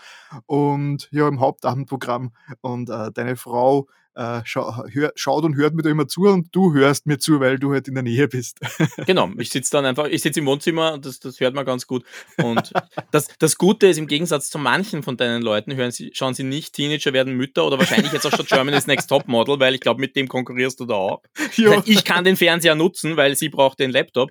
und 0.44 1.08
ja, 1.10 1.26
im 1.26 1.40
Hauptabendprogramm. 1.40 2.34
Und 2.60 2.90
äh, 2.90 3.10
deine 3.14 3.36
Frau 3.36 3.88
äh, 4.14 4.40
scha 4.44 4.84
hör, 4.92 5.12
schaut 5.14 5.44
und 5.44 5.56
hört 5.56 5.74
mir 5.74 5.82
da 5.82 5.90
immer 5.90 6.08
zu 6.08 6.22
und 6.22 6.48
du 6.52 6.74
hörst 6.74 7.06
mir 7.06 7.18
zu, 7.18 7.40
weil 7.40 7.58
du 7.58 7.72
halt 7.72 7.88
in 7.88 7.94
der 7.94 8.02
Nähe 8.02 8.28
bist. 8.28 8.58
genau, 9.06 9.30
ich 9.38 9.50
sitze 9.50 9.70
dann 9.72 9.84
einfach, 9.84 10.06
ich 10.06 10.22
sitze 10.22 10.40
im 10.40 10.46
Wohnzimmer 10.46 10.92
und 10.94 11.06
das, 11.06 11.20
das 11.20 11.40
hört 11.40 11.54
man 11.54 11.64
ganz 11.64 11.86
gut. 11.86 12.04
Und 12.36 12.72
das, 13.10 13.28
das 13.38 13.56
Gute 13.56 13.86
ist, 13.86 13.98
im 13.98 14.06
Gegensatz 14.06 14.50
zu 14.50 14.58
manchen 14.58 15.02
von 15.02 15.16
deinen 15.16 15.42
Leuten, 15.42 15.74
hören 15.74 15.90
sie, 15.90 16.10
schauen 16.14 16.34
sie 16.34 16.44
nicht, 16.44 16.74
Teenager 16.74 17.12
werden 17.12 17.34
Mütter 17.34 17.66
oder 17.66 17.78
wahrscheinlich 17.78 18.12
jetzt 18.12 18.26
auch 18.26 18.36
schon 18.36 18.46
Germany's 18.46 18.86
Next 18.86 19.08
Top 19.08 19.28
Model, 19.28 19.60
weil 19.60 19.74
ich 19.74 19.80
glaube, 19.80 20.00
mit 20.00 20.16
dem 20.16 20.28
konkurrierst 20.28 20.80
du 20.80 20.86
da 20.86 20.94
auch. 20.94 21.22
Das 21.60 21.76
heißt, 21.76 21.88
ich 21.88 22.04
kann 22.04 22.24
den 22.24 22.36
Fernseher 22.36 22.74
nutzen, 22.74 23.16
weil 23.16 23.36
sie 23.36 23.48
braucht 23.48 23.78
den 23.80 23.90
Laptop. 23.90 24.30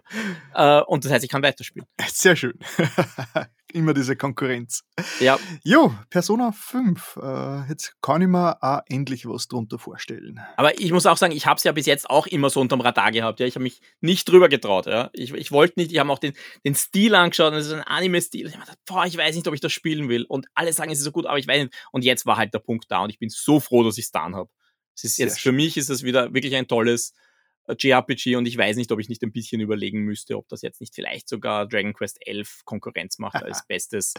Äh, 0.55 0.81
und 0.81 1.05
das 1.05 1.11
heißt, 1.11 1.23
ich 1.23 1.29
kann 1.29 1.43
weiterspielen. 1.43 1.87
Sehr 2.07 2.35
schön 2.35 2.53
immer 3.73 3.93
diese 3.93 4.15
Konkurrenz. 4.15 4.83
Ja. 5.19 5.39
Jo, 5.63 5.93
Persona 6.09 6.51
5. 6.51 7.19
Äh, 7.21 7.69
jetzt 7.69 7.95
kann 8.01 8.21
ich 8.21 8.27
mir 8.27 8.61
auch 8.61 8.81
endlich 8.87 9.25
was 9.25 9.47
drunter 9.47 9.79
vorstellen. 9.79 10.39
Aber 10.57 10.79
ich 10.79 10.91
muss 10.91 11.05
auch 11.05 11.17
sagen, 11.17 11.33
ich 11.33 11.45
habe 11.45 11.57
es 11.57 11.63
ja 11.63 11.71
bis 11.71 11.85
jetzt 11.85 12.09
auch 12.09 12.27
immer 12.27 12.49
so 12.49 12.59
unterm 12.61 12.81
Radar 12.81 13.11
gehabt. 13.11 13.39
Ja. 13.39 13.45
Ich 13.45 13.55
habe 13.55 13.63
mich 13.63 13.81
nicht 14.01 14.27
drüber 14.27 14.49
getraut. 14.49 14.85
Ja. 14.85 15.09
Ich, 15.13 15.33
ich 15.33 15.51
wollte 15.51 15.79
nicht, 15.79 15.91
ich 15.91 15.99
habe 15.99 16.11
auch 16.11 16.19
den, 16.19 16.33
den 16.65 16.75
Stil 16.75 17.15
angeschaut. 17.15 17.53
Das 17.53 17.65
ist 17.65 17.73
ein 17.73 17.83
Anime-Stil. 17.83 18.47
Ich, 18.47 18.53
gedacht, 18.53 18.77
boah, 18.85 19.05
ich 19.05 19.17
weiß 19.17 19.35
nicht, 19.35 19.47
ob 19.47 19.53
ich 19.53 19.61
das 19.61 19.71
spielen 19.71 20.09
will. 20.09 20.25
Und 20.25 20.47
alle 20.53 20.73
sagen, 20.73 20.91
es 20.91 20.99
ist 20.99 21.05
so 21.05 21.11
gut, 21.11 21.25
aber 21.25 21.39
ich 21.39 21.47
weiß 21.47 21.63
nicht. 21.63 21.75
Und 21.91 22.03
jetzt 22.03 22.25
war 22.25 22.37
halt 22.37 22.53
der 22.53 22.59
Punkt 22.59 22.85
da 22.89 23.03
und 23.03 23.09
ich 23.09 23.19
bin 23.19 23.29
so 23.29 23.59
froh, 23.59 23.83
dass 23.83 23.97
ich 23.97 24.05
es 24.05 24.11
dann 24.11 24.35
habe. 24.35 24.49
Es 24.95 25.03
ist 25.03 25.17
jetzt, 25.17 25.39
für 25.39 25.53
mich 25.53 25.77
ist 25.77 25.89
es 25.89 26.03
wieder 26.03 26.33
wirklich 26.33 26.55
ein 26.55 26.67
tolles 26.67 27.13
JRPG 27.77 28.35
und 28.35 28.47
ich 28.47 28.57
weiß 28.57 28.77
nicht, 28.77 28.91
ob 28.91 28.99
ich 28.99 29.09
nicht 29.09 29.23
ein 29.23 29.31
bisschen 29.31 29.61
überlegen 29.61 30.01
müsste, 30.01 30.37
ob 30.37 30.47
das 30.47 30.61
jetzt 30.61 30.81
nicht 30.81 30.95
vielleicht 30.95 31.29
sogar 31.29 31.67
Dragon 31.67 31.93
Quest 31.93 32.17
11 32.25 32.61
Konkurrenz 32.65 33.19
macht 33.19 33.35
als 33.43 33.65
bestes 33.67 34.13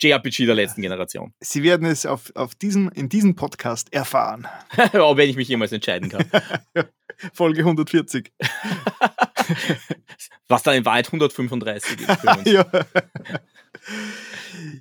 JRPG 0.00 0.46
der 0.46 0.54
letzten 0.54 0.82
Generation. 0.82 1.34
Sie 1.40 1.62
werden 1.62 1.86
es 1.86 2.06
auf, 2.06 2.32
auf 2.34 2.54
diesem, 2.54 2.88
in 2.90 3.08
diesem 3.08 3.36
Podcast 3.36 3.92
erfahren. 3.92 4.48
oh, 4.94 5.16
wenn 5.16 5.28
ich 5.28 5.36
mich 5.36 5.48
jemals 5.48 5.72
entscheiden 5.72 6.08
kann. 6.08 6.24
Folge 7.34 7.60
140. 7.60 8.32
Was 10.48 10.62
dann 10.62 10.74
in 10.74 10.84
Wahrheit 10.84 11.06
135 11.06 12.00
ist 12.00 12.20
für 12.20 12.28
uns. 12.28 12.50
ja. 12.50 12.66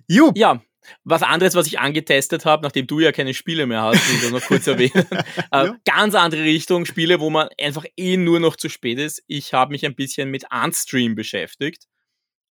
Jo. 0.07 0.31
Ja, 0.35 0.61
was 1.03 1.23
anderes, 1.23 1.55
was 1.55 1.67
ich 1.67 1.79
angetestet 1.79 2.45
habe, 2.45 2.63
nachdem 2.63 2.87
du 2.87 2.99
ja 2.99 3.11
keine 3.11 3.33
Spiele 3.33 3.67
mehr 3.67 3.81
hast, 3.81 4.07
will 4.07 4.15
ich 4.15 4.21
das 4.21 4.31
noch 4.31 4.41
kurz 4.41 4.67
erwähnen. 4.67 4.91
Äh, 5.51 5.65
ja. 5.65 5.75
Ganz 5.85 6.15
andere 6.15 6.43
Richtung, 6.43 6.85
Spiele, 6.85 7.19
wo 7.19 7.29
man 7.29 7.49
einfach 7.59 7.85
eh 7.97 8.15
nur 8.17 8.39
noch 8.39 8.55
zu 8.55 8.69
spät 8.69 8.99
ist. 8.99 9.23
Ich 9.27 9.53
habe 9.53 9.71
mich 9.71 9.85
ein 9.85 9.95
bisschen 9.95 10.29
mit 10.29 10.51
Antstream 10.51 11.15
beschäftigt. 11.15 11.87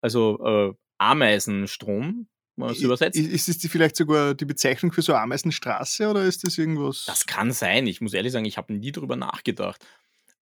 Also 0.02 0.38
äh, 0.44 0.72
Ameisenstrom, 0.98 2.28
man 2.56 2.70
es 2.70 2.80
übersetzt. 2.80 3.18
Ist 3.18 3.48
es 3.48 3.70
vielleicht 3.70 3.96
sogar 3.96 4.34
die 4.34 4.44
Bezeichnung 4.44 4.92
für 4.92 5.02
so 5.02 5.14
Ameisenstraße 5.14 6.08
oder 6.08 6.24
ist 6.24 6.44
das 6.44 6.58
irgendwas? 6.58 7.04
Das 7.06 7.26
kann 7.26 7.52
sein. 7.52 7.86
Ich 7.86 8.00
muss 8.00 8.14
ehrlich 8.14 8.32
sagen, 8.32 8.44
ich 8.44 8.56
habe 8.56 8.72
nie 8.72 8.92
drüber 8.92 9.16
nachgedacht. 9.16 9.84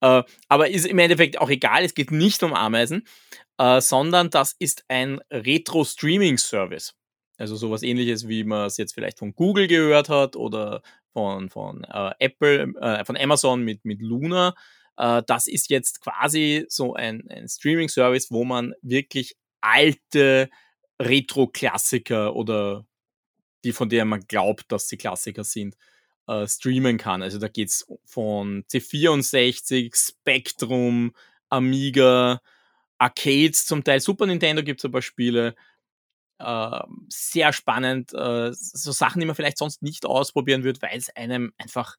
Äh, 0.00 0.22
aber 0.48 0.70
ist 0.70 0.86
im 0.86 0.98
Endeffekt 0.98 1.40
auch 1.40 1.50
egal, 1.50 1.84
es 1.84 1.94
geht 1.94 2.10
nicht 2.10 2.42
um 2.42 2.54
Ameisen, 2.54 3.06
äh, 3.58 3.80
sondern 3.80 4.30
das 4.30 4.54
ist 4.58 4.84
ein 4.88 5.20
Retro-Streaming-Service. 5.30 6.94
Also 7.38 7.56
sowas 7.56 7.82
ähnliches, 7.82 8.28
wie 8.28 8.44
man 8.44 8.66
es 8.66 8.76
jetzt 8.76 8.94
vielleicht 8.94 9.18
von 9.18 9.32
Google 9.34 9.68
gehört 9.68 10.08
hat 10.08 10.34
oder 10.36 10.82
von, 11.12 11.48
von 11.48 11.84
äh, 11.84 12.10
Apple, 12.18 12.74
äh, 12.80 13.04
von 13.04 13.16
Amazon 13.16 13.62
mit, 13.62 13.84
mit 13.84 14.02
Luna. 14.02 14.54
Äh, 14.96 15.22
das 15.26 15.46
ist 15.46 15.70
jetzt 15.70 16.00
quasi 16.00 16.66
so 16.68 16.94
ein, 16.94 17.28
ein 17.30 17.48
Streaming-Service, 17.48 18.30
wo 18.30 18.44
man 18.44 18.74
wirklich 18.82 19.36
alte 19.60 20.50
Retro-Klassiker 21.00 22.34
oder 22.34 22.84
die, 23.64 23.72
von 23.72 23.88
denen 23.88 24.08
man 24.08 24.20
glaubt, 24.26 24.70
dass 24.72 24.88
sie 24.88 24.96
Klassiker 24.96 25.44
sind, 25.44 25.76
äh, 26.26 26.46
streamen 26.46 26.98
kann. 26.98 27.22
Also 27.22 27.38
da 27.38 27.48
geht's 27.48 27.86
von 28.04 28.64
C64, 28.64 29.94
Spectrum, 29.96 31.12
Amiga, 31.48 32.40
Arcades 32.98 33.64
zum 33.64 33.84
Teil, 33.84 34.00
Super 34.00 34.26
Nintendo 34.26 34.62
gibt's 34.62 34.84
ein 34.84 34.90
paar 34.90 35.02
Spiele 35.02 35.54
äh, 36.38 36.80
sehr 37.08 37.52
spannend. 37.52 38.12
Äh, 38.14 38.52
so 38.52 38.92
Sachen, 38.92 39.20
die 39.20 39.26
man 39.26 39.36
vielleicht 39.36 39.58
sonst 39.58 39.82
nicht 39.82 40.06
ausprobieren 40.06 40.64
würde, 40.64 40.80
weil 40.82 40.96
es 40.96 41.14
einem 41.14 41.52
einfach, 41.58 41.96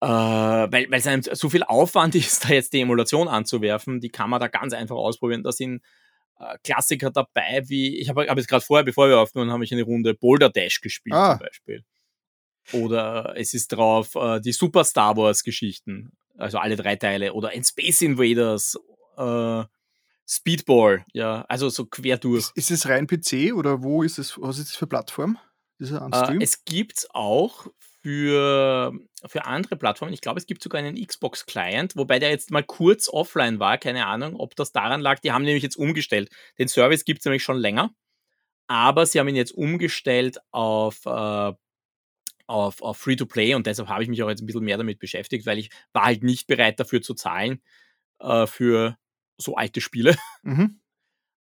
äh, 0.00 0.06
weil 0.06 0.88
es 0.92 1.06
einem 1.06 1.22
so 1.22 1.48
viel 1.50 1.62
Aufwand 1.62 2.14
ist, 2.14 2.44
da 2.44 2.48
jetzt 2.50 2.72
die 2.72 2.80
Emulation 2.80 3.28
anzuwerfen, 3.28 4.00
die 4.00 4.10
kann 4.10 4.30
man 4.30 4.40
da 4.40 4.48
ganz 4.48 4.72
einfach 4.72 4.96
ausprobieren. 4.96 5.42
Da 5.42 5.52
sind 5.52 5.82
äh, 6.38 6.56
Klassiker 6.62 7.10
dabei, 7.10 7.62
wie, 7.66 7.98
ich 7.98 8.08
habe 8.08 8.26
hab 8.28 8.36
jetzt 8.36 8.48
gerade 8.48 8.64
vorher, 8.64 8.84
bevor 8.84 9.08
wir 9.08 9.18
aufgenommen 9.18 9.52
habe 9.52 9.64
ich 9.64 9.72
eine 9.72 9.82
Runde 9.82 10.14
Boulder 10.14 10.50
Dash 10.50 10.80
gespielt 10.80 11.14
ah. 11.14 11.38
zum 11.38 11.46
Beispiel. 11.46 11.84
Oder 12.72 13.34
es 13.36 13.54
ist 13.54 13.68
drauf 13.68 14.14
äh, 14.14 14.40
die 14.40 14.52
Super 14.52 14.84
Star 14.84 15.16
Wars 15.16 15.42
Geschichten, 15.44 16.12
also 16.36 16.58
alle 16.58 16.76
drei 16.76 16.96
Teile. 16.96 17.32
Oder 17.32 17.50
ein 17.50 17.64
Space 17.64 18.02
Invaders, 18.02 18.78
äh, 19.16 19.64
Speedball, 20.32 21.04
ja, 21.12 21.44
also 21.48 21.68
so 21.70 21.86
quer 21.86 22.16
durch. 22.16 22.52
Ist, 22.54 22.56
ist 22.56 22.70
es 22.70 22.88
rein 22.88 23.08
PC 23.08 23.52
oder 23.52 23.82
wo 23.82 24.04
ist 24.04 24.16
es, 24.16 24.40
was 24.40 24.58
ist 24.58 24.68
es 24.68 24.76
für 24.76 24.86
Plattform? 24.86 25.38
Äh, 25.80 26.44
es 26.44 26.64
gibt 26.64 27.08
auch 27.10 27.66
für, 28.00 28.92
für 29.26 29.44
andere 29.44 29.74
Plattformen, 29.74 30.12
ich 30.12 30.20
glaube, 30.20 30.38
es 30.38 30.46
gibt 30.46 30.62
sogar 30.62 30.80
einen 30.80 31.04
Xbox-Client, 31.04 31.96
wobei 31.96 32.20
der 32.20 32.30
jetzt 32.30 32.52
mal 32.52 32.62
kurz 32.62 33.08
offline 33.08 33.58
war, 33.58 33.76
keine 33.76 34.06
Ahnung, 34.06 34.36
ob 34.36 34.54
das 34.54 34.70
daran 34.70 35.00
lag. 35.00 35.18
Die 35.18 35.32
haben 35.32 35.42
nämlich 35.42 35.64
jetzt 35.64 35.76
umgestellt. 35.76 36.30
Den 36.60 36.68
Service 36.68 37.04
gibt 37.04 37.18
es 37.18 37.24
nämlich 37.24 37.42
schon 37.42 37.58
länger, 37.58 37.92
aber 38.68 39.06
sie 39.06 39.18
haben 39.18 39.28
ihn 39.28 39.34
jetzt 39.34 39.52
umgestellt 39.52 40.38
auf, 40.52 41.06
äh, 41.06 41.52
auf, 42.46 42.82
auf 42.82 42.98
Free-to-Play 42.98 43.54
und 43.54 43.66
deshalb 43.66 43.88
habe 43.88 44.04
ich 44.04 44.08
mich 44.08 44.22
auch 44.22 44.28
jetzt 44.28 44.42
ein 44.42 44.46
bisschen 44.46 44.62
mehr 44.62 44.78
damit 44.78 45.00
beschäftigt, 45.00 45.44
weil 45.44 45.58
ich 45.58 45.70
war 45.92 46.04
halt 46.04 46.22
nicht 46.22 46.46
bereit 46.46 46.78
dafür 46.78 47.02
zu 47.02 47.14
zahlen 47.14 47.60
äh, 48.20 48.46
für 48.46 48.96
so 49.40 49.56
alte 49.56 49.80
Spiele. 49.80 50.16
Mhm. 50.42 50.80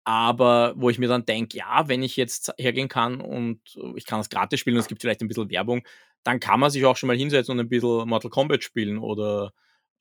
Aber 0.08 0.74
wo 0.78 0.92
ich 0.92 1.00
mir 1.00 1.08
dann 1.10 1.26
denke, 1.26 1.58
ja, 1.58 1.88
wenn 1.88 2.04
ich 2.04 2.16
jetzt 2.16 2.54
hergehen 2.60 2.88
kann 2.88 3.20
und 3.20 3.60
ich 3.96 4.06
kann 4.06 4.20
das 4.20 4.30
gratis 4.30 4.60
spielen 4.60 4.76
und 4.76 4.82
es 4.82 4.88
gibt 4.88 5.02
vielleicht 5.02 5.22
ein 5.22 5.28
bisschen 5.28 5.50
Werbung, 5.50 5.82
dann 6.24 6.40
kann 6.40 6.60
man 6.60 6.70
sich 6.70 6.86
auch 6.86 6.96
schon 6.96 7.08
mal 7.08 7.18
hinsetzen 7.18 7.54
und 7.54 7.60
ein 7.60 7.70
bisschen 7.70 8.08
Mortal 8.08 8.30
Kombat 8.30 8.64
spielen 8.64 9.00
oder 9.00 9.52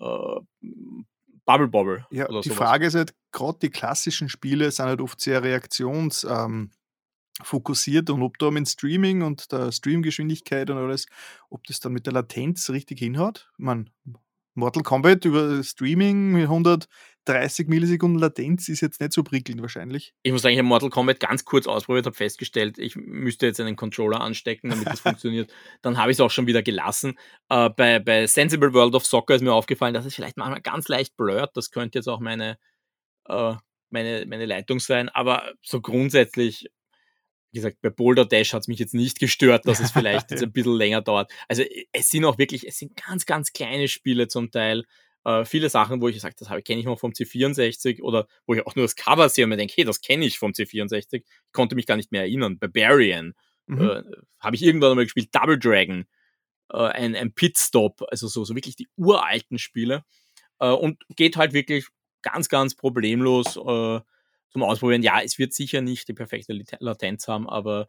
äh, 0.01 0.41
Bubble 1.45 1.69
Bobble. 1.69 2.07
Ja, 2.11 2.27
die 2.27 2.49
sowas. 2.49 2.57
Frage 2.57 2.87
ist 2.87 2.95
halt, 2.95 3.15
gerade 3.33 3.59
die 3.61 3.71
klassischen 3.71 4.29
Spiele 4.29 4.71
sind 4.71 4.87
halt 4.87 5.01
oft 5.01 5.21
sehr 5.21 5.43
reaktionsfokussiert 5.43 6.71
ähm, 8.09 8.15
und 8.15 8.23
ob 8.23 8.39
da 8.39 8.51
mit 8.51 8.69
Streaming 8.69 9.23
und 9.23 9.53
der 9.53 9.73
Streamgeschwindigkeit 9.73 10.71
und 10.71 10.79
alles, 10.79 11.07
ob 11.51 11.65
das 11.65 11.81
dann 11.81 11.93
mit 11.93 12.07
der 12.07 12.15
Latenz 12.15 12.71
richtig 12.71 12.99
hinhaut. 12.99 13.51
Ich 13.59 13.65
meine, 13.65 13.87
Mortal 14.55 14.83
Kombat 14.83 15.25
über 15.25 15.63
Streaming 15.63 16.33
mit 16.33 16.45
130 16.45 17.69
Millisekunden 17.69 18.21
Latenz 18.21 18.69
ist 18.69 18.81
jetzt 18.81 19.01
nicht 19.01 19.13
so 19.13 19.23
prickelnd 19.23 19.61
wahrscheinlich. 19.61 20.15
Ich 20.23 20.33
muss 20.33 20.43
sagen, 20.43 20.53
ich 20.53 20.59
habe 20.59 20.69
Mortal 20.69 20.91
Kombat 20.91 21.21
ganz 21.21 21.45
kurz 21.45 21.67
ausprobiert, 21.67 22.07
habe 22.07 22.17
festgestellt, 22.17 22.79
ich 22.79 22.97
müsste 22.97 23.47
jetzt 23.47 23.61
einen 23.61 23.77
Controller 23.77 24.21
anstecken, 24.21 24.71
damit 24.71 24.87
das 24.87 25.01
funktioniert. 25.01 25.53
Dann 25.83 25.99
habe 25.99 26.11
ich 26.11 26.17
es 26.17 26.21
auch 26.21 26.31
schon 26.31 26.47
wieder 26.47 26.63
gelassen. 26.63 27.19
Äh, 27.49 27.71
bei, 27.71 27.99
bei 27.99 28.27
Sensible 28.27 28.73
World 28.73 28.95
of 28.95 29.05
Soccer 29.05 29.35
ist 29.35 29.43
mir 29.43 29.53
aufgefallen, 29.53 29.95
dass 29.95 30.07
es 30.07 30.15
vielleicht 30.15 30.37
manchmal 30.37 30.61
ganz 30.61 30.89
leicht 30.89 31.17
blurrt. 31.17 31.57
Das 31.57 31.71
könnte 31.71 31.99
jetzt 31.99 32.09
auch 32.09 32.21
meine, 32.21 32.59
äh, 33.29 33.55
meine, 33.91 34.27
meine 34.27 34.47
Leitung 34.47 34.79
sein. 34.79 35.09
Aber 35.09 35.53
so 35.63 35.81
grundsätzlich 35.81 36.71
wie 37.55 37.59
gesagt, 37.59 37.81
bei 37.83 37.91
Boulder 37.91 38.25
Dash 38.25 38.53
hat 38.53 38.63
es 38.63 38.69
mich 38.69 38.81
jetzt 38.81 38.95
nicht 38.95 39.21
gestört, 39.21 39.67
dass 39.69 39.79
es 39.79 39.93
vielleicht 39.93 40.33
jetzt 40.33 40.43
ein 40.43 40.53
bisschen 40.53 40.77
länger 40.77 41.03
dauert. 41.03 41.33
Also 41.49 41.63
es 41.93 42.11
sind 42.11 42.25
auch 42.25 42.37
wirklich, 42.37 42.67
es 42.67 42.79
sind 42.79 42.97
ganz, 42.97 43.27
ganz 43.27 43.53
kleine 43.53 43.87
Spiele 43.87 44.27
zum 44.27 44.51
Teil. 44.51 44.85
Äh, 45.25 45.45
viele 45.45 45.71
Sachen, 45.71 46.01
wo 46.01 46.09
ich 46.09 46.21
sage, 46.21 46.35
das 46.37 46.49
kenne 46.65 46.81
ich 46.81 46.87
noch 46.87 46.99
vom 46.99 47.13
C64 47.13 48.03
oder 48.03 48.27
wo 48.47 48.55
ich 48.55 48.67
auch 48.67 48.75
nur 48.75 48.85
das 48.85 48.97
Cover 48.97 49.29
sehe 49.29 49.45
und 49.45 49.51
mir 49.51 49.57
denke, 49.57 49.75
hey, 49.77 49.85
das 49.85 50.01
kenne 50.01 50.27
ich 50.27 50.37
vom 50.41 50.51
C64. 50.51 51.07
Ich 51.13 51.25
konnte 51.53 51.77
mich 51.77 51.87
gar 51.87 51.97
nicht 51.97 52.11
mehr 52.11 52.23
erinnern. 52.23 52.59
Barbarian 52.59 53.35
mhm. 53.67 53.81
äh, 53.81 54.03
habe 54.41 54.57
ich 54.57 54.63
irgendwann 54.65 54.91
einmal 54.91 55.05
gespielt. 55.05 55.29
Double 55.33 55.57
Dragon, 55.57 56.07
äh, 56.73 56.79
ein, 56.79 57.15
ein 57.15 57.33
Pitstop, 57.35 58.03
also 58.11 58.27
so, 58.27 58.45
so 58.45 58.57
wirklich 58.57 58.75
die 58.75 58.89
uralten 58.97 59.59
Spiele. 59.59 60.05
Äh, 60.59 60.71
und 60.71 61.01
geht 61.15 61.37
halt 61.37 61.53
wirklich 61.53 61.87
ganz, 62.23 62.49
ganz 62.49 62.75
problemlos 62.75 63.57
äh, 63.57 64.01
zum 64.55 64.63
Ausprobieren. 64.63 65.03
Ja, 65.03 65.21
es 65.21 65.39
wird 65.39 65.53
sicher 65.53 65.83
nicht 65.83 66.09
die 66.09 66.15
perfekte 66.15 66.59
Latenz 66.79 67.29
haben, 67.29 67.49
aber 67.49 67.87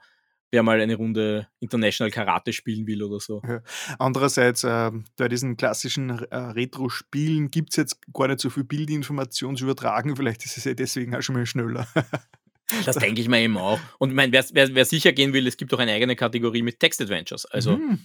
wer 0.51 0.63
mal 0.63 0.81
eine 0.81 0.95
Runde 0.95 1.47
International 1.59 2.11
Karate 2.11 2.53
spielen 2.53 2.87
will 2.87 3.03
oder 3.03 3.19
so. 3.19 3.41
Ja. 3.47 3.61
Andererseits, 3.99 4.63
äh, 4.63 4.91
bei 5.15 5.27
diesen 5.27 5.57
klassischen 5.57 6.09
äh, 6.09 6.35
Retro-Spielen 6.35 7.51
gibt 7.51 7.69
es 7.71 7.75
jetzt 7.75 7.99
gar 8.13 8.27
nicht 8.27 8.39
so 8.39 8.49
viel 8.49 8.63
Bildinformation 8.63 9.55
zu 9.55 9.65
übertragen. 9.65 10.15
Vielleicht 10.15 10.43
ist 10.43 10.57
es 10.57 10.63
ja 10.63 10.73
deswegen 10.73 11.15
auch 11.15 11.21
schon 11.21 11.35
mal 11.35 11.45
schneller. 11.45 11.87
Das 12.83 12.95
denke 12.95 13.21
ich 13.21 13.29
mir 13.29 13.41
eben 13.41 13.57
auch. 13.57 13.79
Und 13.99 14.09
ich 14.09 14.15
meine, 14.15 14.31
wer, 14.31 14.43
wer, 14.53 14.73
wer, 14.73 14.85
sicher 14.85 15.13
gehen 15.13 15.33
will, 15.33 15.45
es 15.45 15.55
gibt 15.55 15.71
auch 15.75 15.77
eine 15.77 15.91
eigene 15.91 16.15
Kategorie 16.15 16.63
mit 16.63 16.79
Text-Adventures. 16.79 17.45
Also, 17.45 17.77
mhm. 17.77 17.99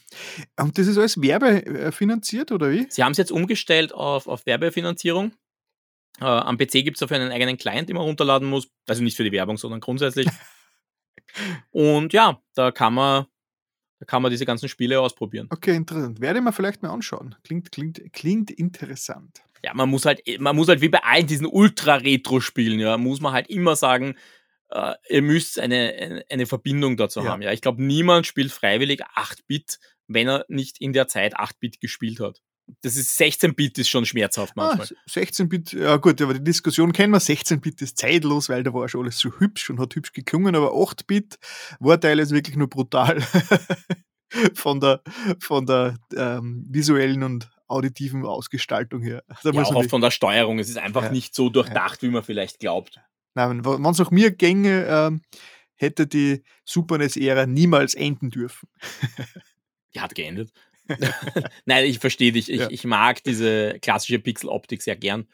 Und 0.58 0.76
das 0.76 0.86
ist 0.86 0.98
alles 0.98 1.18
werbefinanziert, 1.18 2.52
oder 2.52 2.70
wie? 2.70 2.86
Sie 2.90 3.02
haben 3.02 3.12
es 3.12 3.18
jetzt 3.18 3.32
umgestellt 3.32 3.94
auf, 3.94 4.26
auf 4.26 4.44
Werbefinanzierung. 4.44 5.32
Äh, 6.20 6.24
am 6.24 6.58
PC 6.58 6.84
gibt 6.84 6.96
es 6.96 7.00
dafür 7.00 7.16
einen 7.16 7.32
eigenen 7.32 7.56
Client, 7.56 7.88
den 7.88 7.96
man 7.96 8.04
runterladen 8.04 8.48
muss. 8.48 8.68
Also 8.86 9.02
nicht 9.02 9.16
für 9.16 9.24
die 9.24 9.32
Werbung, 9.32 9.56
sondern 9.56 9.80
grundsätzlich. 9.80 10.26
Und 11.70 12.12
ja, 12.12 12.42
da 12.54 12.72
kann 12.72 12.94
man, 12.94 13.26
da 13.98 14.06
kann 14.06 14.22
man 14.22 14.30
diese 14.30 14.46
ganzen 14.46 14.68
Spiele 14.68 15.00
ausprobieren. 15.00 15.46
Okay, 15.50 15.74
interessant. 15.74 16.20
Werde 16.20 16.40
ich 16.40 16.44
mir 16.44 16.52
vielleicht 16.52 16.82
mal 16.82 16.90
anschauen. 16.90 17.36
Klingt, 17.44 17.72
klingt, 17.72 18.00
klingt 18.12 18.50
interessant. 18.50 19.42
Ja, 19.64 19.74
man 19.74 19.88
muss 19.88 20.04
halt, 20.06 20.22
man 20.40 20.56
muss 20.56 20.68
halt 20.68 20.80
wie 20.80 20.88
bei 20.88 21.02
allen 21.02 21.26
diesen 21.26 21.46
Ultra-Retro-Spielen, 21.46 22.80
ja, 22.80 22.96
muss 22.96 23.20
man 23.20 23.32
halt 23.32 23.48
immer 23.48 23.76
sagen, 23.76 24.16
äh, 24.70 24.94
ihr 25.08 25.22
müsst 25.22 25.58
eine, 25.58 26.24
eine 26.30 26.46
Verbindung 26.46 26.96
dazu 26.96 27.20
ja. 27.20 27.26
haben. 27.26 27.42
Ja, 27.42 27.52
ich 27.52 27.60
glaube, 27.60 27.82
niemand 27.82 28.26
spielt 28.26 28.52
freiwillig 28.52 29.04
8-Bit, 29.04 29.78
wenn 30.06 30.28
er 30.28 30.46
nicht 30.48 30.80
in 30.80 30.92
der 30.92 31.08
Zeit 31.08 31.38
8-Bit 31.38 31.80
gespielt 31.80 32.20
hat 32.20 32.40
das 32.82 32.97
ist 32.97 33.18
16-Bit 33.18 33.78
ist 33.78 33.88
schon 33.88 34.06
schmerzhaft 34.06 34.52
ah, 34.56 34.74
manchmal. 34.76 34.88
Ah, 34.88 35.10
16-Bit, 35.10 35.72
ja 35.72 35.97
gut, 35.97 36.20
aber 36.20 36.34
die 36.34 36.44
Diskussion 36.44 36.92
kennen 36.92 37.12
wir, 37.12 37.20
16-Bit 37.20 37.82
ist 37.82 37.98
zeitlos, 37.98 38.48
weil 38.48 38.62
da 38.62 38.72
war 38.72 38.88
schon 38.88 39.02
alles 39.02 39.18
so 39.18 39.30
hübsch 39.38 39.70
und 39.70 39.78
hat 39.78 39.94
hübsch 39.94 40.12
geklungen, 40.12 40.55
aber 40.55 40.72
8-Bit 40.72 41.38
war 41.78 42.01
teilweise 42.01 42.34
wirklich 42.34 42.56
nur 42.56 42.68
brutal 42.68 43.20
von 44.55 44.80
der, 44.80 45.02
von 45.38 45.66
der 45.66 45.97
ähm, 46.16 46.66
visuellen 46.68 47.22
und 47.22 47.51
auditiven 47.66 48.26
Ausgestaltung 48.26 49.02
her. 49.02 49.22
Da 49.42 49.51
ja, 49.51 49.62
auch 49.62 49.74
oft 49.74 49.90
von 49.90 50.01
der 50.01 50.10
Steuerung, 50.10 50.59
es 50.59 50.68
ist 50.68 50.78
einfach 50.78 51.05
ja, 51.05 51.12
nicht 51.12 51.34
so 51.34 51.51
durchdacht, 51.51 52.02
ja. 52.02 52.09
wie 52.09 52.12
man 52.12 52.22
vielleicht 52.22 52.59
glaubt. 52.59 53.01
Nein, 53.34 53.64
wenn 53.64 53.84
es 53.84 54.01
auch 54.01 54.10
mir 54.10 54.32
gänge, 54.32 54.86
ähm, 54.86 55.22
hätte 55.76 56.06
die 56.06 56.42
Super 56.64 56.98
NES-Ära 56.98 57.47
niemals 57.47 57.94
enden 57.94 58.30
dürfen. 58.30 58.68
die 59.94 60.01
hat 60.01 60.14
geendet. 60.14 60.52
Nein, 61.64 61.84
ich 61.86 61.98
verstehe 61.98 62.32
dich. 62.32 62.50
Ich, 62.50 62.60
ja. 62.60 62.70
ich 62.70 62.84
mag 62.84 63.22
diese 63.24 63.78
klassische 63.80 64.18
Pixel-Optik 64.18 64.82
sehr 64.82 64.96
gern. 64.96 65.26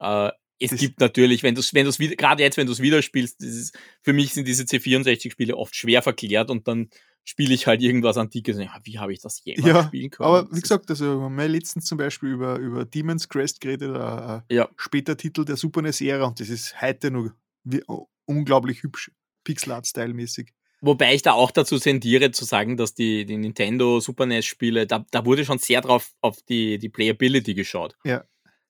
Äh, 0.00 0.30
es 0.58 0.70
das 0.70 0.80
gibt 0.80 1.00
natürlich, 1.00 1.42
wenn 1.42 1.54
du 1.54 1.60
es, 1.60 1.74
wenn 1.74 1.84
du 1.84 1.90
es 1.90 1.98
gerade 1.98 2.42
jetzt, 2.42 2.56
wenn 2.56 2.66
du 2.66 2.72
es 2.72 2.80
wieder 2.80 3.02
spielst, 3.02 3.42
ist, 3.42 3.78
für 4.02 4.12
mich 4.12 4.32
sind 4.32 4.48
diese 4.48 4.64
C64-Spiele 4.64 5.56
oft 5.56 5.76
schwer 5.76 6.02
verklärt 6.02 6.50
und 6.50 6.66
dann 6.66 6.88
spiele 7.24 7.52
ich 7.52 7.66
halt 7.66 7.82
irgendwas 7.82 8.16
Antikes 8.16 8.56
ja, 8.56 8.78
wie 8.84 8.98
habe 8.98 9.12
ich 9.12 9.20
das 9.20 9.44
jemals 9.44 9.66
ja, 9.66 9.84
spielen 9.84 10.10
können? 10.10 10.28
Aber 10.28 10.48
wie 10.54 10.60
gesagt, 10.60 10.88
also 10.88 11.18
wir 11.18 11.24
haben 11.24 11.36
letztens 11.36 11.84
zum 11.84 11.98
Beispiel 11.98 12.30
über, 12.30 12.56
über 12.56 12.84
Demon's 12.84 13.28
Crest 13.28 13.60
geredet, 13.60 13.94
ein 13.96 14.42
ja. 14.48 14.68
später 14.76 15.16
Titel 15.16 15.44
der 15.44 15.56
Super 15.56 15.82
NES-Ära 15.82 16.24
und 16.24 16.40
das 16.40 16.48
ist 16.48 16.80
heute 16.80 17.10
noch 17.10 17.30
unglaublich 18.24 18.82
hübsch, 18.82 19.10
Pixel-Art-Style-mäßig. 19.44 20.54
Wobei 20.80 21.14
ich 21.14 21.22
da 21.22 21.32
auch 21.32 21.50
dazu 21.50 21.78
tendiere 21.78 22.30
zu 22.32 22.44
sagen, 22.44 22.76
dass 22.76 22.94
die, 22.94 23.24
die 23.24 23.36
Nintendo 23.36 24.00
Super 24.00 24.26
NES-Spiele, 24.26 24.86
da, 24.86 25.04
da 25.10 25.24
wurde 25.24 25.44
schon 25.44 25.58
sehr 25.58 25.80
drauf 25.80 26.12
auf 26.20 26.42
die, 26.42 26.78
die 26.78 26.90
Playability 26.90 27.54
geschaut. 27.54 27.96
Ja. 28.04 28.24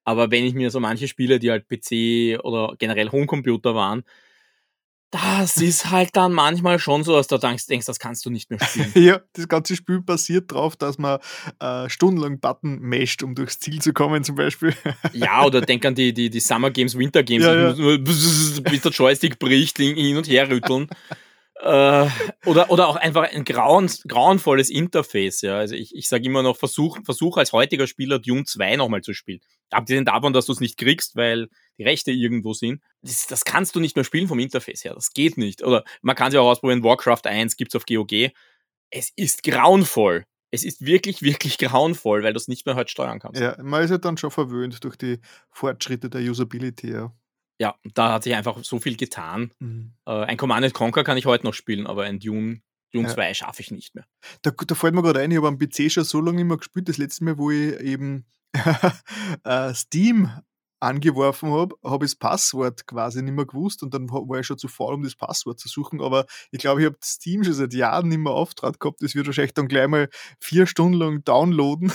Aber 0.05 0.31
wenn 0.31 0.45
ich 0.45 0.55
mir 0.55 0.71
so 0.71 0.79
manche 0.79 1.09
Spiele, 1.09 1.41
die 1.41 1.51
halt 1.51 1.69
PC 1.69 2.43
oder 2.45 2.77
generell 2.79 3.11
Homecomputer 3.11 3.75
waren, 3.75 4.05
das 5.11 5.57
ist 5.57 5.91
halt 5.91 6.11
dann 6.15 6.33
manchmal 6.33 6.79
schon 6.79 7.03
so, 7.03 7.17
dass 7.17 7.27
du 7.27 7.39
denkst, 7.39 7.87
das 7.87 7.99
kannst 7.99 8.25
du 8.25 8.31
nicht 8.31 8.51
mehr 8.51 8.61
spielen. 8.61 8.93
ja, 8.95 9.21
das 9.33 9.49
ganze 9.49 9.75
Spiel 9.75 10.01
basiert 10.01 10.53
darauf, 10.53 10.77
dass 10.77 10.99
man 10.99 11.19
äh, 11.61 11.89
stundenlang 11.89 12.39
Button 12.39 12.79
mesht, 12.81 13.25
um 13.25 13.35
durchs 13.35 13.59
Ziel 13.59 13.81
zu 13.81 13.93
kommen, 13.93 14.23
zum 14.23 14.37
Beispiel. 14.37 14.75
ja, 15.13 15.45
oder 15.45 15.61
denk 15.61 15.85
an 15.85 15.97
die, 15.97 16.13
die, 16.13 16.31
die 16.31 16.41
Summer 16.41 16.71
Games, 16.71 16.97
Winter 16.97 17.23
Games, 17.23 17.45
ja, 17.45 17.73
ja. 17.73 17.97
bis 17.99 18.83
der 18.83 18.93
Joystick 18.93 19.39
bricht, 19.39 19.79
hin 19.79 20.17
und 20.17 20.29
her 20.29 20.49
rütteln. 20.49 20.89
Äh, 21.61 22.09
oder, 22.45 22.71
oder 22.71 22.89
auch 22.89 22.97
einfach 22.97 23.33
ein 23.33 23.45
grauen, 23.45 23.91
grauenvolles 24.07 24.69
Interface. 24.69 25.41
Ja. 25.41 25.57
Also 25.59 25.75
ich, 25.75 25.95
ich 25.95 26.09
sage 26.09 26.25
immer 26.25 26.43
noch, 26.43 26.57
versuch, 26.57 26.99
versuch 27.05 27.39
als 27.39 27.53
heutiger 27.53 27.87
Spieler 27.87 28.19
Dune 28.19 28.45
2 28.45 28.77
nochmal 28.77 29.03
zu 29.03 29.15
spielen. 29.15 29.41
Abgesehen 29.71 30.05
davon, 30.05 30.33
dass 30.33 30.47
du 30.47 30.53
es 30.53 30.61
nicht 30.61 30.77
kriegst, 30.77 31.17
weil 31.17 31.49
die 31.79 31.85
Rechte 31.85 32.13
irgendwo 32.13 32.53
sind. 32.53 32.83
Das, 33.03 33.27
das 33.27 33.45
kannst 33.45 33.75
du 33.75 33.81
nicht 33.81 33.97
mehr 33.97 34.05
spielen 34.05 34.29
vom 34.29 34.39
Interface 34.39 34.85
her. 34.85 34.95
Das 34.95 35.13
geht 35.13 35.39
nicht. 35.39 35.63
Oder 35.63 35.85
man 36.03 36.15
kann 36.15 36.29
es 36.29 36.35
ja 36.35 36.41
auch 36.41 36.51
ausprobieren, 36.51 36.85
Warcraft 36.85 37.25
1 37.25 37.57
gibt's 37.57 37.75
auf 37.75 37.87
GOG. 37.87 38.31
Es 38.91 39.11
ist 39.17 39.43
grauenvoll. 39.43 40.25
Es 40.51 40.63
ist 40.65 40.85
wirklich, 40.85 41.23
wirklich 41.23 41.59
grauenvoll, 41.59 42.23
weil 42.23 42.33
du 42.33 42.39
es 42.39 42.49
nicht 42.49 42.67
mehr 42.67 42.77
heute 42.77 42.91
steuern 42.91 43.19
kannst. 43.19 43.41
Ja, 43.41 43.57
man 43.63 43.83
ist 43.83 43.91
ja 43.91 43.99
dann 43.99 44.17
schon 44.17 44.31
verwöhnt 44.31 44.85
durch 44.85 44.97
die 44.97 45.19
Fortschritte 45.51 46.09
der 46.09 46.21
Usability. 46.21 46.93
Ja. 46.93 47.13
Ja, 47.59 47.77
da 47.95 48.13
hat 48.13 48.25
sich 48.25 48.35
einfach 48.35 48.63
so 48.65 48.79
viel 48.79 48.97
getan. 48.97 49.53
Mhm. 49.61 49.95
Äh, 50.07 50.25
ein 50.25 50.37
Command 50.37 50.75
Conquer 50.75 51.05
kann 51.05 51.17
ich 51.17 51.27
heute 51.27 51.47
noch 51.47 51.55
spielen, 51.55 51.87
aber 51.87 52.05
ein 52.05 52.19
Dune, 52.19 52.61
Dune 52.93 53.09
ja. 53.09 53.15
2 53.15 53.35
schaffe 53.35 53.63
ich 53.63 53.71
nicht 53.71 53.95
mehr. 53.95 54.05
Da, 54.43 54.51
da 54.51 54.75
fällt 54.75 54.95
mir 54.95 55.03
gerade 55.03 55.21
ein, 55.21 55.31
ich 55.31 55.37
habe 55.37 55.49
am 55.49 55.59
PC 55.59 55.91
schon 55.91 56.05
so 56.05 56.21
lange 56.21 56.39
nicht 56.39 56.47
mehr 56.47 56.59
gespielt. 56.59 56.89
Das 56.89 56.99
letzte 56.99 57.25
Mal, 57.25 57.39
wo 57.39 57.51
ich 57.51 57.79
eben 57.81 58.27
äh, 59.45 59.75
Steam 59.75 60.31
angeworfen 60.81 61.51
habe, 61.51 61.75
habe 61.85 62.05
ich 62.05 62.13
das 62.13 62.19
Passwort 62.19 62.87
quasi 62.87 63.23
nicht 63.23 63.35
mehr 63.35 63.47
gewusst 63.47 63.83
und 63.83 63.95
dann 63.95 64.09
war 64.11 64.39
ich 64.39 64.47
schon 64.47 64.59
zu 64.59 64.69
faul, 64.69 64.95
um 64.95 65.03
das 65.03 65.15
Passwort 65.15 65.59
zu 65.59 65.69
suchen. 65.69 66.01
Aber 66.03 66.27
ich 66.51 66.61
glaube, 66.61 66.81
ich 66.81 66.87
habe 66.87 66.97
Steam 67.03 67.45
schon 67.45 67.55
seit 67.55 67.73
Jahren 67.73 68.09
nicht 68.09 68.19
mehr 68.19 68.33
Auftrag 68.33 68.79
gehabt. 68.79 69.03
Das 69.03 69.15
wird 69.15 69.27
wahrscheinlich 69.27 69.55
dann 69.55 69.69
gleich 69.69 69.89
mal 69.89 70.09
vier 70.41 70.67
Stunden 70.67 70.99
lang 70.99 71.25
downloaden. 71.25 71.93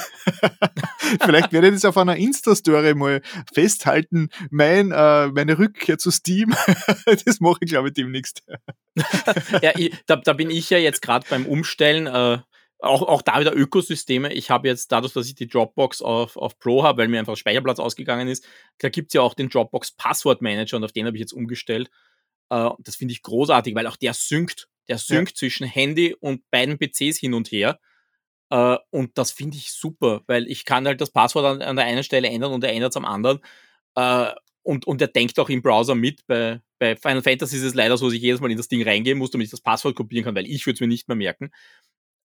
Vielleicht 1.22 1.52
werde 1.52 1.68
ich 1.68 1.74
das 1.74 1.86
auf 1.86 1.98
einer 1.98 2.16
Insta-Story 2.16 2.96
mal 2.96 3.22
festhalten. 3.54 4.30
Mein, 4.50 4.92
äh, 4.92 5.28
meine 5.28 5.58
Rückkehr 5.58 5.98
zu 5.98 6.12
Steam, 6.12 6.56
das 7.06 7.40
mache 7.40 7.60
ich, 7.62 7.70
glaube 7.70 7.90
ich, 7.90 7.94
demnächst. 7.94 8.44
ja, 9.62 9.72
ich, 9.76 9.96
da, 10.08 10.16
da, 10.16 10.34
bin 10.34 10.50
ich 10.50 10.70
ja 10.70 10.78
jetzt 10.78 11.02
gerade 11.02 11.26
beim 11.30 11.46
Umstellen. 11.46 12.08
Äh 12.08 12.40
auch, 12.82 13.04
auch 13.04 13.22
da 13.22 13.40
wieder 13.40 13.56
Ökosysteme. 13.56 14.34
Ich 14.34 14.50
habe 14.50 14.68
jetzt 14.68 14.92
dadurch, 14.92 15.14
dass 15.14 15.28
ich 15.28 15.36
die 15.36 15.48
Dropbox 15.48 16.02
auf, 16.02 16.36
auf 16.36 16.58
Pro 16.58 16.84
habe, 16.84 17.02
weil 17.02 17.08
mir 17.08 17.20
einfach 17.20 17.38
Speicherplatz 17.38 17.80
ausgegangen 17.80 18.28
ist, 18.28 18.46
da 18.80 18.90
gibt 18.90 19.10
es 19.10 19.14
ja 19.14 19.22
auch 19.22 19.36
den 19.36 19.50
Dropbox 19.50 19.92
Passwort 19.94 20.42
Manager 20.42 20.78
und 20.78 20.84
auf 20.84 20.92
den 20.92 21.06
habe 21.06 21.16
ich 21.16 21.22
jetzt 21.22 21.34
umgestellt. 21.34 21.90
Äh, 22.50 22.70
das 22.80 22.96
finde 22.96 23.14
ich 23.14 23.22
großartig, 23.22 23.76
weil 23.76 23.88
auch 23.88 23.98
der 23.98 24.14
synkt. 24.14 24.68
Der 24.88 24.98
synkt 24.98 25.32
ja. 25.32 25.36
zwischen 25.36 25.68
Handy 25.68 26.16
und 26.20 26.50
beiden 26.50 26.78
PCs 26.78 27.18
hin 27.18 27.34
und 27.34 27.52
her. 27.52 27.80
Äh, 28.50 28.78
und 28.90 29.18
das 29.18 29.32
finde 29.32 29.58
ich 29.58 29.72
super, 29.72 30.22
weil 30.26 30.48
ich 30.48 30.66
kann 30.66 30.88
halt 30.88 31.02
das 31.02 31.12
Passwort 31.12 31.46
an, 31.46 31.62
an 31.62 31.76
der 31.76 31.86
einen 31.86 32.04
Stelle 32.04 32.30
ändern 32.30 32.52
und 32.52 32.64
er 32.64 32.74
ändert 32.74 32.92
es 32.92 32.98
am 32.98 33.06
anderen. 33.06 33.40
Äh, 33.96 34.32
und, 34.64 34.86
und 34.86 35.02
er 35.02 35.08
denkt 35.08 35.40
auch 35.40 35.50
im 35.50 35.62
Browser 35.62 35.96
mit. 35.96 36.26
Bei, 36.28 36.62
bei 36.80 36.96
Final 36.96 37.24
Fantasy 37.24 37.58
ist 37.58 37.64
es 37.64 37.74
leider 37.76 37.98
so, 37.98 38.08
dass 38.08 38.16
ich 38.16 38.22
jedes 38.22 38.42
Mal 38.42 38.52
in 38.52 38.58
das 38.58 38.68
Ding 38.68 38.84
reingehen 38.84 39.18
muss, 39.18 39.32
damit 39.32 39.46
ich 39.46 39.52
das 39.52 39.62
Passwort 39.62 39.96
kopieren 39.96 40.26
kann, 40.26 40.36
weil 40.36 40.48
ich 40.48 40.66
würde 40.66 40.76
es 40.76 40.82
mir 40.82 40.88
nicht 40.88 41.08
mehr 41.08 41.18
merken 41.18 41.52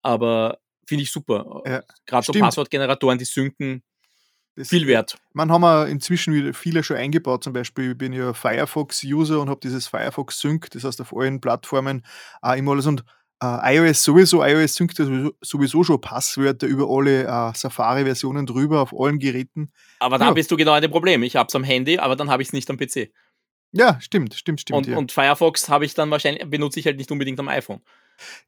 aber 0.05 0.59
finde 0.85 1.03
ich 1.03 1.11
super. 1.11 1.63
Ja, 1.65 1.81
Gerade 2.05 2.25
so 2.25 2.33
Passwortgeneratoren, 2.33 3.17
die 3.17 3.25
synken, 3.25 3.83
das 4.55 4.69
viel 4.69 4.87
wert. 4.87 5.17
Man 5.33 5.51
haben 5.51 5.61
wir 5.61 5.87
inzwischen 5.87 6.33
wieder 6.33 6.53
viele 6.53 6.83
schon 6.83 6.95
eingebaut. 6.95 7.43
Zum 7.43 7.51
Beispiel 7.51 7.91
ich 7.91 7.97
bin 7.97 8.13
ja 8.13 8.33
Firefox-User 8.33 9.41
und 9.41 9.49
habe 9.49 9.59
dieses 9.61 9.87
Firefox 9.87 10.39
Sync, 10.39 10.69
das 10.71 10.85
heißt 10.85 11.01
auf 11.01 11.15
allen 11.15 11.41
Plattformen 11.41 12.05
auch 12.41 12.55
immer 12.55 12.71
alles. 12.71 12.85
Und 12.85 13.03
äh, 13.43 13.75
iOS 13.75 14.03
sowieso, 14.03 14.43
iOS 14.45 14.75
synkt 14.75 14.95
sowieso 14.95 15.83
schon 15.83 15.99
Passwörter 15.99 16.67
über 16.67 16.87
alle 16.87 17.23
äh, 17.23 17.53
Safari-Versionen 17.53 18.45
drüber 18.45 18.81
auf 18.81 18.93
allen 18.97 19.19
Geräten. 19.19 19.73
Aber 19.99 20.17
da 20.17 20.27
ja. 20.27 20.31
bist 20.31 20.51
du 20.51 20.55
genau 20.55 20.71
an 20.71 20.81
dem 20.81 20.91
Problem. 20.91 21.23
Ich 21.23 21.35
habe 21.35 21.47
es 21.47 21.55
am 21.55 21.63
Handy, 21.63 21.97
aber 21.97 22.15
dann 22.15 22.29
habe 22.29 22.41
ich 22.41 22.49
es 22.49 22.53
nicht 22.53 22.69
am 22.69 22.77
PC. 22.77 23.11
Ja, 23.73 23.99
stimmt, 23.99 24.35
stimmt, 24.35 24.61
stimmt. 24.61 24.77
Und, 24.77 24.87
ja. 24.87 24.97
und 24.97 25.11
Firefox 25.11 25.67
habe 25.67 25.83
ich 25.83 25.95
dann 25.95 26.09
wahrscheinlich, 26.11 26.49
benutze 26.49 26.79
ich 26.79 26.85
halt 26.85 26.97
nicht 26.97 27.11
unbedingt 27.11 27.39
am 27.41 27.49
iPhone. 27.49 27.81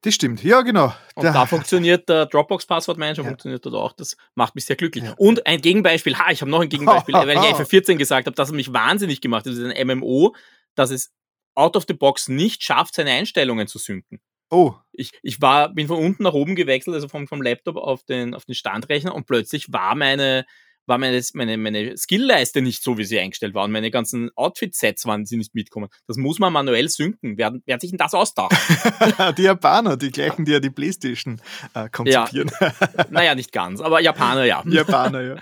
Das 0.02 0.14
stimmt, 0.14 0.44
ja, 0.44 0.62
genau. 0.62 0.94
Und 1.16 1.26
da, 1.26 1.34
da 1.34 1.46
funktioniert 1.46 2.08
der 2.08 2.26
Dropbox-Passwortmanager, 2.28 3.24
ja. 3.24 3.28
funktioniert 3.28 3.66
dort 3.66 3.76
auch. 3.76 3.92
Das 3.94 4.16
macht 4.36 4.56
mich 4.56 4.66
sehr 4.66 4.76
glücklich. 4.76 5.04
Ja. 5.04 5.14
Und 5.18 5.46
ein 5.46 5.62
Gegenbeispiel, 5.62 6.18
ha, 6.18 6.32
ich 6.32 6.42
habe 6.42 6.52
noch 6.52 6.62
ein 6.62 6.70
Gegenbeispiel, 6.70 7.16
weil 7.16 7.30
ich 7.30 7.38
FF14 7.38 7.96
gesagt 7.96 8.28
habe, 8.28 8.36
dass 8.36 8.50
es 8.50 8.56
mich 8.56 8.74
wahnsinnig 8.74 9.22
gemacht 9.22 9.46
hat. 9.46 9.54
Das 9.54 9.60
ist 9.60 9.66
ein 9.66 9.88
MMO, 9.88 10.36
dass 10.76 10.92
es 10.92 11.14
out 11.56 11.76
of 11.76 11.86
the 11.88 11.94
box 11.94 12.28
nicht 12.28 12.64
schafft, 12.64 12.96
seine 12.96 13.12
Einstellungen 13.12 13.68
zu 13.68 13.80
synken. 13.80 14.22
Oh. 14.50 14.76
Ich, 14.94 15.12
ich 15.22 15.42
war, 15.42 15.74
bin 15.74 15.88
von 15.88 15.98
unten 15.98 16.24
nach 16.24 16.34
oben 16.34 16.56
gewechselt, 16.56 16.96
also 16.96 17.08
vom, 17.08 17.28
vom 17.28 17.42
Laptop 17.42 17.76
auf 17.76 18.04
den, 18.04 18.34
auf 18.34 18.46
den 18.46 18.56
Standrechner 18.56 19.14
und 19.14 19.26
plötzlich 19.26 19.74
war 19.74 19.96
meine, 19.96 20.46
war 20.88 20.98
meine, 20.98 21.22
meine, 21.34 21.58
meine 21.58 21.98
Skillleiste 21.98 22.62
nicht 22.62 22.84
so, 22.84 22.98
wie 22.98 23.04
sie 23.04 23.20
eingestellt 23.20 23.54
war 23.54 23.66
und 23.66 23.72
meine 23.72 23.92
ganzen 23.92 24.32
Outfit-Sets 24.36 25.06
waren 25.06 25.26
sie 25.26 25.38
nicht 25.38 25.54
mitkommen. 25.54 25.90
Das 26.08 26.18
muss 26.18 26.40
man 26.40 26.54
manuell 26.54 26.90
synken. 26.90 27.38
Wer, 27.38 27.54
wer 27.66 27.74
hat 27.76 27.82
sich 27.82 27.92
denn 27.92 27.98
das 27.98 28.14
ausdacht? 28.14 28.56
die 29.38 29.44
Japaner, 29.44 29.98
die 29.98 30.12
gleichen, 30.12 30.46
die 30.46 30.54
ja 30.54 30.60
die 30.60 30.70
Playstation 30.70 31.42
äh, 31.74 31.90
konzipieren. 31.90 32.52
Ja. 32.60 32.74
naja, 33.10 33.36
nicht 33.36 33.52
ganz, 33.52 33.82
aber 33.82 34.02
Japaner 34.02 34.46
ja. 34.46 34.64
Japaner, 34.68 35.22
ja. 35.22 35.36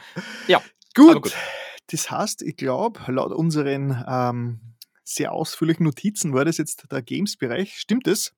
ja. 0.48 0.62
Gut. 0.96 1.24
gut. 1.24 1.34
Das 1.92 2.10
heißt, 2.10 2.42
ich 2.42 2.58
glaube, 2.58 3.00
laut 3.08 3.32
unseren 3.32 4.04
ähm, 4.08 4.60
sehr 5.04 5.32
ausführlichen 5.32 5.86
Notizen 5.86 6.34
war 6.34 6.46
das 6.46 6.58
jetzt 6.58 6.92
der 6.92 7.02
Games-Bereich. 7.02 7.78
Stimmt 7.78 8.08
es? 8.08 8.34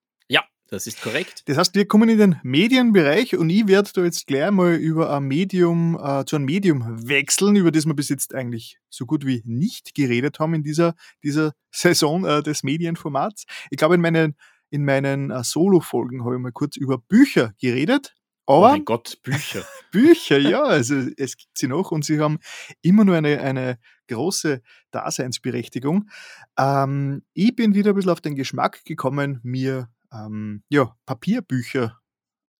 Das 0.70 0.86
ist 0.86 1.02
korrekt. 1.02 1.44
Das 1.46 1.58
heißt, 1.58 1.76
wir 1.76 1.88
kommen 1.88 2.10
in 2.10 2.18
den 2.18 2.40
Medienbereich 2.44 3.38
und 3.38 3.50
ich 3.50 3.68
werde 3.68 3.90
da 3.94 4.04
jetzt 4.04 4.28
gleich 4.28 4.52
mal 4.52 4.76
über 4.76 5.16
ein 5.16 5.24
Medium, 5.24 5.98
äh, 5.98 6.26
zu 6.26 6.36
einem 6.36 6.46
Medium 6.46 7.08
wechseln, 7.08 7.56
über 7.56 7.72
das 7.72 7.86
wir 7.86 7.94
bis 7.94 8.10
jetzt 8.10 8.36
eigentlich 8.36 8.78
so 8.90 9.06
gut 9.06 9.26
wie 9.26 9.42
nicht 9.46 9.96
geredet 9.96 10.40
haben 10.40 10.54
in 10.54 10.64
dieser, 10.64 10.96
dieser 11.24 11.54
Saison 11.72 12.26
äh, 12.26 12.44
des 12.44 12.64
Medienformats. 12.64 13.46
Ich 13.72 13.78
glaube, 13.78 13.96
in 13.96 14.02
meinen, 14.02 14.36
in 14.70 14.84
meinen 14.84 15.32
äh, 15.32 15.42
Solo-Folgen 15.42 16.26
habe 16.26 16.36
ich 16.36 16.42
mal 16.42 16.52
kurz 16.52 16.76
über 16.76 16.98
Bücher 16.98 17.54
geredet. 17.62 18.14
Aber 18.46 18.58
oh 18.58 18.72
mein 18.72 18.86
Gott, 18.86 19.20
Bücher. 19.24 19.66
Bücher, 19.92 20.38
ja, 20.38 20.64
also 20.64 20.96
es 21.18 21.38
gibt 21.38 21.58
sie 21.58 21.68
noch 21.68 21.92
und 21.92 22.04
sie 22.04 22.20
haben 22.20 22.40
immer 22.82 23.06
nur 23.06 23.16
eine, 23.16 23.42
eine 23.42 23.78
große 24.08 24.62
Daseinsberechtigung. 24.92 26.10
Ähm, 26.58 27.24
ich 27.34 27.56
bin 27.56 27.74
wieder 27.74 27.92
ein 27.92 27.96
bisschen 27.96 28.12
auf 28.12 28.22
den 28.22 28.36
Geschmack 28.36 28.84
gekommen, 28.86 29.40
mir 29.44 29.90
ähm, 30.14 30.64
ja, 30.70 30.96
Papierbücher 31.06 32.00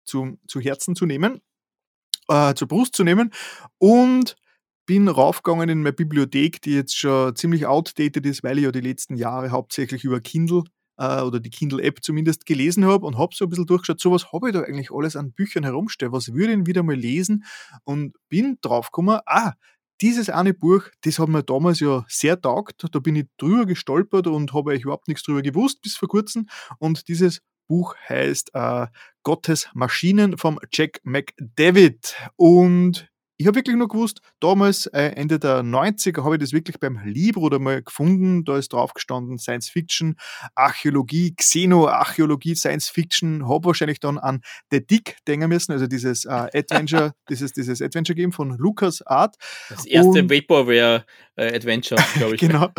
zu, 0.06 0.40
zu 0.48 0.60
Herzen 0.60 0.96
zu 0.96 1.06
nehmen, 1.06 1.42
äh, 2.28 2.54
zur 2.54 2.68
Brust 2.68 2.96
zu 2.96 3.04
nehmen 3.04 3.32
und 3.78 4.36
bin 4.86 5.10
raufgegangen 5.10 5.70
in 5.70 5.84
meine 5.84 5.94
Bibliothek, 5.94 6.62
die 6.62 6.74
jetzt 6.74 6.98
schon 6.98 7.36
ziemlich 7.36 7.66
outdated 7.66 8.26
ist, 8.26 8.44
weil 8.44 8.58
ich 8.58 8.64
ja 8.64 8.72
die 8.72 8.82
letzten 8.82 9.16
Jahre 9.16 9.52
hauptsächlich 9.52 10.06
über 10.06 10.22
Kindle 10.22 10.64
äh, 10.98 11.22
oder 11.22 11.40
die 11.40 11.50
Kindle-App 11.50 12.00
zumindest 12.02 12.46
gelesen 12.46 12.86
habe 12.86 13.06
und 13.06 13.18
habe 13.18 13.36
so 13.36 13.46
ein 13.46 13.50
bisschen 13.50 13.66
durchgeschaut, 13.66 14.00
so 14.00 14.12
was 14.12 14.32
habe 14.32 14.50
ich 14.50 14.54
da 14.54 14.62
eigentlich 14.62 14.92
alles 14.92 15.16
an 15.16 15.34
Büchern 15.34 15.64
herumstehen, 15.64 16.12
was 16.12 16.34
würde 16.34 16.54
ich 16.54 16.66
wieder 16.66 16.84
mal 16.84 16.96
lesen? 16.96 17.44
Und 17.84 18.16
bin 18.30 18.58
draufgekommen, 18.62 19.20
ah, 19.26 19.54
dieses 20.02 20.30
eine 20.30 20.54
Buch, 20.54 20.84
das 21.02 21.20
hat 21.20 21.30
mir 21.30 21.44
damals 21.44 21.80
ja 21.80 22.06
sehr 22.08 22.40
taugt, 22.40 22.86
da 22.92 23.00
bin 23.00 23.16
ich 23.16 23.26
drüber 23.38 23.66
gestolpert 23.66 24.28
und 24.28 24.54
habe 24.54 24.72
eigentlich 24.72 24.84
überhaupt 24.84 25.08
nichts 25.08 25.24
drüber 25.24 25.42
gewusst 25.42 25.82
bis 25.82 25.96
vor 25.96 26.08
kurzem. 26.08 26.48
Und 26.80 27.08
dieses 27.08 27.42
Buch 27.68 27.96
heißt 28.08 28.52
äh, 28.54 28.88
Gottes 29.24 29.70
Maschinen 29.74 30.38
vom 30.38 30.60
Jack 30.72 31.02
McDavid. 31.04 32.16
Und 32.36 33.10
ich 33.38 33.46
habe 33.46 33.56
wirklich 33.56 33.76
nur 33.76 33.88
gewusst, 33.88 34.22
damals, 34.40 34.88
äh, 34.88 35.12
Ende 35.16 35.40
der 35.40 35.62
90er, 35.62 36.24
habe 36.24 36.36
ich 36.36 36.42
das 36.42 36.54
wirklich 36.54 36.80
beim 36.80 37.00
Libro 37.06 37.50
da 37.50 37.60
mal 37.60 37.84
gefunden. 37.84 38.44
Da 38.44 38.58
ist 38.58 38.74
drauf 38.74 38.94
gestanden 38.94 39.38
Science 39.38 39.70
Fiction, 39.70 40.16
Archäologie, 40.56 41.36
Xenoarchäologie, 41.36 42.56
Science 42.56 42.90
Fiction. 42.90 43.48
Habe 43.48 43.66
wahrscheinlich 43.66 44.00
dann 44.00 44.18
an 44.18 44.42
The 44.72 44.86
Dick 44.86 45.18
denken 45.28 45.50
müssen, 45.50 45.72
also 45.72 45.86
dieses 45.86 46.26
äh, 46.26 46.30
Adventure, 46.30 47.14
dieses, 47.30 47.54
dieses 47.54 47.82
Adventure 47.82 48.16
Game 48.16 48.32
von 48.32 48.58
Lucas 48.58 49.06
Art. 49.06 49.36
Das 49.70 49.86
erste 49.86 50.22
und, 50.22 50.32
Vaporware 50.32 51.06
äh, 51.36 51.56
Adventure, 51.56 52.04
glaube 52.16 52.36
ich. 52.36 52.42
genau. 52.42 52.70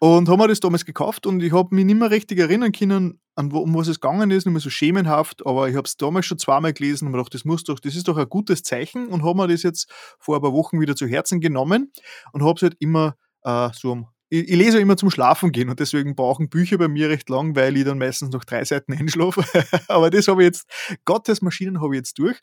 Und 0.00 0.28
haben 0.28 0.40
wir 0.40 0.48
das 0.48 0.60
damals 0.60 0.86
gekauft 0.86 1.26
und 1.26 1.42
ich 1.42 1.52
habe 1.52 1.74
mich 1.74 1.84
nicht 1.84 1.98
mehr 1.98 2.10
richtig 2.10 2.38
erinnern 2.38 2.72
können, 2.72 3.20
an 3.38 3.52
wo, 3.52 3.58
um 3.58 3.74
was 3.74 3.86
es 3.86 4.00
gegangen 4.00 4.32
ist, 4.32 4.46
nicht 4.46 4.52
mehr 4.52 4.60
so 4.60 4.68
schemenhaft, 4.68 5.46
aber 5.46 5.68
ich 5.68 5.76
habe 5.76 5.86
es 5.86 5.96
damals 5.96 6.26
schon 6.26 6.38
zweimal 6.38 6.72
gelesen 6.72 7.06
und 7.06 7.12
mir 7.12 7.18
gedacht, 7.18 7.34
das 7.34 7.44
muss 7.44 7.62
doch, 7.62 7.78
das 7.78 7.94
ist 7.94 8.08
doch 8.08 8.16
ein 8.16 8.28
gutes 8.28 8.64
Zeichen 8.64 9.06
und 9.06 9.22
habe 9.22 9.36
mir 9.36 9.46
das 9.46 9.62
jetzt 9.62 9.88
vor 10.18 10.36
ein 10.36 10.42
paar 10.42 10.52
Wochen 10.52 10.80
wieder 10.80 10.96
zu 10.96 11.06
Herzen 11.06 11.40
genommen 11.40 11.92
und 12.32 12.42
habe 12.42 12.54
es 12.56 12.62
halt 12.62 12.76
immer 12.78 13.16
äh, 13.44 13.70
so 13.72 13.92
am 13.92 14.06
ich, 14.30 14.48
ich, 14.48 14.56
lese 14.56 14.78
immer 14.78 14.96
zum 14.96 15.10
Schlafen 15.10 15.52
gehen 15.52 15.70
und 15.70 15.80
deswegen 15.80 16.14
brauchen 16.14 16.50
Bücher 16.50 16.76
bei 16.76 16.88
mir 16.88 17.08
recht 17.08 17.28
lang, 17.30 17.56
weil 17.56 17.76
ich 17.76 17.84
dann 17.84 17.98
meistens 17.98 18.30
noch 18.30 18.44
drei 18.44 18.64
Seiten 18.64 18.92
einschlafe. 18.98 19.42
Aber 19.88 20.10
das 20.10 20.28
habe 20.28 20.42
ich 20.42 20.46
jetzt, 20.46 20.66
Gottes 21.04 21.40
Maschinen 21.40 21.80
habe 21.80 21.94
ich 21.94 22.00
jetzt 22.00 22.18
durch. 22.18 22.38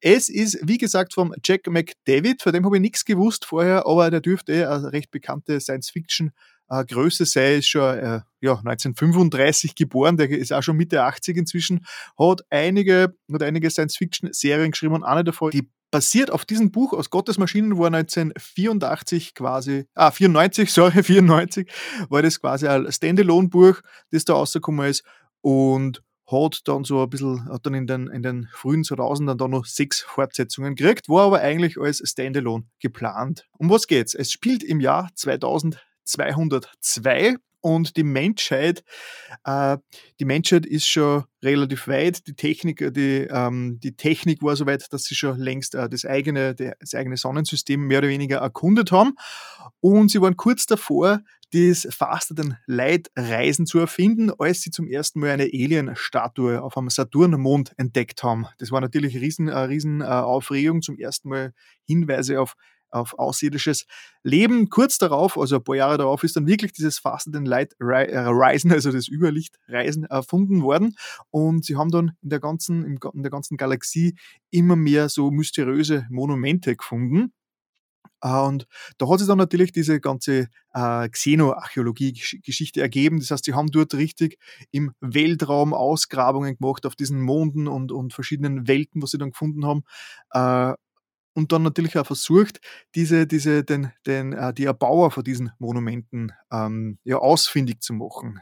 Es 0.00 0.28
ist, 0.28 0.58
wie 0.62 0.78
gesagt, 0.78 1.14
vom 1.14 1.34
Jack 1.44 1.66
McDavid, 1.66 2.42
von 2.42 2.52
dem 2.52 2.64
habe 2.64 2.76
ich 2.76 2.82
nichts 2.82 3.04
gewusst 3.04 3.46
vorher, 3.46 3.86
aber 3.86 4.10
der 4.10 4.20
dürfte 4.20 4.52
eh 4.52 4.64
eine 4.64 4.92
recht 4.92 5.10
bekannte 5.10 5.60
Science-Fiction 5.60 6.32
äh, 6.70 6.84
Größe 6.84 7.26
sei, 7.26 7.56
ist 7.56 7.68
schon 7.68 7.98
äh, 7.98 8.20
ja, 8.40 8.52
1935 8.52 9.74
geboren, 9.74 10.16
der 10.16 10.30
ist 10.30 10.52
auch 10.52 10.62
schon 10.62 10.76
Mitte 10.76 11.02
80 11.02 11.36
inzwischen, 11.36 11.84
hat 12.18 12.42
einige, 12.50 13.14
hat 13.32 13.42
einige 13.42 13.70
Science-Fiction-Serien 13.70 14.70
geschrieben 14.70 14.94
und 14.94 15.04
eine 15.04 15.24
davon, 15.24 15.50
die 15.50 15.68
basiert 15.94 16.32
auf 16.32 16.44
diesem 16.44 16.72
Buch 16.72 16.92
aus 16.92 17.08
Gottes 17.08 17.38
Maschinen, 17.38 17.78
war 17.78 17.86
1984 17.86 19.32
quasi, 19.32 19.86
ah, 19.94 20.10
94, 20.10 20.72
sorry, 20.72 21.04
94, 21.04 21.70
war 22.08 22.20
das 22.20 22.40
quasi 22.40 22.66
ein 22.66 22.90
Standalone-Buch, 22.90 23.80
das 24.10 24.24
da 24.24 24.32
rausgekommen 24.32 24.90
ist 24.90 25.04
und 25.40 26.02
hat 26.26 26.62
dann 26.64 26.82
so 26.82 27.00
ein 27.00 27.10
bisschen, 27.10 27.48
hat 27.48 27.64
dann 27.64 27.74
in 27.74 27.86
den, 27.86 28.08
in 28.08 28.24
den 28.24 28.48
frühen 28.50 28.82
2000ern 28.82 29.36
dann 29.36 29.52
noch 29.52 29.66
sechs 29.66 30.00
Fortsetzungen 30.00 30.74
gekriegt, 30.74 31.08
war 31.08 31.26
aber 31.26 31.38
eigentlich 31.38 31.78
als 31.78 32.02
Standalone 32.04 32.64
geplant. 32.80 33.46
Um 33.56 33.70
was 33.70 33.86
geht's? 33.86 34.16
Es 34.16 34.32
spielt 34.32 34.64
im 34.64 34.80
Jahr 34.80 35.10
2000 35.14 35.80
202 36.06 37.36
und 37.64 37.96
die 37.96 38.04
Menschheit, 38.04 38.84
äh, 39.44 39.78
die 40.20 40.26
Menschheit 40.26 40.66
ist 40.66 40.86
schon 40.86 41.24
relativ 41.42 41.88
weit. 41.88 42.26
Die 42.26 42.34
Technik, 42.34 42.82
äh, 42.82 42.92
die, 42.92 43.26
ähm, 43.30 43.80
die 43.80 43.96
Technik 43.96 44.42
war 44.42 44.54
so 44.54 44.66
weit, 44.66 44.92
dass 44.92 45.04
sie 45.04 45.14
schon 45.14 45.38
längst 45.38 45.74
äh, 45.74 45.88
das, 45.88 46.04
eigene, 46.04 46.54
das 46.54 46.94
eigene 46.94 47.16
Sonnensystem 47.16 47.80
mehr 47.80 48.00
oder 48.00 48.08
weniger 48.08 48.38
erkundet 48.38 48.92
haben. 48.92 49.14
Und 49.80 50.10
sie 50.10 50.20
waren 50.20 50.36
kurz 50.36 50.66
davor, 50.66 51.22
das 51.52 51.86
Faster 51.90 52.34
than 52.34 52.58
Light 52.66 53.10
Reisen 53.16 53.64
zu 53.64 53.78
erfinden, 53.78 54.30
als 54.38 54.60
sie 54.60 54.70
zum 54.70 54.86
ersten 54.86 55.20
Mal 55.20 55.30
eine 55.30 55.44
Alien-Statue 55.44 56.60
auf 56.60 56.76
einem 56.76 56.90
Saturnmond 56.90 57.72
entdeckt 57.78 58.22
haben. 58.22 58.46
Das 58.58 58.72
war 58.72 58.82
natürlich 58.82 59.14
eine 59.14 59.22
riesen, 59.24 59.48
eine 59.48 59.68
riesen 59.70 60.00
äh, 60.02 60.04
Aufregung, 60.04 60.82
zum 60.82 60.98
ersten 60.98 61.30
Mal 61.30 61.54
Hinweise 61.86 62.40
auf 62.40 62.56
auf 62.94 63.18
außerirdisches 63.18 63.86
Leben. 64.22 64.68
Kurz 64.70 64.98
darauf, 64.98 65.36
also 65.36 65.56
ein 65.56 65.64
paar 65.64 65.76
Jahre 65.76 65.98
darauf, 65.98 66.24
ist 66.24 66.36
dann 66.36 66.46
wirklich 66.46 66.72
dieses 66.72 66.98
Faster 66.98 67.32
than 67.32 67.44
Light 67.44 67.74
äh, 67.78 67.84
Reisen, 67.84 68.72
also 68.72 68.90
das 68.92 69.08
Überlichtreisen, 69.08 70.04
erfunden 70.04 70.62
worden. 70.62 70.96
Und 71.30 71.64
sie 71.64 71.76
haben 71.76 71.90
dann 71.90 72.12
in 72.22 72.30
der 72.30 72.40
ganzen, 72.40 72.84
in 72.84 73.22
der 73.22 73.30
ganzen 73.30 73.56
Galaxie 73.56 74.16
immer 74.50 74.76
mehr 74.76 75.08
so 75.08 75.30
mysteriöse 75.30 76.06
Monumente 76.10 76.76
gefunden. 76.76 77.32
Äh, 78.24 78.40
und 78.40 78.66
da 78.98 79.08
hat 79.08 79.18
sich 79.18 79.28
dann 79.28 79.38
natürlich 79.38 79.70
diese 79.70 80.00
ganze 80.00 80.48
äh, 80.72 81.08
Xenoarchäologie-Geschichte 81.08 82.80
ergeben. 82.80 83.20
Das 83.20 83.30
heißt, 83.30 83.44
sie 83.44 83.54
haben 83.54 83.70
dort 83.70 83.94
richtig 83.94 84.38
im 84.72 84.92
Weltraum 85.00 85.74
Ausgrabungen 85.74 86.56
gemacht 86.56 86.86
auf 86.86 86.96
diesen 86.96 87.20
Monden 87.20 87.68
und, 87.68 87.92
und 87.92 88.14
verschiedenen 88.14 88.66
Welten, 88.66 89.02
was 89.02 89.10
sie 89.10 89.18
dann 89.18 89.30
gefunden 89.30 89.66
haben. 89.66 89.84
Äh, 90.30 90.74
und 91.34 91.52
dann 91.52 91.62
natürlich 91.62 91.98
auch 91.98 92.06
versucht, 92.06 92.60
diese, 92.94 93.26
diese, 93.26 93.64
den, 93.64 93.92
den, 94.06 94.32
äh, 94.32 94.54
die 94.54 94.64
Erbauer 94.64 95.10
von 95.10 95.24
diesen 95.24 95.50
Monumenten 95.58 96.32
ähm, 96.52 96.98
ja, 97.04 97.18
ausfindig 97.18 97.82
zu 97.82 97.92
machen. 97.92 98.40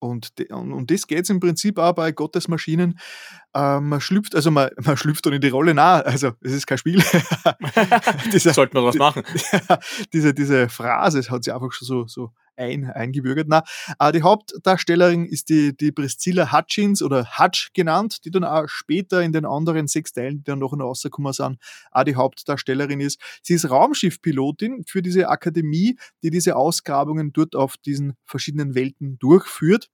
Und, 0.00 0.38
de, 0.38 0.52
und, 0.52 0.72
und 0.72 0.90
das 0.92 1.08
geht 1.08 1.28
im 1.28 1.40
Prinzip 1.40 1.78
auch 1.78 1.92
bei 1.92 2.12
Gottes 2.12 2.46
Maschinen. 2.46 2.98
Äh, 3.52 3.80
man 3.80 4.00
schlüpft, 4.00 4.36
also 4.36 4.50
man, 4.50 4.70
man 4.80 4.96
schlüpft 4.96 5.26
dann 5.26 5.32
in 5.32 5.40
die 5.40 5.48
Rolle 5.48 5.74
nach. 5.74 6.04
Also 6.04 6.32
es 6.40 6.52
ist 6.52 6.66
kein 6.66 6.78
Spiel. 6.78 7.02
Sollte 8.38 8.76
man 8.76 8.84
was 8.84 8.96
machen. 8.96 9.24
diese, 10.12 10.32
diese 10.32 10.68
Phrase 10.68 11.28
hat 11.28 11.42
sie 11.44 11.52
einfach 11.52 11.72
schon 11.72 11.86
so, 11.86 12.06
so 12.06 12.30
ein, 12.58 12.90
eingebürgert. 12.90 13.46
Na, 13.48 13.62
äh, 13.98 14.12
die 14.12 14.22
Hauptdarstellerin 14.22 15.24
ist 15.24 15.48
die, 15.48 15.76
die 15.76 15.92
Priscilla 15.92 16.52
Hutchins 16.52 17.02
oder 17.02 17.38
Hutch 17.38 17.70
genannt, 17.72 18.24
die 18.24 18.30
dann 18.30 18.44
auch 18.44 18.68
später 18.68 19.22
in 19.22 19.32
den 19.32 19.44
anderen 19.46 19.86
sechs 19.88 20.12
Teilen, 20.12 20.38
die 20.38 20.44
dann 20.44 20.58
noch 20.58 20.72
rausgekommen 20.78 21.32
sind, 21.32 21.58
auch 21.90 22.04
die 22.04 22.16
Hauptdarstellerin 22.16 23.00
ist. 23.00 23.20
Sie 23.42 23.54
ist 23.54 23.70
Raumschiffpilotin 23.70 24.84
für 24.86 25.02
diese 25.02 25.28
Akademie, 25.28 25.96
die 26.22 26.30
diese 26.30 26.56
Ausgrabungen 26.56 27.32
dort 27.32 27.56
auf 27.56 27.76
diesen 27.76 28.14
verschiedenen 28.24 28.74
Welten 28.74 29.18
durchführt. 29.18 29.88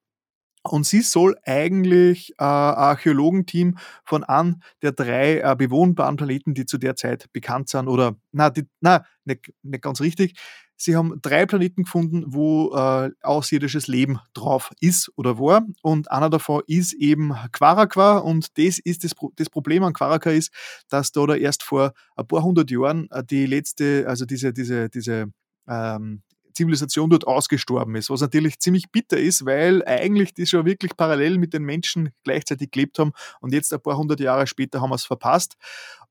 Und 0.67 0.87
sie 0.87 1.03
soll 1.03 1.37
eigentlich 1.45 2.31
äh, 2.39 2.45
Archäologenteam 2.45 3.77
von 4.03 4.25
einem 4.25 4.63
der 4.81 4.93
drei 4.93 5.41
äh, 5.41 5.55
bewohnbaren 5.59 6.17
Planeten, 6.17 6.55
die 6.55 6.65
zu 6.65 6.79
der 6.79 6.97
Zeit 6.97 7.31
bekannt 7.35 7.69
sind, 7.69 7.87
oder 7.87 8.17
na, 8.33 8.49
die, 8.49 8.67
na 8.81 9.05
nicht, 9.27 9.53
nicht 9.63 9.83
ganz 9.83 10.01
richtig. 10.01 10.39
Sie 10.85 10.97
haben 10.97 11.19
drei 11.23 11.47
Planeten 11.47 11.85
gefunden, 11.85 12.25
wo 12.27 12.75
äh, 12.77 13.11
außerirdisches 13.23 13.87
Leben 13.87 14.21
drauf 14.35 14.71
ist 14.81 15.11
oder 15.17 15.39
war. 15.39 15.67
Und 15.81 16.11
einer 16.11 16.29
davon 16.29 16.63
ist 16.67 16.93
eben 16.93 17.33
Quarakwa. 17.53 18.19
Und 18.19 18.59
das 18.59 18.81
ist 18.81 19.03
das, 19.03 19.13
das 19.37 19.49
Problem 19.49 19.83
an 19.83 19.95
Quarakwa 19.95 20.33
ist, 20.33 20.53
dass 20.91 21.11
da, 21.11 21.25
da 21.25 21.37
erst 21.37 21.63
vor 21.63 21.95
ein 22.17 22.29
paar 22.29 22.43
hundert 22.43 22.71
Jahren 22.71 23.11
äh, 23.11 23.25
die 23.25 23.47
letzte, 23.47 24.05
also 24.07 24.27
diese, 24.27 24.53
diese, 24.53 24.91
diese 24.91 25.33
ähm, 25.67 26.23
Zivilisation 26.53 27.09
dort 27.09 27.27
ausgestorben 27.27 27.95
ist, 27.97 28.11
was 28.11 28.21
natürlich 28.21 28.59
ziemlich 28.59 28.91
bitter 28.93 29.17
ist, 29.17 29.47
weil 29.47 29.83
eigentlich 29.87 30.35
die 30.35 30.45
schon 30.45 30.67
wirklich 30.67 30.99
parallel 30.99 31.39
mit 31.39 31.55
den 31.55 31.63
Menschen 31.63 32.11
gleichzeitig 32.25 32.71
gelebt 32.71 32.99
haben 32.99 33.13
und 33.41 33.55
jetzt 33.55 33.73
ein 33.73 33.81
paar 33.81 33.97
hundert 33.97 34.21
Jahre 34.21 34.47
später 34.47 34.83
haben 34.83 34.91
wir 34.91 34.97
es 34.97 35.07
verpasst. 35.07 35.55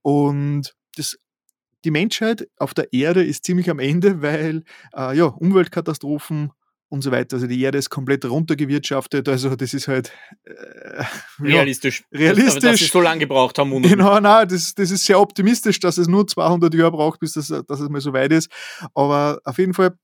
Und 0.01 0.73
das 0.95 1.17
die 1.83 1.91
Menschheit 1.91 2.47
auf 2.57 2.73
der 2.73 2.91
Erde 2.93 3.23
ist 3.23 3.45
ziemlich 3.45 3.69
am 3.69 3.79
Ende, 3.79 4.21
weil 4.21 4.63
äh, 4.95 5.15
ja, 5.15 5.25
Umweltkatastrophen 5.25 6.51
und 6.93 7.01
so 7.01 7.11
weiter. 7.11 7.37
Also 7.37 7.47
die 7.47 7.59
Erde 7.59 7.79
ist 7.79 7.89
komplett 7.89 8.23
runtergewirtschaftet. 8.23 9.27
Also 9.27 9.55
das 9.55 9.73
ist 9.73 9.87
halt 9.87 10.11
äh, 10.43 11.03
realistisch. 11.39 12.03
Ja, 12.11 12.19
realistisch. 12.19 12.61
Dass 12.61 12.79
sie 12.79 12.85
so 12.85 13.01
lange 13.01 13.21
gebraucht 13.21 13.57
haben. 13.57 13.73
Um 13.73 13.81
genau, 13.81 14.19
nein, 14.19 14.47
das, 14.47 14.75
das 14.75 14.91
ist 14.91 15.05
sehr 15.05 15.19
optimistisch, 15.19 15.79
dass 15.79 15.97
es 15.97 16.07
nur 16.07 16.27
200 16.27 16.71
Jahre 16.75 16.91
braucht, 16.91 17.19
bis 17.19 17.33
das, 17.33 17.47
dass 17.47 17.79
es 17.79 17.89
mal 17.89 17.99
so 17.99 18.13
weit 18.13 18.31
ist. 18.31 18.51
Aber 18.93 19.39
auf 19.43 19.57
jeden 19.57 19.73
Fall 19.73 19.95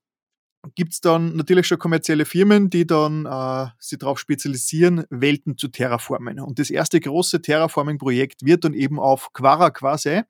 gibt 0.76 0.94
es 0.94 1.02
dann 1.02 1.36
natürlich 1.36 1.68
schon 1.68 1.80
kommerzielle 1.80 2.26
Firmen, 2.26 2.70
die 2.70 2.86
dann 2.86 3.26
äh, 3.26 3.68
sich 3.80 3.98
darauf 4.00 4.20
spezialisieren, 4.20 5.06
Welten 5.10 5.58
zu 5.58 5.70
terraformen. 5.70 6.40
Und 6.40 6.60
das 6.60 6.70
erste 6.70 7.00
große 7.00 7.42
Terraforming-Projekt 7.42 8.46
wird 8.46 8.66
dann 8.66 8.74
eben 8.74 9.00
auf 9.00 9.32
Quara 9.34 9.70
quasi, 9.70 10.22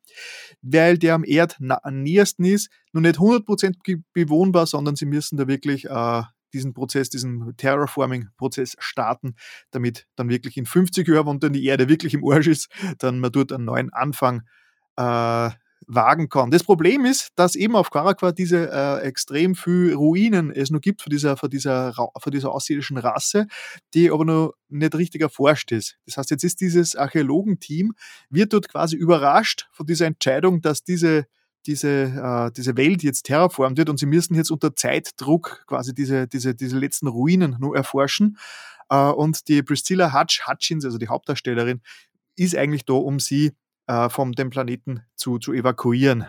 weil 0.62 0.98
der 0.98 1.16
am 1.16 1.24
Erd 1.24 1.58
nähersten 1.60 2.46
ist, 2.46 2.70
nur 2.94 3.02
nicht 3.02 3.18
100% 3.18 4.04
bewohnbar, 4.14 4.68
sondern 4.68 4.96
sie 4.96 5.06
müssen 5.06 5.38
da 5.38 5.48
wirklich 5.48 5.86
äh, 5.86 6.24
diesen 6.54 6.74
Prozess, 6.74 7.10
diesen 7.10 7.56
Terraforming-Prozess 7.58 8.76
starten, 8.80 9.36
damit 9.72 10.08
dann 10.16 10.30
wirklich 10.30 10.58
in 10.58 10.66
50 10.66 11.08
Jahren, 11.08 11.28
wenn 11.28 11.40
dann 11.40 11.54
die 11.54 11.66
Erde 11.66 11.90
wirklich 11.90 12.14
im 12.14 12.28
Arsch 12.28 12.48
ist, 12.48 12.70
dann 13.00 13.20
man 13.20 13.32
dort 13.32 13.52
einen 13.52 13.66
neuen 13.66 13.92
Anfang 13.94 14.44
äh, 14.96 15.50
wagen 15.88 16.30
kann. 16.30 16.52
Das 16.52 16.64
Problem 16.64 17.06
ist, 17.06 17.30
dass 17.36 17.56
eben 17.56 17.76
auf 17.76 17.90
Karakwa 17.90 18.32
diese 18.32 18.70
äh, 18.72 19.02
extrem 19.02 19.56
viel 19.56 19.94
Ruinen 19.94 20.52
es 20.52 20.70
noch 20.70 20.82
gibt 20.82 21.02
von 21.02 21.10
dieser, 21.10 21.38
von 21.38 21.50
dieser, 21.50 21.94
von 21.94 22.32
dieser 22.32 22.52
aussiedischen 22.52 22.98
Rasse, 22.98 23.48
die 23.94 24.12
aber 24.12 24.26
noch 24.26 24.54
nicht 24.70 24.96
richtig 24.96 25.22
erforscht 25.22 25.72
ist. 25.72 25.98
Das 26.06 26.18
heißt, 26.18 26.32
jetzt 26.32 26.44
ist 26.44 26.62
dieses 26.62 26.96
Archäologenteam, 26.96 27.94
wird 28.30 28.54
dort 28.54 28.70
quasi 28.70 28.96
überrascht 28.96 29.68
von 29.72 29.86
dieser 29.86 30.06
Entscheidung, 30.06 30.62
dass 30.62 30.84
diese 30.84 31.26
diese, 31.66 31.90
äh, 31.90 32.52
diese 32.56 32.78
Welt 32.78 33.04
jetzt 33.04 33.24
terraformt 33.26 33.78
wird 33.78 33.90
und 33.90 34.00
sie 34.00 34.06
müssen 34.06 34.34
jetzt 34.34 34.50
unter 34.50 34.76
Zeitdruck 34.76 35.66
quasi 35.68 35.94
diese, 35.94 36.26
diese, 36.26 36.56
diese 36.56 36.78
letzten 36.78 37.08
Ruinen 37.08 37.58
nur 37.60 37.76
erforschen. 37.76 38.38
Äh, 38.90 39.10
und 39.10 39.48
die 39.48 39.62
Priscilla 39.62 40.14
Hutch, 40.14 40.48
Hutchins, 40.48 40.86
also 40.86 40.98
die 40.98 41.10
Hauptdarstellerin, 41.10 41.82
ist 42.36 42.56
eigentlich 42.56 42.86
da, 42.86 42.94
um 42.94 43.20
sie 43.20 43.52
äh, 43.90 44.08
vom 44.10 44.34
dem 44.34 44.52
Planeten 44.52 45.02
zu, 45.16 45.40
zu 45.40 45.52
evakuieren. 45.52 46.28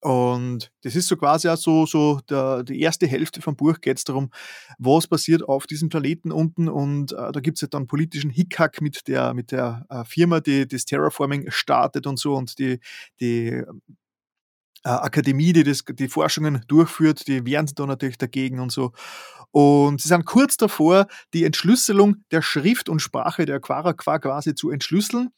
Und 0.00 0.70
das 0.82 0.94
ist 0.94 1.08
so 1.08 1.16
quasi 1.16 1.48
auch 1.48 1.56
so, 1.56 1.86
so 1.86 2.20
der, 2.28 2.64
die 2.64 2.80
erste 2.80 3.06
Hälfte 3.06 3.40
vom 3.40 3.56
Buch 3.56 3.80
geht 3.80 3.98
es 3.98 4.04
darum, 4.04 4.30
was 4.78 5.06
passiert 5.06 5.48
auf 5.48 5.66
diesem 5.66 5.88
Planeten 5.88 6.32
unten. 6.32 6.68
Und 6.68 7.12
äh, 7.12 7.32
da 7.32 7.40
gibt 7.40 7.56
es 7.58 7.62
ja 7.62 7.68
dann 7.68 7.86
politischen 7.86 8.30
Hickhack 8.30 8.80
mit 8.80 9.06
der, 9.08 9.32
mit 9.32 9.52
der 9.52 9.86
äh, 9.88 10.04
Firma, 10.04 10.40
die 10.40 10.66
das 10.66 10.84
Terraforming 10.84 11.50
startet 11.50 12.06
und 12.06 12.18
so 12.18 12.34
und 12.34 12.58
die, 12.58 12.80
die 13.20 13.46
äh, 13.46 13.64
Akademie, 14.82 15.52
die 15.52 15.62
das, 15.62 15.84
die 15.88 16.08
Forschungen 16.08 16.64
durchführt, 16.66 17.26
die 17.28 17.46
wehren 17.46 17.68
sich 17.68 17.76
da 17.76 17.86
natürlich 17.86 18.18
dagegen 18.18 18.58
und 18.58 18.72
so. 18.72 18.92
Und 19.52 20.00
sie 20.00 20.08
sind 20.08 20.26
kurz 20.26 20.56
davor, 20.56 21.06
die 21.32 21.44
Entschlüsselung 21.44 22.16
der 22.32 22.42
Schrift 22.42 22.88
und 22.88 23.00
Sprache 23.00 23.46
der 23.46 23.60
Quaraqua 23.60 24.18
quasi 24.18 24.54
zu 24.54 24.70
entschlüsseln 24.70 25.30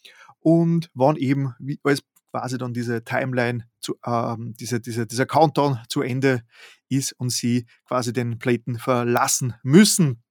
und 0.49 0.89
wann 0.95 1.17
eben 1.17 1.55
wie, 1.59 1.79
als 1.83 2.03
quasi 2.31 2.57
dann 2.57 2.73
diese 2.73 3.05
Timeline, 3.05 3.69
zu, 3.81 3.97
ähm, 4.07 4.55
diese, 4.59 4.81
diese, 4.81 5.07
dieser 5.07 5.27
Countdown 5.27 5.79
zu 5.91 6.01
Ende 6.01 6.43
ist 6.89 7.13
und 7.19 7.31
sie 7.31 7.67
quasi 7.87 8.15
den 8.15 8.39
Planeten 8.39 8.79
verlassen 8.79 9.55
müssen. 9.63 10.23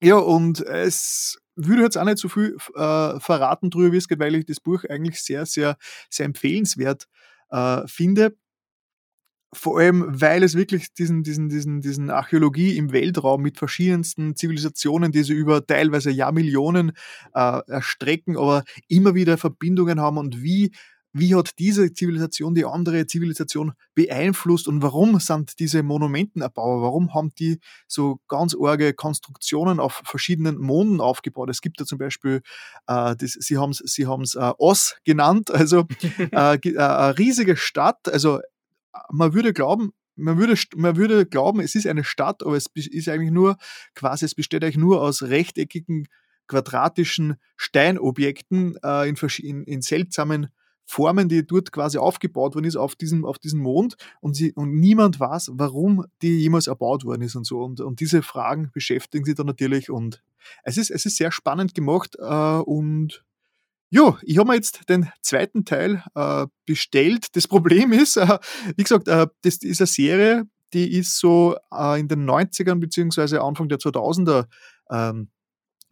Ja, 0.00 0.16
und 0.18 0.60
es 0.60 1.38
würde 1.56 1.82
jetzt 1.82 1.98
auch 1.98 2.04
nicht 2.04 2.18
so 2.18 2.28
viel 2.28 2.56
äh, 2.76 3.18
verraten 3.18 3.70
drüber, 3.70 3.92
wie 3.92 3.96
es 3.96 4.06
geht, 4.06 4.20
weil 4.20 4.36
ich 4.36 4.46
das 4.46 4.60
Buch 4.60 4.84
eigentlich 4.88 5.20
sehr, 5.20 5.46
sehr, 5.46 5.76
sehr 6.10 6.26
empfehlenswert 6.26 7.08
äh, 7.50 7.82
finde 7.88 8.36
vor 9.56 9.78
allem, 9.78 10.04
weil 10.08 10.42
es 10.42 10.54
wirklich 10.54 10.92
diesen, 10.92 11.22
diesen, 11.22 11.48
diesen, 11.48 11.80
diesen 11.80 12.10
Archäologie 12.10 12.76
im 12.76 12.92
Weltraum 12.92 13.42
mit 13.42 13.58
verschiedensten 13.58 14.36
Zivilisationen, 14.36 15.12
die 15.12 15.22
sie 15.22 15.32
über 15.32 15.66
teilweise 15.66 16.10
Jahrmillionen 16.10 16.92
äh, 17.34 17.60
erstrecken, 17.66 18.36
aber 18.36 18.64
immer 18.88 19.14
wieder 19.14 19.38
Verbindungen 19.38 20.00
haben 20.00 20.18
und 20.18 20.42
wie, 20.42 20.72
wie 21.18 21.34
hat 21.34 21.58
diese 21.58 21.92
Zivilisation 21.94 22.54
die 22.54 22.66
andere 22.66 23.06
Zivilisation 23.06 23.72
beeinflusst 23.94 24.68
und 24.68 24.82
warum 24.82 25.18
sind 25.18 25.58
diese 25.58 25.82
Monumentenerbauer, 25.82 26.82
warum 26.82 27.14
haben 27.14 27.32
die 27.38 27.58
so 27.88 28.20
ganz 28.28 28.54
arge 28.60 28.92
Konstruktionen 28.92 29.80
auf 29.80 30.02
verschiedenen 30.04 30.58
Monden 30.58 31.00
aufgebaut? 31.00 31.48
Es 31.48 31.62
gibt 31.62 31.80
da 31.80 31.86
zum 31.86 31.96
Beispiel, 31.96 32.42
äh, 32.86 33.16
das, 33.16 33.32
sie 33.32 33.56
haben 33.56 33.70
es 33.70 33.78
sie 33.78 34.02
äh, 34.02 34.52
Oss 34.58 34.96
genannt, 35.04 35.50
also 35.50 35.86
äh, 36.18 36.56
äh, 36.56 36.78
eine 36.78 37.18
riesige 37.18 37.56
Stadt, 37.56 38.08
also 38.12 38.40
man 39.10 39.34
würde 39.34 39.52
glauben, 39.52 39.92
man 40.16 40.38
würde, 40.38 40.54
man 40.76 40.96
würde 40.96 41.26
glauben, 41.26 41.60
es 41.60 41.74
ist 41.74 41.86
eine 41.86 42.04
Stadt, 42.04 42.42
aber 42.42 42.56
es 42.56 42.66
ist 42.74 43.08
eigentlich 43.08 43.30
nur, 43.30 43.56
quasi, 43.94 44.24
es 44.24 44.34
besteht 44.34 44.64
eigentlich 44.64 44.78
nur 44.78 45.02
aus 45.02 45.22
rechteckigen, 45.22 46.08
quadratischen 46.48 47.36
Steinobjekten 47.56 48.78
äh, 48.82 49.08
in, 49.08 49.16
in, 49.38 49.64
in 49.64 49.82
seltsamen 49.82 50.48
Formen, 50.86 51.28
die 51.28 51.44
dort 51.44 51.72
quasi 51.72 51.98
aufgebaut 51.98 52.54
worden 52.54 52.64
ist 52.64 52.76
auf 52.76 52.94
diesem, 52.94 53.24
auf 53.24 53.38
diesem 53.38 53.60
Mond 53.60 53.96
und, 54.20 54.34
sie, 54.34 54.52
und 54.52 54.72
niemand 54.72 55.18
weiß, 55.18 55.50
warum 55.54 56.04
die 56.22 56.38
jemals 56.38 56.68
erbaut 56.68 57.04
worden 57.04 57.22
ist 57.22 57.34
und 57.34 57.44
so. 57.44 57.60
Und, 57.60 57.80
und 57.80 57.98
diese 57.98 58.22
Fragen 58.22 58.70
beschäftigen 58.72 59.24
sie 59.24 59.34
dann 59.34 59.46
natürlich 59.46 59.90
und 59.90 60.22
es 60.62 60.78
ist, 60.78 60.90
es 60.90 61.04
ist 61.04 61.16
sehr 61.16 61.32
spannend 61.32 61.74
gemacht 61.74 62.16
äh, 62.20 62.24
und 62.24 63.24
Jo, 63.90 64.18
ich 64.22 64.38
habe 64.38 64.48
mir 64.48 64.56
jetzt 64.56 64.88
den 64.88 65.10
zweiten 65.22 65.64
Teil 65.64 66.02
äh, 66.14 66.46
bestellt. 66.64 67.28
Das 67.36 67.46
Problem 67.46 67.92
ist, 67.92 68.16
äh, 68.16 68.38
wie 68.76 68.82
gesagt, 68.82 69.06
äh, 69.06 69.28
das 69.42 69.56
ist 69.58 69.80
eine 69.80 69.86
Serie, 69.86 70.44
die 70.72 70.98
ist 70.98 71.18
so 71.18 71.56
äh, 71.72 72.00
in 72.00 72.08
den 72.08 72.28
90ern 72.28 72.80
beziehungsweise 72.80 73.42
Anfang 73.42 73.68
der 73.68 73.78
2000er 73.78 74.46
ähm, 74.90 75.30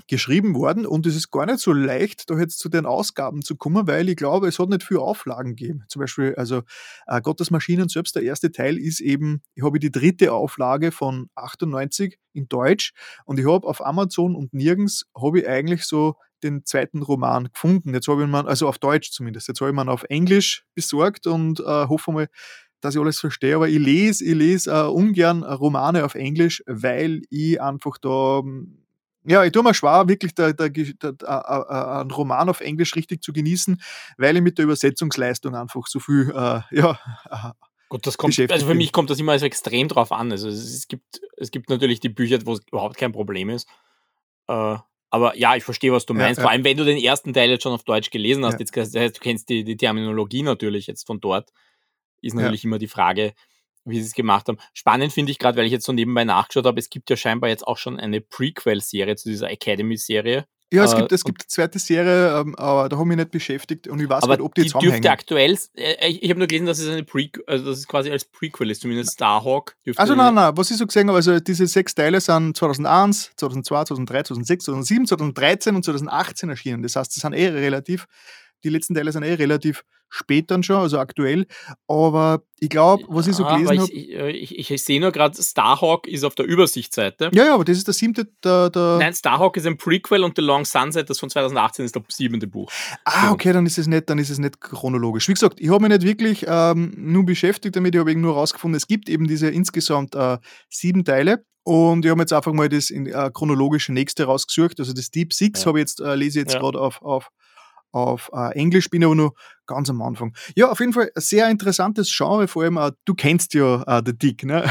geschrieben 0.07 0.55
worden 0.55 0.87
und 0.87 1.07
es 1.07 1.17
ist 1.17 1.31
gar 1.31 1.47
nicht 1.47 1.61
so 1.61 1.73
leicht, 1.73 2.29
da 2.29 2.39
jetzt 2.39 2.59
zu 2.59 2.69
den 2.69 2.85
Ausgaben 2.85 3.43
zu 3.43 3.57
kommen, 3.57 3.87
weil 3.87 4.09
ich 4.09 4.17
glaube, 4.17 4.49
es 4.49 4.59
hat 4.59 4.69
nicht 4.69 4.83
viel 4.83 4.99
Auflagen 4.99 5.57
gegeben. 5.57 5.85
Zum 5.89 6.01
Beispiel, 6.01 6.35
also 6.35 6.63
äh, 7.07 7.21
Gottes 7.23 7.51
Maschinen 7.51 7.89
selbst, 7.89 8.15
der 8.15 8.23
erste 8.23 8.53
Teil 8.53 8.77
ist 8.77 9.01
eben, 9.01 9.43
ich 9.55 9.65
habe 9.65 9.79
die 9.79 9.91
dritte 9.91 10.33
Auflage 10.33 10.93
von 10.93 11.31
98 11.37 12.19
in 12.35 12.49
Deutsch 12.49 12.93
und 13.25 13.39
ich 13.39 13.47
habe 13.47 13.67
auf 13.67 13.85
Amazon 13.85 14.35
und 14.35 14.53
nirgends 14.53 15.07
habe 15.17 15.41
ich 15.41 15.49
eigentlich 15.49 15.85
so 15.85 16.17
den 16.45 16.65
zweiten 16.65 17.03
Roman 17.03 17.49
gefunden. 17.53 17.95
Jetzt 17.95 18.07
habe 18.09 18.23
ich 18.23 18.29
man, 18.29 18.47
also 18.47 18.69
auf 18.69 18.79
Deutsch 18.79 19.11
zumindest, 19.11 19.49
jetzt 19.49 19.61
habe 19.61 19.71
ich 19.71 19.75
man 19.75 19.89
auf 19.89 20.05
Englisch 20.05 20.65
besorgt 20.75 21.27
und 21.27 21.61
äh, 21.61 21.65
hoffe 21.65 22.13
mal, 22.13 22.29
dass 22.81 22.95
ich 22.95 23.01
alles 23.01 23.19
verstehe. 23.19 23.57
Aber 23.57 23.69
ich 23.69 23.79
lese, 23.79 24.25
ich 24.25 24.35
lese 24.35 24.71
äh, 24.71 24.87
ungern 24.87 25.43
Romane 25.43 26.05
auf 26.05 26.15
Englisch, 26.15 26.63
weil 26.67 27.23
ich 27.31 27.61
einfach 27.61 27.99
da, 27.99 28.43
ja, 29.27 29.43
ich 29.43 29.53
tue 29.53 29.63
mir 29.63 29.75
schwer, 29.75 30.07
wirklich 30.07 30.35
da, 30.35 30.53
da, 30.53 30.69
da, 30.69 32.01
einen 32.01 32.11
Roman 32.11 32.49
auf 32.49 32.61
Englisch 32.61 32.95
richtig 32.95 33.23
zu 33.23 33.33
genießen, 33.33 33.81
weil 34.19 34.37
ich 34.37 34.43
mit 34.43 34.59
der 34.59 34.67
Übersetzungsleistung 34.67 35.55
einfach 35.55 35.87
so 35.87 35.99
viel, 35.99 36.31
äh, 36.31 36.61
ja, 36.71 36.99
Gut, 37.95 38.07
das 38.09 38.17
kommt, 38.17 38.37
also 38.51 38.67
für 38.67 38.75
mich 38.75 38.91
kommt 38.91 39.11
das 39.11 39.21
immer 39.21 39.39
so 39.39 39.47
extrem 39.47 39.87
drauf 39.87 40.11
an. 40.11 40.33
Also 40.33 40.49
es 40.49 40.89
gibt, 40.89 41.21
es 41.37 41.53
gibt 41.53 41.71
natürlich 41.71 42.01
die 42.01 42.09
Bücher, 42.09 42.39
wo 42.45 42.55
es 42.55 42.61
überhaupt 42.67 42.97
kein 42.97 43.13
Problem 43.13 43.51
ist. 43.51 43.69
Äh, 44.49 44.79
aber 45.15 45.37
ja, 45.37 45.55
ich 45.55 45.63
verstehe, 45.63 45.93
was 45.93 46.07
du 46.07 46.13
meinst. 46.13 46.39
Ja, 46.39 46.43
Vor 46.43 46.51
allem, 46.51 46.65
wenn 46.65 46.77
du 46.77 46.85
den 46.85 46.99
ersten 46.99 47.33
Teil 47.33 47.49
jetzt 47.49 47.63
schon 47.63 47.73
auf 47.73 47.85
Deutsch 47.85 48.11
gelesen 48.11 48.45
hast, 48.45 48.59
jetzt, 48.59 48.77
das 48.77 48.97
heißt, 48.97 49.17
du 49.17 49.21
kennst 49.21 49.49
die, 49.49 49.63
die 49.63 49.77
Terminologie 49.77 50.43
natürlich 50.43 50.89
jetzt 50.89 51.07
von 51.07 51.21
dort, 51.21 51.53
ist 52.21 52.35
natürlich 52.35 52.65
immer 52.65 52.81
die 52.81 52.89
Frage, 52.89 53.33
wie 53.85 54.01
sie 54.01 54.07
es 54.09 54.15
gemacht 54.15 54.49
haben. 54.49 54.59
Spannend 54.73 55.13
finde 55.13 55.31
ich 55.31 55.39
gerade, 55.39 55.57
weil 55.57 55.67
ich 55.67 55.71
jetzt 55.71 55.87
so 55.87 55.93
nebenbei 55.93 56.25
nachgeschaut 56.25 56.67
habe, 56.67 56.81
es 56.81 56.91
gibt 56.91 57.11
ja 57.11 57.17
scheinbar 57.17 57.49
jetzt 57.49 57.65
auch 57.65 57.79
schon 57.79 58.01
eine 58.01 58.21
Prequel-Serie 58.23 59.15
zu 59.15 59.29
dieser 59.29 59.53
Academy-Serie. 59.53 60.49
Ja, 60.75 60.85
es 60.85 60.93
Äh, 60.93 60.97
gibt, 60.97 61.13
es 61.13 61.25
gibt 61.25 61.43
eine 61.43 61.49
zweite 61.49 61.79
Serie, 61.79 62.41
ähm, 62.41 62.55
aber 62.57 62.89
da 62.89 62.97
habe 62.97 63.05
ich 63.05 63.09
mich 63.09 63.17
nicht 63.17 63.31
beschäftigt 63.31 63.89
und 63.89 64.01
ich 64.01 64.09
weiß 64.09 64.23
Aber 64.25 64.35
nicht, 64.35 64.43
ob 64.45 64.55
die, 64.55 64.63
die 64.63 64.69
dürfte 64.69 64.79
zusammenhängen. 64.81 65.07
aktuell, 65.13 65.59
äh, 65.77 66.09
ich, 66.09 66.23
ich 66.23 66.31
habe 66.31 66.39
nur 66.39 66.47
gelesen, 66.49 66.67
dass 66.67 66.79
es 66.79 66.89
eine 66.89 67.05
Pre 67.05 67.29
also 67.47 67.65
dass 67.67 67.79
es 67.79 67.87
quasi 67.89 68.11
als 68.11 68.25
Prequel 68.25 68.71
ist, 68.71 68.83
zumindest 68.83 69.13
Starhawk. 69.15 69.77
Dürfte 69.87 70.01
Also 70.01 70.15
nein, 70.15 70.35
nein, 70.35 70.57
was 70.57 70.71
ich 70.71 70.77
so 70.77 70.87
gesehen 70.87 71.09
habe, 71.09 71.17
also 71.17 71.39
diese 71.41 71.67
sechs 71.67 71.95
Teile 71.95 72.21
sind 72.21 72.57
2001, 72.57 73.33
2002, 73.37 73.85
2003, 73.85 74.23
2006, 74.25 74.65
2007, 74.65 75.07
2013 75.07 75.77
und 75.77 75.85
2018 75.85 76.49
erschienen. 76.51 76.83
Das 76.83 76.97
heißt, 76.97 77.15
die 77.15 77.21
sind 77.21 77.33
eh 77.33 77.49
relativ, 77.49 78.07
die 78.63 78.69
letzten 78.69 78.95
Teile 78.95 79.11
sind 79.13 79.23
eh 79.25 79.35
relativ 79.35 79.85
spät 80.11 80.49
dann 80.51 80.63
schon, 80.63 80.77
also 80.77 80.99
aktuell. 81.01 81.47
Aber 81.89 82.43
ich 82.61 82.69
glaube, 82.69 83.05
was 83.09 83.27
ich 83.27 83.35
so 83.35 83.45
Ah, 83.45 83.57
gelesen 83.57 83.81
habe, 83.81 83.93
ich, 83.93 84.09
ich, 84.11 84.15
äh, 84.15 84.31
ich, 84.31 84.71
ich 84.71 84.85
sehe 84.85 85.01
nur 85.01 85.11
gerade, 85.11 85.43
Starhawk 85.43 86.07
ist 86.07 86.23
auf 86.23 86.37
der 86.37 86.47
Übersichtsseite. 86.47 87.31
ja, 87.35 87.47
ja, 87.47 87.55
aber 87.55 87.65
das 87.65 87.79
ist 87.79 87.89
der 87.89 87.95
siebte, 87.95 88.29
der, 88.45 88.71
der 88.71 88.99
Nein, 89.01 89.13
Starhawk 89.13 89.57
ist 89.57 89.67
ein 89.67 89.77
Prequel 89.77 90.23
und 90.23 90.37
The 90.37 90.43
Long 90.43 90.65
Sunset, 90.65 91.11
das 91.11 91.19
von 91.19 91.31
2018 91.31 91.85
ist 91.85 91.97
das 91.97 92.03
siebente 92.11 92.47
Buch. 92.47 92.71
Ah, 93.05 93.33
okay, 93.33 93.53
dann 93.53 93.67
ist 93.67 93.77
es 93.77 93.89
nicht, 93.89 94.09
dann 94.09 94.19
ist 94.19 94.31
es 94.31 94.39
nicht 94.39 94.61
chronologisch. 94.61 95.29
Wie 95.29 95.35
gesagt, 95.35 95.61
ich 95.61 95.69
habe 95.71 95.81
mich 95.83 95.91
nicht 95.99 96.03
wirklich 96.07 96.45
ähm, 96.49 96.93
nur 96.97 97.25
beschäftigt 97.25 97.75
damit, 97.75 97.95
ich 97.95 97.99
habe 98.01 98.13
eben 98.13 98.21
nur 98.21 98.35
herausgefunden, 98.35 98.77
es 98.77 98.87
gibt 98.87 99.09
eben 99.09 99.27
diese 99.27 99.49
insgesamt 99.51 100.15
äh, 100.15 100.39
sieben 100.69 101.05
Teile. 101.05 101.45
Und 101.67 102.05
ich 102.05 102.11
habe 102.11 102.21
jetzt 102.21 102.33
einfach 102.35 102.53
mal 102.53 102.69
das 102.69 102.91
in, 102.91 103.07
äh, 103.07 103.31
chronologische 103.33 103.93
nächste 103.93 104.25
rausgesucht. 104.25 104.79
Also 104.79 104.93
das 104.93 105.11
Deep 105.11 105.33
Six 105.33 105.63
Ja. 105.63 105.67
habe 105.67 105.79
ich 105.79 105.83
jetzt, 105.85 106.01
äh, 106.01 106.15
lese 106.15 106.39
ich 106.39 106.45
jetzt 106.45 106.53
Ja. 106.55 106.61
gerade 106.61 106.79
auf, 106.79 107.01
auf, 107.03 107.31
auf 107.95 108.31
äh, 108.35 108.53
Englisch, 108.55 108.91
bin 108.91 109.05
aber 109.05 109.15
nur 109.15 109.35
ganz 109.67 109.89
am 109.89 110.03
Anfang. 110.03 110.35
Ja, 110.57 110.71
auf 110.71 110.81
jeden 110.81 110.93
Fall 110.93 111.11
ein 111.15 111.21
sehr 111.23 111.49
interessantes 111.49 112.13
Genre, 112.15 112.49
vor 112.49 112.65
allem, 112.65 112.77
äh, 112.77 112.91
du 113.05 113.15
kennst 113.15 113.55
ja 113.55 113.83
äh, 113.83 114.03
The 114.05 114.17
Dick, 114.17 114.45
ne? 114.45 114.69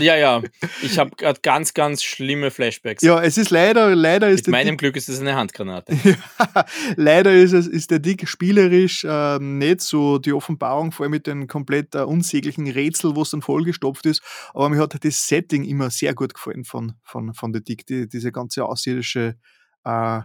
Ja, 0.00 0.16
ja, 0.16 0.42
ich 0.82 0.98
habe 0.98 1.10
gerade 1.16 1.40
ganz, 1.42 1.74
ganz 1.74 2.02
schlimme 2.02 2.50
Flashbacks. 2.50 3.02
ja, 3.02 3.22
es 3.22 3.36
ist 3.36 3.50
leider, 3.50 3.94
leider 3.94 4.30
ist 4.30 4.46
Mit 4.46 4.52
meinem 4.52 4.76
Glück 4.76 4.96
ist 4.96 5.08
es 5.08 5.20
eine 5.20 5.36
Handgranate. 5.36 5.96
Ja, 6.04 6.64
leider 6.96 7.32
ist, 7.32 7.52
es, 7.52 7.66
ist 7.66 7.90
der 7.90 7.98
Dick 7.98 8.28
spielerisch 8.28 9.06
ähm, 9.08 9.58
nicht 9.58 9.80
so 9.80 10.18
die 10.18 10.32
Offenbarung, 10.32 10.92
vor 10.92 11.04
allem 11.04 11.12
mit 11.12 11.26
den 11.26 11.46
komplett 11.46 11.94
äh, 11.94 12.00
unsäglichen 12.00 12.68
Rätsel, 12.68 13.14
wo 13.14 13.22
es 13.22 13.30
dann 13.30 13.42
vollgestopft 13.42 14.06
ist. 14.06 14.22
Aber 14.52 14.68
mir 14.68 14.80
hat 14.80 14.96
das 15.04 15.28
Setting 15.28 15.64
immer 15.64 15.90
sehr 15.90 16.14
gut 16.14 16.34
gefallen 16.34 16.64
von, 16.64 16.94
von, 17.04 17.34
von 17.34 17.52
der 17.52 17.62
Dick, 17.62 17.86
die, 17.86 18.08
diese 18.08 18.32
ganze 18.32 18.64
außerirdische. 18.64 19.36
Äh, 19.84 20.18
äh, 20.18 20.22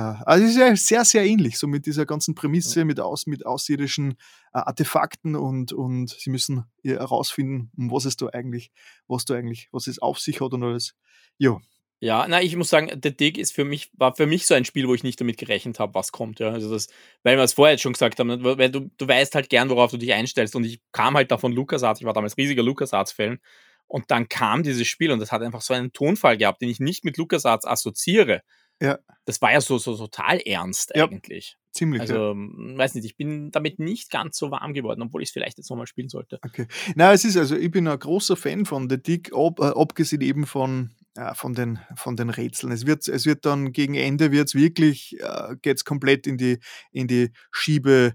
also 0.00 0.44
es 0.44 0.50
ist 0.52 0.58
ja 0.58 0.74
sehr, 0.76 1.04
sehr 1.04 1.24
ähnlich, 1.24 1.58
so 1.58 1.68
mit 1.68 1.86
dieser 1.86 2.04
ganzen 2.04 2.34
Prämisse, 2.34 2.84
mit, 2.84 2.98
aus, 3.00 3.26
mit 3.26 3.46
außerirdischen 3.46 4.12
äh, 4.52 4.58
Artefakten 4.58 5.36
und, 5.36 5.72
und 5.72 6.10
sie 6.10 6.30
müssen 6.30 6.64
ja 6.82 6.94
herausfinden, 6.94 7.70
was 7.76 8.04
es 8.04 8.16
da 8.16 8.26
eigentlich, 8.26 8.72
was 9.06 9.24
da 9.24 9.34
eigentlich, 9.34 9.68
was 9.70 9.86
es 9.86 10.00
auf 10.00 10.18
sich 10.18 10.40
hat 10.40 10.52
und 10.52 10.64
alles. 10.64 10.94
Ja, 11.38 11.60
Ja, 12.00 12.26
na, 12.28 12.42
ich 12.42 12.54
muss 12.56 12.68
sagen, 12.70 12.90
The 13.02 13.16
Dig 13.16 13.38
ist 13.38 13.52
für 13.52 13.64
mich, 13.64 13.90
war 13.94 14.14
für 14.14 14.26
mich 14.26 14.46
so 14.46 14.54
ein 14.54 14.64
Spiel, 14.64 14.88
wo 14.88 14.94
ich 14.94 15.04
nicht 15.04 15.20
damit 15.20 15.38
gerechnet 15.38 15.78
habe, 15.78 15.94
was 15.94 16.12
kommt. 16.12 16.38
Ja. 16.40 16.50
Also 16.50 16.70
das, 16.70 16.88
weil 17.22 17.36
wir 17.36 17.44
es 17.44 17.54
vorher 17.54 17.74
jetzt 17.74 17.82
schon 17.82 17.94
gesagt 17.94 18.18
haben, 18.18 18.26
ne, 18.28 18.58
weil 18.58 18.70
du, 18.70 18.90
du 18.98 19.08
weißt 19.08 19.34
halt 19.34 19.48
gern, 19.48 19.70
worauf 19.70 19.90
du 19.90 19.96
dich 19.96 20.12
einstellst. 20.12 20.54
Und 20.56 20.64
ich 20.64 20.80
kam 20.92 21.14
halt 21.14 21.30
da 21.30 21.38
von 21.38 21.52
LucasArts, 21.52 22.00
ich 22.00 22.06
war 22.06 22.12
damals 22.12 22.36
riesiger 22.36 22.62
LucasArts-Fan. 22.62 23.38
Und 23.86 24.10
dann 24.10 24.28
kam 24.28 24.62
dieses 24.62 24.86
Spiel 24.86 25.12
und 25.12 25.20
das 25.20 25.32
hat 25.32 25.42
einfach 25.42 25.62
so 25.62 25.72
einen 25.72 25.92
Tonfall 25.92 26.36
gehabt, 26.36 26.60
den 26.62 26.68
ich 26.68 26.80
nicht 26.80 27.04
mit 27.04 27.16
LucasArts 27.16 27.66
assoziiere. 27.66 28.42
Ja. 28.80 28.98
Das 29.24 29.40
war 29.40 29.52
ja 29.52 29.60
so, 29.60 29.78
so 29.78 29.96
total 29.96 30.38
ernst 30.40 30.92
Ja. 30.94 31.04
eigentlich. 31.06 31.56
ziemlich. 31.72 32.00
ja. 32.02 32.08
Also, 32.08 32.30
m, 32.32 32.74
weiß 32.76 32.94
nicht, 32.94 33.04
ich 33.04 33.16
bin 33.16 33.50
damit 33.50 33.78
nicht 33.78 34.10
ganz 34.10 34.36
so 34.36 34.50
warm 34.50 34.74
geworden, 34.74 35.02
obwohl 35.02 35.22
ich 35.22 35.28
es 35.30 35.32
vielleicht 35.32 35.56
jetzt 35.58 35.70
nochmal 35.70 35.86
spielen 35.86 36.08
sollte. 36.08 36.38
Okay. 36.44 36.66
Na, 36.94 37.12
es 37.12 37.24
ist 37.24 37.36
also, 37.36 37.56
ich 37.56 37.70
bin 37.70 37.88
ein 37.88 37.98
großer 37.98 38.36
Fan 38.36 38.64
von 38.64 38.88
The 38.90 39.02
Dick, 39.02 39.30
ob, 39.32 39.60
äh, 39.60 39.64
abgesehen 39.74 40.20
eben 40.22 40.46
von, 40.46 40.90
äh, 41.16 41.34
von, 41.34 41.54
den, 41.54 41.78
von 41.96 42.16
den 42.16 42.30
Rätseln. 42.30 42.72
Es 42.72 42.86
wird, 42.86 43.08
es 43.08 43.24
wird 43.26 43.44
dann 43.46 43.72
gegen 43.72 43.94
Ende 43.94 44.30
wird's 44.30 44.54
wirklich, 44.54 45.16
äh, 45.20 45.56
geht's 45.62 45.84
komplett 45.84 46.26
in 46.26 46.36
die, 46.36 46.58
in 46.92 47.08
die 47.08 47.30
Schiebe, 47.50 48.14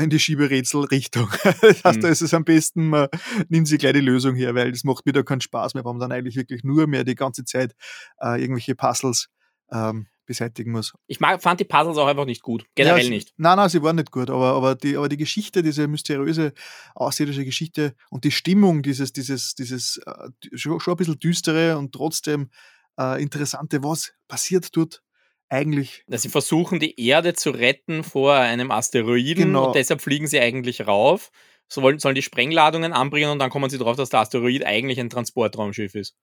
in 0.00 0.08
die 0.10 0.18
Schieberätselrichtung. 0.18 1.28
Das 1.60 1.84
heißt, 1.84 1.98
Mhm. 1.98 2.00
da 2.02 2.08
ist 2.08 2.22
es 2.22 2.34
am 2.34 2.44
besten, 2.44 2.88
man 2.88 3.08
nimmt 3.48 3.68
sich 3.68 3.78
gleich 3.78 3.92
die 3.92 4.00
Lösung 4.00 4.34
her, 4.34 4.54
weil 4.54 4.72
das 4.72 4.82
macht 4.84 5.04
mir 5.06 5.12
da 5.12 5.22
keinen 5.22 5.40
Spaß 5.42 5.74
mehr, 5.74 5.84
weil 5.84 5.92
man 5.92 6.00
dann 6.00 6.12
eigentlich 6.12 6.36
wirklich 6.36 6.64
nur 6.64 6.86
mehr 6.86 7.04
die 7.04 7.14
ganze 7.14 7.44
Zeit 7.44 7.74
äh, 8.20 8.40
irgendwelche 8.40 8.74
Puzzles 8.74 9.28
ähm, 9.72 10.06
beseitigen 10.26 10.72
muss. 10.72 10.92
Ich 11.06 11.20
mag, 11.20 11.42
fand 11.42 11.58
die 11.60 11.64
Puzzles 11.64 11.96
auch 11.96 12.06
einfach 12.06 12.26
nicht 12.26 12.42
gut. 12.42 12.66
Generell 12.74 13.02
Ja, 13.04 13.08
nicht. 13.10 13.32
Nein, 13.38 13.56
nein, 13.56 13.68
sie 13.70 13.82
waren 13.82 13.96
nicht 13.96 14.10
gut, 14.10 14.28
aber, 14.28 14.52
aber, 14.52 14.74
die, 14.74 14.96
aber 14.96 15.08
die 15.08 15.16
Geschichte, 15.16 15.62
diese 15.62 15.88
mysteriöse 15.88 16.52
außerirdische 16.94 17.44
Geschichte 17.46 17.94
und 18.10 18.24
die 18.24 18.30
Stimmung, 18.30 18.82
dieses, 18.82 19.12
dieses, 19.14 19.54
dieses 19.54 19.98
äh, 20.06 20.28
schon, 20.56 20.80
schon 20.80 20.94
ein 20.94 20.96
bisschen 20.98 21.18
düstere 21.18 21.78
und 21.78 21.92
trotzdem 21.94 22.50
äh, 22.98 23.22
interessante, 23.22 23.82
was 23.82 24.12
passiert 24.28 24.76
dort 24.76 25.02
eigentlich. 25.48 26.04
dass 26.08 26.20
sie 26.22 26.28
versuchen, 26.28 26.78
die 26.78 27.00
Erde 27.06 27.32
zu 27.32 27.48
retten 27.50 28.04
vor 28.04 28.34
einem 28.34 28.70
Asteroiden 28.70 29.44
Genau. 29.46 29.68
und 29.68 29.76
deshalb 29.76 30.02
fliegen 30.02 30.26
sie 30.26 30.40
eigentlich 30.40 30.86
rauf, 30.86 31.30
so 31.68 31.80
wollen, 31.80 31.98
sollen 31.98 32.14
die 32.14 32.22
Sprengladungen 32.22 32.92
anbringen 32.92 33.30
und 33.30 33.38
dann 33.38 33.48
kommen 33.48 33.70
sie 33.70 33.78
drauf, 33.78 33.96
dass 33.96 34.10
der 34.10 34.20
Asteroid 34.20 34.64
eigentlich 34.66 35.00
ein 35.00 35.08
Transportraumschiff 35.08 35.94
ist. 35.94 36.16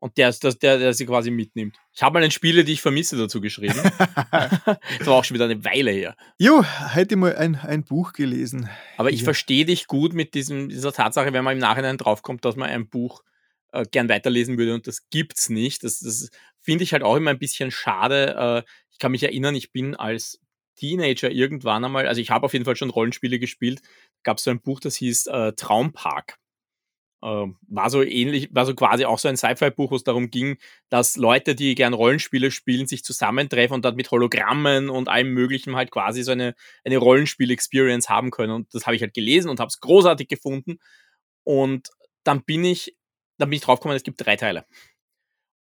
Und 0.00 0.16
der, 0.16 0.28
ist- 0.28 0.44
der, 0.44 0.54
der, 0.54 0.78
der 0.78 0.94
sie 0.94 1.06
quasi 1.06 1.30
mitnimmt. 1.30 1.76
Ich 1.92 2.02
habe 2.02 2.14
mal 2.14 2.24
ein 2.24 2.30
Spiele, 2.30 2.64
die 2.64 2.72
ich 2.72 2.82
vermisse, 2.82 3.16
dazu 3.16 3.40
geschrieben. 3.40 3.74
das 4.30 5.06
war 5.06 5.14
auch 5.14 5.24
schon 5.24 5.34
wieder 5.34 5.46
eine 5.46 5.64
Weile 5.64 5.90
her. 5.90 6.16
Jo, 6.38 6.64
heute 6.94 7.16
mal 7.16 7.34
ein, 7.36 7.56
ein 7.56 7.84
Buch 7.84 8.12
gelesen. 8.12 8.68
Aber 8.96 9.10
ich 9.10 9.20
Ja. 9.20 9.24
verstehe 9.24 9.64
dich 9.64 9.86
gut 9.86 10.12
mit 10.12 10.34
diesem, 10.34 10.68
dieser 10.68 10.92
Tatsache, 10.92 11.32
wenn 11.32 11.44
man 11.44 11.54
im 11.54 11.58
Nachhinein 11.58 11.98
draufkommt, 11.98 12.44
dass 12.44 12.56
man 12.56 12.70
ein 12.70 12.88
Buch 12.88 13.22
äh, 13.72 13.84
gern 13.90 14.08
weiterlesen 14.08 14.56
würde 14.56 14.74
und 14.74 14.86
das 14.86 15.08
gibt's 15.10 15.48
nicht. 15.48 15.82
Das, 15.84 15.98
das 16.00 16.30
finde 16.60 16.84
ich 16.84 16.92
halt 16.92 17.02
auch 17.02 17.16
immer 17.16 17.30
ein 17.30 17.38
bisschen 17.38 17.70
schade. 17.70 18.64
Äh, 18.66 18.70
ich 18.92 18.98
kann 18.98 19.12
mich 19.12 19.22
erinnern, 19.24 19.54
ich 19.56 19.72
bin 19.72 19.94
als 19.96 20.40
Teenager 20.76 21.28
irgendwann 21.30 21.84
einmal, 21.84 22.06
also 22.06 22.20
ich 22.20 22.30
habe 22.30 22.44
auf 22.46 22.52
jeden 22.52 22.64
Fall 22.64 22.76
schon 22.76 22.90
Rollenspiele 22.90 23.40
gespielt, 23.40 23.80
gab 24.22 24.38
es 24.38 24.44
so 24.44 24.50
ein 24.52 24.60
Buch, 24.60 24.78
das 24.78 24.94
hieß 24.94 25.26
äh, 25.26 25.52
Traumpark. 25.54 26.36
Äh, 27.20 27.46
war 27.68 27.90
so 27.90 28.02
ähnlich, 28.02 28.48
war 28.52 28.64
so 28.64 28.74
quasi 28.74 29.04
auch 29.04 29.18
so 29.18 29.28
ein 29.28 29.36
Sci-Fi-Buch, 29.36 29.90
wo 29.90 29.96
es 29.96 30.04
darum 30.04 30.30
ging, 30.30 30.56
dass 30.88 31.16
Leute, 31.16 31.54
die 31.54 31.74
gern 31.74 31.94
Rollenspiele 31.94 32.50
spielen, 32.50 32.86
sich 32.86 33.04
zusammentreffen 33.04 33.74
und 33.74 33.84
dann 33.84 33.96
mit 33.96 34.10
Hologrammen 34.10 34.88
und 34.88 35.08
allem 35.08 35.32
Möglichen 35.32 35.74
halt 35.74 35.90
quasi 35.90 36.22
so 36.22 36.32
eine, 36.32 36.54
eine 36.84 36.98
Rollenspiel-Experience 36.98 38.08
haben 38.08 38.30
können. 38.30 38.52
Und 38.52 38.72
das 38.74 38.86
habe 38.86 38.94
ich 38.94 39.02
halt 39.02 39.14
gelesen 39.14 39.48
und 39.48 39.58
habe 39.58 39.68
es 39.68 39.80
großartig 39.80 40.28
gefunden. 40.28 40.78
Und 41.42 41.90
dann 42.22 42.44
bin 42.44 42.64
ich, 42.64 42.96
dann 43.38 43.50
bin 43.50 43.56
ich 43.56 43.62
draufgekommen, 43.62 43.96
es 43.96 44.04
gibt 44.04 44.24
drei 44.24 44.36
Teile. 44.36 44.64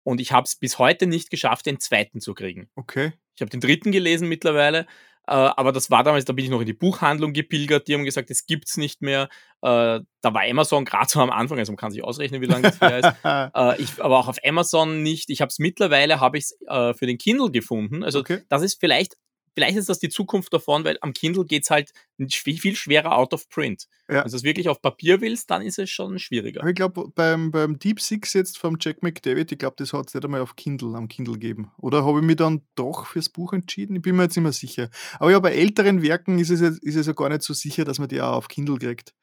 Und 0.03 0.21
ich 0.21 0.31
habe 0.31 0.45
es 0.45 0.55
bis 0.55 0.79
heute 0.79 1.07
nicht 1.07 1.29
geschafft, 1.29 1.65
den 1.65 1.79
zweiten 1.79 2.21
zu 2.21 2.33
kriegen. 2.33 2.69
Okay. 2.75 3.13
Ich 3.35 3.41
habe 3.41 3.49
den 3.49 3.61
dritten 3.61 3.91
gelesen 3.91 4.29
mittlerweile, 4.29 4.87
aber 5.31 5.71
das 5.71 5.91
war 5.91 6.03
damals, 6.03 6.25
da 6.25 6.33
bin 6.33 6.45
ich 6.45 6.51
noch 6.51 6.61
in 6.61 6.65
die 6.65 6.73
Buchhandlung 6.73 7.33
gepilgert, 7.33 7.87
die 7.87 7.93
haben 7.93 8.05
gesagt, 8.05 8.31
es 8.31 8.45
gibt's 8.45 8.77
nicht 8.77 9.01
mehr. 9.01 9.29
Äh, 9.61 9.99
da 10.21 10.33
war 10.33 10.43
Amazon 10.49 10.85
gerade 10.85 11.09
so 11.09 11.19
am 11.19 11.29
Anfang, 11.29 11.59
also 11.59 11.71
man 11.71 11.77
kann 11.77 11.91
sich 11.91 12.03
ausrechnen, 12.03 12.41
wie 12.41 12.45
lange 12.45 12.63
das 12.63 12.81
her 12.81 12.99
ist. 12.99 13.07
Äh, 13.27 13.81
ich, 13.81 14.03
aber 14.03 14.19
auch 14.19 14.27
auf 14.27 14.37
Amazon 14.43 15.03
nicht. 15.03 15.29
Ich 15.29 15.41
habe 15.41 15.49
es 15.49 15.59
mittlerweile, 15.59 16.19
habe 16.19 16.37
ich 16.37 16.45
es 16.45 16.57
äh, 16.67 16.93
für 16.93 17.05
den 17.05 17.17
Kindle 17.17 17.51
gefunden. 17.51 18.03
Also 18.03 18.19
okay. 18.19 18.41
das 18.49 18.61
ist 18.61 18.79
vielleicht, 18.79 19.15
vielleicht 19.57 19.75
ist 19.75 19.89
das 19.89 19.97
die 19.97 20.09
Zukunft 20.09 20.53
davon, 20.53 20.83
weil 20.83 20.99
am 21.01 21.13
Kindle 21.13 21.43
geht's 21.43 21.71
halt 21.71 21.91
viel, 22.29 22.59
viel 22.59 22.75
schwerer 22.75 23.17
out 23.17 23.33
of 23.33 23.49
print. 23.49 23.87
Ja. 24.07 24.23
Wenn 24.23 24.29
du 24.29 24.35
es 24.35 24.43
wirklich 24.43 24.69
auf 24.69 24.83
Papier 24.83 25.19
willst, 25.19 25.49
dann 25.49 25.63
ist 25.63 25.79
es 25.79 25.89
schon 25.89 26.19
schwieriger. 26.19 26.59
Aber 26.61 26.69
ich 26.69 26.75
glaube, 26.75 27.09
beim, 27.15 27.49
beim 27.49 27.79
Deep 27.79 27.99
Six 27.99 28.33
jetzt 28.33 28.59
vom 28.59 28.77
Jack 28.79 29.01
McDavid, 29.01 29.51
ich 29.51 29.57
glaube, 29.57 29.73
das 29.79 29.93
hat 29.93 30.09
es 30.09 30.13
nicht 30.13 30.23
einmal 30.23 30.41
auf 30.41 30.55
Kindle, 30.55 30.95
am 30.95 31.07
Kindle 31.07 31.33
gegeben. 31.33 31.71
Oder 31.79 32.05
habe 32.05 32.19
ich 32.19 32.25
mich 32.25 32.35
dann 32.35 32.61
doch 32.75 33.07
fürs 33.07 33.29
Buch 33.29 33.51
entschieden? 33.51 33.95
Ich 33.95 34.03
bin 34.03 34.15
mir 34.15 34.23
jetzt 34.23 34.35
nicht 34.35 34.43
mehr 34.43 34.51
sicher. 34.51 34.91
Aber 35.19 35.31
ja, 35.31 35.39
bei 35.39 35.55
älteren 35.55 36.03
Werken 36.03 36.37
ist 36.37 36.51
es, 36.51 36.61
jetzt- 36.61 36.83
ist 36.83 36.95
es 36.95 37.07
ja 37.07 37.13
gar 37.13 37.29
nicht 37.29 37.41
so 37.41 37.55
sicher, 37.55 37.83
dass 37.83 37.97
man 37.97 38.09
die 38.09 38.21
auch 38.21 38.33
auf 38.33 38.49
Kindle 38.49 38.77
kriegt. 38.77 39.15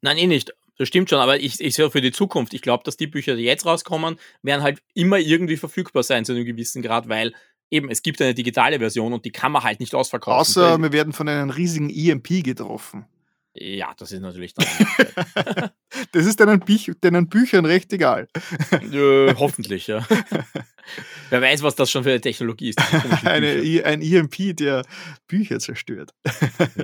Nein, 0.00 0.16
eh 0.16 0.26
nicht. 0.26 0.54
Das 0.76 0.88
stimmt 0.88 1.08
schon, 1.08 1.20
aber 1.20 1.38
ich, 1.38 1.60
ich 1.60 1.74
sehe 1.74 1.90
für 1.90 2.00
die 2.00 2.10
Zukunft. 2.10 2.52
Ich 2.52 2.62
glaube, 2.62 2.82
dass 2.84 2.96
die 2.96 3.06
Bücher, 3.06 3.36
die 3.36 3.44
jetzt 3.44 3.64
rauskommen, 3.64 4.16
werden 4.42 4.62
halt 4.62 4.82
immer 4.94 5.18
irgendwie 5.18 5.56
verfügbar 5.56 6.02
sein 6.02 6.24
zu 6.24 6.32
einem 6.32 6.44
gewissen 6.44 6.82
Grad, 6.82 7.08
weil 7.08 7.32
eben 7.74 7.90
es 7.90 8.02
gibt 8.02 8.20
eine 8.22 8.34
digitale 8.34 8.78
Version 8.78 9.12
und 9.12 9.24
die 9.24 9.30
kann 9.32 9.52
man 9.52 9.62
halt 9.62 9.80
nicht 9.80 9.94
ausverkaufen. 9.94 10.40
Außer 10.40 10.78
wir 10.78 10.92
werden 10.92 11.12
von 11.12 11.28
einem 11.28 11.50
riesigen 11.50 11.90
EMP 11.90 12.42
getroffen. 12.44 13.06
ja, 13.54 13.92
das 13.98 14.12
ist 14.12 14.20
natürlich 14.20 14.54
dann. 14.54 14.66
Das 16.10 16.26
ist 16.26 16.40
deinen, 16.40 16.58
Büch 16.60 16.90
deinen 17.00 17.28
Büchern 17.28 17.64
recht 17.64 17.92
egal. 17.92 18.26
äh, 18.72 19.32
hoffentlich, 19.36 19.86
ja. 19.86 20.04
Wer 21.30 21.40
weiß, 21.40 21.62
was 21.62 21.76
das 21.76 21.88
schon 21.90 22.02
für 22.02 22.10
eine 22.10 22.20
Technologie 22.20 22.70
ist. 22.70 22.80
Eine. 23.24 23.62
I- 23.62 23.82
ein 23.84 24.02
EMP, 24.02 24.56
der 24.56 24.84
Bücher 25.28 25.60
zerstört. 25.60 26.10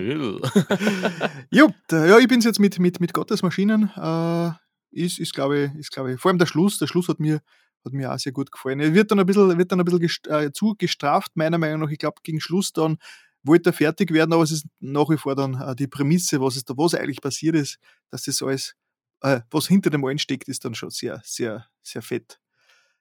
Da, 1.89 2.07
ja, 2.07 2.19
ich 2.19 2.29
bin 2.29 2.41
jetzt 2.41 2.61
mit, 2.61 2.79
mit, 2.79 3.01
mit 3.01 3.12
Gottes 3.12 3.43
Maschinen. 3.43 3.91
Äh, 3.97 4.51
ist, 4.93 5.19
ist 5.19 5.35
glaube 5.35 5.71
ich, 5.75 5.81
ist, 5.81 5.91
glaube 5.93 6.12
ich, 6.12 6.21
vor 6.21 6.31
allem 6.31 6.39
der 6.39 6.47
Schluss. 6.47 6.79
Der 6.79 6.87
Schluss 6.87 7.09
hat 7.09 7.21
mir, 7.21 7.41
hat 7.85 7.93
mir 7.93 8.12
auch 8.12 8.19
sehr 8.19 8.32
gut 8.32 8.51
gefallen. 8.52 8.81
Er 8.81 8.94
wird 8.94 9.11
dann 9.11 9.20
ein 9.20 9.27
bisschen, 9.27 9.57
wird 9.57 9.73
dann 9.73 9.81
ein 9.81 9.85
bisschen 9.85 10.01
gest, 10.01 10.27
äh, 10.28 10.52
zu 10.52 10.74
gestraft, 10.77 11.32
meiner 11.36 11.59
Meinung 11.59 11.81
nach. 11.81 11.90
Ich 11.90 11.98
glaube, 11.98 12.20
gegen 12.23 12.40
Schluss 12.40 12.73
dann 12.73 12.98
wollte 13.43 13.70
er 13.70 13.73
fertig 13.73 14.12
werden, 14.12 14.32
aber 14.32 14.43
es 14.43 14.51
ist 14.51 14.66
nach 14.81 15.09
wie 15.09 15.16
vor 15.16 15.35
dann 15.35 15.55
äh, 15.61 15.74
die 15.74 15.86
Prämisse, 15.86 16.40
was, 16.40 16.57
es 16.57 16.65
da, 16.65 16.77
was 16.77 16.94
eigentlich 16.94 17.20
passiert 17.20 17.57
ist, 17.57 17.78
dass 18.11 18.24
das 18.24 18.43
alles, 18.43 18.74
äh, 19.23 19.40
was 19.51 19.66
hinter 19.66 19.90
dem 19.90 20.05
allen 20.05 20.19
steckt, 20.19 20.48
ist 20.48 20.65
dann 20.65 20.74
schon 20.74 20.90
sehr, 20.90 21.20
sehr, 21.24 21.66
sehr 21.82 22.02
fett. 22.02 22.39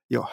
Ja, 0.07 0.29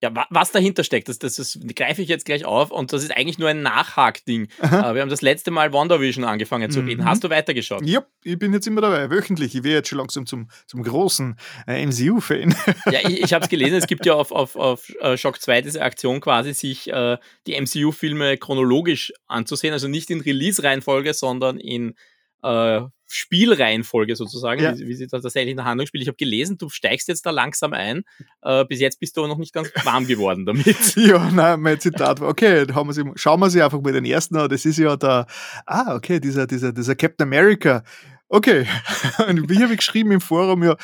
Ja, 0.00 0.12
was 0.30 0.52
dahinter 0.52 0.84
steckt, 0.84 1.08
das, 1.08 1.18
das, 1.18 1.36
das 1.36 1.58
greife 1.74 2.02
ich 2.02 2.08
jetzt 2.08 2.24
gleich 2.24 2.44
auf 2.44 2.70
und 2.70 2.92
das 2.92 3.02
ist 3.02 3.16
eigentlich 3.16 3.38
nur 3.38 3.48
ein 3.48 3.62
Nachhakding. 3.62 4.46
Aha. 4.60 4.90
Äh, 4.90 4.94
wir 4.94 5.02
haben 5.02 5.08
das 5.08 5.22
letzte 5.22 5.50
Mal 5.50 5.72
WandaVision 5.72 6.24
angefangen 6.24 6.70
zu 6.70 6.80
reden. 6.80 7.02
Mhm. 7.02 7.06
Hast 7.06 7.24
du 7.24 7.30
weitergeschaut? 7.30 7.84
Ja, 7.84 8.04
ich 8.22 8.38
bin 8.38 8.52
jetzt 8.52 8.66
immer 8.68 8.80
dabei, 8.80 9.10
wöchentlich. 9.10 9.56
Ich 9.56 9.64
werde 9.64 9.78
jetzt 9.78 9.88
schon 9.88 9.98
langsam 9.98 10.24
zum, 10.24 10.48
zum 10.66 10.84
großen 10.84 11.36
äh, 11.66 11.84
MCU-Fan. 11.84 12.54
Ja, 12.90 13.00
ich, 13.06 13.22
ich 13.22 13.32
habe 13.34 13.44
es 13.44 13.50
gelesen, 13.50 13.76
es 13.76 13.86
gibt 13.86 14.06
ja 14.06 14.14
auf, 14.14 14.30
auf, 14.30 14.56
auf 14.56 14.88
äh, 15.00 15.16
Shock 15.16 15.40
2 15.40 15.62
diese 15.62 15.82
Aktion 15.82 16.20
quasi, 16.20 16.54
sich 16.54 16.88
äh, 16.90 17.18
die 17.46 17.60
MCU-Filme 17.60 18.38
chronologisch 18.38 19.12
anzusehen, 19.26 19.72
also 19.72 19.88
nicht 19.88 20.10
in 20.10 20.20
Release-Reihenfolge, 20.20 21.12
sondern 21.12 21.58
in 21.58 21.94
äh, 22.42 22.82
Spielreihenfolge 23.10 24.16
sozusagen, 24.16 24.62
ja. 24.62 24.78
wie, 24.78 24.86
wie 24.86 24.94
sich 24.94 25.08
das 25.08 25.22
tatsächlich 25.22 25.52
in 25.52 25.56
der 25.56 25.64
Handlung 25.66 25.86
spielt. 25.86 26.02
Ich 26.02 26.08
habe 26.08 26.16
gelesen, 26.16 26.58
du 26.58 26.68
steigst 26.68 27.08
jetzt 27.08 27.24
da 27.24 27.30
langsam 27.30 27.72
ein. 27.72 28.04
Äh, 28.42 28.64
bis 28.66 28.80
jetzt 28.80 29.00
bist 29.00 29.16
du 29.16 29.22
aber 29.22 29.28
noch 29.28 29.38
nicht 29.38 29.54
ganz 29.54 29.70
warm 29.84 30.06
geworden 30.06 30.44
damit. 30.44 30.66
ja, 30.96 31.30
nein, 31.30 31.60
mein 31.60 31.80
Zitat 31.80 32.20
war, 32.20 32.28
okay, 32.28 32.66
haben 32.74 32.88
wir 32.88 32.92
sie, 32.92 33.04
schauen 33.14 33.40
wir 33.40 33.50
sie 33.50 33.62
einfach 33.62 33.80
mal 33.80 33.92
den 33.92 34.04
ersten 34.04 34.36
an. 34.36 34.48
Das 34.48 34.66
ist 34.66 34.78
ja 34.78 34.96
der, 34.96 35.26
ah, 35.64 35.94
okay, 35.94 36.20
dieser, 36.20 36.46
dieser, 36.46 36.72
dieser 36.72 36.94
Captain 36.96 37.26
America. 37.26 37.82
Okay. 38.30 38.66
Und 39.28 39.48
wie 39.48 39.58
habe 39.62 39.72
ich 39.72 39.78
geschrieben 39.78 40.12
im 40.12 40.20
Forum, 40.20 40.62
ja, 40.62 40.76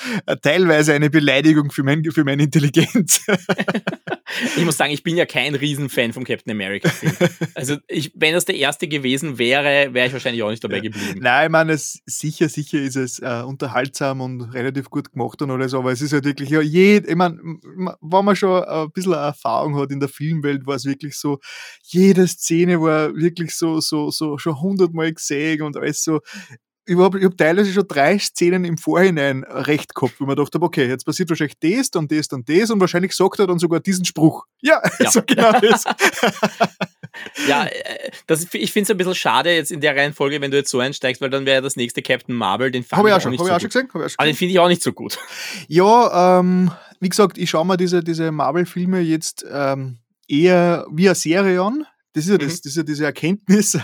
teilweise 0.42 0.94
eine 0.94 1.10
Beleidigung 1.10 1.70
für, 1.70 1.82
mein, 1.82 2.02
für 2.04 2.24
meine 2.24 2.44
Intelligenz. 2.44 3.20
ich 4.56 4.64
muss 4.64 4.78
sagen, 4.78 4.92
ich 4.92 5.02
bin 5.02 5.16
ja 5.16 5.26
kein 5.26 5.54
Riesenfan 5.54 6.14
vom 6.14 6.24
Captain 6.24 6.50
America 6.50 6.88
Film. 6.88 7.12
Also, 7.54 7.76
ich, 7.86 8.12
wenn 8.14 8.32
das 8.32 8.46
der 8.46 8.56
erste 8.56 8.88
gewesen 8.88 9.38
wäre, 9.38 9.92
wäre 9.92 10.06
ich 10.06 10.12
wahrscheinlich 10.14 10.42
auch 10.42 10.50
nicht 10.50 10.64
dabei 10.64 10.80
geblieben. 10.80 11.20
Nein, 11.20 11.46
ich 11.46 11.52
meine, 11.52 11.72
es, 11.72 12.00
sicher, 12.06 12.48
sicher 12.48 12.78
ist 12.78 12.96
es 12.96 13.18
äh, 13.18 13.42
unterhaltsam 13.46 14.22
und 14.22 14.40
relativ 14.54 14.88
gut 14.88 15.12
gemacht 15.12 15.42
und 15.42 15.50
alles, 15.50 15.74
aber 15.74 15.92
es 15.92 16.00
ist 16.00 16.14
halt 16.14 16.24
wirklich, 16.24 16.48
ja, 16.48 16.62
jed, 16.62 17.06
ich 17.06 17.16
meine, 17.16 17.36
wenn 17.36 18.24
man 18.24 18.36
schon 18.36 18.64
ein 18.64 18.90
bisschen 18.90 19.12
Erfahrung 19.12 19.76
hat 19.78 19.90
in 19.90 20.00
der 20.00 20.08
Filmwelt, 20.08 20.66
war 20.66 20.76
es 20.76 20.86
wirklich 20.86 21.16
so, 21.16 21.40
jede 21.82 22.26
Szene 22.26 22.80
war 22.80 23.14
wirklich 23.14 23.54
so, 23.54 23.80
so, 23.80 24.10
so 24.10 24.38
schon 24.38 24.58
hundertmal 24.58 25.12
gesehen 25.12 25.62
und 25.62 25.76
alles 25.76 26.02
so, 26.02 26.20
ich 26.86 26.96
habe 26.96 27.24
hab 27.24 27.36
teilweise 27.36 27.72
schon 27.72 27.88
drei 27.88 28.18
Szenen 28.18 28.64
im 28.64 28.76
Vorhinein 28.76 29.44
recht 29.44 29.94
gehabt, 29.94 30.20
wo 30.20 30.26
man 30.26 30.36
dachte, 30.36 30.60
okay, 30.60 30.86
jetzt 30.86 31.04
passiert 31.04 31.30
wahrscheinlich 31.30 31.58
das, 31.58 31.90
dann 31.90 32.08
das, 32.08 32.28
dann 32.28 32.44
das 32.44 32.70
und 32.70 32.80
wahrscheinlich 32.80 33.12
sagt 33.12 33.38
er 33.38 33.46
dann 33.46 33.58
sogar 33.58 33.80
diesen 33.80 34.04
Spruch. 34.04 34.44
Ja, 34.60 34.82
ja. 34.98 35.10
so 35.10 35.22
genau 35.22 35.52
das. 35.60 35.84
ja, 37.48 37.64
äh, 37.64 38.10
das, 38.26 38.46
ich 38.52 38.72
finde 38.72 38.84
es 38.84 38.90
ein 38.90 38.96
bisschen 38.98 39.14
schade 39.14 39.54
jetzt 39.54 39.72
in 39.72 39.80
der 39.80 39.96
Reihenfolge, 39.96 40.40
wenn 40.40 40.50
du 40.50 40.58
jetzt 40.58 40.70
so 40.70 40.78
einsteigst, 40.78 41.22
weil 41.22 41.30
dann 41.30 41.46
wäre 41.46 41.62
das 41.62 41.76
nächste 41.76 42.02
Captain 42.02 42.34
Marvel, 42.34 42.70
den 42.70 42.84
fand 42.84 43.00
hab 43.00 43.06
ich 43.06 43.12
auch, 43.14 43.20
schon, 43.20 43.30
nicht 43.30 43.40
hab 43.40 43.46
so 43.46 43.50
ich 43.50 43.56
auch 43.56 43.60
schon 43.60 43.68
gesehen. 43.70 43.88
Hab 43.88 44.00
ich 44.00 44.04
auch 44.04 44.08
schon 44.10 44.18
Aber 44.18 44.26
den 44.26 44.36
finde 44.36 44.52
ich 44.52 44.58
auch 44.58 44.68
nicht 44.68 44.82
so 44.82 44.92
gut. 44.92 45.18
Ja, 45.68 46.40
ähm, 46.40 46.70
wie 47.00 47.08
gesagt, 47.08 47.38
ich 47.38 47.48
schaue 47.48 47.64
mir 47.64 47.76
diese, 47.76 48.04
diese 48.04 48.30
Marvel-Filme 48.30 49.00
jetzt 49.00 49.44
ähm, 49.50 49.98
eher 50.28 50.86
wie 50.90 51.08
eine 51.08 51.14
Serie 51.14 51.62
an 51.62 51.86
das 52.14 52.24
ist 52.26 52.30
ja, 52.30 52.38
das, 52.38 52.46
mhm. 52.46 52.58
das 52.62 52.66
ist 52.66 52.76
ja 52.76 52.84
diese 52.84 53.04
Erkenntnis, 53.04 53.72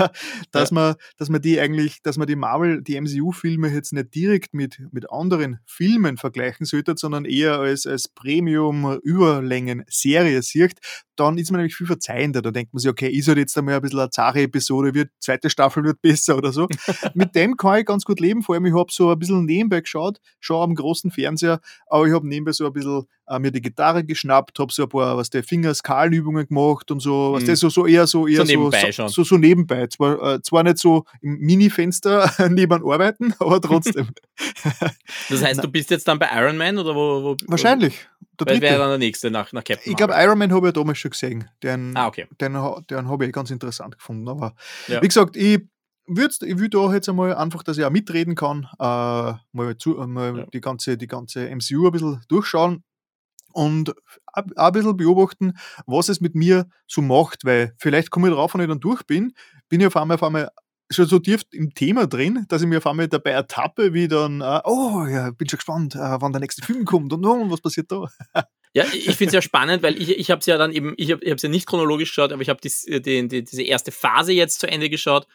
dass, 0.52 0.70
ja. 0.70 0.74
man, 0.74 0.94
dass 1.19 1.28
man 1.28 1.43
die 1.43 1.59
eigentlich, 1.61 2.01
dass 2.02 2.16
man 2.16 2.28
die 2.28 2.36
Marvel, 2.36 2.81
die 2.81 3.01
MCU-Filme 3.01 3.69
jetzt 3.69 3.93
nicht 3.93 4.15
direkt 4.15 4.55
mit, 4.55 4.81
mit 4.93 5.11
anderen 5.11 5.59
Filmen 5.66 6.16
vergleichen 6.16 6.65
sollte, 6.65 6.94
sondern 6.97 7.24
eher 7.24 7.59
als, 7.59 7.86
als 7.86 8.07
Premium-Überlängen-Serie 8.09 10.43
sieht, 10.43 10.78
dann 11.16 11.39
ist 11.39 11.51
man 11.51 11.59
nämlich 11.59 11.74
viel 11.74 11.89
verzeihender. 11.89 12.40
Da 12.40 12.52
denkt 12.52 12.73
man 12.73 12.78
sich, 12.78 12.90
okay, 12.90 13.11
ist 13.11 13.27
halt 13.27 13.39
jetzt 13.39 13.59
einmal 13.59 13.74
ein 13.74 13.82
bisschen 13.82 13.98
eine 13.98 14.11
zahre 14.11 14.43
Episode, 14.43 14.94
wird, 14.94 15.11
zweite 15.19 15.51
Staffel 15.51 15.82
wird 15.82 16.01
besser 16.01 16.36
oder 16.36 16.52
so. 16.52 16.69
mit 17.15 17.35
dem 17.35 17.57
kann 17.57 17.81
ich 17.81 17.86
ganz 17.86 18.05
gut 18.05 18.20
leben. 18.20 18.43
Vor 18.43 18.55
allem, 18.55 18.66
ich 18.66 18.74
habe 18.74 18.93
so 18.93 19.11
ein 19.11 19.19
bisschen 19.19 19.44
nebenbei 19.44 19.81
geschaut, 19.81 20.20
schon 20.39 20.62
am 20.62 20.77
großen 20.77 21.11
Fernseher, 21.11 21.61
aber 21.89 22.07
ich 22.07 22.15
habe 22.15 22.28
nebenbei 22.28 22.52
so 22.52 22.66
ein 22.66 22.73
bisschen 22.73 23.07
äh, 23.31 23.39
mir 23.39 23.52
die 23.52 23.62
Gitarre 23.62 24.05
geschnappt, 24.05 24.59
habe 24.59 24.73
so 24.73 24.82
ein 24.82 24.89
paar, 24.89 25.16
was 25.16 25.31
der 25.31 25.44
Fingerskalenübungen 25.44 26.48
gemacht 26.48 26.90
und 26.90 27.01
so, 27.01 27.32
was 27.32 27.43
mhm. 27.43 27.47
der 27.47 27.57
so, 27.57 27.69
so 27.69 27.86
eher 27.86 28.07
so, 28.07 28.27
eher 28.27 28.44
so, 28.44 28.52
nebenbei 28.52 28.93
so, 28.93 29.09
so, 29.09 29.24
so, 29.24 29.36
nebenbei. 29.36 29.86
Zwar, 29.86 30.35
äh, 30.35 30.43
zwar 30.43 30.65
nicht 30.65 30.78
so 30.78 31.05
im 31.23 31.39
Mini-Fenster 31.39 32.32
neben 32.51 32.85
Arbeiten, 32.85 33.35
aber 33.39 33.61
trotzdem. 33.61 34.09
das 35.28 35.44
heißt, 35.44 35.62
du 35.62 35.69
bist 35.69 35.90
jetzt 35.90 36.09
dann 36.09 36.19
bei 36.19 36.28
Iron 36.35 36.57
Man 36.57 36.78
oder 36.78 36.94
wo? 36.94 37.23
wo 37.23 37.36
Wahrscheinlich. 37.47 38.07
Der 38.40 38.61
wäre 38.61 38.78
dann 38.78 38.89
der 38.89 38.98
nächste 38.98 39.31
nach, 39.31 39.52
nach 39.52 39.62
Captain 39.62 39.90
Ich 39.90 39.97
glaube, 39.97 40.15
Iron 40.16 40.39
Man 40.39 40.51
habe 40.52 40.69
ich 40.69 40.73
damals 40.73 40.98
schon 40.98 41.11
gesehen. 41.11 41.51
Den, 41.62 41.94
ah, 41.94 42.07
okay. 42.07 42.27
Den, 42.40 42.55
den 42.89 43.09
habe 43.09 43.27
ich 43.27 43.32
ganz 43.32 43.51
interessant 43.51 43.98
gefunden. 43.98 44.27
Aber 44.28 44.55
ja. 44.89 45.02
wie 45.02 45.09
gesagt, 45.09 45.36
ich 45.36 45.61
würde 46.07 46.35
ich 46.47 46.59
würd 46.59 46.74
da 46.74 46.93
jetzt 46.94 47.09
einmal 47.09 47.35
einfach, 47.35 47.62
dass 47.62 47.77
ich 47.77 47.85
auch 47.85 47.90
mitreden 47.90 48.35
kann, 48.35 48.66
äh, 48.78 49.35
mal, 49.52 49.77
zu, 49.77 49.98
äh, 49.98 50.07
mal 50.07 50.39
ja. 50.39 50.47
die, 50.47 50.61
ganze, 50.62 50.97
die 50.97 51.07
ganze 51.07 51.55
MCU 51.55 51.86
ein 51.86 51.93
bisschen 51.93 52.23
durchschauen 52.28 52.82
und 53.52 53.94
auch 54.27 54.43
ein 54.56 54.72
bisschen 54.72 54.97
beobachten, 54.97 55.52
was 55.86 56.09
es 56.09 56.20
mit 56.20 56.35
mir 56.35 56.68
so 56.86 57.02
macht, 57.02 57.44
weil 57.44 57.74
vielleicht 57.78 58.10
komme 58.10 58.28
ich 58.28 58.35
drauf, 58.35 58.55
wenn 58.55 58.60
ich 58.60 58.68
dann 58.68 58.81
durch 58.81 59.02
bin, 59.05 59.32
bin 59.68 59.81
ich 59.81 59.86
auf 59.86 59.97
einmal 59.97 60.16
auf 60.16 60.22
einmal 60.22 60.51
schon 60.90 61.06
so 61.06 61.18
tief 61.18 61.43
im 61.52 61.72
Thema 61.72 62.06
drin, 62.06 62.44
dass 62.48 62.62
ich 62.62 62.68
mir 62.68 62.78
auf 62.78 62.86
einmal 62.86 63.09
dabei 63.09 63.31
ertappe, 63.31 63.94
wie 63.94 64.09
dann, 64.09 64.40
äh, 64.40 64.60
oh 64.64 65.06
ja, 65.06 65.31
bin 65.31 65.48
schon 65.48 65.59
gespannt, 65.59 65.94
äh, 65.94 66.20
wann 66.20 66.32
der 66.32 66.40
nächste 66.40 66.62
Film 66.62 66.85
kommt 66.85 67.12
und 67.12 67.24
oh, 67.24 67.51
was 67.51 67.60
passiert 67.60 67.90
da. 67.90 68.06
Ja, 68.72 68.85
ich 68.85 69.16
finde 69.16 69.27
es 69.27 69.32
ja 69.32 69.43
spannend, 69.43 69.82
weil 69.82 70.01
ich, 70.01 70.16
ich 70.16 70.31
habe 70.31 70.39
es 70.39 70.47
ja 70.47 70.56
dann 70.56 70.70
eben, 70.70 70.94
ich 70.97 71.10
habe 71.10 71.24
es 71.24 71.43
ja 71.43 71.48
nicht 71.48 71.66
chronologisch 71.66 72.10
geschaut, 72.10 72.31
aber 72.31 72.40
ich 72.40 72.48
habe 72.48 72.60
die, 72.60 72.70
die, 73.02 73.27
die, 73.27 73.43
diese 73.43 73.64
erste 73.64 73.90
Phase 73.90 74.32
jetzt 74.32 74.60
zu 74.60 74.68
Ende 74.68 74.89
geschaut. 74.89 75.27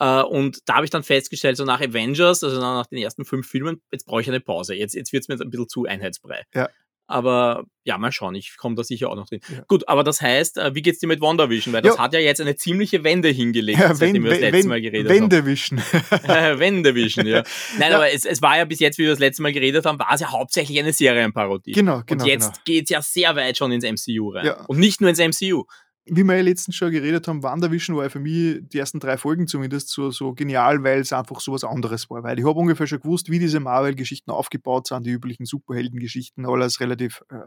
Äh, 0.00 0.22
und 0.22 0.58
da 0.68 0.74
habe 0.74 0.84
ich 0.84 0.90
dann 0.90 1.04
festgestellt, 1.04 1.56
so 1.56 1.64
nach 1.64 1.80
Avengers, 1.80 2.42
also 2.42 2.60
nach 2.60 2.86
den 2.86 2.98
ersten 2.98 3.24
fünf 3.24 3.46
Filmen, 3.46 3.82
jetzt 3.92 4.04
brauche 4.04 4.20
ich 4.20 4.28
eine 4.28 4.40
Pause. 4.40 4.74
Jetzt, 4.74 4.94
jetzt 4.94 5.12
wird 5.12 5.22
es 5.22 5.28
mir 5.28 5.40
ein 5.40 5.48
bisschen 5.48 5.68
zu 5.68 5.84
einheitsbrei. 5.84 6.42
Ja. 6.54 6.68
Aber 7.08 7.64
ja, 7.84 7.98
mal 7.98 8.10
schauen, 8.10 8.34
ich 8.34 8.56
komme 8.56 8.74
da 8.74 8.82
sicher 8.82 9.10
auch 9.10 9.14
noch 9.14 9.28
drin. 9.28 9.40
Ja. 9.48 9.62
Gut, 9.68 9.88
aber 9.88 10.02
das 10.02 10.20
heißt, 10.20 10.58
äh, 10.58 10.74
wie 10.74 10.82
geht's 10.82 10.98
dir 10.98 11.06
mit 11.06 11.20
WandaVision? 11.20 11.72
Weil 11.72 11.82
das 11.82 11.96
ja. 11.96 12.02
hat 12.02 12.14
ja 12.14 12.18
jetzt 12.18 12.40
eine 12.40 12.56
ziemliche 12.56 13.04
Wende 13.04 13.28
hingelegt, 13.28 13.78
ja, 13.78 13.94
seitdem 13.94 14.24
wir 14.24 14.32
das 14.32 14.40
letzte 14.40 14.58
wenn, 14.58 14.68
Mal 14.68 14.80
geredet 14.80 15.08
Wendevision. 15.08 15.80
haben. 15.80 16.58
Wendevision, 16.58 17.26
ja. 17.26 17.44
Nein, 17.78 17.92
aber 17.92 18.10
es, 18.12 18.24
es 18.24 18.42
war 18.42 18.58
ja 18.58 18.64
bis 18.64 18.80
jetzt, 18.80 18.98
wie 18.98 19.04
wir 19.04 19.10
das 19.10 19.20
letzte 19.20 19.42
Mal 19.42 19.52
geredet 19.52 19.86
haben, 19.86 20.00
war 20.00 20.12
es 20.12 20.20
ja 20.20 20.32
hauptsächlich 20.32 20.78
eine 20.80 20.92
Serienparodie. 20.92 21.72
Genau, 21.72 22.02
genau. 22.04 22.24
Und 22.24 22.28
jetzt 22.28 22.52
genau. 22.52 22.62
geht's 22.64 22.90
ja 22.90 23.00
sehr 23.02 23.36
weit 23.36 23.56
schon 23.56 23.70
ins 23.70 23.84
MCU 23.84 24.30
rein. 24.30 24.52
Und 24.66 24.78
nicht 24.78 25.00
nur 25.00 25.10
ins 25.10 25.20
MCU 25.20 25.64
wie 26.06 26.22
wir 26.22 26.36
ja 26.36 26.42
letztens 26.42 26.76
schon 26.76 26.92
geredet 26.92 27.26
haben, 27.26 27.42
WandaVision 27.42 27.96
war 27.96 28.04
ja 28.04 28.10
für 28.10 28.20
mich 28.20 28.60
die 28.62 28.78
ersten 28.78 29.00
drei 29.00 29.16
Folgen 29.18 29.48
zumindest 29.48 29.88
so, 29.88 30.10
so 30.10 30.34
genial, 30.34 30.84
weil 30.84 31.00
es 31.00 31.12
einfach 31.12 31.40
so 31.40 31.52
was 31.52 31.64
anderes 31.64 32.08
war. 32.10 32.22
Weil 32.22 32.38
ich 32.38 32.46
habe 32.46 32.58
ungefähr 32.58 32.86
schon 32.86 33.00
gewusst, 33.00 33.28
wie 33.30 33.40
diese 33.40 33.58
Marvel-Geschichten 33.58 34.30
aufgebaut 34.30 34.86
sind, 34.86 35.04
die 35.04 35.10
üblichen 35.10 35.46
Superhelden-Geschichten, 35.46 36.46
alles 36.46 36.80
relativ, 36.80 37.24
äh, 37.30 37.46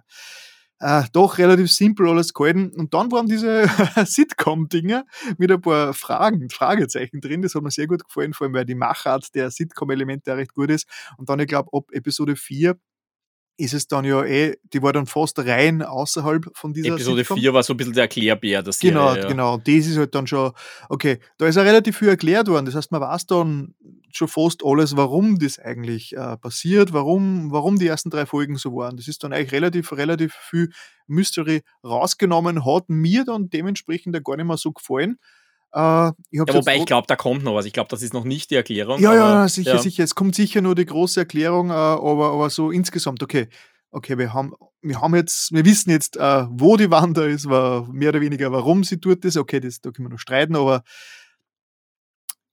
äh, 0.81 1.03
doch 1.13 1.37
relativ 1.37 1.71
simpel 1.71 2.09
alles 2.09 2.33
gehalten. 2.33 2.71
Und 2.75 2.93
dann 2.93 3.11
waren 3.13 3.27
diese 3.27 3.65
Sitcom-Dinger 4.05 5.05
mit 5.37 5.51
ein 5.51 5.61
paar 5.61 5.93
Fragen, 5.93 6.49
Fragezeichen 6.49 7.21
drin. 7.21 7.41
Das 7.41 7.55
hat 7.55 7.63
mir 7.63 7.71
sehr 7.71 7.87
gut 7.87 8.03
gefallen, 8.03 8.33
vor 8.33 8.45
allem 8.45 8.53
weil 8.53 8.65
die 8.65 8.75
Machart 8.75 9.33
der 9.35 9.51
Sitcom-Elemente 9.51 10.35
recht 10.35 10.53
gut 10.53 10.69
ist. 10.69 10.85
Und 11.17 11.29
dann, 11.29 11.39
ich 11.39 11.47
glaube, 11.47 11.69
ab 11.71 11.85
Episode 11.93 12.35
4 12.35 12.75
ist 13.59 13.73
es 13.73 13.87
dann 13.87 14.05
ja 14.05 14.23
eh, 14.23 14.57
die 14.71 14.81
war 14.81 14.93
dann 14.93 15.05
fast 15.05 15.37
rein 15.39 15.81
außerhalb 15.81 16.45
von 16.53 16.73
dieser 16.73 16.93
Episode 16.93 17.17
Sitcom. 17.17 17.37
4 17.39 17.53
war 17.53 17.63
so 17.63 17.73
ein 17.73 17.77
bisschen 17.77 17.93
der 17.93 18.03
Erklärbär, 18.03 18.63
das 18.63 18.79
Genau, 18.79 19.13
ja. 19.13 19.27
genau. 19.27 19.55
Und 19.55 19.67
das 19.67 19.85
ist 19.85 19.97
halt 19.97 20.15
dann 20.15 20.27
schon, 20.27 20.51
okay, 20.87 21.19
da 21.37 21.45
ist 21.45 21.55
ja 21.55 21.63
relativ 21.63 21.97
viel 21.97 22.07
erklärt 22.07 22.47
worden. 22.47 22.65
Das 22.65 22.75
heißt, 22.75 22.91
man 22.91 23.01
weiß 23.01 23.25
dann 23.25 23.75
schon 24.11 24.29
fast 24.29 24.63
alles, 24.63 24.95
warum 24.95 25.39
das 25.39 25.59
eigentlich 25.59 26.15
äh, 26.15 26.37
passiert, 26.37 26.93
warum, 26.93 27.51
warum 27.51 27.77
die 27.77 27.87
ersten 27.87 28.09
drei 28.09 28.25
Folgen 28.25 28.55
so 28.55 28.73
waren. 28.75 28.95
Das 28.95 29.09
ist 29.09 29.23
dann 29.23 29.33
eigentlich 29.33 29.51
relativ, 29.51 29.91
relativ 29.91 30.33
viel 30.33 30.69
Mystery 31.07 31.61
rausgenommen, 31.83 32.65
hat 32.65 32.85
mir 32.87 33.25
dann 33.25 33.49
dementsprechend 33.49 34.23
gar 34.23 34.37
nicht 34.37 34.45
mehr 34.45 34.57
so 34.57 34.71
gefallen. 34.71 35.19
Äh, 35.71 35.79
ja, 35.79 36.13
wobei 36.31 36.77
ich 36.77 36.85
glaube, 36.85 37.05
da 37.07 37.15
kommt 37.15 37.43
noch 37.43 37.53
was. 37.55 37.65
Ich 37.65 37.73
glaube, 37.73 37.89
das 37.89 38.01
ist 38.01 38.13
noch 38.13 38.23
nicht 38.23 38.49
die 38.49 38.55
Erklärung. 38.55 38.99
Ja, 38.99 39.13
ja, 39.13 39.47
sicher, 39.47 39.75
ja. 39.75 39.77
sicher. 39.77 40.03
Es 40.03 40.15
kommt 40.15 40.35
sicher 40.35 40.61
nur 40.61 40.75
die 40.75 40.85
große 40.85 41.19
Erklärung, 41.19 41.69
äh, 41.69 41.73
aber, 41.73 42.31
aber 42.31 42.49
so 42.49 42.71
insgesamt, 42.71 43.21
okay. 43.23 43.47
Okay, 43.91 44.19
wir 44.19 44.33
haben, 44.35 44.53
wir 44.83 45.01
haben 45.01 45.15
jetzt, 45.15 45.51
wir 45.51 45.65
wissen 45.65 45.89
jetzt, 45.89 46.15
äh, 46.15 46.45
wo 46.49 46.77
die 46.77 46.91
Wanda 46.91 47.25
ist, 47.25 47.49
war 47.49 47.91
mehr 47.91 48.09
oder 48.09 48.21
weniger, 48.21 48.51
warum 48.51 48.83
sie 48.83 48.99
tut 48.99 49.25
ist. 49.25 49.35
Okay, 49.35 49.59
das, 49.59 49.81
da 49.81 49.89
können 49.89 50.07
wir 50.07 50.11
noch 50.11 50.19
streiten, 50.19 50.55
aber 50.55 50.83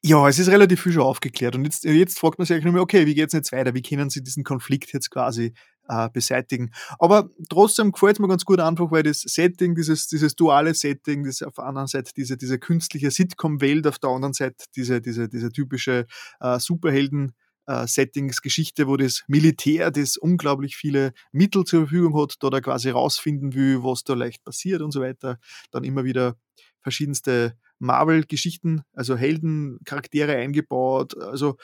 ja, 0.02 0.26
es 0.28 0.38
ist 0.38 0.48
relativ 0.48 0.82
viel 0.82 0.92
schon 0.92 1.02
aufgeklärt. 1.02 1.56
Und 1.56 1.64
jetzt, 1.64 1.84
jetzt 1.84 2.18
fragt 2.18 2.38
man 2.38 2.46
sich 2.46 2.54
eigentlich 2.54 2.64
nur 2.64 2.74
mehr, 2.74 2.82
okay, 2.82 3.06
wie 3.06 3.14
geht 3.14 3.26
es 3.26 3.32
jetzt 3.32 3.52
weiter? 3.52 3.74
Wie 3.74 3.82
können 3.82 4.08
Sie 4.08 4.22
diesen 4.22 4.44
Konflikt 4.44 4.92
jetzt 4.92 5.10
quasi 5.10 5.52
äh, 5.88 6.08
beseitigen? 6.10 6.70
Aber 6.98 7.30
trotzdem 7.48 7.92
gefällt 7.92 8.20
mir 8.20 8.28
ganz 8.28 8.44
gut 8.44 8.60
einfach, 8.60 8.90
weil 8.90 9.02
das 9.02 9.20
Setting, 9.20 9.74
dieses, 9.74 10.08
dieses 10.08 10.36
duale 10.36 10.74
Setting, 10.74 11.24
das 11.24 11.42
auf 11.42 11.54
der 11.54 11.64
anderen 11.64 11.88
Seite 11.88 12.12
diese, 12.16 12.36
diese 12.36 12.58
künstliche 12.58 13.10
Sitcom-Welt, 13.10 13.86
auf 13.86 13.98
der 13.98 14.10
anderen 14.10 14.34
Seite 14.34 14.64
diese, 14.74 15.00
diese, 15.00 15.28
diese 15.28 15.50
typische 15.50 16.06
äh, 16.40 16.58
Superhelden- 16.58 17.32
äh, 17.66 17.86
Settings-Geschichte, 17.86 18.86
wo 18.86 18.96
das 18.96 19.24
Militär, 19.26 19.90
das 19.90 20.16
unglaublich 20.16 20.76
viele 20.76 21.12
Mittel 21.32 21.64
zur 21.64 21.80
Verfügung 21.80 22.20
hat, 22.20 22.36
da 22.40 22.50
da 22.50 22.60
quasi 22.60 22.90
rausfinden 22.90 23.54
will, 23.54 23.82
was 23.82 24.04
da 24.04 24.14
leicht 24.14 24.44
passiert 24.44 24.82
und 24.82 24.92
so 24.92 25.00
weiter, 25.00 25.38
dann 25.72 25.84
immer 25.84 26.04
wieder 26.04 26.36
verschiedenste 26.80 27.56
Marvel-Geschichten, 27.78 28.82
also 28.92 29.16
Heldencharaktere 29.16 30.36
eingebaut. 30.36 31.16
Also 31.18 31.56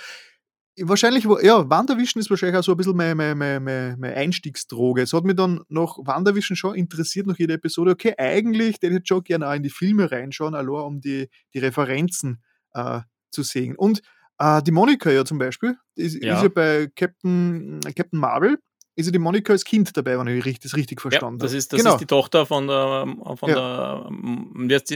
wahrscheinlich, 0.81 1.25
ja, 1.43 1.69
Wandervision 1.69 2.21
ist 2.21 2.31
wahrscheinlich 2.31 2.59
auch 2.59 2.65
so 2.65 2.73
ein 2.73 2.77
bisschen 2.77 2.97
meine, 2.97 3.15
meine, 3.15 3.35
meine, 3.61 3.97
meine, 3.99 4.15
Einstiegsdroge. 4.15 5.03
Es 5.03 5.13
hat 5.13 5.25
mich 5.25 5.37
dann 5.37 5.61
nach 5.69 5.97
Wandervision 5.99 6.57
schon 6.57 6.75
interessiert, 6.75 7.27
nach 7.27 7.39
jeder 7.39 7.55
Episode, 7.55 7.93
okay, 7.93 8.15
eigentlich, 8.19 8.81
den 8.81 8.93
hätte 8.93 9.03
ich 9.03 9.09
schon 9.09 9.23
gerne 9.23 9.49
auch 9.49 9.55
in 9.55 9.63
die 9.63 9.71
Filme 9.71 10.11
reinschauen, 10.11 10.55
allein 10.55 10.69
um 10.85 11.01
die, 11.01 11.29
die 11.55 11.59
Referenzen 11.59 12.43
äh, 12.75 13.01
zu 13.31 13.43
sehen. 13.43 13.77
Und 13.77 14.03
äh, 14.39 14.63
die 14.63 14.71
Monika 14.73 15.11
ja 15.11 15.25
zum 15.25 15.39
Beispiel, 15.39 15.77
die 15.97 16.03
ist, 16.03 16.23
Ja. 16.23 16.37
ist 16.37 16.43
ja 16.43 16.49
bei 16.49 16.89
Captain, 16.97 17.81
Captain 17.95 18.19
Marvel, 18.19 18.59
ist 18.95 19.07
ja 19.07 19.13
die 19.13 19.19
Monika 19.19 19.53
als 19.55 19.65
Kind 19.65 19.97
dabei, 19.97 20.19
wenn 20.19 20.27
ich 20.29 20.45
richtig- 20.45 20.71
das 20.71 20.77
richtig 20.77 20.99
Ja, 20.99 21.03
verstanden 21.03 21.39
das 21.39 21.53
habe. 21.53 21.59
ist, 21.59 21.73
das 21.73 21.81
genau. 21.81 21.95
ist 21.95 22.01
die 22.01 22.07
Tochter 22.07 22.45
von 22.45 22.67
der, 22.67 23.07
von 23.37 23.49
Ja. 23.49 23.55
der, 23.55 24.07
ähm, 24.09 24.51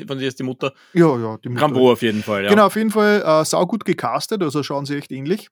von 0.07 0.19
der 0.19 0.29
ist 0.29 0.39
die 0.39 0.43
Mutter? 0.43 0.73
ja, 0.93 1.19
ja, 1.19 1.39
die 1.39 1.49
Mutter. 1.49 1.63
Rambo 1.63 1.93
auf 1.93 2.03
jeden 2.03 2.23
Fall, 2.23 2.45
ja. 2.45 2.51
Genau, 2.51 2.67
auf 2.67 2.77
jeden 2.77 2.91
Fall 2.91 3.23
äh, 3.25 3.45
saugut 3.45 3.85
gecastet, 3.87 4.43
also 4.43 4.63
schauen 4.63 4.85
sie 4.85 4.97
echt 4.97 5.11
ähnlich. 5.13 5.49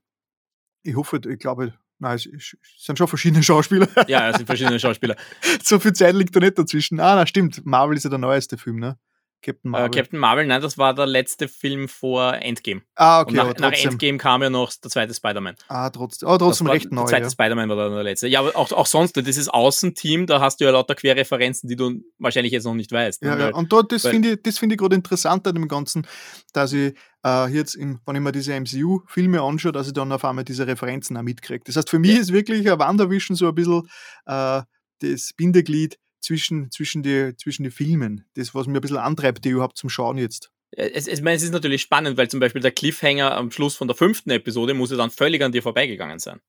Ich 0.84 0.94
hoffe, 0.94 1.20
ich 1.28 1.38
glaube, 1.38 1.74
nein, 1.98 2.14
es, 2.14 2.26
es 2.26 2.56
sind 2.78 2.98
schon 2.98 3.08
verschiedene 3.08 3.42
Schauspieler. 3.42 3.88
Ja, 4.06 4.28
es 4.28 4.36
sind 4.36 4.46
verschiedene 4.46 4.78
Schauspieler. 4.78 5.16
so 5.62 5.80
viel 5.80 5.94
Zeit 5.94 6.14
liegt 6.14 6.36
da 6.36 6.40
nicht 6.40 6.58
dazwischen. 6.58 7.00
Ah, 7.00 7.16
na 7.16 7.26
stimmt. 7.26 7.64
Marvel 7.66 7.96
ist 7.96 8.04
ja 8.04 8.10
der 8.10 8.18
neueste 8.18 8.58
Film, 8.58 8.78
ne? 8.78 8.98
Captain 9.44 9.68
Äh, 9.68 9.72
Marvel. 9.72 9.90
Captain 9.90 10.18
Marvel, 10.18 10.46
nein, 10.46 10.60
das 10.62 10.78
war 10.78 10.94
der 10.94 11.06
letzte 11.06 11.48
Film 11.48 11.88
vor 11.88 12.34
Endgame. 12.34 12.82
ah, 12.94 13.20
okay, 13.20 13.30
Und 13.30 13.36
nach, 13.36 13.70
nach. 13.72 13.72
Endgame 13.84 14.18
kam 14.18 14.42
ja 14.42 14.50
noch 14.50 14.72
der 14.82 14.90
zweite 14.90 15.12
Spider-Man. 15.14 15.56
Ah, 15.68 15.90
trotzdem, 15.90 16.28
oh, 16.28 16.38
trotzdem 16.38 16.66
war- 16.66 16.74
recht 16.74 16.90
neu. 16.90 17.02
Der 17.02 17.08
zweite 17.08 17.22
Ja. 17.24 17.30
Spider-Man 17.30 17.68
war 17.68 17.76
dann 17.76 17.92
der 17.94 18.02
letzte. 18.02 18.28
Ja, 18.28 18.40
aber 18.40 18.56
auch, 18.56 18.72
auch 18.72 18.86
sonst, 18.86 19.14
dieses 19.16 19.48
Außenteam, 19.48 20.26
da 20.26 20.40
hast 20.40 20.60
du 20.60 20.64
ja 20.64 20.70
lauter 20.70 20.94
Querreferenzen, 20.94 21.68
die 21.68 21.76
du 21.76 22.00
wahrscheinlich 22.18 22.52
jetzt 22.52 22.64
noch 22.64 22.74
nicht 22.74 22.90
weißt. 22.90 23.22
ne? 23.22 23.28
Ja, 23.28 23.34
ja. 23.38 23.44
Weil- 23.46 23.52
Und 23.52 23.72
dort, 23.72 23.92
das 23.92 24.06
finde 24.06 24.32
ich, 24.32 24.42
das 24.42 24.58
finde 24.58 24.74
ich 24.74 24.78
gerade 24.80 24.94
interessant 24.96 25.46
an 25.46 25.54
dem 25.54 25.68
Ganzen, 25.68 26.06
dass 26.52 26.72
ich 26.72 26.94
äh, 27.26 27.46
jetzt, 27.48 27.74
im, 27.74 28.00
wenn 28.04 28.16
ich 28.16 28.22
mir 28.22 28.32
diese 28.32 28.52
MCU-Filme 28.54 29.40
anschaue, 29.40 29.72
dass 29.72 29.86
ich 29.86 29.92
dann 29.94 30.12
auf 30.12 30.24
einmal 30.24 30.44
diese 30.44 30.66
Referenzen 30.66 31.16
auch 31.16 31.22
mitkriege. 31.22 31.62
Das 31.64 31.76
heißt, 31.76 31.88
für 31.88 31.98
mich 31.98 32.18
ist 32.18 32.32
wirklich 32.32 32.70
ein 32.70 32.78
Wandervision 32.78 33.34
so 33.36 33.48
ein 33.48 33.54
bisschen 33.54 33.88
äh, 34.26 34.62
das 35.00 35.32
Bindeglied 35.36 35.98
zwischen, 36.24 36.70
zwischen, 36.70 37.02
die, 37.02 37.34
zwischen 37.36 37.62
die 37.62 37.70
Filmen. 37.70 38.24
Das, 38.34 38.54
was 38.54 38.66
mir 38.66 38.78
ein 38.78 38.80
bisschen 38.80 38.96
antreibt, 38.96 39.44
die 39.44 39.50
überhaupt 39.50 39.76
zum 39.76 39.90
Schauen 39.90 40.18
jetzt. 40.18 40.50
Es, 40.72 41.06
es, 41.06 41.18
ich 41.18 41.22
meine, 41.22 41.36
es 41.36 41.42
ist 41.42 41.52
natürlich 41.52 41.82
spannend, 41.82 42.16
weil 42.16 42.28
zum 42.28 42.40
Beispiel 42.40 42.62
der 42.62 42.72
Cliffhanger 42.72 43.36
am 43.36 43.50
Schluss 43.50 43.76
von 43.76 43.86
der 43.86 43.96
fünften 43.96 44.30
Episode 44.30 44.74
muss 44.74 44.90
ja 44.90 44.96
dann 44.96 45.10
völlig 45.10 45.42
an 45.42 45.52
dir 45.52 45.62
vorbeigegangen 45.62 46.18
sein. 46.18 46.40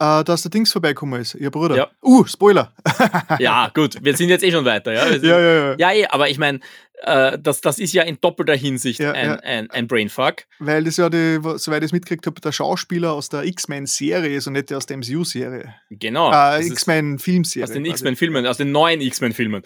Äh, 0.00 0.24
dass 0.24 0.42
der 0.42 0.50
Dings 0.50 0.72
vorbeikommen 0.72 1.20
ist, 1.20 1.34
ihr 1.34 1.50
Bruder. 1.50 1.76
Ja. 1.76 1.90
Uh, 2.02 2.24
Spoiler. 2.24 2.72
Ja, 3.38 3.70
gut, 3.74 3.98
wir 4.02 4.16
sind 4.16 4.28
jetzt 4.28 4.42
eh 4.42 4.50
schon 4.50 4.64
weiter. 4.64 4.92
Ja, 4.92 5.08
ja, 5.08 5.40
ja, 5.40 5.40
ja. 5.40 5.76
ja 5.78 5.92
eh, 5.92 6.06
aber 6.06 6.28
ich 6.28 6.38
meine, 6.38 6.60
äh, 7.02 7.38
das, 7.38 7.60
das 7.60 7.78
ist 7.78 7.92
ja 7.92 8.02
in 8.02 8.18
doppelter 8.20 8.54
Hinsicht 8.54 9.00
Ja, 9.00 9.12
ein, 9.12 9.26
ja. 9.26 9.34
Ein, 9.36 9.70
ein 9.70 9.86
Brainfuck. 9.86 10.44
Weil 10.58 10.84
das 10.84 10.96
ja, 10.96 11.10
die, 11.10 11.38
soweit 11.56 11.82
ich 11.82 11.86
es 11.88 11.92
mitgekriegt 11.92 12.26
habe, 12.26 12.40
der 12.40 12.52
Schauspieler 12.52 13.12
aus 13.12 13.28
der 13.28 13.44
X-Men-Serie 13.44 14.36
ist 14.36 14.46
und 14.46 14.54
nicht 14.54 14.70
der 14.70 14.78
aus 14.78 14.86
der 14.86 14.98
MCU-Serie. 14.98 15.74
Genau. 15.90 16.32
äh, 16.32 16.64
X-Men-Filmserie. 16.66 17.64
aus 17.64 17.72
den. 17.72 17.84
X-Men-Filmen, 17.84 18.46
aus 18.46 18.56
den 18.56 18.72
neuen 18.72 19.00
X-Men-Filmen. 19.00 19.62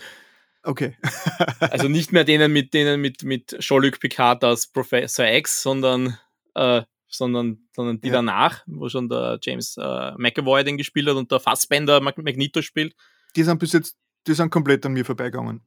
Okay. 0.62 0.96
Also 1.60 1.88
nicht 1.88 2.12
mehr 2.12 2.24
denen 2.24 2.52
mit 2.52 2.72
denen 2.72 3.00
mit, 3.00 3.22
mit 3.22 3.56
Jean-Luc 3.58 4.00
Picard 4.00 4.42
als 4.44 4.66
Professor 4.66 5.26
X, 5.26 5.62
sondern, 5.62 6.18
äh, 6.54 6.82
sondern, 7.08 7.68
sondern 7.74 8.00
die 8.00 8.08
Ja. 8.08 8.14
danach, 8.14 8.62
wo 8.66 8.88
schon 8.88 9.08
der 9.08 9.38
James 9.42 9.76
äh, 9.76 10.12
McAvoy 10.16 10.64
den 10.64 10.76
gespielt 10.76 11.08
hat 11.08 11.16
und 11.16 11.30
der 11.30 11.40
Fassbender 11.40 12.00
Mag 12.00 12.18
Magneto 12.18 12.62
spielt. 12.62 12.94
Die 13.36 13.42
sind 13.42 13.58
bis 13.58 13.72
jetzt, 13.72 13.96
die 14.26 14.34
sind 14.34 14.50
komplett 14.50 14.84
an 14.86 14.92
mir 14.92 15.04
vorbeigegangen. 15.04 15.62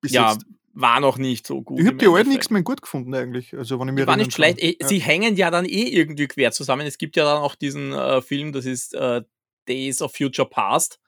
Bis 0.00 0.12
ja, 0.12 0.32
jetzt. 0.32 0.44
War 0.74 1.00
noch 1.00 1.18
nicht 1.18 1.46
so 1.46 1.62
gut. 1.62 1.80
Ich 1.80 1.86
habe 1.86 1.96
die 1.96 2.06
alten. 2.06 2.32
X-Men 2.32 2.64
gut 2.64 2.82
gefunden 2.82 3.14
eigentlich. 3.14 3.54
Also, 3.56 3.78
wenn 3.78 3.88
ich 3.88 3.94
Die 3.94 4.00
mir 4.00 4.06
war 4.06 4.16
nicht 4.16 4.32
schlecht. 4.32 4.58
kann. 4.58 4.68
Eh, 4.68 4.76
Sie 4.84 4.98
hängen 5.00 5.36
ja 5.36 5.50
dann 5.50 5.64
eh 5.64 5.88
irgendwie 5.88 6.28
quer 6.28 6.52
zusammen. 6.52 6.86
Es 6.86 6.98
gibt 6.98 7.16
ja 7.16 7.24
dann 7.24 7.42
auch 7.42 7.54
diesen 7.54 7.92
äh, 7.92 8.22
Film, 8.22 8.52
das 8.52 8.64
ist 8.64 8.94
äh, 8.94 9.22
Days 9.68 10.00
of 10.02 10.14
Future 10.16 10.48
Past. 10.48 10.98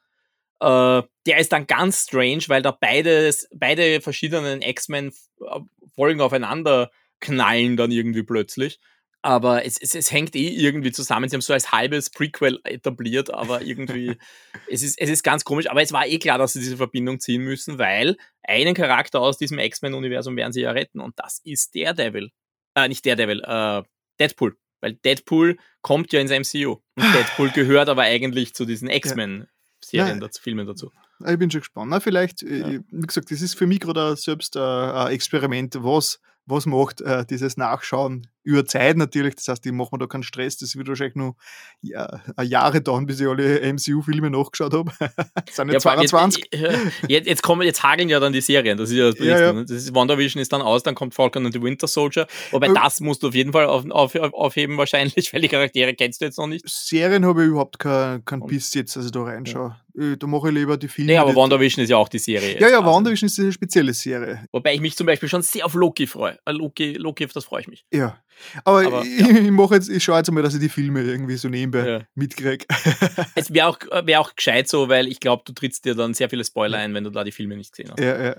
Äh, 0.59 1.01
der 1.25 1.37
ist 1.39 1.51
dann 1.51 1.67
ganz 1.67 2.03
strange, 2.03 2.43
weil 2.47 2.61
da 2.61 2.71
beide, 2.71 3.33
beide 3.53 4.01
verschiedenen 4.01 4.61
X-Men 4.61 5.11
äh, 5.41 5.59
Folgen 5.95 6.21
aufeinander 6.21 6.91
knallen 7.19 7.75
dann 7.77 7.91
irgendwie 7.91 8.23
plötzlich. 8.23 8.79
Aber 9.25 9.65
es, 9.65 9.79
es, 9.81 9.95
es 9.95 10.11
hängt 10.11 10.35
eh 10.35 10.49
irgendwie 10.49 10.91
zusammen. 10.91 11.27
Sie 11.27 11.35
haben 11.35 11.41
so 11.41 11.51
als 11.53 11.71
halbes 11.71 12.11
Prequel 12.11 12.59
etabliert, 12.63 13.33
aber 13.33 13.63
irgendwie, 13.63 14.17
es, 14.71 14.83
ist, 14.83 15.01
es 15.01 15.09
ist 15.09 15.23
ganz 15.23 15.43
komisch. 15.43 15.67
Aber 15.67 15.81
es 15.81 15.91
war 15.91 16.05
eh 16.05 16.19
klar, 16.19 16.37
dass 16.37 16.53
sie 16.53 16.59
diese 16.59 16.77
Verbindung 16.77 17.19
ziehen 17.19 17.41
müssen, 17.41 17.79
weil 17.79 18.17
einen 18.43 18.75
Charakter 18.75 19.19
aus 19.19 19.39
diesem 19.39 19.57
X-Men-Universum 19.57 20.37
werden 20.37 20.53
sie 20.53 20.61
ja 20.61 20.69
retten 20.71 20.99
und 20.99 21.17
das 21.17 21.39
ist 21.43 21.73
Daredevil. 21.75 22.29
Äh, 22.75 22.87
nicht 22.87 23.03
Daredevil, 23.03 23.41
äh, 23.43 23.81
Deadpool. 24.19 24.57
Weil 24.81 24.93
Deadpool 24.93 25.57
kommt 25.81 26.13
ja 26.13 26.19
ins 26.21 26.29
MCU. 26.29 26.73
Und 26.95 27.03
Deadpool 27.15 27.49
gehört 27.49 27.89
aber 27.89 28.03
eigentlich 28.03 28.53
zu 28.53 28.63
diesen 28.65 28.89
X-Men-Serien, 28.91 30.19
Ja. 30.19 30.19
dazu, 30.19 30.39
Filmen 30.39 30.67
dazu. 30.67 30.91
Ich 31.27 31.39
bin 31.39 31.49
schon 31.49 31.61
gespannt. 31.61 31.89
Na, 31.89 31.99
vielleicht, 31.99 32.43
äh, 32.43 32.57
Ja. 32.75 32.79
wie 32.91 33.07
gesagt, 33.07 33.31
das 33.31 33.41
ist 33.41 33.55
für 33.55 33.65
mich 33.65 33.79
gerade 33.79 34.15
selbst 34.17 34.55
äh, 34.55 34.59
ein 34.59 35.13
Experiment, 35.13 35.77
was, 35.81 36.19
was 36.45 36.67
macht 36.67 37.01
äh, 37.01 37.25
dieses 37.25 37.57
Nachschauen 37.57 38.27
über 38.45 38.65
Zeit 38.65 38.95
natürlich. 38.95 39.35
Das 39.35 39.47
heißt, 39.49 39.65
ich 39.65 39.71
mache 39.73 39.89
mir 39.91 39.99
da 39.99 40.07
keinen 40.07 40.23
Stress. 40.23 40.57
Das 40.57 40.75
wird 40.75 40.87
wahrscheinlich 40.87 41.15
noch 41.15 41.35
ja, 41.81 42.21
Jahre 42.41 42.81
dauern, 42.81 43.05
bis 43.05 43.19
ich 43.19 43.27
alle 43.27 43.59
MCU-Filme 43.73 44.29
nachgeschaut 44.29 44.73
habe. 44.73 44.91
das 44.99 45.09
sind 45.55 45.67
Ja, 45.67 45.73
jetzt 45.73 45.83
vor 45.83 45.91
allem 45.91 46.07
22. 46.07 46.49
Jetzt, 46.53 47.09
jetzt, 47.09 47.27
jetzt, 47.27 47.43
kommen, 47.43 47.63
jetzt 47.63 47.83
hageln 47.83 48.07
ja 48.07 48.19
dann 48.19 48.31
die 48.33 48.41
Serien. 48.41 48.77
Das 48.77 48.89
ist 48.91 48.95
ja 48.97 49.09
das 49.11 49.19
Ja, 49.19 49.25
Nächste, 49.25 49.43
ja. 49.43 49.53
ne? 49.53 49.61
Das 49.65 49.71
ist, 49.71 49.93
WandaVision 49.95 50.41
ist 50.41 50.53
dann 50.53 50.61
aus, 50.61 50.83
dann 50.83 50.95
kommt 50.95 51.13
Falcon 51.15 51.45
and 51.45 51.53
the 51.53 51.61
Winter 51.61 51.87
Soldier. 51.87 52.27
Wobei 52.51 52.67
Äh. 52.67 52.73
das 52.73 53.01
musst 53.01 53.23
du 53.23 53.27
auf 53.29 53.35
jeden 53.35 53.51
Fall 53.51 53.65
auf, 53.65 53.83
auf, 53.89 54.15
aufheben 54.15 54.77
wahrscheinlich, 54.77 55.15
weil 55.33 55.41
die 55.41 55.47
Charaktere 55.49 55.93
kennst 55.95 56.21
du 56.21 56.25
jetzt 56.25 56.37
noch 56.37 56.47
nicht. 56.47 56.63
Serien 56.69 57.25
habe 57.25 57.43
ich 57.43 57.49
überhaupt 57.49 57.79
keinen 57.79 58.23
kein 58.25 58.41
Und- 58.41 58.47
Biss 58.49 58.73
jetzt, 58.75 58.95
als 58.95 59.07
ich 59.07 59.11
da 59.11 59.23
reinschaue. 59.23 59.75
Äh, 59.97 60.17
Da 60.17 60.27
mache 60.27 60.49
ich 60.49 60.53
lieber 60.55 60.77
die 60.77 60.87
Filme. 60.87 61.11
Nee, 61.13 61.17
aber 61.17 61.33
WandaVision 61.35 61.83
ist 61.83 61.89
ja 61.89 61.97
auch 61.97 62.09
die 62.09 62.19
Serie. 62.19 62.59
Ja, 62.59 62.69
ja, 62.69 62.79
Also, 62.79 62.91
WandaVision 62.91 63.27
ist 63.27 63.39
eine 63.39 63.51
spezielle 63.51 63.93
Serie. 63.93 64.45
Wobei 64.51 64.73
ich 64.75 64.81
mich 64.81 64.95
zum 64.95 65.07
Beispiel 65.07 65.29
schon 65.29 65.41
sehr 65.41 65.65
auf 65.65 65.73
Loki 65.73 66.05
freue. 66.05 66.37
Äh, 66.45 66.51
Loki, 66.51 66.93
Loki, 66.93 67.25
auf 67.25 67.31
das 67.33 67.45
freue 67.45 67.61
ich 67.61 67.67
mich. 67.67 67.85
Ja. 67.93 68.17
Aber, 68.63 68.85
Aber, 68.85 69.03
ich, 69.03 69.19
ich 69.19 69.51
mache 69.51 69.75
jetzt, 69.75 69.89
ich 69.89 70.03
schaue 70.03 70.17
jetzt 70.17 70.31
mal, 70.31 70.41
dass 70.43 70.53
ich 70.53 70.59
die 70.59 70.69
Filme 70.69 71.01
irgendwie 71.01 71.37
so 71.37 71.49
nebenbei 71.49 71.87
Ja. 71.87 72.01
mitkriege. 72.15 72.65
Es 73.35 73.53
wäre 73.53 73.67
auch, 73.67 73.79
wär 74.05 74.21
auch 74.21 74.35
gescheit 74.35 74.67
so, 74.67 74.87
weil 74.89 75.07
ich 75.07 75.19
glaube, 75.19 75.43
du 75.45 75.53
trittst 75.53 75.85
dir 75.85 75.95
dann 75.95 76.13
sehr 76.13 76.29
viele 76.29 76.43
Spoiler 76.45 76.77
ein, 76.77 76.93
wenn 76.93 77.03
du 77.03 77.09
da 77.09 77.23
die 77.23 77.31
Filme 77.31 77.55
nicht 77.57 77.71
gesehen 77.75 77.91
hast. 77.91 77.99
Ja, 77.99 78.23
ja. 78.23 78.35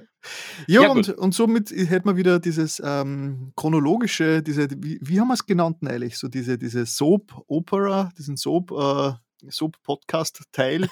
Ja, 0.66 0.82
Ja, 0.82 0.88
und, 0.90 1.08
und 1.10 1.34
somit 1.34 1.70
hätten 1.70 2.08
wir 2.08 2.16
wieder 2.16 2.38
dieses 2.40 2.82
ähm, 2.84 3.52
chronologische, 3.56 4.42
diese, 4.42 4.68
wie, 4.78 4.98
wie 5.00 5.20
haben 5.20 5.28
wir 5.28 5.34
es 5.34 5.46
genannt 5.46 5.78
eigentlich? 5.84 6.18
So 6.18 6.28
diese, 6.28 6.58
diese 6.58 6.84
Soap-Opera, 6.86 8.10
diesen 8.18 8.36
Soap, 8.36 8.72
äh, 8.72 9.12
Soap-Podcast-Teil, 9.50 10.88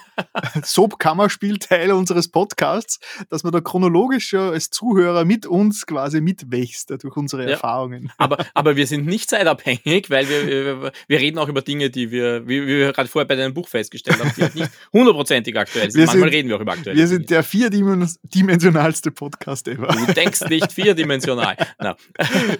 Soap-Kammerspiel-Teil 0.63 1.91
unseres 1.93 2.27
Podcasts, 2.29 2.99
dass 3.29 3.43
man 3.43 3.53
da 3.53 3.61
chronologisch 3.61 4.29
schon 4.29 4.51
als 4.51 4.69
Zuhörer 4.69 5.25
mit 5.25 5.45
uns 5.45 5.85
quasi 5.85 6.21
mitwächst 6.21 6.89
durch 6.91 7.15
unsere 7.17 7.43
Ja. 7.43 7.49
Erfahrungen. 7.51 8.11
Aber, 8.17 8.45
aber 8.53 8.75
wir 8.75 8.87
sind 8.87 9.05
nicht 9.05 9.29
zeitabhängig, 9.29 10.09
weil 10.09 10.27
wir, 10.29 10.47
wir, 10.47 10.91
wir 11.07 11.19
reden 11.19 11.37
auch 11.39 11.47
über 11.47 11.61
Dinge, 11.61 11.89
die 11.89 12.11
wir, 12.11 12.47
wie, 12.47 12.65
wir 12.65 12.93
gerade 12.93 13.09
vorher 13.09 13.27
bei 13.27 13.35
deinem 13.35 13.53
Buch 13.53 13.67
festgestellt 13.67 14.19
haben, 14.19 14.31
die 14.35 14.41
halt 14.41 14.55
nicht 14.55 14.71
hundertprozentig 14.93 15.57
aktuell 15.57 15.91
sind. 15.91 15.99
Wir 16.01 16.05
Manchmal 16.07 16.29
sind- 16.29 16.37
reden 16.37 16.49
wir 16.49 16.55
auch 16.57 16.61
über 16.61 16.73
aktuelle 16.73 16.97
Wir 16.97 17.05
Dinge. 17.05 17.17
sind 17.19 17.29
der 17.29 17.43
vierdimensionalste 17.43 19.11
Podcast 19.11 19.67
ever. 19.67 19.87
Du 19.87 20.13
denkst 20.13 20.41
nicht 20.49 20.71
vierdimensional. 20.71 21.55
Na, 21.79 21.95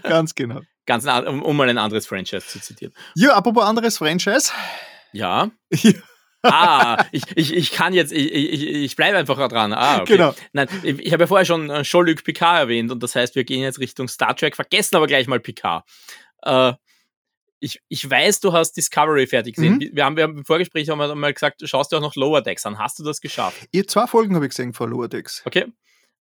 Ganz 0.03 0.35
genau. 0.35 0.61
ganz 0.85 1.05
um, 1.05 1.41
um 1.41 1.57
mal 1.57 1.69
ein 1.69 1.77
anderes 1.77 2.05
Franchise 2.05 2.45
zu 2.47 2.59
zitieren. 2.59 2.93
Ja, 3.15 3.33
apropos 3.33 3.63
anderes 3.63 3.97
Franchise. 3.97 4.51
Ja. 5.15 5.51
Ja, 5.71 5.91
Ah, 6.51 7.05
ich, 7.11 7.23
ich, 7.35 7.53
ich 7.53 7.71
kann 7.71 7.93
jetzt, 7.93 8.11
ich, 8.11 8.31
ich, 8.31 8.63
ich 8.67 8.95
bleibe 8.95 9.17
einfach 9.17 9.35
dran. 9.47 9.73
Ah, 9.73 10.01
okay. 10.01 10.13
Genau. 10.13 10.35
Nein, 10.53 10.67
ich, 10.83 10.99
ich 10.99 11.11
habe 11.13 11.23
ja 11.23 11.27
vorher 11.27 11.45
schon 11.45 11.69
äh, 11.69 11.81
Jean-Luc 11.81 12.23
Picard 12.23 12.59
erwähnt 12.59 12.91
und 12.91 13.01
das 13.01 13.15
heißt, 13.15 13.35
wir 13.35 13.43
gehen 13.43 13.61
jetzt 13.61 13.79
Richtung 13.79 14.07
Star 14.07 14.35
Trek, 14.35 14.55
vergessen 14.55 14.95
aber 14.95 15.07
gleich 15.07 15.27
mal 15.27 15.39
Picard. 15.39 15.83
Äh, 16.43 16.73
ich, 17.59 17.81
ich 17.87 18.07
weiß, 18.07 18.41
du 18.41 18.53
hast 18.53 18.73
Discovery 18.73 19.27
fertig 19.27 19.55
gesehen. 19.55 19.75
Mhm. 19.75 19.89
Wir, 19.93 20.05
haben, 20.05 20.17
wir 20.17 20.23
haben 20.23 20.37
im 20.37 20.45
Vorgespräch 20.45 20.89
haben 20.89 20.99
wir 20.99 21.15
mal 21.15 21.33
gesagt, 21.33 21.61
du 21.61 21.67
schaust 21.67 21.91
dir 21.91 21.97
auch 21.97 22.01
noch 22.01 22.15
Lower 22.15 22.41
Decks 22.41 22.65
an. 22.65 22.77
Hast 22.77 22.99
du 22.99 23.03
das 23.03 23.21
geschafft? 23.21 23.67
Ich, 23.71 23.87
zwei 23.89 24.05
Folgen 24.05 24.35
habe 24.35 24.45
ich 24.45 24.51
gesehen 24.51 24.73
von 24.73 24.91
Lower 24.91 25.07
Decks. 25.07 25.41
Okay. 25.45 25.65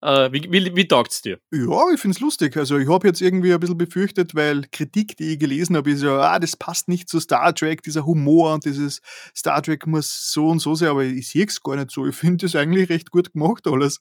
Äh, 0.04 0.30
wie 0.32 0.52
wie, 0.52 0.76
wie 0.76 0.86
taugt's 0.86 1.22
dir? 1.22 1.38
Ja, 1.50 1.90
ich 1.94 1.98
finde 1.98 2.14
es 2.14 2.20
lustig. 2.20 2.58
Also 2.58 2.76
ich 2.76 2.88
habe 2.90 3.08
jetzt 3.08 3.22
irgendwie 3.22 3.54
ein 3.54 3.60
bisschen 3.60 3.78
befürchtet, 3.78 4.34
weil 4.34 4.66
Kritik, 4.70 5.16
die 5.16 5.32
ich 5.32 5.38
gelesen 5.38 5.76
habe, 5.76 5.90
ist 5.90 6.02
ja, 6.02 6.18
ah, 6.18 6.38
das 6.38 6.56
passt 6.56 6.88
nicht 6.88 7.08
zu 7.08 7.20
Star 7.20 7.54
Trek, 7.54 7.82
dieser 7.82 8.04
Humor 8.04 8.52
und 8.52 8.66
dieses 8.66 9.00
Star 9.34 9.62
Trek 9.62 9.86
muss 9.86 10.30
so 10.30 10.48
und 10.48 10.58
so 10.58 10.74
sein, 10.74 10.90
aber 10.90 11.04
ich 11.04 11.28
sehe 11.28 11.46
es 11.46 11.62
gar 11.62 11.76
nicht 11.76 11.90
so. 11.90 12.06
Ich 12.06 12.14
finde 12.14 12.44
das 12.44 12.54
eigentlich 12.54 12.90
recht 12.90 13.10
gut 13.10 13.32
gemacht 13.32 13.66
alles. 13.66 14.00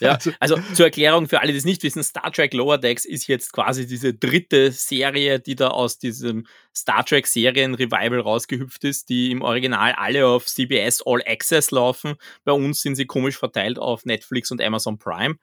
Ja, 0.00 0.12
Also- 0.14 0.32
also 0.40 0.56
zur 0.74 0.86
Erklärung 0.86 1.28
für 1.28 1.40
alle, 1.40 1.52
die 1.52 1.58
es 1.58 1.64
nicht 1.64 1.82
wissen, 1.82 2.02
Star 2.02 2.30
Trek 2.32 2.54
Lower 2.54 2.78
Decks 2.78 3.04
ist 3.04 3.26
jetzt 3.26 3.52
quasi 3.52 3.86
diese 3.86 4.14
dritte 4.14 4.70
Serie, 4.72 5.40
die 5.40 5.54
da 5.56 5.68
aus 5.68 5.98
diesem 5.98 6.46
Star 6.74 7.04
Trek 7.04 7.26
Serien 7.26 7.74
Revival 7.74 8.20
rausgehüpft 8.20 8.84
ist, 8.84 9.08
die 9.08 9.30
im 9.30 9.42
Original 9.42 9.92
alle 9.92 10.26
auf 10.26 10.46
CBS 10.46 11.02
All 11.04 11.22
Access 11.26 11.70
laufen. 11.70 12.14
Bei 12.44 12.52
uns 12.52 12.80
sind 12.82 12.96
sie 12.96 13.06
komisch 13.06 13.36
verteilt 13.36 13.78
auf 13.78 14.04
Netflix 14.04 14.50
und 14.50 14.62
Amazon 14.62 14.98
Prime. 14.98 15.36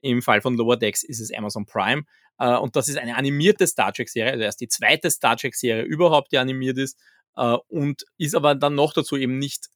Im 0.00 0.22
Fall 0.22 0.40
von 0.40 0.56
Lower 0.56 0.76
Decks 0.76 1.02
ist 1.02 1.20
es 1.20 1.32
Amazon 1.32 1.66
Prime. 1.66 2.02
Äh, 2.38 2.56
und 2.56 2.76
das 2.76 2.88
ist 2.88 2.98
eine 2.98 3.16
animierte 3.16 3.66
Star 3.66 3.92
Trek-Serie, 3.92 4.32
also 4.32 4.44
erst 4.44 4.60
die 4.60 4.68
zweite 4.68 5.10
Star 5.10 5.36
Trek-Serie 5.36 5.84
überhaupt, 5.84 6.32
die 6.32 6.38
animiert 6.38 6.78
ist. 6.78 6.98
Äh, 7.36 7.56
und 7.68 8.04
ist 8.18 8.34
aber 8.34 8.54
dann 8.54 8.74
noch 8.74 8.92
dazu 8.92 9.16
eben 9.16 9.38
nicht 9.38 9.66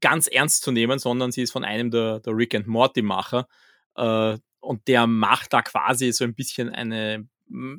ganz 0.00 0.26
ernst 0.26 0.62
zu 0.62 0.72
nehmen, 0.72 0.98
sondern 0.98 1.32
sie 1.32 1.42
ist 1.42 1.52
von 1.52 1.64
einem 1.64 1.90
der, 1.90 2.20
der 2.20 2.36
Rick 2.36 2.54
and 2.54 2.66
Morty-Macher. 2.66 3.46
Äh, 3.96 4.38
und 4.60 4.88
der 4.88 5.06
macht 5.06 5.52
da 5.52 5.62
quasi 5.62 6.12
so 6.12 6.24
ein 6.24 6.34
bisschen 6.34 6.68
eine, 6.68 7.28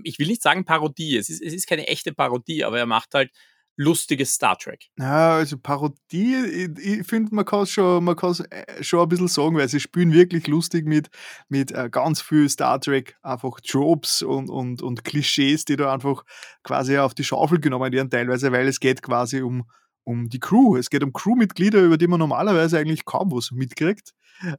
ich 0.04 0.20
will 0.20 0.28
nicht 0.28 0.42
sagen 0.42 0.66
Parodie, 0.66 1.18
es 1.18 1.30
ist, 1.30 1.42
es 1.42 1.54
ist 1.54 1.68
keine 1.68 1.88
echte 1.88 2.14
Parodie, 2.14 2.64
aber 2.64 2.80
er 2.80 2.86
macht 2.86 3.14
halt 3.14 3.32
lustiges 3.78 4.34
Star 4.34 4.58
Trek. 4.58 4.88
Ja, 4.98 5.36
also 5.36 5.58
Parodie, 5.58 6.36
ich, 6.36 6.70
ich 6.84 7.08
finde, 7.08 7.34
man 7.36 7.46
kann 7.46 7.62
es 7.62 7.70
schon, 7.70 8.08
äh, 8.08 8.84
schon 8.84 9.02
ein 9.02 9.10
bisschen 9.10 9.28
sagen, 9.28 9.56
weil 9.56 9.70
sie 9.70 9.80
spielen 9.80 10.12
wirklich 10.12 10.48
lustig 10.48 10.86
mit, 10.88 11.10
mit 11.48 11.72
äh, 11.72 11.90
ganz 11.90 12.22
viel 12.22 12.50
Star 12.50 12.82
Trek, 12.82 13.18
einfach 13.22 13.60
Tropes 13.62 14.24
und, 14.24 14.50
und, 14.50 14.82
und 14.82 15.04
Klischees, 15.04 15.64
die 15.66 15.76
da 15.76 15.94
einfach 15.94 16.24
quasi 16.64 16.98
auf 16.98 17.14
die 17.14 17.24
Schaufel 17.24 17.60
genommen 17.60 17.94
werden, 17.94 18.10
teilweise, 18.10 18.52
weil 18.52 18.68
es 18.68 18.80
geht 18.80 19.04
quasi 19.04 19.42
um, 19.42 19.70
um 20.08 20.30
die 20.30 20.40
Crew. 20.40 20.78
Es 20.78 20.90
geht 20.90 21.04
um 21.04 21.12
Crewmitglieder, 21.12 21.82
über 21.82 21.98
die 21.98 22.08
man 22.08 22.20
normalerweise 22.20 22.80
eigentlich 22.80 23.04
kaum 23.04 23.32
was 23.32 23.52
mitkriegt. 23.52 24.14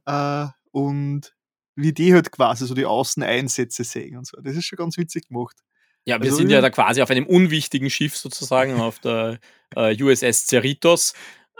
Äh, 0.05 0.45
und 0.71 1.33
wie 1.75 1.91
die 1.91 2.13
halt 2.13 2.31
quasi 2.31 2.67
so 2.67 2.75
die 2.75 2.85
Außeneinsätze 2.85 3.83
sehen 3.83 4.17
und 4.17 4.27
so. 4.27 4.39
Das 4.41 4.55
ist 4.55 4.65
schon 4.65 4.77
ganz 4.77 4.97
witzig 4.97 5.29
gemacht. 5.29 5.57
Ja, 6.05 6.17
wir 6.17 6.25
also, 6.25 6.37
sind 6.37 6.51
ja 6.51 6.61
da 6.61 6.69
quasi 6.69 7.01
auf 7.01 7.09
einem 7.09 7.25
unwichtigen 7.25 7.89
Schiff 7.89 8.15
sozusagen, 8.15 8.79
auf 8.79 8.99
der 8.99 9.39
äh, 9.75 10.01
USS 10.01 10.47
Cerritos. 10.47 11.13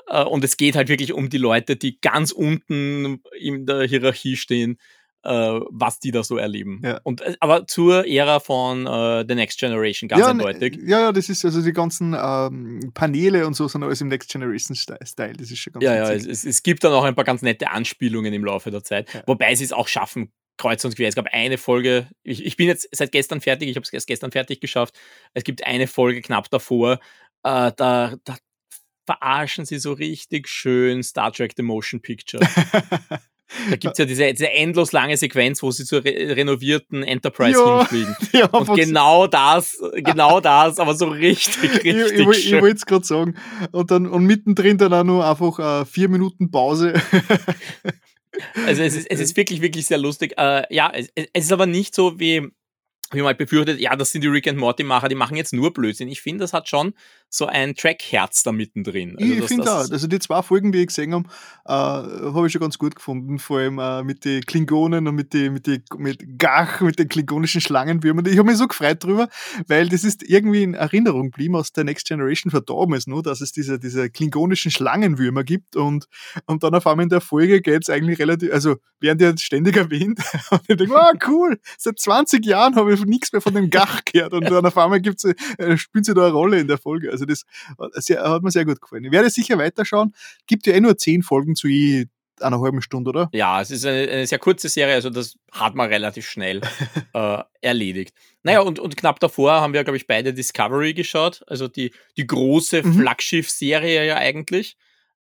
Äh, 0.08 0.24
und 0.24 0.44
es 0.44 0.58
geht 0.58 0.76
halt 0.76 0.90
wirklich 0.90 1.14
um 1.14 1.30
die 1.30 1.38
Leute, 1.38 1.76
die 1.76 2.00
ganz 2.00 2.32
unten 2.32 3.24
in 3.40 3.66
der 3.66 3.88
Hierarchie 3.88 4.38
stehen, 4.38 4.78
äh, 5.24 5.30
was 5.70 6.00
die 6.00 6.12
da 6.12 6.24
so 6.24 6.38
erleben. 6.38 6.82
Ja. 6.84 7.00
Und, 7.04 7.22
äh, 7.22 7.36
aber 7.40 7.68
zur 7.68 8.08
Ära 8.08 8.40
von 8.40 8.88
äh, 8.88 9.26
The 9.28 9.36
Next 9.36 9.60
Generation, 9.60 10.08
ganz 10.08 10.22
ja, 10.22 10.30
eindeutig. 10.30 10.80
Ja, 10.86 11.12
das 11.12 11.30
ist 11.30 11.44
also 11.44 11.62
die 11.62 11.74
ganzen 11.74 12.16
ähm, 12.20 12.92
Paneele 12.94 13.46
und 13.46 13.54
so 13.54 13.68
sind 13.68 13.84
alles 13.84 14.02
im 14.02 14.08
Next 14.08 14.32
Generation 14.32 14.76
Style. 14.76 15.34
Das 15.34 15.52
ist 15.52 15.58
schon 15.58 15.74
ganz 15.74 15.84
Ja, 15.84 15.96
ja, 15.96 16.12
es, 16.12 16.46
es, 16.46 16.64
gibt 16.64 16.84
dann 16.84 16.94
auch 16.94 17.04
ein 17.04 17.16
paar 17.16 17.26
ganz 17.26 17.42
nette 17.42 17.70
Anspielungen 17.70 18.34
im 18.34 18.46
Laufe 18.46 18.72
der 18.72 18.84
Zeit, 18.84 19.14
ja. 19.14 19.24
wobei 19.28 19.56
sie 19.56 19.66
es 19.66 19.74
auch 19.74 19.88
schaffen, 19.88 20.32
kreuz 20.58 20.84
und 20.86 20.96
quer. 20.96 21.10
Es 21.10 21.16
gab 21.16 21.28
eine 21.32 21.58
Folge, 21.58 22.08
ich, 22.24 22.46
ich 22.46 22.56
bin 22.56 22.68
jetzt 22.68 22.88
seit 22.92 23.12
gestern 23.12 23.42
fertig, 23.42 23.70
ich 23.70 23.76
habe 23.76 23.84
es 23.84 23.92
erst 23.92 24.08
gestern 24.08 24.32
fertig 24.32 24.62
geschafft. 24.62 24.98
Es 25.34 25.44
gibt 25.44 25.66
eine 25.66 25.88
Folge 25.88 26.22
knapp 26.22 26.50
davor, 26.50 26.94
äh, 27.44 27.72
da, 27.76 28.16
da 28.24 28.38
verarschen 29.06 29.66
sie 29.66 29.80
so 29.80 29.94
richtig 29.94 30.48
schön 30.48 31.02
Star 31.04 31.34
Trek 31.34 31.54
The 31.58 31.64
Motion 31.64 32.00
Picture. 32.02 32.46
Da 33.70 33.76
gibt 33.76 33.94
es 33.94 33.98
ja 33.98 34.06
diese, 34.06 34.32
diese 34.32 34.52
endlos 34.52 34.92
lange 34.92 35.18
Sequenz, 35.18 35.64
wo 35.64 35.72
sie 35.72 35.86
zur 35.86 36.04
re 36.06 36.36
renovierten 36.36 37.04
Enterprise 37.04 37.60
ja, 37.60 37.80
hinfliegen. 37.80 38.16
Ja, 38.32 38.46
und 38.48 38.76
genau 38.76 39.28
das, 39.28 39.78
genau 39.96 40.40
das, 40.40 40.80
aber 40.80 40.96
so 40.96 41.08
richtig, 41.08 41.84
richtig 41.84 41.86
Ich, 41.86 42.12
ich, 42.14 42.54
ich, 42.54 42.62
wollte 42.62 42.78
es 42.78 42.86
gerade 42.86 43.06
sagen. 43.06 43.36
Und 43.72 43.92
dann 43.92 44.08
und 44.08 44.26
mittendrin 44.26 44.78
dann 44.78 44.94
auch 44.94 45.04
nur 45.04 45.26
einfach 45.26 45.82
äh, 45.82 45.86
vier 45.86 46.10
Minuten 46.10 46.52
Pause. 46.52 46.94
Also 48.66 48.84
es 48.84 48.96
ist, 48.96 49.10
es 49.10 49.20
ist 49.20 49.36
wirklich, 49.36 49.60
wirklich 49.62 49.88
sehr 49.88 49.98
lustig. 49.98 50.34
Äh, 50.38 50.64
ja, 50.74 50.92
es, 50.94 51.10
es 51.16 51.46
ist 51.46 51.52
aber 51.52 51.66
nicht 51.66 51.94
so 51.94 52.20
wie 52.20 52.48
wie 53.12 53.18
man 53.18 53.28
halt 53.28 53.38
befürchtet, 53.38 53.80
ja, 53.80 53.96
das 53.96 54.12
sind 54.12 54.24
die 54.24 54.28
Rick 54.28 54.48
and 54.48 54.60
Morty 54.60 54.84
Macher, 54.84 55.10
die 55.10 55.16
machen 55.16 55.36
jetzt 55.36 55.54
nur 55.54 55.74
Blödsinn. 55.74 56.10
Ich 56.10 56.22
finde, 56.22 56.44
das 56.44 56.54
hat 56.54 56.70
schon 56.70 56.94
so 57.30 57.46
ein 57.46 57.76
Track-Herz 57.76 58.44
da 58.44 58.52
mittendrin. 58.52 59.16
Also 59.20 59.34
ich 59.34 59.46
finde 59.46 59.72
auch. 59.72 59.90
Also 59.90 60.08
die 60.08 60.20
zwei 60.20 60.42
Folgen, 60.42 60.72
die 60.72 60.80
ich 60.80 60.88
gesehen 60.88 61.14
habe, 61.14 61.30
äh, 61.66 61.72
habe 61.72 62.48
ich 62.48 62.54
schon 62.54 62.62
ganz 62.62 62.78
gut 62.78 62.96
gefunden. 62.96 63.40
Vor 63.40 63.60
allem 63.60 63.80
äh, 63.80 64.04
mit 64.04 64.26
den 64.26 64.42
Klingonen 64.42 65.08
und 65.08 65.16
mit 65.16 65.34
den 65.34 65.54
mit 65.54 65.68
die, 65.68 65.82
mit 65.98 66.40
Gach, 66.40 66.82
mit 66.82 66.98
den 66.98 67.08
klingonischen 67.08 67.62
Schlangenwürmern. 67.62 68.26
Ich 68.26 68.38
habe 68.38 68.50
mich 68.50 68.58
so 68.58 68.68
gefreut 68.68 69.04
drüber, 69.04 69.30
weil 69.68 69.90
das 69.90 70.04
ist 70.04 70.28
irgendwie 70.28 70.64
in 70.64 70.74
Erinnerung 70.74 71.32
geblieben 71.32 71.56
aus 71.56 71.72
der 71.72 71.84
Next 71.84 72.08
Generation 72.08 72.52
verdorben 72.52 72.96
ist, 72.96 73.08
nur, 73.08 73.22
dass 73.22 73.42
es 73.42 73.52
diese, 73.52 73.80
diese 73.80 74.10
klingonischen 74.10 74.72
Schlangenwürmer 74.72 75.44
gibt 75.44 75.76
und, 75.76 76.08
und 76.46 76.64
dann 76.64 76.74
auf 76.74 76.88
einmal 76.88 77.04
in 77.04 77.10
der 77.10 77.22
Folge 77.22 77.62
geht 77.62 77.84
es 77.84 77.90
eigentlich 77.90 78.20
relativ, 78.20 78.52
also 78.52 78.78
werden 79.00 79.18
die 79.18 79.26
jetzt 79.26 79.44
ständig 79.44 79.78
erwähnt 79.78 80.20
und 80.52 80.62
ich 80.68 80.78
denke, 80.78 80.94
oh 80.96 81.18
cool, 81.28 81.60
seit 81.78 82.00
20 82.00 82.46
Jahren 82.46 82.76
habe 82.76 82.94
ich 82.94 83.06
nichts 83.06 83.32
mehr 83.32 83.42
von 83.42 83.54
dem 83.54 83.70
Gach 83.70 84.02
gehört 84.06 84.34
und 84.34 84.50
dann 84.50 84.66
auf 84.66 84.78
einmal 84.78 85.02
gibt's, 85.02 85.26
äh, 85.26 85.78
spielt 85.78 86.06
sie 86.06 86.14
da 86.14 86.24
eine 86.24 86.32
Rolle 86.32 86.60
in 86.60 86.68
der 86.68 86.78
Folge. 86.78 87.12
Also 87.12 87.19
das 87.26 87.46
sehr, 87.94 88.22
hat 88.22 88.44
mir 88.44 88.52
sehr 88.52 88.66
gut 88.66 88.82
gefallen. 88.82 89.06
Ich 89.06 89.12
werde 89.12 89.30
sicher 89.30 89.58
weiterschauen. 89.58 90.14
Gibt 90.48 90.68
ja 90.68 90.74
eh 90.74 90.82
nur 90.82 90.98
zehn 90.98 91.24
Folgen 91.24 91.56
zu 91.56 91.68
je 91.68 92.06
einer 92.42 92.62
halben 92.62 92.82
Stunde, 92.82 93.10
oder? 93.10 93.30
Ja, 93.34 93.62
es 93.62 93.70
ist 93.70 93.86
eine, 93.86 94.10
eine 94.10 94.28
sehr 94.28 94.40
kurze 94.40 94.70
Serie, 94.70 94.96
also 94.96 95.10
das 95.10 95.36
hat 95.52 95.76
man 95.76 95.90
relativ 95.90 96.26
schnell 96.26 96.62
äh, 97.14 97.44
erledigt. 97.62 98.16
Naja, 98.44 98.62
und, 98.62 98.80
und 98.80 98.96
knapp 98.96 99.20
davor 99.20 99.54
haben 99.54 99.74
wir, 99.74 99.84
glaube 99.84 99.98
ich, 99.98 100.08
beide 100.08 100.34
Discovery 100.34 100.94
geschaut, 100.94 101.44
also 101.48 101.68
die, 101.68 101.94
die 102.16 102.26
große 102.26 102.84
mhm. 102.84 102.94
Flaggschiff-Serie 102.94 104.06
ja 104.06 104.16
eigentlich, 104.16 104.78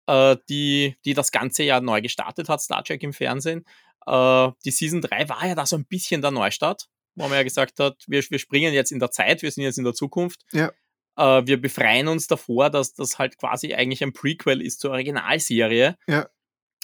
äh, 0.06 0.36
die, 0.50 0.96
die 1.06 1.14
das 1.14 1.32
ganze 1.32 1.62
Jahr 1.62 1.80
neu 1.80 2.02
gestartet 2.02 2.50
hat, 2.50 2.60
Star 2.60 2.84
Trek 2.84 3.02
im 3.02 3.14
Fernsehen. 3.14 3.64
Äh, 4.06 4.50
die 4.66 4.70
Season 4.70 5.00
3 5.00 5.30
war 5.30 5.46
ja 5.46 5.54
da 5.54 5.64
so 5.64 5.76
ein 5.76 5.86
bisschen 5.86 6.20
der 6.20 6.30
Neustart 6.30 6.88
wo 7.18 7.24
man 7.24 7.36
ja 7.36 7.42
gesagt 7.42 7.80
hat, 7.80 8.04
wir, 8.06 8.22
wir 8.22 8.38
springen 8.38 8.72
jetzt 8.72 8.92
in 8.92 9.00
der 9.00 9.10
Zeit, 9.10 9.42
wir 9.42 9.50
sind 9.50 9.64
jetzt 9.64 9.78
in 9.78 9.84
der 9.84 9.94
Zukunft. 9.94 10.44
Ja. 10.52 10.70
Äh, 11.18 11.46
wir 11.46 11.60
befreien 11.60 12.08
uns 12.08 12.28
davor, 12.28 12.70
dass 12.70 12.94
das 12.94 13.18
halt 13.18 13.36
quasi 13.38 13.74
eigentlich 13.74 14.02
ein 14.02 14.12
Prequel 14.12 14.62
ist 14.62 14.80
zur 14.80 14.92
Originalserie. 14.92 15.96
Ja. 16.06 16.28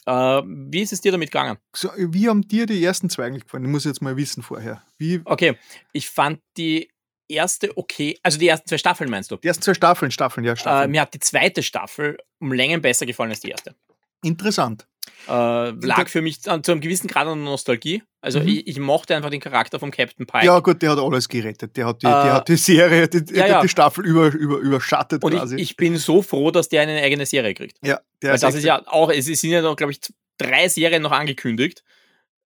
Äh, 0.06 0.42
wie 0.44 0.82
ist 0.82 0.92
es 0.92 1.00
dir 1.00 1.12
damit 1.12 1.30
gegangen? 1.30 1.56
So, 1.74 1.90
wie 1.96 2.28
haben 2.28 2.46
dir 2.46 2.66
die 2.66 2.84
ersten 2.84 3.08
zwei 3.08 3.26
eigentlich 3.26 3.44
gefallen? 3.44 3.64
Ich 3.64 3.70
muss 3.70 3.84
jetzt 3.84 4.02
mal 4.02 4.16
wissen 4.16 4.42
vorher. 4.42 4.82
Wie 4.98 5.22
okay, 5.24 5.56
ich 5.92 6.10
fand 6.10 6.40
die 6.56 6.90
erste 7.28 7.76
okay, 7.78 8.18
also 8.22 8.38
die 8.38 8.48
ersten 8.48 8.68
zwei 8.68 8.78
Staffeln 8.78 9.08
meinst 9.08 9.30
du? 9.30 9.36
Die 9.36 9.48
ersten 9.48 9.62
zwei 9.62 9.74
Staffeln, 9.74 10.10
Staffeln, 10.10 10.44
ja, 10.44 10.56
Staffeln. 10.56 10.90
Äh, 10.90 10.92
mir 10.92 11.00
hat 11.00 11.14
die 11.14 11.20
zweite 11.20 11.62
Staffel 11.62 12.18
um 12.40 12.52
Längen 12.52 12.82
besser 12.82 13.06
gefallen 13.06 13.30
als 13.30 13.40
die 13.40 13.50
erste. 13.50 13.74
Interessant. 14.22 14.86
Äh, 15.26 15.70
lag 15.70 16.08
für 16.08 16.22
mich 16.22 16.42
zu 16.42 16.50
einem 16.50 16.80
gewissen 16.80 17.08
Grad 17.08 17.26
an 17.26 17.44
Nostalgie. 17.44 18.02
Also 18.20 18.40
mhm. 18.40 18.48
ich, 18.48 18.66
ich, 18.66 18.78
mochte 18.78 19.14
einfach 19.14 19.30
den 19.30 19.40
Charakter 19.40 19.78
vom 19.78 19.90
Captain 19.90 20.26
Pike. 20.26 20.46
Ja 20.46 20.58
gut, 20.60 20.80
der 20.82 20.90
hat 20.90 20.98
alles 20.98 21.28
gerettet. 21.28 21.76
Der 21.76 21.86
hat 21.86 22.02
die, 22.02 22.06
äh, 22.06 22.10
der 22.10 22.32
hat 22.32 22.48
die 22.48 22.56
Serie, 22.56 23.08
die, 23.08 23.34
ja, 23.34 23.46
ja. 23.46 23.60
die 23.62 23.68
Staffel 23.68 24.04
über, 24.04 24.32
über, 24.32 24.58
überschattet 24.58 25.22
Und 25.22 25.32
quasi. 25.32 25.56
Ich, 25.56 25.62
ich, 25.62 25.76
bin 25.76 25.96
so 25.96 26.22
froh, 26.22 26.50
dass 26.50 26.68
der 26.68 26.82
eine 26.82 27.02
eigene 27.02 27.26
Serie 27.26 27.54
kriegt. 27.54 27.78
Ja, 27.82 28.00
der 28.22 28.30
Weil 28.30 28.34
ist 28.36 28.42
das 28.42 28.54
ist 28.54 28.64
ja 28.64 28.82
auch, 28.86 29.10
es 29.10 29.26
sind 29.26 29.50
ja 29.50 29.62
noch, 29.62 29.76
glaube 29.76 29.92
ich, 29.92 30.00
drei 30.38 30.68
Serien 30.68 31.02
noch 31.02 31.12
angekündigt, 31.12 31.84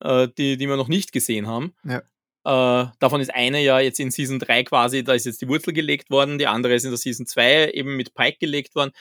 äh, 0.02 0.28
die, 0.38 0.58
die 0.58 0.68
wir 0.68 0.78
noch 0.78 0.88
nicht 0.88 1.12
gesehen 1.12 1.48
haben. 1.48 1.74
Ja. 1.84 2.04
Äh, 2.46 2.86
davon 3.00 3.22
ist 3.22 3.34
eine 3.34 3.60
ja 3.64 3.80
jetzt 3.80 4.00
in 4.00 4.12
Season 4.12 4.38
3 4.38 4.66
quasi, 4.66 5.04
da 5.04 5.14
ist 5.14 5.26
jetzt 5.26 5.42
die 5.42 5.48
Wurzel 5.48 5.74
gelegt 5.74 6.12
worden, 6.12 6.38
die 6.38 6.46
andere 6.46 6.76
ist 6.76 6.84
in 6.84 6.92
der 6.92 7.00
Season 7.00 7.26
2 7.26 7.72
eben 7.72 7.98
mit 7.98 8.14
Pike 8.14 8.38
gelegt 8.40 8.76
worden. 8.76 8.92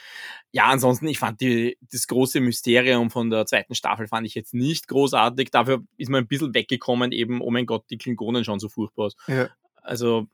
Ja, 0.51 0.65
ansonsten, 0.65 1.07
ich 1.07 1.19
fand 1.19 1.41
die, 1.41 1.77
das 1.91 2.07
große 2.07 2.39
Mysterium 2.39 3.11
von 3.11 3.29
der 3.29 3.45
zweiten 3.45 3.75
Staffel 3.75 4.07
fand 4.07 4.25
ich 4.25 4.33
jetzt 4.33 4.55
nicht 4.55 4.87
großartig. 4.87 5.51
Dafür 5.51 5.83
ist 5.95 6.09
man 6.09 6.23
ein 6.23 6.27
bisschen 6.27 6.55
weggekommen, 6.55 7.11
eben, 7.11 7.39
oh 7.39 7.51
mein 7.51 7.67
Gott, 7.67 7.85
die 7.91 7.99
Klingonen 7.99 8.43
schauen 8.43 8.59
so 8.59 8.67
furchtbar 8.67 9.05
aus. 9.05 9.15
Ja. 9.27 9.49
Also, 9.75 10.25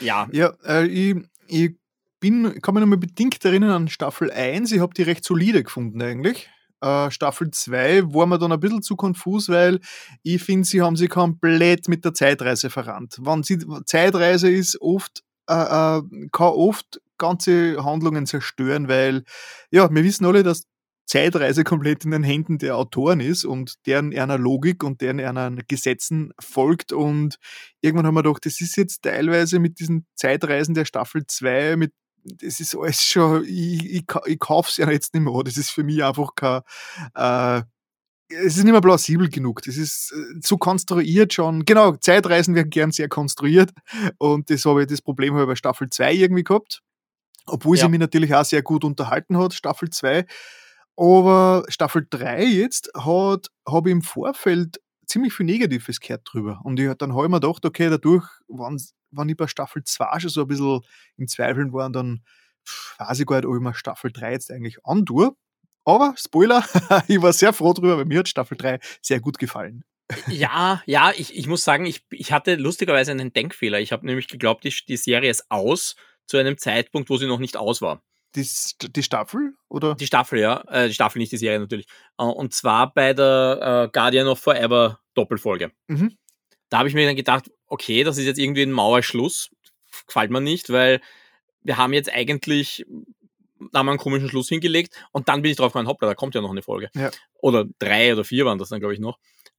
ja. 0.00 0.28
Ja, 0.30 0.54
äh, 0.64 0.86
ich, 0.86 1.16
ich 1.48 1.72
bin, 2.20 2.62
kann 2.62 2.74
mich 2.74 2.80
noch 2.80 2.88
mal 2.88 2.96
bedingt 2.96 3.44
erinnern 3.44 3.70
an 3.70 3.88
Staffel 3.88 4.30
1. 4.30 4.70
Ich 4.70 4.78
habe 4.78 4.94
die 4.94 5.02
recht 5.02 5.24
solide 5.24 5.64
gefunden 5.64 6.00
eigentlich. 6.00 6.48
Äh, 6.82 7.10
Staffel 7.10 7.50
2 7.50 8.12
war 8.12 8.26
mir 8.26 8.38
dann 8.38 8.52
ein 8.52 8.60
bisschen 8.60 8.82
zu 8.82 8.96
konfus, 8.96 9.48
weil 9.48 9.80
ich 10.22 10.42
finde, 10.42 10.66
sie 10.66 10.82
haben 10.82 10.96
sich 10.96 11.08
komplett 11.08 11.88
mit 11.88 12.04
der 12.04 12.12
Zeitreise 12.12 12.70
verrannt. 12.70 13.18
Wenn 13.20 13.44
sie, 13.44 13.58
Zeitreise 13.86 14.50
ist 14.50 14.80
oft, 14.80 15.22
äh, 15.48 15.54
äh, 15.54 16.02
kann 16.32 16.48
oft 16.48 17.00
ganze 17.18 17.84
Handlungen 17.84 18.26
zerstören, 18.26 18.88
weil, 18.88 19.22
ja, 19.70 19.88
wir 19.94 20.02
wissen 20.02 20.26
alle, 20.26 20.42
dass 20.42 20.64
Zeitreise 21.06 21.62
komplett 21.62 22.04
in 22.04 22.10
den 22.10 22.22
Händen 22.22 22.58
der 22.58 22.76
Autoren 22.76 23.20
ist 23.20 23.44
und 23.44 23.74
deren 23.86 24.16
einer 24.16 24.38
Logik 24.38 24.82
und 24.82 25.00
deren 25.00 25.20
einer 25.20 25.50
Gesetzen 25.68 26.32
folgt. 26.40 26.92
Und 26.92 27.36
irgendwann 27.80 28.06
haben 28.06 28.14
wir 28.14 28.22
gedacht, 28.22 28.46
das 28.46 28.60
ist 28.60 28.76
jetzt 28.76 29.02
teilweise 29.02 29.58
mit 29.58 29.78
diesen 29.78 30.06
Zeitreisen 30.14 30.74
der 30.74 30.84
Staffel 30.84 31.24
2, 31.26 31.76
mit 31.76 31.92
das 32.24 32.60
ist 32.60 32.76
alles 32.76 33.02
schon, 33.02 33.44
ich, 33.44 33.84
ich, 33.84 34.04
ich 34.26 34.38
kaufe 34.38 34.70
es 34.70 34.76
ja 34.76 34.90
jetzt 34.90 35.14
nicht 35.14 35.22
mehr. 35.22 35.42
Das 35.42 35.56
ist 35.56 35.70
für 35.70 35.84
mich 35.84 36.02
einfach 36.02 36.34
kein, 36.34 36.62
äh, 37.14 37.62
es 38.28 38.56
ist 38.56 38.64
nicht 38.64 38.72
mehr 38.72 38.80
plausibel 38.80 39.28
genug. 39.28 39.62
Das 39.62 39.76
ist 39.76 40.12
äh, 40.12 40.40
zu 40.40 40.58
konstruiert 40.58 41.32
schon. 41.32 41.64
Genau, 41.64 41.96
Zeitreisen 41.96 42.54
werden 42.54 42.70
gern 42.70 42.92
sehr 42.92 43.08
konstruiert. 43.08 43.70
Und 44.18 44.50
das 44.50 44.64
habe 44.64 44.82
ich, 44.82 44.88
das 44.88 45.02
Problem 45.02 45.34
habe 45.34 45.44
ich 45.44 45.48
bei 45.48 45.56
Staffel 45.56 45.90
2 45.90 46.12
irgendwie 46.14 46.44
gehabt. 46.44 46.82
Obwohl 47.46 47.76
ja. 47.76 47.84
sie 47.84 47.90
mich 47.90 48.00
natürlich 48.00 48.34
auch 48.34 48.44
sehr 48.44 48.62
gut 48.62 48.84
unterhalten 48.84 49.36
hat, 49.38 49.52
Staffel 49.52 49.90
2. 49.90 50.24
Aber 50.96 51.64
Staffel 51.68 52.06
3 52.08 52.44
jetzt 52.44 52.90
hat, 52.94 53.48
habe 53.66 53.88
ich 53.88 53.92
im 53.92 54.02
Vorfeld 54.02 54.80
ziemlich 55.12 55.32
viel 55.32 55.46
Negatives 55.46 56.00
gehört 56.00 56.22
drüber. 56.24 56.60
Und 56.64 56.80
ich, 56.80 56.92
dann 56.94 57.14
habe 57.14 57.24
ich 57.24 57.30
mir 57.30 57.40
gedacht, 57.40 57.64
okay, 57.64 57.90
dadurch, 57.90 58.26
wenn, 58.48 58.80
wenn 59.10 59.28
ich 59.28 59.36
bei 59.36 59.46
Staffel 59.46 59.84
2 59.84 60.20
schon 60.20 60.30
so 60.30 60.42
ein 60.42 60.48
bisschen 60.48 60.80
im 61.16 61.28
Zweifeln 61.28 61.72
war, 61.72 61.90
dann 61.90 62.22
weiß 62.98 63.20
ich 63.20 63.26
gar 63.26 63.36
nicht, 63.36 63.46
ob 63.46 63.54
ich 63.54 63.60
mir 63.60 63.74
Staffel 63.74 64.10
3 64.10 64.32
jetzt 64.32 64.50
eigentlich 64.50 64.84
antue. 64.84 65.36
Aber 65.84 66.14
Spoiler, 66.16 66.64
ich 67.08 67.20
war 67.20 67.32
sehr 67.32 67.52
froh 67.52 67.72
drüber, 67.72 67.98
weil 67.98 68.04
mir 68.04 68.20
hat 68.20 68.28
Staffel 68.28 68.56
3 68.56 68.78
sehr 69.00 69.20
gut 69.20 69.38
gefallen. 69.38 69.84
Ja, 70.28 70.82
ja, 70.86 71.12
ich, 71.16 71.36
ich 71.36 71.46
muss 71.46 71.64
sagen, 71.64 71.86
ich, 71.86 72.04
ich 72.10 72.32
hatte 72.32 72.56
lustigerweise 72.56 73.12
einen 73.12 73.32
Denkfehler. 73.32 73.80
Ich 73.80 73.92
habe 73.92 74.06
nämlich 74.06 74.28
geglaubt, 74.28 74.64
die, 74.64 74.74
die 74.86 74.96
Serie 74.96 75.30
ist 75.30 75.50
aus 75.50 75.96
zu 76.26 76.36
einem 76.36 76.58
Zeitpunkt, 76.58 77.10
wo 77.10 77.16
sie 77.16 77.26
noch 77.26 77.38
nicht 77.38 77.56
aus 77.56 77.82
war. 77.82 78.02
Die, 78.34 78.46
die 78.80 79.02
Staffel? 79.02 79.54
Oder? 79.68 79.94
Die 79.94 80.06
Staffel, 80.06 80.38
ja. 80.38 80.62
Äh, 80.68 80.88
die 80.88 80.94
Staffel, 80.94 81.18
nicht 81.18 81.32
die 81.32 81.36
Serie 81.38 81.60
natürlich. 81.60 81.86
Äh, 82.18 82.24
und 82.24 82.54
zwar 82.54 82.92
bei 82.92 83.12
der 83.12 83.88
äh, 83.88 83.90
Guardian 83.92 84.28
of 84.28 84.40
Forever 84.40 85.01
Doppelfolge. 85.14 85.72
Mhm. 85.86 86.16
Da 86.68 86.78
habe 86.78 86.88
ich 86.88 86.94
mir 86.94 87.06
dann 87.06 87.16
gedacht, 87.16 87.50
okay, 87.66 88.04
das 88.04 88.18
ist 88.18 88.26
jetzt 88.26 88.38
irgendwie 88.38 88.62
ein 88.62 88.72
Mauerschluss. 88.72 89.50
Gefällt 90.06 90.30
mir 90.30 90.40
nicht, 90.40 90.70
weil 90.70 91.00
wir 91.62 91.76
haben 91.76 91.92
jetzt 91.92 92.12
eigentlich 92.12 92.86
da 93.70 93.80
haben 93.80 93.86
wir 93.86 93.92
einen 93.92 93.98
komischen 94.00 94.28
Schluss 94.28 94.48
hingelegt 94.48 94.94
und 95.12 95.28
dann 95.28 95.42
bin 95.42 95.50
ich 95.50 95.56
drauf 95.56 95.72
gekommen, 95.72 95.88
hoppla, 95.88 96.08
da 96.08 96.14
kommt 96.14 96.34
ja 96.34 96.40
noch 96.40 96.50
eine 96.50 96.62
Folge. 96.62 96.90
Ja. 96.94 97.10
Oder 97.40 97.66
drei 97.78 98.12
oder 98.12 98.24
vier 98.24 98.44
waren 98.44 98.58
das 98.58 98.70
dann, 98.70 98.80
glaube 98.80 98.94
ich, 98.94 99.00
noch. 99.00 99.18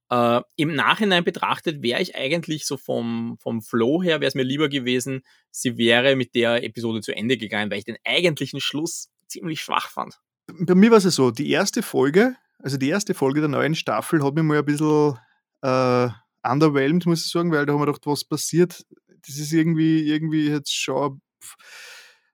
Äh, 0.10 0.42
Im 0.58 0.76
Nachhinein 0.76 1.24
betrachtet 1.24 1.82
wäre 1.82 2.02
ich 2.02 2.16
eigentlich 2.16 2.66
so 2.66 2.78
vom, 2.78 3.38
vom 3.40 3.62
Flow 3.62 4.04
her, 4.04 4.20
wäre 4.20 4.28
es 4.28 4.36
mir 4.36 4.44
lieber 4.44 4.70
gewesen, 4.70 5.24
sie 5.52 5.78
wäre 5.78 6.16
mit 6.16 6.36
der 6.36 6.64
Episode 6.64 7.02
zu 7.02 7.16
Ende 7.16 7.38
gegangen, 7.38 7.72
weil 7.72 7.80
ich 7.80 7.86
den 7.86 7.98
eigentlichen 8.04 8.60
Schluss 8.60 9.10
ziemlich 9.28 9.62
schwach 9.62 9.90
fand. 9.90 10.20
Bei 10.48 10.76
mir 10.76 10.92
war 10.92 10.98
es 10.98 11.04
so, 11.04 11.32
die 11.32 11.50
erste 11.50 11.82
Folge, 11.82 12.36
also 12.60 12.78
die 12.78 12.90
erste 12.90 13.14
Folge 13.14 13.40
der 13.40 13.50
neuen 13.50 13.76
Staffel 13.76 14.24
hat 14.24 14.34
mich 14.36 14.44
mal 14.44 14.60
ein 14.60 14.66
bisschen 14.66 15.18
äh, 15.64 16.10
underwhelmed, 16.44 17.06
muss 17.06 17.26
ich 17.26 17.32
sagen, 17.32 17.52
weil 17.52 17.66
da 17.66 17.74
haben 17.74 17.80
wir 17.80 17.88
gedacht, 17.88 18.06
was 18.06 18.24
passiert. 18.24 18.86
Das 19.26 19.38
ist 19.38 19.54
irgendwie, 19.54 20.08
irgendwie 20.08 20.50
jetzt 20.50 20.76
schon 20.76 21.22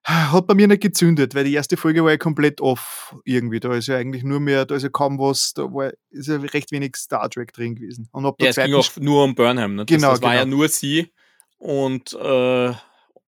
hat 0.10 0.48
bei 0.48 0.56
mir 0.56 0.68
nicht 0.68 0.82
gezündet, 0.82 1.36
weil 1.36 1.44
die 1.44 1.54
erste 1.54 1.78
Folge 1.78 2.04
war 2.04 2.12
ja 2.12 2.18
komplett 2.18 2.62
off 2.62 3.16
irgendwie. 3.26 3.60
Da 3.60 3.74
ist 3.76 3.88
ja 3.88 3.98
eigentlich 3.98 4.24
nur 4.24 4.40
mehr, 4.40 4.66
da 4.66 4.76
ist 4.76 4.84
ja 4.84 4.90
kaum 4.90 5.20
was, 5.20 5.54
da 5.54 5.64
war, 5.64 5.92
ist 6.10 6.28
ja 6.28 6.38
recht 6.38 6.72
wenig 6.72 6.96
Star 6.96 7.30
Trek 7.30 7.54
drin 7.54 7.76
gewesen. 7.76 8.08
Und 8.12 8.26
ab 8.26 8.38
der 8.40 8.46
ja, 8.46 8.50
es 8.50 8.56
ging 8.56 8.74
auch 8.74 8.98
nur 8.98 9.24
um 9.24 9.36
Burnham. 9.36 9.76
Ne? 9.76 9.86
Genau, 9.86 10.12
das, 10.12 10.20
das 10.20 10.28
war 10.28 10.32
genau. 10.32 10.42
ja 10.42 10.46
nur 10.46 10.68
sie 10.68 11.12
und, 11.58 12.14
äh, 12.14 12.74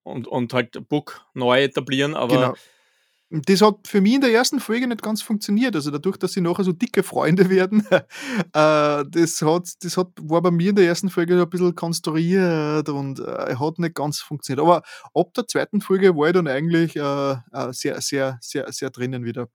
und, 0.02 0.26
und 0.26 0.54
halt 0.54 0.88
Book 0.88 1.24
neu 1.34 1.62
etablieren, 1.62 2.14
aber 2.14 2.34
Genau. 2.34 2.54
Das 3.34 3.62
hat 3.62 3.88
für 3.88 4.02
mich 4.02 4.14
in 4.14 4.20
der 4.20 4.30
ersten 4.30 4.60
Folge 4.60 4.86
nicht 4.86 5.00
ganz 5.00 5.22
funktioniert. 5.22 5.74
Also 5.74 5.90
dadurch, 5.90 6.18
dass 6.18 6.32
sie 6.32 6.42
nachher 6.42 6.64
so 6.64 6.72
dicke 6.72 7.02
Freunde 7.02 7.48
werden, 7.48 7.86
äh, 7.90 8.02
das, 8.52 9.40
hat, 9.40 9.70
das 9.80 9.96
hat, 9.96 10.08
war 10.20 10.42
bei 10.42 10.50
mir 10.50 10.70
in 10.70 10.76
der 10.76 10.84
ersten 10.84 11.08
Folge 11.08 11.40
ein 11.40 11.48
bisschen 11.48 11.74
konstruiert 11.74 12.90
und 12.90 13.20
äh, 13.20 13.56
hat 13.56 13.78
nicht 13.78 13.94
ganz 13.94 14.20
funktioniert. 14.20 14.60
Aber 14.60 14.82
ab 15.14 15.32
der 15.34 15.48
zweiten 15.48 15.80
Folge 15.80 16.14
war 16.14 16.26
ich 16.26 16.34
dann 16.34 16.46
eigentlich 16.46 16.94
äh, 16.96 17.36
sehr, 17.70 18.02
sehr, 18.02 18.38
sehr, 18.42 18.70
sehr 18.70 18.90
drinnen 18.90 19.24
wieder. 19.24 19.48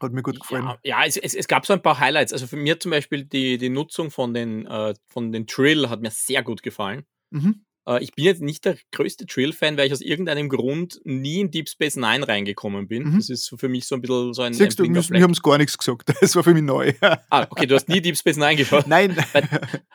Hat 0.00 0.12
mir 0.12 0.22
gut 0.22 0.38
gefallen. 0.38 0.66
Ja, 0.66 0.78
ja 0.84 1.04
es, 1.04 1.16
es, 1.16 1.34
es 1.34 1.48
gab 1.48 1.66
so 1.66 1.72
ein 1.72 1.82
paar 1.82 1.98
Highlights. 1.98 2.32
Also 2.32 2.46
für 2.46 2.56
mir 2.56 2.78
zum 2.78 2.92
Beispiel 2.92 3.24
die, 3.24 3.58
die 3.58 3.70
Nutzung 3.70 4.12
von 4.12 4.32
den, 4.32 4.68
von 5.08 5.32
den 5.32 5.46
Trill 5.46 5.90
hat 5.90 6.00
mir 6.00 6.10
sehr 6.10 6.42
gut 6.42 6.62
gefallen. 6.62 7.04
Mhm. 7.30 7.64
Äh, 7.86 8.02
ich 8.02 8.12
bin 8.12 8.24
jetzt 8.24 8.42
nicht 8.42 8.64
der 8.64 8.76
größte 8.92 9.26
Trill-Fan, 9.26 9.76
weil 9.76 9.86
ich 9.86 9.92
aus 9.92 10.00
irgendeinem 10.00 10.48
Grund 10.48 11.00
nie 11.04 11.40
in 11.40 11.50
Deep 11.50 11.68
Space 11.68 11.96
Nine 11.96 12.26
reingekommen 12.28 12.88
bin. 12.88 13.04
Mhm. 13.04 13.16
Das 13.16 13.30
ist 13.30 13.54
für 13.58 13.68
mich 13.68 13.86
so 13.86 13.94
ein 13.94 14.00
bisschen 14.02 14.34
so 14.34 14.42
ein, 14.42 14.48
ein 14.48 14.54
Siehst 14.54 14.78
du, 14.78 14.82
blinder 14.82 15.02
wir, 15.08 15.22
haben 15.22 15.30
es 15.32 15.42
gar 15.42 15.58
nichts 15.58 15.76
gesagt. 15.78 16.12
Das 16.20 16.36
war 16.36 16.42
für 16.42 16.52
mich 16.54 16.62
neu. 16.62 16.92
Ah, 17.00 17.46
okay, 17.50 17.66
du 17.66 17.74
hast 17.74 17.88
nie 17.88 18.00
Deep 18.00 18.16
Space 18.16 18.36
Nine 18.36 18.56
geschaut. 18.56 18.86
Nein, 18.86 19.16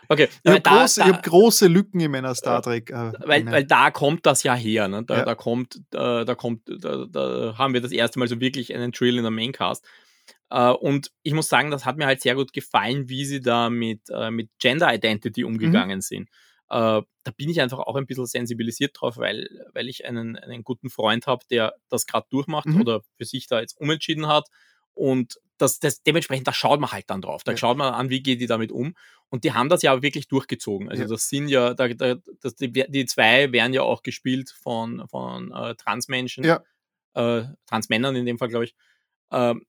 Okay, 0.08 0.28
ich 0.44 0.52
habe 0.52 0.58
äh, 0.58 0.62
große, 0.62 1.00
da- 1.02 1.08
ich 1.08 1.14
hab 1.14 1.24
große 1.24 1.68
Lücken 1.68 2.00
in 2.00 2.12
meiner 2.12 2.36
Star 2.36 2.62
Trek. 2.62 2.92
Äh, 2.92 3.14
weil, 3.26 3.46
weil 3.48 3.66
da 3.66 3.92
kommt 3.92 4.26
das 4.26 4.44
ja 4.44 4.54
her. 4.56 4.88
Ne? 4.88 5.04
Da, 5.04 5.18
Ja. 5.20 5.26
da 5.26 5.36
kommt, 5.36 5.76
äh, 5.94 6.26
da 6.26 6.36
kommt, 6.36 6.62
da, 6.68 7.06
da 7.10 7.56
haben 7.58 7.74
wir 7.74 7.82
das 7.82 7.92
erste 7.92 8.20
Mal 8.20 8.28
so 8.28 8.40
wirklich 8.40 8.74
einen 8.74 8.92
Trill 8.92 9.18
in 9.18 9.24
der 9.24 9.32
Maincast. 9.32 9.84
Äh, 10.52 10.70
und 10.70 11.12
ich 11.24 11.34
muss 11.34 11.50
sagen, 11.50 11.72
das 11.72 11.86
hat 11.86 11.98
mir 11.98 12.06
halt 12.06 12.22
sehr 12.22 12.36
gut 12.36 12.54
gefallen, 12.54 13.10
wie 13.10 13.26
sie 13.26 13.42
da 13.42 13.70
mit, 13.72 14.02
äh, 14.10 14.30
mit 14.30 14.50
Gender 14.60 14.94
Identity 14.94 15.42
Mhm. 15.42 15.48
umgegangen 15.48 16.02
sind. 16.02 16.30
Äh, 16.70 17.02
da 17.24 17.32
bin 17.38 17.50
ich 17.50 17.62
einfach 17.62 17.80
auch 17.80 17.96
ein 17.96 18.06
bisschen 18.08 18.26
sensibilisiert 18.26 18.96
drauf, 19.00 19.18
weil, 19.18 19.48
weil 19.74 19.88
ich 19.90 20.06
einen, 20.06 20.36
einen 20.38 20.64
guten 20.64 20.90
Freund 20.90 21.28
habe, 21.28 21.46
der 21.50 21.76
das 21.90 22.06
gerade 22.08 22.28
durchmacht 22.30 22.66
Mhm. 22.68 22.82
oder 22.82 23.02
für 23.18 23.26
sich 23.26 23.48
da 23.48 23.60
jetzt 23.62 23.80
umentschieden 23.80 24.28
hat. 24.28 24.48
Und 24.94 25.40
das, 25.58 25.80
das 25.80 26.02
dementsprechend, 26.04 26.48
da 26.48 26.54
schaut 26.54 26.80
man 26.80 26.92
halt 26.92 27.10
dann 27.10 27.22
drauf. 27.22 27.44
Da 27.44 27.52
Ja. 27.52 27.58
schaut 27.58 27.78
man 27.78 27.94
an, 27.94 28.10
wie 28.10 28.22
geht 28.24 28.42
die 28.42 28.48
damit 28.48 28.72
um. 28.72 28.96
Und 29.30 29.44
die 29.44 29.54
haben 29.54 29.70
das 29.70 29.82
ja 29.82 30.02
wirklich 30.02 30.28
durchgezogen. 30.28 30.90
Also 30.90 31.04
Ja. 31.04 31.10
das 31.10 31.30
sind 31.30 31.48
ja, 31.50 31.74
da, 31.74 31.88
da, 31.90 32.16
das, 32.42 32.56
die, 32.56 32.72
die 32.72 33.06
zwei 33.06 33.52
werden 33.52 33.74
ja 33.74 33.82
auch 33.82 34.04
gespielt 34.04 34.50
von, 34.50 35.08
von 35.08 35.52
äh, 35.52 35.76
Transmenschen, 35.76 36.44
Ja. 36.44 36.64
äh, 37.14 37.44
Transmännern 37.68 38.16
in 38.16 38.26
dem 38.26 38.38
Fall, 38.38 38.50
glaube 38.50 38.66
ich. 38.66 38.76
Ähm, 39.32 39.66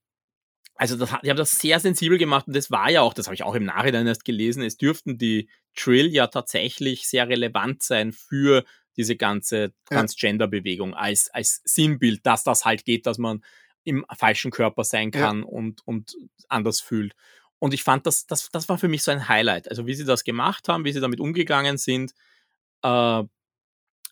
also 0.77 0.97
das, 0.97 1.11
die 1.23 1.31
haben 1.31 1.37
das 1.37 1.53
sehr 1.59 1.81
sensibel 1.81 2.19
gemacht 2.19 2.47
und 2.47 2.57
das 2.57 2.71
war 2.71 2.91
ja 2.91 3.01
auch, 3.03 3.15
das 3.15 3.27
habe 3.27 3.35
ich 3.35 3.43
auch 3.43 3.55
im 3.55 3.65
Nachhinein 3.65 4.07
erst 4.07 4.25
gelesen, 4.25 4.63
es 4.63 4.77
dürften 4.77 5.19
die 5.19 5.49
Trill 5.75 6.07
ja 6.13 6.27
tatsächlich 6.29 7.09
sehr 7.09 7.29
relevant 7.29 7.83
sein 7.83 8.13
für 8.13 8.65
diese 8.97 9.17
ganze 9.17 9.73
Ja. 9.91 9.99
Transgender-Bewegung 9.99 10.95
als, 10.95 11.29
als 11.31 11.61
Sinnbild, 11.65 12.25
dass 12.25 12.45
das 12.45 12.65
halt 12.65 12.85
geht, 12.85 13.07
dass 13.07 13.19
man 13.19 13.45
im 13.85 14.05
falschen 14.17 14.51
Körper 14.51 14.85
sein 14.85 15.11
Ja. 15.15 15.21
kann 15.21 15.43
und, 15.45 15.87
und 15.87 16.17
anders 16.49 16.81
fühlt. 16.81 17.15
Und 17.59 17.73
ich 17.75 17.83
fand, 17.83 18.07
das, 18.07 18.27
das, 18.27 18.49
das 18.51 18.69
war 18.69 18.79
für 18.79 18.89
mich 18.89 19.03
so 19.03 19.11
ein 19.11 19.29
Highlight. 19.29 19.69
Also 19.71 19.87
wie 19.87 19.95
sie 19.95 20.05
das 20.05 20.25
gemacht 20.25 20.69
haben, 20.69 20.85
wie 20.85 20.93
sie 20.93 21.01
damit 21.01 21.21
umgegangen 21.21 21.79
sind, 21.79 22.13
äh, 22.83 23.23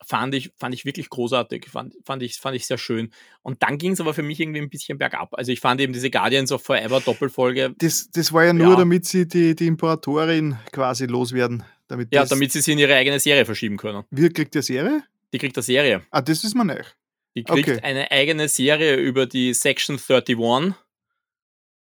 fand, 0.07 0.35
ich, 0.35 0.51
fand 0.57 0.75
ich 0.75 0.85
wirklich 0.85 1.09
großartig, 1.09 1.66
fand, 1.71 1.95
fand, 2.05 2.23
ich, 2.23 2.37
fand 2.37 2.57
ich 2.57 2.66
sehr 2.66 2.79
schön. 2.79 3.12
Und 3.43 3.62
dann 3.62 3.79
ging 3.79 3.93
es 3.93 4.01
aber 4.01 4.15
für 4.15 4.23
mich 4.23 4.41
irgendwie 4.41 4.61
ein 4.61 4.71
bisschen 4.71 4.99
bergab. 4.99 5.35
Also 5.35 5.53
ich 5.53 5.61
fand 5.61 5.81
eben 5.81 5.93
diese 5.93 6.11
Guardians 6.11 6.53
of 6.53 6.62
Forever 6.62 7.01
Doppelfolge, 7.01 7.75
das, 7.79 8.11
das 8.12 8.33
war 8.33 8.45
ja 8.45 8.53
nur, 8.53 8.71
Ja. 8.73 8.77
damit 8.77 9.05
sie 9.07 9.27
die, 9.29 9.55
die 9.55 9.66
Imperatorin 9.66 10.57
quasi 10.73 11.07
loswerden. 11.07 11.62
Damit 11.87 12.15
ja, 12.15 12.25
damit 12.25 12.51
sie 12.53 12.61
sie 12.62 12.73
in 12.73 12.79
ihre 12.79 12.95
eigene 12.95 13.21
Serie 13.21 13.45
verschieben 13.45 13.77
können. 13.77 14.05
Wie 14.11 14.29
kriegt 14.31 14.55
die 14.55 14.62
Serie? 14.62 15.03
Die 15.33 15.39
kriegt 15.39 15.57
eine 15.57 15.62
Serie. 15.62 16.03
Ah, 16.11 16.23
das 16.23 16.43
ist 16.45 16.55
mir 16.55 16.65
nicht. 16.65 16.97
Die 17.37 17.45
kriegt 17.45 17.69
Okay. 17.69 17.81
eine 17.83 18.11
eigene 18.11 18.49
Serie 18.49 18.97
über 18.97 19.27
die 19.27 19.53
Section 19.55 19.99
31. 19.99 20.75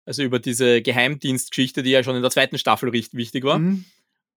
Also 0.05 0.23
über 0.23 0.39
diese 0.39 0.83
Geheimdienstgeschichte, 0.83 1.83
die 1.83 1.91
ja 1.91 2.03
schon 2.03 2.17
in 2.17 2.23
der 2.23 2.31
zweiten 2.31 2.59
Staffel 2.59 2.89
richt- 2.91 3.15
wichtig 3.15 3.45
war. 3.45 3.59
Mhm. 3.59 3.85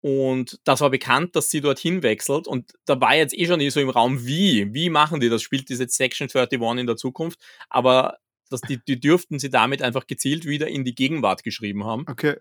Und 0.02 0.60
das 0.64 0.82
war 0.82 0.90
bekannt, 0.90 1.36
dass 1.36 1.50
sie 1.50 1.62
dorthin 1.62 2.04
wechselt. 2.04 2.48
Und 2.48 2.74
da 2.86 3.00
war 3.02 3.16
jetzt 3.16 3.38
eh 3.38 3.46
schon 3.46 3.68
so 3.70 3.80
im 3.80 3.90
Raum, 3.90 4.26
wie? 4.26 4.74
Wie 4.74 4.90
machen 4.90 5.20
die 5.20 5.30
das? 5.30 5.42
Spielt 5.42 5.70
diese 5.70 5.88
Section 5.88 6.30
31 6.34 6.80
in 6.80 6.88
der 6.88 6.96
Zukunft? 6.96 7.40
Aber 7.70 8.18
das, 8.50 8.62
die, 8.62 8.80
die 8.84 9.00
dürften 9.00 9.40
sie 9.40 9.50
damit 9.50 9.82
einfach 9.82 10.08
gezielt 10.08 10.46
wieder 10.46 10.68
in 10.68 10.84
die 10.84 10.96
Gegenwart 10.96 11.44
geschrieben 11.44 11.86
haben 11.86 12.06
Okay. 12.08 12.38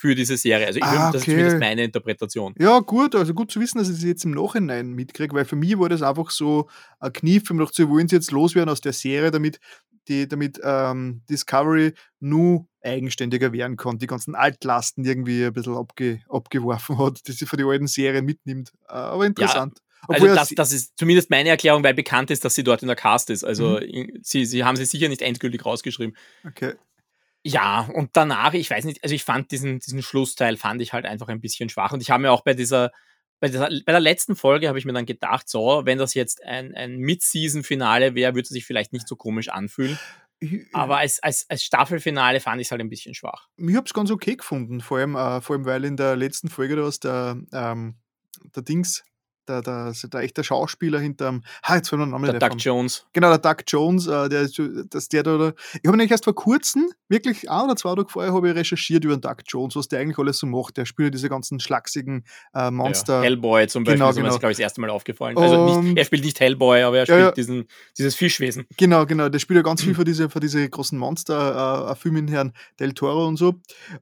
Für 0.00 0.14
diese 0.14 0.36
Serie. 0.36 0.66
Also 0.66 0.78
ich, 0.78 0.84
Ah, 0.84 1.10
das 1.10 1.22
ist 1.22 1.28
okay. 1.28 1.32
zumindest 1.32 1.58
meine 1.58 1.82
Interpretation. 1.84 2.54
Ja, 2.58 2.78
gut, 2.78 3.14
also 3.16 3.34
gut 3.34 3.50
zu 3.50 3.60
wissen, 3.60 3.78
dass 3.78 3.88
ich 3.88 3.96
das 3.96 4.04
jetzt 4.04 4.24
im 4.24 4.30
Nachhinein 4.30 4.92
mitkriege, 4.92 5.34
weil 5.34 5.44
für 5.44 5.56
mich 5.56 5.76
war 5.78 5.88
das 5.88 6.02
einfach 6.02 6.30
so 6.30 6.68
ein 7.00 7.12
Kniff, 7.12 7.42
dachte, 7.48 7.72
sie 7.74 7.88
wollen 7.88 8.08
sie 8.08 8.14
jetzt 8.16 8.30
loswerden 8.30 8.70
aus 8.70 8.80
der 8.80 8.92
Serie, 8.92 9.30
damit, 9.32 9.58
die, 10.06 10.26
damit 10.28 10.60
ähm, 10.62 11.22
Discovery 11.28 11.92
nur 12.20 12.66
eigenständiger 12.82 13.52
werden 13.52 13.76
kann, 13.76 13.98
die 13.98 14.06
ganzen 14.06 14.34
Altlasten 14.36 15.04
irgendwie 15.04 15.44
ein 15.44 15.52
bisschen 15.52 15.74
abge, 15.76 16.20
abgeworfen 16.28 16.96
hat, 16.98 17.26
die 17.26 17.32
sie 17.32 17.44
von 17.44 17.58
den 17.58 17.66
alten 17.68 17.88
Serien 17.88 18.24
mitnimmt. 18.24 18.72
Äh, 18.88 18.92
Aber 18.92 19.26
interessant. 19.26 19.78
Also 20.06 20.22
Obwohl 20.24 20.36
das, 20.36 20.52
er- 20.52 20.54
das 20.54 20.72
ist 20.72 20.92
zumindest 20.96 21.28
meine 21.28 21.48
Erklärung, 21.48 21.82
weil 21.82 21.92
bekannt 21.92 22.30
ist, 22.30 22.44
dass 22.44 22.54
sie 22.54 22.62
dort 22.62 22.82
in 22.82 22.86
der 22.86 22.96
Cast 22.96 23.30
ist. 23.30 23.42
Also 23.42 23.80
Mhm. 23.82 24.20
sie, 24.22 24.46
sie 24.46 24.62
haben 24.62 24.76
sie 24.76 24.84
sicher 24.84 25.08
nicht 25.08 25.22
endgültig 25.22 25.66
rausgeschrieben. 25.66 26.16
okay. 26.46 26.74
Ja, 27.48 27.88
und 27.94 28.10
danach, 28.12 28.52
ich 28.52 28.68
weiß 28.68 28.84
nicht, 28.84 29.02
also 29.02 29.14
ich 29.14 29.24
fand 29.24 29.50
diesen, 29.50 29.78
diesen 29.78 30.02
Schlussteil 30.02 30.56
fand 30.56 30.82
ich 30.82 30.92
halt 30.92 31.06
einfach 31.06 31.28
ein 31.28 31.40
bisschen 31.40 31.70
schwach. 31.70 31.92
Und 31.92 32.02
ich 32.02 32.10
habe 32.10 32.22
mir 32.22 32.30
auch 32.30 32.42
bei 32.42 32.52
dieser, 32.52 32.92
bei, 33.40 33.48
dieser, 33.48 33.68
bei 33.68 33.92
der 33.92 34.00
letzten 34.00 34.36
Folge 34.36 34.68
habe 34.68 34.78
ich 34.78 34.84
mir 34.84 34.92
dann 34.92 35.06
gedacht, 35.06 35.48
so, 35.48 35.82
wenn 35.84 35.96
das 35.96 36.12
jetzt 36.12 36.44
ein, 36.44 36.74
ein 36.74 36.98
Mid-Season-Finale 36.98 38.14
wäre, 38.14 38.34
würde 38.34 38.42
es 38.42 38.48
sich 38.50 38.66
vielleicht 38.66 38.92
nicht 38.92 39.08
so 39.08 39.16
komisch 39.16 39.48
anfühlen. 39.48 39.98
Ich, 40.40 40.66
Aber 40.74 40.98
als, 40.98 41.22
als, 41.22 41.46
als 41.48 41.64
Staffelfinale 41.64 42.40
fand 42.40 42.60
ich 42.60 42.68
es 42.68 42.70
halt 42.70 42.80
ein 42.80 42.90
bisschen 42.90 43.14
schwach. 43.14 43.48
ich 43.56 43.74
habe 43.74 43.86
es 43.86 43.94
ganz 43.94 44.10
okay 44.10 44.36
gefunden, 44.36 44.80
vor 44.80 44.98
allem, 44.98 45.16
äh, 45.16 45.40
vor 45.40 45.56
allem, 45.56 45.64
weil 45.64 45.84
in 45.84 45.96
der 45.96 46.16
letzten 46.16 46.48
Folge 46.50 46.76
da 46.76 46.86
ist 46.86 47.04
der, 47.04 47.40
ähm, 47.52 47.96
der 48.54 48.62
Dings, 48.62 49.04
der, 49.48 49.62
der, 49.62 49.92
der 50.12 50.20
echte 50.20 50.44
Schauspieler 50.44 50.98
hinterm, 51.00 51.42
ah, 51.62 51.76
jetzt 51.76 51.88
fällt 51.88 52.00
mir 52.00 52.06
der 52.06 52.12
Name 52.12 52.30
Der 52.32 52.38
Doug 52.38 52.52
ein. 52.52 52.58
Jones. 52.58 53.06
Genau, 53.12 53.28
der 53.28 53.38
Doug 53.38 53.64
Jones, 53.66 54.06
äh, 54.06 54.28
der, 54.28 54.48
dass 54.90 55.08
der 55.08 55.22
da, 55.22 55.38
da 55.38 55.52
ich 55.74 55.86
habe 55.86 55.96
nämlich 55.96 56.10
erst 56.10 56.24
vor 56.24 56.34
kurzem, 56.34 56.88
wirklich 57.08 57.50
ein 57.50 57.64
oder 57.64 57.76
zwei 57.76 57.94
Tage 57.94 58.08
vorher, 58.08 58.32
habe 58.32 58.50
ich 58.50 58.54
recherchiert 58.54 59.04
über 59.04 59.16
den 59.16 59.20
Doug 59.20 59.36
Jones, 59.46 59.76
was 59.76 59.88
der 59.88 60.00
eigentlich 60.00 60.18
alles 60.18 60.38
so 60.38 60.46
macht. 60.46 60.76
Der 60.76 60.84
spielt 60.84 61.06
ja 61.06 61.10
diese 61.10 61.28
ganzen 61.28 61.60
schlachsigen 61.60 62.24
äh, 62.54 62.70
Monster. 62.70 63.16
Ja, 63.16 63.22
Hellboy 63.22 63.66
zum 63.68 63.84
Beispiel, 63.84 63.98
Genau, 63.98 64.10
ist 64.10 64.16
mir 64.16 64.22
genau. 64.22 64.32
das, 64.34 64.40
glaube 64.40 64.52
ich, 64.52 64.58
das 64.58 64.62
erste 64.62 64.80
Mal 64.80 64.90
aufgefallen. 64.90 65.36
Also 65.38 65.80
nicht, 65.82 65.98
er 65.98 66.04
spielt 66.04 66.24
nicht 66.24 66.38
Hellboy, 66.40 66.82
aber 66.82 66.98
er 66.98 67.02
Ja, 67.02 67.06
spielt 67.06 67.20
ja. 67.20 67.30
Diesen, 67.32 67.68
dieses 67.96 68.14
Fischwesen. 68.14 68.66
Genau, 68.76 69.06
genau. 69.06 69.28
Der 69.28 69.38
spielt 69.38 69.56
ja 69.56 69.62
ganz 69.62 69.82
viel 69.82 69.94
für 69.94 70.04
diese, 70.04 70.28
für 70.28 70.40
diese 70.40 70.68
großen 70.68 70.98
Monster, 70.98 71.90
äh, 71.90 71.94
Filmen 71.96 72.28
Herrn 72.28 72.52
Del 72.78 72.92
Toro 72.92 73.26
und 73.26 73.36
so. 73.36 73.54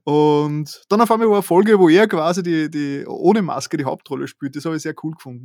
Und 0.03 0.83
dann 0.89 1.01
auf 1.01 1.11
einmal 1.11 1.27
war 1.27 1.35
eine 1.35 1.43
Folge, 1.43 1.79
wo 1.79 1.89
er 1.89 2.07
quasi 2.07 2.43
die, 2.43 2.69
die 2.69 3.05
ohne 3.07 3.41
Maske 3.41 3.77
die 3.77 3.85
Hauptrolle 3.85 4.27
spielt. 4.27 4.55
Das 4.55 4.65
habe 4.65 4.75
ich 4.75 4.81
sehr 4.81 4.95
cool 5.03 5.13
gefunden. 5.13 5.36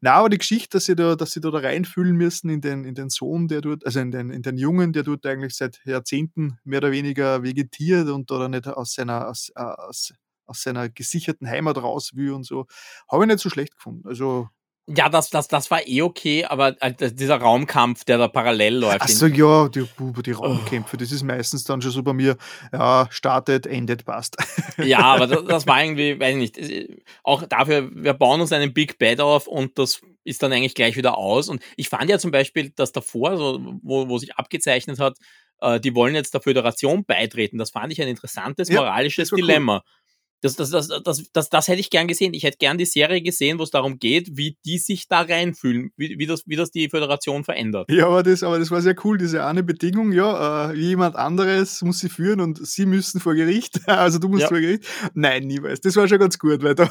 Na, 0.00 0.14
aber 0.14 0.28
die 0.28 0.38
Geschichte, 0.38 0.76
dass 0.76 0.84
sie 0.84 0.96
da, 0.96 1.16
dass 1.16 1.32
sie 1.32 1.40
da, 1.40 1.50
da 1.50 1.58
reinfühlen 1.58 2.16
müssen 2.16 2.50
in 2.50 2.60
den, 2.60 2.84
in 2.84 2.94
den 2.94 3.10
Sohn, 3.10 3.48
der 3.48 3.60
dort, 3.60 3.84
also 3.86 4.00
in 4.00 4.10
den, 4.10 4.30
in 4.30 4.42
den 4.42 4.56
Jungen, 4.56 4.92
der 4.92 5.02
dort 5.02 5.26
eigentlich 5.26 5.54
seit 5.54 5.80
Jahrzehnten 5.84 6.58
mehr 6.64 6.78
oder 6.78 6.92
weniger 6.92 7.42
vegetiert 7.42 8.08
und 8.08 8.30
da 8.30 8.48
nicht 8.48 8.66
aus 8.68 8.94
seiner, 8.94 9.28
aus, 9.28 9.50
äh, 9.56 9.60
aus 9.60 10.12
aus 10.46 10.62
seiner 10.62 10.88
gesicherten 10.88 11.48
Heimat 11.48 11.78
raus 11.78 12.12
will 12.14 12.32
und 12.32 12.44
so. 12.44 12.66
Habe 13.10 13.24
ich 13.24 13.28
nicht 13.28 13.40
so 13.40 13.50
schlecht 13.50 13.74
gefunden. 13.76 14.06
Also 14.06 14.48
ja, 14.86 15.08
das, 15.08 15.30
das, 15.30 15.48
das 15.48 15.70
war 15.70 15.86
eh 15.86 16.02
okay, 16.02 16.44
aber 16.44 16.76
äh, 16.82 16.92
dieser 17.12 17.36
Raumkampf, 17.36 18.04
der 18.04 18.18
da 18.18 18.28
parallel 18.28 18.76
läuft. 18.76 19.00
Achso, 19.00 19.26
ja, 19.26 19.68
die, 19.68 19.86
die 20.24 20.32
Raumkämpfe, 20.32 20.96
oh. 20.96 20.98
das 20.98 21.10
ist 21.10 21.22
meistens 21.22 21.64
dann 21.64 21.80
schon 21.80 21.90
so 21.90 22.02
bei 22.02 22.12
mir, 22.12 22.36
ja, 22.70 23.08
startet, 23.10 23.66
endet, 23.66 24.04
passt. 24.04 24.36
Ja, 24.76 25.00
aber 25.00 25.26
das, 25.26 25.44
das 25.44 25.66
war 25.66 25.82
irgendwie, 25.82 26.18
weiß 26.18 26.36
ich 26.36 26.56
nicht, 26.56 27.02
auch 27.22 27.44
dafür, 27.44 27.90
wir 27.94 28.12
bauen 28.12 28.40
uns 28.40 28.52
einen 28.52 28.74
Big 28.74 28.98
Bad 28.98 29.20
auf 29.20 29.46
und 29.46 29.78
das 29.78 30.00
ist 30.24 30.42
dann 30.42 30.52
eigentlich 30.52 30.74
gleich 30.74 30.96
wieder 30.96 31.16
aus. 31.16 31.48
Und 31.48 31.62
ich 31.76 31.88
fand 31.88 32.10
ja 32.10 32.18
zum 32.18 32.32
Beispiel, 32.32 32.70
dass 32.70 32.92
davor, 32.92 33.36
so, 33.36 33.60
wo, 33.82 34.08
wo 34.08 34.18
sich 34.18 34.34
abgezeichnet 34.34 34.98
hat, 34.98 35.16
äh, 35.60 35.80
die 35.80 35.94
wollen 35.94 36.14
jetzt 36.14 36.34
der 36.34 36.40
Föderation 36.40 37.04
beitreten. 37.04 37.58
Das 37.58 37.70
fand 37.70 37.92
ich 37.92 38.02
ein 38.02 38.08
interessantes 38.08 38.70
moralisches 38.70 39.30
ja, 39.30 39.36
Dilemma. 39.36 39.76
Cool. 39.76 40.03
Das, 40.44 40.56
das, 40.56 40.68
das, 40.68 40.88
das, 40.88 41.32
das, 41.32 41.48
das 41.48 41.68
hätte 41.68 41.80
ich 41.80 41.88
gern 41.88 42.06
gesehen. 42.06 42.34
Ich 42.34 42.42
hätte 42.42 42.58
gern 42.58 42.76
die 42.76 42.84
Serie 42.84 43.22
gesehen, 43.22 43.58
wo 43.58 43.62
es 43.62 43.70
darum 43.70 43.98
geht, 43.98 44.36
wie 44.36 44.58
die 44.66 44.76
sich 44.76 45.08
da 45.08 45.22
reinfühlen, 45.22 45.90
wie, 45.96 46.18
wie, 46.18 46.26
das, 46.26 46.42
wie 46.46 46.56
das 46.56 46.70
die 46.70 46.90
Föderation 46.90 47.44
verändert. 47.44 47.90
Ja, 47.90 48.08
aber 48.08 48.22
das, 48.22 48.42
aber 48.42 48.58
das 48.58 48.70
war 48.70 48.82
sehr 48.82 48.94
cool, 49.04 49.16
diese 49.16 49.46
eine 49.46 49.62
Bedingung, 49.62 50.12
ja, 50.12 50.70
äh, 50.70 50.76
jemand 50.76 51.16
anderes 51.16 51.80
muss 51.80 52.00
sie 52.00 52.10
führen 52.10 52.40
und 52.40 52.58
sie 52.66 52.84
müssen 52.84 53.20
vor 53.20 53.34
Gericht, 53.34 53.80
also 53.88 54.18
du 54.18 54.28
musst 54.28 54.42
ja. 54.42 54.48
vor 54.48 54.60
Gericht. 54.60 54.84
Nein, 55.14 55.44
niemals. 55.44 55.80
Das 55.80 55.96
war 55.96 56.06
schon 56.08 56.18
ganz 56.18 56.38
gut, 56.38 56.62
weil 56.62 56.74
da, 56.74 56.90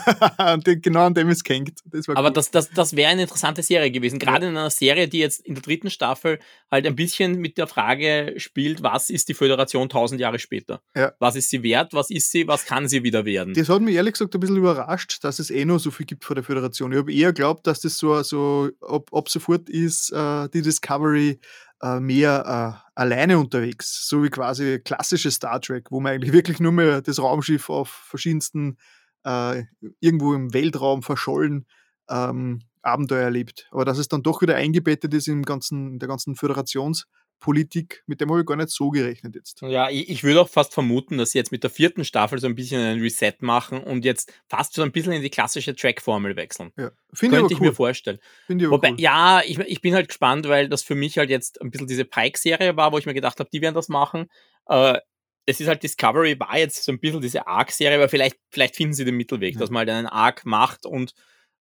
genau 0.82 1.06
an 1.06 1.14
dem 1.14 1.30
es 1.30 1.44
hängt. 1.48 1.78
Das 1.86 2.10
aber 2.10 2.30
cool. 2.30 2.34
das, 2.34 2.50
das, 2.50 2.72
das 2.72 2.96
wäre 2.96 3.12
eine 3.12 3.22
interessante 3.22 3.62
Serie 3.62 3.92
gewesen, 3.92 4.18
gerade 4.18 4.46
ja. 4.46 4.52
in 4.52 4.58
einer 4.58 4.72
Serie, 4.72 5.08
die 5.08 5.20
jetzt 5.20 5.46
in 5.46 5.54
der 5.54 5.62
dritten 5.62 5.92
Staffel 5.92 6.40
halt 6.72 6.88
ein 6.88 6.96
bisschen 6.96 7.36
mit 7.38 7.60
der 7.60 7.68
Frage 7.68 8.34
spielt, 8.38 8.82
was 8.82 9.12
ist 9.12 9.30
die 9.30 9.36
Föderation 9.36 9.90
tausend 9.90 10.20
Jahre 10.20 10.40
später? 10.40 10.82
Ja. 10.96 11.14
Was 11.20 11.36
ist 11.36 11.52
sie 11.52 11.62
wert? 11.62 11.94
Was 11.94 12.10
ist 12.10 12.32
sie? 12.32 12.48
Was 12.48 12.66
kann 12.66 12.88
sie 12.88 13.04
wieder 13.04 13.26
werden? 13.26 13.43
Werden. 13.48 13.54
Das 13.54 13.70
hat 13.70 13.82
mich 13.82 13.96
ehrlich 13.96 14.14
gesagt 14.14 14.34
ein 14.34 14.40
bisschen 14.40 14.58
überrascht, 14.58 15.24
dass 15.24 15.40
es 15.40 15.50
eh 15.50 15.66
noch 15.66 15.80
so 15.80 15.92
viel 15.92 16.06
gibt 16.06 16.26
vor 16.26 16.36
der 16.36 16.44
Föderation. 16.44 16.92
Ich 16.92 16.98
habe 16.98 17.14
eher 17.14 17.34
geglaubt, 17.34 17.68
dass 17.68 17.82
das 17.82 17.98
so, 17.98 18.22
so 18.24 18.70
ab, 18.82 19.10
ab 19.12 19.30
sofort 19.30 19.70
ist, 19.70 20.12
äh, 20.12 20.50
die 20.50 20.62
Discovery 20.62 21.40
äh, 21.82 22.00
mehr 22.00 22.82
äh, 22.82 22.90
alleine 22.96 23.38
unterwegs, 23.40 24.08
so 24.08 24.24
wie 24.24 24.30
quasi 24.30 24.80
klassische 24.80 25.32
Star 25.32 25.60
Trek, 25.62 25.92
wo 25.92 26.00
man 26.00 26.14
eigentlich 26.14 26.34
wirklich 26.34 26.60
nur 26.60 26.72
mehr 26.72 27.02
das 27.02 27.20
Raumschiff 27.20 27.70
auf 27.70 27.90
verschiedensten, 27.90 28.78
äh, 29.26 29.64
irgendwo 30.00 30.34
im 30.34 30.54
Weltraum 30.54 31.04
verschollen 31.04 31.66
ähm, 32.10 32.62
Abenteuer 32.82 33.24
erlebt. 33.24 33.68
Aber 33.72 33.86
dass 33.86 33.98
es 33.98 34.08
dann 34.08 34.24
doch 34.24 34.42
wieder 34.42 34.56
eingebettet 34.56 35.14
ist 35.14 35.28
im 35.28 35.44
ganzen, 35.44 35.94
in 35.94 36.00
der 36.00 36.10
ganzen 36.10 36.36
Föderations- 36.36 37.06
Politik, 37.40 38.04
mit 38.08 38.22
dem 38.22 38.30
habe 38.30 38.40
ich 38.40 38.46
gar 38.46 38.56
nicht 38.56 38.70
so 38.70 38.90
gerechnet 38.90 39.36
jetzt. 39.36 39.62
Ja, 39.62 39.90
ich, 39.90 40.10
ich 40.10 40.24
würde 40.24 40.42
auch 40.42 40.50
fast 40.50 40.74
vermuten, 40.74 41.18
dass 41.18 41.32
sie 41.32 41.38
jetzt 41.38 41.52
mit 41.52 41.64
der 41.64 41.70
vierten 41.70 42.06
Staffel 42.06 42.40
so 42.40 42.48
ein 42.48 42.56
bisschen 42.56 42.80
einen 42.80 43.02
Reset 43.02 43.34
machen 43.42 43.84
und 43.84 44.06
jetzt 44.06 44.34
fast 44.48 44.74
so 44.74 44.82
ein 44.82 44.94
bisschen 44.94 45.12
in 45.12 45.22
die 45.22 45.30
klassische 45.30 45.76
Track-Formel 45.76 46.38
wechseln. 46.38 46.72
Ja, 46.78 46.92
finde 47.14 47.38
Könnte 47.38 47.54
ich 47.54 47.60
cool. 47.60 47.68
mir 47.68 47.74
vorstellen. 47.74 48.20
Finde 48.46 48.66
ich 48.66 48.72
Wobei, 48.72 48.92
cool. 48.92 49.02
ja, 49.02 49.42
ich, 49.46 49.60
ich 49.60 49.82
bin 49.82 49.94
halt 49.94 50.08
gespannt, 50.08 50.48
weil 50.48 50.70
das 50.70 50.84
für 50.84 50.96
mich 50.96 51.18
halt 51.18 51.30
jetzt 51.30 51.62
ein 51.62 51.70
bisschen 51.70 51.88
diese 51.88 52.06
Pike-Serie 52.06 52.78
war, 52.78 52.94
wo 52.94 52.98
ich 52.98 53.06
mir 53.06 53.14
gedacht 53.14 53.40
habe, 53.40 53.50
die 53.52 53.62
werden 53.62 53.76
das 53.76 53.90
machen. 53.90 54.28
Äh, 54.68 55.00
es 55.46 55.60
ist 55.60 55.68
halt 55.68 55.84
Discovery 55.84 56.40
war 56.40 56.58
jetzt 56.58 56.84
so 56.86 56.92
ein 56.92 57.00
bisschen 57.00 57.20
diese 57.20 57.46
Arc-Serie, 57.48 57.98
aber 57.98 58.10
vielleicht, 58.10 58.38
vielleicht 58.50 58.78
finden 58.78 58.94
sie 58.94 59.04
den 59.04 59.16
Mittelweg, 59.16 59.56
ja. 59.56 59.60
dass 59.60 59.70
man 59.70 59.80
halt 59.80 59.90
einen 59.90 60.08
Arc 60.08 60.46
macht 60.46 60.86
und 60.86 61.14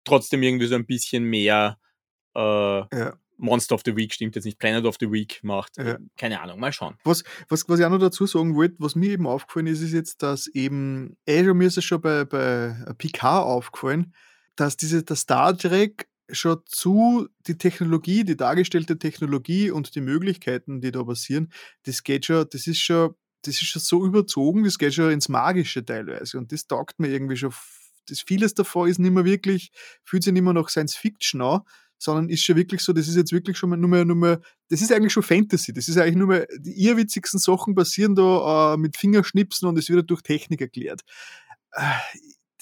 trotzdem 0.04 0.42
irgendwie 0.42 0.66
so 0.66 0.76
ein 0.76 0.86
bisschen 0.86 1.24
mehr 1.24 1.78
äh, 2.36 2.40
ja. 2.40 3.18
Monster 3.36 3.74
of 3.74 3.82
the 3.84 3.96
Week 3.96 4.12
stimmt 4.12 4.34
jetzt 4.36 4.44
nicht, 4.44 4.58
Planet 4.58 4.84
of 4.84 4.96
the 5.00 5.10
Week 5.10 5.40
macht. 5.42 5.76
Ja. 5.76 5.98
Keine 6.16 6.40
Ahnung, 6.40 6.60
mal 6.60 6.72
schauen. 6.72 6.96
Was, 7.04 7.24
was, 7.48 7.68
was 7.68 7.78
ich 7.78 7.84
auch 7.84 7.90
noch 7.90 7.98
dazu 7.98 8.26
sagen 8.26 8.54
wollte, 8.54 8.76
was 8.78 8.94
mir 8.94 9.10
eben 9.10 9.26
aufgefallen 9.26 9.66
ist, 9.66 9.80
ist 9.80 9.92
jetzt, 9.92 10.22
dass 10.22 10.46
eben, 10.48 11.16
eh, 11.26 11.42
mir 11.42 11.66
ist 11.66 11.78
es 11.78 11.84
schon 11.84 12.00
bei, 12.00 12.24
bei 12.24 12.76
Picard 12.98 13.46
aufgefallen, 13.46 14.14
dass 14.56 14.76
diese, 14.76 15.02
der 15.02 15.16
Star 15.16 15.56
Trek 15.56 16.08
schon 16.30 16.60
zu 16.66 17.28
die 17.46 17.58
Technologie, 17.58 18.24
die 18.24 18.36
dargestellte 18.36 18.98
Technologie 18.98 19.70
und 19.70 19.94
die 19.94 20.00
Möglichkeiten, 20.00 20.80
die 20.80 20.90
da 20.90 21.04
passieren, 21.04 21.52
das 21.84 22.02
geht 22.02 22.26
schon, 22.26 22.46
das 22.50 22.66
ist 22.66 22.80
schon, 22.80 23.14
das 23.42 23.56
ist 23.56 23.68
schon 23.68 23.82
so 23.82 24.06
überzogen, 24.06 24.64
das 24.64 24.78
geht 24.78 24.94
schon 24.94 25.10
ins 25.10 25.28
Magische 25.28 25.84
teilweise. 25.84 26.38
Und 26.38 26.52
das 26.52 26.66
taugt 26.66 26.98
mir 26.98 27.08
irgendwie 27.08 27.36
schon. 27.36 27.52
Das 28.06 28.20
vieles 28.20 28.52
davon 28.52 28.88
ist 28.88 28.98
nicht 28.98 29.12
mehr 29.12 29.24
wirklich, 29.24 29.70
fühlt 30.02 30.22
sich 30.22 30.32
nicht 30.32 30.42
mehr 30.42 30.52
nach 30.52 30.68
Science 30.68 30.94
Fiction 30.94 31.40
an, 31.40 31.62
sondern 32.04 32.28
ist 32.28 32.42
schon 32.42 32.56
wirklich 32.56 32.82
so, 32.82 32.92
das 32.92 33.08
ist 33.08 33.16
jetzt 33.16 33.32
wirklich 33.32 33.56
schon 33.56 33.70
mal 33.70 33.76
nur 33.76 33.90
mehr, 33.90 34.04
nur 34.04 34.16
mehr 34.16 34.40
das 34.68 34.82
ist 34.82 34.92
eigentlich 34.92 35.12
schon 35.12 35.22
Fantasy. 35.22 35.72
Das 35.72 35.88
ist 35.88 35.96
eigentlich 35.96 36.16
nur 36.16 36.28
mehr, 36.28 36.46
die 36.58 36.84
irrwitzigsten 36.84 37.40
Sachen 37.40 37.74
passieren 37.74 38.14
da 38.14 38.74
äh, 38.74 38.76
mit 38.76 38.96
Fingerschnipsen 38.96 39.68
und 39.68 39.78
es 39.78 39.88
wird 39.88 40.10
durch 40.10 40.22
Technik 40.22 40.60
erklärt. 40.60 41.02
Äh, 41.72 41.82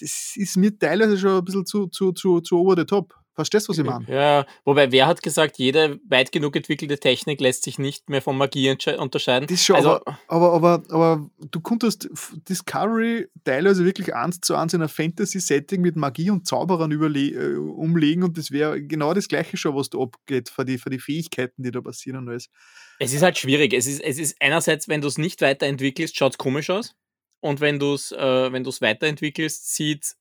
das 0.00 0.32
ist 0.36 0.56
mir 0.56 0.76
teilweise 0.76 1.18
schon 1.18 1.38
ein 1.38 1.44
bisschen 1.44 1.66
zu, 1.66 1.86
zu, 1.88 2.12
zu, 2.12 2.40
zu 2.40 2.58
over 2.58 2.76
the 2.76 2.84
top. 2.84 3.14
Verstehst 3.34 3.66
du, 3.66 3.70
was 3.70 3.78
ich 3.78 3.84
meine? 3.84 4.04
Ja, 4.08 4.46
wobei 4.64 4.92
wer 4.92 5.06
hat 5.06 5.22
gesagt, 5.22 5.58
jede 5.58 5.98
weit 6.06 6.32
genug 6.32 6.54
entwickelte 6.54 6.98
Technik 6.98 7.40
lässt 7.40 7.64
sich 7.64 7.78
nicht 7.78 8.10
mehr 8.10 8.20
von 8.20 8.36
Magie 8.36 8.76
unterscheiden? 8.98 9.46
Das 9.46 9.64
schon, 9.64 9.76
also, 9.76 10.00
aber, 10.04 10.18
aber, 10.28 10.52
aber, 10.52 10.82
aber 10.90 11.30
du 11.50 11.60
konntest 11.60 12.10
Discovery 12.48 13.28
teilweise 13.44 13.86
wirklich 13.86 14.14
eins 14.14 14.40
zu 14.40 14.54
eins 14.54 14.74
in 14.74 14.82
ein 14.82 14.88
Fantasy-Setting 14.88 15.80
mit 15.80 15.96
Magie 15.96 16.28
und 16.30 16.46
Zauberern 16.46 16.92
äh, 16.92 17.54
umlegen 17.56 18.22
und 18.22 18.36
das 18.36 18.50
wäre 18.50 18.82
genau 18.82 19.14
das 19.14 19.28
Gleiche 19.28 19.56
schon, 19.56 19.74
was 19.74 19.88
da 19.88 19.98
abgeht 19.98 20.50
für 20.50 20.66
die, 20.66 20.76
für 20.76 20.90
die 20.90 20.98
Fähigkeiten, 20.98 21.62
die 21.62 21.70
da 21.70 21.80
passieren 21.80 22.18
und 22.18 22.28
alles. 22.28 22.50
Es 22.98 23.14
ist 23.14 23.22
halt 23.22 23.38
schwierig. 23.38 23.72
Es 23.72 23.86
ist, 23.86 24.00
es 24.02 24.18
ist 24.18 24.36
einerseits, 24.40 24.88
wenn 24.88 25.00
du 25.00 25.08
es 25.08 25.16
nicht 25.16 25.40
weiterentwickelst, 25.40 26.16
schaut 26.16 26.32
es 26.32 26.38
komisch 26.38 26.68
aus. 26.68 26.94
Und 27.40 27.60
wenn 27.60 27.78
du 27.78 27.94
es 27.94 28.12
äh, 28.12 28.52
wenn 28.52 28.64
weiterentwickelst, 28.64 29.74
sieht 29.74 30.14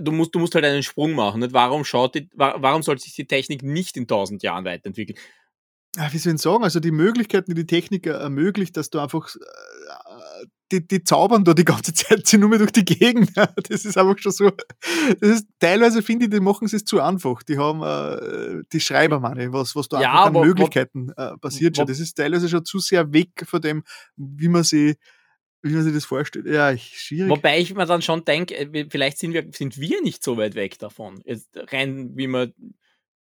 du 0.00 0.12
musst, 0.12 0.34
du 0.34 0.38
musst 0.38 0.54
halt 0.54 0.64
einen 0.64 0.82
Sprung 0.82 1.12
machen. 1.12 1.40
Nicht? 1.40 1.52
Warum, 1.52 1.84
schaut 1.84 2.14
die, 2.14 2.28
warum 2.34 2.82
soll 2.82 2.98
sich 2.98 3.14
die 3.14 3.26
Technik 3.26 3.62
nicht 3.62 3.96
in 3.96 4.06
tausend 4.06 4.42
Jahren 4.42 4.64
weiterentwickeln? 4.64 5.18
wie 6.10 6.18
soll 6.18 6.34
ich 6.34 6.40
sagen? 6.40 6.64
Also 6.64 6.80
die 6.80 6.90
Möglichkeiten, 6.90 7.50
die 7.50 7.54
die 7.54 7.66
Technik 7.66 8.06
ermöglicht, 8.06 8.76
dass 8.76 8.88
du 8.88 8.98
einfach 8.98 9.34
äh, 9.36 10.46
die, 10.72 10.86
die 10.86 11.04
zaubern 11.04 11.44
da 11.44 11.52
die 11.52 11.64
ganze 11.64 11.92
Zeit 11.94 12.26
sie 12.26 12.38
nur 12.38 12.48
mehr 12.48 12.58
durch 12.58 12.72
die 12.72 12.84
Gegend. 12.84 13.30
Das 13.36 13.84
ist 13.84 13.98
einfach 13.98 14.18
schon 14.18 14.32
so. 14.32 14.50
Das 15.20 15.30
ist, 15.30 15.46
teilweise 15.60 16.02
finde 16.02 16.24
ich, 16.24 16.30
die 16.30 16.40
machen 16.40 16.68
es 16.70 16.84
zu 16.84 17.00
einfach. 17.00 17.42
Die 17.42 17.58
haben 17.58 17.82
äh, 17.82 18.62
die 18.72 18.80
Schreibermanne, 18.80 19.52
was, 19.52 19.76
was 19.76 19.88
da 19.88 20.00
ja, 20.00 20.24
einfach 20.24 20.40
an 20.40 20.46
Möglichkeiten 20.46 21.10
äh, 21.16 21.36
passiert 21.38 21.76
schon. 21.76 21.86
Das 21.86 22.00
ist 22.00 22.14
teilweise 22.14 22.48
schon 22.48 22.64
zu 22.64 22.78
sehr 22.78 23.12
weg 23.12 23.30
von 23.44 23.60
dem, 23.60 23.84
wie 24.16 24.48
man 24.48 24.64
sie 24.64 24.96
wie 25.62 25.72
man 25.72 25.84
sich 25.84 25.94
das 25.94 26.04
vorstellt. 26.04 26.46
Ja, 26.46 26.76
schwierig. 26.76 27.30
Wobei 27.30 27.58
ich 27.58 27.74
mir 27.74 27.86
dann 27.86 28.02
schon 28.02 28.24
denke, 28.24 28.56
äh, 28.56 28.86
vielleicht 28.90 29.18
sind 29.18 29.32
wir, 29.32 29.46
sind 29.52 29.80
wir 29.80 30.02
nicht 30.02 30.22
so 30.22 30.36
weit 30.36 30.54
weg 30.54 30.78
davon. 30.78 31.22
Jetzt 31.24 31.50
rein, 31.54 32.16
wie 32.16 32.26
man, 32.26 32.52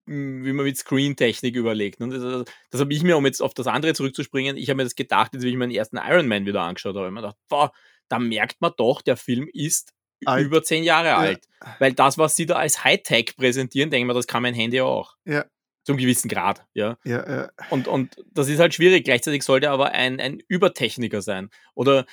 wie 0.05 0.53
man 0.53 0.65
mit 0.65 0.77
Screen-Technik 0.77 1.55
überlegt. 1.55 2.01
Und 2.01 2.09
das, 2.09 2.45
das 2.71 2.81
habe 2.81 2.93
ich 2.93 3.03
mir, 3.03 3.15
um 3.17 3.25
jetzt 3.25 3.41
auf 3.41 3.53
das 3.53 3.67
andere 3.67 3.93
zurückzuspringen, 3.93 4.57
ich 4.57 4.69
habe 4.69 4.77
mir 4.77 4.83
das 4.83 4.95
gedacht, 4.95 5.35
als 5.35 5.43
ich 5.43 5.55
meinen 5.55 5.71
ersten 5.71 5.97
Iron 5.97 6.27
Man 6.27 6.45
wieder 6.45 6.61
angeschaut 6.61 6.95
habe. 6.95 7.07
Ich 7.07 7.13
mir 7.13 7.21
gedacht, 7.21 7.37
boah, 7.47 7.71
da 8.09 8.19
merkt 8.19 8.59
man 8.59 8.73
doch, 8.75 9.01
der 9.01 9.17
Film 9.17 9.47
ist 9.53 9.93
alt. 10.25 10.45
über 10.45 10.63
zehn 10.63 10.83
Jahre 10.83 11.07
ja. 11.07 11.17
alt. 11.17 11.47
Weil 11.79 11.93
das, 11.93 12.17
was 12.17 12.35
sie 12.35 12.47
da 12.47 12.55
als 12.55 12.83
Hightech 12.83 13.35
präsentieren, 13.35 13.91
denke 13.91 14.03
ich 14.03 14.07
mir, 14.07 14.13
das 14.13 14.27
kann 14.27 14.41
mein 14.41 14.55
Handy 14.55 14.81
auch. 14.81 15.15
Ja 15.25 15.45
zum 15.85 15.97
gewissen 15.97 16.27
Grad, 16.27 16.65
ja. 16.73 16.97
ja, 17.05 17.29
ja. 17.29 17.49
Und, 17.69 17.87
und 17.87 18.17
das 18.33 18.49
ist 18.49 18.59
halt 18.59 18.73
schwierig. 18.73 19.05
Gleichzeitig 19.05 19.43
sollte 19.43 19.69
aber 19.69 19.91
ein, 19.91 20.19
ein 20.19 20.41
Übertechniker 20.47 21.21
sein. 21.21 21.49
Oder 21.75 22.05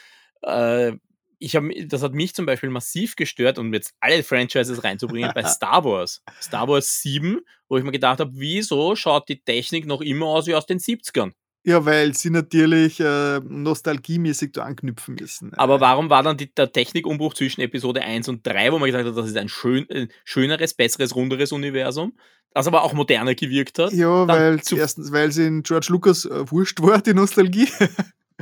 äh, 0.42 0.92
ich 1.38 1.56
habe, 1.56 1.70
das 1.86 2.02
hat 2.02 2.12
mich 2.12 2.34
zum 2.34 2.44
Beispiel 2.44 2.68
massiv 2.68 3.16
gestört, 3.16 3.58
um 3.58 3.72
jetzt 3.72 3.94
alle 3.98 4.22
Franchises 4.22 4.84
reinzubringen, 4.84 5.32
bei 5.34 5.42
Star 5.44 5.84
Wars. 5.84 6.22
Star 6.40 6.68
Wars 6.68 7.00
7, 7.00 7.40
wo 7.68 7.78
ich 7.78 7.82
mir 7.82 7.92
gedacht 7.92 8.20
habe, 8.20 8.30
wieso 8.34 8.94
schaut 8.94 9.28
die 9.30 9.42
Technik 9.42 9.86
noch 9.86 10.02
immer 10.02 10.26
aus 10.26 10.46
wie 10.46 10.54
aus 10.54 10.66
den 10.66 10.78
70ern? 10.78 11.32
Ja, 11.64 11.84
weil 11.84 12.14
sie 12.14 12.30
natürlich 12.30 12.98
äh, 12.98 13.38
nostalgiemäßig 13.40 14.52
da 14.52 14.64
anknüpfen 14.64 15.14
müssen. 15.14 15.54
Aber 15.54 15.80
warum 15.80 16.10
war 16.10 16.22
dann 16.24 16.36
die, 16.36 16.52
der 16.52 16.72
Technikumbruch 16.72 17.34
zwischen 17.34 17.60
Episode 17.60 18.02
1 18.02 18.28
und 18.28 18.44
3, 18.44 18.72
wo 18.72 18.78
man 18.78 18.86
gesagt 18.86 19.06
hat, 19.06 19.16
das 19.16 19.28
ist 19.28 19.36
ein 19.36 19.48
schön, 19.48 19.88
äh, 19.90 20.08
schöneres, 20.24 20.74
besseres, 20.74 21.14
runderes 21.14 21.52
Universum, 21.52 22.14
das 22.52 22.66
aber 22.66 22.82
auch 22.82 22.94
moderner 22.94 23.36
gewirkt 23.36 23.78
hat? 23.78 23.92
Ja, 23.92 24.26
weil 24.26 24.60
erstens, 24.76 25.12
weil 25.12 25.30
sie 25.30 25.46
in 25.46 25.62
George 25.62 25.86
Lucas 25.90 26.24
äh, 26.24 26.50
wurscht 26.50 26.82
war, 26.82 27.00
die 27.00 27.14
Nostalgie. 27.14 27.68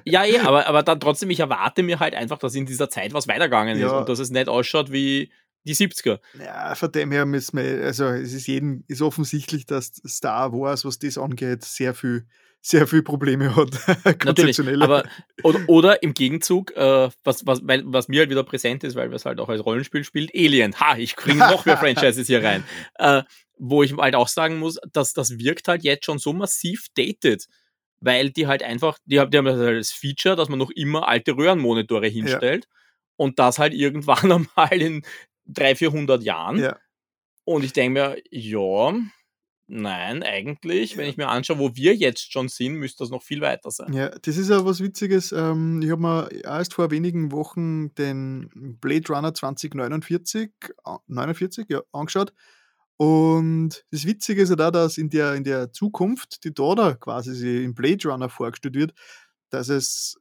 Ja, 0.04 0.24
eh, 0.24 0.38
aber, 0.38 0.66
aber 0.66 0.82
dann 0.82 0.98
trotzdem, 0.98 1.28
ich 1.28 1.40
erwarte 1.40 1.82
mir 1.82 2.00
halt 2.00 2.14
einfach, 2.14 2.38
dass 2.38 2.54
in 2.54 2.64
dieser 2.64 2.88
Zeit 2.88 3.12
was 3.12 3.28
weitergegangen 3.28 3.78
ja. 3.78 3.86
ist 3.86 3.92
und 3.92 4.08
dass 4.08 4.18
es 4.18 4.30
nicht 4.30 4.48
ausschaut 4.48 4.90
wie 4.90 5.30
die 5.64 5.74
70er. 5.74 6.20
Ja, 6.38 6.74
von 6.74 6.90
dem 6.90 7.12
her 7.12 7.26
müssen 7.26 7.58
wir, 7.58 7.84
also 7.84 8.06
es 8.06 8.32
ist 8.32 8.46
jedem, 8.46 8.84
ist 8.88 9.02
offensichtlich, 9.02 9.66
dass 9.66 10.00
Star 10.06 10.52
Wars, 10.52 10.84
was 10.84 10.98
das 10.98 11.18
angeht, 11.18 11.64
sehr 11.64 11.92
viel 11.94 12.24
sehr 12.62 12.86
viele 12.86 13.02
Probleme 13.02 13.56
hat. 13.56 13.70
Natürlich, 14.24 14.60
aber 14.80 15.04
oder, 15.42 15.60
oder 15.66 16.02
im 16.02 16.12
Gegenzug, 16.14 16.76
äh, 16.76 17.08
was, 17.24 17.46
was, 17.46 17.66
weil, 17.66 17.82
was 17.86 18.08
mir 18.08 18.20
halt 18.20 18.30
wieder 18.30 18.44
präsent 18.44 18.84
ist, 18.84 18.94
weil 18.96 19.10
wir 19.10 19.16
es 19.16 19.24
halt 19.24 19.40
auch 19.40 19.48
als 19.48 19.64
Rollenspiel 19.64 20.04
spielt, 20.04 20.30
Alien. 20.34 20.78
Ha, 20.78 20.96
ich 20.96 21.16
bringe 21.16 21.38
noch 21.50 21.64
mehr 21.64 21.78
Franchises 21.78 22.26
hier 22.26 22.42
rein. 22.42 22.64
Äh, 22.98 23.22
wo 23.58 23.82
ich 23.82 23.94
halt 23.96 24.14
auch 24.14 24.28
sagen 24.28 24.58
muss, 24.58 24.78
dass 24.92 25.12
das 25.12 25.38
wirkt 25.38 25.68
halt 25.68 25.84
jetzt 25.84 26.06
schon 26.06 26.18
so 26.18 26.32
massiv 26.32 26.86
dated, 26.94 27.46
weil 28.00 28.30
die 28.30 28.46
halt 28.46 28.62
einfach, 28.62 28.98
die 29.04 29.20
haben, 29.20 29.30
die 29.30 29.38
haben 29.38 29.46
halt 29.46 29.78
das 29.78 29.92
Feature, 29.92 30.36
dass 30.36 30.48
man 30.48 30.58
noch 30.58 30.70
immer 30.70 31.08
alte 31.08 31.36
Röhrenmonitore 31.36 32.08
hinstellt. 32.08 32.64
Ja 32.64 32.76
Und 33.16 33.38
das 33.38 33.58
halt 33.58 33.74
irgendwann 33.74 34.32
einmal 34.56 34.72
in 34.80 35.02
300, 35.46 35.78
400 35.78 36.22
Jahren. 36.22 36.58
Ja. 36.58 36.78
Und 37.44 37.64
ich 37.64 37.72
denke 37.72 38.00
mir, 38.00 38.16
ja, 38.30 38.94
nein, 39.70 40.22
eigentlich, 40.22 40.96
wenn 40.96 41.08
ich 41.08 41.16
mir 41.16 41.28
anschaue, 41.28 41.58
wo 41.58 41.76
wir 41.76 41.94
jetzt 41.94 42.32
schon 42.32 42.48
sind, 42.48 42.74
müsste 42.74 43.04
das 43.04 43.10
noch 43.10 43.22
viel 43.22 43.40
weiter 43.40 43.70
sein. 43.70 43.92
Ja, 43.92 44.08
das 44.08 44.36
ist 44.36 44.50
ja 44.50 44.64
was 44.64 44.80
Witziges. 44.80 45.32
Ähm, 45.32 45.80
ich 45.82 45.90
habe 45.90 46.02
mir 46.02 46.28
erst 46.44 46.74
vor 46.74 46.90
wenigen 46.90 47.32
Wochen 47.32 47.94
den 47.94 48.50
Blade 48.80 49.12
Runner 49.12 49.32
2049 49.32 50.50
äh, 50.84 50.96
49, 51.06 51.66
ja, 51.68 51.82
angeschaut. 51.92 52.32
Und 52.96 53.84
das 53.92 54.04
Witzige 54.04 54.42
ist 54.42 54.50
ja 54.50 54.56
da, 54.56 54.70
dass 54.70 54.98
in 54.98 55.08
der, 55.08 55.34
in 55.34 55.44
der 55.44 55.72
Zukunft, 55.72 56.44
die 56.44 56.52
da, 56.52 56.74
da 56.74 56.94
quasi 56.94 57.64
im 57.64 57.74
Blade 57.74 58.08
Runner 58.08 58.28
vorgestellt 58.28 58.74
wird, 58.74 58.92
dass 59.48 59.68
es 59.68 60.20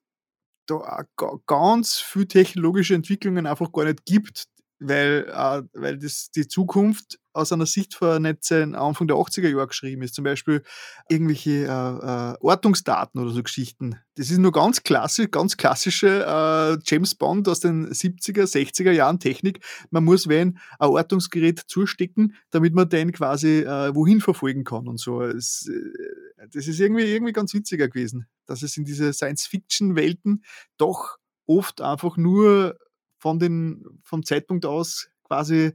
da 0.66 1.04
ganz 1.46 1.98
viele 2.00 2.28
technologische 2.28 2.96
Entwicklungen 2.96 3.48
einfach 3.48 3.72
gar 3.72 3.86
nicht 3.86 4.06
gibt, 4.06 4.46
weil, 4.80 5.26
äh, 5.30 5.62
weil 5.74 5.98
das, 5.98 6.32
die 6.32 6.48
Zukunft 6.48 7.20
aus 7.34 7.52
einer 7.52 7.66
Sicht 7.66 7.94
von 7.94 8.22
nicht 8.22 8.52
Anfang 8.52 9.08
der 9.08 9.18
80er 9.18 9.50
Jahre 9.50 9.68
geschrieben 9.68 10.02
ist. 10.02 10.16
Zum 10.16 10.24
Beispiel 10.24 10.64
irgendwelche 11.10 11.66
äh, 11.66 11.66
äh, 11.66 12.36
Ortungsdaten 12.40 13.22
oder 13.22 13.32
so 13.32 13.44
Geschichten. 13.44 14.00
Das 14.16 14.32
ist 14.32 14.40
nur 14.40 14.52
ganz 14.52 14.84
klassisch, 14.84 15.30
ganz 15.32 15.56
klassische 15.56 16.26
äh, 16.26 16.78
James 16.86 17.16
Bond 17.16 17.48
aus 17.48 17.60
den 17.60 17.88
70er, 17.88 18.44
60er 18.44 18.92
Jahren 18.92 19.20
Technik. 19.20 19.64
Man 19.92 20.04
muss 20.04 20.28
wen 20.28 20.60
ein 20.80 20.90
Ortungsgerät 20.90 21.60
zustecken, 21.68 22.36
damit 22.50 22.74
man 22.74 22.90
den 22.90 23.12
quasi 23.12 23.60
äh, 23.60 23.94
wohin 23.94 24.22
verfolgen 24.22 24.64
kann 24.64 24.88
und 24.88 25.00
so. 25.00 25.22
Es, 25.22 25.70
äh, 25.70 26.48
das 26.52 26.68
ist 26.68 26.80
irgendwie, 26.80 27.04
irgendwie 27.04 27.34
ganz 27.34 27.54
witziger 27.54 27.88
gewesen, 27.88 28.28
dass 28.46 28.64
es 28.64 28.76
in 28.78 28.86
diese 28.86 29.14
Science-Fiction-Welten 29.14 30.44
doch 30.78 31.18
oft 31.46 31.82
einfach 31.82 32.18
nur 32.18 32.78
von 33.20 33.40
den, 33.40 33.84
vom 34.04 34.24
Zeitpunkt 34.26 34.66
aus 34.66 35.10
quasi 35.24 35.74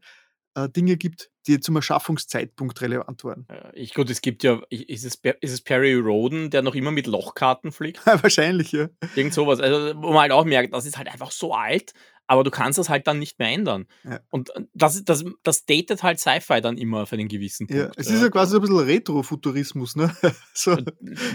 äh, 0.54 0.68
Dinge 0.68 0.96
gibt, 0.96 1.30
die 1.46 1.60
zum 1.60 1.76
Erschaffungszeitpunkt 1.76 2.80
relevant 2.80 3.22
waren. 3.24 3.46
Ich, 3.74 3.92
gut, 3.92 4.08
es 4.08 4.22
gibt 4.22 4.42
ja, 4.42 4.62
ist 4.70 5.04
es, 5.04 5.20
ist 5.40 5.52
es 5.52 5.60
Perry 5.60 5.94
Roden, 5.94 6.50
der 6.50 6.62
noch 6.62 6.74
immer 6.74 6.90
mit 6.90 7.06
Lochkarten 7.06 7.70
fliegt? 7.70 8.04
Wahrscheinlich, 8.06 8.72
ja. 8.72 8.88
Irgend 9.14 9.34
sowas. 9.34 9.60
Also, 9.60 9.94
wo 10.00 10.12
man 10.12 10.22
halt 10.22 10.32
auch 10.32 10.44
merkt, 10.44 10.72
das 10.72 10.86
ist 10.86 10.96
halt 10.96 11.08
einfach 11.08 11.30
so 11.30 11.54
alt, 11.54 11.92
aber 12.26 12.44
du 12.44 12.50
kannst 12.50 12.78
das 12.78 12.88
halt 12.88 13.06
dann 13.06 13.18
nicht 13.18 13.38
mehr 13.38 13.48
ändern. 13.48 13.86
Ja. 14.04 14.20
Und 14.30 14.50
das, 14.72 14.96
ist- 14.96 15.08
das, 15.08 15.24
das 15.42 15.66
datet 15.66 16.02
halt 16.02 16.18
Sci-Fi 16.20 16.60
dann 16.60 16.76
immer 16.78 17.06
für 17.06 17.16
einen 17.16 17.28
gewissen 17.28 17.66
ja. 17.70 17.84
Punkt. 17.84 17.98
Es 17.98 18.08
ist 18.08 18.22
ja 18.22 18.28
quasi 18.30 18.52
so 18.52 18.58
ein 18.58 18.62
bisschen 18.62 18.78
Retrofuturismus, 18.78 19.96
ne? 19.96 20.14
so. 20.54 20.76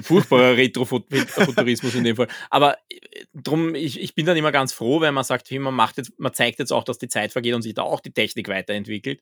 furchtbarer 0.03 0.57
Retrofuturismus 0.57 1.95
in 1.95 2.03
dem 2.03 2.15
Fall. 2.15 2.27
Aber 2.49 2.77
äh, 2.89 3.25
drum, 3.33 3.75
ich, 3.75 3.99
ich 3.99 4.15
bin 4.15 4.25
dann 4.25 4.37
immer 4.37 4.51
ganz 4.51 4.73
froh, 4.73 5.01
wenn 5.01 5.13
man 5.13 5.23
sagt, 5.23 5.49
hey, 5.49 5.59
man 5.59 5.73
macht 5.73 5.97
jetzt, 5.97 6.17
man 6.17 6.33
zeigt 6.33 6.59
jetzt 6.59 6.71
auch, 6.71 6.83
dass 6.83 6.97
die 6.97 7.07
Zeit 7.07 7.31
vergeht 7.31 7.53
und 7.53 7.61
sich 7.61 7.73
da 7.73 7.83
auch 7.83 7.99
die 7.99 8.11
Technik 8.11 8.47
weiterentwickelt. 8.47 9.21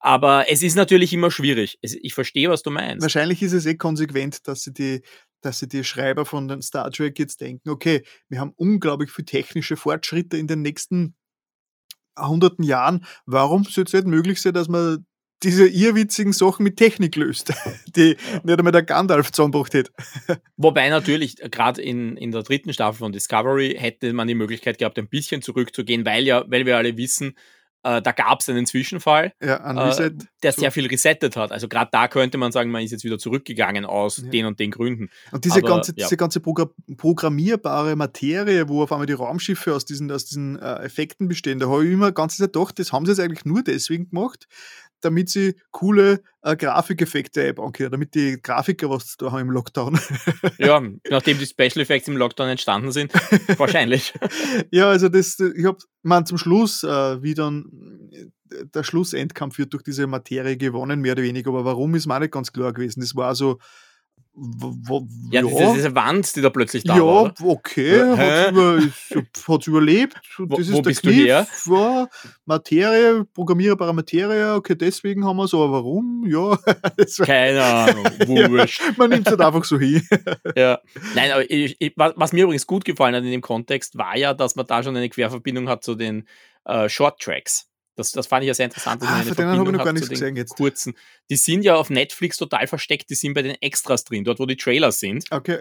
Aber 0.00 0.46
es 0.50 0.62
ist 0.62 0.74
natürlich 0.74 1.12
immer 1.12 1.30
schwierig. 1.30 1.78
Es, 1.82 1.94
ich 1.94 2.14
verstehe, 2.14 2.50
was 2.50 2.62
du 2.62 2.70
meinst. 2.70 3.02
Wahrscheinlich 3.02 3.42
ist 3.42 3.52
es 3.52 3.66
eh 3.66 3.76
konsequent, 3.76 4.46
dass 4.48 4.62
sie 4.62 4.72
die 4.72 5.02
dass 5.44 5.58
sie 5.58 5.68
die 5.68 5.84
Schreiber 5.84 6.24
von 6.24 6.48
den 6.48 6.62
Star 6.62 6.90
Trek 6.90 7.18
jetzt 7.18 7.40
denken, 7.40 7.70
okay, 7.70 8.04
wir 8.28 8.40
haben 8.40 8.52
unglaublich 8.56 9.10
viel 9.10 9.24
technische 9.24 9.76
Fortschritte 9.76 10.36
in 10.36 10.46
den 10.46 10.62
nächsten 10.62 11.14
hunderten 12.18 12.64
Jahren. 12.64 13.04
Warum 13.26 13.64
soll 13.64 13.84
es 13.84 13.92
nicht 13.92 14.06
möglich 14.06 14.40
sein, 14.40 14.54
dass 14.54 14.68
man 14.68 15.04
diese 15.42 15.68
irrwitzigen 15.68 16.32
Sachen 16.32 16.64
mit 16.64 16.76
Technik 16.76 17.16
löst, 17.16 17.52
die 17.96 18.16
nicht 18.42 18.58
einmal 18.58 18.72
der 18.72 18.82
Gandalf 18.82 19.30
zusammengebracht 19.30 19.74
hätte. 19.74 19.92
Wobei 20.56 20.88
natürlich, 20.88 21.36
gerade 21.36 21.82
in, 21.82 22.16
in 22.16 22.30
der 22.30 22.42
dritten 22.42 22.72
Staffel 22.72 22.98
von 22.98 23.12
Discovery 23.12 23.76
hätte 23.78 24.12
man 24.12 24.26
die 24.26 24.34
Möglichkeit 24.34 24.78
gehabt, 24.78 24.98
ein 24.98 25.08
bisschen 25.08 25.42
zurückzugehen, 25.42 26.06
weil 26.06 26.24
ja, 26.24 26.44
weil 26.48 26.64
wir 26.64 26.76
alle 26.76 26.96
wissen, 26.96 27.36
äh, 27.84 28.02
da 28.02 28.12
gab 28.12 28.40
es 28.40 28.48
einen 28.48 28.66
Zwischenfall, 28.66 29.32
Ja, 29.42 29.62
ein 29.62 29.76
äh, 29.76 30.10
der 30.42 30.52
so. 30.52 30.60
sehr 30.60 30.72
viel 30.72 30.86
resettet 30.86 31.36
hat. 31.36 31.52
Also 31.52 31.68
gerade 31.68 31.90
da 31.92 32.08
könnte 32.08 32.38
man 32.38 32.50
sagen, 32.50 32.70
man 32.70 32.82
ist 32.82 32.90
jetzt 32.90 33.04
wieder 33.04 33.18
zurückgegangen 33.18 33.84
aus 33.84 34.18
Ja. 34.18 34.30
den 34.30 34.46
und 34.46 34.58
den 34.58 34.70
Gründen. 34.70 35.10
Und 35.32 35.44
diese 35.44 35.58
aber, 35.58 35.68
ganze, 35.68 35.92
ja. 35.92 36.04
diese 36.06 36.16
ganze 36.16 36.40
Progra 36.40 36.68
programmierbare 36.96 37.94
Materie, 37.94 38.68
wo 38.68 38.82
auf 38.82 38.92
einmal 38.92 39.06
die 39.06 39.12
Raumschiffe 39.12 39.74
aus 39.74 39.84
diesen, 39.84 40.10
aus 40.10 40.24
diesen 40.24 40.58
äh, 40.58 40.76
Effekten 40.82 41.28
bestehen, 41.28 41.58
da 41.58 41.68
habe 41.68 41.86
ich 41.86 41.92
immer 41.92 42.12
ganz 42.12 42.36
Zeit 42.36 42.52
gedacht, 42.52 42.78
das 42.78 42.92
haben 42.92 43.06
sie 43.06 43.12
jetzt 43.12 43.20
eigentlich 43.20 43.44
nur 43.44 43.62
deswegen 43.62 44.08
gemacht, 44.08 44.46
damit 45.00 45.28
sie 45.28 45.56
coole 45.70 46.22
äh, 46.44 46.56
Grafikeffekte 46.56 47.42
einbauen 47.42 47.72
können, 47.72 47.90
damit 47.90 48.14
die 48.14 48.38
Grafiker 48.40 48.88
was 48.90 49.16
da 49.16 49.32
haben 49.32 49.40
im 49.40 49.50
Lockdown. 49.50 49.98
Ja, 50.58 50.80
nachdem 51.10 51.38
die 51.38 51.46
Special 51.46 51.80
Effects 51.80 52.06
im 52.06 52.16
Lockdown 52.16 52.48
entstanden 52.50 52.92
sind, 52.92 53.12
wahrscheinlich. 53.58 54.14
ja, 54.70 54.88
also 54.88 55.08
das, 55.08 55.40
ich 55.40 55.64
habe 55.64 55.78
man 56.02 56.26
zum 56.26 56.38
Schluss, 56.38 56.84
äh, 56.84 57.22
wie 57.22 57.34
dann 57.34 57.64
der 58.74 58.84
Schlussendkampf 58.84 59.58
wird 59.58 59.72
durch 59.72 59.82
diese 59.82 60.06
Materie 60.06 60.56
gewonnen, 60.56 61.00
mehr 61.00 61.12
oder 61.12 61.22
weniger, 61.22 61.48
aber 61.50 61.64
warum 61.64 61.94
ist 61.94 62.06
mir 62.06 62.20
nicht 62.20 62.32
ganz 62.32 62.52
klar 62.52 62.72
gewesen. 62.72 63.00
Das 63.00 63.16
war 63.16 63.34
so, 63.34 63.54
w- 63.54 63.58
w- 64.36 65.06
Ja, 65.30 65.42
Diese, 65.42 65.72
diese 65.74 65.94
Wand, 65.94 66.34
die 66.34 66.40
da 66.42 66.50
plötzlich 66.50 66.82
da 66.84 66.96
ja, 66.96 67.02
war. 67.02 67.22
Oder? 67.22 67.34
okay, 67.44 68.00
Hä? 68.16 68.46
hat's, 68.46 68.50
über, 68.50 69.58
überlebt. 69.66 70.14
Wo- 70.38 70.46
Das 70.56 70.66
ist 70.66 70.72
wo 70.72 70.76
der 70.80 70.90
bist 70.90 71.04
du 71.04 71.10
Kniff. 71.10 71.26
Ja, 71.26 72.08
Materie, 72.44 73.24
programmierbare 73.32 73.94
Materie, 73.94 74.54
okay, 74.54 74.74
deswegen 74.74 75.24
haben 75.24 75.36
wir 75.36 75.46
so, 75.48 75.62
aber 75.62 75.72
warum? 75.74 76.24
Ja, 76.26 76.56
Keine 77.24 77.62
Ahnung, 77.62 78.04
wurscht. 78.26 78.82
man 78.96 79.10
nimmt 79.10 79.26
es 79.26 79.30
halt 79.30 79.40
einfach 79.40 79.64
so 79.64 79.78
hin. 79.78 80.02
Ja. 80.56 80.80
Nein, 81.14 81.30
aber 81.32 81.50
ich, 81.50 81.76
ich, 81.78 81.92
was, 81.96 82.12
was 82.16 82.32
mir 82.32 82.44
übrigens 82.44 82.66
gut 82.66 82.84
gefallen 82.84 83.14
hat 83.14 83.22
in 83.24 83.30
dem 83.30 83.40
Kontext, 83.40 83.96
war 83.96 84.16
ja, 84.16 84.34
dass 84.34 84.56
man 84.56 84.66
da 84.66 84.82
schon 84.82 84.96
eine 84.96 85.08
Querverbindung 85.08 85.68
hat 85.68 85.84
zu 85.84 85.94
den 85.94 86.26
äh, 86.64 86.88
Short 86.88 87.20
Tracks. 87.20 87.68
Das, 87.96 88.12
das 88.12 88.26
fand 88.26 88.42
ich 88.42 88.48
ja 88.48 88.54
sehr 88.54 88.66
interessant. 88.66 89.02
Ah, 89.04 89.22
von 89.22 89.34
denen 89.36 89.50
habe 89.50 89.70
ich 89.70 89.76
noch 89.76 89.84
gar 89.84 89.92
nichts 89.92 90.08
gesehen 90.08 90.36
jetzt. 90.36 90.56
Kurzen. 90.56 90.94
Die 91.30 91.36
sind 91.36 91.62
ja 91.62 91.76
auf 91.76 91.90
Netflix 91.90 92.36
total 92.36 92.66
versteckt, 92.66 93.08
die 93.10 93.14
sind 93.14 93.34
bei 93.34 93.42
den 93.42 93.54
Extras 93.60 94.04
drin, 94.04 94.24
dort 94.24 94.38
wo 94.40 94.46
die 94.46 94.56
Trailers 94.56 94.98
sind. 95.00 95.24
Okay, 95.30 95.60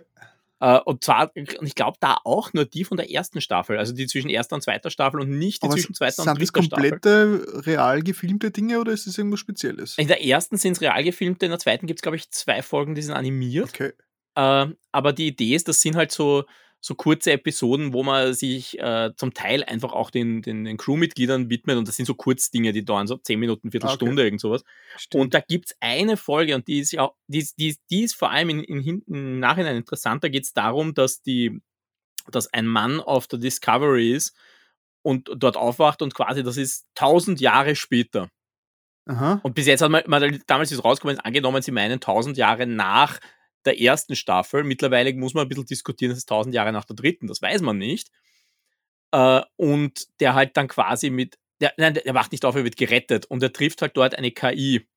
Äh, 0.59 0.79
und 0.85 1.03
zwar, 1.03 1.31
und 1.35 1.67
ich 1.67 1.75
glaube, 1.75 1.97
da 1.99 2.17
auch 2.23 2.53
nur 2.53 2.63
die 2.65 2.85
von 2.85 2.95
der 2.97 3.11
ersten 3.11 3.41
Staffel, 3.41 3.77
also 3.77 3.93
die 3.93 4.07
zwischen 4.07 4.29
erster 4.29 4.55
und 4.55 4.61
zweiter 4.61 4.89
Staffel 4.89 5.19
und 5.19 5.29
nicht 5.37 5.61
die 5.61 5.65
aber 5.67 5.75
zwischen 5.75 5.93
zweiter 5.93 6.21
und 6.23 6.25
sind 6.29 6.41
das 6.41 6.51
dritter 6.51 6.63
Staffel. 6.63 6.89
komplette 6.91 7.65
real 7.67 8.01
gefilmte 8.01 8.49
Dinge 8.49 8.79
oder 8.79 8.93
ist 8.93 9.05
das 9.05 9.17
irgendwas 9.17 9.41
Spezielles? 9.41 9.97
In 9.97 10.07
der 10.07 10.23
ersten 10.23 10.57
sind 10.57 10.73
es 10.73 10.81
real 10.81 11.03
gefilmte, 11.03 11.45
in 11.45 11.51
der 11.51 11.59
zweiten 11.59 11.85
gibt 11.85 11.99
es, 11.99 12.01
glaube 12.01 12.15
ich, 12.17 12.31
zwei 12.31 12.61
Folgen, 12.61 12.95
die 12.95 13.01
sind 13.01 13.13
animiert. 13.13 13.69
Okay, 13.69 13.91
Äh, 14.35 14.67
aber 14.91 15.11
die 15.13 15.27
Idee 15.27 15.53
ist, 15.55 15.67
das 15.67 15.81
sind 15.81 15.95
halt 15.97 16.11
so, 16.11 16.45
so 16.85 16.95
kurze 16.95 17.31
Episoden, 17.31 17.93
wo 17.93 18.03
man 18.03 18.33
sich 18.33 18.77
äh, 18.77 19.11
zum 19.15 19.33
Teil 19.33 19.63
einfach 19.63 19.93
auch 19.93 20.09
den, 20.11 20.41
den, 20.41 20.65
den 20.65 20.75
Crewmitgliedern 20.75 21.49
widmet 21.49 21.77
und 21.77 21.87
das 21.87 21.95
sind 21.95 22.05
so 22.07 22.13
Kurzdinge, 22.13 22.73
die 22.73 22.83
dauern 22.83 23.07
so 23.07 23.15
10 23.15 23.39
Minuten, 23.39 23.71
Viertelstunde, 23.71 24.21
irgend 24.21 24.41
sowas. 24.41 24.65
stimmt. 24.97 25.21
Und 25.23 25.33
da 25.33 25.39
gibt 25.39 25.67
es 25.67 25.77
eine 25.79 26.17
Folge 26.17 26.55
und 26.55 26.67
die 26.67 26.79
ist 26.79 26.91
ja, 26.91 27.11
die, 27.27 27.37
ist- 27.39 27.57
die, 27.57 27.69
ist- 27.69 27.81
die 27.89 28.03
ist 28.03 28.15
vor 28.15 28.31
allem 28.31 28.49
in, 28.49 28.63
in, 28.65 28.81
hinten- 28.81 29.13
im 29.15 29.39
Nachhinein 29.39 29.77
interessant. 29.77 30.25
Da 30.25 30.27
geht 30.27 30.43
es 30.43 30.51
darum, 30.51 30.93
dass 30.93 31.21
die, 31.21 31.61
dass 32.29 32.51
ein 32.53 32.67
Mann 32.67 32.99
auf 32.99 33.27
der 33.27 33.39
Discovery 33.39 34.11
ist 34.11 34.35
und 35.03 35.29
dort 35.37 35.55
aufwacht 35.55 36.01
und 36.01 36.13
quasi 36.13 36.43
das 36.43 36.57
ist 36.57 36.85
tausend 36.95 37.39
Jahre 37.39 37.77
später. 37.77 38.29
Aha. 39.05 39.39
Und 39.43 39.55
bis 39.55 39.67
jetzt 39.67 39.81
hat 39.81 39.89
man, 39.91 40.03
man 40.07 40.41
damals 40.47 40.71
ist 40.73 40.83
rausgekommen, 40.83 41.19
angenommen, 41.21 41.61
sie 41.61 41.71
meinen 41.71 41.93
1000 41.93 42.35
Jahre 42.37 42.67
nach 42.67 43.19
der 43.65 43.79
ersten 43.79 44.15
Staffel. 44.15 44.63
Mittlerweile 44.63 45.13
muss 45.13 45.33
man 45.33 45.45
ein 45.45 45.49
bisschen 45.49 45.65
diskutieren, 45.65 46.11
das 46.11 46.19
ist 46.19 46.31
1000 46.31 46.53
Jahre 46.53 46.71
nach 46.71 46.85
der 46.85 46.95
dritten, 46.95 47.27
das 47.27 47.41
weiß 47.41 47.61
man 47.61 47.77
nicht. 47.77 48.09
Äh, 49.11 49.41
und 49.55 50.07
der 50.19 50.33
halt 50.33 50.57
dann 50.57 50.67
quasi 50.67 51.09
mit, 51.09 51.37
der, 51.61 51.73
nein, 51.77 51.93
der 51.93 52.13
wacht 52.13 52.31
nicht 52.31 52.45
auf, 52.45 52.55
er 52.55 52.63
wird 52.63 52.77
gerettet 52.77 53.25
und 53.27 53.43
er 53.43 53.53
trifft 53.53 53.81
halt 53.81 53.95
dort 53.95 54.15
eine 54.15 54.31
KI, 54.31 54.87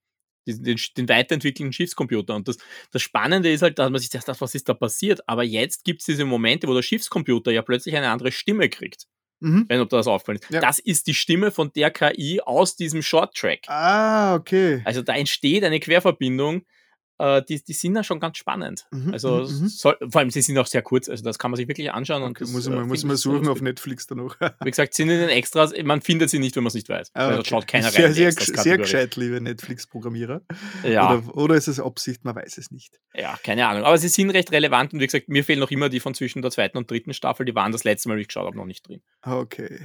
den, 0.47 0.79
den 0.97 1.09
weiterentwickelten 1.09 1.73
Schiffscomputer. 1.73 2.35
Und 2.35 2.49
das, 2.49 2.57
das 2.93 3.03
Spannende 3.03 3.51
ist 3.51 3.63
halt, 3.63 3.79
dass 3.79 3.91
man 3.91 4.01
sich 4.01 4.11
sagt, 4.11 4.41
was 4.41 4.55
ist 4.55 4.69
da 4.69 4.75
passiert? 4.75 5.29
Aber 5.29 5.43
jetzt 5.43 5.85
gibt 5.85 6.01
es 6.01 6.07
diese 6.07 6.25
Momente, 6.25 6.69
wo 6.69 6.75
der 6.75 6.83
Schiffscomputer 6.83 7.51
ja 7.51 7.63
plötzlich 7.63 7.97
eine 7.97 8.11
andere 8.11 8.33
Stimme 8.33 8.69
kriegt. 8.69 9.07
Mhm. 9.41 9.67
Wenn 9.69 9.81
ob 9.81 9.91
das 9.91 10.07
aufgefallen 10.07 10.39
ist. 10.41 10.51
Ja. 10.51 10.61
Das 10.61 10.79
ist 10.79 11.07
die 11.07 11.15
Stimme 11.15 11.51
von 11.51 11.71
der 11.75 11.91
KI 11.91 12.41
aus 12.41 12.77
diesem 12.77 13.03
Short-Track. 13.03 13.69
Ah, 13.69 14.35
okay. 14.35 14.81
Also 14.85 15.03
da 15.03 15.15
entsteht 15.15 15.63
eine 15.63 15.79
Querverbindung, 15.79 16.65
äh, 17.19 17.43
die, 17.49 17.63
die 17.63 17.73
sind 17.73 17.95
da 17.95 18.05
schon 18.05 18.21
ganz 18.21 18.37
spannend. 18.39 18.87
Mhm, 18.91 19.13
Also 19.13 19.37
mhm, 19.45 19.61
mhm. 19.61 19.69
soll, 19.69 19.97
vor 20.09 20.21
allem, 20.21 20.31
sie 20.31 20.43
sind 20.43 20.57
auch 20.59 20.67
sehr 20.67 20.83
kurz, 20.83 21.09
also 21.09 21.25
das 21.25 21.39
kann 21.39 21.51
man 21.51 21.57
sich 21.57 21.69
wirklich 21.69 21.91
anschauen. 21.93 22.23
und 22.23 22.31
Okay, 22.31 22.45
das, 22.45 22.53
muss 22.53 22.67
ich 22.67 22.73
äh, 22.73 22.77
mal, 22.77 22.85
muss 22.85 23.01
sehr 23.01 23.17
suchen 23.17 23.49
auf. 23.49 23.61
Netflix 23.61 24.07
danach. 24.07 24.37
Wie 24.65 24.71
gesagt, 24.71 24.95
sind 24.95 25.11
in 25.11 25.21
den 25.21 25.29
Extras, 25.29 25.73
man 25.85 26.01
findet 26.03 26.31
sie 26.31 26.39
nicht, 26.39 26.57
wenn 26.57 26.63
man 26.63 26.69
es 26.69 26.75
nicht 26.75 26.89
weiß. 26.89 27.11
Ah, 27.15 27.29
dort 27.29 27.41
okay. 27.41 27.49
schaut 27.51 27.67
keiner 27.67 27.91
sehr, 27.91 28.07
rein. 28.07 28.15
sehr, 28.15 28.33
sehr 28.33 28.79
gescheit, 28.79 29.17
liebe 29.17 29.41
Netflix-Programmierer. 29.41 30.43
Ja, 30.85 31.15
Oder, 31.15 31.37
oder 31.37 31.55
ist 31.55 31.69
es 31.69 31.81
Absicht, 31.81 32.25
man 32.25 32.35
weiß 32.37 32.59
es 32.59 32.71
nicht. 32.71 33.01
ja, 33.15 33.37
keine 33.43 33.67
Ahnung. 33.67 33.85
Aber 33.85 33.99
sie 33.99 34.09
sind 34.09 34.31
recht 34.31 34.53
relevant 34.53 34.93
und 34.93 35.01
wie 35.01 35.07
gesagt, 35.07 35.29
mir 35.29 35.45
fehlen 35.45 35.61
noch 35.61 35.71
immer 35.71 35.89
die 35.89 36.01
von 36.01 36.15
zwischen 36.15 36.43
der 36.43 36.51
zweiten 36.51 36.77
und 36.79 36.91
dritten 36.91 37.13
Staffel. 37.15 37.47
Die 37.47 37.55
waren 37.55 37.73
das 37.73 37.85
letzte 37.85 38.09
Mal, 38.09 38.17
wie 38.17 38.23
ich 38.23 38.29
geschaut 38.29 38.47
habe, 38.47 38.57
noch 38.57 38.67
nicht 38.67 38.87
drin. 38.89 39.01
Okay. 39.23 39.81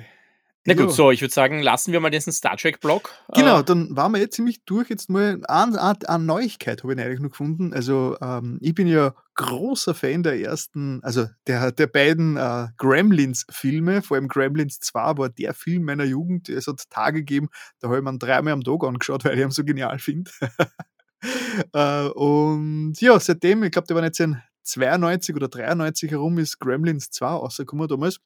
Na 0.65 0.75
gut, 0.75 0.89
Ja. 0.89 0.91
so, 0.91 1.09
ich 1.11 1.21
würde 1.21 1.33
sagen, 1.33 1.61
lassen 1.61 1.91
wir 1.91 1.99
mal 1.99 2.11
diesen 2.11 2.31
Star 2.31 2.55
Trek-Block. 2.55 3.09
Genau, 3.33 3.61
Äh, 3.61 3.63
dann 3.63 3.95
waren 3.95 4.11
wir 4.11 4.19
jetzt 4.19 4.35
ziemlich 4.35 4.63
durch. 4.65 4.89
Jetzt 4.89 5.09
mal 5.09 5.41
eine, 5.47 5.81
eine, 5.81 5.97
eine 6.07 6.23
Neuigkeit 6.23 6.83
habe 6.83 6.93
ich 6.93 6.99
eigentlich 6.99 7.19
noch 7.19 7.31
gefunden. 7.31 7.73
Also 7.73 8.15
ähm, 8.21 8.59
ich 8.61 8.75
bin 8.75 8.85
ja 8.85 9.15
großer 9.35 9.95
Fan 9.95 10.21
der 10.21 10.39
ersten, 10.39 10.99
also 11.03 11.25
der, 11.47 11.71
der 11.71 11.87
beiden 11.87 12.37
äh, 12.37 12.67
Gremlins-Filme, 12.77 14.03
vor 14.03 14.17
allem 14.17 14.27
Gremlins 14.27 14.79
2 14.79 15.17
war 15.17 15.29
der 15.29 15.55
Film 15.55 15.83
meiner 15.83 16.03
Jugend. 16.03 16.47
Es 16.47 16.67
hat 16.67 16.83
Tage 16.91 17.19
gegeben, 17.21 17.49
da 17.79 17.87
habe 17.87 17.97
ich 17.97 18.03
mir 18.03 18.17
dreimal 18.19 18.53
am 18.53 18.63
Tag 18.63 18.83
angeschaut, 18.83 19.23
weil 19.25 19.37
ich 19.39 19.43
ihn 19.43 19.49
so 19.51 19.63
genial 19.63 19.97
finde. 19.97 20.29
äh, 21.73 22.03
und 22.09 22.93
ja, 22.99 23.19
seitdem, 23.19 23.63
ich 23.63 23.71
glaube, 23.71 23.87
der 23.87 23.95
war 23.95 24.03
jetzt 24.03 24.19
in 24.19 24.41
92 24.63 25.35
oder 25.35 25.47
93 25.47 26.11
herum, 26.11 26.37
ist 26.37 26.59
Gremlins 26.59 27.09
2 27.09 27.25
rausgekommen 27.25 27.87
damals. 27.87 28.19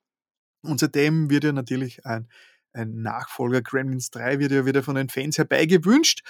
Und 0.65 0.79
seitdem 0.79 1.29
wird 1.29 1.43
ja 1.43 1.51
natürlich 1.51 2.05
ein, 2.05 2.27
ein 2.73 3.01
Nachfolger 3.01 3.61
Gremlins 3.61 4.09
3 4.11 4.39
wird 4.39 4.51
ja 4.51 4.65
wieder 4.65 4.83
von 4.83 4.95
den 4.95 5.09
Fans 5.09 5.37
herbeigewünscht. 5.37 6.21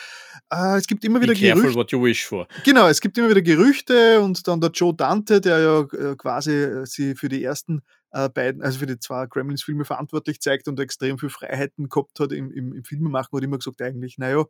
Äh, 0.52 0.78
es 0.78 0.88
gibt 0.88 1.04
immer 1.04 1.20
be 1.20 1.24
wieder 1.24 1.34
careful 1.34 1.62
Gerüchte. 1.62 1.80
what 1.80 1.92
you 1.92 2.04
wish 2.04 2.26
for. 2.26 2.48
Genau, 2.64 2.88
es 2.88 3.02
gibt 3.02 3.18
immer 3.18 3.30
wieder 3.30 3.42
Gerüchte 3.42 4.22
und 4.22 4.48
dann 4.48 4.62
der 4.62 4.72
Joe 4.72 4.94
Dante, 4.94 5.42
der 5.42 5.60
ja 5.60 5.82
äh, 5.82 6.16
quasi 6.16 6.52
äh, 6.52 6.86
sie 6.86 7.16
für 7.16 7.30
die 7.30 7.44
ersten 7.44 7.82
äh, 8.12 8.30
beiden, 8.30 8.62
also 8.62 8.80
für 8.80 8.86
die 8.86 9.00
zwei 9.00 9.26
Gremlins-Filme 9.26 9.86
verantwortlich 9.86 10.40
zeigt 10.40 10.68
und 10.68 10.80
extrem 10.80 11.18
viel 11.18 11.30
Freiheiten 11.30 11.90
gehabt 11.90 12.20
hat 12.20 12.32
im, 12.32 12.52
im, 12.52 12.74
im 12.74 12.84
Filmemachen, 12.84 13.36
hat 13.36 13.44
immer 13.44 13.58
gesagt, 13.58 13.82
eigentlich, 13.82 14.18
naja, 14.18 14.46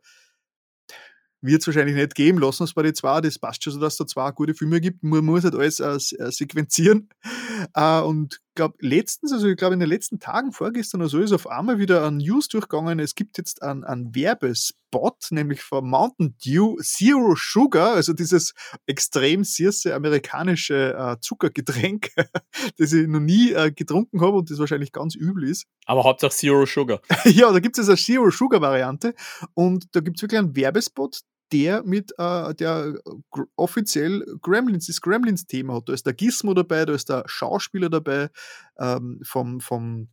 wird 1.42 1.60
es 1.60 1.66
wahrscheinlich 1.66 1.96
nicht 1.96 2.14
geben, 2.14 2.38
lassen 2.38 2.60
wir 2.60 2.64
es 2.64 2.74
bei 2.74 2.82
den 2.82 2.94
zwei, 2.94 3.20
das 3.20 3.38
passt 3.38 3.62
schon 3.62 3.72
so, 3.72 3.80
dass 3.80 3.94
es 3.94 3.98
da 3.98 4.06
zwei 4.06 4.30
gute 4.32 4.54
Filme 4.54 4.80
gibt, 4.80 5.02
man 5.02 5.24
muss 5.24 5.44
halt 5.44 5.54
alles 5.54 5.80
äh, 5.80 6.30
sequenzieren. 6.30 7.08
Äh, 7.74 8.00
und 8.00 8.40
glaube 8.56 8.76
letztens, 8.80 9.32
also 9.32 9.46
ich 9.46 9.56
glaube 9.56 9.74
in 9.74 9.80
den 9.80 9.88
letzten 9.88 10.18
Tagen, 10.18 10.52
vorgestern 10.52 11.00
oder 11.00 11.10
so, 11.10 11.20
ist 11.20 11.32
auf 11.32 11.46
einmal 11.46 11.78
wieder 11.78 12.04
ein 12.06 12.16
News 12.16 12.48
durchgegangen, 12.48 12.98
es 12.98 13.14
gibt 13.14 13.38
jetzt 13.38 13.62
einen, 13.62 13.84
einen 13.84 14.14
Werbespot, 14.14 15.28
nämlich 15.30 15.62
von 15.62 15.88
Mountain 15.88 16.36
Dew 16.44 16.76
Zero 16.80 17.34
Sugar, 17.36 17.94
also 17.94 18.12
dieses 18.12 18.54
extrem 18.86 19.44
süße 19.44 19.94
amerikanische 19.94 20.94
äh, 20.94 21.20
Zuckergetränk, 21.20 22.10
das 22.78 22.92
ich 22.92 23.06
noch 23.06 23.20
nie 23.20 23.52
äh, 23.52 23.70
getrunken 23.70 24.20
habe 24.20 24.38
und 24.38 24.50
das 24.50 24.58
wahrscheinlich 24.58 24.92
ganz 24.92 25.14
übel 25.14 25.44
ist. 25.44 25.66
Aber 25.84 26.04
Hauptsache 26.04 26.32
Zero 26.32 26.66
Sugar. 26.66 27.00
Ja, 27.26 27.52
da 27.52 27.60
gibt 27.60 27.78
es 27.78 27.88
eine 27.88 27.98
Zero 27.98 28.30
Sugar 28.30 28.60
Variante 28.60 29.14
und 29.54 29.86
da 29.92 30.00
gibt 30.00 30.16
es 30.16 30.22
wirklich 30.22 30.38
einen 30.38 30.56
Werbespot, 30.56 31.20
der 31.52 31.82
mit 31.84 32.12
äh, 32.18 32.54
der 32.54 32.98
gr 33.30 33.44
offiziell 33.56 34.24
Gremlins, 34.42 34.86
das 34.86 35.00
Gremlins-Thema 35.00 35.74
hat. 35.74 35.88
Da 35.88 35.92
ist 35.92 36.06
der 36.06 36.14
Gizmo 36.14 36.54
dabei, 36.54 36.84
da 36.84 36.94
ist 36.94 37.08
der 37.08 37.24
Schauspieler 37.26 37.90
dabei, 37.90 38.30
ähm, 38.78 39.20
vom, 39.22 39.60
vom, 39.60 40.08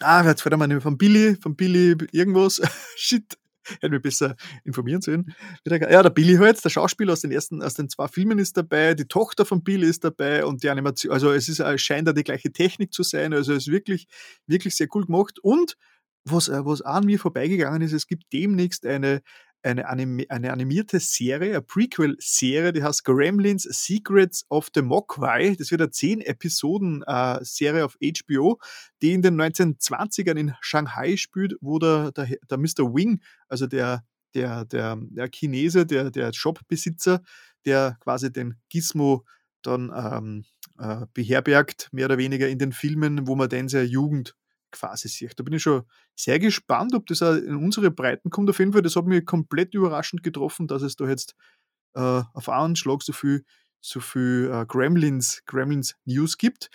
ah, 0.00 0.24
jetzt 0.24 0.42
fällt 0.42 0.56
mir 0.56 0.68
nicht 0.68 0.82
von 0.82 0.98
Billy, 0.98 1.36
von 1.36 1.56
Billy 1.56 1.96
irgendwas, 2.12 2.60
shit, 2.96 3.36
hätte 3.80 3.90
mich 3.90 4.02
besser 4.02 4.36
informieren 4.64 5.02
sollen. 5.02 5.34
Ja, 5.66 6.02
der 6.02 6.10
Billy 6.10 6.36
halt, 6.36 6.64
der 6.64 6.70
Schauspieler 6.70 7.12
aus 7.12 7.20
den 7.20 7.32
ersten, 7.32 7.62
aus 7.62 7.74
den 7.74 7.88
zwei 7.88 8.08
Filmen 8.08 8.38
ist 8.38 8.56
dabei, 8.56 8.94
die 8.94 9.06
Tochter 9.06 9.44
von 9.44 9.62
Billy 9.62 9.86
ist 9.86 10.04
dabei 10.04 10.44
und 10.44 10.62
die 10.62 10.70
Animation, 10.70 11.12
also 11.12 11.32
es 11.32 11.48
ist, 11.48 11.60
äh, 11.60 11.78
scheint 11.78 12.08
da 12.08 12.12
die 12.12 12.24
gleiche 12.24 12.52
Technik 12.52 12.92
zu 12.92 13.02
sein, 13.02 13.32
also 13.32 13.52
es 13.52 13.66
ist 13.66 13.72
wirklich, 13.72 14.06
wirklich 14.46 14.74
sehr 14.74 14.88
cool 14.94 15.06
gemacht 15.06 15.38
und 15.42 15.76
was, 16.24 16.48
äh, 16.48 16.64
was 16.64 16.82
an 16.82 17.04
mir 17.04 17.18
vorbeigegangen 17.18 17.82
ist, 17.82 17.92
es 17.92 18.06
gibt 18.06 18.32
demnächst 18.32 18.86
eine, 18.86 19.22
eine, 19.62 19.88
animi 19.88 20.26
eine 20.28 20.52
animierte 20.52 21.00
Serie, 21.00 21.50
eine 21.50 21.62
Prequel-Serie, 21.62 22.72
die 22.72 22.82
heißt 22.82 23.04
Gremlins 23.04 23.62
Secrets 23.62 24.44
of 24.50 24.68
the 24.74 24.82
Mogwai. 24.82 25.54
Das 25.56 25.70
wird 25.70 25.80
eine 25.82 25.90
10-Episoden-Serie 25.90 27.84
auf 27.84 27.96
HBO, 28.00 28.58
die 29.00 29.12
in 29.12 29.22
den 29.22 29.40
1920ern 29.40 30.36
in 30.36 30.54
Shanghai 30.60 31.16
spielt, 31.16 31.54
wo 31.60 31.78
der, 31.78 32.12
der, 32.12 32.28
der 32.50 32.58
Mr. 32.58 32.94
Wing, 32.94 33.20
also 33.48 33.66
der, 33.66 34.04
der, 34.34 34.64
der, 34.64 34.98
der 35.00 35.28
Chinese, 35.28 35.86
der, 35.86 36.10
der 36.10 36.32
Shopbesitzer, 36.32 37.22
der 37.64 37.96
quasi 38.00 38.32
den 38.32 38.56
Gizmo 38.68 39.24
dann 39.62 39.92
ähm, 39.94 40.44
äh, 40.78 41.06
beherbergt, 41.14 41.88
mehr 41.92 42.06
oder 42.06 42.18
weniger 42.18 42.48
in 42.48 42.58
den 42.58 42.72
Filmen, 42.72 43.26
wo 43.26 43.36
man 43.36 43.48
den 43.48 43.68
seine 43.68 43.84
Jugend 43.84 44.34
quasi 44.72 45.08
sieht. 45.08 45.38
Da 45.38 45.42
bin 45.44 45.54
ich 45.54 45.62
schon 45.62 45.82
sehr 46.16 46.38
gespannt, 46.38 46.94
ob 46.94 47.06
das 47.06 47.22
auch 47.22 47.34
in 47.34 47.56
unsere 47.56 47.90
Breiten 47.90 48.30
kommt. 48.30 48.50
Auf 48.50 48.58
jeden 48.58 48.72
Fall, 48.72 48.82
das 48.82 48.96
hat 48.96 49.06
mich 49.06 49.24
komplett 49.24 49.74
überraschend 49.74 50.22
getroffen, 50.22 50.66
dass 50.66 50.82
es 50.82 50.96
da 50.96 51.06
jetzt 51.06 51.34
äh, 51.94 52.22
auf 52.32 52.48
einen 52.48 52.76
Schlag 52.76 53.02
so 53.02 53.12
viel, 53.12 53.44
so 53.80 54.00
viel 54.00 54.50
äh, 54.52 54.66
Gremlins, 54.66 55.42
Gremlins 55.46 55.94
News 56.04 56.38
gibt. 56.38 56.70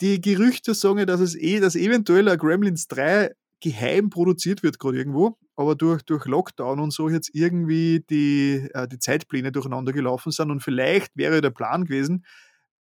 Die 0.00 0.20
Gerüchte 0.20 0.74
sagen 0.74 0.98
ja, 0.98 1.06
dass 1.06 1.20
es 1.20 1.34
eh, 1.34 1.60
dass 1.60 1.74
eventuell 1.74 2.28
ein 2.28 2.38
Gremlins 2.38 2.86
3 2.88 3.32
geheim 3.60 4.10
produziert 4.10 4.62
wird, 4.62 4.78
gerade 4.78 4.98
irgendwo, 4.98 5.36
aber 5.56 5.74
durch, 5.74 6.02
durch 6.02 6.26
Lockdown 6.26 6.78
und 6.78 6.92
so 6.92 7.08
jetzt 7.08 7.30
irgendwie 7.34 8.04
die, 8.08 8.68
äh, 8.72 8.86
die 8.86 9.00
Zeitpläne 9.00 9.50
durcheinander 9.50 9.92
gelaufen 9.92 10.30
sind 10.30 10.50
und 10.50 10.60
vielleicht 10.60 11.16
wäre 11.16 11.40
der 11.40 11.50
Plan 11.50 11.84
gewesen, 11.84 12.24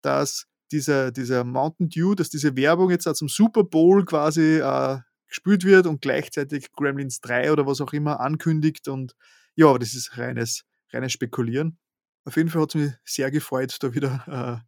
dass 0.02 0.46
dieser, 0.72 1.12
dieser 1.12 1.44
Mountain 1.44 1.88
Dew, 1.88 2.14
dass 2.14 2.30
diese 2.30 2.56
Werbung 2.56 2.90
jetzt 2.90 3.06
auch 3.06 3.14
zum 3.14 3.28
Super 3.28 3.64
Bowl 3.64 4.05
quasi 4.05 4.59
äh, 4.59 4.98
gespielt 5.28 5.64
wird 5.64 5.86
und 5.86 6.01
gleichzeitig 6.01 6.72
Gremlins 6.72 7.20
3 7.20 7.52
oder 7.52 7.66
was 7.66 7.80
auch 7.80 7.93
immer 7.93 8.20
ankündigt. 8.20 8.88
Und 8.88 9.14
ja, 9.55 9.66
aber 9.68 9.78
das 9.78 9.94
ist 9.94 10.16
reines, 10.18 10.64
reines 10.93 11.12
Spekulieren. 11.12 11.78
Auf 12.24 12.36
jeden 12.36 12.48
Fall 12.48 12.62
hat 12.62 12.74
es 12.74 12.80
mich 12.80 12.93
sehr 13.05 13.30
gefreut, 13.30 13.76
da 13.80 13.94
wieder 13.94 14.62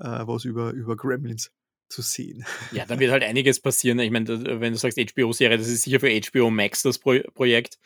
äh, 0.00 0.04
äh, 0.04 0.26
was 0.26 0.44
über, 0.44 0.70
über 0.72 0.96
Gremlins 0.96 1.50
zu 1.88 2.00
sehen. 2.02 2.44
Ja, 2.72 2.86
da 2.86 2.98
wird 2.98 3.12
halt 3.12 3.22
einiges 3.22 3.60
passieren. 3.60 3.98
Ich 3.98 4.10
meine, 4.10 4.24
da- 4.24 4.60
wenn 4.60 4.72
du 4.72 4.78
sagst 4.78 4.98
HBO-Serie, 4.98 5.58
das 5.58 5.68
ist 5.68 5.82
sicher 5.82 6.00
für 6.00 6.08
HBO 6.10 6.50
Max 6.50 6.82
das 6.82 6.98
Pro 6.98 7.18
Projekt, 7.34 7.78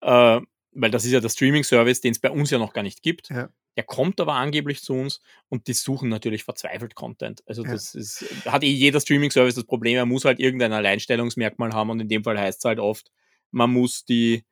äh, 0.00 0.40
weil 0.74 0.90
das 0.90 1.04
ist 1.04 1.12
ja 1.12 1.20
der 1.20 1.28
Streaming-Service, 1.28 2.00
den 2.00 2.12
es 2.12 2.18
bei 2.18 2.30
uns 2.30 2.50
ja 2.50 2.58
noch 2.58 2.72
gar 2.72 2.82
nicht 2.82 3.02
gibt. 3.02 3.28
Ja. 3.28 3.50
Der 3.76 3.84
kommt 3.84 4.20
aber 4.20 4.34
angeblich 4.34 4.82
zu 4.82 4.92
uns 4.94 5.20
und 5.48 5.66
die 5.66 5.72
suchen 5.72 6.08
natürlich 6.08 6.44
verzweifelt 6.44 6.94
Content. 6.94 7.42
Also 7.46 7.64
Ja. 7.64 7.72
das 7.72 7.94
ist, 7.94 8.24
hat 8.44 8.62
eh 8.64 8.70
jeder 8.70 9.00
Streaming-Service 9.00 9.54
das 9.54 9.64
Problem, 9.64 9.96
er 9.96 10.06
muss 10.06 10.24
halt 10.24 10.40
irgendein 10.40 10.72
Alleinstellungsmerkmal 10.72 11.72
haben 11.72 11.90
und 11.90 12.00
in 12.00 12.08
dem 12.08 12.24
Fall 12.24 12.38
heißt 12.38 12.58
es 12.58 12.64
halt 12.64 12.78
oft, 12.78 13.10
man 13.50 13.70
muss 13.70 14.04
die, 14.04 14.44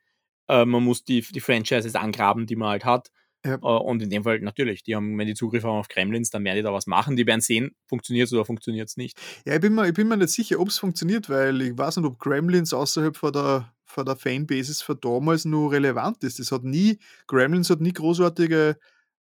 äh, 0.48 0.64
man 0.64 0.84
muss 0.84 1.04
die, 1.04 1.20
die 1.22 1.40
Franchises 1.40 1.94
angraben, 1.94 2.46
die 2.46 2.56
man 2.56 2.70
halt 2.70 2.84
hat. 2.84 3.10
Ja. 3.44 3.54
Äh, 3.54 3.58
Und 3.58 4.02
in 4.02 4.10
dem 4.10 4.24
Fall 4.24 4.40
natürlich, 4.40 4.82
die 4.82 4.94
haben, 4.94 5.16
wenn 5.18 5.26
die 5.26 5.34
Zugriff 5.34 5.64
haben 5.64 5.78
auf 5.78 5.88
Kremlins, 5.88 6.30
dann 6.30 6.44
werden 6.44 6.56
die 6.56 6.62
da 6.62 6.72
was 6.72 6.86
machen. 6.86 7.16
Die 7.16 7.26
werden 7.26 7.40
sehen, 7.40 7.74
funktioniert 7.86 8.26
es 8.26 8.32
oder 8.34 8.44
funktioniert 8.44 8.88
es 8.88 8.96
nicht. 8.98 9.18
Ja, 9.46 9.54
ich 9.54 9.60
bin 9.60 9.74
mir, 9.74 9.88
ich 9.88 9.94
bin 9.94 10.08
mir 10.08 10.16
nicht 10.18 10.30
sicher, 10.30 10.60
ob 10.60 10.68
es 10.68 10.78
funktioniert, 10.78 11.30
weil 11.30 11.60
ich 11.62 11.76
weiß 11.78 11.96
nicht, 11.96 12.06
ob 12.06 12.18
Gremlins 12.18 12.74
außerhalb 12.74 13.16
von 13.16 13.32
der, 13.32 13.72
von 13.86 14.04
der 14.04 14.16
Fanbasis 14.16 14.82
von 14.82 14.98
damals 15.00 15.46
nur 15.46 15.72
relevant 15.72 16.22
ist. 16.22 16.38
Das 16.38 16.52
hat 16.52 16.64
nie, 16.64 16.98
Gremlins 17.26 17.70
hat 17.70 17.80
nie 17.80 17.92
großartige 17.92 18.76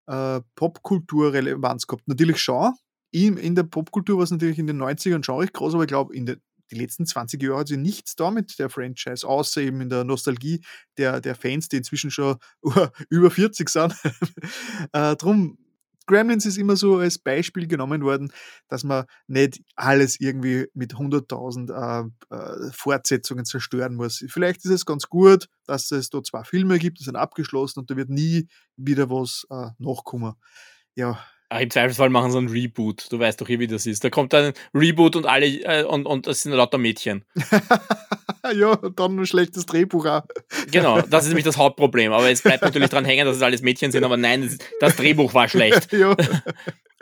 äh, 0.06 0.40
Popkultur-Relevanz 0.54 1.86
gehabt. 1.86 2.06
Natürlich 2.06 2.38
schon. 2.38 2.74
In, 3.12 3.36
in 3.36 3.54
der 3.54 3.64
Popkultur 3.64 4.18
war 4.18 4.24
es 4.24 4.30
natürlich 4.30 4.58
in 4.58 4.66
den 4.66 4.80
90ern 4.80 5.24
schon 5.24 5.40
recht 5.40 5.52
groß, 5.52 5.74
aber 5.74 5.82
ich 5.82 5.88
glaube, 5.88 6.14
in 6.14 6.26
den 6.26 6.40
die 6.70 6.76
letzten 6.76 7.06
20 7.06 7.42
Jahre 7.42 7.58
hat 7.58 7.68
sich 7.68 7.78
nichts 7.78 8.16
da 8.16 8.30
mit 8.30 8.58
der 8.58 8.70
Franchise, 8.70 9.26
außer 9.26 9.60
eben 9.60 9.80
in 9.80 9.90
der 9.90 10.04
Nostalgie 10.04 10.62
der, 10.98 11.20
der 11.20 11.34
Fans, 11.34 11.68
die 11.68 11.78
inzwischen 11.78 12.10
schon 12.10 12.36
über 13.10 13.30
40 13.30 13.68
sind. 13.68 13.94
äh, 14.92 15.16
drum, 15.16 15.58
Gremlins 16.06 16.46
ist 16.46 16.58
immer 16.58 16.76
so 16.76 16.98
als 16.98 17.18
Beispiel 17.18 17.66
genommen 17.66 18.02
worden, 18.02 18.32
dass 18.68 18.84
man 18.84 19.04
nicht 19.26 19.60
alles 19.76 20.18
irgendwie 20.20 20.66
mit 20.74 20.94
100.000 20.94 21.70
äh, 21.70 22.34
äh, 22.34 22.72
Fortsetzungen 22.72 23.44
zerstören 23.44 23.94
muss. 23.94 24.24
Vielleicht 24.28 24.64
ist 24.64 24.70
es 24.70 24.86
ganz 24.86 25.08
gut, 25.08 25.48
dass 25.66 25.90
es 25.90 26.10
da 26.10 26.22
zwei 26.22 26.44
Filme 26.44 26.78
gibt, 26.78 27.00
die 27.00 27.04
sind 27.04 27.16
abgeschlossen 27.16 27.80
und 27.80 27.90
da 27.90 27.96
wird 27.96 28.10
nie 28.10 28.48
wieder 28.76 29.10
was 29.10 29.46
äh, 29.50 29.68
nachkommen. 29.78 30.34
Ja, 30.94 31.24
Im 31.58 31.68
Zweifelsfall 31.68 32.10
machen 32.10 32.30
sie 32.30 32.38
einen 32.38 32.48
Reboot. 32.48 33.10
Du 33.10 33.18
weißt 33.18 33.40
doch 33.40 33.48
eh, 33.48 33.58
wie 33.58 33.66
das 33.66 33.84
ist. 33.84 34.04
Da 34.04 34.10
kommt 34.10 34.32
ein 34.34 34.52
Reboot 34.72 35.16
und 35.16 35.26
alle 35.26 35.46
äh, 35.46 35.84
und, 35.84 36.06
und 36.06 36.28
das 36.28 36.42
sind 36.42 36.52
lauter 36.52 36.78
Mädchen. 36.78 37.24
ja, 38.54 38.72
und 38.72 38.98
dann 38.98 39.18
ein 39.18 39.26
schlechtes 39.26 39.66
Drehbuch 39.66 40.06
auch. 40.06 40.22
Genau, 40.70 41.00
das 41.10 41.24
ist 41.24 41.30
nämlich 41.30 41.44
das 41.44 41.56
Hauptproblem. 41.56 42.12
Aber 42.12 42.30
es 42.30 42.42
bleibt 42.42 42.62
natürlich 42.62 42.90
dran 42.90 43.04
hängen, 43.04 43.26
dass 43.26 43.36
es 43.36 43.42
alles 43.42 43.62
Mädchen 43.62 43.90
sind, 43.90 44.04
aber 44.04 44.16
nein, 44.16 44.42
das, 44.42 44.58
das 44.78 44.96
Drehbuch 44.96 45.34
war 45.34 45.48
schlecht. 45.48 45.92
ja, 45.92 46.14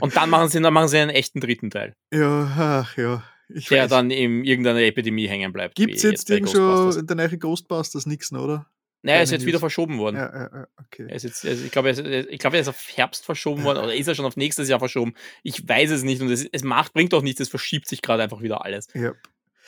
Und 0.00 0.16
dann 0.16 0.30
machen 0.30 0.48
sie, 0.48 0.60
dann 0.60 0.72
machen 0.72 0.88
sie 0.88 0.98
einen 0.98 1.10
echten 1.10 1.40
dritten 1.40 1.70
Teil, 1.70 1.94
ja, 2.12 2.84
ach 2.86 2.96
ja. 2.96 3.22
Ich 3.50 3.68
der 3.68 3.84
weiß. 3.84 3.90
dann 3.90 4.10
in 4.10 4.44
irgendeiner 4.44 4.80
Epidemie 4.80 5.26
hängen 5.26 5.54
bleibt. 5.54 5.74
Gibt 5.74 5.94
es 5.94 6.02
jetzt 6.02 6.28
bei 6.28 6.34
irgend 6.34 6.50
schon 6.50 6.98
in 6.98 7.06
der 7.06 7.16
neue 7.16 7.38
Ghostbusters 7.38 8.04
nichts, 8.04 8.30
oder? 8.32 8.66
Naja, 9.02 9.18
er 9.18 9.22
ist 9.22 9.30
jetzt 9.30 9.42
wieder 9.46 9.52
News. 9.56 9.60
verschoben 9.60 9.98
worden. 9.98 10.16
Ja, 10.16 10.34
ja, 10.34 10.50
ja, 10.52 10.66
okay. 10.84 11.06
Er 11.08 11.14
ist 11.16 11.22
jetzt, 11.22 11.44
also 11.46 11.64
ich 11.64 11.70
glaube, 11.70 11.90
er 11.90 12.38
glaube, 12.38 12.56
er 12.56 12.60
ist 12.60 12.68
auf 12.68 12.84
Herbst 12.96 13.24
verschoben 13.24 13.62
worden 13.62 13.78
oder 13.78 13.94
ist 13.94 14.08
er 14.08 14.14
schon 14.16 14.24
auf 14.24 14.36
nächstes 14.36 14.68
Jahr 14.68 14.80
verschoben? 14.80 15.14
Ich 15.44 15.68
weiß 15.68 15.90
es 15.90 16.02
nicht 16.02 16.20
und 16.20 16.30
es, 16.30 16.44
es 16.50 16.64
macht, 16.64 16.94
bringt 16.94 17.12
doch 17.12 17.22
nichts, 17.22 17.40
es 17.40 17.48
verschiebt 17.48 17.86
sich 17.88 18.02
gerade 18.02 18.22
einfach 18.24 18.42
wieder 18.42 18.64
alles. 18.64 18.88
Ja. 18.94 19.12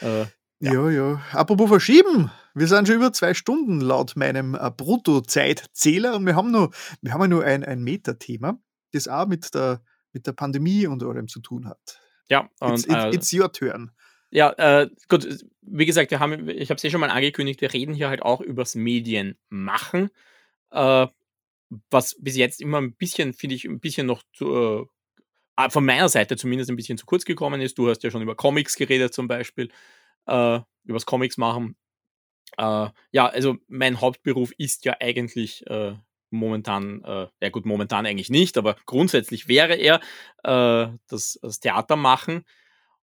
Äh, 0.01 0.27
Ja. 0.59 0.91
ja, 0.91 1.23
Apropos 1.33 1.69
verschieben. 1.69 2.31
Wir 2.55 2.67
sind 2.67 2.89
schon 2.89 2.97
über 2.97 3.13
zwei 3.13 3.33
Stunden 3.35 3.81
laut 3.81 4.17
meinem 4.17 4.55
äh, 4.57 4.71
Bruttozeitzähler 4.71 6.17
und 6.17 6.27
wir 6.27 6.35
haben 6.37 6.51
noch, 6.51 6.73
wir 7.01 7.13
haben 7.13 7.21
ja 7.23 7.29
nur 7.29 7.45
ein, 7.45 7.65
ein 7.65 7.83
Metathema, 7.83 8.59
das 8.93 9.09
auch 9.09 9.27
mit 9.27 9.55
der, 9.55 9.81
mit 10.13 10.27
der 10.27 10.33
Pandemie 10.33 10.87
und 10.87 11.03
allem 11.05 11.29
zu 11.29 11.41
tun 11.41 11.69
hat. 11.69 12.01
ja, 12.29 12.49
und 12.61 12.73
It's, 12.73 12.85
it's, 12.85 12.95
äh, 12.95 13.11
it's 13.15 13.33
your 13.33 13.53
turn. 13.53 13.93
Ja, 14.31 14.53
äh, 14.83 14.89
gut, 15.09 15.27
wie 15.63 15.87
gesagt, 15.87 16.11
wir 16.11 16.21
haben, 16.21 16.49
ich 16.49 16.71
habe 16.71 16.77
es 16.77 16.83
ja 16.83 16.91
schon 16.91 17.01
mal 17.01 17.11
angekündigt, 17.11 17.61
wir 17.61 17.73
reden 17.73 17.95
hier 17.95 18.09
halt 18.09 18.23
auch 18.23 18.41
übers 18.41 18.75
Medienmachen, 18.77 20.11
äh, 20.71 21.07
was 21.91 22.17
bis 22.21 22.37
jetzt 22.37 22.61
immer 22.61 22.79
ein 22.81 22.95
bisschen, 22.95 23.33
finde 23.33 23.57
ich, 23.57 23.65
ein 23.65 23.81
bisschen 23.81 24.07
noch 24.07 24.23
zu, 24.33 24.89
äh, 25.57 25.71
von 25.71 25.85
meiner 25.85 26.09
Seite 26.09 26.37
zumindest 26.37 26.71
ein 26.71 26.77
bisschen 26.77 26.99
zu 26.99 27.07
kurz 27.07 27.25
gekommen 27.25 27.61
ist. 27.61 27.79
Du 27.79 27.89
hast 27.89 28.03
ja 28.03 28.11
schon 28.11 28.23
über 28.23 28.37
Comics 28.37 28.77
geredet 28.77 29.15
zum 29.15 29.29
Beispiel, 29.29 29.71
äh, 30.27 30.61
übers 30.85 31.07
Comics 31.07 31.37
machen. 31.37 31.77
Äh, 32.59 32.89
ja, 33.13 33.27
also 33.27 33.57
mein 33.69 34.01
Hauptberuf 34.01 34.53
ist 34.59 34.85
ja 34.85 34.97
eigentlich 35.01 35.67
äh, 35.69 35.95
momentan, 36.31 37.03
äh, 37.05 37.29
ja 37.41 37.49
gut, 37.51 37.67
momentan 37.67 38.07
eigentlich 38.07 38.31
nicht, 38.31 38.59
aber 38.59 38.77
grundsätzlich 38.87 39.49
wäre 39.49 39.75
er 39.77 40.01
äh, 40.45 40.97
das, 41.09 41.39
das 41.43 41.61
Theater 41.61 41.97
machen. 41.97 42.45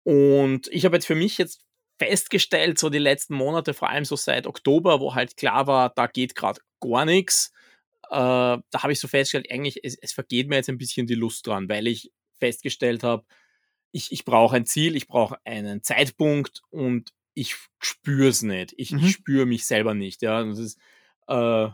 Und 0.03 0.67
ich 0.69 0.85
habe 0.85 0.95
jetzt 0.95 1.05
für 1.05 1.15
mich 1.15 1.38
jetzt 1.38 1.61
festgestellt, 1.97 2.80
so 2.80 2.89
die 2.89 2.99
letzten 2.99 3.35
Monate, 3.35 3.73
vor 3.73 3.89
allem 3.89 4.05
so 4.05 4.15
seit 4.15 4.47
Oktober, 4.47 4.99
wo 4.99 5.15
halt 5.15 5.38
klar 5.38 5.67
war, 5.67 5.89
da 5.89 6.07
geht 6.07 6.35
gerade 6.35 6.61
gar 6.80 7.05
nichts, 7.05 7.51
äh, 8.09 8.09
da 8.09 8.61
habe 8.73 8.91
ich 8.91 8.99
so 8.99 9.07
festgestellt, 9.07 9.51
eigentlich, 9.51 9.84
es, 9.84 9.97
es, 10.01 10.13
vergeht 10.13 10.47
mir 10.47 10.55
jetzt 10.55 10.69
ein 10.69 10.77
bisschen 10.77 11.05
die 11.05 11.15
Lust 11.15 11.45
dran, 11.45 11.69
weil 11.69 11.88
ich 11.88 12.11
festgestellt 12.39 13.03
habe, 13.03 13.26
ich, 13.91 14.11
ich 14.11 14.26
brauche 14.26 14.55
ein 14.55 14.65
Ziel, 14.65 14.95
ich 14.95 15.07
brauche 15.07 15.38
einen 15.45 15.84
Zeitpunkt 15.84 16.61
und 16.69 17.11
ich 17.34 17.55
spüre 17.80 18.30
es 18.30 18.41
nicht. 18.41 18.73
Ich, 18.77 18.91
mhm. 18.91 18.99
ich 18.99 19.11
spüre 19.11 19.45
mich 19.45 19.65
selber 19.65 19.93
nicht. 19.93 20.21
Ja, 20.21 20.43
das 20.43 20.59
ist, 20.59 20.80
äh, 21.27 21.69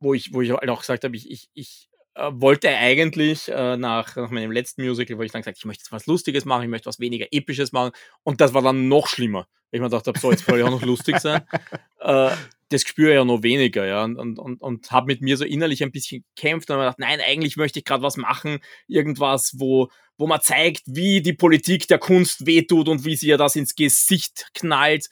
wo 0.00 0.14
ich, 0.14 0.32
wo 0.32 0.42
ich 0.42 0.50
halt 0.50 0.68
auch 0.68 0.80
gesagt 0.80 1.04
habe, 1.04 1.16
ich, 1.16 1.30
ich, 1.30 1.48
ich 1.54 1.87
wollte 2.30 2.68
eigentlich 2.68 3.48
äh, 3.48 3.76
nach, 3.76 4.16
nach 4.16 4.30
meinem 4.30 4.50
letzten 4.50 4.84
Musical, 4.84 5.18
wo 5.18 5.22
ich 5.22 5.32
dann 5.32 5.42
gesagt 5.42 5.58
ich 5.58 5.64
möchte 5.64 5.82
jetzt 5.82 5.92
was 5.92 6.06
Lustiges 6.06 6.44
machen, 6.44 6.64
ich 6.64 6.68
möchte 6.68 6.86
was 6.86 7.00
weniger 7.00 7.26
Episches 7.30 7.72
machen. 7.72 7.92
Und 8.22 8.40
das 8.40 8.54
war 8.54 8.62
dann 8.62 8.88
noch 8.88 9.06
schlimmer. 9.06 9.46
Ich 9.70 9.80
mir 9.80 9.86
gedacht 9.86 10.06
habe, 10.06 10.18
so, 10.18 10.30
jetzt 10.30 10.46
soll 10.46 10.58
ich 10.58 10.64
auch 10.64 10.70
noch 10.70 10.82
lustig 10.82 11.18
sein. 11.20 11.42
Äh, 12.00 12.30
das 12.68 12.82
spüre 12.82 13.10
ich 13.10 13.16
ja 13.16 13.24
noch 13.24 13.42
weniger, 13.42 13.84
ja. 13.84 14.04
Und, 14.04 14.16
und, 14.16 14.38
und, 14.38 14.62
und 14.62 14.90
habe 14.92 15.08
mit 15.08 15.20
mir 15.20 15.36
so 15.36 15.44
innerlich 15.44 15.82
ein 15.82 15.90
bisschen 15.90 16.24
gekämpft 16.36 16.70
und 16.70 16.74
habe 16.74 16.84
gedacht, 16.84 17.00
nein, 17.00 17.20
eigentlich 17.20 17.56
möchte 17.56 17.80
ich 17.80 17.84
gerade 17.84 18.04
was 18.04 18.16
machen, 18.16 18.60
irgendwas, 18.86 19.54
wo, 19.58 19.88
wo 20.16 20.28
man 20.28 20.40
zeigt, 20.40 20.82
wie 20.86 21.20
die 21.20 21.32
Politik 21.32 21.88
der 21.88 21.98
Kunst 21.98 22.46
wehtut 22.46 22.88
und 22.88 23.04
wie 23.04 23.16
sie 23.16 23.26
ja 23.26 23.36
das 23.36 23.56
ins 23.56 23.74
Gesicht 23.74 24.46
knallt 24.54 25.08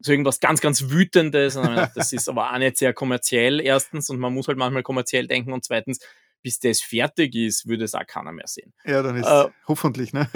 so 0.00 0.12
irgendwas 0.12 0.40
ganz, 0.40 0.60
ganz 0.60 0.90
Wütendes. 0.90 1.54
das 1.94 2.12
ist 2.12 2.28
aber 2.28 2.52
auch 2.52 2.58
nicht 2.58 2.76
sehr 2.76 2.92
kommerziell, 2.92 3.60
erstens, 3.60 4.10
und 4.10 4.18
man 4.18 4.32
muss 4.32 4.48
halt 4.48 4.58
manchmal 4.58 4.82
kommerziell 4.82 5.26
denken 5.26 5.52
und 5.52 5.64
zweitens, 5.64 5.98
bis 6.42 6.58
das 6.60 6.80
fertig 6.80 7.34
ist, 7.34 7.66
würde 7.66 7.84
es 7.84 7.94
auch 7.94 8.06
keiner 8.06 8.32
mehr 8.32 8.46
sehen. 8.46 8.72
Ja, 8.84 9.02
dann 9.02 9.16
ist 9.16 9.26
äh, 9.26 9.48
hoffentlich, 9.66 10.12
ne? 10.12 10.28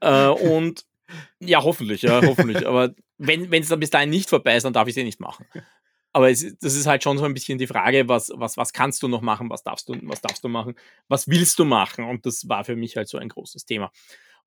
äh, 0.00 0.28
und 0.28 0.84
ja, 1.40 1.62
hoffentlich, 1.62 2.02
ja, 2.02 2.20
hoffentlich. 2.24 2.66
Aber 2.66 2.94
wenn 3.18 3.52
es 3.52 3.68
dann 3.68 3.80
bis 3.80 3.90
dahin 3.90 4.10
nicht 4.10 4.28
vorbei 4.28 4.56
ist, 4.56 4.64
dann 4.64 4.72
darf 4.72 4.88
ich 4.88 4.94
es 4.94 4.98
eh 4.98 5.04
nicht 5.04 5.20
machen. 5.20 5.46
Aber 6.12 6.30
es, 6.30 6.56
das 6.60 6.74
ist 6.74 6.86
halt 6.86 7.02
schon 7.02 7.18
so 7.18 7.24
ein 7.24 7.34
bisschen 7.34 7.58
die 7.58 7.66
Frage, 7.66 8.08
was, 8.08 8.32
was, 8.34 8.56
was 8.56 8.72
kannst 8.72 9.02
du 9.02 9.08
noch 9.08 9.20
machen, 9.20 9.50
was 9.50 9.62
darfst 9.62 9.88
du, 9.88 9.98
was 10.04 10.22
darfst 10.22 10.42
du 10.42 10.48
machen, 10.48 10.74
was 11.08 11.28
willst 11.28 11.58
du 11.58 11.66
machen? 11.66 12.04
Und 12.04 12.24
das 12.24 12.48
war 12.48 12.64
für 12.64 12.74
mich 12.74 12.96
halt 12.96 13.08
so 13.08 13.18
ein 13.18 13.28
großes 13.28 13.66
Thema. 13.66 13.92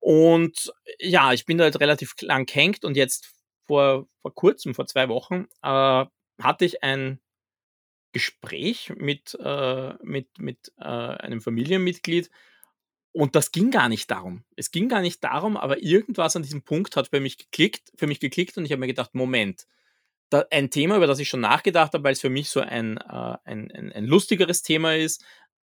Und 0.00 0.72
ja, 0.98 1.32
ich 1.32 1.46
bin 1.46 1.58
da 1.58 1.64
halt 1.64 1.78
relativ 1.78 2.14
lang 2.22 2.46
gehängt 2.46 2.84
und 2.84 2.96
jetzt 2.96 3.32
vor, 3.66 4.08
vor 4.20 4.34
kurzem, 4.34 4.74
vor 4.74 4.86
zwei 4.86 5.08
Wochen, 5.08 5.46
äh, 5.62 6.04
hatte 6.42 6.64
ich 6.64 6.82
ein 6.82 7.20
Gespräch 8.12 8.92
mit, 8.96 9.36
äh, 9.40 9.94
mit, 10.02 10.38
mit 10.38 10.72
äh, 10.78 10.84
einem 10.84 11.40
Familienmitglied 11.40 12.30
und 13.12 13.34
das 13.34 13.50
ging 13.50 13.70
gar 13.70 13.88
nicht 13.88 14.10
darum. 14.10 14.44
Es 14.56 14.70
ging 14.70 14.88
gar 14.88 15.00
nicht 15.00 15.22
darum, 15.24 15.56
aber 15.56 15.82
irgendwas 15.82 16.36
an 16.36 16.42
diesem 16.42 16.62
Punkt 16.62 16.96
hat 16.96 17.10
bei 17.10 17.20
mich 17.20 17.38
geklickt, 17.38 17.92
für 17.96 18.06
mich 18.06 18.20
geklickt 18.20 18.56
und 18.56 18.64
ich 18.64 18.72
habe 18.72 18.80
mir 18.80 18.86
gedacht, 18.86 19.14
Moment, 19.14 19.66
da, 20.30 20.44
ein 20.50 20.70
Thema, 20.70 20.96
über 20.96 21.08
das 21.08 21.18
ich 21.18 21.28
schon 21.28 21.40
nachgedacht 21.40 21.92
habe, 21.92 22.04
weil 22.04 22.12
es 22.12 22.20
für 22.20 22.30
mich 22.30 22.50
so 22.50 22.60
ein, 22.60 22.98
äh, 22.98 23.36
ein, 23.44 23.70
ein, 23.72 23.92
ein, 23.92 24.04
lustigeres 24.04 24.62
Thema 24.62 24.94
ist, 24.94 25.24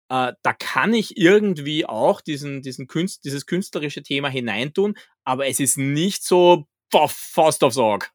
äh, 0.09 0.33
da 0.43 0.53
kann 0.53 0.93
ich 0.93 1.17
irgendwie 1.17 1.87
auch 1.87 2.21
diesen, 2.21 2.61
diesen 2.61 2.87
Künst, 2.87 3.25
dieses 3.25 3.47
künstlerische 3.47 4.03
Thema 4.03 4.29
hineintun, 4.29 4.95
aber 5.23 5.47
es 5.47 5.59
ist 5.59 5.77
nicht 5.77 6.23
so 6.23 6.67
Faust 6.91 7.63
aufs 7.63 7.77
Auge 7.79 8.05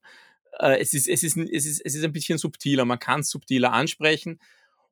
äh, 0.58 0.78
es, 0.80 0.94
ist, 0.94 1.08
es, 1.08 1.22
ist, 1.22 1.36
es, 1.36 1.66
ist, 1.66 1.80
es 1.84 1.94
ist 1.94 2.04
ein 2.04 2.12
bisschen 2.12 2.38
subtiler, 2.38 2.84
man 2.84 2.98
kann 2.98 3.20
es 3.20 3.30
subtiler 3.30 3.72
ansprechen. 3.72 4.40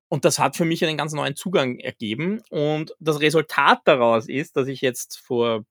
Und 0.09 0.25
das 0.25 0.39
hat 0.39 0.57
für 0.57 0.65
mich 0.65 0.85
einen 0.85 0.97
ganz 0.97 1.13
neuen 1.13 1.35
Zugang 1.35 1.79
ergeben. 1.79 2.41
Und 2.51 2.95
das 3.01 3.21
Resultat 3.21 3.81
daraus 3.85 4.29
ist, 4.29 4.57
dass 4.57 4.69
ich 4.69 4.81
jetzt 4.81 5.19
vor 5.19 5.65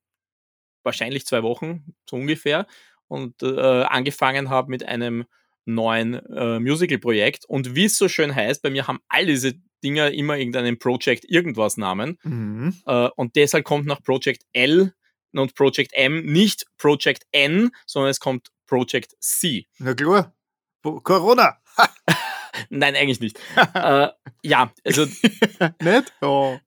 wahrscheinlich 0.83 1.25
zwei 1.25 1.41
Wochen, 1.41 1.95
so 2.09 2.17
ungefähr, 2.17 2.67
und 3.07 3.41
äh, 3.43 3.83
angefangen 3.83 4.49
habe 4.49 4.69
mit 4.69 4.85
einem 4.85 5.25
neuen 5.65 6.13
äh, 6.13 6.59
Musical-Projekt. 6.59 7.45
Und 7.45 7.75
wie 7.75 7.85
es 7.85 7.97
so 7.97 8.07
schön 8.07 8.35
heißt, 8.35 8.61
bei 8.61 8.69
mir 8.69 8.87
haben 8.87 8.99
all 9.07 9.25
diese 9.25 9.53
Dinger 9.83 10.11
immer 10.11 10.37
irgendeinen 10.37 10.79
Project 10.79 11.25
irgendwas 11.25 11.77
Namen. 11.77 12.17
Mhm. 12.23 12.75
Äh, 12.85 13.09
und 13.15 13.35
deshalb 13.35 13.65
kommt 13.65 13.85
nach 13.85 14.01
Project 14.03 14.43
L 14.53 14.93
und 15.33 15.55
Project 15.55 15.91
M 15.93 16.25
nicht 16.25 16.65
Project 16.77 17.25
N, 17.31 17.71
sondern 17.85 18.11
es 18.11 18.19
kommt 18.19 18.49
Project 18.65 19.15
C. 19.19 19.67
Na 19.79 19.93
klar. 19.93 20.33
Corona. 20.81 21.57
Nein, 22.69 22.95
eigentlich 22.95 23.19
nicht. 23.19 23.39
äh, 23.73 24.09
ja, 24.43 24.73
also. 24.83 25.05
nicht? 25.81 26.13
Oh. 26.21 26.57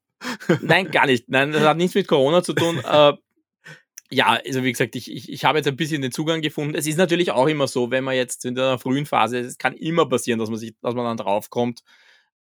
Nein, 0.61 0.91
gar 0.91 1.07
nicht. 1.07 1.29
Nein, 1.29 1.53
das 1.53 1.63
hat 1.63 1.77
nichts 1.77 1.95
mit 1.95 2.09
Corona 2.09 2.43
zu 2.43 2.53
tun. 2.53 2.79
Äh, 2.85 3.13
ja, 4.11 4.41
also 4.45 4.65
wie 4.65 4.73
gesagt, 4.73 4.97
ich, 4.97 5.11
ich, 5.13 5.31
ich 5.31 5.45
habe 5.45 5.59
jetzt 5.59 5.69
ein 5.69 5.77
bisschen 5.77 6.03
den 6.03 6.13
Zugang 6.13 6.41
gefunden. 6.41 6.75
Es 6.75 6.87
ist 6.87 6.97
natürlich 6.97 7.31
auch 7.31 7.47
immer 7.47 7.69
so, 7.69 7.91
wenn 7.91 8.05
man 8.05 8.17
jetzt 8.17 8.45
in 8.45 8.55
der 8.55 8.79
frühen 8.79 9.07
Phase, 9.07 9.39
es 9.39 9.59
kann 9.59 9.75
immer 9.75 10.09
passieren, 10.09 10.39
dass 10.39 10.49
man 10.49 10.59
sich, 10.59 10.75
dass 10.81 10.95
man 10.95 11.05
dann 11.05 11.19
draufkommt, 11.19 11.81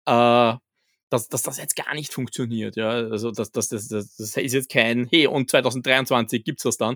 äh, 0.05 0.53
dass, 1.09 1.27
dass 1.27 1.43
das 1.43 1.57
jetzt 1.57 1.75
gar 1.75 1.93
nicht 1.93 2.13
funktioniert. 2.13 2.75
Ja, 2.77 2.89
also 2.89 3.31
das, 3.31 3.51
das, 3.51 3.69
das, 3.69 3.87
das, 3.89 4.15
das 4.15 4.37
ist 4.37 4.53
jetzt 4.53 4.71
kein, 4.71 5.07
hey, 5.11 5.27
und 5.27 5.49
2023 5.51 6.43
gibt's 6.43 6.63
das 6.63 6.77
dann. 6.77 6.95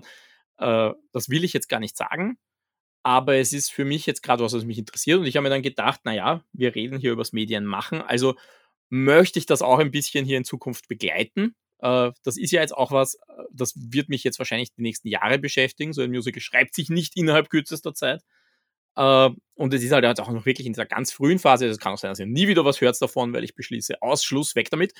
Äh, 0.58 0.90
das 1.12 1.28
will 1.28 1.44
ich 1.44 1.52
jetzt 1.52 1.68
gar 1.68 1.80
nicht 1.80 1.96
sagen. 1.96 2.38
Aber 3.06 3.36
es 3.36 3.52
ist 3.52 3.70
für 3.70 3.84
mich 3.84 4.04
jetzt 4.04 4.20
gerade 4.24 4.42
was, 4.42 4.52
was 4.52 4.64
mich 4.64 4.78
interessiert. 4.78 5.20
Und 5.20 5.26
ich 5.26 5.36
habe 5.36 5.44
mir 5.44 5.50
dann 5.50 5.62
gedacht, 5.62 6.00
naja, 6.02 6.42
wir 6.52 6.74
reden 6.74 6.98
hier 6.98 7.12
übers 7.12 7.32
Medienmachen. 7.32 8.02
Also 8.02 8.34
möchte 8.88 9.38
ich 9.38 9.46
das 9.46 9.62
auch 9.62 9.78
ein 9.78 9.92
bisschen 9.92 10.24
hier 10.24 10.36
in 10.36 10.44
Zukunft 10.44 10.88
begleiten. 10.88 11.54
Äh, 11.78 12.10
das 12.24 12.36
ist 12.36 12.50
ja 12.50 12.62
jetzt 12.62 12.76
auch 12.76 12.90
was, 12.90 13.14
äh, 13.14 13.44
das 13.52 13.74
wird 13.76 14.08
mich 14.08 14.24
jetzt 14.24 14.40
wahrscheinlich 14.40 14.72
die 14.72 14.82
nächsten 14.82 15.06
Jahre 15.06 15.38
beschäftigen. 15.38 15.92
So 15.92 16.02
ein 16.02 16.10
Musical 16.10 16.40
schreibt 16.40 16.74
sich 16.74 16.90
nicht 16.90 17.16
innerhalb 17.16 17.48
kürzester 17.48 17.94
Zeit. 17.94 18.24
Äh, 18.96 19.30
und 19.54 19.72
es 19.72 19.84
ist 19.84 19.92
halt 19.92 20.04
auch 20.18 20.32
noch 20.32 20.44
wirklich 20.44 20.66
in 20.66 20.72
dieser 20.72 20.86
ganz 20.86 21.12
frühen 21.12 21.38
Phase. 21.38 21.68
Es 21.68 21.78
kann 21.78 21.92
auch 21.92 21.98
sein, 21.98 22.10
dass 22.10 22.18
ihr 22.18 22.26
nie 22.26 22.48
wieder 22.48 22.64
was 22.64 22.80
hört 22.80 23.00
davon, 23.00 23.32
weil 23.32 23.44
ich 23.44 23.54
beschließe, 23.54 24.02
Ausschluss, 24.02 24.56
weg 24.56 24.68
damit. 24.70 24.94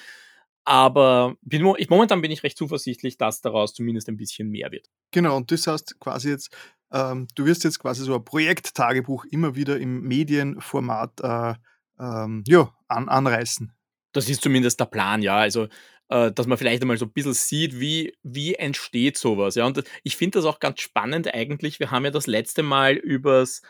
Aber 0.65 1.37
bin, 1.43 1.65
ich, 1.79 1.91
momentan 1.91 2.21
bin 2.23 2.33
ich 2.33 2.43
recht 2.43 2.59
zuversichtlich, 2.59 3.19
dass 3.19 3.41
daraus 3.41 3.75
zumindest 3.75 4.09
ein 4.09 4.17
bisschen 4.17 4.49
mehr 4.49 4.71
wird. 4.73 4.89
Genau, 5.13 5.37
und 5.37 5.51
das 5.51 5.67
heißt 5.67 6.01
quasi 6.01 6.31
jetzt, 6.31 6.51
ähm, 6.93 7.27
du 7.35 7.47
wirst 7.47 7.65
jetzt 7.65 7.79
quasi 7.79 8.05
so 8.05 8.15
ein 8.15 8.25
Projekttagebuch 8.25 9.25
immer 9.27 9.55
wieder 9.57 9.79
im 9.79 10.03
Medienformat 10.03 11.21
äh, 11.21 11.55
ähm, 11.99 12.45
ja, 12.47 12.73
an, 12.89 13.09
anreißen. 13.09 13.73
Das 14.13 14.29
ist 14.29 14.43
zumindest 14.43 14.81
der 14.81 14.87
Plan, 14.87 15.23
ja. 15.23 15.37
Also, 15.37 15.69
äh, 16.09 16.33
dass 16.33 16.47
man 16.47 16.59
vielleicht 16.59 16.83
einmal 16.83 16.99
so 16.99 17.07
ein 17.07 17.13
bisschen 17.13 17.35
sieht, 17.35 17.81
wie, 17.81 18.15
wie 18.23 18.55
entsteht 18.55 19.19
sowas. 19.19 19.57
Ja, 19.57 19.67
und 19.67 19.83
ich 20.05 20.17
finde 20.17 20.39
das 20.39 20.45
auch 20.45 20.61
ganz 20.61 20.81
spannend 20.81 21.33
eigentlich. 21.33 21.81
Wir 21.81 21.91
haben 21.91 22.05
ja 22.05 22.11
das 22.11 22.27
letzte 22.27 22.63
Mal 22.63 22.95
übers 22.95 23.63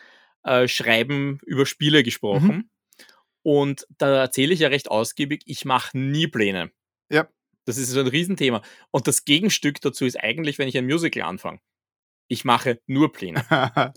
äh, 0.43 0.67
Schreiben 0.67 1.39
über 1.45 1.65
Spiele 1.65 2.03
gesprochen. 2.03 2.55
Mhm. 2.55 2.69
Und 3.43 3.87
da 3.97 4.21
erzähle 4.21 4.53
ich 4.53 4.59
ja 4.59 4.67
recht 4.67 4.91
ausgiebig, 4.91 5.43
ich 5.45 5.65
mache 5.65 5.97
nie 5.97 6.27
Pläne. 6.27 6.71
Ja. 7.09 7.27
Das 7.65 7.77
ist 7.77 7.89
so 7.89 7.99
ein 7.99 8.07
Riesenthema. 8.07 8.61
Und 8.91 9.07
das 9.07 9.25
Gegenstück 9.25 9.81
dazu 9.81 10.05
ist 10.05 10.17
eigentlich, 10.17 10.57
wenn 10.57 10.69
ich 10.69 10.77
ein 10.77 10.85
Musical 10.85 11.23
anfange. 11.23 11.59
Ich 12.27 12.43
mache 12.43 12.79
nur 12.87 13.11
Pläne. 13.13 13.45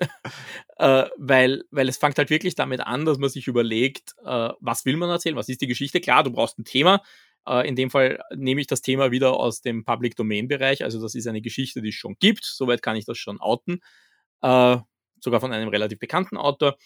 äh, 0.77 1.07
weil, 1.17 1.65
weil 1.71 1.89
es 1.89 1.99
fängt 1.99 2.19
halt 2.19 2.31
wirklich 2.31 2.55
damit 2.55 2.81
an, 2.81 3.05
dass 3.05 3.19
man 3.19 3.29
sich 3.29 3.49
überlegt, 3.49 4.15
äh, 4.25 4.51
was 4.61 4.85
will 4.85 4.97
man 4.97 5.11
erzählen, 5.11 5.37
was 5.37 5.49
ist 5.49 5.61
die 5.61 5.67
Geschichte. 5.67 6.01
Klar, 6.01 6.23
du 6.23 6.31
brauchst 6.31 6.59
ein 6.59 6.65
Thema. 6.65 7.03
Äh, 7.47 7.67
in 7.69 7.77
dem 7.77 7.91
Fall 7.91 8.21
nehme 8.35 8.61
ich 8.61 8.67
das 8.67 8.83
Thema 8.83 9.11
wieder 9.11 9.35
aus 9.35 9.63
dem 9.63 9.85
Public 9.85 10.17
Domain 10.17 10.49
Bereich. 10.49 10.85
Also 10.85 11.01
das 11.01 11.15
ist 11.15 11.27
eine 11.27 11.41
Geschichte, 11.41 11.83
die 11.83 11.89
es 11.89 11.97
schon 11.97 12.17
gibt. 12.21 12.45
Soweit 12.45 12.83
kann 12.83 12.97
ich 12.97 13.05
das 13.05 13.19
schon 13.19 13.41
outen. 13.41 13.81
Äh, 14.43 14.79
sogar 15.21 15.41
von 15.41 15.53
einem 15.53 15.69
relativ 15.69 15.99
bekannten 15.99 16.37
Autor. 16.37 16.77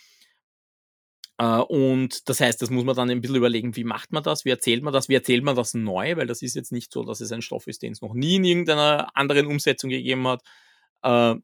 Uh, 1.42 1.62
und 1.62 2.28
das 2.28 2.40
heißt, 2.40 2.62
das 2.62 2.70
muss 2.70 2.84
man 2.84 2.94
dann 2.94 3.10
ein 3.10 3.20
bisschen 3.20 3.36
überlegen, 3.36 3.74
wie 3.74 3.82
macht 3.82 4.12
man 4.12 4.22
das, 4.22 4.44
wie 4.44 4.50
erzählt 4.50 4.84
man 4.84 4.92
das, 4.92 5.08
wie 5.08 5.14
erzählt 5.14 5.42
man 5.42 5.56
das 5.56 5.74
neu, 5.74 6.16
weil 6.16 6.28
das 6.28 6.42
ist 6.42 6.54
jetzt 6.54 6.70
nicht 6.70 6.92
so, 6.92 7.02
dass 7.02 7.20
es 7.20 7.32
ein 7.32 7.42
Stoff 7.42 7.66
ist, 7.66 7.82
den 7.82 7.90
es 7.92 8.02
noch 8.02 8.14
nie 8.14 8.36
in 8.36 8.44
irgendeiner 8.44 9.08
anderen 9.16 9.46
Umsetzung 9.46 9.90
gegeben 9.90 10.28
hat. 10.28 10.42
Uh, 11.04 11.36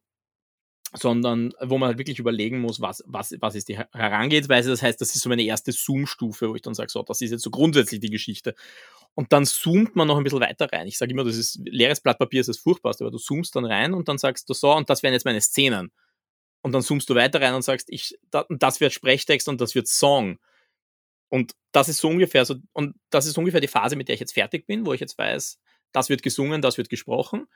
sondern 0.92 1.52
wo 1.60 1.78
man 1.78 1.88
halt 1.88 1.98
wirklich 1.98 2.18
überlegen 2.18 2.60
muss, 2.60 2.80
was, 2.80 3.04
was, 3.06 3.34
was 3.40 3.54
ist 3.54 3.68
die 3.68 3.78
Herangehensweise. 3.78 4.70
Das 4.70 4.82
heißt, 4.82 5.00
das 5.00 5.14
ist 5.14 5.22
so 5.22 5.28
meine 5.28 5.44
erste 5.44 5.70
Zoom-Stufe, 5.70 6.48
wo 6.48 6.56
ich 6.56 6.62
dann 6.62 6.74
sage, 6.74 6.90
so, 6.90 7.02
das 7.02 7.20
ist 7.20 7.30
jetzt 7.30 7.42
so 7.42 7.50
grundsätzlich 7.50 8.00
die 8.00 8.10
Geschichte. 8.10 8.54
Und 9.14 9.32
dann 9.32 9.46
zoomt 9.46 9.94
man 9.94 10.08
noch 10.08 10.16
ein 10.16 10.24
bisschen 10.24 10.40
weiter 10.40 10.70
rein. 10.72 10.88
Ich 10.88 10.98
sage 10.98 11.12
immer, 11.12 11.24
das 11.24 11.36
ist 11.36 11.60
leeres 11.64 12.00
Blatt 12.00 12.18
Papier 12.18 12.40
ist 12.40 12.48
das 12.48 12.58
Furchtbarste, 12.58 13.04
aber 13.04 13.12
du 13.12 13.18
zoomst 13.18 13.54
dann 13.54 13.64
rein 13.64 13.94
und 13.94 14.08
dann 14.08 14.18
sagst 14.18 14.48
du 14.48 14.54
so, 14.54 14.74
und 14.74 14.90
das 14.90 15.02
wären 15.02 15.12
jetzt 15.12 15.24
meine 15.24 15.40
Szenen. 15.40 15.92
Und 16.62 16.72
dann 16.72 16.82
zoomst 16.82 17.08
du 17.08 17.14
weiter 17.14 17.40
rein 17.40 17.54
und 17.54 17.62
sagst, 17.62 17.88
ich, 17.90 18.18
das 18.30 18.80
wird 18.80 18.92
Sprechtext 18.92 19.48
und 19.48 19.60
das 19.60 19.74
wird 19.74 19.86
Song. 19.86 20.38
Und 21.28 21.52
das 21.70 21.88
ist 21.88 21.98
so 21.98 22.08
ungefähr 22.08 22.44
so, 22.44 22.56
und 22.72 22.96
das 23.10 23.26
ist 23.26 23.38
ungefähr 23.38 23.60
die 23.60 23.68
Phase, 23.68 23.94
mit 23.94 24.08
der 24.08 24.14
ich 24.14 24.20
jetzt 24.20 24.34
fertig 24.34 24.66
bin, 24.66 24.84
wo 24.84 24.92
ich 24.92 25.00
jetzt 25.00 25.16
weiß, 25.16 25.58
das 25.92 26.08
wird 26.08 26.22
gesungen, 26.22 26.60
das 26.60 26.76
wird 26.76 26.90
gesprochen. 26.90 27.46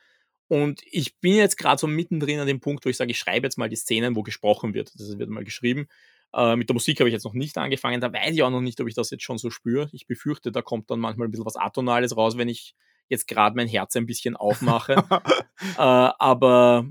Und 0.48 0.82
ich 0.84 1.18
bin 1.20 1.34
jetzt 1.34 1.56
gerade 1.56 1.78
so 1.78 1.86
mittendrin 1.86 2.40
an 2.40 2.46
dem 2.46 2.60
Punkt, 2.60 2.84
wo 2.84 2.90
ich 2.90 2.96
sage, 2.96 3.10
ich 3.10 3.18
schreibe 3.18 3.46
jetzt 3.46 3.56
mal 3.56 3.68
die 3.68 3.76
Szenen, 3.76 4.14
wo 4.14 4.22
gesprochen 4.22 4.74
wird. 4.74 4.92
Das 4.98 5.18
wird 5.18 5.30
mal 5.30 5.44
geschrieben. 5.44 5.88
Äh, 6.34 6.56
mit 6.56 6.68
der 6.68 6.74
Musik 6.74 7.00
habe 7.00 7.08
ich 7.08 7.12
jetzt 7.12 7.24
noch 7.24 7.32
nicht 7.32 7.56
angefangen. 7.56 8.00
Da 8.00 8.12
weiß 8.12 8.34
ich 8.34 8.42
auch 8.42 8.50
noch 8.50 8.60
nicht, 8.60 8.80
ob 8.80 8.88
ich 8.88 8.94
das 8.94 9.10
jetzt 9.10 9.22
schon 9.22 9.38
so 9.38 9.50
spüre. 9.50 9.88
Ich 9.92 10.06
befürchte, 10.06 10.52
da 10.52 10.62
kommt 10.62 10.90
dann 10.90 11.00
manchmal 11.00 11.28
ein 11.28 11.30
bisschen 11.30 11.46
was 11.46 11.56
Atonales 11.56 12.16
raus, 12.16 12.36
wenn 12.36 12.48
ich 12.48 12.74
jetzt 13.08 13.28
gerade 13.28 13.56
mein 13.56 13.68
Herz 13.68 13.96
ein 13.96 14.06
bisschen 14.06 14.36
aufmache. 14.36 14.94
äh, 15.76 15.78
aber, 15.78 16.86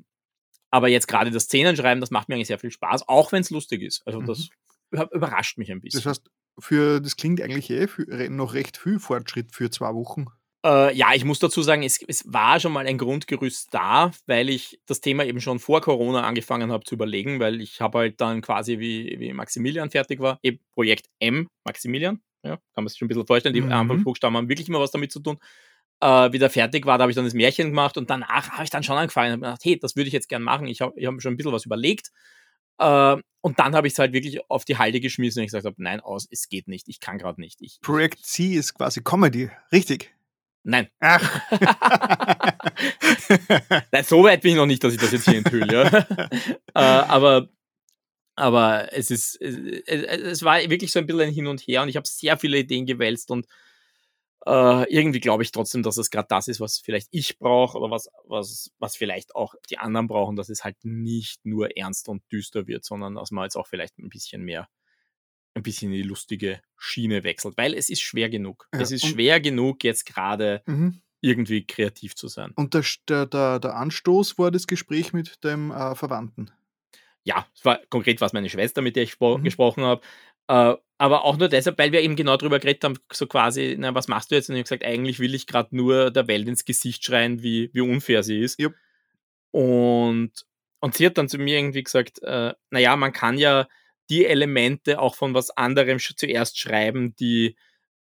aber 0.72 0.88
jetzt 0.88 1.08
gerade 1.08 1.32
das 1.32 1.44
Szenenschreiben, 1.44 2.02
das 2.02 2.12
macht 2.12 2.30
mir 2.30 2.36
eigentlich 2.36 2.48
sehr 2.48 2.60
viel 2.60 2.72
Spaß, 2.72 3.08
auch 3.08 3.32
wenn 3.32 3.42
es 3.42 3.50
lustig 3.50 3.82
ist. 3.82 4.02
Also 4.06 4.22
mhm. 4.22 4.26
das 4.28 4.50
überrascht 4.92 5.58
mich 5.58 5.72
ein 5.72 5.82
bisschen. 5.82 6.00
Das 6.00 6.06
heißt, 6.06 6.30
für, 6.60 7.02
das 7.02 7.16
klingt 7.18 7.42
eigentlich 7.42 7.70
eh 7.70 7.88
für, 7.88 8.30
noch 8.30 8.54
recht 8.54 8.78
viel 8.78 9.00
Fortschritt 9.00 9.52
für 9.52 9.70
zwei 9.70 9.94
Wochen. 9.94 10.28
Äh, 10.65 10.95
ja, 10.95 11.14
ich 11.14 11.26
muss 11.26 11.40
dazu 11.40 11.61
sagen, 11.61 11.84
es, 11.84 12.02
es, 12.07 12.23
war 12.31 12.60
schon 12.60 12.72
mal 12.72 12.88
ein 12.88 12.98
Grundgerüst 12.98 13.73
da, 13.73 14.11
weil 14.27 14.49
ich 14.49 14.80
das 14.85 15.02
Thema 15.02 15.26
eben 15.26 15.41
schon 15.41 15.60
vor 15.60 15.81
Corona 15.81 16.23
angefangen 16.23 16.72
habe 16.72 16.85
zu 16.85 16.95
überlegen, 16.95 17.41
weil 17.41 17.60
ich 17.60 17.81
habe 17.81 17.99
halt 17.99 18.22
dann 18.22 18.41
quasi, 18.41 18.80
wie, 18.80 19.19
wie 19.19 19.34
Maximilian 19.34 19.90
fertig 19.90 20.22
war, 20.22 20.40
eben 20.41 20.60
Projekt 20.72 21.10
M, 21.19 21.49
Maximilian, 21.65 22.22
ja, 22.44 22.56
kann 22.73 22.84
man 22.84 22.88
sich 22.88 22.98
schon 22.98 23.07
ein 23.07 23.10
bisschen 23.10 23.27
vorstellen, 23.27 23.53
die 23.53 23.61
mhm. 23.61 23.73
Anfangsbuchstaben 23.73 24.38
haben 24.38 24.48
wirklich 24.48 24.69
immer 24.69 24.80
was 24.80 24.91
damit 24.91 25.11
zu 25.11 25.19
tun. 25.19 25.38
Äh, 25.99 26.31
wieder 26.31 26.49
fertig 26.49 26.85
war, 26.85 26.98
da 26.98 27.03
habe 27.03 27.11
ich 27.11 27.15
dann 27.15 27.26
das 27.26 27.34
Märchen 27.34 27.69
gemacht 27.69 27.98
und 27.98 28.10
danach 28.10 28.52
habe 28.52 28.64
ich 28.64 28.69
dann 28.69 28.84
schon 28.84 28.98
angefangen 28.98 29.34
und 29.34 29.41
gedacht, 29.41 29.61
hey, 29.64 29.77
das 29.77 29.98
würde 29.98 30.07
ich 30.07 30.14
jetzt 30.14 30.30
gern 30.30 30.44
machen. 30.44 30.68
Ich 30.68 30.80
habe 30.80 30.94
ich 30.95 31.06
hab 31.06 31.22
schon 31.22 31.34
ein 31.34 31.38
bisschen 31.38 31.52
was 31.52 31.65
überlegt. 31.65 32.11
Äh, 32.77 33.18
und 33.41 33.60
dann 33.60 33.76
habe 33.76 33.88
ich 33.88 33.94
es 33.94 33.99
halt 33.99 34.14
wirklich 34.14 34.49
auf 34.49 34.64
die 34.64 34.77
Halde 34.77 35.02
geschmissen 35.02 35.41
und 35.41 35.44
ich 35.44 35.48
gesagt 35.48 35.65
habe, 35.65 35.76
nein, 35.84 35.99
aus, 35.99 36.26
es 36.31 36.48
geht 36.48 36.69
nicht, 36.69 36.88
ich 36.88 37.02
kann 37.02 37.18
gerade 37.18 37.41
nicht. 37.41 37.61
Ich, 37.61 37.81
Projekt 37.81 38.26
C 38.26 38.53
ist 38.53 38.76
quasi 38.76 39.02
Comedy, 39.02 39.49
richtig? 39.73 40.14
Nein. 40.64 40.88
Ach. 40.99 41.41
Nein, 43.91 44.03
so 44.06 44.23
weit 44.23 44.41
bin 44.41 44.52
ich 44.52 44.57
noch 44.57 44.65
nicht, 44.65 44.84
dass 44.84 44.94
ich 44.94 44.99
das 44.99 45.11
jetzt 45.11 45.26
hier 45.26 45.38
enthülle. 45.38 45.68
Ja. 45.73 45.88
äh, 46.73 47.06
aber, 47.07 47.49
aber 48.35 48.94
es 48.94 49.11
ist, 49.11 49.40
es, 49.41 49.57
es, 49.85 50.44
war 50.44 50.60
wirklich 50.69 50.91
so 50.91 50.99
ein 50.99 51.06
bisschen 51.06 51.22
ein 51.22 51.34
Hin 51.34 51.48
und 51.48 51.61
Her 51.61 51.81
und 51.84 51.90
ich 51.90 51.98
habe 51.98 52.07
sehr 52.07 52.38
viele 52.38 52.60
Ideen 52.60 52.85
gewälzt 52.85 53.30
und 53.30 53.45
äh, 54.45 54.90
irgendwie 54.94 55.19
glaube 55.19 55.44
ich 55.44 55.52
trotzdem, 55.52 55.84
dass 55.84 55.98
es 55.98 56.10
gerade 56.10 56.27
das 56.30 56.48
ist, 56.48 56.61
was 56.61 56.80
vielleicht 56.80 57.10
ich 57.11 57.38
brauche 57.40 57.77
oder 57.77 57.91
was, 57.91 58.10
was, 58.26 58.72
was 58.80 58.95
vielleicht 58.95 59.35
auch 59.35 59.56
die 59.69 59.77
anderen 59.77 60.07
brauchen, 60.07 60.38
dass 60.38 60.49
es 60.49 60.64
halt 60.64 60.77
nicht 60.84 61.45
nur 61.45 61.76
ernst 61.77 62.07
und 62.07 62.23
düster 62.31 62.68
wird, 62.68 62.85
sondern 62.85 63.15
dass 63.15 63.31
man 63.31 63.44
jetzt 63.44 63.57
auch 63.57 63.68
vielleicht 63.68 63.98
ein 63.99 64.10
bisschen 64.10 64.44
mehr 64.44 64.69
ein 65.56 65.64
bisschen 65.64 65.92
in 65.92 66.02
die 66.02 66.08
lustige 66.08 66.62
Schiene 66.78 67.24
wechselt, 67.24 67.58
weil 67.58 67.74
es 67.74 67.90
ist 67.90 68.02
schwer 68.02 68.30
genug. 68.30 68.68
Ja, 68.74 68.82
es 68.82 68.92
ist 68.92 69.06
schwer 69.06 69.40
genug, 69.40 69.84
jetzt 69.84 70.06
gerade 70.06 70.64
mhm. 70.66 71.02
irgendwie 71.22 71.66
kreativ 71.66 72.16
zu 72.16 72.28
sein. 72.28 72.52
Und 72.56 72.74
der, 72.74 72.84
der, 73.28 73.60
der 73.60 73.76
Anstoß 73.76 74.38
war 74.38 74.52
das 74.52 74.68
Gespräch 74.68 75.14
mit 75.14 75.44
dem 75.44 75.72
äh, 75.72 75.96
Verwandten. 75.96 76.52
Ja, 77.24 77.48
es 77.56 77.64
war 77.64 77.80
konkret 77.90 78.20
was 78.20 78.34
meine 78.34 78.50
Schwester, 78.50 78.82
mit 78.82 78.96
der 78.96 79.04
ich 79.04 79.20
mhm. 79.20 79.44
gesprochen 79.44 79.84
habe. 79.84 80.02
Äh, 80.48 80.76
aber 80.98 81.26
auch 81.26 81.38
nur 81.38 81.50
deshalb, 81.50 81.78
weil 81.78 81.92
wir 81.92 82.02
eben 82.02 82.16
genau 82.16 82.38
darüber 82.38 82.60
geredet 82.60 82.84
haben, 82.84 82.98
so 83.12 83.28
quasi, 83.28 83.76
na, 83.78 83.94
was 83.94 84.08
machst 84.08 84.32
du 84.32 84.36
jetzt? 84.36 84.50
Und 84.50 84.56
ich 84.56 84.60
habe 84.60 84.64
gesagt, 84.64 84.86
eigentlich 84.86 85.20
will 85.20 85.36
ich 85.36 85.48
gerade 85.48 85.76
nur 85.76 86.12
der 86.12 86.28
Welt 86.28 86.48
ins 86.48 86.66
Gesicht 86.66 87.04
schreien, 87.04 87.44
wie, 87.44 87.70
wie 87.74 87.82
unfair 87.82 88.24
sie 88.24 88.40
ist. 88.40 88.60
Yep. 88.60 88.74
Und, 89.52 90.32
und 90.80 90.96
sie 90.96 91.06
hat 91.06 91.18
dann 91.18 91.30
zu 91.30 91.38
mir 91.38 91.58
irgendwie 91.58 91.84
gesagt, 91.84 92.22
äh, 92.24 92.54
naja, 92.70 92.96
man 92.96 93.12
kann 93.12 93.38
ja 93.38 93.68
die 94.10 94.26
Elemente 94.26 95.00
auch 95.00 95.16
von 95.16 95.34
was 95.34 95.50
anderem 95.52 96.00
zuerst 96.00 96.60
schreiben, 96.60 97.16
die, 97.16 97.56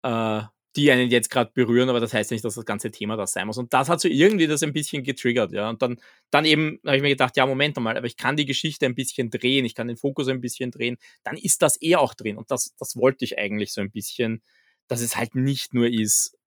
äh, 0.02 0.43
die 0.77 0.93
einen 0.93 1.10
jetzt 1.10 1.31
gerade 1.31 1.51
berühren, 1.55 1.89
aber 1.89 2.01
das 2.01 2.12
heißt 2.12 2.31
nicht, 2.31 2.44
dass 2.44 2.55
das 2.55 2.65
ganze 2.65 2.90
Thema 2.90 3.16
das 3.16 3.32
sein 3.32 3.47
muss. 3.47 3.59
Und 3.59 3.73
das 3.73 3.89
hat 3.89 4.01
so 4.01 4.09
irgendwie 4.09 4.47
das 4.47 4.62
ein 4.62 4.73
bisschen 4.73 5.02
getriggert, 5.02 5.52
ja. 5.52 5.69
Und 5.69 5.82
dann, 5.82 5.98
dann 6.31 6.44
eben 6.44 6.78
habe 6.86 6.97
ich 6.97 7.02
mir 7.02 7.09
gedacht, 7.09 7.36
ja, 7.36 7.47
Moment 7.47 7.77
mal, 7.78 7.97
aber 7.97 8.06
ich 8.06 8.16
kann 8.16 8.36
die 8.36 8.47
Geschichte 8.47 8.86
ein 8.86 8.94
bisschen 8.94 9.31
drehen, 9.31 9.65
ich 9.65 9.74
kann 9.74 9.89
den 9.89 9.97
Fokus 9.97 10.28
ein 10.28 10.40
bisschen 10.40 10.70
drehen, 10.70 10.98
dann 11.24 11.36
ist 11.36 11.62
das 11.62 11.81
eh 11.82 11.97
auch 11.97 12.15
drin. 12.15 12.36
Und 12.36 12.51
das, 12.51 12.74
das 12.78 12.97
wollte 12.97 13.24
ich 13.24 13.39
eigentlich 13.39 13.73
so 13.73 13.81
ein 13.81 13.90
bisschen, 13.90 14.43
dass 14.86 15.01
es 15.01 15.16
halt 15.16 15.35
nicht 15.35 15.74
nur 15.74 15.89
ist, 15.89 16.39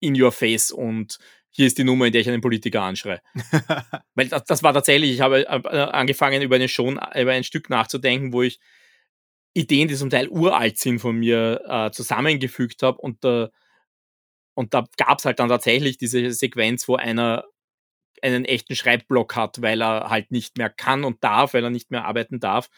in 0.00 0.20
your 0.20 0.32
face 0.32 0.72
und 0.72 1.18
hier 1.50 1.66
ist 1.66 1.78
die 1.78 1.84
Nummer, 1.84 2.06
in 2.06 2.12
der 2.12 2.20
ich 2.20 2.28
einen 2.28 2.40
Politiker 2.40 2.82
anschreie. 2.82 3.20
Weil 4.14 4.28
das, 4.28 4.44
das, 4.44 4.62
war 4.62 4.72
tatsächlich, 4.72 5.10
ich 5.10 5.20
habe 5.20 5.46
äh, 5.46 5.50
angefangen, 5.50 6.42
über, 6.42 6.56
eine 6.56 6.68
schon, 6.68 6.98
über 7.16 7.32
ein 7.32 7.44
Stück 7.44 7.70
nachzudenken, 7.70 8.32
wo 8.32 8.42
ich 8.42 8.60
Ideen, 9.54 9.88
die 9.88 9.96
zum 9.96 10.10
Teil 10.10 10.28
uralt 10.28 10.78
sind, 10.78 11.00
von 11.00 11.16
mir 11.16 11.62
äh, 11.66 11.90
zusammengefügt 11.90 12.82
habe. 12.82 12.98
Und, 12.98 13.24
äh, 13.24 13.48
und 14.54 14.74
da 14.74 14.86
gab 14.96 15.18
es 15.18 15.24
halt 15.24 15.38
dann 15.38 15.48
tatsächlich 15.48 15.98
diese 15.98 16.32
Sequenz, 16.32 16.86
wo 16.88 16.96
einer 16.96 17.44
einen 18.22 18.44
echten 18.44 18.74
Schreibblock 18.74 19.34
hat, 19.34 19.62
weil 19.62 19.82
er 19.82 20.10
halt 20.10 20.30
nicht 20.30 20.58
mehr 20.58 20.70
kann 20.70 21.04
und 21.04 21.24
darf, 21.24 21.54
weil 21.54 21.64
er 21.64 21.70
nicht 21.70 21.90
mehr 21.90 22.04
arbeiten 22.04 22.38
darf. 22.38 22.68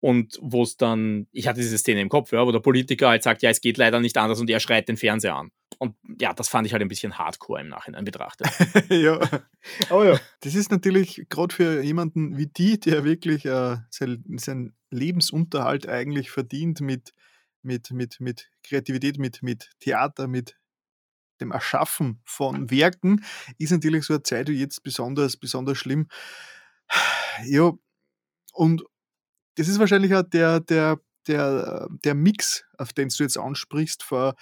Und 0.00 0.38
wo 0.40 0.62
es 0.62 0.78
dann, 0.78 1.28
ich 1.30 1.46
hatte 1.46 1.60
diese 1.60 1.76
Szene 1.76 2.00
im 2.00 2.08
Kopf, 2.08 2.32
ja, 2.32 2.46
wo 2.46 2.52
der 2.52 2.60
Politiker 2.60 3.08
halt 3.08 3.22
sagt, 3.22 3.42
ja, 3.42 3.50
es 3.50 3.60
geht 3.60 3.76
leider 3.76 4.00
nicht 4.00 4.16
anders 4.16 4.40
und 4.40 4.48
er 4.48 4.58
schreit 4.58 4.88
den 4.88 4.96
Fernseher 4.96 5.36
an. 5.36 5.50
Und 5.78 5.94
ja, 6.18 6.32
das 6.32 6.48
fand 6.48 6.66
ich 6.66 6.72
halt 6.72 6.82
ein 6.82 6.88
bisschen 6.88 7.18
hardcore 7.18 7.60
im 7.60 7.68
Nachhinein 7.68 8.04
betrachtet. 8.04 8.48
ja, 8.88 9.20
aber 9.90 10.06
ja, 10.06 10.20
das 10.40 10.54
ist 10.54 10.70
natürlich 10.70 11.26
gerade 11.28 11.54
für 11.54 11.82
jemanden 11.82 12.38
wie 12.38 12.46
die, 12.46 12.80
der 12.80 13.04
wirklich 13.04 13.44
äh, 13.44 13.76
sein, 13.90 14.24
sein 14.38 14.74
Lebensunterhalt 14.90 15.88
eigentlich 15.88 16.30
verdient 16.30 16.80
mit, 16.80 17.14
mit, 17.62 17.90
mit, 17.90 18.20
mit 18.20 18.50
Kreativität, 18.62 19.18
mit, 19.18 19.42
mit 19.42 19.70
Theater, 19.80 20.26
mit 20.26 20.56
dem 21.40 21.52
Erschaffen 21.52 22.20
von 22.24 22.70
Werken, 22.70 23.24
ist 23.58 23.70
natürlich 23.70 24.04
so 24.04 24.14
eine 24.14 24.22
Zeit 24.22 24.48
wie 24.48 24.60
jetzt 24.60 24.82
besonders, 24.82 25.36
besonders 25.36 25.78
schlimm. 25.78 26.08
Ja, 27.44 27.72
und 28.52 28.82
das 29.56 29.68
ist 29.68 29.78
wahrscheinlich 29.78 30.14
auch 30.14 30.22
der, 30.22 30.60
der, 30.60 31.00
der, 31.30 31.88
der 32.04 32.14
Mix, 32.14 32.64
auf 32.76 32.92
den 32.92 33.08
du 33.08 33.22
jetzt 33.22 33.38
ansprichst, 33.38 34.02
vor, 34.02 34.34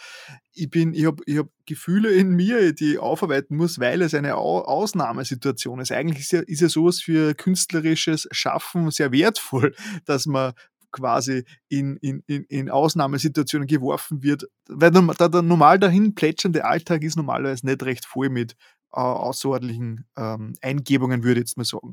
ich, 0.52 0.74
ich 0.74 1.06
habe 1.06 1.22
ich 1.26 1.38
hab 1.38 1.48
Gefühle 1.66 2.10
in 2.10 2.30
mir, 2.30 2.72
die 2.72 2.94
ich 2.94 2.98
aufarbeiten 2.98 3.56
muss, 3.56 3.78
weil 3.78 4.02
es 4.02 4.14
eine 4.14 4.36
Ausnahmesituation 4.36 5.80
ist. 5.80 5.92
Eigentlich 5.92 6.20
ist 6.20 6.32
ja, 6.32 6.40
ist 6.40 6.62
ja 6.62 6.68
sowas 6.68 7.00
für 7.00 7.34
künstlerisches 7.34 8.28
Schaffen 8.32 8.90
sehr 8.90 9.12
wertvoll, 9.12 9.74
dass 10.06 10.26
man 10.26 10.52
quasi 10.90 11.44
in, 11.68 11.96
in, 11.98 12.22
in, 12.26 12.44
in 12.44 12.70
Ausnahmesituationen 12.70 13.66
geworfen 13.68 14.22
wird, 14.22 14.44
weil 14.68 14.90
der, 14.90 15.28
der 15.28 15.42
normal 15.42 15.78
dahin 15.78 16.14
plätschernde 16.14 16.64
Alltag 16.64 17.02
ist 17.02 17.16
normalerweise 17.16 17.66
nicht 17.66 17.82
recht 17.82 18.06
voll 18.06 18.30
mit 18.30 18.52
äh, 18.92 19.00
außerordentlichen 19.00 20.06
ähm, 20.16 20.54
Eingebungen, 20.62 21.22
würde 21.22 21.40
ich 21.40 21.48
jetzt 21.48 21.58
mal 21.58 21.64
sagen. 21.64 21.92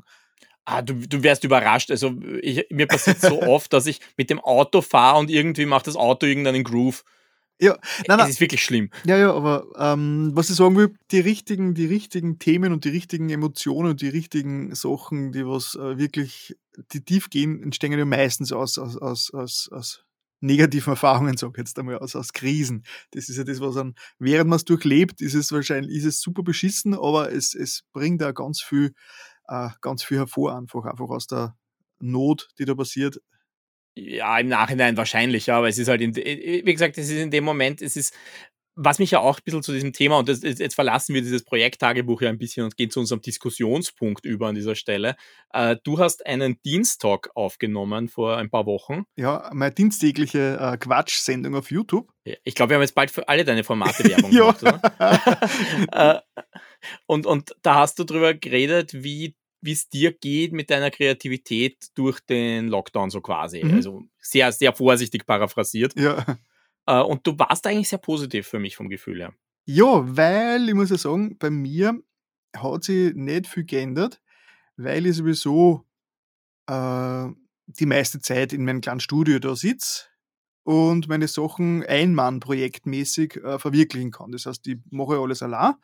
Ah, 0.66 0.82
du, 0.82 0.94
du 0.94 1.22
wärst 1.22 1.44
überrascht. 1.44 1.90
Also 1.90 2.14
ich, 2.42 2.66
mir 2.70 2.86
passiert 2.86 3.20
so 3.20 3.40
oft, 3.42 3.72
dass 3.72 3.86
ich 3.86 4.00
mit 4.16 4.30
dem 4.30 4.40
Auto 4.40 4.82
fahre 4.82 5.18
und 5.18 5.30
irgendwie 5.30 5.64
macht 5.64 5.86
das 5.86 5.96
Auto 5.96 6.26
irgendeinen 6.26 6.64
Groove. 6.64 7.04
Ja, 7.58 7.78
nein, 8.06 8.18
nein. 8.18 8.20
Es 8.26 8.34
ist 8.34 8.40
wirklich 8.40 8.62
schlimm. 8.62 8.90
Ja, 9.04 9.16
ja, 9.16 9.32
aber 9.32 9.66
ähm, 9.78 10.32
was 10.34 10.50
ich 10.50 10.56
sagen 10.56 10.76
will, 10.76 10.94
die 11.10 11.20
richtigen, 11.20 11.72
die 11.72 11.86
richtigen 11.86 12.38
Themen 12.38 12.72
und 12.72 12.84
die 12.84 12.90
richtigen 12.90 13.30
Emotionen 13.30 13.90
und 13.90 14.02
die 14.02 14.08
richtigen 14.08 14.74
Sachen, 14.74 15.32
die 15.32 15.46
was 15.46 15.74
äh, 15.74 15.96
wirklich 15.96 16.56
die 16.92 17.02
tief 17.02 17.30
gehen, 17.30 17.62
entstehen 17.62 17.92
ja 17.92 18.04
meistens 18.04 18.52
aus, 18.52 18.76
aus, 18.76 18.98
aus, 18.98 19.32
aus, 19.32 19.70
aus 19.72 20.04
negativen 20.40 20.92
Erfahrungen, 20.92 21.36
sag 21.38 21.52
ich 21.52 21.58
jetzt 21.58 21.78
einmal, 21.78 21.98
aus, 21.98 22.14
aus 22.14 22.34
Krisen. 22.34 22.84
Das 23.12 23.30
ist 23.30 23.38
ja 23.38 23.44
das, 23.44 23.60
was 23.60 23.76
dann, 23.76 23.94
während 24.18 24.50
man 24.50 24.56
es 24.56 24.64
durchlebt, 24.64 25.22
ist 25.22 25.34
es 25.34 25.50
wahrscheinlich, 25.50 25.96
ist 25.96 26.04
es 26.04 26.20
super 26.20 26.42
beschissen, 26.42 26.94
aber 26.94 27.32
es, 27.32 27.54
es 27.54 27.84
bringt 27.92 28.20
da 28.20 28.32
ganz 28.32 28.60
viel 28.60 28.92
äh, 29.48 29.68
ganz 29.80 30.02
viel 30.04 30.18
hervor, 30.18 30.56
einfach, 30.56 30.84
einfach 30.84 31.08
aus 31.08 31.26
der 31.26 31.56
Not, 31.98 32.48
die 32.58 32.64
da 32.64 32.74
passiert. 32.74 33.20
Ja, 33.94 34.38
im 34.38 34.48
Nachhinein 34.48 34.96
wahrscheinlich, 34.98 35.50
aber 35.50 35.68
es 35.68 35.78
ist 35.78 35.88
halt, 35.88 36.02
in, 36.02 36.14
wie 36.14 36.62
gesagt, 36.62 36.98
es 36.98 37.08
ist 37.08 37.16
in 37.18 37.30
dem 37.30 37.44
Moment, 37.44 37.80
es 37.80 37.96
ist, 37.96 38.14
was 38.76 38.98
mich 38.98 39.10
ja 39.10 39.20
auch 39.20 39.38
ein 39.38 39.42
bisschen 39.42 39.62
zu 39.62 39.72
diesem 39.72 39.94
Thema, 39.94 40.18
und 40.18 40.28
das, 40.28 40.42
jetzt 40.42 40.74
verlassen 40.74 41.14
wir 41.14 41.22
dieses 41.22 41.44
Projekttagebuch 41.44 42.20
ja 42.20 42.28
ein 42.28 42.38
bisschen 42.38 42.64
und 42.64 42.76
gehen 42.76 42.90
zu 42.90 43.00
unserem 43.00 43.22
Diskussionspunkt 43.22 44.26
über 44.26 44.48
an 44.48 44.54
dieser 44.54 44.74
Stelle. 44.74 45.16
Äh, 45.52 45.76
du 45.82 45.98
hast 45.98 46.26
einen 46.26 46.60
Diensttalk 46.62 47.30
aufgenommen 47.34 48.08
vor 48.08 48.36
ein 48.36 48.50
paar 48.50 48.66
Wochen. 48.66 49.04
Ja, 49.16 49.50
meine 49.54 49.74
diensttägliche 49.74 50.58
äh, 50.60 50.76
Quatsch-Sendung 50.76 51.54
auf 51.54 51.70
YouTube. 51.70 52.10
Ich 52.44 52.54
glaube, 52.54 52.70
wir 52.70 52.74
haben 52.76 52.82
jetzt 52.82 52.94
bald 52.94 53.10
für 53.10 53.26
alle 53.28 53.44
deine 53.44 53.64
Formate 53.64 54.04
Werbung 54.10 54.30
gemacht, 54.30 54.62
oder? 54.62 54.80
äh, 56.36 56.42
und, 57.06 57.24
und 57.24 57.56
da 57.62 57.76
hast 57.76 57.98
du 57.98 58.04
drüber 58.04 58.34
geredet, 58.34 58.92
wie 59.02 59.34
wie 59.62 59.72
es 59.72 59.88
dir 59.88 60.12
geht 60.12 60.52
mit 60.52 60.70
deiner 60.70 60.90
Kreativität 60.90 61.88
durch 61.94 62.20
den 62.20 62.68
Lockdown 62.68 63.10
so 63.10 63.20
quasi. 63.20 63.64
Mhm. 63.64 63.74
Also 63.74 64.02
sehr, 64.20 64.52
sehr 64.52 64.72
vorsichtig 64.72 65.26
paraphrasiert. 65.26 65.98
Ja. 65.98 66.38
Äh, 66.86 67.00
und 67.00 67.26
du 67.26 67.38
warst 67.38 67.66
eigentlich 67.66 67.88
sehr 67.88 67.98
positiv 67.98 68.46
für 68.46 68.58
mich 68.58 68.76
vom 68.76 68.88
Gefühl 68.88 69.20
her. 69.20 69.34
Ja, 69.64 70.04
weil 70.16 70.68
ich 70.68 70.74
muss 70.74 70.90
ja 70.90 70.98
sagen, 70.98 71.36
bei 71.38 71.50
mir 71.50 72.00
hat 72.56 72.84
sich 72.84 73.14
nicht 73.14 73.48
viel 73.48 73.64
geändert, 73.64 74.20
weil 74.76 75.06
ich 75.06 75.16
sowieso 75.16 75.84
äh, 76.66 77.26
die 77.66 77.86
meiste 77.86 78.20
Zeit 78.20 78.52
in 78.52 78.64
meinem 78.64 78.80
kleinen 78.80 79.00
Studio 79.00 79.38
da 79.38 79.56
sitze 79.56 80.04
und 80.62 81.08
meine 81.08 81.28
Sachen 81.28 81.84
Einmann-projektmäßig 81.84 83.36
äh, 83.36 83.58
verwirklichen 83.58 84.12
kann. 84.12 84.32
Das 84.32 84.46
heißt, 84.46 84.66
ich 84.68 84.78
mache 84.90 85.18
alles 85.18 85.42
allein 85.42 85.74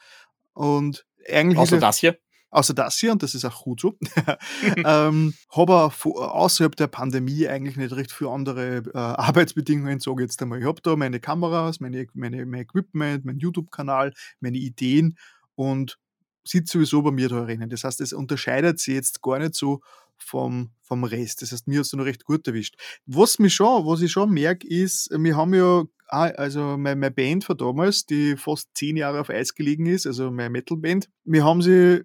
und 0.54 1.06
eigentlich. 1.28 1.58
Außer 1.58 1.78
das 1.78 1.98
hier? 1.98 2.18
Außer 2.52 2.74
das 2.74 2.98
hier, 2.98 3.12
und 3.12 3.22
das 3.22 3.34
ist 3.34 3.46
auch 3.46 3.64
gut 3.64 3.80
so. 3.80 3.96
ähm, 4.76 5.32
habe 5.50 5.90
außerhalb 6.04 6.76
der 6.76 6.86
Pandemie 6.86 7.48
eigentlich 7.48 7.78
nicht 7.78 7.96
recht 7.96 8.12
viele 8.12 8.30
andere 8.30 8.82
äh, 8.92 8.98
Arbeitsbedingungen, 8.98 10.00
sage 10.00 10.22
ich 10.22 10.30
jetzt 10.30 10.42
einmal. 10.42 10.60
Ich 10.60 10.66
habe 10.66 10.82
da 10.82 10.94
meine 10.94 11.18
Kameras, 11.18 11.80
meine, 11.80 12.06
meine, 12.12 12.44
mein 12.44 12.60
Equipment, 12.60 13.24
meinen 13.24 13.38
YouTube-Kanal, 13.38 14.12
meine 14.40 14.58
Ideen 14.58 15.16
und 15.54 15.98
sitze 16.44 16.72
sowieso 16.72 17.00
bei 17.00 17.10
mir 17.10 17.30
da 17.30 17.42
drinnen. 17.42 17.70
Das 17.70 17.84
heißt, 17.84 18.02
es 18.02 18.12
unterscheidet 18.12 18.78
sich 18.78 18.94
jetzt 18.94 19.22
gar 19.22 19.38
nicht 19.38 19.54
so 19.54 19.80
vom, 20.18 20.72
vom 20.82 21.04
Rest. 21.04 21.40
Das 21.40 21.52
heißt, 21.52 21.66
mir 21.68 21.78
hat 21.78 21.86
es 21.86 21.92
noch 21.94 22.04
recht 22.04 22.26
gut 22.26 22.46
erwischt. 22.46 22.76
Was 23.06 23.38
mich 23.38 23.54
schon, 23.54 23.86
was 23.86 24.02
ich 24.02 24.12
schon 24.12 24.30
merke, 24.30 24.68
ist, 24.68 25.08
wir 25.10 25.36
haben 25.36 25.54
ja 25.54 25.84
also 26.12 26.76
meine 26.76 27.10
Band 27.10 27.44
von 27.44 27.56
damals, 27.56 28.04
die 28.04 28.36
fast 28.36 28.68
zehn 28.74 28.98
Jahre 28.98 29.20
auf 29.20 29.30
Eis 29.30 29.54
gelegen 29.54 29.86
ist, 29.86 30.06
also 30.06 30.30
meine 30.30 30.50
Metal-Band, 30.50 31.08
wir 31.24 31.42
haben 31.42 31.62
sie 31.62 32.04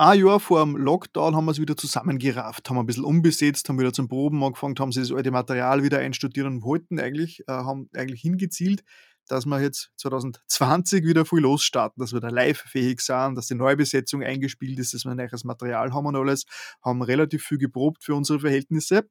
ein 0.00 0.18
Jahr 0.18 0.40
vor 0.40 0.64
dem 0.64 0.76
Lockdown 0.78 1.36
haben 1.36 1.44
wir 1.44 1.50
es 1.52 1.60
wieder 1.60 1.76
zusammengerafft, 1.76 2.70
haben 2.70 2.78
ein 2.78 2.86
bisschen 2.86 3.04
umbesetzt, 3.04 3.68
haben 3.68 3.78
wieder 3.78 3.92
zum 3.92 4.08
Proben 4.08 4.42
angefangen, 4.42 4.74
haben 4.78 4.92
sie 4.92 5.00
das 5.00 5.12
alte 5.12 5.30
Material 5.30 5.82
wieder 5.82 5.98
einstudiert 5.98 6.46
und 6.46 6.62
wollten 6.62 6.98
eigentlich, 6.98 7.40
äh, 7.40 7.52
haben 7.52 7.90
eigentlich 7.94 8.22
hingezielt, 8.22 8.82
dass 9.28 9.44
wir 9.44 9.60
jetzt 9.60 9.90
2020 9.98 11.04
wieder 11.04 11.26
viel 11.26 11.40
losstarten, 11.40 12.00
dass 12.00 12.14
wir 12.14 12.20
da 12.20 12.30
live-fähig 12.30 13.02
sind, 13.02 13.34
dass 13.34 13.48
die 13.48 13.54
Neubesetzung 13.54 14.22
eingespielt 14.22 14.78
ist, 14.78 14.94
dass 14.94 15.04
wir 15.04 15.10
ein 15.10 15.18
neues 15.18 15.44
Material 15.44 15.92
haben 15.92 16.06
und 16.06 16.16
alles, 16.16 16.46
haben 16.82 17.02
relativ 17.02 17.44
viel 17.44 17.58
geprobt 17.58 18.02
für 18.02 18.14
unsere 18.14 18.40
Verhältnisse. 18.40 19.06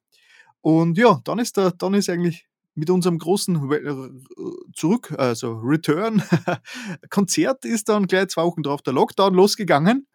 Und 0.61 0.97
ja, 0.97 1.21
dann 1.23 1.37
ist, 1.37 1.55
da, 1.55 1.69
dann 1.69 1.93
ist 1.93 2.09
eigentlich 2.09 2.47
mit 2.79 2.89
unserem 2.89 3.17
großen 3.17 3.71
äh, 3.71 4.71
Zurück, 4.73 5.13
also 5.17 5.59
Return, 5.63 6.23
Konzert 7.09 7.65
ist 7.65 7.89
dann 7.89 8.07
gleich 8.07 8.29
zwei 8.29 8.43
Wochen 8.43 8.63
drauf 8.63 8.81
der 8.81 8.93
Lockdown 8.93 9.33
losgegangen. 9.33 10.07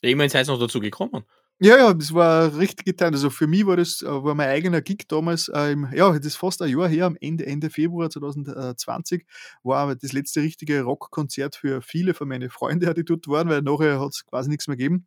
Immerhin 0.00 0.30
seid 0.30 0.48
ihr 0.48 0.52
noch 0.52 0.60
dazu 0.60 0.80
gekommen. 0.80 1.24
Ja, 1.60 1.76
ja, 1.76 1.94
das 1.94 2.12
war 2.12 2.56
richtig 2.58 2.86
getan. 2.86 3.14
Also 3.14 3.30
für 3.30 3.46
mich 3.46 3.66
war 3.66 3.76
das 3.76 4.02
äh, 4.02 4.06
war 4.06 4.34
mein 4.34 4.48
eigener 4.48 4.80
Gig 4.80 5.04
damals, 5.06 5.48
äh, 5.48 5.72
im, 5.72 5.88
ja, 5.94 6.10
das 6.12 6.26
ist 6.26 6.36
fast 6.36 6.60
ein 6.60 6.70
Jahr 6.70 6.88
her, 6.88 7.06
am 7.06 7.16
Ende, 7.20 7.46
Ende 7.46 7.70
Februar 7.70 8.10
2020, 8.10 9.24
war 9.62 9.94
das 9.94 10.12
letzte 10.12 10.40
richtige 10.42 10.82
Rockkonzert 10.82 11.54
für 11.54 11.80
viele 11.80 12.14
von 12.14 12.26
meinen 12.26 12.50
Freunden, 12.50 12.92
die 12.94 13.04
dort 13.04 13.28
waren, 13.28 13.48
weil 13.48 13.62
nachher 13.62 14.00
hat 14.00 14.10
es 14.10 14.26
quasi 14.26 14.48
nichts 14.48 14.66
mehr 14.66 14.76
gegeben. 14.76 15.06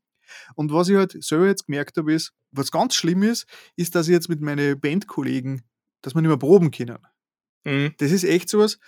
Und 0.55 0.71
was 0.71 0.89
ich 0.89 0.95
halt 0.95 1.21
selber 1.23 1.47
jetzt 1.47 1.65
gemerkt 1.65 1.97
habe, 1.97 2.13
ist, 2.13 2.31
was 2.51 2.71
ganz 2.71 2.95
schlimm 2.95 3.23
ist, 3.23 3.47
ist, 3.75 3.95
dass 3.95 4.07
ich 4.07 4.13
jetzt 4.13 4.29
mit 4.29 4.41
meinen 4.41 4.79
Bandkollegen, 4.79 5.63
dass 6.01 6.15
wir 6.15 6.21
nicht 6.21 6.29
mehr 6.29 6.37
proben 6.37 6.71
können. 6.71 6.99
Mhm. 7.63 7.93
Das 7.97 8.11
ist 8.11 8.23
echt 8.23 8.49
sowas. 8.49 8.79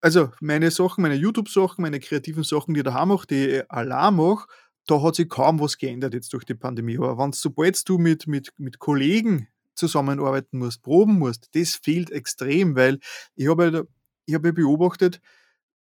Also 0.00 0.30
meine 0.40 0.70
Sachen, 0.70 1.02
meine 1.02 1.14
YouTube-Sachen, 1.14 1.82
meine 1.82 2.00
kreativen 2.00 2.42
Sachen, 2.42 2.74
die 2.74 2.80
ich 2.80 2.84
daheim 2.84 3.08
mache, 3.08 3.26
die 3.26 3.46
ich 3.46 3.70
allein 3.70 4.14
mache, 4.14 4.46
da 4.86 5.02
hat 5.02 5.14
sich 5.14 5.28
kaum 5.28 5.60
was 5.60 5.78
geändert 5.78 6.14
jetzt 6.14 6.32
durch 6.32 6.44
die 6.44 6.54
Pandemie. 6.54 6.96
Aber 6.98 7.18
wenn 7.18 7.32
sobald 7.32 7.86
du 7.88 7.98
mit, 7.98 8.26
mit, 8.26 8.52
mit 8.56 8.78
Kollegen 8.78 9.48
zusammenarbeiten 9.74 10.58
musst, 10.58 10.82
proben 10.82 11.18
musst, 11.18 11.48
das 11.54 11.76
fehlt 11.76 12.10
extrem, 12.10 12.76
weil 12.76 12.98
ich 13.34 13.48
habe 13.48 13.86
ich 14.26 14.34
habe 14.34 14.52
beobachtet, 14.52 15.20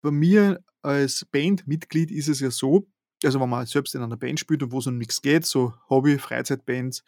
bei 0.00 0.10
mir 0.10 0.64
als 0.82 1.26
Bandmitglied 1.30 2.10
ist 2.10 2.28
es 2.28 2.40
ja 2.40 2.50
so, 2.50 2.88
also 3.22 3.40
wenn 3.40 3.48
man 3.48 3.66
selbst 3.66 3.94
in 3.94 4.02
einer 4.02 4.16
Band 4.16 4.40
spielt 4.40 4.62
und 4.62 4.72
wo 4.72 4.78
es 4.78 4.86
um 4.86 4.98
nichts 4.98 5.22
geht, 5.22 5.46
so 5.46 5.74
Hobby, 5.88 6.18
Freizeitbands, 6.18 7.04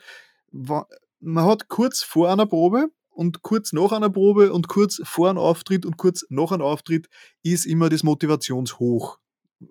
man 0.52 1.44
hat 1.44 1.68
kurz 1.68 2.02
vor 2.02 2.30
einer 2.30 2.46
Probe 2.46 2.88
und 3.14 3.42
kurz 3.42 3.72
nach 3.72 3.92
einer 3.92 4.10
Probe 4.10 4.52
und 4.52 4.68
kurz 4.68 5.00
vor 5.04 5.30
einem 5.30 5.38
Auftritt 5.38 5.86
und 5.86 5.96
kurz 5.96 6.24
nach 6.28 6.52
einem 6.52 6.62
Auftritt 6.62 7.08
ist 7.42 7.66
immer 7.66 7.88
das 7.88 8.02
Motivationshoch 8.02 9.18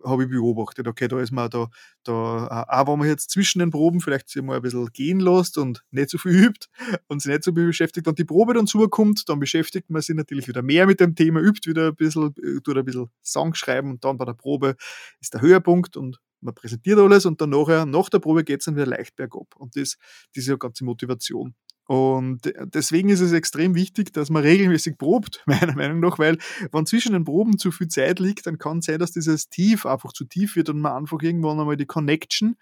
habe 0.03 0.23
ich 0.23 0.29
beobachtet, 0.29 0.87
okay, 0.87 1.07
da 1.07 1.19
ist 1.19 1.31
man 1.31 1.49
da, 1.49 1.67
da, 2.03 2.65
auch 2.67 2.87
wenn 2.87 2.99
man 2.99 3.07
jetzt 3.07 3.29
zwischen 3.29 3.59
den 3.59 3.69
Proben 3.69 4.01
vielleicht 4.01 4.29
sich 4.29 4.41
mal 4.41 4.55
ein 4.55 4.61
bisschen 4.61 4.87
gehen 4.93 5.19
lässt 5.19 5.57
und 5.57 5.83
nicht 5.91 6.09
so 6.09 6.17
viel 6.17 6.31
übt 6.45 6.67
und 7.07 7.21
sich 7.21 7.31
nicht 7.31 7.43
so 7.43 7.53
viel 7.53 7.67
beschäftigt 7.67 8.07
und 8.07 8.17
die 8.17 8.23
Probe 8.23 8.53
dann 8.53 8.67
zukommt, 8.67 9.27
dann 9.27 9.39
beschäftigt 9.39 9.89
man 9.89 10.01
sich 10.01 10.15
natürlich 10.15 10.47
wieder 10.47 10.61
mehr 10.61 10.87
mit 10.87 10.99
dem 10.99 11.15
Thema, 11.15 11.41
übt 11.41 11.69
wieder 11.69 11.87
ein 11.87 11.95
bisschen, 11.95 12.33
äh, 12.41 12.61
tut 12.61 12.77
ein 12.77 12.85
bisschen 12.85 13.09
Song 13.21 13.53
schreiben 13.53 13.91
und 13.91 14.03
dann 14.03 14.17
bei 14.17 14.25
der 14.25 14.33
Probe 14.33 14.75
ist 15.19 15.33
der 15.33 15.41
Höhepunkt 15.41 15.97
und 15.97 16.19
man 16.41 16.53
präsentiert 16.53 16.99
alles 16.99 17.25
und 17.25 17.39
dann 17.39 17.51
nachher, 17.51 17.85
nach 17.85 18.09
der 18.09 18.19
Probe 18.19 18.43
geht 18.43 18.59
es 18.59 18.65
dann 18.65 18.75
wieder 18.75 18.85
leicht 18.85 19.15
bergab. 19.15 19.55
Und 19.55 19.77
das, 19.77 19.97
das 20.33 20.43
ist 20.43 20.47
ja 20.47 20.57
ganze 20.57 20.83
Motivation. 20.83 21.55
Und 21.85 22.53
deswegen 22.73 23.09
ist 23.09 23.19
es 23.19 23.33
extrem 23.33 23.75
wichtig, 23.75 24.13
dass 24.13 24.29
man 24.29 24.43
regelmäßig 24.43 24.97
probt, 24.97 25.43
meiner 25.45 25.75
Meinung 25.75 25.99
nach, 25.99 26.17
weil 26.17 26.37
wenn 26.71 26.85
zwischen 26.85 27.13
den 27.13 27.25
Proben 27.25 27.57
zu 27.57 27.71
viel 27.71 27.89
Zeit 27.89 28.19
liegt, 28.19 28.47
dann 28.47 28.57
kann 28.57 28.79
es 28.79 28.85
sein, 28.85 28.99
dass 28.99 29.11
dieses 29.11 29.49
Tief 29.49 29.85
einfach 29.85 30.13
zu 30.13 30.25
tief 30.25 30.55
wird 30.55 30.69
und 30.69 30.79
man 30.79 30.93
einfach 30.93 31.21
irgendwann 31.21 31.59
einmal 31.59 31.77
die 31.77 31.85
Connection, 31.85 32.55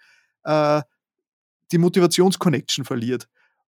äh, 0.43 0.81
die 1.71 1.77
Motivationsconnection 1.77 2.83
verliert. 2.83 3.27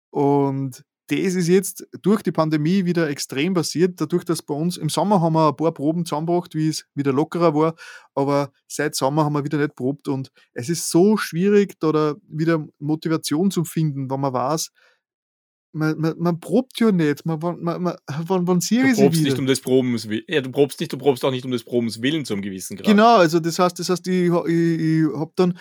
Und 0.10 0.84
das 1.10 1.36
ist 1.36 1.48
jetzt 1.48 1.88
durch 2.02 2.22
die 2.22 2.34
Pandemie 2.34 2.84
wieder 2.84 3.10
extrem 3.10 3.54
passiert, 3.54 4.02
dadurch, 4.02 4.26
dass 4.26 4.42
bei 4.42 4.54
uns 4.54 4.76
im 4.76 4.90
Sommer 4.90 5.22
haben 5.22 5.34
wir 5.34 5.48
ein 5.50 5.56
paar 5.56 5.74
Proben 5.74 6.06
zusammengebracht, 6.06 6.54
wie 6.54 6.68
es 6.68 6.86
wieder 6.96 7.14
lockerer 7.14 7.56
war, 7.56 7.76
aber 8.14 8.52
seit 8.68 8.94
Sommer 8.94 9.24
haben 9.24 9.34
wir 9.34 9.46
wieder 9.46 9.58
nicht 9.58 9.76
probt 9.76 10.10
und 10.10 10.32
es 10.54 10.68
ist 10.68 10.90
so 10.90 11.16
schwierig, 11.16 11.80
da 11.80 12.16
wieder 12.28 12.68
Motivation 12.80 13.52
zu 13.52 13.64
finden, 13.64 14.10
wenn 14.10 14.20
man 14.20 14.34
weiß, 14.34 14.72
man, 15.72 16.00
man, 16.00 16.14
man 16.18 16.40
probt 16.40 16.80
ja 16.80 16.92
nicht. 16.92 17.26
Man, 17.26 17.40
man, 17.40 17.82
man, 17.82 17.96
wann, 18.26 18.48
wann 18.48 18.62
sehe 18.62 18.84
du 18.84 19.02
probst 19.02 19.22
nicht 19.22 19.38
um 19.38 19.46
des 19.46 19.62
Probens 19.62 20.10
willen. 20.10 20.24
Ja, 20.28 20.42
du 20.42 20.52
probst 20.52 20.80
nicht, 20.80 20.92
du 20.94 20.98
probst 20.98 21.24
auch 21.24 21.32
nicht 21.32 21.46
um 21.46 21.52
des 21.52 21.64
Probens 21.64 22.02
willen 22.02 22.26
zum 22.26 22.42
gewissen 22.42 22.78
Grad. 22.78 22.88
Genau, 22.88 23.18
also 23.18 23.40
das 23.40 23.60
heißt, 23.60 23.78
das 23.80 23.90
heißt, 23.90 24.08
ich, 24.08 24.32
ich, 24.32 24.32
ich 24.32 25.14
habe 25.16 25.32
dann 25.36 25.58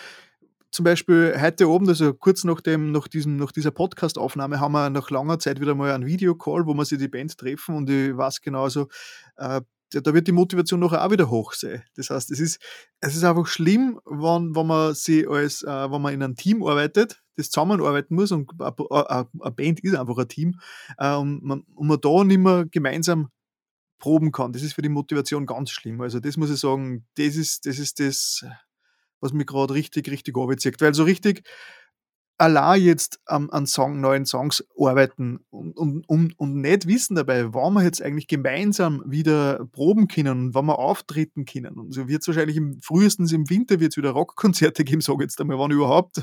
zum 0.70 0.84
Beispiel 0.84 1.34
heute 1.40 1.68
oben, 1.68 1.88
also 1.88 2.12
kurz 2.12 2.44
nach, 2.44 2.60
dem, 2.60 2.92
nach, 2.92 3.08
diesem, 3.08 3.36
nach 3.36 3.52
dieser 3.52 3.70
Podcast-Aufnahme, 3.70 4.60
haben 4.60 4.72
wir 4.72 4.90
nach 4.90 5.10
langer 5.10 5.38
Zeit 5.38 5.60
wieder 5.60 5.74
mal 5.74 5.90
einen 5.90 6.06
Videocall, 6.06 6.66
wo 6.66 6.74
wir 6.74 6.84
sich 6.84 6.98
die 6.98 7.08
Band 7.08 7.36
treffen 7.38 7.76
und 7.76 7.88
ich 7.88 8.16
weiß 8.16 8.42
genau 8.42 8.68
so, 8.68 8.88
äh, 9.36 9.62
da 9.90 10.14
wird 10.14 10.26
die 10.26 10.32
Motivation 10.32 10.80
nachher 10.80 11.04
auch 11.04 11.10
wieder 11.10 11.30
hoch 11.30 11.54
sein. 11.54 11.82
Das 11.94 12.10
heißt, 12.10 12.30
es 12.30 12.40
ist, 12.40 12.60
es 13.00 13.16
ist 13.16 13.24
einfach 13.24 13.46
schlimm, 13.46 14.00
wenn, 14.04 14.54
wenn 14.54 14.66
man 14.66 14.94
sie 14.94 15.26
als, 15.26 15.62
äh, 15.62 15.90
wenn 15.90 16.02
man 16.02 16.12
in 16.12 16.22
einem 16.22 16.36
Team 16.36 16.62
arbeitet, 16.62 17.22
das 17.36 17.50
zusammenarbeiten 17.50 18.14
muss 18.14 18.32
und 18.32 18.50
eine 18.60 19.52
Band 19.52 19.80
ist 19.80 19.94
einfach 19.94 20.18
ein 20.18 20.28
Team 20.28 20.60
äh, 20.98 21.14
und, 21.14 21.42
man, 21.42 21.60
und 21.74 21.86
man 21.86 22.00
da 22.00 22.24
nicht 22.24 22.38
mehr 22.38 22.66
gemeinsam 22.70 23.28
proben 23.98 24.32
kann. 24.32 24.52
Das 24.52 24.62
ist 24.62 24.74
für 24.74 24.82
die 24.82 24.88
Motivation 24.88 25.46
ganz 25.46 25.70
schlimm. 25.70 26.00
Also 26.00 26.20
das 26.20 26.36
muss 26.36 26.50
ich 26.50 26.58
sagen, 26.58 27.06
das 27.16 27.36
ist 27.36 27.66
das, 27.66 27.78
ist 27.78 28.00
das 28.00 28.44
was 29.20 29.32
mich 29.32 29.46
gerade 29.46 29.74
richtig, 29.74 30.08
richtig 30.10 30.36
anbezieht. 30.36 30.80
Weil 30.80 30.94
so 30.94 31.04
richtig, 31.04 31.42
allein 32.38 32.82
jetzt 32.82 33.20
an, 33.26 33.50
an 33.50 33.66
Song, 33.66 34.00
neuen 34.00 34.26
Songs 34.26 34.64
arbeiten 34.78 35.40
und, 35.50 35.76
und, 35.76 36.08
und, 36.08 36.38
und 36.38 36.60
nicht 36.60 36.86
wissen 36.86 37.16
dabei, 37.16 37.54
wann 37.54 37.74
wir 37.74 37.82
jetzt 37.82 38.02
eigentlich 38.02 38.26
gemeinsam 38.26 39.02
wieder 39.06 39.66
proben 39.72 40.08
können 40.08 40.46
und 40.46 40.54
wann 40.54 40.66
wir 40.66 40.78
auftreten 40.78 41.44
können. 41.44 41.78
Und 41.78 41.92
so 41.92 42.08
wird 42.08 42.22
es 42.22 42.28
wahrscheinlich 42.28 42.56
im, 42.56 42.80
frühestens 42.80 43.32
im 43.32 43.48
Winter 43.48 43.80
wird 43.80 43.96
wieder 43.96 44.10
Rockkonzerte 44.10 44.84
geben, 44.84 45.00
sage 45.00 45.18
ich 45.20 45.30
jetzt 45.30 45.40
einmal, 45.40 45.58
wann 45.58 45.70
überhaupt. 45.70 46.22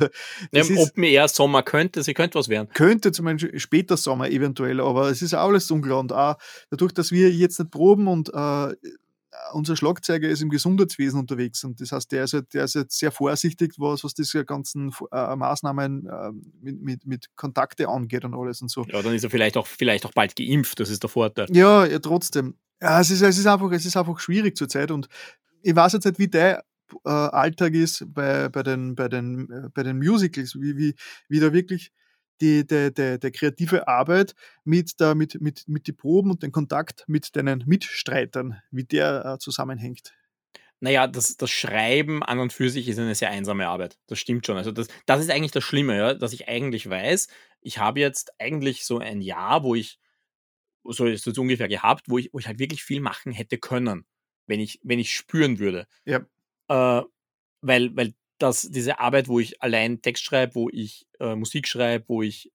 Das 0.51 0.69
ja, 0.69 0.77
ob 0.77 0.97
mir 0.97 1.09
eher 1.09 1.27
Sommer 1.27 1.63
könnte, 1.63 2.03
sie 2.03 2.13
könnte 2.13 2.37
was 2.37 2.49
werden. 2.49 2.69
Könnte 2.73 3.11
zum 3.11 3.25
Beispiel 3.25 3.57
später 3.59 3.97
Sommer 3.97 4.29
eventuell, 4.29 4.79
aber 4.79 5.09
es 5.09 5.21
ist 5.21 5.33
alles 5.33 5.69
unklar. 5.71 5.99
Und 5.99 6.13
auch 6.13 6.35
dadurch, 6.69 6.93
dass 6.93 7.11
wir 7.11 7.31
jetzt 7.31 7.59
nicht 7.59 7.71
proben 7.71 8.07
und 8.07 8.29
äh, 8.33 8.73
unser 9.53 9.75
Schlagzeuger 9.75 10.27
ist 10.29 10.41
im 10.41 10.49
Gesundheitswesen 10.49 11.19
unterwegs 11.19 11.63
und 11.63 11.79
das 11.81 11.91
heißt, 11.91 12.11
der 12.11 12.23
ist, 12.23 12.33
halt, 12.33 12.53
der 12.53 12.65
ist 12.65 12.75
jetzt 12.75 12.97
sehr 12.97 13.11
vorsichtig, 13.11 13.73
was, 13.77 14.03
was 14.03 14.13
diese 14.13 14.45
ganzen 14.45 14.93
äh, 15.11 15.35
Maßnahmen 15.35 16.07
äh, 16.07 16.31
mit, 16.61 16.81
mit, 16.81 17.05
mit 17.05 17.27
Kontakte 17.35 17.87
angeht 17.87 18.25
und 18.25 18.33
alles 18.33 18.61
und 18.61 18.69
so. 18.69 18.85
Ja, 18.85 19.01
dann 19.01 19.13
ist 19.13 19.23
er 19.23 19.29
vielleicht 19.29 19.57
auch, 19.57 19.67
vielleicht 19.67 20.05
auch 20.05 20.13
bald 20.13 20.35
geimpft, 20.35 20.79
das 20.79 20.89
ist 20.89 21.03
der 21.03 21.09
Vorteil. 21.09 21.47
Ja, 21.51 21.85
ja 21.85 21.99
trotzdem. 21.99 22.55
Ja, 22.81 22.99
es 22.99 23.11
ist, 23.11 23.21
es 23.21 23.37
ist, 23.37 23.47
einfach, 23.47 23.71
es 23.71 23.85
ist 23.85 23.95
einfach 23.95 24.19
schwierig 24.19 24.57
zurzeit 24.57 24.91
und 24.91 25.07
ich 25.61 25.75
weiß 25.75 25.93
jetzt 25.93 26.05
nicht, 26.05 26.19
wie 26.19 26.27
der 26.27 26.63
äh, 27.05 27.09
Alltag 27.09 27.73
ist 27.73 28.05
bei, 28.13 28.49
bei, 28.49 28.63
den, 28.63 28.95
bei, 28.95 29.07
den, 29.07 29.49
äh, 29.49 29.69
bei 29.73 29.83
den 29.83 29.97
Musicals, 29.97 30.55
wie, 30.59 30.77
wie, 30.77 30.95
wie 31.29 31.39
da 31.39 31.53
wirklich 31.53 31.91
die, 32.41 32.65
die, 32.65 32.93
die, 32.93 33.19
die 33.19 33.31
kreative 33.31 33.87
Arbeit 33.87 34.33
mit, 34.63 34.99
der, 34.99 35.15
mit, 35.15 35.39
mit, 35.41 35.67
mit 35.67 35.87
die 35.87 35.93
Proben 35.93 36.31
und 36.31 36.43
den 36.43 36.51
Kontakt 36.51 37.05
mit 37.07 37.35
deinen 37.35 37.63
Mitstreitern, 37.65 38.61
wie 38.71 38.83
der 38.83 39.25
äh, 39.25 39.37
zusammenhängt. 39.39 40.13
naja, 40.79 41.07
das, 41.07 41.37
das 41.37 41.49
Schreiben 41.49 42.23
an 42.23 42.39
und 42.39 42.51
für 42.51 42.69
sich 42.69 42.89
ist 42.89 42.99
eine 42.99 43.15
sehr 43.15 43.29
einsame 43.29 43.69
Arbeit. 43.69 43.97
Das 44.07 44.19
stimmt 44.19 44.45
schon. 44.45 44.57
Also 44.57 44.71
das, 44.71 44.87
das 45.05 45.21
ist 45.21 45.31
eigentlich 45.31 45.53
das 45.53 45.63
Schlimme, 45.63 45.97
ja, 45.97 46.13
dass 46.13 46.33
ich 46.33 46.49
eigentlich 46.49 46.89
weiß, 46.89 47.29
ich 47.61 47.77
habe 47.77 48.01
jetzt 48.01 48.33
eigentlich 48.39 48.85
so 48.85 48.99
ein 48.99 49.21
Jahr, 49.21 49.63
wo 49.63 49.75
ich, 49.75 49.99
so 50.83 51.05
ist 51.05 51.25
es 51.25 51.37
ungefähr 51.37 51.69
gehabt, 51.69 52.09
wo 52.09 52.17
ich, 52.17 52.29
wo 52.33 52.39
ich 52.39 52.47
halt 52.47 52.59
wirklich 52.59 52.83
viel 52.83 52.99
machen 52.99 53.31
hätte 53.31 53.57
können, 53.57 54.05
wenn 54.45 54.59
ich, 54.59 54.81
wenn 54.83 54.99
ich 54.99 55.13
spüren 55.13 55.57
würde. 55.59 55.87
Ja. 56.03 56.25
Äh, 56.67 57.03
weil, 57.61 57.95
weil 57.95 58.13
das, 58.43 58.63
diese 58.69 58.99
Arbeit, 58.99 59.27
wo 59.29 59.39
ich 59.39 59.61
allein 59.61 60.01
Text 60.01 60.23
schreibe, 60.23 60.55
wo 60.55 60.69
ich 60.69 61.07
äh, 61.19 61.35
Musik 61.35 61.67
schreibe, 61.67 62.05
wo 62.09 62.21
ich 62.21 62.51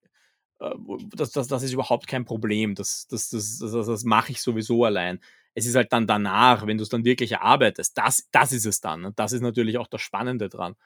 äh, 0.60 0.70
das, 1.14 1.32
das, 1.32 1.48
das 1.48 1.62
ist 1.62 1.72
überhaupt 1.72 2.06
kein 2.06 2.24
Problem. 2.24 2.74
Das, 2.74 3.06
das, 3.08 3.30
das, 3.30 3.58
das, 3.58 3.86
das 3.86 4.04
mache 4.04 4.32
ich 4.32 4.42
sowieso 4.42 4.84
allein. 4.84 5.20
Es 5.54 5.66
ist 5.66 5.74
halt 5.74 5.92
dann 5.92 6.06
danach, 6.06 6.66
wenn 6.66 6.76
du 6.76 6.82
es 6.82 6.90
dann 6.90 7.04
wirklich 7.04 7.32
erarbeitest, 7.32 7.96
das, 7.96 8.28
das 8.30 8.52
ist 8.52 8.66
es 8.66 8.80
dann. 8.80 9.04
Und 9.04 9.18
das 9.18 9.32
ist 9.32 9.40
natürlich 9.40 9.78
auch 9.78 9.88
das 9.88 10.02
Spannende 10.02 10.48
dran. 10.48 10.76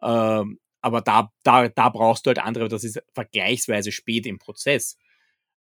Ähm, 0.00 0.60
aber 0.80 1.00
da, 1.00 1.32
da, 1.42 1.68
da 1.68 1.88
brauchst 1.88 2.26
du 2.26 2.28
halt 2.28 2.38
andere, 2.38 2.68
das 2.68 2.84
ist 2.84 3.02
vergleichsweise 3.12 3.90
spät 3.90 4.26
im 4.26 4.38
Prozess. 4.38 4.98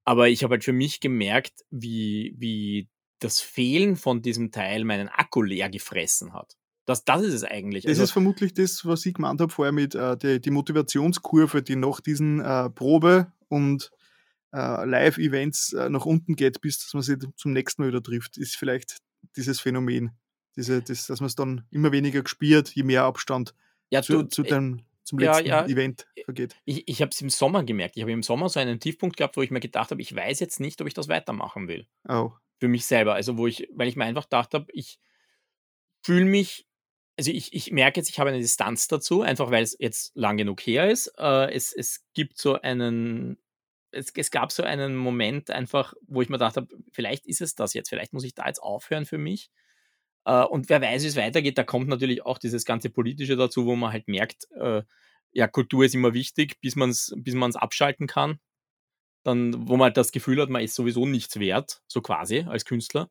Aber 0.06 0.30
ich 0.30 0.44
habe 0.44 0.54
halt 0.54 0.64
für 0.64 0.74
mich 0.74 1.00
gemerkt, 1.00 1.64
wie, 1.72 2.36
wie 2.38 2.90
das 3.20 3.42
Fehlen 3.42 3.96
von 3.96 4.22
diesem 4.22 4.52
Teil 4.52 4.84
meinen 4.84 5.10
Akku 5.10 5.42
leer 5.42 5.70
gefressen 5.70 6.34
hat. 6.34 6.58
Das, 6.86 7.06
das 7.06 7.22
ist 7.22 7.34
es 7.34 7.44
eigentlich. 7.44 7.84
Das 7.84 7.92
also, 7.92 8.03
ist 8.03 8.12
vermutlich 8.12 8.53
das, 8.53 8.86
was 8.86 9.06
ich 9.06 9.14
gemeint 9.14 9.40
habe 9.40 9.52
vorher 9.52 9.72
mit 9.72 9.95
äh, 9.95 10.18
die, 10.18 10.42
die 10.42 10.52
Motivationskurve, 10.52 11.64
die 11.64 11.76
nach 11.76 12.02
diesen 12.02 12.42
äh, 12.42 12.70
Probe 12.70 13.32
und 13.48 13.92
äh, 14.53 14.86
Live-Events 14.86 15.74
äh, 15.74 15.90
nach 15.90 16.06
unten 16.06 16.36
geht, 16.36 16.62
bis 16.62 16.80
dass 16.80 16.94
man 16.94 17.03
sich 17.03 17.18
zum 17.36 17.53
nächsten 17.53 17.82
Mal 17.82 17.88
wieder 17.88 18.03
trifft, 18.03 18.38
ist 18.38 18.56
vielleicht 18.56 18.98
dieses 19.36 19.60
Phänomen. 19.60 20.12
Diese, 20.56 20.82
das, 20.84 21.08
dass 21.08 21.20
man 21.20 21.28
es 21.28 21.36
dann 21.36 21.66
immer 21.72 21.92
weniger 21.92 22.22
gespielt, 22.22 22.70
je 22.76 22.84
mehr 22.84 23.03
Abstand 23.03 23.56
ja, 23.90 24.03
zu, 24.03 24.24
du, 24.24 24.30
zu 24.30 24.44
dem, 24.44 24.84
zum 25.03 25.20
letzten 25.20 25.48
ja, 25.48 25.62
ja, 25.62 25.68
Event 25.68 26.08
vergeht. 26.26 26.56
Ich, 26.66 26.88
ich 26.88 27.02
habe 27.02 27.10
es 27.10 27.22
im 27.22 27.30
Sommer 27.30 27.64
gemerkt. 27.64 27.95
Ich 27.98 28.03
habe 28.03 28.12
im 28.12 28.24
Sommer 28.24 28.50
so 28.50 28.60
einen 28.60 28.80
Tiefpunkt 28.80 29.18
gehabt, 29.18 29.38
wo 29.38 29.42
ich 29.42 29.52
mir 29.52 29.60
gedacht 29.60 29.92
habe, 29.92 30.02
ich 30.02 30.16
weiß 30.16 30.40
jetzt 30.40 30.60
nicht, 30.60 30.80
ob 30.82 30.88
ich 30.88 30.94
das 30.94 31.08
weitermachen 31.08 31.68
will. 31.68 31.88
Oh. 32.08 32.32
Für 32.60 32.68
mich 32.68 32.86
selber. 32.86 33.16
Also 33.16 33.38
wo 33.38 33.48
ich, 33.48 33.68
weil 33.74 33.88
ich 33.88 33.95
mir 33.95 34.06
einfach 34.06 34.26
gedacht 34.26 34.53
habe, 34.53 34.68
ich 34.74 35.00
fühle 36.03 36.26
mich 36.26 36.68
also 37.17 37.32
ich, 37.32 37.53
ich 37.53 37.72
merke 37.72 38.00
jetzt, 38.00 38.09
ich 38.09 38.19
habe 38.19 38.30
eine 38.30 38.40
Distanz 38.40 38.88
dazu, 38.88 39.22
einfach 39.22 39.51
weil 39.51 39.64
es 39.64 39.75
jetzt 39.80 40.16
lang 40.16 40.38
genug 40.38 40.61
her 40.61 40.90
ist. 40.90 41.08
Äh, 41.17 41.53
es, 41.53 41.74
es 41.74 42.03
gibt 42.14 42.38
so 42.38 42.59
einen, 42.59 43.38
es, 43.92 44.11
es 44.16 44.32
gab 44.32 44.51
so 44.51 44.64
einen 44.64 44.95
Moment 44.95 45.51
einfach, 45.51 45.93
wo 46.08 46.22
ich 46.22 46.30
mir 46.30 46.38
gedacht 46.38 46.58
habe, 46.58 46.67
vielleicht 46.92 47.25
ist 47.27 47.42
es 47.42 47.56
das 47.56 47.74
jetzt, 47.74 47.90
vielleicht 47.90 48.14
muss 48.14 48.24
ich 48.24 48.33
da 48.33 48.48
jetzt 48.48 48.61
aufhören 48.61 49.06
für 49.06 49.17
mich. 49.19 49.51
Äh, 50.25 50.43
und 50.43 50.69
wer 50.69 50.82
weiß, 50.82 51.03
wie 51.03 51.08
es 51.08 51.16
weitergeht, 51.16 51.58
da 51.58 51.64
kommt 51.64 51.88
natürlich 51.88 52.25
auch 52.25 52.38
dieses 52.38 52.66
ganze 52.66 52.90
Politische 52.90 53.35
dazu, 53.35 53.66
wo 53.66 53.75
man 53.75 53.92
halt 53.92 54.08
merkt, 54.08 54.48
äh, 54.59 54.83
ja, 55.32 55.48
Kultur 55.48 55.85
ist 55.85 55.95
immer 55.95 56.14
wichtig, 56.14 56.59
bis 56.61 56.75
man 56.75 56.90
es 56.90 57.14
bis 57.17 57.33
man's 57.33 57.56
abschalten 57.56 58.08
kann. 58.08 58.40
Dann, 59.24 59.67
wo 59.67 59.77
man 59.77 59.85
halt 59.85 59.98
das 59.98 60.11
Gefühl 60.11 60.42
hat, 60.42 60.50
man 60.50 60.61
ist 60.61 60.75
sowieso 60.75 61.06
nichts 61.06 61.40
wert, 61.40 61.82
so 61.88 62.01
quasi 62.01 62.42
als 62.42 62.66
Künstler. 62.66 63.09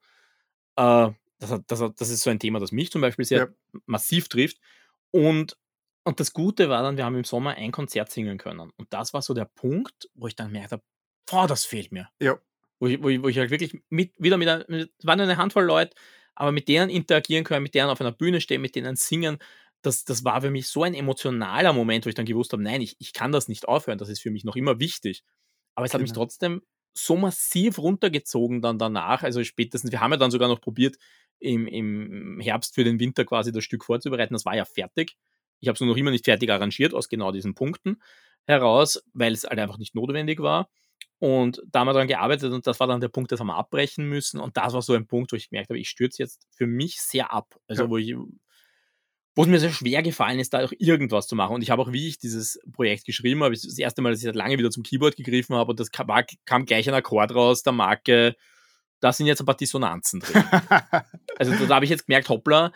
Das, 1.42 1.60
das, 1.66 1.94
das 1.96 2.08
ist 2.08 2.22
so 2.22 2.30
ein 2.30 2.38
Thema, 2.38 2.60
das 2.60 2.72
mich 2.72 2.90
zum 2.90 3.00
Beispiel 3.00 3.24
sehr 3.24 3.38
ja. 3.38 3.80
massiv 3.86 4.28
trifft. 4.28 4.58
Und, 5.10 5.56
und 6.04 6.20
das 6.20 6.32
Gute 6.32 6.68
war 6.68 6.82
dann, 6.82 6.96
wir 6.96 7.04
haben 7.04 7.16
im 7.16 7.24
Sommer 7.24 7.54
ein 7.54 7.72
Konzert 7.72 8.10
singen 8.10 8.38
können. 8.38 8.70
Und 8.76 8.92
das 8.92 9.12
war 9.12 9.22
so 9.22 9.34
der 9.34 9.44
Punkt, 9.44 10.08
wo 10.14 10.26
ich 10.26 10.36
dann 10.36 10.48
gemerkt 10.48 10.72
habe, 10.72 10.82
boah, 11.26 11.46
das 11.46 11.64
fehlt 11.64 11.92
mir. 11.92 12.08
Ja. 12.20 12.38
Wo 12.78 12.86
ich, 12.86 13.02
wo 13.02 13.08
ich, 13.08 13.22
wo 13.22 13.28
ich 13.28 13.38
halt 13.38 13.50
wirklich 13.50 13.80
mit, 13.90 14.12
wieder 14.18 14.36
mit, 14.36 14.48
einer, 14.48 14.64
mit 14.68 14.92
waren 15.02 15.20
eine 15.20 15.36
Handvoll 15.36 15.64
Leute, 15.64 15.94
aber 16.34 16.52
mit 16.52 16.68
denen 16.68 16.90
interagieren 16.90 17.44
können, 17.44 17.62
mit 17.62 17.74
denen 17.74 17.90
auf 17.90 18.00
einer 18.00 18.12
Bühne 18.12 18.40
stehen, 18.40 18.60
mit 18.60 18.74
denen 18.74 18.96
singen. 18.96 19.38
Das, 19.82 20.04
das 20.04 20.24
war 20.24 20.40
für 20.42 20.50
mich 20.50 20.68
so 20.68 20.84
ein 20.84 20.94
emotionaler 20.94 21.72
Moment, 21.72 22.06
wo 22.06 22.08
ich 22.08 22.14
dann 22.14 22.26
gewusst 22.26 22.52
habe, 22.52 22.62
nein, 22.62 22.80
ich, 22.80 22.96
ich 23.00 23.12
kann 23.12 23.32
das 23.32 23.48
nicht 23.48 23.66
aufhören, 23.66 23.98
das 23.98 24.08
ist 24.08 24.20
für 24.20 24.30
mich 24.30 24.44
noch 24.44 24.54
immer 24.54 24.78
wichtig. 24.78 25.24
Aber 25.74 25.86
es 25.86 25.90
genau. 25.90 25.98
hat 25.98 26.02
mich 26.02 26.12
genau. 26.12 26.24
trotzdem 26.24 26.62
so 26.94 27.16
massiv 27.16 27.78
runtergezogen 27.78 28.62
dann 28.62 28.78
danach. 28.78 29.22
Also 29.22 29.42
spätestens, 29.44 29.92
wir 29.92 30.00
haben 30.00 30.12
ja 30.12 30.16
dann 30.16 30.30
sogar 30.30 30.48
noch 30.48 30.60
probiert, 30.60 30.96
im, 31.38 31.66
im 31.66 32.40
Herbst 32.40 32.74
für 32.74 32.84
den 32.84 33.00
Winter 33.00 33.24
quasi 33.24 33.52
das 33.52 33.64
Stück 33.64 33.84
vorzubereiten. 33.84 34.34
Das 34.34 34.44
war 34.44 34.56
ja 34.56 34.64
fertig. 34.64 35.16
Ich 35.60 35.68
habe 35.68 35.74
es 35.74 35.80
nur 35.80 35.90
noch 35.90 35.96
immer 35.96 36.10
nicht 36.10 36.24
fertig 36.24 36.50
arrangiert, 36.50 36.94
aus 36.94 37.08
genau 37.08 37.32
diesen 37.32 37.54
Punkten 37.54 38.02
heraus, 38.46 39.02
weil 39.12 39.32
es 39.32 39.44
halt 39.44 39.58
einfach 39.58 39.78
nicht 39.78 39.94
notwendig 39.94 40.40
war. 40.40 40.68
Und 41.18 41.62
da 41.70 41.80
haben 41.80 41.86
wir 41.86 41.92
daran 41.92 42.08
gearbeitet 42.08 42.52
und 42.52 42.66
das 42.66 42.80
war 42.80 42.88
dann 42.88 43.00
der 43.00 43.08
Punkt, 43.08 43.30
das 43.30 43.38
haben 43.38 43.46
wir 43.46 43.56
abbrechen 43.56 44.08
müssen. 44.08 44.40
Und 44.40 44.56
das 44.56 44.72
war 44.72 44.82
so 44.82 44.92
ein 44.94 45.06
Punkt, 45.06 45.30
wo 45.30 45.36
ich 45.36 45.50
gemerkt 45.50 45.70
habe, 45.70 45.78
ich 45.78 45.88
stürze 45.88 46.20
jetzt 46.20 46.48
für 46.50 46.66
mich 46.66 47.00
sehr 47.00 47.32
ab. 47.32 47.54
Also 47.68 47.84
ja. 47.84 47.90
wo 47.90 47.96
ich, 47.96 48.16
wo 49.36 49.42
es 49.42 49.48
mir 49.48 49.60
sehr 49.60 49.70
schwer 49.70 50.02
gefallen 50.02 50.40
ist, 50.40 50.52
da 50.52 50.64
auch 50.64 50.72
irgendwas 50.78 51.28
zu 51.28 51.36
machen. 51.36 51.54
Und 51.54 51.62
ich 51.62 51.70
habe 51.70 51.80
auch, 51.80 51.92
wie 51.92 52.08
ich 52.08 52.18
dieses 52.18 52.60
Projekt 52.72 53.04
geschrieben 53.04 53.44
habe, 53.44 53.54
das 53.54 53.78
erste 53.78 54.02
Mal, 54.02 54.10
dass 54.10 54.18
ich 54.18 54.24
seit 54.24 54.34
lange 54.34 54.58
wieder 54.58 54.70
zum 54.70 54.82
Keyboard 54.82 55.14
gegriffen 55.14 55.54
habe 55.54 55.70
und 55.70 55.78
das 55.78 55.92
kam, 55.92 56.08
kam 56.44 56.64
gleich 56.64 56.88
ein 56.88 56.94
Akkord 56.94 57.32
raus, 57.36 57.62
der 57.62 57.72
Marke 57.72 58.34
da 59.02 59.12
sind 59.12 59.26
jetzt 59.26 59.40
ein 59.40 59.46
paar 59.46 59.56
Dissonanzen 59.56 60.20
drin. 60.20 60.44
also 61.36 61.52
da, 61.52 61.66
da 61.66 61.74
habe 61.74 61.84
ich 61.84 61.90
jetzt 61.90 62.06
gemerkt, 62.06 62.28
hoppla, 62.28 62.72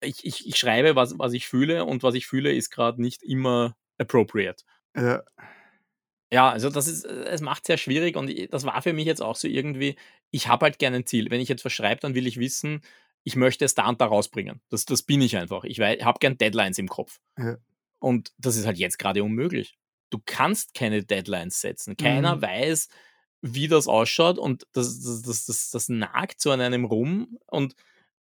ich, 0.00 0.24
ich, 0.24 0.46
ich 0.46 0.56
schreibe, 0.56 0.94
was, 0.94 1.18
was 1.18 1.32
ich 1.32 1.48
fühle 1.48 1.84
und 1.84 2.02
was 2.02 2.14
ich 2.14 2.26
fühle, 2.26 2.52
ist 2.52 2.70
gerade 2.70 3.00
nicht 3.00 3.22
immer 3.22 3.76
appropriate. 3.98 4.62
Ja. 4.94 5.22
Ja, 6.30 6.50
also 6.50 6.68
das 6.68 6.86
ist, 6.86 7.06
es 7.06 7.40
macht 7.40 7.64
sehr 7.64 7.78
schwierig 7.78 8.14
und 8.14 8.30
das 8.52 8.64
war 8.64 8.82
für 8.82 8.92
mich 8.92 9.06
jetzt 9.06 9.22
auch 9.22 9.36
so 9.36 9.48
irgendwie, 9.48 9.96
ich 10.30 10.46
habe 10.46 10.66
halt 10.66 10.78
gerne 10.78 10.96
ein 10.96 11.06
Ziel. 11.06 11.30
Wenn 11.30 11.40
ich 11.40 11.48
jetzt 11.48 11.64
was 11.64 11.72
schreibe, 11.72 12.02
dann 12.02 12.14
will 12.14 12.26
ich 12.26 12.38
wissen, 12.38 12.82
ich 13.24 13.34
möchte 13.34 13.64
es 13.64 13.74
da 13.74 13.88
und 13.88 14.02
da 14.02 14.06
rausbringen. 14.06 14.60
Das, 14.68 14.84
das 14.84 15.02
bin 15.02 15.22
ich 15.22 15.38
einfach. 15.38 15.64
Ich 15.64 15.80
habe 15.80 16.18
gern 16.20 16.36
Deadlines 16.36 16.76
im 16.76 16.88
Kopf. 16.88 17.18
Ja. 17.38 17.56
Und 17.98 18.32
das 18.36 18.56
ist 18.56 18.66
halt 18.66 18.76
jetzt 18.76 18.98
gerade 18.98 19.24
unmöglich. 19.24 19.78
Du 20.10 20.20
kannst 20.24 20.74
keine 20.74 21.02
Deadlines 21.02 21.62
setzen. 21.62 21.96
Keiner 21.96 22.36
mhm. 22.36 22.42
weiß, 22.42 22.88
wie 23.40 23.68
das 23.68 23.86
ausschaut 23.86 24.38
und 24.38 24.66
das, 24.72 25.00
das, 25.00 25.22
das, 25.22 25.46
das, 25.46 25.70
das 25.70 25.88
nagt 25.88 26.40
so 26.40 26.50
an 26.50 26.60
einem 26.60 26.84
rum 26.84 27.38
und 27.46 27.74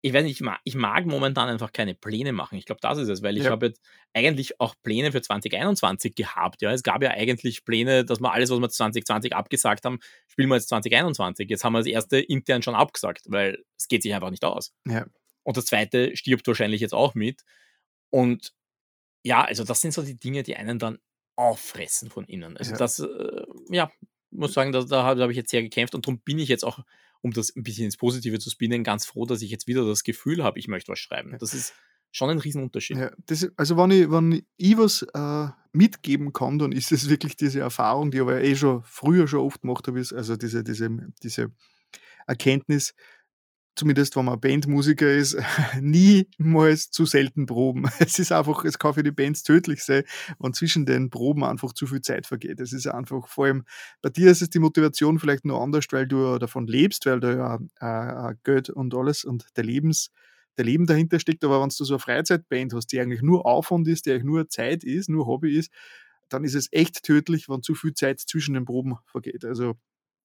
ich 0.02 0.14
weiß 0.14 0.22
nicht, 0.22 0.36
ich 0.36 0.40
mag, 0.40 0.60
ich 0.64 0.74
mag 0.74 1.04
momentan 1.04 1.48
einfach 1.48 1.72
keine 1.72 1.94
Pläne 1.94 2.32
machen. 2.32 2.56
Ich 2.56 2.64
glaube, 2.64 2.80
das 2.80 2.96
ist 2.96 3.08
es, 3.08 3.22
weil 3.22 3.36
ich 3.36 3.44
ja. 3.44 3.50
habe 3.50 3.66
jetzt 3.66 3.82
eigentlich 4.14 4.58
auch 4.58 4.74
Pläne 4.82 5.12
für 5.12 5.20
2021 5.20 6.14
gehabt. 6.14 6.62
Ja, 6.62 6.72
es 6.72 6.82
gab 6.82 7.02
ja 7.02 7.10
eigentlich 7.10 7.64
Pläne, 7.64 8.04
dass 8.04 8.20
wir 8.20 8.32
alles, 8.32 8.50
was 8.50 8.60
wir 8.60 8.68
2020 8.70 9.34
abgesagt 9.34 9.84
haben, 9.84 9.98
spielen 10.26 10.48
wir 10.48 10.54
jetzt 10.54 10.68
2021. 10.68 11.50
Jetzt 11.50 11.64
haben 11.64 11.74
wir 11.74 11.80
das 11.80 11.86
erste 11.86 12.18
intern 12.18 12.62
schon 12.62 12.74
abgesagt, 12.74 13.24
weil 13.26 13.62
es 13.76 13.88
geht 13.88 14.02
sich 14.02 14.14
einfach 14.14 14.30
nicht 14.30 14.44
aus. 14.44 14.72
Ja. 14.86 15.04
Und 15.42 15.56
das 15.58 15.66
zweite 15.66 16.16
stirbt 16.16 16.46
wahrscheinlich 16.46 16.80
jetzt 16.80 16.94
auch 16.94 17.14
mit. 17.14 17.42
Und 18.08 18.54
ja, 19.22 19.44
also 19.44 19.64
das 19.64 19.82
sind 19.82 19.92
so 19.92 20.02
die 20.02 20.18
Dinge, 20.18 20.42
die 20.42 20.56
einen 20.56 20.78
dann 20.78 20.98
auffressen 21.36 22.10
von 22.10 22.24
innen. 22.24 22.56
Also 22.56 22.72
ja. 22.72 22.78
das, 22.78 23.00
äh, 23.00 23.44
ja, 23.68 23.90
muss 24.30 24.52
sagen, 24.52 24.72
da, 24.72 24.82
da 24.82 25.04
habe 25.04 25.32
ich 25.32 25.36
jetzt 25.36 25.50
sehr 25.50 25.62
gekämpft 25.62 25.94
und 25.94 26.06
darum 26.06 26.20
bin 26.20 26.38
ich 26.38 26.48
jetzt 26.48 26.64
auch, 26.64 26.80
um 27.20 27.32
das 27.32 27.54
ein 27.54 27.62
bisschen 27.62 27.84
ins 27.84 27.96
Positive 27.96 28.38
zu 28.38 28.50
spinnen, 28.50 28.84
ganz 28.84 29.06
froh, 29.06 29.26
dass 29.26 29.42
ich 29.42 29.50
jetzt 29.50 29.66
wieder 29.66 29.84
das 29.86 30.04
Gefühl 30.04 30.42
habe, 30.42 30.58
ich 30.58 30.68
möchte 30.68 30.92
was 30.92 30.98
schreiben. 30.98 31.36
Das 31.38 31.54
ist 31.54 31.74
schon 32.12 32.30
ein 32.30 32.38
Riesenunterschied. 32.38 32.96
Ja, 32.96 33.12
das, 33.26 33.48
also 33.56 33.76
wenn 33.76 33.90
ich, 33.90 34.10
wenn 34.10 34.42
ich 34.56 34.78
was 34.78 35.02
äh, 35.14 35.48
mitgeben 35.72 36.32
kann, 36.32 36.58
dann 36.58 36.72
ist 36.72 36.92
es 36.92 37.08
wirklich 37.08 37.36
diese 37.36 37.60
Erfahrung, 37.60 38.10
die 38.10 38.18
ich 38.18 38.22
aber 38.22 38.42
eh 38.42 38.56
schon 38.56 38.82
früher 38.84 39.28
schon 39.28 39.40
oft 39.40 39.62
gemacht 39.62 39.86
habe, 39.86 40.00
ist 40.00 40.12
also 40.12 40.36
diese, 40.36 40.64
diese, 40.64 40.90
diese 41.22 41.52
Erkenntnis, 42.26 42.94
zumindest 43.76 44.16
wenn 44.16 44.24
man 44.24 44.40
Bandmusiker 44.40 45.10
ist, 45.10 45.36
niemals 45.80 46.90
zu 46.90 47.06
selten 47.06 47.46
proben. 47.46 47.88
Es 47.98 48.18
ist 48.18 48.32
einfach, 48.32 48.64
es 48.64 48.78
kann 48.78 48.94
für 48.94 49.02
die 49.02 49.12
Bands 49.12 49.42
tödlich 49.42 49.82
sein, 49.82 50.04
wenn 50.38 50.52
zwischen 50.52 50.86
den 50.86 51.10
Proben 51.10 51.44
einfach 51.44 51.72
zu 51.72 51.86
viel 51.86 52.00
Zeit 52.00 52.26
vergeht. 52.26 52.60
Es 52.60 52.72
ist 52.72 52.86
einfach, 52.86 53.28
vor 53.28 53.46
allem 53.46 53.64
bei 54.02 54.10
dir 54.10 54.30
ist 54.30 54.42
es 54.42 54.50
die 54.50 54.58
Motivation 54.58 55.18
vielleicht 55.18 55.44
nur 55.44 55.60
anders, 55.60 55.86
weil 55.90 56.06
du 56.06 56.38
davon 56.38 56.66
lebst, 56.66 57.06
weil 57.06 57.20
da 57.20 57.58
ja 57.80 58.30
äh, 58.30 58.34
Geld 58.44 58.70
und 58.70 58.94
alles 58.94 59.24
und 59.24 59.46
der 59.56 59.64
Lebens, 59.64 60.10
der 60.56 60.64
Leben 60.64 60.86
dahinter 60.86 61.20
steckt. 61.20 61.44
Aber 61.44 61.62
wenn 61.62 61.68
du 61.68 61.84
so 61.84 61.94
eine 61.94 62.00
Freizeitband 62.00 62.74
hast, 62.74 62.88
die 62.88 63.00
eigentlich 63.00 63.22
nur 63.22 63.46
Aufwand 63.46 63.88
ist, 63.88 64.06
die 64.06 64.10
eigentlich 64.10 64.24
nur 64.24 64.48
Zeit 64.48 64.84
ist, 64.84 65.08
nur 65.08 65.26
Hobby 65.26 65.56
ist, 65.56 65.72
dann 66.28 66.44
ist 66.44 66.54
es 66.54 66.68
echt 66.72 67.02
tödlich, 67.02 67.48
wenn 67.48 67.62
zu 67.62 67.74
viel 67.74 67.94
Zeit 67.94 68.20
zwischen 68.20 68.54
den 68.54 68.64
Proben 68.64 68.96
vergeht. 69.06 69.44
Also 69.44 69.76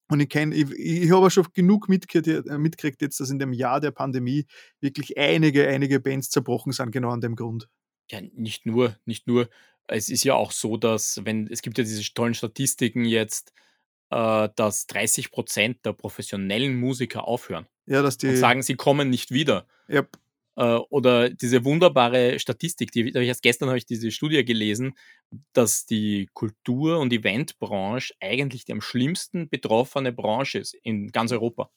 und 0.08 0.20
ich 0.20 0.28
kenne, 0.28 0.54
ich, 0.54 0.70
ich 0.70 1.10
habe 1.10 1.30
schon 1.30 1.46
genug 1.52 1.88
mitgekriegt, 1.88 2.46
äh, 2.48 2.58
mitgekriegt 2.58 3.02
jetzt, 3.02 3.18
dass 3.20 3.30
in 3.30 3.38
dem 3.38 3.52
Jahr 3.52 3.80
der 3.80 3.90
Pandemie 3.90 4.46
wirklich 4.80 5.18
einige, 5.18 5.66
einige 5.66 6.00
Bands 6.00 6.30
zerbrochen 6.30 6.72
sind, 6.72 6.92
genau 6.92 7.10
an 7.10 7.20
dem 7.20 7.34
Grund. 7.34 7.68
Ja, 8.10 8.20
nicht 8.20 8.66
nur, 8.66 8.96
nicht 9.04 9.26
nur. 9.26 9.48
Es 9.88 10.08
ist 10.08 10.24
ja 10.24 10.34
auch 10.34 10.52
so, 10.52 10.76
dass, 10.76 11.24
wenn, 11.24 11.48
es 11.48 11.62
gibt 11.62 11.78
ja 11.78 11.84
diese 11.84 12.02
tollen 12.14 12.34
Statistiken 12.34 13.04
jetzt, 13.04 13.52
äh, 14.10 14.48
dass 14.54 14.86
30 14.86 15.30
Prozent 15.30 15.84
der 15.84 15.92
professionellen 15.92 16.76
Musiker 16.76 17.26
aufhören. 17.26 17.66
Ja, 17.86 18.02
dass 18.02 18.18
die. 18.18 18.28
Und 18.28 18.36
sagen, 18.36 18.62
sie 18.62 18.74
kommen 18.74 19.10
nicht 19.10 19.30
wieder. 19.32 19.66
Yep. 19.88 20.18
Äh, 20.56 20.76
oder 20.90 21.30
diese 21.30 21.64
wunderbare 21.64 22.38
Statistik, 22.38 22.90
die, 22.90 23.12
die 23.12 23.26
erst 23.26 23.42
gestern 23.42 23.68
habe 23.68 23.78
ich 23.78 23.86
diese 23.86 24.10
Studie 24.10 24.44
gelesen, 24.44 24.94
dass 25.52 25.86
die 25.86 26.28
Kultur- 26.32 26.98
und 26.98 27.12
Eventbranche 27.12 28.14
eigentlich 28.20 28.64
die 28.64 28.72
am 28.72 28.80
schlimmsten 28.80 29.48
betroffene 29.48 30.12
Branche 30.12 30.58
ist 30.58 30.74
in 30.82 31.08
ganz 31.12 31.32
Europa. 31.32 31.70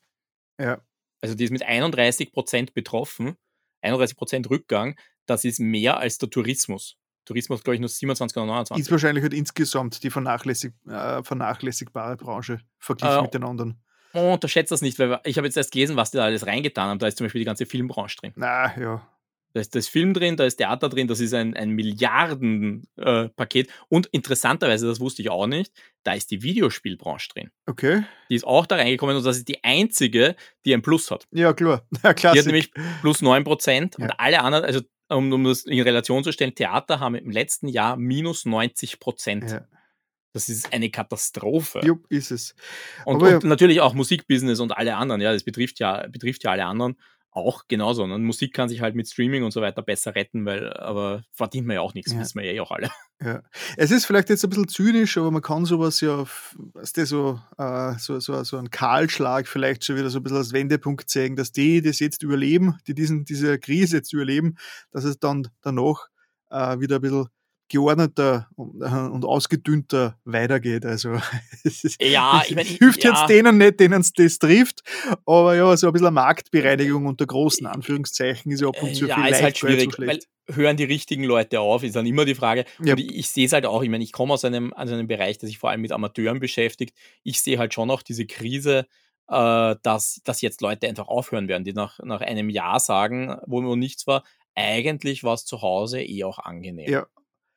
Ja. 0.59 0.81
Also 1.21 1.35
die 1.35 1.43
ist 1.43 1.51
mit 1.51 1.63
31 1.63 2.31
Prozent 2.31 2.73
betroffen. 2.73 3.35
31% 3.81 4.49
Rückgang, 4.49 4.97
das 5.25 5.45
ist 5.45 5.59
mehr 5.59 5.99
als 5.99 6.17
der 6.17 6.29
Tourismus. 6.29 6.97
Tourismus, 7.25 7.63
glaube 7.63 7.75
ich, 7.75 7.79
nur 7.79 7.89
27 7.89 8.35
oder 8.37 8.47
29. 8.47 8.81
Ist 8.83 8.91
wahrscheinlich 8.91 9.21
halt 9.21 9.33
insgesamt 9.33 10.03
die 10.03 10.09
vernachlässig, 10.09 10.73
äh, 10.87 11.23
vernachlässigbare 11.23 12.17
Branche 12.17 12.59
verglichen 12.77 13.19
Äh, 13.19 13.21
mit 13.21 13.33
den 13.33 13.43
anderen. 13.43 13.81
Oh, 14.13 14.33
unterschätzt 14.33 14.71
das 14.71 14.81
nicht, 14.81 14.97
weil 14.99 15.19
ich 15.23 15.37
habe 15.37 15.47
jetzt 15.47 15.57
erst 15.57 15.71
gelesen, 15.71 15.95
was 15.95 16.11
die 16.11 16.17
da 16.17 16.23
alles 16.25 16.45
reingetan 16.47 16.89
haben. 16.89 16.99
Da 16.99 17.07
ist 17.07 17.17
zum 17.17 17.25
Beispiel 17.25 17.39
die 17.39 17.45
ganze 17.45 17.65
Filmbranche 17.65 18.17
drin. 18.17 18.33
Na, 18.35 18.75
ja. 18.79 19.07
Da 19.53 19.59
ist 19.61 19.73
das 19.75 19.87
Film 19.87 20.13
drin, 20.13 20.37
da 20.37 20.45
ist 20.45 20.57
Theater 20.57 20.89
drin, 20.89 21.07
das 21.07 21.19
ist 21.19 21.33
ein, 21.33 21.55
ein 21.55 21.71
Milliarden-Paket. 21.71 23.69
Und 23.89 24.07
interessanterweise, 24.07 24.87
das 24.87 24.99
wusste 24.99 25.21
ich 25.21 25.29
auch 25.29 25.47
nicht, 25.47 25.71
da 26.03 26.13
ist 26.13 26.31
die 26.31 26.41
Videospielbranche 26.43 27.29
drin. 27.29 27.51
Okay. 27.65 28.03
Die 28.29 28.35
ist 28.35 28.45
auch 28.45 28.65
da 28.65 28.75
reingekommen 28.75 29.15
und 29.17 29.25
das 29.25 29.37
ist 29.37 29.47
die 29.47 29.63
einzige, 29.63 30.35
die 30.65 30.73
ein 30.73 30.81
Plus 30.81 31.09
hat. 31.11 31.27
Ja, 31.31 31.53
klar. 31.53 31.83
Ja, 32.03 32.13
Die 32.13 32.27
hat 32.39 32.45
nämlich 32.45 32.71
plus 33.01 33.21
9% 33.21 33.99
Ja. 33.99 34.05
und 34.05 34.11
alle 34.19 34.41
anderen, 34.41 34.65
also 34.65 34.81
um, 35.09 35.31
um 35.33 35.43
das 35.43 35.61
in 35.63 35.81
Relation 35.81 36.23
zu 36.23 36.31
stellen, 36.31 36.53
Theater 36.53 36.99
haben 36.99 37.15
im 37.15 37.31
letzten 37.31 37.67
Jahr 37.67 37.97
minus 37.97 38.45
90%. 38.45 39.51
Ja. 39.51 39.65
Das 40.33 40.49
ist 40.49 40.71
eine 40.73 40.89
Katastrophe. 40.89 41.81
Jupp, 41.83 42.05
ist 42.09 42.31
es. 42.31 42.55
Und, 43.05 43.21
und 43.21 43.43
natürlich 43.45 43.81
auch 43.81 43.93
Musikbusiness 43.93 44.59
und 44.59 44.71
alle 44.77 44.95
anderen, 44.95 45.21
ja, 45.21 45.33
das 45.33 45.43
betrifft 45.43 45.79
ja, 45.79 46.07
betrifft 46.07 46.43
ja 46.43 46.51
alle 46.51 46.65
anderen 46.65 46.95
auch 47.31 47.67
genauso. 47.67 48.03
Und 48.03 48.23
Musik 48.23 48.53
kann 48.53 48.69
sich 48.69 48.81
halt 48.81 48.95
mit 48.95 49.07
Streaming 49.07 49.43
und 49.43 49.51
so 49.51 49.61
weiter 49.61 49.81
besser 49.83 50.15
retten, 50.15 50.45
weil, 50.45 50.73
aber 50.73 51.23
verdient 51.31 51.67
man 51.67 51.75
ja 51.75 51.81
auch 51.81 51.93
nichts, 51.93 52.11
Ja. 52.11 52.19
wissen 52.19 52.39
wir 52.39 52.45
ja 52.45 52.53
eh 52.53 52.59
auch 52.59 52.71
alle. 52.71 52.89
Ja. 53.21 53.43
Es 53.75 53.91
ist 53.91 54.05
vielleicht 54.05 54.29
jetzt 54.29 54.45
ein 54.45 54.49
bisschen 54.49 54.69
zynisch, 54.69 55.17
aber 55.17 55.29
man 55.29 55.41
kann 55.41 55.65
sowas 55.65 55.99
ja, 55.99 56.23
weißt 56.55 56.95
du, 56.95 57.05
so, 57.05 57.41
äh, 57.57 57.95
so, 57.99 58.17
so, 58.21 58.41
so 58.45 58.55
einen 58.55 58.69
Kahlschlag 58.71 59.45
vielleicht 59.45 59.83
schon 59.83 59.97
wieder 59.97 60.09
so 60.09 60.19
ein 60.19 60.23
bisschen 60.23 60.37
als 60.37 60.53
Wendepunkt 60.53 61.09
zeigen, 61.09 61.35
dass 61.35 61.51
die, 61.51 61.81
die 61.81 61.89
das 61.89 61.99
jetzt 61.99 62.23
überleben, 62.23 62.77
die 62.87 62.93
diesen, 62.93 63.25
diese 63.25 63.59
Krise 63.59 63.97
jetzt 63.97 64.13
überleben, 64.13 64.55
dass 64.91 65.03
es 65.03 65.19
dann 65.19 65.49
danach 65.61 66.07
äh, 66.49 66.79
wieder 66.79 66.95
ein 66.95 67.01
bisschen 67.01 67.27
geordneter 67.69 68.49
und, 68.55 68.81
äh, 68.81 68.85
und 68.85 69.25
ausgedünnter 69.25 70.17
weitergeht. 70.25 70.85
Also 70.85 71.13
Ja, 71.99 72.43
ich 72.45 72.55
mein, 72.55 72.65
hilft 72.65 73.03
ja. 73.03 73.11
jetzt 73.11 73.29
denen 73.29 73.57
nicht, 73.57 73.79
denen 73.79 74.01
es 74.01 74.11
das 74.11 74.39
trifft, 74.39 74.81
aber 75.25 75.55
ja, 75.55 75.77
so 75.77 75.87
ein 75.87 75.93
bisschen 75.93 76.07
eine 76.07 76.15
Marktbereinigung 76.15 77.05
unter 77.05 77.25
großen 77.25 77.65
Anführungszeichen 77.67 78.51
ist 78.51 78.61
ja 78.61 78.67
ab 78.67 78.81
und 78.81 78.95
zu 78.95 79.07
ja, 79.07 79.15
viel 79.15 79.31
ist 79.31 79.41
halt 79.41 79.57
schwierig, 79.57 79.97
weil 79.99 80.19
hören 80.51 80.77
die 80.77 80.83
richtigen 80.83 81.23
Leute 81.23 81.59
auf, 81.59 81.83
ist 81.83 81.95
dann 81.95 82.07
immer 82.07 82.25
die 82.25 82.35
Frage. 82.35 82.65
Ja. 82.83 82.93
Und 82.93 82.99
ich, 82.99 83.15
ich 83.15 83.29
sehe 83.29 83.45
es 83.45 83.53
halt 83.53 83.65
auch, 83.65 83.83
ich 83.83 83.89
meine, 83.89 84.03
ich 84.03 84.11
komme 84.11 84.33
aus 84.33 84.43
einem, 84.43 84.73
aus 84.73 84.89
einem 84.89 85.07
Bereich, 85.07 85.37
der 85.37 85.47
sich 85.47 85.59
vor 85.59 85.69
allem 85.69 85.81
mit 85.81 85.91
Amateuren 85.91 86.39
beschäftigt. 86.39 86.97
Ich 87.23 87.41
sehe 87.41 87.59
halt 87.59 87.73
schon 87.73 87.91
auch 87.91 88.01
diese 88.01 88.25
Krise, 88.25 88.87
äh, 89.27 89.75
dass, 89.83 90.21
dass 90.23 90.41
jetzt 90.41 90.61
Leute 90.61 90.87
einfach 90.87 91.07
aufhören 91.07 91.47
werden, 91.47 91.63
die 91.63 91.73
nach, 91.73 91.99
nach 91.99 92.21
einem 92.21 92.49
Jahr 92.49 92.79
sagen, 92.79 93.37
wo 93.45 93.63
wo 93.63 93.75
nichts 93.75 94.07
war, 94.07 94.23
eigentlich 94.55 95.23
war 95.23 95.35
es 95.35 95.45
zu 95.45 95.61
Hause 95.61 96.01
eh 96.01 96.23
auch 96.23 96.39
angenehm. 96.39 96.89
Ja. 96.89 97.07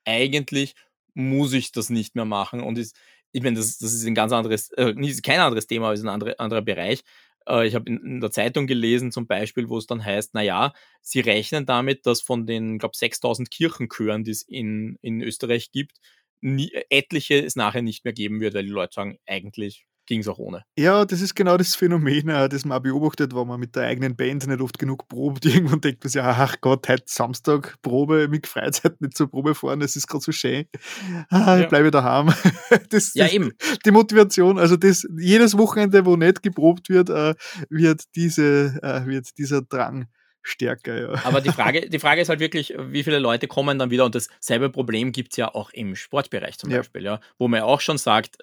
Eigentlich 0.05 0.74
muss 1.14 1.52
ich 1.52 1.72
das 1.72 1.90
nicht 1.90 2.14
mehr 2.14 2.24
machen. 2.24 2.60
Und 2.60 2.78
ist, 2.78 2.97
ich 3.32 3.42
meine, 3.42 3.56
das, 3.56 3.78
das 3.78 3.92
ist 3.92 4.06
ein 4.06 4.14
ganz 4.14 4.32
anderes, 4.32 4.70
äh, 4.72 4.94
kein 5.22 5.40
anderes 5.40 5.66
Thema, 5.66 5.86
aber 5.86 5.94
ist 5.94 6.02
ein 6.02 6.08
andere, 6.08 6.39
anderer 6.39 6.62
Bereich. 6.62 7.02
Äh, 7.47 7.66
ich 7.66 7.74
habe 7.74 7.89
in, 7.90 7.98
in 7.98 8.20
der 8.20 8.31
Zeitung 8.31 8.66
gelesen, 8.66 9.12
zum 9.12 9.26
Beispiel, 9.26 9.68
wo 9.68 9.78
es 9.78 9.86
dann 9.86 10.05
heißt, 10.05 10.34
naja, 10.34 10.72
sie 11.00 11.20
rechnen 11.20 11.66
damit, 11.66 12.06
dass 12.06 12.20
von 12.22 12.47
den, 12.47 12.78
glaube 12.78 12.97
6000 12.97 13.50
Kirchenchören, 13.50 14.24
die 14.24 14.31
es 14.32 14.42
in, 14.42 14.98
in 15.02 15.22
Österreich 15.22 15.70
gibt, 15.72 15.98
nie, 16.40 16.72
etliche 16.90 17.44
es 17.44 17.56
nachher 17.56 17.82
nicht 17.82 18.05
mehr 18.05 18.12
geben 18.14 18.40
wird, 18.40 18.55
weil 18.55 18.64
die 18.64 18.70
Leute 18.70 18.94
sagen, 18.94 19.18
eigentlich 19.26 19.86
ging 20.06 20.20
es 20.20 20.28
auch 20.28 20.39
ohne. 20.39 20.64
Ja, 20.76 21.05
das 21.05 21.20
ist 21.20 21.34
genau 21.34 21.56
das 21.56 21.74
Phänomen, 21.74 22.28
äh, 22.28 22.48
das 22.48 22.64
man 22.64 22.78
auch 22.78 22.82
beobachtet, 22.82 23.34
wenn 23.34 23.47
man 23.47 23.60
mit 23.60 23.76
der 23.76 23.84
eigenen 23.84 24.16
Band 24.16 24.47
nicht 24.47 24.60
oft 24.60 24.78
genug 24.78 25.08
probt. 25.08 25.44
Irgendwann 25.47 25.81
denkt 25.81 26.02
man 26.02 26.10
sich, 26.10 26.20
ach 26.22 26.56
Gott, 26.60 26.89
heute 26.89 27.05
Samstag 27.06 27.76
Probe, 27.82 28.28
gefreut, 28.28 28.81
heute 28.84 28.97
nicht 29.00 29.16
zur 29.16 29.31
Probe 29.31 29.55
fahren, 29.55 29.81
es 29.82 29.97
ist 29.97 30.06
gerade 30.08 30.22
so 30.24 30.32
schön. 30.32 30.66
Ah, 31.31 31.56
ich 31.56 31.62
Ja. 31.62 31.68
bleibe 31.68 31.90
daheim. 31.90 32.32
Das, 32.90 33.14
Ja, 33.14 33.24
das, 33.24 33.32
eben. 33.34 33.52
die 33.84 33.90
Motivation, 33.90 34.58
also 34.58 34.76
das, 34.76 35.06
jedes 35.18 35.56
Wochenende, 35.56 36.05
wo 36.06 36.16
nicht 36.16 36.42
geprobt 36.42 36.89
wird, 36.89 37.08
äh, 37.10 37.34
wird, 37.70 38.02
diese, 38.16 38.78
äh, 38.82 39.06
wird 39.06 39.26
dieser 39.39 39.62
Drang 39.62 40.06
stärker. 40.42 41.00
Ja. 41.00 41.24
Aber 41.24 41.40
die 41.40 41.50
Frage, 41.52 41.89
die 41.89 41.98
Frage 41.98 42.20
ist 42.22 42.28
halt 42.28 42.40
wirklich, 42.40 42.74
wie 42.78 43.05
viele 43.05 43.18
Leute 43.18 43.47
kommen 43.47 43.78
dann 43.78 43.90
wieder 43.90 44.05
und 44.05 44.14
dasselbe 44.14 44.70
Problem 44.70 45.12
gibt 45.12 45.32
es 45.32 45.36
ja 45.36 45.55
auch 45.55 45.70
im 45.70 45.94
Sportbereich 45.94 46.58
zum 46.58 46.70
Ja. 46.70 46.78
Beispiel, 46.78 47.02
ja, 47.05 47.20
wo 47.39 47.47
man 47.48 47.58
ja 47.58 47.64
auch 47.64 47.81
schon 47.81 47.98
sagt, 47.98 48.39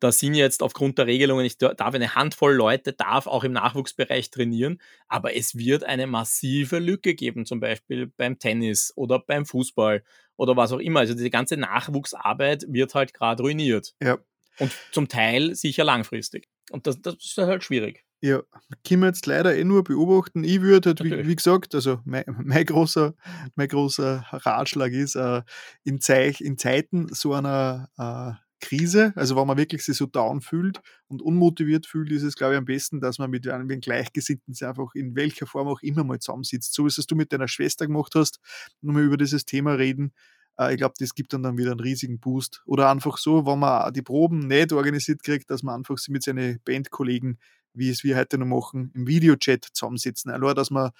da 0.00 0.12
sind 0.12 0.34
jetzt 0.34 0.62
aufgrund 0.62 0.98
der 0.98 1.06
Regelungen, 1.06 1.46
ich 1.46 1.58
darf 1.58 1.94
eine 1.94 2.14
Handvoll 2.14 2.54
Leute, 2.54 2.92
darf 2.92 3.26
auch 3.26 3.44
im 3.44 3.52
Nachwuchsbereich 3.52 4.30
trainieren, 4.30 4.80
aber 5.08 5.34
es 5.36 5.56
wird 5.56 5.84
eine 5.84 6.06
massive 6.06 6.78
Lücke 6.78 7.14
geben, 7.14 7.46
zum 7.46 7.60
Beispiel 7.60 8.06
beim 8.06 8.38
Tennis 8.38 8.92
oder 8.96 9.18
beim 9.18 9.46
Fußball 9.46 10.02
oder 10.36 10.56
was 10.56 10.72
auch 10.72 10.80
immer. 10.80 11.00
Also 11.00 11.14
diese 11.14 11.30
ganze 11.30 11.56
Nachwuchsarbeit 11.56 12.66
wird 12.68 12.94
halt 12.94 13.14
gerade 13.14 13.42
ruiniert. 13.42 13.94
Ja. 14.02 14.18
Und 14.58 14.72
zum 14.92 15.08
Teil 15.08 15.54
sicher 15.54 15.84
langfristig. 15.84 16.48
Und 16.70 16.86
das, 16.86 17.00
das 17.00 17.16
ist 17.16 17.38
halt 17.38 17.64
schwierig. 17.64 18.04
Ja, 18.20 18.42
können 18.86 19.00
wir 19.00 19.08
jetzt 19.08 19.26
leider 19.26 19.54
eh 19.54 19.64
nur 19.64 19.84
beobachten. 19.84 20.44
Ich 20.44 20.62
würde 20.62 20.90
halt, 20.90 21.04
wie, 21.04 21.26
wie 21.28 21.36
gesagt, 21.36 21.74
also 21.74 22.00
mein, 22.06 22.24
mein, 22.42 22.64
großer, 22.64 23.14
mein 23.54 23.68
großer 23.68 24.24
Ratschlag 24.30 24.92
ist, 24.92 25.14
äh, 25.14 25.42
in, 25.82 26.00
Zeich, 26.00 26.40
in 26.40 26.56
Zeiten 26.56 27.12
so 27.12 27.34
einer 27.34 27.90
äh, 27.98 28.43
Krise, 28.60 29.12
also 29.16 29.36
wenn 29.36 29.46
man 29.46 29.56
wirklich 29.56 29.84
sich 29.84 29.96
so 29.96 30.06
down 30.06 30.40
fühlt 30.40 30.80
und 31.08 31.22
unmotiviert 31.22 31.86
fühlt, 31.86 32.10
ist 32.12 32.22
es, 32.22 32.34
glaube 32.34 32.54
ich, 32.54 32.58
am 32.58 32.64
besten, 32.64 33.00
dass 33.00 33.18
man 33.18 33.30
mit 33.30 33.46
einem 33.48 33.80
Gleichgesinnten 33.80 34.54
einfach 34.66 34.94
in 34.94 35.14
welcher 35.16 35.46
Form 35.46 35.68
auch 35.68 35.80
immer 35.82 36.04
mal 36.04 36.18
zusammensitzt. 36.18 36.72
So 36.72 36.84
wie 36.84 36.88
es 36.88 37.06
du 37.06 37.14
mit 37.14 37.32
deiner 37.32 37.48
Schwester 37.48 37.86
gemacht 37.86 38.14
hast, 38.14 38.38
nur 38.80 38.94
mal 38.94 39.02
über 39.02 39.16
dieses 39.16 39.44
Thema 39.44 39.74
reden. 39.74 40.12
Äh, 40.58 40.72
ich 40.72 40.78
glaube, 40.78 40.94
das 40.98 41.14
gibt 41.14 41.32
dann, 41.32 41.42
dann 41.42 41.58
wieder 41.58 41.72
einen 41.72 41.80
riesigen 41.80 42.20
Boost. 42.20 42.62
Oder 42.66 42.90
einfach 42.90 43.18
so, 43.18 43.46
wenn 43.46 43.58
man 43.58 43.92
die 43.92 44.02
Proben 44.02 44.46
nicht 44.46 44.72
organisiert 44.72 45.22
kriegt, 45.22 45.50
dass 45.50 45.62
man 45.62 45.76
einfach 45.76 45.98
sich 45.98 46.08
mit 46.08 46.22
seinen 46.22 46.60
Bandkollegen 46.64 47.38
wie 47.74 47.90
es 47.90 48.04
wir 48.04 48.16
heute 48.16 48.38
noch 48.38 48.46
machen, 48.46 48.92
im 48.94 49.06
Videochat 49.06 49.66
zusammensitzen. 49.72 50.30
Allein, 50.30 50.54
dass 50.54 50.70
man 50.70 50.90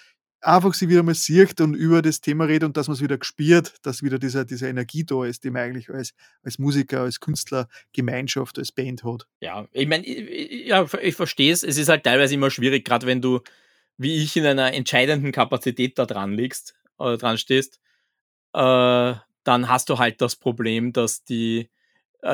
einfach 0.44 0.74
sie 0.74 0.89
wieder 0.89 1.02
mal 1.02 1.14
sieht 1.14 1.60
und 1.60 1.74
über 1.74 2.02
das 2.02 2.20
Thema 2.20 2.44
redet 2.44 2.64
und 2.64 2.76
dass 2.76 2.89
man 2.89 2.94
es 2.94 3.02
wieder 3.02 3.18
gespürt, 3.18 3.74
dass 3.82 4.02
wieder 4.02 4.18
dieser, 4.18 4.44
diese 4.44 4.68
Energie 4.68 5.05
da 5.05 5.24
ist, 5.24 5.44
die 5.44 5.50
man 5.50 5.62
eigentlich 5.62 5.90
als, 5.90 6.14
als 6.42 6.58
Musiker, 6.58 7.00
als 7.00 7.20
Künstler, 7.20 7.68
Gemeinschaft, 7.92 8.58
als 8.58 8.73
Band 8.73 9.05
hat. 9.05 9.26
Ja, 9.40 9.66
ich 9.73 9.89
meine, 9.89 10.06
ja, 10.06 10.86
ich 11.00 11.14
verstehe 11.14 11.52
es. 11.52 11.62
Es 11.62 11.78
ist 11.78 11.89
halt 11.89 12.05
teilweise 12.05 12.34
immer 12.34 12.50
schwierig, 12.50 12.84
gerade 12.84 13.06
wenn 13.06 13.20
du, 13.20 13.40
wie 13.97 14.23
ich, 14.23 14.36
in 14.36 14.47
einer 14.47 14.73
entscheidenden 14.73 15.32
Kapazität 15.32 15.98
da 15.98 16.06
dran 16.06 16.32
liegst, 16.32 16.74
äh, 16.98 17.16
dran 17.16 17.39
stehst, 17.39 17.81
äh, 18.52 19.14
dann 19.44 19.68
hast 19.68 19.89
du 19.89 19.98
halt 19.98 20.20
das 20.20 20.36
Problem, 20.36 20.92
dass 20.92 21.24
die, 21.24 21.68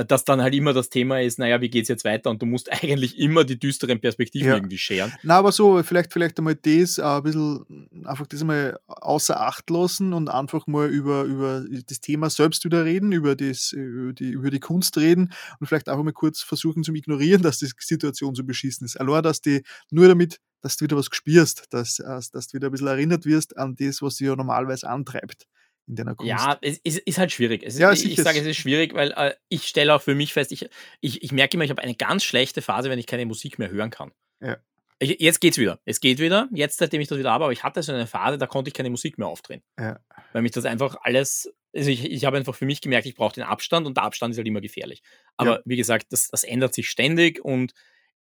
dass 0.06 0.24
dann 0.24 0.40
halt 0.40 0.54
immer 0.54 0.72
das 0.72 0.88
Thema 0.88 1.20
ist, 1.20 1.38
naja, 1.38 1.60
wie 1.60 1.68
geht's 1.68 1.88
jetzt 1.88 2.04
weiter? 2.04 2.30
Und 2.30 2.40
du 2.40 2.46
musst 2.46 2.70
eigentlich 2.82 3.18
immer 3.18 3.44
die 3.44 3.58
düsteren 3.58 4.00
Perspektiven 4.00 4.48
Ja. 4.48 4.54
irgendwie 4.54 4.78
scheren. 4.78 5.12
Na, 5.22 5.38
aber 5.38 5.50
so, 5.52 5.82
vielleicht, 5.82 6.12
vielleicht 6.12 6.38
einmal 6.38 6.54
das 6.54 6.98
äh, 6.98 7.02
ein 7.02 7.22
bisschen, 7.22 7.88
einfach 8.04 8.26
das 8.26 8.44
mal 8.44 8.78
außer 8.86 9.40
Acht 9.40 9.68
lassen 9.70 10.12
und 10.12 10.28
einfach 10.28 10.66
mal 10.66 10.88
über, 10.88 11.24
über 11.24 11.64
das 11.88 12.00
Thema 12.00 12.30
selbst 12.30 12.64
wieder 12.64 12.84
reden, 12.84 13.10
über, 13.12 13.34
das, 13.34 13.72
über, 13.72 14.12
die, 14.12 14.30
über 14.30 14.50
die 14.50 14.60
Kunst 14.60 14.96
reden 14.96 15.32
und 15.58 15.66
vielleicht 15.66 15.88
einfach 15.88 16.04
mal 16.04 16.12
kurz 16.12 16.40
versuchen 16.40 16.84
zu 16.84 16.94
ignorieren, 16.94 17.42
dass 17.42 17.58
die 17.58 17.68
Situation 17.80 18.34
so 18.34 18.44
beschissen 18.44 18.84
ist. 18.84 19.00
Allein, 19.00 19.22
dass 19.24 19.40
die 19.40 19.62
nur 19.90 20.06
damit, 20.06 20.38
dass 20.60 20.76
du 20.76 20.84
wieder 20.84 20.96
was 20.96 21.08
spürst, 21.10 21.64
dass, 21.70 21.98
äh, 21.98 22.20
dass 22.32 22.46
du 22.48 22.54
wieder 22.54 22.68
ein 22.68 22.72
bisschen 22.72 22.86
erinnert 22.86 23.24
wirst 23.26 23.56
an 23.56 23.74
das, 23.76 24.02
was 24.02 24.16
dich 24.16 24.28
ja 24.28 24.36
normalerweise 24.36 24.88
antreibt 24.88 25.46
in 25.90 25.96
deiner 25.96 26.14
Kunst. 26.14 26.28
Ja, 26.30 26.58
es 26.62 26.78
ist, 26.78 26.98
ist 26.98 27.18
halt 27.18 27.32
schwierig. 27.32 27.62
Es 27.64 27.74
ist, 27.74 27.80
Ja, 27.80 27.92
ich 27.92 28.00
sicher. 28.00 28.22
sage, 28.22 28.38
es 28.40 28.46
ist 28.46 28.56
schwierig, 28.56 28.94
weil 28.94 29.10
äh, 29.12 29.34
ich 29.48 29.66
stelle 29.66 29.94
auch 29.94 30.00
für 30.02 30.14
mich 30.14 30.32
fest, 30.32 30.52
ich, 30.52 30.68
ich, 31.00 31.22
ich 31.22 31.32
merke 31.32 31.56
immer, 31.56 31.64
ich 31.64 31.70
habe 31.70 31.82
eine 31.82 31.94
ganz 31.94 32.24
schlechte 32.24 32.62
Phase, 32.62 32.88
wenn 32.90 32.98
ich 32.98 33.06
keine 33.06 33.26
Musik 33.26 33.58
mehr 33.58 33.70
hören 33.70 33.90
kann. 33.90 34.12
Ja. 34.40 34.56
Ich, 34.98 35.20
jetzt 35.20 35.40
geht's 35.40 35.56
wieder. 35.58 35.80
Es 35.84 36.00
geht 36.00 36.18
wieder, 36.18 36.48
jetzt 36.52 36.78
seitdem 36.78 37.00
ich 37.00 37.08
das 37.08 37.18
wieder 37.18 37.30
habe, 37.32 37.44
aber 37.44 37.52
ich 37.52 37.62
hatte 37.64 37.82
so 37.82 37.92
eine 37.92 38.06
Phase, 38.06 38.38
da 38.38 38.46
konnte 38.46 38.68
ich 38.68 38.74
keine 38.74 38.90
Musik 38.90 39.18
mehr 39.18 39.28
aufdrehen. 39.28 39.62
Ja. 39.78 39.98
Weil 40.32 40.42
mich 40.42 40.52
das 40.52 40.64
einfach 40.66 40.96
alles, 41.02 41.52
also 41.74 41.90
ich, 41.90 42.04
ich 42.04 42.24
habe 42.24 42.36
einfach 42.36 42.54
für 42.54 42.66
mich 42.66 42.80
gemerkt, 42.80 43.06
ich 43.06 43.14
brauche 43.14 43.34
den 43.34 43.44
Abstand 43.44 43.86
und 43.86 43.96
der 43.96 44.04
Abstand 44.04 44.32
ist 44.32 44.38
halt 44.38 44.46
immer 44.46 44.60
gefährlich. 44.60 45.02
Aber 45.36 45.56
Ja. 45.56 45.60
wie 45.64 45.76
gesagt, 45.76 46.06
das, 46.10 46.28
das 46.28 46.44
ändert 46.44 46.74
sich 46.74 46.88
ständig 46.90 47.42
und 47.44 47.72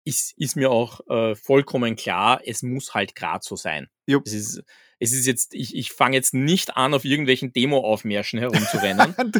ist, 0.05 0.35
ist 0.39 0.55
mir 0.55 0.71
auch 0.71 1.01
äh, 1.09 1.35
vollkommen 1.35 1.97
klar, 1.97 2.41
es 2.45 2.63
muss 2.63 2.95
halt 2.95 3.15
gerade 3.17 3.43
so 3.43 3.57
sein. 3.57 3.89
Jupp. 4.07 4.25
Es 4.27 4.35
ist, 4.35 4.63
es 4.99 5.13
ist 5.13 5.27
jetzt, 5.27 5.55
ich, 5.55 5.75
ich 5.77 5.93
fange 5.93 6.17
jetzt 6.17 6.35
nicht 6.35 6.77
an, 6.77 6.95
auf 6.95 7.05
irgendwelchen 7.05 7.53
Demo-Aufmärschen 7.53 8.39
herumzurennen 8.39 9.15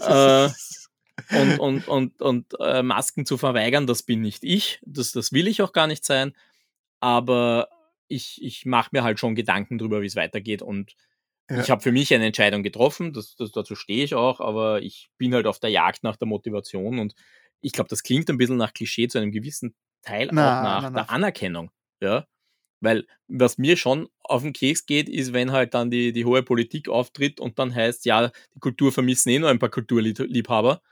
Äh, 0.00 0.48
und, 1.40 1.58
und, 1.58 1.88
und, 1.88 2.22
und 2.22 2.46
äh, 2.60 2.82
Masken 2.82 3.24
zu 3.26 3.38
verweigern, 3.38 3.86
das 3.86 4.02
bin 4.02 4.20
nicht 4.20 4.44
ich. 4.44 4.80
Das, 4.84 5.12
das 5.12 5.32
will 5.32 5.48
ich 5.48 5.62
auch 5.62 5.72
gar 5.72 5.86
nicht 5.86 6.04
sein. 6.04 6.34
Aber 7.00 7.68
ich, 8.08 8.42
ich 8.42 8.66
mache 8.66 8.90
mir 8.92 9.02
halt 9.02 9.18
schon 9.18 9.34
Gedanken 9.34 9.78
darüber, 9.78 10.02
wie 10.02 10.06
es 10.06 10.16
weitergeht. 10.16 10.62
Und 10.62 10.94
Ja. 11.50 11.60
ich 11.60 11.70
habe 11.70 11.80
für 11.82 11.92
mich 11.92 12.12
eine 12.12 12.26
Entscheidung 12.26 12.62
getroffen. 12.62 13.12
Das, 13.12 13.34
das, 13.36 13.50
dazu 13.52 13.74
stehe 13.74 14.04
ich 14.04 14.14
auch. 14.14 14.40
Aber 14.40 14.82
ich 14.82 15.10
bin 15.16 15.34
halt 15.34 15.46
auf 15.46 15.58
der 15.58 15.70
Jagd 15.70 16.02
nach 16.04 16.16
der 16.16 16.28
Motivation. 16.28 16.98
Und 16.98 17.14
ich 17.60 17.72
glaube, 17.72 17.88
das 17.88 18.02
klingt 18.02 18.28
ein 18.28 18.36
bisschen 18.38 18.56
nach 18.58 18.74
Klischee 18.74 19.08
zu 19.08 19.18
einem 19.18 19.32
gewissen 19.32 19.74
Teil 20.02 20.28
Na, 20.32 20.58
auch 20.58 20.62
nach 20.62 20.82
na, 20.82 20.90
na. 20.90 21.00
der 21.02 21.10
Anerkennung. 21.10 21.70
Ja. 22.00 22.26
Weil 22.80 23.06
was 23.28 23.58
mir 23.58 23.76
schon 23.76 24.08
auf 24.22 24.42
den 24.42 24.52
Keks 24.52 24.86
geht, 24.86 25.08
ist, 25.08 25.32
wenn 25.32 25.52
halt 25.52 25.74
dann 25.74 25.90
die, 25.90 26.12
die 26.12 26.24
hohe 26.24 26.42
Politik 26.42 26.88
auftritt 26.88 27.40
und 27.40 27.58
dann 27.58 27.74
heißt, 27.74 28.04
ja, 28.04 28.30
die 28.54 28.60
Kultur 28.60 28.92
vermissen 28.92 29.30
eh 29.30 29.38
nur 29.38 29.48
ein 29.48 29.58
paar 29.58 29.70
Kulturliebhaber. 29.70 30.82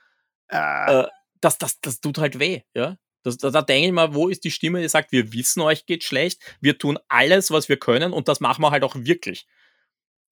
Ah. 0.49 1.03
Äh, 1.03 1.09
das, 1.41 1.59
das, 1.59 1.81
das 1.81 2.01
tut 2.01 2.19
halt 2.19 2.39
weh, 2.39 2.63
ja. 2.75 2.97
Das, 3.23 3.39
da, 3.39 3.51
da 3.51 3.63
denke 3.63 3.87
ich 3.87 3.93
mal, 3.93 4.15
wo 4.15 4.29
ist 4.29 4.45
die 4.45 4.51
Stimme, 4.51 4.81
die 4.81 4.89
sagt, 4.89 5.13
wir 5.13 5.33
wissen, 5.33 5.61
euch 5.61 5.87
geht 5.87 6.05
schlecht, 6.05 6.43
wir 6.61 6.79
tun 6.79 6.99
alles, 7.09 7.51
was 7.51 7.69
wir 7.69 7.79
können 7.79 8.13
und 8.13 8.29
das 8.29 8.41
machen 8.41 8.63
wir 8.63 8.71
halt 8.71 8.85
auch 8.85 8.97
wirklich. 8.97 9.47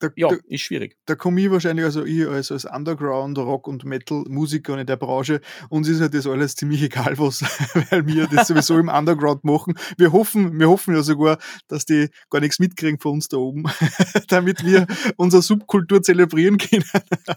Da, 0.02 0.08
Ja, 0.16 0.28
da, 0.28 0.36
ist 0.48 0.62
schwierig. 0.62 0.96
da 1.06 1.14
komme 1.14 1.40
ich 1.40 1.50
wahrscheinlich, 1.50 1.84
also 1.84 2.04
ich 2.04 2.26
als, 2.26 2.50
als 2.50 2.64
Underground, 2.64 3.38
Rock- 3.38 3.68
und 3.68 3.84
Metal-Musiker 3.84 4.78
in 4.78 4.86
der 4.86 4.96
Branche, 4.96 5.40
uns 5.68 5.88
ist 5.88 6.00
halt 6.00 6.14
das 6.14 6.26
alles 6.26 6.56
ziemlich 6.56 6.82
egal, 6.82 7.18
was, 7.18 7.42
weil 7.90 8.06
wir 8.06 8.26
das 8.26 8.48
sowieso 8.48 8.78
im 8.78 8.88
Underground 8.88 9.44
machen. 9.44 9.74
Wir 9.96 10.12
hoffen, 10.12 10.58
wir 10.58 10.68
hoffen 10.68 10.94
ja 10.94 11.02
sogar, 11.02 11.38
dass 11.68 11.84
die 11.84 12.08
gar 12.30 12.40
nichts 12.40 12.58
mitkriegen 12.58 12.98
von 12.98 13.12
uns 13.12 13.28
da 13.28 13.36
oben, 13.36 13.64
damit 14.28 14.64
wir 14.64 14.86
unsere 15.16 15.42
Subkultur 15.42 16.02
zelebrieren 16.02 16.58
können. 16.58 16.84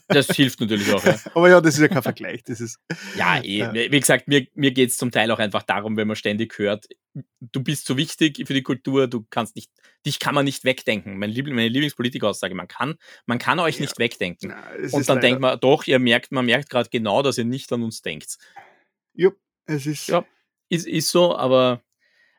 Das 0.08 0.28
hilft 0.28 0.60
natürlich 0.62 0.92
auch, 0.92 1.06
ja. 1.06 1.18
Aber 1.36 1.50
ja, 1.50 1.62
das 1.62 1.76
ist 1.76 1.82
ja 1.82 1.88
kein 1.88 2.02
Vergleich. 2.04 2.44
Das 2.44 2.60
ist, 2.62 2.80
Ja, 3.16 3.42
eh. 3.44 3.92
Wie 3.92 4.00
gesagt, 4.00 4.28
mir, 4.28 4.48
mir 4.56 4.72
geht 4.72 4.90
es 4.90 4.98
zum 4.98 5.12
Teil 5.12 5.30
auch 5.32 5.40
einfach 5.40 5.64
darum, 5.64 5.98
wenn 5.98 6.08
man 6.08 6.16
ständig 6.16 6.58
hört, 6.58 6.88
du 7.40 7.64
bist 7.64 7.86
so 7.86 7.96
wichtig 7.98 8.44
für 8.46 8.54
die 8.54 8.64
Kultur, 8.64 9.08
du 9.08 9.26
kannst 9.30 9.56
nicht, 9.56 9.70
dich 10.06 10.20
kann 10.20 10.36
man 10.36 10.46
nicht 10.46 10.64
wegdenken. 10.64 11.18
Mein 11.18 11.30
Liebling, 11.32 11.56
meine 11.56 11.70
Lieblingspolitikeraussage, 11.70 12.56
man 12.56 12.68
kann, 12.68 12.96
man 13.26 13.40
kann 13.40 13.60
euch 13.60 13.76
Ja. 13.76 13.82
nicht 13.82 13.98
wegdenken. 14.00 14.50
na, 14.50 14.88
Und 14.92 15.08
dann 15.10 15.20
denkt 15.22 15.42
man, 15.42 15.60
doch, 15.60 15.86
ihr 15.86 16.00
merkt, 16.00 16.32
man 16.32 16.46
merkt 16.46 16.70
gerade 16.70 16.90
genau, 16.90 17.22
dass 17.22 17.38
ihr 17.38 17.46
nicht 17.46 17.72
an 17.74 17.84
uns 17.84 18.02
denkt. 18.02 18.38
Jupp, 19.14 19.38
es 19.66 19.86
ist, 19.86 20.08
Ja. 20.08 20.26
Ist, 20.70 20.88
ist 20.88 21.10
so, 21.10 21.36
aber 21.36 21.82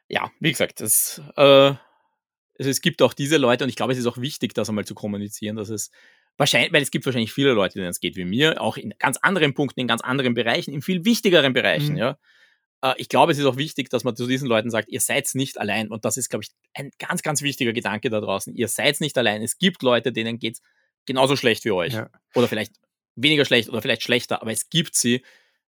ja, 0.09 0.31
wie 0.41 0.51
gesagt, 0.51 0.81
das, 0.81 1.21
äh, 1.37 1.43
also 1.43 2.71
es 2.71 2.81
gibt 2.81 3.03
auch 3.03 3.13
diese 3.13 3.37
Leute 3.37 3.65
und 3.65 3.71
ich 3.71 3.77
glaube, 3.77 3.93
es 3.93 3.99
ist 3.99 4.07
auch 4.07 4.19
wichtig, 4.19 4.55
das 4.55 4.69
einmal 4.69 4.85
zu 4.85 4.95
kommunizieren, 4.95 5.57
dass 5.57 5.69
es 5.69 5.91
wahrscheinlich, 6.37 6.73
weil 6.73 6.83
es 6.83 6.91
gibt 6.91 7.05
wahrscheinlich 7.07 7.33
viele 7.33 7.53
Leute, 7.53 7.75
denen 7.79 7.89
es 7.89 8.01
geht 8.01 8.17
wie 8.17 8.25
mir, 8.25 8.61
auch 8.61 8.77
in 8.77 8.95
ganz 8.99 9.17
anderen 9.19 9.55
Punkten, 9.55 9.81
in 9.81 9.87
ganz 9.89 10.01
anderen 10.03 10.35
Bereichen, 10.35 10.73
in 10.75 10.83
viel 10.83 11.05
wichtigeren 11.05 11.53
Bereichen, 11.53 11.93
Mhm. 11.93 11.99
ja. 11.99 12.19
Äh, 12.83 12.95
Ich 12.99 13.09
glaube, 13.09 13.33
es 13.33 13.39
ist 13.39 13.45
auch 13.47 13.57
wichtig, 13.57 13.91
dass 13.91 14.05
man 14.05 14.17
zu 14.17 14.27
diesen 14.27 14.49
Leuten 14.49 14.71
sagt, 14.71 14.89
ihr 14.89 15.01
seid 15.01 15.29
nicht 15.35 15.59
allein. 15.59 15.89
Und 15.89 16.05
das 16.05 16.17
ist, 16.17 16.29
glaube 16.29 16.45
ich, 16.45 16.51
ein 16.75 16.91
ganz, 16.99 17.23
ganz 17.23 17.43
wichtiger 17.43 17.73
Gedanke 17.73 18.11
da 18.11 18.21
draußen. 18.21 18.55
Ihr 18.55 18.69
seid 18.69 19.01
nicht 19.01 19.17
allein. 19.19 19.43
Es 19.43 19.59
gibt 19.59 19.83
Leute, 19.83 20.13
denen 20.13 20.39
geht's 20.39 20.61
genauso 21.07 21.37
schlecht 21.37 21.65
wie 21.65 21.71
euch. 21.73 21.93
Ja. 21.95 22.11
Oder 22.35 22.49
vielleicht 22.49 22.75
weniger 23.15 23.45
schlecht 23.45 23.69
oder 23.71 23.81
vielleicht 23.83 24.03
schlechter, 24.03 24.43
aber 24.43 24.53
es 24.53 24.69
gibt 24.69 24.95
sie. 24.95 25.23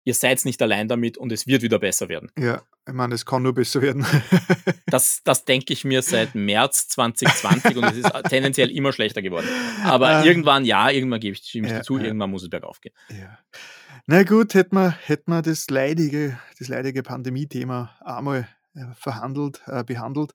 Ihr 0.05 0.13
seid 0.13 0.43
nicht 0.45 0.61
allein 0.61 0.87
damit 0.87 1.17
und 1.17 1.31
es 1.31 1.45
wird 1.45 1.61
wieder 1.61 1.77
besser 1.77 2.09
werden. 2.09 2.31
ja, 2.39 2.63
ich 2.87 2.93
meine, 2.93 3.13
es 3.15 3.25
kann 3.25 3.43
nur 3.43 3.53
besser 3.53 3.81
werden. 3.81 4.05
Das, 4.87 5.21
das 5.23 5.45
denke 5.45 5.71
ich 5.73 5.83
mir 5.83 6.01
seit 6.01 6.33
März 6.33 6.87
2020 6.87 7.77
und 7.77 7.83
es 7.83 7.97
ist 7.97 8.11
tendenziell 8.27 8.71
immer 8.71 8.91
schlechter 8.91 9.21
geworden. 9.21 9.47
Aber 9.83 10.07
Ah. 10.07 10.23
irgendwann, 10.25 10.65
ja, 10.65 10.89
irgendwann 10.89 11.19
gebe 11.19 11.35
ich, 11.37 11.43
stimme 11.47 11.67
ich 11.67 11.73
Ja, 11.73 11.83
zu, 11.83 11.97
ja. 11.99 12.05
irgendwann 12.05 12.31
muss 12.31 12.41
es 12.41 12.49
bergauf 12.49 12.81
gehen. 12.81 12.93
Ja. 13.11 13.37
Na 14.11 14.23
gut, 14.23 14.55
hätten 14.55 14.75
wir, 14.75 14.89
hätten 14.89 15.29
wir 15.29 15.43
das 15.43 15.69
leidige, 15.69 16.39
das 16.57 16.67
leidige 16.67 17.03
Pandemie-Thema 17.03 17.95
einmal 18.01 18.47
äh, 18.73 18.85
verhandelt, 18.95 19.61
äh, 19.67 19.83
behandelt. 19.83 20.33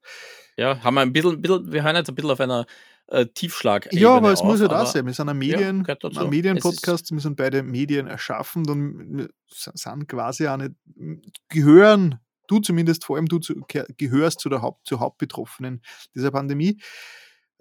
Ja, 0.57 0.85
haben 0.85 0.95
wir 0.95 1.01
ein 1.01 1.13
bisschen, 1.13 1.43
bisschen 1.43 1.73
wir 1.73 1.83
hören 1.83 1.97
jetzt 1.97 2.09
ein 2.09 2.15
bisschen 2.15 2.31
auf 2.31 2.39
einer 2.39 2.67
äh, 3.09 3.27
Tiefschlag. 3.27 3.93
Ja, 3.93 4.15
aber 4.15 4.31
es 4.31 4.43
auf, 4.43 4.47
muss 4.47 4.61
ja 4.61 4.69
da 4.69 4.77
aber 4.77 4.87
sein. 4.87 5.07
Wir 5.07 5.13
sind 5.13 5.29
ein 5.29 5.39
Medien, 5.39 5.83
dazu. 5.83 6.07
ein 6.21 6.31
Medienpodcast, 6.31 7.11
wir 7.11 7.19
sind 7.19 7.37
beide 7.37 7.65
Medien 7.65 8.07
erschaffen 8.07 8.65
und 8.71 9.29
sind 9.51 10.07
quasi 10.09 10.47
auch 10.47 10.57
nicht, 10.57 10.75
gehören, 11.49 12.21
du 12.47 12.61
zumindest, 12.61 13.05
vor 13.05 13.17
allem 13.17 13.27
du 13.27 13.41
zu, 13.41 13.57
ge- 13.67 13.87
gehörst 13.97 14.39
zu 14.39 14.51
der 14.51 14.63
Haupt, 14.63 14.87
zur 14.87 15.01
Hauptbetroffenen 15.01 15.83
dieser 16.15 16.31
Pandemie. 16.31 16.81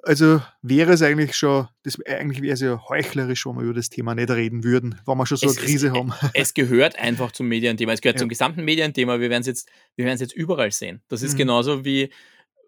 Also 0.06 0.42
wäre 0.62 0.92
es 0.94 1.02
eigentlich 1.02 1.34
schon, 1.36 1.68
das, 1.84 1.98
eigentlich 2.06 2.42
wäre 2.42 2.54
es 2.54 2.60
ja 2.62 2.82
heuchlerisch, 2.90 3.46
wenn 3.46 3.56
wir 3.56 3.64
über 3.64 3.74
das 3.74 3.90
Thema 3.90 4.14
nicht 4.16 4.30
reden 4.30 4.64
würden, 4.66 5.00
wenn 5.06 5.18
wir 5.18 5.26
schon 5.26 5.38
so 5.38 5.48
Es 5.48 5.58
eine 5.58 5.66
Krise 5.66 5.92
haben. 5.94 6.12
es 6.34 6.54
gehört 6.54 7.00
einfach 7.00 7.32
zum 7.32 7.48
Medienthema. 7.48 7.94
Es 7.94 8.02
gehört 8.02 8.18
Ja. 8.18 8.20
zum 8.20 8.30
gesamten 8.30 8.66
Medienthema. 8.66 9.20
Wir 9.22 9.30
werden 9.30 9.42
es 9.42 9.48
jetzt, 9.48 9.70
wir 9.96 10.04
werden 10.06 10.16
es 10.16 10.22
jetzt 10.22 10.34
überall 10.36 10.72
sehen. 10.72 11.02
Das 11.08 11.22
ist 11.22 11.34
Mhm. 11.34 11.38
genauso 11.38 11.86
wie, 11.86 12.12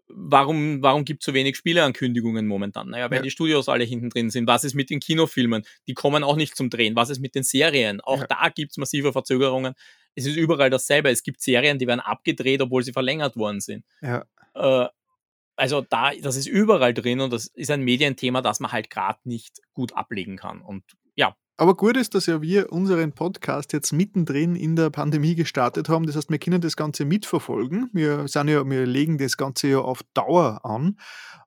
warum, 0.07 0.81
warum 0.81 1.03
gibt 1.03 1.23
es 1.23 1.25
so 1.25 1.33
wenig 1.33 1.57
Spieleankündigungen 1.57 2.47
momentan? 2.47 2.89
Naja, 2.91 3.09
weil 3.09 3.17
Ja. 3.17 3.23
die 3.23 3.31
Studios 3.31 3.67
alle 3.67 3.83
hinten 3.83 4.09
drin 4.09 4.29
sind. 4.29 4.47
Was 4.47 4.63
ist 4.63 4.73
mit 4.73 4.89
den 4.89 5.01
Kinofilmen? 5.01 5.63
Die 5.87 5.93
kommen 5.93 6.23
auch 6.23 6.37
nicht 6.37 6.55
zum 6.55 6.69
Drehen. 6.69 6.95
Was 6.95 7.09
ist 7.09 7.19
mit 7.19 7.35
den 7.35 7.43
Serien? 7.43 7.99
Auch 8.01 8.21
Ja. 8.21 8.27
da 8.27 8.49
gibt 8.49 8.71
es 8.71 8.77
massive 8.77 9.11
Verzögerungen. 9.11 9.73
Es 10.15 10.25
ist 10.25 10.37
überall 10.37 10.69
dasselbe. 10.69 11.09
Es 11.09 11.21
gibt 11.23 11.41
Serien, 11.41 11.79
die 11.79 11.87
werden 11.87 11.99
abgedreht, 11.99 12.61
obwohl 12.61 12.83
sie 12.83 12.93
verlängert 12.93 13.35
worden 13.35 13.59
sind. 13.59 13.83
Ja. 14.01 14.23
Äh, 14.53 14.87
also 15.55 15.81
da, 15.81 16.11
das 16.13 16.35
ist 16.35 16.47
überall 16.47 16.93
drin 16.93 17.21
und 17.21 17.31
das 17.31 17.47
ist 17.47 17.71
ein 17.71 17.81
Medienthema, 17.81 18.41
das 18.41 18.59
man 18.59 18.71
halt 18.71 18.89
gerade 18.89 19.19
nicht 19.23 19.61
gut 19.73 19.93
ablegen 19.93 20.37
kann. 20.37 20.61
Und 20.61 20.83
ja, 21.15 21.35
Aber 21.57 21.75
gut 21.75 21.95
ist, 21.97 22.15
dass 22.15 22.25
ja 22.25 22.41
wir 22.41 22.71
unseren 22.71 23.13
Podcast 23.13 23.71
jetzt 23.73 23.93
mittendrin 23.93 24.55
in 24.55 24.75
der 24.75 24.89
Pandemie 24.89 25.35
gestartet 25.35 25.87
haben. 25.87 26.05
Das 26.05 26.15
heißt, 26.15 26.29
wir 26.29 26.39
können 26.39 26.61
das 26.61 26.75
Ganze 26.75 27.05
mitverfolgen. 27.05 27.89
Wir, 27.93 28.27
sind 28.27 28.49
ja, 28.49 28.69
wir 28.69 28.85
legen 28.85 29.17
das 29.17 29.37
Ganze 29.37 29.69
ja 29.69 29.79
auf 29.79 30.01
Dauer 30.13 30.65
an. 30.65 30.97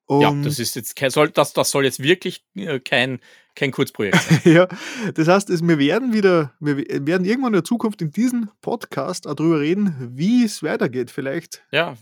Und 0.07 0.23
ja, 0.23 0.33
das 0.43 0.59
ist 0.59 0.75
jetzt 0.75 0.97
kein, 0.97 1.11
soll, 1.11 1.29
das, 1.29 1.53
das 1.53 1.71
soll 1.71 1.85
jetzt 1.85 2.03
wirklich 2.03 2.43
äh, 2.55 2.81
kein, 2.81 3.21
kein 3.55 3.73
Kurzprojekt 3.73 4.17
sein. 4.23 4.41
ja, 4.55 4.69
das 5.13 5.29
heißt, 5.29 5.51
wir 5.51 5.79
werden 5.79 6.15
wieder, 6.15 6.55
wir 6.61 6.79
werden 6.79 7.27
irgendwann 7.27 7.53
in 7.53 7.59
der 7.59 7.65
Zukunft 7.65 8.01
in 8.01 8.11
diesem 8.11 8.51
Podcast 8.63 9.27
auch 9.27 9.35
darüber 9.35 9.61
reden, 9.61 10.13
wie 10.15 10.45
es 10.45 10.63
weitergeht. 10.63 11.11
Vielleicht, 11.11 11.63
ja, 11.73 11.95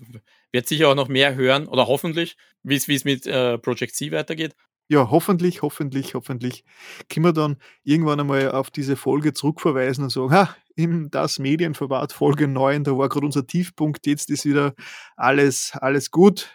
wird 0.56 0.66
sicher 0.66 0.88
auch 0.88 0.94
noch 0.94 1.08
mehr 1.08 1.34
hören 1.34 1.68
oder 1.68 1.86
hoffentlich, 1.86 2.36
wie 2.62 2.76
es 2.76 3.04
mit 3.04 3.26
äh, 3.26 3.58
Project 3.58 3.94
C 3.94 4.10
weitergeht. 4.10 4.54
ja, 4.88 5.10
hoffentlich, 5.10 5.62
hoffentlich, 5.62 6.14
hoffentlich 6.14 6.64
können 7.10 7.26
wir 7.26 7.32
dann 7.32 7.56
irgendwann 7.84 8.20
einmal 8.20 8.52
auf 8.52 8.70
diese 8.70 8.96
Folge 8.96 9.34
zurückverweisen 9.34 10.04
und 10.04 10.10
sagen, 10.10 10.30
ha, 10.30 10.56
im 10.74 11.10
Das 11.10 11.38
Medienverbot 11.38 12.12
Folge 12.12 12.48
9, 12.48 12.84
da 12.84 12.96
war 12.96 13.08
gerade 13.08 13.26
unser 13.26 13.46
Tiefpunkt, 13.46 14.06
jetzt 14.06 14.30
ist 14.30 14.46
wieder 14.46 14.74
alles, 15.16 15.72
alles 15.74 16.10
gut. 16.10 16.50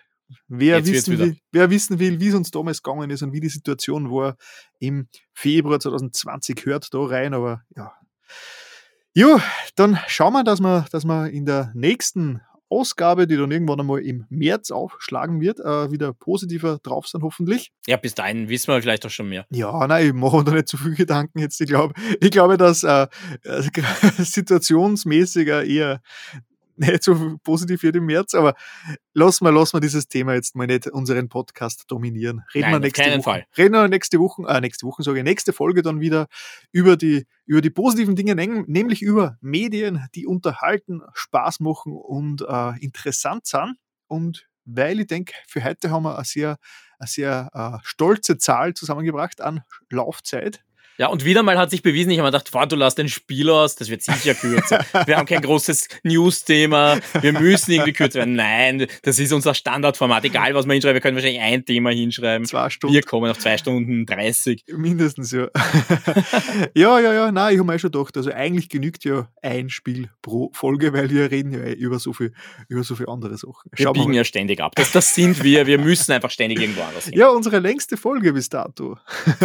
Wer 0.48 0.78
Jetzt 0.78 0.92
wissen, 0.92 1.20
will, 1.20 1.38
wer 1.52 1.70
wissen 1.70 2.00
will, 2.00 2.20
wie 2.20 2.30
es 2.30 2.36
uns 2.36 2.52
damals 2.52 2.82
gegangen 2.82 3.10
ist 3.10 3.22
und 3.22 3.34
wie 3.34 3.42
die 3.42 3.50
Situation 3.50 4.10
war 4.10 4.38
im 4.80 5.10
Februar 5.34 5.80
2020, 5.80 6.66
hört 6.66 6.94
da 6.94 7.00
rein, 7.00 7.34
aber 7.34 7.64
ja. 7.76 7.94
Jo, 9.14 9.42
dann 9.76 10.00
schauen 10.08 10.34
wir, 10.34 10.46
dass 10.46 10.62
wir, 10.62 10.86
dass 10.92 11.04
wir 11.04 11.30
in 11.30 11.46
der 11.46 11.72
nächsten 11.76 12.42
Ausgabe, 12.72 13.28
die 13.28 13.38
dann 13.38 13.52
irgendwann 13.52 13.80
einmal 13.80 14.00
im 14.00 14.26
März 14.30 14.72
aufschlagen 14.72 15.42
wird, 15.42 15.60
äh, 15.60 15.92
wieder 15.92 16.14
positiver 16.14 16.80
drauf 16.82 17.08
sein, 17.08 17.22
hoffentlich. 17.22 17.72
Ja, 17.88 17.98
bis 17.98 18.16
dahin 18.16 18.50
wissen 18.50 18.74
wir 18.74 18.82
vielleicht 18.82 19.06
auch 19.06 19.10
schon 19.10 19.30
mehr. 19.30 19.46
Ja, 19.50 19.86
nein, 19.88 20.08
ich 20.08 20.14
mache 20.14 20.38
mir 20.38 20.44
da 20.46 20.54
nicht 20.54 20.68
zu 20.68 20.78
viel 20.78 20.96
Gedanken 20.96 21.40
jetzt. 21.40 21.60
Ich 21.60 21.68
glaube, 21.68 21.94
ich 22.20 22.32
glaube 22.32 22.58
dass 22.58 22.84
äh, 22.84 23.08
äh, 23.44 23.62
situationsmäßiger 24.18 25.66
eher 25.66 26.02
nicht 26.82 27.04
so 27.04 27.38
positiv 27.44 27.84
wird 27.84 27.96
im 27.96 28.06
März, 28.06 28.34
aber 28.34 28.56
lassen 29.14 29.46
wir, 29.46 29.52
lassen 29.52 29.78
wir 29.78 29.82
dieses 29.82 30.08
Thema 30.08 30.34
jetzt 30.34 30.56
mal 30.56 30.68
nicht 30.68 30.88
unseren 30.88 31.30
Podcast 31.30 31.86
dominieren. 31.88 32.44
Reden 32.54 32.64
Nein, 32.64 32.72
wir 32.72 32.78
auf 32.78 32.84
nächste 32.84 33.02
keinen 33.02 33.14
Woche. 33.20 33.24
Fall. 33.24 33.46
Reden 33.58 33.74
wir 33.74 33.88
nächste 33.88 34.20
Woche, 34.20 34.44
äh, 34.48 34.62
nächste 34.62 34.86
Woche 34.86 35.04
sage 35.04 35.20
ich, 35.20 35.24
nächste 35.24 35.54
Folge 35.54 35.82
dann 35.82 36.00
wieder 36.02 36.28
über 36.72 36.98
die, 36.98 37.26
über 37.46 37.62
die 37.62 37.70
positiven 37.70 38.16
Dinge, 38.16 38.36
nämlich 38.36 39.02
über 39.02 39.38
Medien, 39.42 40.08
die 40.16 40.26
unterhalten, 40.26 41.02
Spaß 41.14 41.60
machen 41.60 41.94
und 41.94 42.42
äh, 42.48 42.78
interessant 42.80 43.46
sind. 43.46 43.76
Und 44.08 44.48
weil 44.66 45.00
ich 45.00 45.08
denke, 45.08 45.34
für 45.48 45.64
heute 45.64 45.92
haben 45.92 46.04
wir 46.04 46.16
eine 46.16 46.26
sehr, 46.26 46.58
eine 47.00 47.08
sehr 47.08 47.50
äh, 47.54 47.80
stolze 47.84 48.38
Zahl 48.38 48.74
zusammengebracht 48.74 49.42
an 49.42 49.62
Laufzeit. 49.90 50.64
Ja, 50.98 51.08
und 51.08 51.26
wieder 51.26 51.42
mal 51.44 51.58
hat 51.58 51.72
sich 51.72 51.82
bewiesen, 51.82 52.12
ich 52.12 52.20
habe 52.20 52.28
mir 52.28 52.32
gedacht, 52.32 52.52
boah, 52.52 52.68
du 52.68 52.76
lass 52.76 52.96
den 52.96 53.10
Spiel 53.10 53.50
aus, 53.50 53.76
das 53.76 53.90
wird 53.90 54.02
sicher 54.02 54.34
kürzer. 54.34 54.86
Wir 55.06 55.18
haben 55.18 55.26
kein 55.26 55.42
großes 55.42 55.88
News-Thema, 56.04 57.00
wir 57.22 57.34
müssen 57.34 57.72
irgendwie 57.72 57.94
kürzer 57.94 58.20
werden. 58.20 58.36
Nein, 58.36 58.88
das 59.04 59.18
ist 59.20 59.32
unser 59.34 59.54
Standardformat. 59.54 60.24
Egal, 60.26 60.54
was 60.54 60.66
wir 60.66 60.74
hinschreiben, 60.74 60.96
wir 60.96 61.02
können 61.02 61.16
wahrscheinlich 61.16 61.42
ein 61.42 61.66
Thema 61.66 61.92
hinschreiben. 61.92 62.46
Zwei 62.46 62.70
Stunden. 62.70 62.94
Wir 62.94 63.02
kommen 63.04 63.32
auf 63.32 63.40
zwei 63.40 63.58
Stunden 63.58 64.06
30. 64.06 64.66
Mindestens, 64.76 65.32
ja. 65.32 65.48
ja, 66.76 67.00
ja, 67.00 67.14
ja, 67.14 67.32
nein, 67.32 67.54
ich 67.54 67.60
habe 67.60 67.72
mir 67.72 67.80
schon 67.80 67.92
gedacht, 67.92 68.16
also 68.18 68.32
eigentlich 68.32 68.70
genügt 68.70 69.04
ja 69.06 69.28
ein 69.42 69.70
Spiel 69.70 70.10
pro 70.22 70.52
Folge, 70.54 70.94
weil 70.94 71.10
wir 71.10 71.32
reden 71.32 71.52
ja 71.52 71.60
eh 71.60 71.74
über 71.74 72.00
so 72.00 72.14
viel, 72.14 72.34
über 72.68 72.84
so 72.84 72.96
viel 72.96 73.08
andere 73.08 73.38
Sachen. 73.38 73.72
Wir 73.72 73.86
Schauen 73.86 73.96
wir 73.96 74.02
biegen 74.02 74.12
mal. 74.12 74.18
ja 74.18 74.24
ständig 74.24 74.60
ab. 74.60 74.74
Das, 74.76 74.92
das 74.92 75.16
sind 75.16 75.44
wir. 75.44 75.66
Wir 75.68 75.78
müssen 75.78 76.12
einfach 76.12 76.32
ständig 76.32 76.60
irgendwo 76.60 76.82
anders 76.82 77.06
hin. 77.06 77.18
Ja, 77.18 77.30
unsere 77.30 77.60
längste 77.60 77.98
Folge 77.98 78.34
bis 78.34 78.50
dato. 78.50 78.98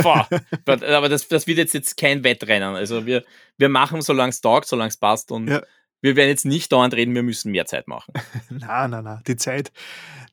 Boah, 0.03 0.29
aber 0.67 1.09
das, 1.09 1.27
das 1.37 1.47
wird 1.47 1.59
jetzt, 1.59 1.75
jetzt 1.75 1.97
kein 1.97 2.25
Wettrennen. 2.25 2.75
Also 2.75 3.07
wir, 3.07 3.23
wir 3.59 3.69
machen, 3.69 4.03
solange 4.03 4.31
es 4.31 4.41
taugt, 4.41 4.67
solange 4.67 4.89
es 4.89 4.97
passt. 4.97 5.31
Und 5.31 5.49
Ja. 5.49 5.63
wir 6.01 6.17
werden 6.17 6.31
jetzt 6.31 6.47
nicht 6.47 6.73
dauernd 6.73 6.95
reden, 6.95 7.15
wir 7.15 7.23
müssen 7.23 7.53
mehr 7.53 7.67
Zeit 7.67 7.87
machen. 7.89 8.13
Nein, 8.51 8.91
nein, 8.91 9.05
nein, 9.05 9.23
die 9.27 9.37
Zeit, 9.37 9.71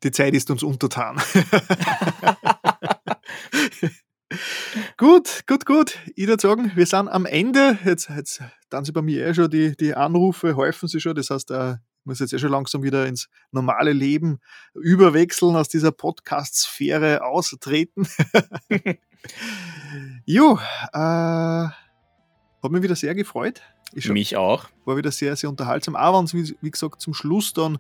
die 0.03 0.11
Zeit 0.11 0.33
ist 0.33 0.49
uns 0.49 0.63
untertan. 0.63 1.21
gut, 4.97 5.43
gut, 5.47 5.65
gut. 5.65 5.99
Ich 6.15 6.27
würde 6.27 6.41
sagen, 6.41 6.71
wir 6.75 6.85
sind 6.85 7.07
am 7.09 7.25
Ende. 7.25 7.77
Jetzt, 7.85 8.09
jetzt 8.09 8.41
dann 8.69 8.85
sie 8.85 8.91
bei 8.91 9.01
mir 9.01 9.25
eh 9.27 9.33
schon 9.33 9.49
die, 9.49 9.75
die 9.75 9.93
Anrufe, 9.93 10.55
häufen 10.55 10.87
sie 10.87 10.99
schon. 10.99 11.15
Das 11.15 11.29
heißt, 11.29 11.51
äh, 11.51 11.75
muss 12.05 12.19
jetzt 12.19 12.31
ja 12.31 12.39
schon 12.39 12.51
langsam 12.51 12.83
wieder 12.83 13.05
ins 13.07 13.29
normale 13.51 13.93
Leben 13.93 14.39
überwechseln, 14.73 15.55
aus 15.55 15.69
dieser 15.69 15.91
Podcast-Sphäre 15.91 17.23
austreten. 17.23 18.07
jo, 20.25 20.59
äh, 20.93 20.97
hat 20.97 22.71
mich 22.71 22.81
wieder 22.81 22.95
sehr 22.95 23.15
gefreut. 23.15 23.61
Ich 23.93 24.09
mich 24.09 24.35
auch. 24.37 24.65
War 24.85 24.97
wieder 24.97 25.11
sehr, 25.11 25.35
sehr 25.35 25.49
unterhaltsam. 25.49 25.95
Aber 25.95 26.17
wenn 26.17 26.25
es, 26.25 26.33
wie, 26.33 26.55
wie 26.61 26.71
gesagt, 26.71 27.01
zum 27.01 27.13
Schluss 27.13 27.53
dann 27.53 27.77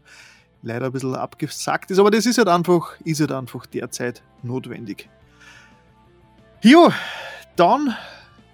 leider 0.61 0.87
ein 0.87 0.91
bisschen 0.91 1.15
abgesackt 1.15 1.91
ist. 1.91 1.99
Aber 1.99 2.11
das 2.11 2.25
ist 2.25 2.37
halt 2.37 2.47
einfach, 2.47 2.99
ist 3.03 3.19
halt 3.19 3.31
einfach 3.31 3.65
derzeit 3.65 4.23
notwendig. 4.43 5.09
Jo, 6.61 6.91
dann 7.55 7.95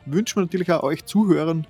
wünschen 0.05 0.37
wir 0.37 0.41
natürlich 0.43 0.71
auch 0.71 0.83
euch 0.83 1.05
Zuhörern 1.05 1.67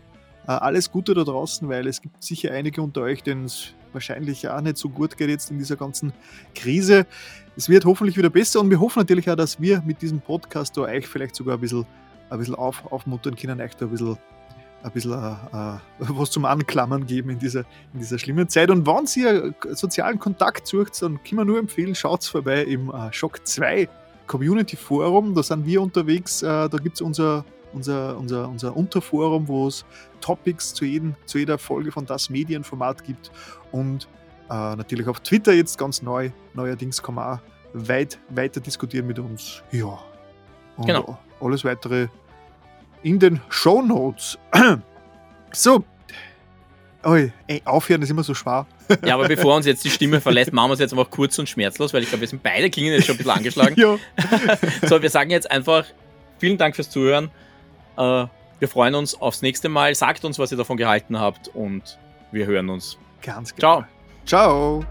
äh, 0.47 0.51
alles 0.51 0.91
Gute 0.91 1.13
da 1.13 1.23
draußen, 1.23 1.67
weil 1.67 1.87
es 1.87 2.01
gibt 2.01 2.23
sicher 2.23 2.51
einige 2.51 2.81
unter 2.81 3.01
euch, 3.01 3.23
denen 3.23 3.45
es 3.45 3.73
wahrscheinlich 3.91 4.47
auch 4.47 4.61
nicht 4.61 4.77
so 4.77 4.89
gut 4.89 5.17
geht 5.17 5.29
jetzt 5.29 5.51
in 5.51 5.57
dieser 5.57 5.75
ganzen 5.75 6.13
Krise. 6.55 7.05
Es 7.57 7.67
wird 7.69 7.85
hoffentlich 7.85 8.17
wieder 8.17 8.29
besser 8.29 8.59
und 8.59 8.69
wir 8.69 8.79
hoffen 8.79 8.99
natürlich 8.99 9.29
auch, 9.29 9.35
dass 9.35 9.59
wir 9.59 9.81
mit 9.85 10.01
diesem 10.01 10.21
Podcast 10.21 10.77
da 10.77 10.81
euch 10.81 11.07
vielleicht 11.07 11.35
sogar 11.35 11.55
ein 11.55 11.61
bisschen, 11.61 11.85
ein 12.29 12.39
bisschen 12.39 12.55
auf, 12.55 12.91
aufmuntern 12.91 13.35
können, 13.35 13.59
euch 13.61 13.75
da 13.75 13.85
ein 13.85 13.91
bisschen 13.91 14.17
ein 14.81 14.91
bisschen 14.91 15.11
äh 15.13 15.77
was 15.99 16.31
zum 16.31 16.45
Anklammern 16.45 17.05
geben 17.05 17.31
in 17.31 17.39
dieser, 17.39 17.61
in 17.93 17.99
dieser 17.99 18.17
schlimmen 18.17 18.47
Zeit. 18.47 18.69
Und 18.69 18.87
wenn 18.87 19.05
ihr 19.21 19.53
sozialen 19.75 20.19
Kontakt 20.19 20.67
sucht, 20.67 21.01
dann 21.01 21.21
kann 21.23 21.35
man 21.35 21.47
nur 21.47 21.59
empfehlen, 21.59 21.95
schaut 21.95 22.23
vorbei 22.23 22.63
im 22.63 22.89
äh, 22.89 23.11
Shock 23.11 23.45
2 23.45 23.89
Community 24.27 24.77
Forum. 24.77 25.35
Da 25.35 25.43
sind 25.43 25.65
wir 25.65 25.81
unterwegs. 25.81 26.39
Da 26.39 26.67
gibt 26.67 26.95
es 26.95 27.01
unser, 27.01 27.43
unser, 27.73 28.17
unser, 28.17 28.47
unser 28.47 28.77
Unterforum, 28.77 29.47
wo 29.47 29.67
es 29.67 29.83
Topics 30.21 30.73
zu, 30.73 30.85
jedem, 30.85 31.15
zu 31.25 31.39
jeder 31.39 31.57
Folge 31.57 31.91
von 31.91 32.05
das 32.05 32.29
Medienformat 32.29 33.03
gibt. 33.03 33.31
Und 33.71 34.07
äh, 34.49 34.75
natürlich 34.75 35.07
auf 35.07 35.19
Twitter 35.19 35.53
jetzt 35.53 35.77
ganz 35.77 36.01
neu. 36.01 36.31
Neuerdings 36.53 37.01
kann 37.01 37.15
man 37.15 37.37
auch 37.37 37.41
weit 37.73 38.19
weiter 38.29 38.59
diskutieren 38.59 39.07
mit 39.07 39.19
uns. 39.19 39.63
Ja. 39.71 39.99
Und 40.77 40.87
genau. 40.87 41.17
alles 41.39 41.63
weitere 41.63 42.07
in 43.03 43.19
den 43.19 43.41
Show 43.49 43.81
Notes. 43.81 44.37
so. 45.51 45.83
Oi, 47.03 47.31
ey, 47.47 47.61
aufhören 47.63 48.01
ist 48.01 48.09
immer 48.09 48.23
so 48.23 48.33
schwer. 48.33 48.65
Ja, 49.05 49.13
aber 49.13 49.27
bevor 49.27 49.55
uns 49.55 49.67
jetzt 49.67 49.83
die 49.83 49.89
Stimme 49.91 50.19
verlässt, 50.19 50.51
machen 50.51 50.71
wir 50.71 50.73
es 50.73 50.79
jetzt 50.79 50.93
einfach 50.93 51.11
kurz 51.11 51.37
und 51.37 51.47
schmerzlos, 51.47 51.93
weil 51.93 52.01
ich 52.01 52.09
glaube, 52.09 52.21
wir 52.21 52.27
sind 52.27 52.41
beide 52.41 52.71
klingen 52.71 52.91
jetzt 52.93 53.05
schon 53.05 53.13
ein 53.13 53.17
bisschen 53.17 53.31
angeschlagen. 53.31 53.75
ja. 53.79 53.97
So, 54.87 54.99
wir 54.99 55.11
sagen 55.11 55.29
jetzt 55.29 55.49
einfach 55.49 55.85
vielen 56.39 56.57
Dank 56.57 56.75
fürs 56.75 56.89
Zuhören. 56.89 57.29
Äh, 57.97 58.25
wir 58.59 58.67
freuen 58.67 58.95
uns 58.95 59.13
aufs 59.13 59.43
nächste 59.43 59.69
Mal. 59.69 59.93
Sagt 59.93 60.25
uns, 60.25 60.39
was 60.39 60.51
ihr 60.51 60.57
davon 60.57 60.77
gehalten 60.77 61.19
habt 61.19 61.49
und 61.49 61.99
wir 62.31 62.47
hören 62.47 62.69
uns. 62.69 62.97
Ganz 63.21 63.55
genau. 63.55 63.83
Ciao. 64.25 64.83
Ciao. 64.83 64.85